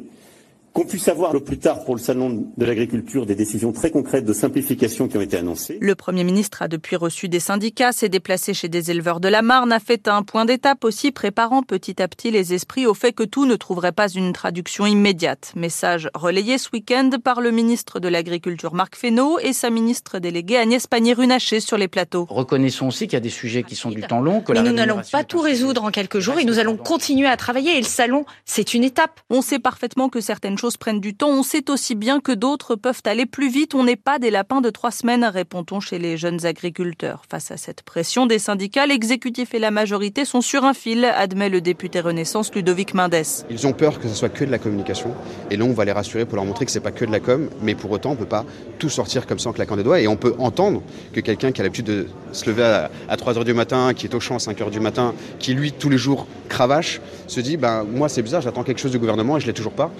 qu'on 0.77 0.85
puisse 0.85 1.07
avoir 1.07 1.33
le 1.33 1.39
plus 1.39 1.57
tard 1.57 1.83
pour 1.85 1.95
le 1.95 1.99
salon 1.99 2.51
de 2.55 2.63
l'agriculture 2.63 3.25
des 3.25 3.33
décisions 3.33 3.71
très 3.71 3.89
concrètes 3.89 4.25
de 4.25 4.33
simplification 4.33 5.07
qui 5.07 5.17
ont 5.17 5.21
été 5.21 5.35
annoncées. 5.35 5.79
Le 5.81 5.95
Premier 5.95 6.23
ministre 6.23 6.61
a 6.61 6.67
depuis 6.67 6.95
reçu 6.95 7.29
des 7.29 7.39
syndicats, 7.39 7.91
s'est 7.91 8.09
déplacé 8.09 8.53
chez 8.53 8.69
des 8.69 8.91
éleveurs 8.91 9.19
de 9.19 9.27
la 9.27 9.41
Marne, 9.41 9.71
a 9.71 9.79
fait 9.79 10.07
un 10.07 10.21
point 10.21 10.45
d'étape 10.45 10.85
aussi 10.85 11.11
préparant 11.11 11.63
petit 11.63 11.99
à 11.99 12.07
petit 12.07 12.29
les 12.29 12.53
esprits 12.53 12.85
au 12.85 12.93
fait 12.93 13.11
que 13.11 13.23
tout 13.23 13.47
ne 13.47 13.55
trouverait 13.55 13.91
pas 13.91 14.07
une 14.07 14.33
traduction 14.33 14.85
immédiate. 14.85 15.51
Message 15.55 16.11
relayé 16.13 16.59
ce 16.59 16.69
week-end 16.71 17.09
par 17.23 17.41
le 17.41 17.49
ministre 17.49 17.99
de 17.99 18.07
l'Agriculture 18.07 18.75
Marc 18.75 18.97
Fesneau 18.97 19.39
et 19.39 19.53
sa 19.53 19.71
ministre 19.71 20.19
déléguée 20.19 20.57
Agnès 20.57 20.85
Pannier-Runacher 20.85 21.59
sur 21.59 21.79
les 21.79 21.87
plateaux. 21.87 22.27
Reconnaissons 22.29 22.89
aussi 22.89 23.07
qu'il 23.07 23.13
y 23.13 23.17
a 23.17 23.21
des 23.21 23.31
sujets 23.31 23.63
qui 23.63 23.75
sont 23.75 23.89
du 23.89 24.03
temps 24.03 24.21
long. 24.21 24.41
Que 24.41 24.51
Mais 24.51 24.61
nous 24.61 24.73
n'allons 24.73 25.01
pas 25.11 25.23
tout 25.23 25.39
résoudre 25.41 25.85
en 25.85 25.89
quelques 25.89 26.19
jours 26.19 26.37
et 26.37 26.45
nous 26.45 26.59
allons 26.59 26.77
continuer 26.77 27.27
à 27.27 27.35
travailler 27.35 27.77
et 27.77 27.81
le 27.81 27.87
salon, 27.87 28.25
c'est 28.45 28.75
une 28.75 28.83
étape. 28.83 29.21
On 29.31 29.41
sait 29.41 29.57
parfaitement 29.57 30.09
que 30.09 30.21
certaines 30.21 30.59
choses 30.59 30.66
prennent 30.75 30.99
du 30.99 31.15
temps, 31.15 31.29
on 31.29 31.43
sait 31.43 31.69
aussi 31.69 31.95
bien 31.95 32.19
que 32.19 32.33
d'autres 32.33 32.75
peuvent 32.75 33.01
aller 33.05 33.25
plus 33.25 33.49
vite. 33.49 33.75
On 33.75 33.85
n'est 33.85 33.95
pas 33.95 34.19
des 34.19 34.31
lapins 34.31 34.59
de 34.59 34.69
trois 34.69 34.91
semaines, 34.91 35.23
répond-on 35.23 35.79
chez 35.79 35.99
les 35.99 36.17
jeunes 36.17 36.45
agriculteurs. 36.45 37.23
Face 37.29 37.51
à 37.51 37.57
cette 37.57 37.83
pression 37.83 38.25
des 38.25 38.39
syndicats, 38.39 38.85
l'exécutif 38.85 39.53
et 39.53 39.59
la 39.59 39.71
majorité 39.71 40.25
sont 40.25 40.41
sur 40.41 40.65
un 40.65 40.73
fil, 40.73 41.05
admet 41.05 41.47
le 41.47 41.61
député 41.61 42.01
Renaissance 42.01 42.53
Ludovic 42.53 42.93
Mendes. 42.93 43.23
Ils 43.49 43.67
ont 43.67 43.73
peur 43.73 43.99
que 43.99 44.09
ce 44.09 44.15
soit 44.15 44.29
que 44.29 44.43
de 44.43 44.51
la 44.51 44.57
communication. 44.57 45.13
Et 45.51 45.55
là, 45.57 45.63
on 45.63 45.73
va 45.73 45.85
les 45.85 45.91
rassurer 45.91 46.25
pour 46.25 46.35
leur 46.35 46.45
montrer 46.45 46.65
que 46.65 46.71
c'est 46.71 46.79
pas 46.79 46.91
que 46.91 47.05
de 47.05 47.11
la 47.11 47.19
com, 47.19 47.49
mais 47.61 47.75
pour 47.75 47.91
autant, 47.91 48.11
on 48.11 48.15
peut 48.15 48.25
pas 48.25 48.43
tout 48.79 48.89
sortir 48.89 49.27
comme 49.27 49.39
ça 49.39 49.49
en 49.49 49.53
claquant 49.53 49.77
des 49.77 49.83
doigts. 49.83 50.01
Et 50.01 50.07
on 50.07 50.17
peut 50.17 50.35
entendre 50.39 50.81
que 51.13 51.19
quelqu'un 51.19 51.51
qui 51.51 51.61
a 51.61 51.63
l'habitude 51.63 51.85
de 51.85 52.07
se 52.31 52.49
lever 52.49 52.63
à, 53.07 53.17
3 53.17 53.33
h 53.33 53.43
du 53.43 53.53
matin, 53.53 53.93
qui 53.93 54.07
est 54.07 54.15
au 54.15 54.19
champ 54.19 54.35
à 54.35 54.39
5 54.39 54.59
h 54.59 54.69
du 54.71 54.79
matin, 54.79 55.13
qui 55.39 55.53
lui, 55.53 55.71
tous 55.71 55.89
les 55.89 55.97
jours, 55.97 56.27
cravache, 56.49 57.01
se 57.27 57.39
dit, 57.39 57.57
ben, 57.57 57.83
moi, 57.83 58.09
c'est 58.09 58.21
bizarre, 58.21 58.41
j'attends 58.41 58.63
quelque 58.63 58.79
chose 58.79 58.91
du 58.91 58.99
gouvernement 58.99 59.37
et 59.37 59.39
je 59.39 59.47
l'ai 59.47 59.53
toujours 59.53 59.73
pas 59.73 59.91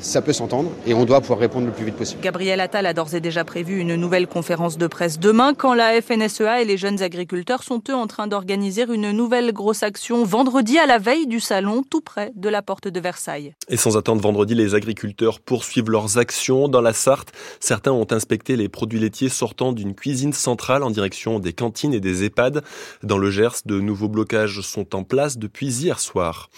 ça 0.00 0.22
peut 0.22 0.32
s'entendre 0.32 0.70
et 0.86 0.94
on 0.94 1.04
doit 1.04 1.20
pouvoir 1.20 1.38
répondre 1.38 1.66
le 1.66 1.72
plus 1.72 1.84
vite 1.84 1.96
possible. 1.96 2.20
Gabriel 2.22 2.60
Attal 2.60 2.86
a 2.86 2.92
d'ores 2.92 3.14
et 3.14 3.20
déjà 3.20 3.44
prévu 3.44 3.78
une 3.78 3.96
nouvelle 3.96 4.26
conférence 4.26 4.78
de 4.78 4.86
presse 4.86 5.18
demain 5.18 5.54
quand 5.54 5.74
la 5.74 6.00
FNSEA 6.00 6.62
et 6.62 6.64
les 6.64 6.76
jeunes 6.76 7.02
agriculteurs 7.02 7.62
sont 7.62 7.82
eux 7.88 7.94
en 7.94 8.06
train 8.06 8.26
d'organiser 8.26 8.84
une 8.92 9.10
nouvelle 9.10 9.52
grosse 9.52 9.82
action 9.82 10.24
vendredi 10.24 10.78
à 10.78 10.86
la 10.86 10.98
veille 10.98 11.26
du 11.26 11.40
salon 11.40 11.82
tout 11.82 12.00
près 12.00 12.32
de 12.34 12.48
la 12.48 12.62
porte 12.62 12.88
de 12.88 13.00
Versailles. 13.00 13.54
Et 13.68 13.76
sans 13.76 13.96
attendre 13.96 14.22
vendredi, 14.22 14.54
les 14.54 14.74
agriculteurs 14.74 15.40
poursuivent 15.40 15.90
leurs 15.90 16.18
actions. 16.18 16.68
Dans 16.68 16.80
la 16.80 16.92
Sarthe, 16.92 17.32
certains 17.60 17.92
ont 17.92 18.06
inspecté 18.10 18.56
les 18.56 18.68
produits 18.68 19.00
laitiers 19.00 19.28
sortant 19.28 19.72
d'une 19.72 19.94
cuisine 19.94 20.32
centrale 20.32 20.82
en 20.82 20.90
direction 20.90 21.38
des 21.38 21.52
cantines 21.52 21.94
et 21.94 22.00
des 22.00 22.24
EHPAD. 22.24 22.62
Dans 23.02 23.18
le 23.18 23.30
Gers, 23.30 23.62
de 23.64 23.80
nouveaux 23.80 24.08
blocages 24.08 24.60
sont 24.60 24.94
en 24.94 25.04
place 25.04 25.38
depuis 25.38 25.66
hier 25.66 26.00
soir. 26.00 26.50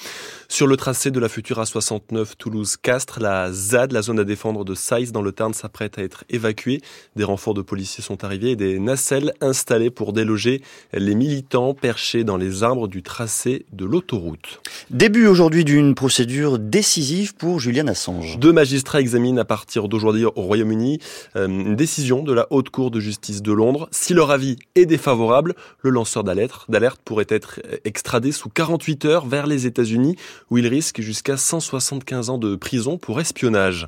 Sur 0.48 0.66
le 0.66 0.76
tracé 0.76 1.10
de 1.10 1.20
la 1.20 1.28
future 1.28 1.60
A69 1.60 2.36
Toulouse-Castres, 2.38 3.20
la 3.28 3.52
ZAD, 3.52 3.92
la 3.92 4.00
zone 4.00 4.20
à 4.20 4.24
défendre 4.24 4.64
de 4.64 4.74
Saïs 4.74 5.12
dans 5.12 5.20
le 5.20 5.32
Tarn, 5.32 5.52
s'apprête 5.52 5.98
à 5.98 6.02
être 6.02 6.24
évacuée. 6.30 6.80
Des 7.14 7.24
renforts 7.24 7.52
de 7.52 7.60
policiers 7.60 8.02
sont 8.02 8.24
arrivés 8.24 8.52
et 8.52 8.56
des 8.56 8.78
nacelles 8.78 9.34
installées 9.42 9.90
pour 9.90 10.14
déloger 10.14 10.62
les 10.94 11.14
militants 11.14 11.74
perchés 11.74 12.24
dans 12.24 12.38
les 12.38 12.62
arbres 12.62 12.88
du 12.88 13.02
tracé 13.02 13.66
de 13.72 13.84
l'autoroute. 13.84 14.60
Début 14.88 15.26
aujourd'hui 15.26 15.66
d'une 15.66 15.94
procédure 15.94 16.58
décisive 16.58 17.34
pour 17.34 17.60
Julian 17.60 17.88
Assange. 17.88 18.38
Deux 18.38 18.52
magistrats 18.52 19.02
examinent 19.02 19.38
à 19.38 19.44
partir 19.44 19.88
d'aujourd'hui 19.88 20.24
au 20.24 20.32
Royaume-Uni 20.34 20.98
euh, 21.36 21.48
une 21.48 21.76
décision 21.76 22.22
de 22.22 22.32
la 22.32 22.46
Haute 22.48 22.70
Cour 22.70 22.90
de 22.90 22.98
justice 22.98 23.42
de 23.42 23.52
Londres. 23.52 23.88
Si 23.90 24.14
leur 24.14 24.30
avis 24.30 24.56
est 24.74 24.86
défavorable, 24.86 25.54
le 25.82 25.90
lanceur 25.90 26.24
d'alerte 26.24 27.00
pourrait 27.04 27.26
être 27.28 27.60
extradé 27.84 28.32
sous 28.32 28.48
48 28.48 29.04
heures 29.04 29.26
vers 29.26 29.46
les 29.46 29.66
États-Unis 29.66 30.16
où 30.50 30.56
il 30.56 30.66
risque 30.66 31.02
jusqu'à 31.02 31.36
175 31.36 32.30
ans 32.30 32.38
de 32.38 32.56
prison 32.56 32.96
pour 32.96 33.17
espionnage. 33.20 33.86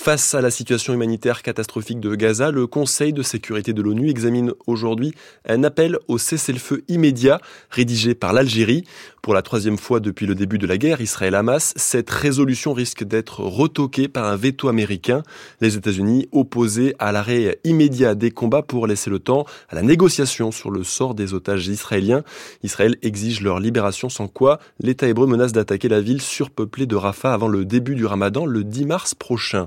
Face 0.00 0.32
à 0.36 0.40
la 0.40 0.52
situation 0.52 0.94
humanitaire 0.94 1.42
catastrophique 1.42 1.98
de 1.98 2.14
Gaza, 2.14 2.52
le 2.52 2.68
Conseil 2.68 3.12
de 3.12 3.22
sécurité 3.22 3.72
de 3.72 3.82
l'ONU 3.82 4.08
examine 4.08 4.52
aujourd'hui 4.68 5.12
un 5.44 5.64
appel 5.64 5.98
au 6.06 6.18
cessez-le-feu 6.18 6.84
immédiat 6.86 7.40
rédigé 7.68 8.14
par 8.14 8.32
l'Algérie. 8.32 8.84
Pour 9.22 9.34
la 9.34 9.42
troisième 9.42 9.76
fois 9.76 9.98
depuis 9.98 10.24
le 10.24 10.36
début 10.36 10.56
de 10.56 10.68
la 10.68 10.78
guerre 10.78 11.00
Israël-Hamas, 11.00 11.74
cette 11.76 12.08
résolution 12.08 12.72
risque 12.72 13.02
d'être 13.02 13.40
retoquée 13.40 14.06
par 14.06 14.24
un 14.26 14.36
veto 14.36 14.68
américain. 14.68 15.24
Les 15.60 15.76
États-Unis 15.76 16.28
opposés 16.30 16.94
à 17.00 17.10
l'arrêt 17.10 17.58
immédiat 17.64 18.14
des 18.14 18.30
combats 18.30 18.62
pour 18.62 18.86
laisser 18.86 19.10
le 19.10 19.18
temps 19.18 19.46
à 19.68 19.74
la 19.74 19.82
négociation 19.82 20.52
sur 20.52 20.70
le 20.70 20.84
sort 20.84 21.16
des 21.16 21.34
otages 21.34 21.66
israéliens. 21.66 22.22
Israël 22.62 22.96
exige 23.02 23.42
leur 23.42 23.58
libération 23.58 24.08
sans 24.08 24.28
quoi 24.28 24.60
l'État 24.78 25.08
hébreu 25.08 25.26
menace 25.26 25.52
d'attaquer 25.52 25.88
la 25.88 26.00
ville 26.00 26.22
surpeuplée 26.22 26.86
de 26.86 26.94
Rafah 26.94 27.34
avant 27.34 27.48
le 27.48 27.64
début 27.64 27.96
du 27.96 28.06
ramadan 28.06 28.46
le 28.46 28.62
10 28.62 28.86
mars 28.86 29.14
prochain. 29.16 29.66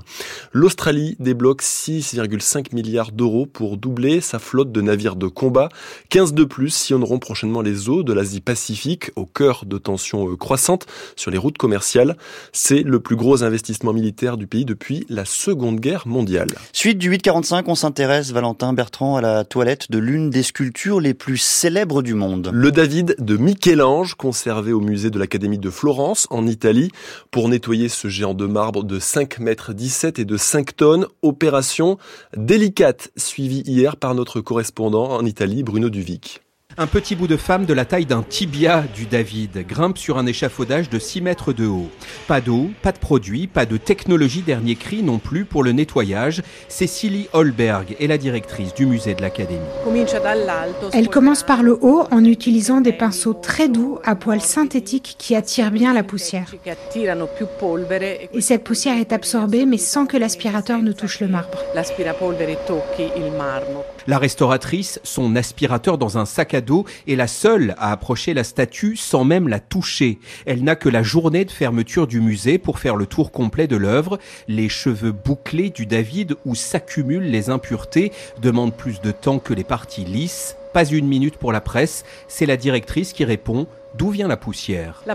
L'Australie 0.52 1.16
débloque 1.18 1.62
6,5 1.62 2.74
milliards 2.74 3.12
d'euros 3.12 3.46
pour 3.46 3.76
doubler 3.76 4.20
sa 4.20 4.38
flotte 4.38 4.72
de 4.72 4.80
navires 4.80 5.16
de 5.16 5.26
combat. 5.26 5.68
15 6.10 6.34
de 6.34 6.44
plus 6.44 6.70
sillonneront 6.70 7.18
prochainement 7.18 7.62
les 7.62 7.88
eaux 7.88 8.02
de 8.02 8.12
l'Asie-Pacifique 8.12 9.10
au 9.16 9.26
cœur 9.26 9.64
de 9.66 9.78
tensions 9.78 10.30
euh, 10.30 10.36
croissantes 10.36 10.86
sur 11.16 11.30
les 11.30 11.38
routes 11.38 11.58
commerciales. 11.58 12.16
C'est 12.52 12.82
le 12.82 13.00
plus 13.00 13.16
gros 13.16 13.42
investissement 13.44 13.92
militaire 13.92 14.36
du 14.36 14.46
pays 14.46 14.64
depuis 14.64 15.06
la 15.08 15.24
Seconde 15.24 15.80
Guerre 15.80 16.06
mondiale. 16.06 16.48
Suite 16.72 16.98
du 16.98 17.08
845, 17.10 17.68
on 17.68 17.74
s'intéresse, 17.74 18.32
Valentin 18.32 18.72
Bertrand, 18.72 19.16
à 19.16 19.20
la 19.20 19.44
toilette 19.44 19.90
de 19.90 19.98
l'une 19.98 20.30
des 20.30 20.42
sculptures 20.42 21.00
les 21.00 21.14
plus 21.14 21.38
célèbres 21.38 22.02
du 22.02 22.14
monde. 22.14 22.50
Le 22.52 22.70
David 22.70 23.16
de 23.18 23.36
Michel-Ange, 23.36 24.14
conservé 24.14 24.72
au 24.72 24.80
musée 24.80 25.10
de 25.10 25.18
l'Académie 25.18 25.58
de 25.58 25.70
Florence, 25.70 26.26
en 26.30 26.46
Italie, 26.46 26.90
pour 27.30 27.48
nettoyer 27.48 27.88
ce 27.88 28.08
géant 28.08 28.34
de 28.34 28.46
marbre 28.46 28.84
de 28.84 28.98
5 28.98 29.38
mètres 29.38 29.72
17 29.72 30.11
et 30.18 30.24
de 30.24 30.36
5 30.36 30.76
tonnes. 30.76 31.06
Opération 31.22 31.98
délicate 32.36 33.10
suivie 33.16 33.62
hier 33.66 33.96
par 33.96 34.14
notre 34.14 34.40
correspondant 34.40 35.10
en 35.10 35.24
Italie, 35.24 35.62
Bruno 35.62 35.90
Duvic. 35.90 36.42
Un 36.78 36.86
petit 36.86 37.16
bout 37.16 37.26
de 37.26 37.36
femme 37.36 37.66
de 37.66 37.74
la 37.74 37.84
taille 37.84 38.06
d'un 38.06 38.22
tibia 38.22 38.84
du 38.94 39.04
David 39.04 39.66
grimpe 39.66 39.98
sur 39.98 40.16
un 40.16 40.24
échafaudage 40.24 40.88
de 40.88 40.98
6 40.98 41.20
mètres 41.20 41.52
de 41.52 41.66
haut. 41.66 41.90
Pas 42.32 42.40
d'eau, 42.40 42.70
pas 42.80 42.92
de 42.92 42.98
produits, 42.98 43.46
pas 43.46 43.66
de 43.66 43.76
technologie 43.76 44.40
dernier 44.40 44.74
cri 44.74 45.02
non 45.02 45.18
plus 45.18 45.44
pour 45.44 45.62
le 45.62 45.72
nettoyage. 45.72 46.42
Cécilie 46.66 47.28
Holberg 47.34 47.94
est 48.00 48.06
la 48.06 48.16
directrice 48.16 48.72
du 48.72 48.86
musée 48.86 49.12
de 49.12 49.20
l'Académie. 49.20 49.60
Elle 50.94 51.10
commence 51.10 51.42
par 51.42 51.62
le 51.62 51.76
haut 51.82 52.04
en 52.10 52.24
utilisant 52.24 52.80
des 52.80 52.94
pinceaux 52.94 53.34
très 53.34 53.68
doux 53.68 53.98
à 54.02 54.16
poils 54.16 54.40
synthétiques 54.40 55.16
qui 55.18 55.36
attirent 55.36 55.70
bien 55.70 55.92
la 55.92 56.04
poussière. 56.04 56.54
Et 58.32 58.40
cette 58.40 58.64
poussière 58.64 58.96
est 58.96 59.12
absorbée 59.12 59.66
mais 59.66 59.76
sans 59.76 60.06
que 60.06 60.16
l'aspirateur 60.16 60.80
ne 60.80 60.92
touche 60.92 61.20
le 61.20 61.28
marbre. 61.28 61.58
La 64.06 64.18
restauratrice, 64.18 65.00
son 65.04 65.36
aspirateur 65.36 65.98
dans 65.98 66.16
un 66.16 66.24
sac 66.24 66.54
à 66.54 66.62
dos, 66.62 66.86
est 67.06 67.14
la 67.14 67.26
seule 67.26 67.74
à 67.76 67.92
approcher 67.92 68.32
la 68.32 68.42
statue 68.42 68.96
sans 68.96 69.24
même 69.24 69.48
la 69.48 69.60
toucher. 69.60 70.18
Elle 70.46 70.64
n'a 70.64 70.76
que 70.76 70.88
la 70.88 71.02
journée 71.02 71.44
de 71.44 71.50
fermeture 71.50 72.06
du 72.06 72.21
musée 72.22 72.58
pour 72.58 72.78
faire 72.78 72.96
le 72.96 73.06
tour 73.06 73.32
complet 73.32 73.66
de 73.66 73.76
l'œuvre. 73.76 74.18
Les 74.48 74.68
cheveux 74.68 75.12
bouclés 75.12 75.70
du 75.70 75.86
David 75.86 76.36
où 76.46 76.54
s'accumulent 76.54 77.30
les 77.30 77.50
impuretés 77.50 78.12
demandent 78.40 78.74
plus 78.74 79.00
de 79.00 79.10
temps 79.10 79.38
que 79.38 79.52
les 79.52 79.64
parties 79.64 80.04
lisses. 80.04 80.56
Pas 80.72 80.86
une 80.86 81.06
minute 81.06 81.36
pour 81.36 81.52
la 81.52 81.60
presse, 81.60 82.04
c'est 82.28 82.46
la 82.46 82.56
directrice 82.56 83.12
qui 83.12 83.24
répond 83.24 83.66
D'où 83.94 84.08
vient 84.08 84.28
la 84.28 84.38
poussière? 84.38 85.02
La 85.06 85.14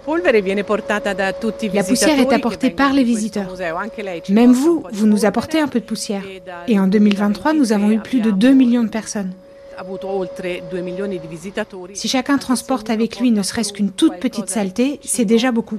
poussière 1.84 2.20
est 2.20 2.34
apportée 2.34 2.70
par 2.70 2.94
les 2.94 3.04
visiteurs. 3.04 3.48
Même 4.30 4.54
vous, 4.54 4.84
vous 4.92 5.08
nous 5.08 5.26
apportez 5.26 5.60
un 5.60 5.68
peu 5.68 5.80
de 5.80 5.86
poussière. 5.86 6.22
Et 6.68 6.80
en 6.80 6.88
2023, 6.88 7.54
nous 7.54 7.74
avons 7.74 7.92
eu 7.92 8.00
plus 8.00 8.22
de 8.22 8.30
2 8.32 8.54
millions 8.54 8.84
de 8.84 8.90
personnes. 8.90 9.32
Si 11.94 12.08
chacun 12.08 12.38
transporte 12.38 12.90
avec 12.90 13.20
lui 13.20 13.32
ne 13.32 13.42
serait-ce 13.42 13.74
qu'une 13.74 13.92
toute 13.92 14.20
petite 14.20 14.50
saleté, 14.50 15.00
c'est 15.04 15.26
déjà 15.26 15.52
beaucoup. 15.52 15.78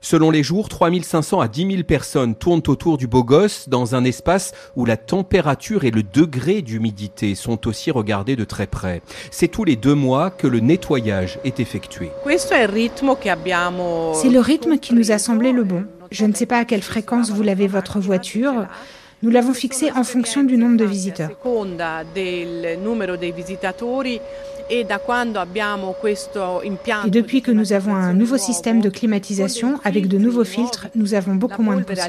Selon 0.00 0.30
les 0.30 0.42
jours, 0.42 0.68
3500 0.68 1.40
à 1.40 1.48
10 1.48 1.70
000 1.70 1.82
personnes 1.84 2.34
tournent 2.34 2.62
autour 2.68 2.98
du 2.98 3.06
beau 3.06 3.24
gosse 3.24 3.68
dans 3.68 3.94
un 3.94 4.04
espace 4.04 4.52
où 4.76 4.84
la 4.84 4.96
température 4.96 5.84
et 5.84 5.90
le 5.90 6.02
degré 6.02 6.62
d'humidité 6.62 7.34
sont 7.34 7.66
aussi 7.66 7.90
regardés 7.90 8.36
de 8.36 8.44
très 8.44 8.66
près. 8.66 9.02
C'est 9.30 9.48
tous 9.48 9.64
les 9.64 9.76
deux 9.76 9.94
mois 9.94 10.30
que 10.30 10.46
le 10.46 10.60
nettoyage 10.60 11.38
est 11.44 11.60
effectué. 11.60 12.10
C'est 12.26 12.68
le 12.68 14.40
rythme 14.40 14.78
qui 14.78 14.94
nous 14.94 15.12
a 15.12 15.18
semblé 15.18 15.52
le 15.52 15.64
bon. 15.64 15.84
Je 16.10 16.24
ne 16.24 16.32
sais 16.32 16.46
pas 16.46 16.58
à 16.58 16.64
quelle 16.64 16.82
fréquence 16.82 17.30
vous 17.30 17.42
lavez 17.42 17.68
votre 17.68 18.00
voiture. 18.00 18.66
Nous 19.22 19.30
l'avons 19.30 19.52
fixé 19.52 19.90
en 19.90 20.02
fonction 20.02 20.44
du 20.44 20.56
nombre 20.56 20.78
de 20.78 20.84
visiteurs. 20.86 21.30
Et 24.70 24.84
depuis 27.06 27.42
que 27.42 27.50
nous 27.50 27.72
avons 27.72 27.94
un 27.94 28.12
nouveau 28.12 28.38
système 28.38 28.80
de 28.80 28.88
climatisation 28.88 29.80
avec 29.82 30.06
de 30.06 30.16
nouveaux 30.16 30.44
filtres, 30.44 30.86
nous 30.94 31.14
avons 31.14 31.34
beaucoup 31.34 31.62
moins 31.62 31.76
de 31.76 31.82
poussière. 31.82 32.08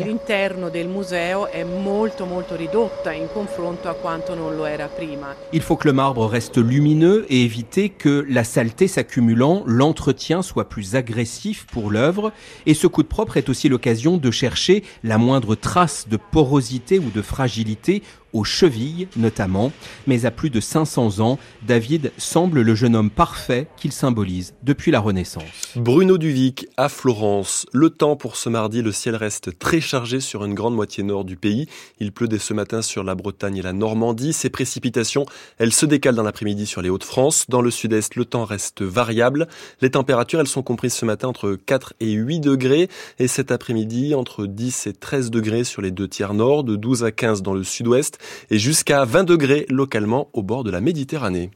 Il 5.54 5.62
faut 5.62 5.76
que 5.76 5.88
le 5.88 5.94
marbre 5.94 6.26
reste 6.28 6.58
lumineux 6.58 7.26
et 7.30 7.44
éviter 7.44 7.90
que 7.90 8.26
la 8.30 8.44
saleté 8.44 8.88
s'accumulant, 8.88 9.64
l'entretien 9.66 10.44
soit 10.44 10.70
plus 10.70 10.96
agressif 10.96 11.66
pour 11.72 11.90
l'œuvre. 11.90 12.32
Et 12.68 12.76
ce 12.76 12.86
coup 12.86 13.02
de 13.02 13.08
propre 13.08 13.38
est 13.38 13.50
aussi 13.50 13.70
l'occasion 13.70 14.18
de 14.18 14.30
chercher 14.30 14.84
la 15.04 15.18
moindre 15.18 15.56
trace 15.56 16.08
de 16.08 16.18
porosité 16.18 17.00
ou 17.00 17.10
de 17.10 17.22
fragilité 17.22 18.04
aux 18.34 18.44
chevilles 18.44 19.08
notamment, 19.16 19.72
mais 20.08 20.26
à 20.26 20.32
plus 20.32 20.50
de 20.50 20.60
500 20.60 21.20
ans, 21.20 21.40
David 21.66 22.12
semble 22.18 22.62
le 22.62 22.76
jeune 22.76 22.96
homme 22.96 23.10
parfait 23.10 23.68
qu'il 23.78 23.92
symbolise 23.92 24.54
depuis 24.64 24.92
la 24.92 25.00
Renaissance. 25.00 25.44
Bruno 25.76 26.18
Duvic 26.18 26.68
à 26.78 26.90
Florence. 26.90 27.66
Le 27.74 27.90
temps 27.90 28.16
pour 28.16 28.36
ce 28.36 28.50
mardi, 28.50 28.82
le 28.82 28.92
ciel 28.92 29.16
reste 29.16 29.58
très 29.60 29.82
chargé 29.82 30.20
sur 30.20 30.46
une 30.46 30.54
grande 30.54 30.76
moitié 30.76 31.04
nord 31.04 31.26
du 31.26 31.36
pays. 31.36 31.68
Il 32.00 32.12
pleut 32.12 32.28
dès 32.28 32.40
ce 32.40 32.54
matin 32.54 32.82
sur 32.82 33.04
la 33.04 33.16
Bretagne 33.16 33.58
et 33.58 33.62
la 33.62 33.74
Normandie. 33.74 34.34
Ces 34.34 34.50
précipitations, 34.50 35.26
elles 35.58 35.74
se 35.74 35.86
décalent 35.86 36.16
dans 36.16 36.24
l'après-midi 36.24 36.66
sur 36.66 36.82
les 36.82 36.90
Hauts-de-France. 36.90 37.46
Dans 37.50 37.62
le 37.62 37.72
sud-est, 37.72 38.16
le 38.16 38.26
temps 38.26 38.46
reste 38.46 38.82
variable. 38.82 39.48
Les 39.82 39.92
températures, 39.92 40.40
elles 40.40 40.48
sont 40.48 40.64
comprises 40.64 40.94
ce 40.94 41.06
matin 41.06 41.28
entre 41.28 41.54
4 41.54 41.94
et 42.00 42.12
8 42.12 42.40
degrés 42.40 42.90
et 43.20 43.28
cet 43.28 43.52
après-midi 43.52 44.16
entre 44.16 44.46
10 44.46 44.88
et 44.88 44.94
13 44.94 45.32
degrés 45.32 45.64
sur 45.64 45.82
les 45.82 45.92
deux 45.92 46.08
tiers 46.08 46.34
nord, 46.34 46.64
de 46.64 46.76
12 46.76 47.04
à 47.04 47.12
15 47.12 47.42
dans 47.42 47.54
le 47.54 47.64
sud-ouest 47.64 48.20
et 48.50 48.60
jusqu'à 48.60 49.06
20 49.06 49.24
degrés 49.24 49.66
localement 49.70 50.30
au 50.34 50.44
bord 50.44 50.64
de 50.64 50.72
la 50.72 50.82
Méditerranée. 50.82 51.52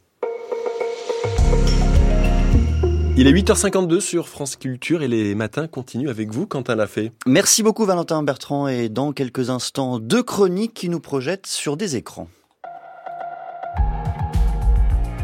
Il 3.17 3.27
est 3.27 3.31
8h52 3.31 4.01
sur 4.01 4.27
France 4.27 4.57
Culture 4.57 5.01
et 5.01 5.07
les 5.07 5.35
matins 5.35 5.67
continuent 5.67 6.09
avec 6.09 6.33
vous, 6.33 6.45
Quentin 6.47 6.75
Lafay. 6.75 7.13
Merci 7.25 7.63
beaucoup 7.63 7.85
Valentin 7.85 8.21
Bertrand 8.23 8.67
et 8.67 8.89
dans 8.89 9.13
quelques 9.13 9.49
instants, 9.49 9.99
deux 9.99 10.21
chroniques 10.21 10.73
qui 10.73 10.89
nous 10.89 10.99
projettent 10.99 11.47
sur 11.47 11.77
des 11.77 11.95
écrans. 11.95 12.27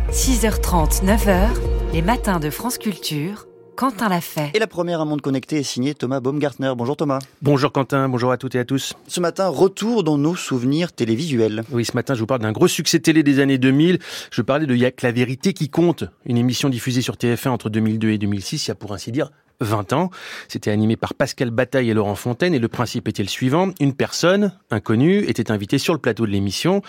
6h30, 0.10 1.04
9h, 1.04 1.50
les 1.94 2.02
matins 2.02 2.40
de 2.40 2.50
France 2.50 2.78
Culture 2.78 3.48
Quentin 3.76 4.10
l'a 4.10 4.22
fait. 4.22 4.52
Et 4.54 4.60
la 4.60 4.68
première 4.68 5.02
à 5.02 5.06
Monde 5.06 5.22
Connecté 5.22 5.58
est 5.58 5.64
signée 5.64 5.96
Thomas 5.96 6.20
Baumgartner. 6.20 6.74
Bonjour 6.76 6.98
Thomas. 6.98 7.20
Bonjour 7.42 7.72
Quentin, 7.72 8.10
bonjour 8.10 8.32
à 8.32 8.38
toutes 8.38 8.56
et 8.56 8.60
à 8.60 8.66
tous. 8.66 8.94
Ce 9.08 9.20
matin, 9.20 9.48
retour 9.48 10.04
dans 10.04 10.18
nos 10.18 10.36
souvenirs 10.36 10.94
télévisuels. 10.94 11.64
Oui, 11.72 11.86
ce 11.86 11.94
matin, 11.96 12.14
je 12.14 12.20
vous 12.20 12.28
parle 12.28 12.42
d'un 12.42 12.52
gros 12.52 12.68
succès 12.68 13.00
télé 13.00 13.24
des 13.24 13.40
années 13.40 13.58
2000. 13.58 14.00
Je 14.32 14.42
parlais 14.42 14.66
de 14.66 14.76
Y'a 14.76 14.92
que 14.92 15.06
la 15.06 15.12
vérité 15.12 15.54
qui 15.54 15.70
compte, 15.70 16.04
une 16.26 16.38
émission 16.38 16.70
diffusée 16.70 17.02
sur 17.02 17.16
TF1 17.16 17.50
entre 17.50 17.70
2002 17.70 18.10
et 18.10 18.18
2006, 18.18 18.68
il 18.68 18.70
y 18.70 18.72
a 18.72 18.76
pour 18.76 18.94
ainsi 18.94 19.12
dire 19.12 19.32
20 19.62 19.94
ans. 19.94 20.10
C'était 20.48 20.72
animé 20.72 20.98
par 20.98 21.14
Pascal 21.14 21.52
Bataille 21.52 21.90
et 21.90 21.94
Laurent 21.94 22.16
Fontaine 22.16 22.54
et 22.54 22.60
le 22.60 22.68
principe 22.68 23.08
était 23.08 23.24
le 23.24 23.30
suivant. 23.30 23.70
Une 23.80 23.94
personne 23.94 24.52
inconnue 24.70 25.24
était 25.28 25.52
invitée 25.52 25.78
sur 25.78 25.94
le 25.94 26.00
plateau 26.00 26.26
de 26.26 26.32
l'émission. 26.32 26.82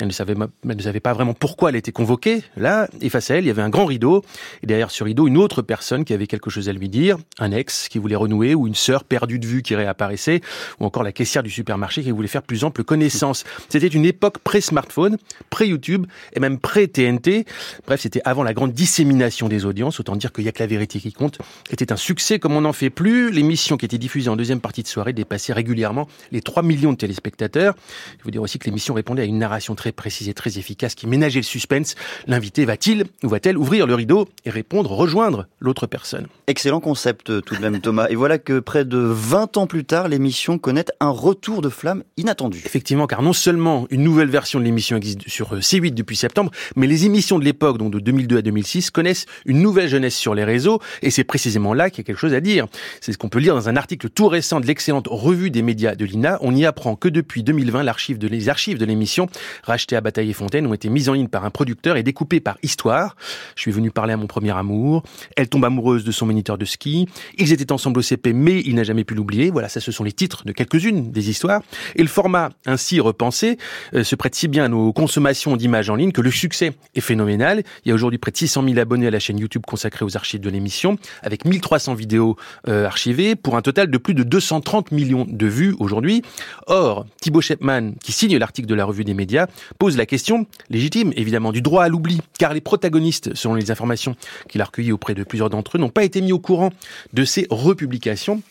Elle 0.00 0.08
ne 0.08 0.12
savait, 0.12 1.00
pas 1.00 1.12
vraiment 1.12 1.34
pourquoi 1.34 1.70
elle 1.70 1.76
était 1.76 1.92
convoquée. 1.92 2.42
Là, 2.56 2.88
et 3.00 3.10
face 3.10 3.30
à 3.30 3.36
elle, 3.36 3.44
il 3.44 3.48
y 3.48 3.50
avait 3.50 3.62
un 3.62 3.68
grand 3.68 3.84
rideau. 3.84 4.24
Et 4.62 4.66
derrière 4.66 4.90
ce 4.90 5.04
rideau, 5.04 5.26
une 5.26 5.36
autre 5.36 5.62
personne 5.62 6.04
qui 6.04 6.14
avait 6.14 6.26
quelque 6.26 6.50
chose 6.50 6.68
à 6.68 6.72
lui 6.72 6.88
dire. 6.88 7.18
Un 7.38 7.52
ex 7.52 7.88
qui 7.88 7.98
voulait 7.98 8.16
renouer 8.16 8.54
ou 8.54 8.66
une 8.66 8.74
sœur 8.74 9.04
perdue 9.04 9.38
de 9.38 9.46
vue 9.46 9.62
qui 9.62 9.74
réapparaissait 9.74 10.40
ou 10.78 10.84
encore 10.84 11.02
la 11.02 11.12
caissière 11.12 11.42
du 11.42 11.50
supermarché 11.50 12.02
qui 12.02 12.10
voulait 12.10 12.28
faire 12.28 12.42
plus 12.42 12.64
ample 12.64 12.84
connaissance. 12.84 13.44
C'était 13.68 13.88
une 13.88 14.04
époque 14.04 14.38
pré-smartphone, 14.38 15.16
pré-YouTube 15.50 16.06
et 16.34 16.40
même 16.40 16.58
pré-TNT. 16.58 17.44
Bref, 17.86 18.00
c'était 18.00 18.22
avant 18.24 18.42
la 18.42 18.54
grande 18.54 18.72
dissémination 18.72 19.48
des 19.48 19.64
audiences. 19.64 20.00
Autant 20.00 20.16
dire 20.16 20.32
qu'il 20.32 20.44
y 20.44 20.48
a 20.48 20.52
que 20.52 20.62
la 20.62 20.66
vérité 20.66 21.00
qui 21.00 21.12
compte. 21.12 21.38
Était 21.70 21.92
un 21.92 21.96
succès 21.96 22.19
comme 22.38 22.52
on 22.56 22.60
n'en 22.60 22.72
fait 22.72 22.90
plus. 22.90 23.30
L'émission 23.30 23.76
qui 23.76 23.84
était 23.84 23.98
diffusée 23.98 24.28
en 24.28 24.36
deuxième 24.36 24.60
partie 24.60 24.82
de 24.82 24.88
soirée 24.88 25.12
dépassait 25.12 25.52
régulièrement 25.52 26.08
les 26.32 26.42
3 26.42 26.62
millions 26.62 26.92
de 26.92 26.96
téléspectateurs. 26.96 27.74
Il 28.18 28.22
faut 28.22 28.30
dire 28.30 28.42
aussi 28.42 28.58
que 28.58 28.66
l'émission 28.66 28.94
répondait 28.94 29.22
à 29.22 29.24
une 29.24 29.38
narration 29.38 29.74
très 29.74 29.92
précise 29.92 30.28
et 30.28 30.34
très 30.34 30.58
efficace 30.58 30.94
qui 30.94 31.06
ménageait 31.06 31.40
le 31.40 31.44
suspense. 31.44 31.94
L'invité 32.26 32.64
va-t-il 32.64 33.04
ou 33.22 33.28
va-t-elle 33.28 33.56
ouvrir 33.56 33.86
le 33.86 33.94
rideau 33.94 34.28
et 34.44 34.50
répondre, 34.50 34.90
rejoindre 34.90 35.46
l'autre 35.58 35.86
personne? 35.86 36.26
Excellent 36.46 36.80
concept 36.80 37.40
tout 37.42 37.56
de 37.56 37.60
même 37.60 37.80
Thomas. 37.80 38.08
Et 38.10 38.16
voilà 38.16 38.38
que 38.38 38.60
près 38.60 38.84
de 38.84 38.98
20 38.98 39.56
ans 39.56 39.66
plus 39.66 39.84
tard, 39.84 40.08
l'émission 40.08 40.58
connaît 40.58 40.84
un 41.00 41.10
retour 41.10 41.62
de 41.62 41.68
flamme 41.68 42.04
inattendu. 42.16 42.62
Effectivement, 42.64 43.06
car 43.06 43.22
non 43.22 43.32
seulement 43.32 43.86
une 43.90 44.02
nouvelle 44.02 44.28
version 44.28 44.58
de 44.58 44.64
l'émission 44.64 44.96
existe 44.96 45.28
sur 45.28 45.56
C8 45.56 45.94
depuis 45.94 46.16
septembre, 46.16 46.50
mais 46.76 46.86
les 46.86 47.06
émissions 47.06 47.38
de 47.38 47.44
l'époque, 47.44 47.78
donc 47.78 47.92
de 47.92 47.98
2002 47.98 48.38
à 48.38 48.42
2006, 48.42 48.90
connaissent 48.90 49.26
une 49.46 49.62
nouvelle 49.62 49.88
jeunesse 49.88 50.16
sur 50.16 50.34
les 50.34 50.44
réseaux. 50.44 50.80
Et 51.02 51.10
c'est 51.10 51.24
précisément 51.24 51.74
là 51.74 51.90
qu'il 51.90 51.99
quelque 52.02 52.18
chose 52.18 52.34
à 52.34 52.40
dire. 52.40 52.66
C'est 53.00 53.12
ce 53.12 53.18
qu'on 53.18 53.28
peut 53.28 53.38
lire 53.38 53.54
dans 53.54 53.68
un 53.68 53.76
article 53.76 54.08
tout 54.08 54.28
récent 54.28 54.60
de 54.60 54.66
l'excellente 54.66 55.08
revue 55.10 55.50
des 55.50 55.62
médias 55.62 55.94
de 55.94 56.04
l'INA. 56.04 56.38
On 56.40 56.54
y 56.54 56.64
apprend 56.64 56.96
que 56.96 57.08
depuis 57.08 57.42
2020, 57.42 57.82
l'archive 57.82 58.18
de, 58.18 58.28
les 58.28 58.48
archives 58.48 58.78
de 58.78 58.84
l'émission, 58.84 59.28
rachetées 59.64 59.96
à 59.96 60.00
Bataille 60.00 60.30
et 60.30 60.34
Fontaine, 60.34 60.66
ont 60.66 60.74
été 60.74 60.88
mises 60.88 61.08
en 61.08 61.14
ligne 61.14 61.28
par 61.28 61.44
un 61.44 61.50
producteur 61.50 61.96
et 61.96 62.02
découpées 62.02 62.40
par 62.40 62.58
histoire. 62.62 63.16
Je 63.56 63.62
suis 63.62 63.72
venu 63.72 63.90
parler 63.90 64.12
à 64.12 64.16
mon 64.16 64.26
premier 64.26 64.56
amour. 64.56 65.02
Elle 65.36 65.48
tombe 65.48 65.64
amoureuse 65.64 66.04
de 66.04 66.12
son 66.12 66.26
moniteur 66.26 66.58
de 66.58 66.64
ski. 66.64 67.06
Ils 67.38 67.52
étaient 67.52 67.72
ensemble 67.72 67.98
au 67.98 68.02
CP, 68.02 68.32
mais 68.32 68.60
il 68.64 68.74
n'a 68.74 68.84
jamais 68.84 69.04
pu 69.04 69.14
l'oublier. 69.14 69.50
Voilà, 69.50 69.68
ça, 69.68 69.80
ce 69.80 69.92
sont 69.92 70.04
les 70.04 70.12
titres 70.12 70.44
de 70.44 70.52
quelques-unes 70.52 71.10
des 71.10 71.30
histoires. 71.30 71.62
Et 71.96 72.02
le 72.02 72.08
format 72.08 72.50
ainsi 72.66 73.00
repensé 73.00 73.58
euh, 73.94 74.04
se 74.04 74.16
prête 74.16 74.34
si 74.34 74.48
bien 74.48 74.64
à 74.64 74.68
nos 74.68 74.92
consommations 74.92 75.56
d'images 75.56 75.90
en 75.90 75.96
ligne 75.96 76.12
que 76.12 76.20
le 76.20 76.30
succès 76.30 76.72
est 76.94 77.00
phénoménal. 77.00 77.62
Il 77.84 77.88
y 77.88 77.92
a 77.92 77.94
aujourd'hui 77.94 78.18
près 78.18 78.30
de 78.30 78.36
600 78.36 78.64
000 78.64 78.78
abonnés 78.78 79.06
à 79.06 79.10
la 79.10 79.18
chaîne 79.18 79.38
YouTube 79.38 79.62
consacrée 79.66 80.04
aux 80.04 80.16
archives 80.16 80.40
de 80.40 80.50
l'émission, 80.50 80.98
avec 81.22 81.44
1300 81.44 81.89
vidéos 81.94 82.36
euh, 82.68 82.86
archivées 82.86 83.36
pour 83.36 83.56
un 83.56 83.62
total 83.62 83.90
de 83.90 83.98
plus 83.98 84.14
de 84.14 84.22
230 84.22 84.92
millions 84.92 85.26
de 85.28 85.46
vues 85.46 85.74
aujourd'hui. 85.78 86.22
Or, 86.66 87.06
Thibaut 87.20 87.40
Shepman, 87.40 87.92
qui 88.02 88.12
signe 88.12 88.36
l'article 88.36 88.68
de 88.68 88.74
la 88.74 88.84
revue 88.84 89.04
des 89.04 89.14
médias, 89.14 89.46
pose 89.78 89.96
la 89.96 90.06
question, 90.06 90.46
légitime 90.68 91.12
évidemment, 91.16 91.52
du 91.52 91.62
droit 91.62 91.84
à 91.84 91.88
l'oubli, 91.88 92.20
car 92.38 92.54
les 92.54 92.60
protagonistes, 92.60 93.34
selon 93.34 93.54
les 93.54 93.70
informations 93.70 94.16
qu'il 94.48 94.60
a 94.60 94.64
recueillies 94.64 94.92
auprès 94.92 95.14
de 95.14 95.24
plusieurs 95.24 95.50
d'entre 95.50 95.76
eux, 95.76 95.80
n'ont 95.80 95.88
pas 95.88 96.04
été 96.04 96.20
mis 96.20 96.32
au 96.32 96.38
courant 96.38 96.70
de 97.12 97.24
ces 97.24 97.46
republications 97.50 98.42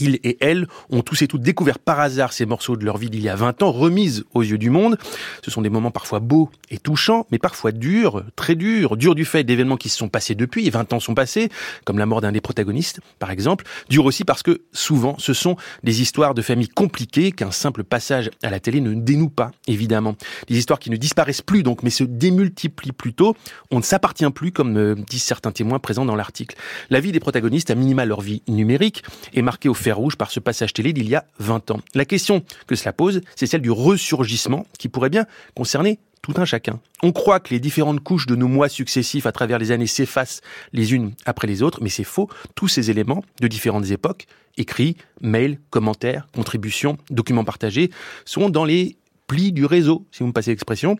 ils 0.00 0.16
et 0.24 0.36
elles 0.40 0.66
ont 0.90 1.02
tous 1.02 1.22
et 1.22 1.28
toutes 1.28 1.42
découvert 1.42 1.78
par 1.78 2.00
hasard 2.00 2.32
ces 2.32 2.46
morceaux 2.46 2.76
de 2.76 2.84
leur 2.84 2.98
vie 2.98 3.10
d'il 3.10 3.22
y 3.22 3.28
a 3.28 3.36
20 3.36 3.62
ans, 3.62 3.72
remises 3.72 4.24
aux 4.34 4.42
yeux 4.42 4.58
du 4.58 4.70
monde. 4.70 4.98
Ce 5.44 5.50
sont 5.50 5.62
des 5.62 5.70
moments 5.70 5.90
parfois 5.90 6.20
beaux 6.20 6.50
et 6.70 6.78
touchants, 6.78 7.26
mais 7.30 7.38
parfois 7.38 7.72
durs, 7.72 8.24
très 8.36 8.54
durs, 8.54 8.96
durs 8.96 9.14
du 9.14 9.24
fait 9.24 9.44
d'événements 9.44 9.76
qui 9.76 9.88
se 9.88 9.96
sont 9.96 10.08
passés 10.08 10.34
depuis, 10.34 10.66
et 10.66 10.70
20 10.70 10.92
ans 10.92 11.00
sont 11.00 11.14
passés, 11.14 11.48
comme 11.84 11.98
la 11.98 12.06
mort 12.06 12.20
d'un 12.20 12.32
des 12.32 12.40
protagonistes, 12.40 13.00
par 13.18 13.30
exemple. 13.30 13.64
Durs 13.88 14.04
aussi 14.04 14.24
parce 14.24 14.42
que, 14.42 14.62
souvent, 14.72 15.16
ce 15.18 15.32
sont 15.32 15.56
des 15.82 16.02
histoires 16.02 16.34
de 16.34 16.42
familles 16.42 16.68
compliquées 16.68 17.32
qu'un 17.32 17.50
simple 17.50 17.84
passage 17.84 18.30
à 18.42 18.50
la 18.50 18.60
télé 18.60 18.80
ne 18.80 18.94
dénoue 18.94 19.30
pas, 19.30 19.52
évidemment. 19.66 20.16
Des 20.48 20.58
histoires 20.58 20.78
qui 20.78 20.90
ne 20.90 20.96
disparaissent 20.96 21.42
plus, 21.42 21.62
donc, 21.62 21.82
mais 21.82 21.90
se 21.90 22.04
démultiplient 22.04 22.92
plutôt. 22.92 23.36
On 23.70 23.78
ne 23.78 23.82
s'appartient 23.82 24.28
plus, 24.30 24.52
comme 24.52 24.94
disent 25.08 25.22
certains 25.22 25.52
témoins 25.52 25.78
présents 25.78 26.04
dans 26.04 26.16
l'article. 26.16 26.56
La 26.90 27.00
vie 27.00 27.12
des 27.12 27.20
protagonistes, 27.20 27.70
à 27.70 27.74
minima 27.74 28.04
leur 28.04 28.20
vie 28.20 28.42
numérique, 28.48 29.02
est 29.34 29.42
marquée 29.42 29.68
au 29.68 29.74
fer 29.78 29.96
rouge 29.96 30.16
par 30.16 30.30
ce 30.30 30.40
passage 30.40 30.72
télé 30.72 30.92
d'il 30.92 31.08
y 31.08 31.14
a 31.14 31.24
20 31.38 31.70
ans. 31.70 31.80
La 31.94 32.04
question 32.04 32.42
que 32.66 32.74
cela 32.74 32.92
pose, 32.92 33.20
c'est 33.36 33.46
celle 33.46 33.62
du 33.62 33.70
ressurgissement 33.70 34.66
qui 34.78 34.88
pourrait 34.88 35.10
bien 35.10 35.26
concerner 35.54 35.98
tout 36.22 36.34
un 36.36 36.44
chacun. 36.44 36.80
On 37.02 37.12
croit 37.12 37.40
que 37.40 37.54
les 37.54 37.60
différentes 37.60 38.00
couches 38.00 38.26
de 38.26 38.34
nos 38.34 38.48
mois 38.48 38.68
successifs 38.68 39.26
à 39.26 39.32
travers 39.32 39.58
les 39.58 39.70
années 39.70 39.86
s'effacent 39.86 40.40
les 40.72 40.92
unes 40.92 41.12
après 41.24 41.46
les 41.46 41.62
autres, 41.62 41.78
mais 41.82 41.88
c'est 41.88 42.04
faux. 42.04 42.28
Tous 42.54 42.68
ces 42.68 42.90
éléments 42.90 43.24
de 43.40 43.48
différentes 43.48 43.90
époques, 43.90 44.26
écrits, 44.56 44.96
mails, 45.20 45.58
commentaires, 45.70 46.26
contributions, 46.34 46.98
documents 47.10 47.44
partagés, 47.44 47.90
sont 48.24 48.50
dans 48.50 48.64
les 48.64 48.96
plis 49.26 49.52
du 49.52 49.64
réseau, 49.64 50.06
si 50.10 50.20
vous 50.20 50.26
me 50.26 50.32
passez 50.32 50.50
l'expression, 50.50 50.96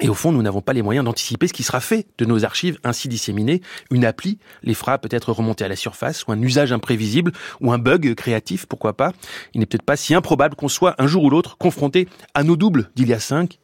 et 0.00 0.10
au 0.10 0.14
fond, 0.14 0.30
nous 0.30 0.42
n'avons 0.42 0.60
pas 0.60 0.74
les 0.74 0.82
moyens 0.82 1.06
d'anticiper 1.06 1.48
ce 1.48 1.54
qui 1.54 1.62
sera 1.62 1.80
fait 1.80 2.06
de 2.18 2.26
nos 2.26 2.44
archives 2.44 2.78
ainsi 2.84 3.08
disséminées. 3.08 3.62
Une 3.90 4.04
appli 4.04 4.38
les 4.62 4.74
fera 4.74 4.98
peut-être 4.98 5.32
remonter 5.32 5.64
à 5.64 5.68
la 5.68 5.76
surface, 5.76 6.26
ou 6.26 6.32
un 6.32 6.40
usage 6.42 6.70
imprévisible, 6.70 7.32
ou 7.60 7.72
un 7.72 7.78
bug 7.78 8.14
créatif, 8.14 8.66
pourquoi 8.66 8.94
pas. 8.94 9.12
Il 9.54 9.60
n'est 9.60 9.66
peut-être 9.66 9.82
pas 9.82 9.96
si 9.96 10.14
improbable 10.14 10.54
qu'on 10.54 10.68
soit 10.68 10.94
un 10.98 11.06
jour 11.06 11.24
ou 11.24 11.30
l'autre 11.30 11.56
confronté 11.56 12.08
à 12.34 12.44
nos 12.44 12.56
doubles 12.56 12.90
d'il 12.94 13.08
y 13.08 13.14
a 13.14 13.20
5, 13.20 13.58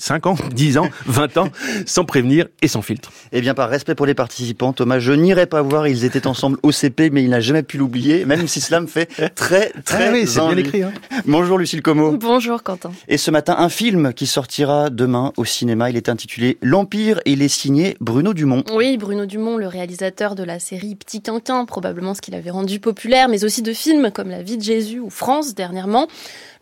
5 0.00 0.26
ans, 0.26 0.34
10 0.52 0.78
ans, 0.78 0.88
20 1.06 1.36
ans, 1.36 1.48
sans 1.86 2.04
prévenir 2.04 2.46
et 2.62 2.68
sans 2.68 2.82
filtre. 2.82 3.12
Eh 3.32 3.40
bien, 3.40 3.54
par 3.54 3.68
respect 3.68 3.94
pour 3.94 4.06
les 4.06 4.14
participants, 4.14 4.72
Thomas, 4.72 4.98
je 4.98 5.12
n'irai 5.12 5.46
pas 5.46 5.62
voir, 5.62 5.86
ils 5.86 6.04
étaient 6.04 6.26
ensemble 6.26 6.58
au 6.62 6.72
CP, 6.72 7.10
mais 7.10 7.22
il 7.22 7.30
n'a 7.30 7.40
jamais 7.40 7.62
pu 7.62 7.76
l'oublier, 7.76 8.24
même 8.24 8.48
si 8.48 8.60
cela 8.60 8.80
me 8.80 8.86
fait 8.86 9.06
très, 9.34 9.70
très 9.84 10.08
ah 10.08 10.12
oui, 10.12 10.26
c'est 10.26 10.40
bien 10.40 10.56
écrit. 10.56 10.82
Hein. 10.82 10.92
Bonjour 11.26 11.58
Lucille 11.58 11.82
Como. 11.82 12.16
Bonjour 12.16 12.62
Quentin. 12.62 12.92
Et 13.08 13.18
ce 13.18 13.30
matin, 13.30 13.56
un 13.58 13.68
film 13.68 14.14
qui 14.14 14.26
sortira 14.26 14.88
demain 14.88 15.32
au 15.36 15.44
cinéma, 15.44 15.90
il 15.90 15.96
est 15.96 16.08
intitulé 16.08 16.56
L'Empire 16.62 17.20
et 17.26 17.32
il 17.32 17.42
est 17.42 17.48
signé 17.48 17.96
Bruno 18.00 18.32
Dumont. 18.32 18.64
Oui, 18.74 18.96
Bruno 18.96 19.26
Dumont, 19.26 19.58
le 19.58 19.66
réalisateur 19.66 20.34
de 20.34 20.44
la 20.44 20.58
série 20.58 20.94
Petit 20.94 21.20
Quinquin, 21.20 21.66
probablement 21.66 22.14
ce 22.14 22.22
qu'il 22.22 22.34
avait 22.34 22.50
rendu 22.50 22.80
populaire, 22.80 23.28
mais 23.28 23.44
aussi 23.44 23.60
de 23.60 23.72
films 23.72 24.10
comme 24.10 24.30
La 24.30 24.42
vie 24.42 24.56
de 24.56 24.62
Jésus 24.62 24.98
ou 24.98 25.10
France 25.10 25.54
dernièrement. 25.54 26.08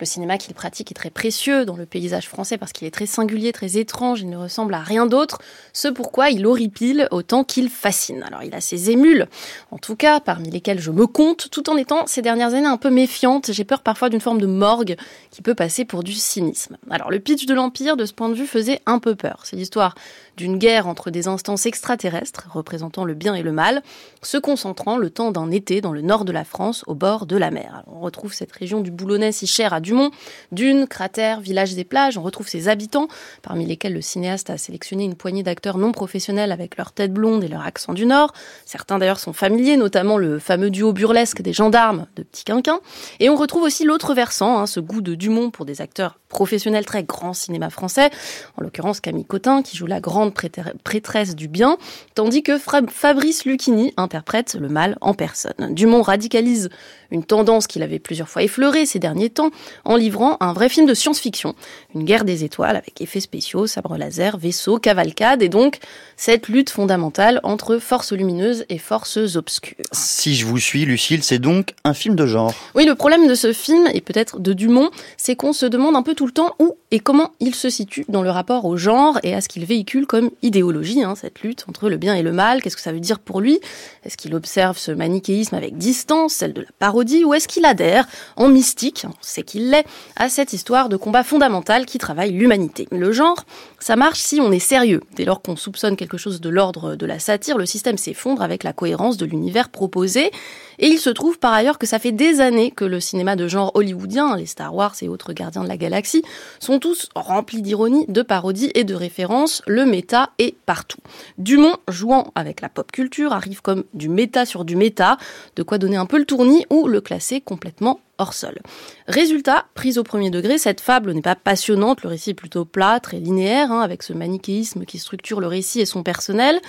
Le 0.00 0.06
cinéma 0.06 0.38
qu'il 0.38 0.54
pratique 0.54 0.92
est 0.92 0.94
très 0.94 1.10
précieux 1.10 1.64
dans 1.64 1.76
le 1.76 1.84
paysage 1.84 2.28
français 2.28 2.56
parce 2.56 2.72
qu'il 2.72 2.86
est 2.86 2.92
très 2.92 3.06
singulier, 3.06 3.52
très 3.52 3.78
étrange, 3.78 4.20
il 4.20 4.30
ne 4.30 4.36
ressemble 4.36 4.74
à 4.74 4.78
rien 4.78 5.06
d'autre, 5.06 5.38
ce 5.72 5.88
pourquoi 5.88 6.30
il 6.30 6.46
horripile 6.46 7.08
autant 7.10 7.42
qu'il 7.42 7.68
fascine. 7.68 8.22
Alors 8.22 8.44
il 8.44 8.54
a 8.54 8.60
ses 8.60 8.90
émules, 8.90 9.26
en 9.72 9.78
tout 9.78 9.96
cas, 9.96 10.20
parmi 10.20 10.50
lesquelles 10.50 10.80
je 10.80 10.92
me 10.92 11.08
compte, 11.08 11.50
tout 11.50 11.68
en 11.68 11.76
étant 11.76 12.06
ces 12.06 12.22
dernières 12.22 12.54
années 12.54 12.66
un 12.66 12.76
peu 12.76 12.90
méfiante. 12.90 13.50
J'ai 13.52 13.64
peur 13.64 13.82
parfois 13.82 14.08
d'une 14.08 14.20
forme 14.20 14.40
de 14.40 14.46
morgue 14.46 14.96
qui 15.32 15.42
peut 15.42 15.56
passer 15.56 15.84
pour 15.84 16.04
du 16.04 16.12
cynisme. 16.12 16.76
Alors 16.90 17.10
le 17.10 17.18
pitch 17.18 17.46
de 17.46 17.54
l'Empire, 17.54 17.96
de 17.96 18.04
ce 18.04 18.12
point 18.12 18.28
de 18.28 18.34
vue, 18.34 18.46
faisait 18.46 18.80
un 18.86 19.00
peu 19.00 19.16
peur. 19.16 19.40
C'est 19.44 19.56
l'histoire 19.56 19.96
d'une 20.38 20.56
guerre 20.56 20.86
entre 20.86 21.10
des 21.10 21.28
instances 21.28 21.66
extraterrestres 21.66 22.48
représentant 22.50 23.04
le 23.04 23.14
bien 23.14 23.34
et 23.34 23.42
le 23.42 23.52
mal, 23.52 23.82
se 24.22 24.38
concentrant 24.38 24.96
le 24.96 25.10
temps 25.10 25.32
d'un 25.32 25.50
été 25.50 25.80
dans 25.80 25.92
le 25.92 26.00
nord 26.00 26.24
de 26.24 26.32
la 26.32 26.44
France, 26.44 26.84
au 26.86 26.94
bord 26.94 27.26
de 27.26 27.36
la 27.36 27.50
mer. 27.50 27.82
on 27.86 28.00
retrouve 28.00 28.32
cette 28.32 28.52
région 28.52 28.80
du 28.80 28.90
Boulonnais 28.90 29.32
si 29.32 29.46
chère 29.46 29.72
à 29.72 29.80
Dumont, 29.80 30.10
dunes, 30.52 30.86
cratères, 30.86 31.40
villages 31.40 31.76
et 31.76 31.84
plages. 31.84 32.16
On 32.16 32.22
retrouve 32.22 32.48
ses 32.48 32.68
habitants, 32.68 33.08
parmi 33.42 33.66
lesquels 33.66 33.92
le 33.92 34.00
cinéaste 34.00 34.48
a 34.50 34.56
sélectionné 34.56 35.04
une 35.04 35.16
poignée 35.16 35.42
d'acteurs 35.42 35.76
non 35.76 35.90
professionnels 35.92 36.52
avec 36.52 36.76
leur 36.76 36.92
tête 36.92 37.12
blonde 37.12 37.42
et 37.42 37.48
leur 37.48 37.66
accent 37.66 37.92
du 37.92 38.06
nord. 38.06 38.32
Certains 38.64 38.98
d'ailleurs 38.98 39.18
sont 39.18 39.32
familiers, 39.32 39.76
notamment 39.76 40.18
le 40.18 40.38
fameux 40.38 40.70
duo 40.70 40.92
burlesque 40.92 41.42
des 41.42 41.52
gendarmes 41.52 42.06
de 42.14 42.22
Petit 42.22 42.44
Quinquin. 42.44 42.78
Et 43.18 43.28
on 43.28 43.36
retrouve 43.36 43.64
aussi 43.64 43.84
l'autre 43.84 44.14
versant, 44.14 44.58
hein, 44.58 44.66
ce 44.66 44.78
goût 44.78 45.00
de 45.00 45.16
Dumont 45.16 45.50
pour 45.50 45.64
des 45.64 45.80
acteurs 45.80 46.18
professionnels 46.28 46.84
très 46.84 47.02
grand 47.02 47.32
cinéma 47.32 47.70
français, 47.70 48.10
en 48.56 48.62
l'occurrence 48.62 49.00
Camille 49.00 49.24
Cotin 49.24 49.62
qui 49.62 49.76
joue 49.76 49.86
la 49.86 50.00
grande 50.00 50.27
prêtresse 50.30 51.34
du 51.34 51.48
bien, 51.48 51.76
tandis 52.14 52.42
que 52.42 52.58
Fabrice 52.58 53.44
Lucchini 53.44 53.92
interprète 53.96 54.56
le 54.58 54.68
mal 54.68 54.96
en 55.00 55.14
personne. 55.14 55.74
Dumont 55.74 56.02
radicalise 56.02 56.70
une 57.10 57.24
tendance 57.24 57.66
qu'il 57.66 57.82
avait 57.82 57.98
plusieurs 57.98 58.28
fois 58.28 58.42
effleurée 58.42 58.86
ces 58.86 58.98
derniers 58.98 59.30
temps 59.30 59.50
en 59.84 59.96
livrant 59.96 60.36
un 60.40 60.52
vrai 60.52 60.68
film 60.68 60.86
de 60.86 60.94
science-fiction, 60.94 61.54
une 61.94 62.04
guerre 62.04 62.24
des 62.24 62.44
étoiles 62.44 62.76
avec 62.76 63.00
effets 63.00 63.20
spéciaux, 63.20 63.66
sabres 63.66 63.96
laser, 63.96 64.36
vaisseaux, 64.36 64.78
cavalcades 64.78 65.42
et 65.42 65.48
donc 65.48 65.78
cette 66.16 66.48
lutte 66.48 66.70
fondamentale 66.70 67.40
entre 67.42 67.78
forces 67.78 68.12
lumineuses 68.12 68.64
et 68.68 68.78
forces 68.78 69.36
obscures. 69.36 69.76
Si 69.92 70.34
je 70.34 70.44
vous 70.46 70.58
suis, 70.58 70.84
Lucille, 70.84 71.22
c'est 71.22 71.38
donc 71.38 71.74
un 71.84 71.94
film 71.94 72.16
de 72.16 72.26
genre. 72.26 72.52
Oui, 72.74 72.84
le 72.84 72.94
problème 72.94 73.28
de 73.28 73.34
ce 73.34 73.52
film, 73.52 73.88
et 73.92 74.00
peut-être 74.00 74.40
de 74.40 74.52
Dumont, 74.52 74.90
c'est 75.16 75.36
qu'on 75.36 75.52
se 75.52 75.66
demande 75.66 75.96
un 75.96 76.02
peu 76.02 76.14
tout 76.14 76.26
le 76.26 76.32
temps 76.32 76.54
où 76.58 76.76
et 76.90 77.00
comment 77.00 77.32
il 77.40 77.54
se 77.54 77.68
situe 77.68 78.04
dans 78.08 78.22
le 78.22 78.30
rapport 78.30 78.64
au 78.64 78.76
genre 78.76 79.18
et 79.22 79.34
à 79.34 79.40
ce 79.40 79.48
qu'il 79.48 79.64
véhicule 79.64 80.06
comme 80.06 80.30
idéologie, 80.42 81.02
hein, 81.02 81.14
cette 81.14 81.40
lutte 81.40 81.64
entre 81.68 81.88
le 81.88 81.96
bien 81.96 82.14
et 82.14 82.22
le 82.22 82.32
mal. 82.32 82.62
Qu'est-ce 82.62 82.76
que 82.76 82.82
ça 82.82 82.92
veut 82.92 83.00
dire 83.00 83.18
pour 83.18 83.40
lui? 83.40 83.60
Est-ce 84.04 84.16
qu'il 84.16 84.34
observe 84.34 84.78
ce 84.78 84.90
manichéisme 84.90 85.54
avec 85.54 85.76
distance, 85.76 86.32
celle 86.32 86.52
de 86.52 86.62
la 86.62 86.68
parodie, 86.98 87.24
ou 87.24 87.32
est-ce 87.32 87.46
qu'il 87.46 87.64
adhère 87.64 88.08
en 88.36 88.48
mystique, 88.48 89.06
on 89.08 89.12
sait 89.20 89.42
qu'il 89.42 89.70
l'est, 89.70 89.86
à 90.16 90.28
cette 90.28 90.52
histoire 90.52 90.88
de 90.88 90.96
combat 90.96 91.22
fondamental 91.22 91.86
qui 91.86 91.98
travaille 91.98 92.32
l'humanité 92.32 92.88
Le 92.90 93.12
genre, 93.12 93.44
ça 93.78 93.94
marche 93.94 94.18
si 94.18 94.40
on 94.40 94.50
est 94.50 94.58
sérieux. 94.58 95.00
Dès 95.14 95.24
lors 95.24 95.40
qu'on 95.40 95.54
soupçonne 95.54 95.94
quelque 95.94 96.18
chose 96.18 96.40
de 96.40 96.48
l'ordre 96.48 96.96
de 96.96 97.06
la 97.06 97.20
satire, 97.20 97.56
le 97.56 97.66
système 97.66 97.98
s'effondre 97.98 98.42
avec 98.42 98.64
la 98.64 98.72
cohérence 98.72 99.16
de 99.16 99.26
l'univers 99.26 99.68
proposé. 99.68 100.32
Et 100.78 100.88
il 100.88 100.98
se 100.98 101.10
trouve 101.10 101.38
par 101.38 101.52
ailleurs 101.52 101.78
que 101.78 101.86
ça 101.86 101.98
fait 101.98 102.12
des 102.12 102.40
années 102.40 102.70
que 102.70 102.84
le 102.84 103.00
cinéma 103.00 103.36
de 103.36 103.48
genre 103.48 103.72
hollywoodien, 103.74 104.36
les 104.36 104.46
Star 104.46 104.74
Wars 104.74 104.94
et 105.02 105.08
autres 105.08 105.32
gardiens 105.32 105.64
de 105.64 105.68
la 105.68 105.76
galaxie, 105.76 106.22
sont 106.60 106.78
tous 106.78 107.08
remplis 107.14 107.62
d'ironie, 107.62 108.06
de 108.08 108.22
parodies 108.22 108.70
et 108.74 108.84
de 108.84 108.94
références. 108.94 109.62
Le 109.66 109.84
méta 109.84 110.30
est 110.38 110.54
partout. 110.66 111.00
Dumont, 111.38 111.76
jouant 111.88 112.32
avec 112.34 112.60
la 112.60 112.68
pop 112.68 112.90
culture, 112.92 113.32
arrive 113.32 113.62
comme 113.62 113.84
du 113.94 114.08
méta 114.08 114.46
sur 114.46 114.64
du 114.64 114.76
méta, 114.76 115.18
de 115.56 115.62
quoi 115.62 115.78
donner 115.78 115.96
un 115.96 116.06
peu 116.06 116.18
le 116.18 116.24
tournis 116.24 116.64
ou 116.70 116.86
le 116.86 117.00
classer 117.00 117.40
complètement 117.40 118.00
hors 118.18 118.34
sol. 118.34 118.58
Résultat, 119.06 119.66
prise 119.74 119.98
au 119.98 120.02
premier 120.02 120.30
degré, 120.30 120.58
cette 120.58 120.80
fable 120.80 121.12
n'est 121.12 121.22
pas 121.22 121.36
passionnante, 121.36 122.02
le 122.02 122.10
récit 122.10 122.30
est 122.30 122.34
plutôt 122.34 122.64
plat, 122.64 123.00
très 123.00 123.18
linéaire, 123.18 123.72
hein, 123.72 123.80
avec 123.80 124.02
ce 124.02 124.12
manichéisme 124.12 124.84
qui 124.84 124.98
structure 124.98 125.40
le 125.40 125.46
récit 125.46 125.80
et 125.80 125.86
son 125.86 126.02
personnel. 126.02 126.60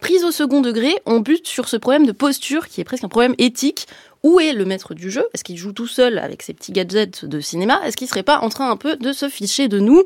Prise 0.00 0.24
au 0.24 0.30
second 0.30 0.60
degré, 0.60 0.94
on 1.06 1.20
bute 1.20 1.46
sur 1.46 1.68
ce 1.68 1.76
problème 1.76 2.06
de 2.06 2.12
posture 2.12 2.68
qui 2.68 2.80
est 2.80 2.84
presque 2.84 3.04
un 3.04 3.08
problème 3.08 3.34
éthique 3.38 3.86
où 4.22 4.40
est 4.40 4.52
le 4.52 4.64
maître 4.64 4.94
du 4.94 5.10
jeu? 5.10 5.26
Est-ce 5.32 5.44
qu'il 5.44 5.56
joue 5.56 5.72
tout 5.72 5.86
seul 5.86 6.18
avec 6.18 6.42
ses 6.42 6.54
petits 6.54 6.72
gadgets 6.72 7.24
de 7.24 7.40
cinéma? 7.40 7.80
Est-ce 7.84 7.96
qu'il 7.96 8.08
serait 8.08 8.22
pas 8.22 8.40
en 8.40 8.48
train 8.48 8.70
un 8.70 8.76
peu 8.76 8.96
de 8.96 9.12
se 9.12 9.28
ficher 9.28 9.68
de 9.68 9.78
nous? 9.78 10.02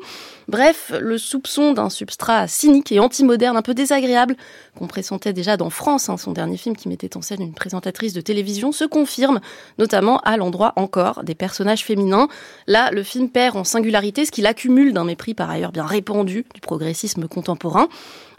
Bref, 0.49 0.93
le 1.01 1.19
soupçon 1.19 1.73
d'un 1.73 1.89
substrat 1.89 2.47
cynique 2.49 2.93
et 2.93 3.01
anti-moderne 3.01 3.57
un 3.57 3.63
peu 3.63 3.75
désagréable 3.75 4.37
qu'on 4.77 4.87
pressentait 4.87 5.33
déjà 5.33 5.57
dans 5.57 5.71
France, 5.71 6.09
hein, 6.09 6.17
son 6.17 6.33
dernier 6.33 6.57
film 6.57 6.77
qui 6.77 6.89
mettait 6.89 7.17
en 7.17 7.23
scène 7.23 7.43
une 7.43 7.55
présentatrice 7.55 8.13
de 8.13 8.21
télévision, 8.21 8.73
se 8.73 8.85
confirme, 8.85 9.41
notamment 9.79 10.19
à 10.19 10.37
l'endroit 10.37 10.73
encore 10.77 11.25
des 11.25 11.35
personnages 11.35 11.85
féminins. 11.85 12.29
Là, 12.67 12.91
le 12.91 13.03
film 13.03 13.31
perd 13.31 13.57
en 13.57 13.65
singularité 13.65 14.25
ce 14.25 14.31
qu'il 14.31 14.47
accumule 14.47 14.93
d'un 14.93 15.05
mépris 15.05 15.35
par 15.35 15.49
ailleurs 15.49 15.73
bien 15.73 15.87
répandu 15.87 16.45
du 16.55 16.61
progressisme 16.61 17.29
contemporain. 17.29 17.89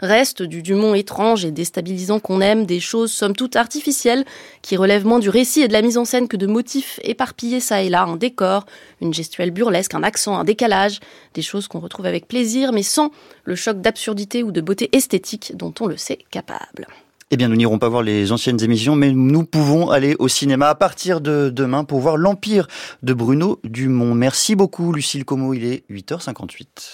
Reste 0.04 0.42
du 0.42 0.62
Dumont 0.62 0.94
étrange 0.94 1.44
et 1.44 1.50
déstabilisant 1.50 2.20
qu'on 2.20 2.40
aime, 2.40 2.66
des 2.66 2.78
choses 2.78 3.10
somme 3.10 3.34
toute 3.34 3.56
artificielles, 3.56 4.24
qui 4.62 4.76
relèvent 4.76 5.06
moins 5.06 5.18
du 5.18 5.30
récit 5.30 5.62
et 5.62 5.68
de 5.68 5.72
la 5.72 5.82
mise 5.82 5.96
en 5.96 6.04
scène 6.04 6.28
que 6.28 6.36
de 6.36 6.46
motifs 6.46 7.00
éparpillés 7.02 7.60
ça 7.60 7.82
et 7.82 7.88
là, 7.88 8.04
un 8.04 8.16
décor, 8.16 8.66
une 9.00 9.14
gestuelle 9.14 9.50
burlesque, 9.50 9.94
un 9.94 10.02
accent, 10.02 10.36
un 10.38 10.44
décalage, 10.44 11.00
des 11.32 11.42
choses 11.42 11.68
qu'on 11.68 11.80
retrouve 11.80 12.06
avec 12.06 12.28
plaisir, 12.28 12.72
mais 12.72 12.82
sans 12.82 13.10
le 13.44 13.56
choc 13.56 13.80
d'absurdité 13.80 14.42
ou 14.42 14.52
de 14.52 14.60
beauté 14.60 14.90
esthétique 14.92 15.56
dont 15.56 15.72
on 15.80 15.86
le 15.86 15.96
sait 15.96 16.18
capable. 16.30 16.86
Eh 17.30 17.36
bien, 17.36 17.48
nous 17.48 17.56
n'irons 17.56 17.78
pas 17.78 17.88
voir 17.88 18.02
les 18.02 18.32
anciennes 18.32 18.62
émissions, 18.62 18.94
mais 18.96 19.10
nous 19.10 19.44
pouvons 19.44 19.90
aller 19.90 20.14
au 20.18 20.28
cinéma 20.28 20.68
à 20.68 20.74
partir 20.74 21.20
de 21.20 21.50
demain 21.50 21.84
pour 21.84 22.00
voir 22.00 22.16
l'Empire 22.16 22.68
de 23.02 23.14
Bruno 23.14 23.58
Dumont. 23.64 24.14
Merci 24.14 24.54
beaucoup, 24.54 24.92
Lucille 24.92 25.24
Como. 25.24 25.54
Il 25.54 25.64
est 25.64 25.84
8h58. 25.90 26.92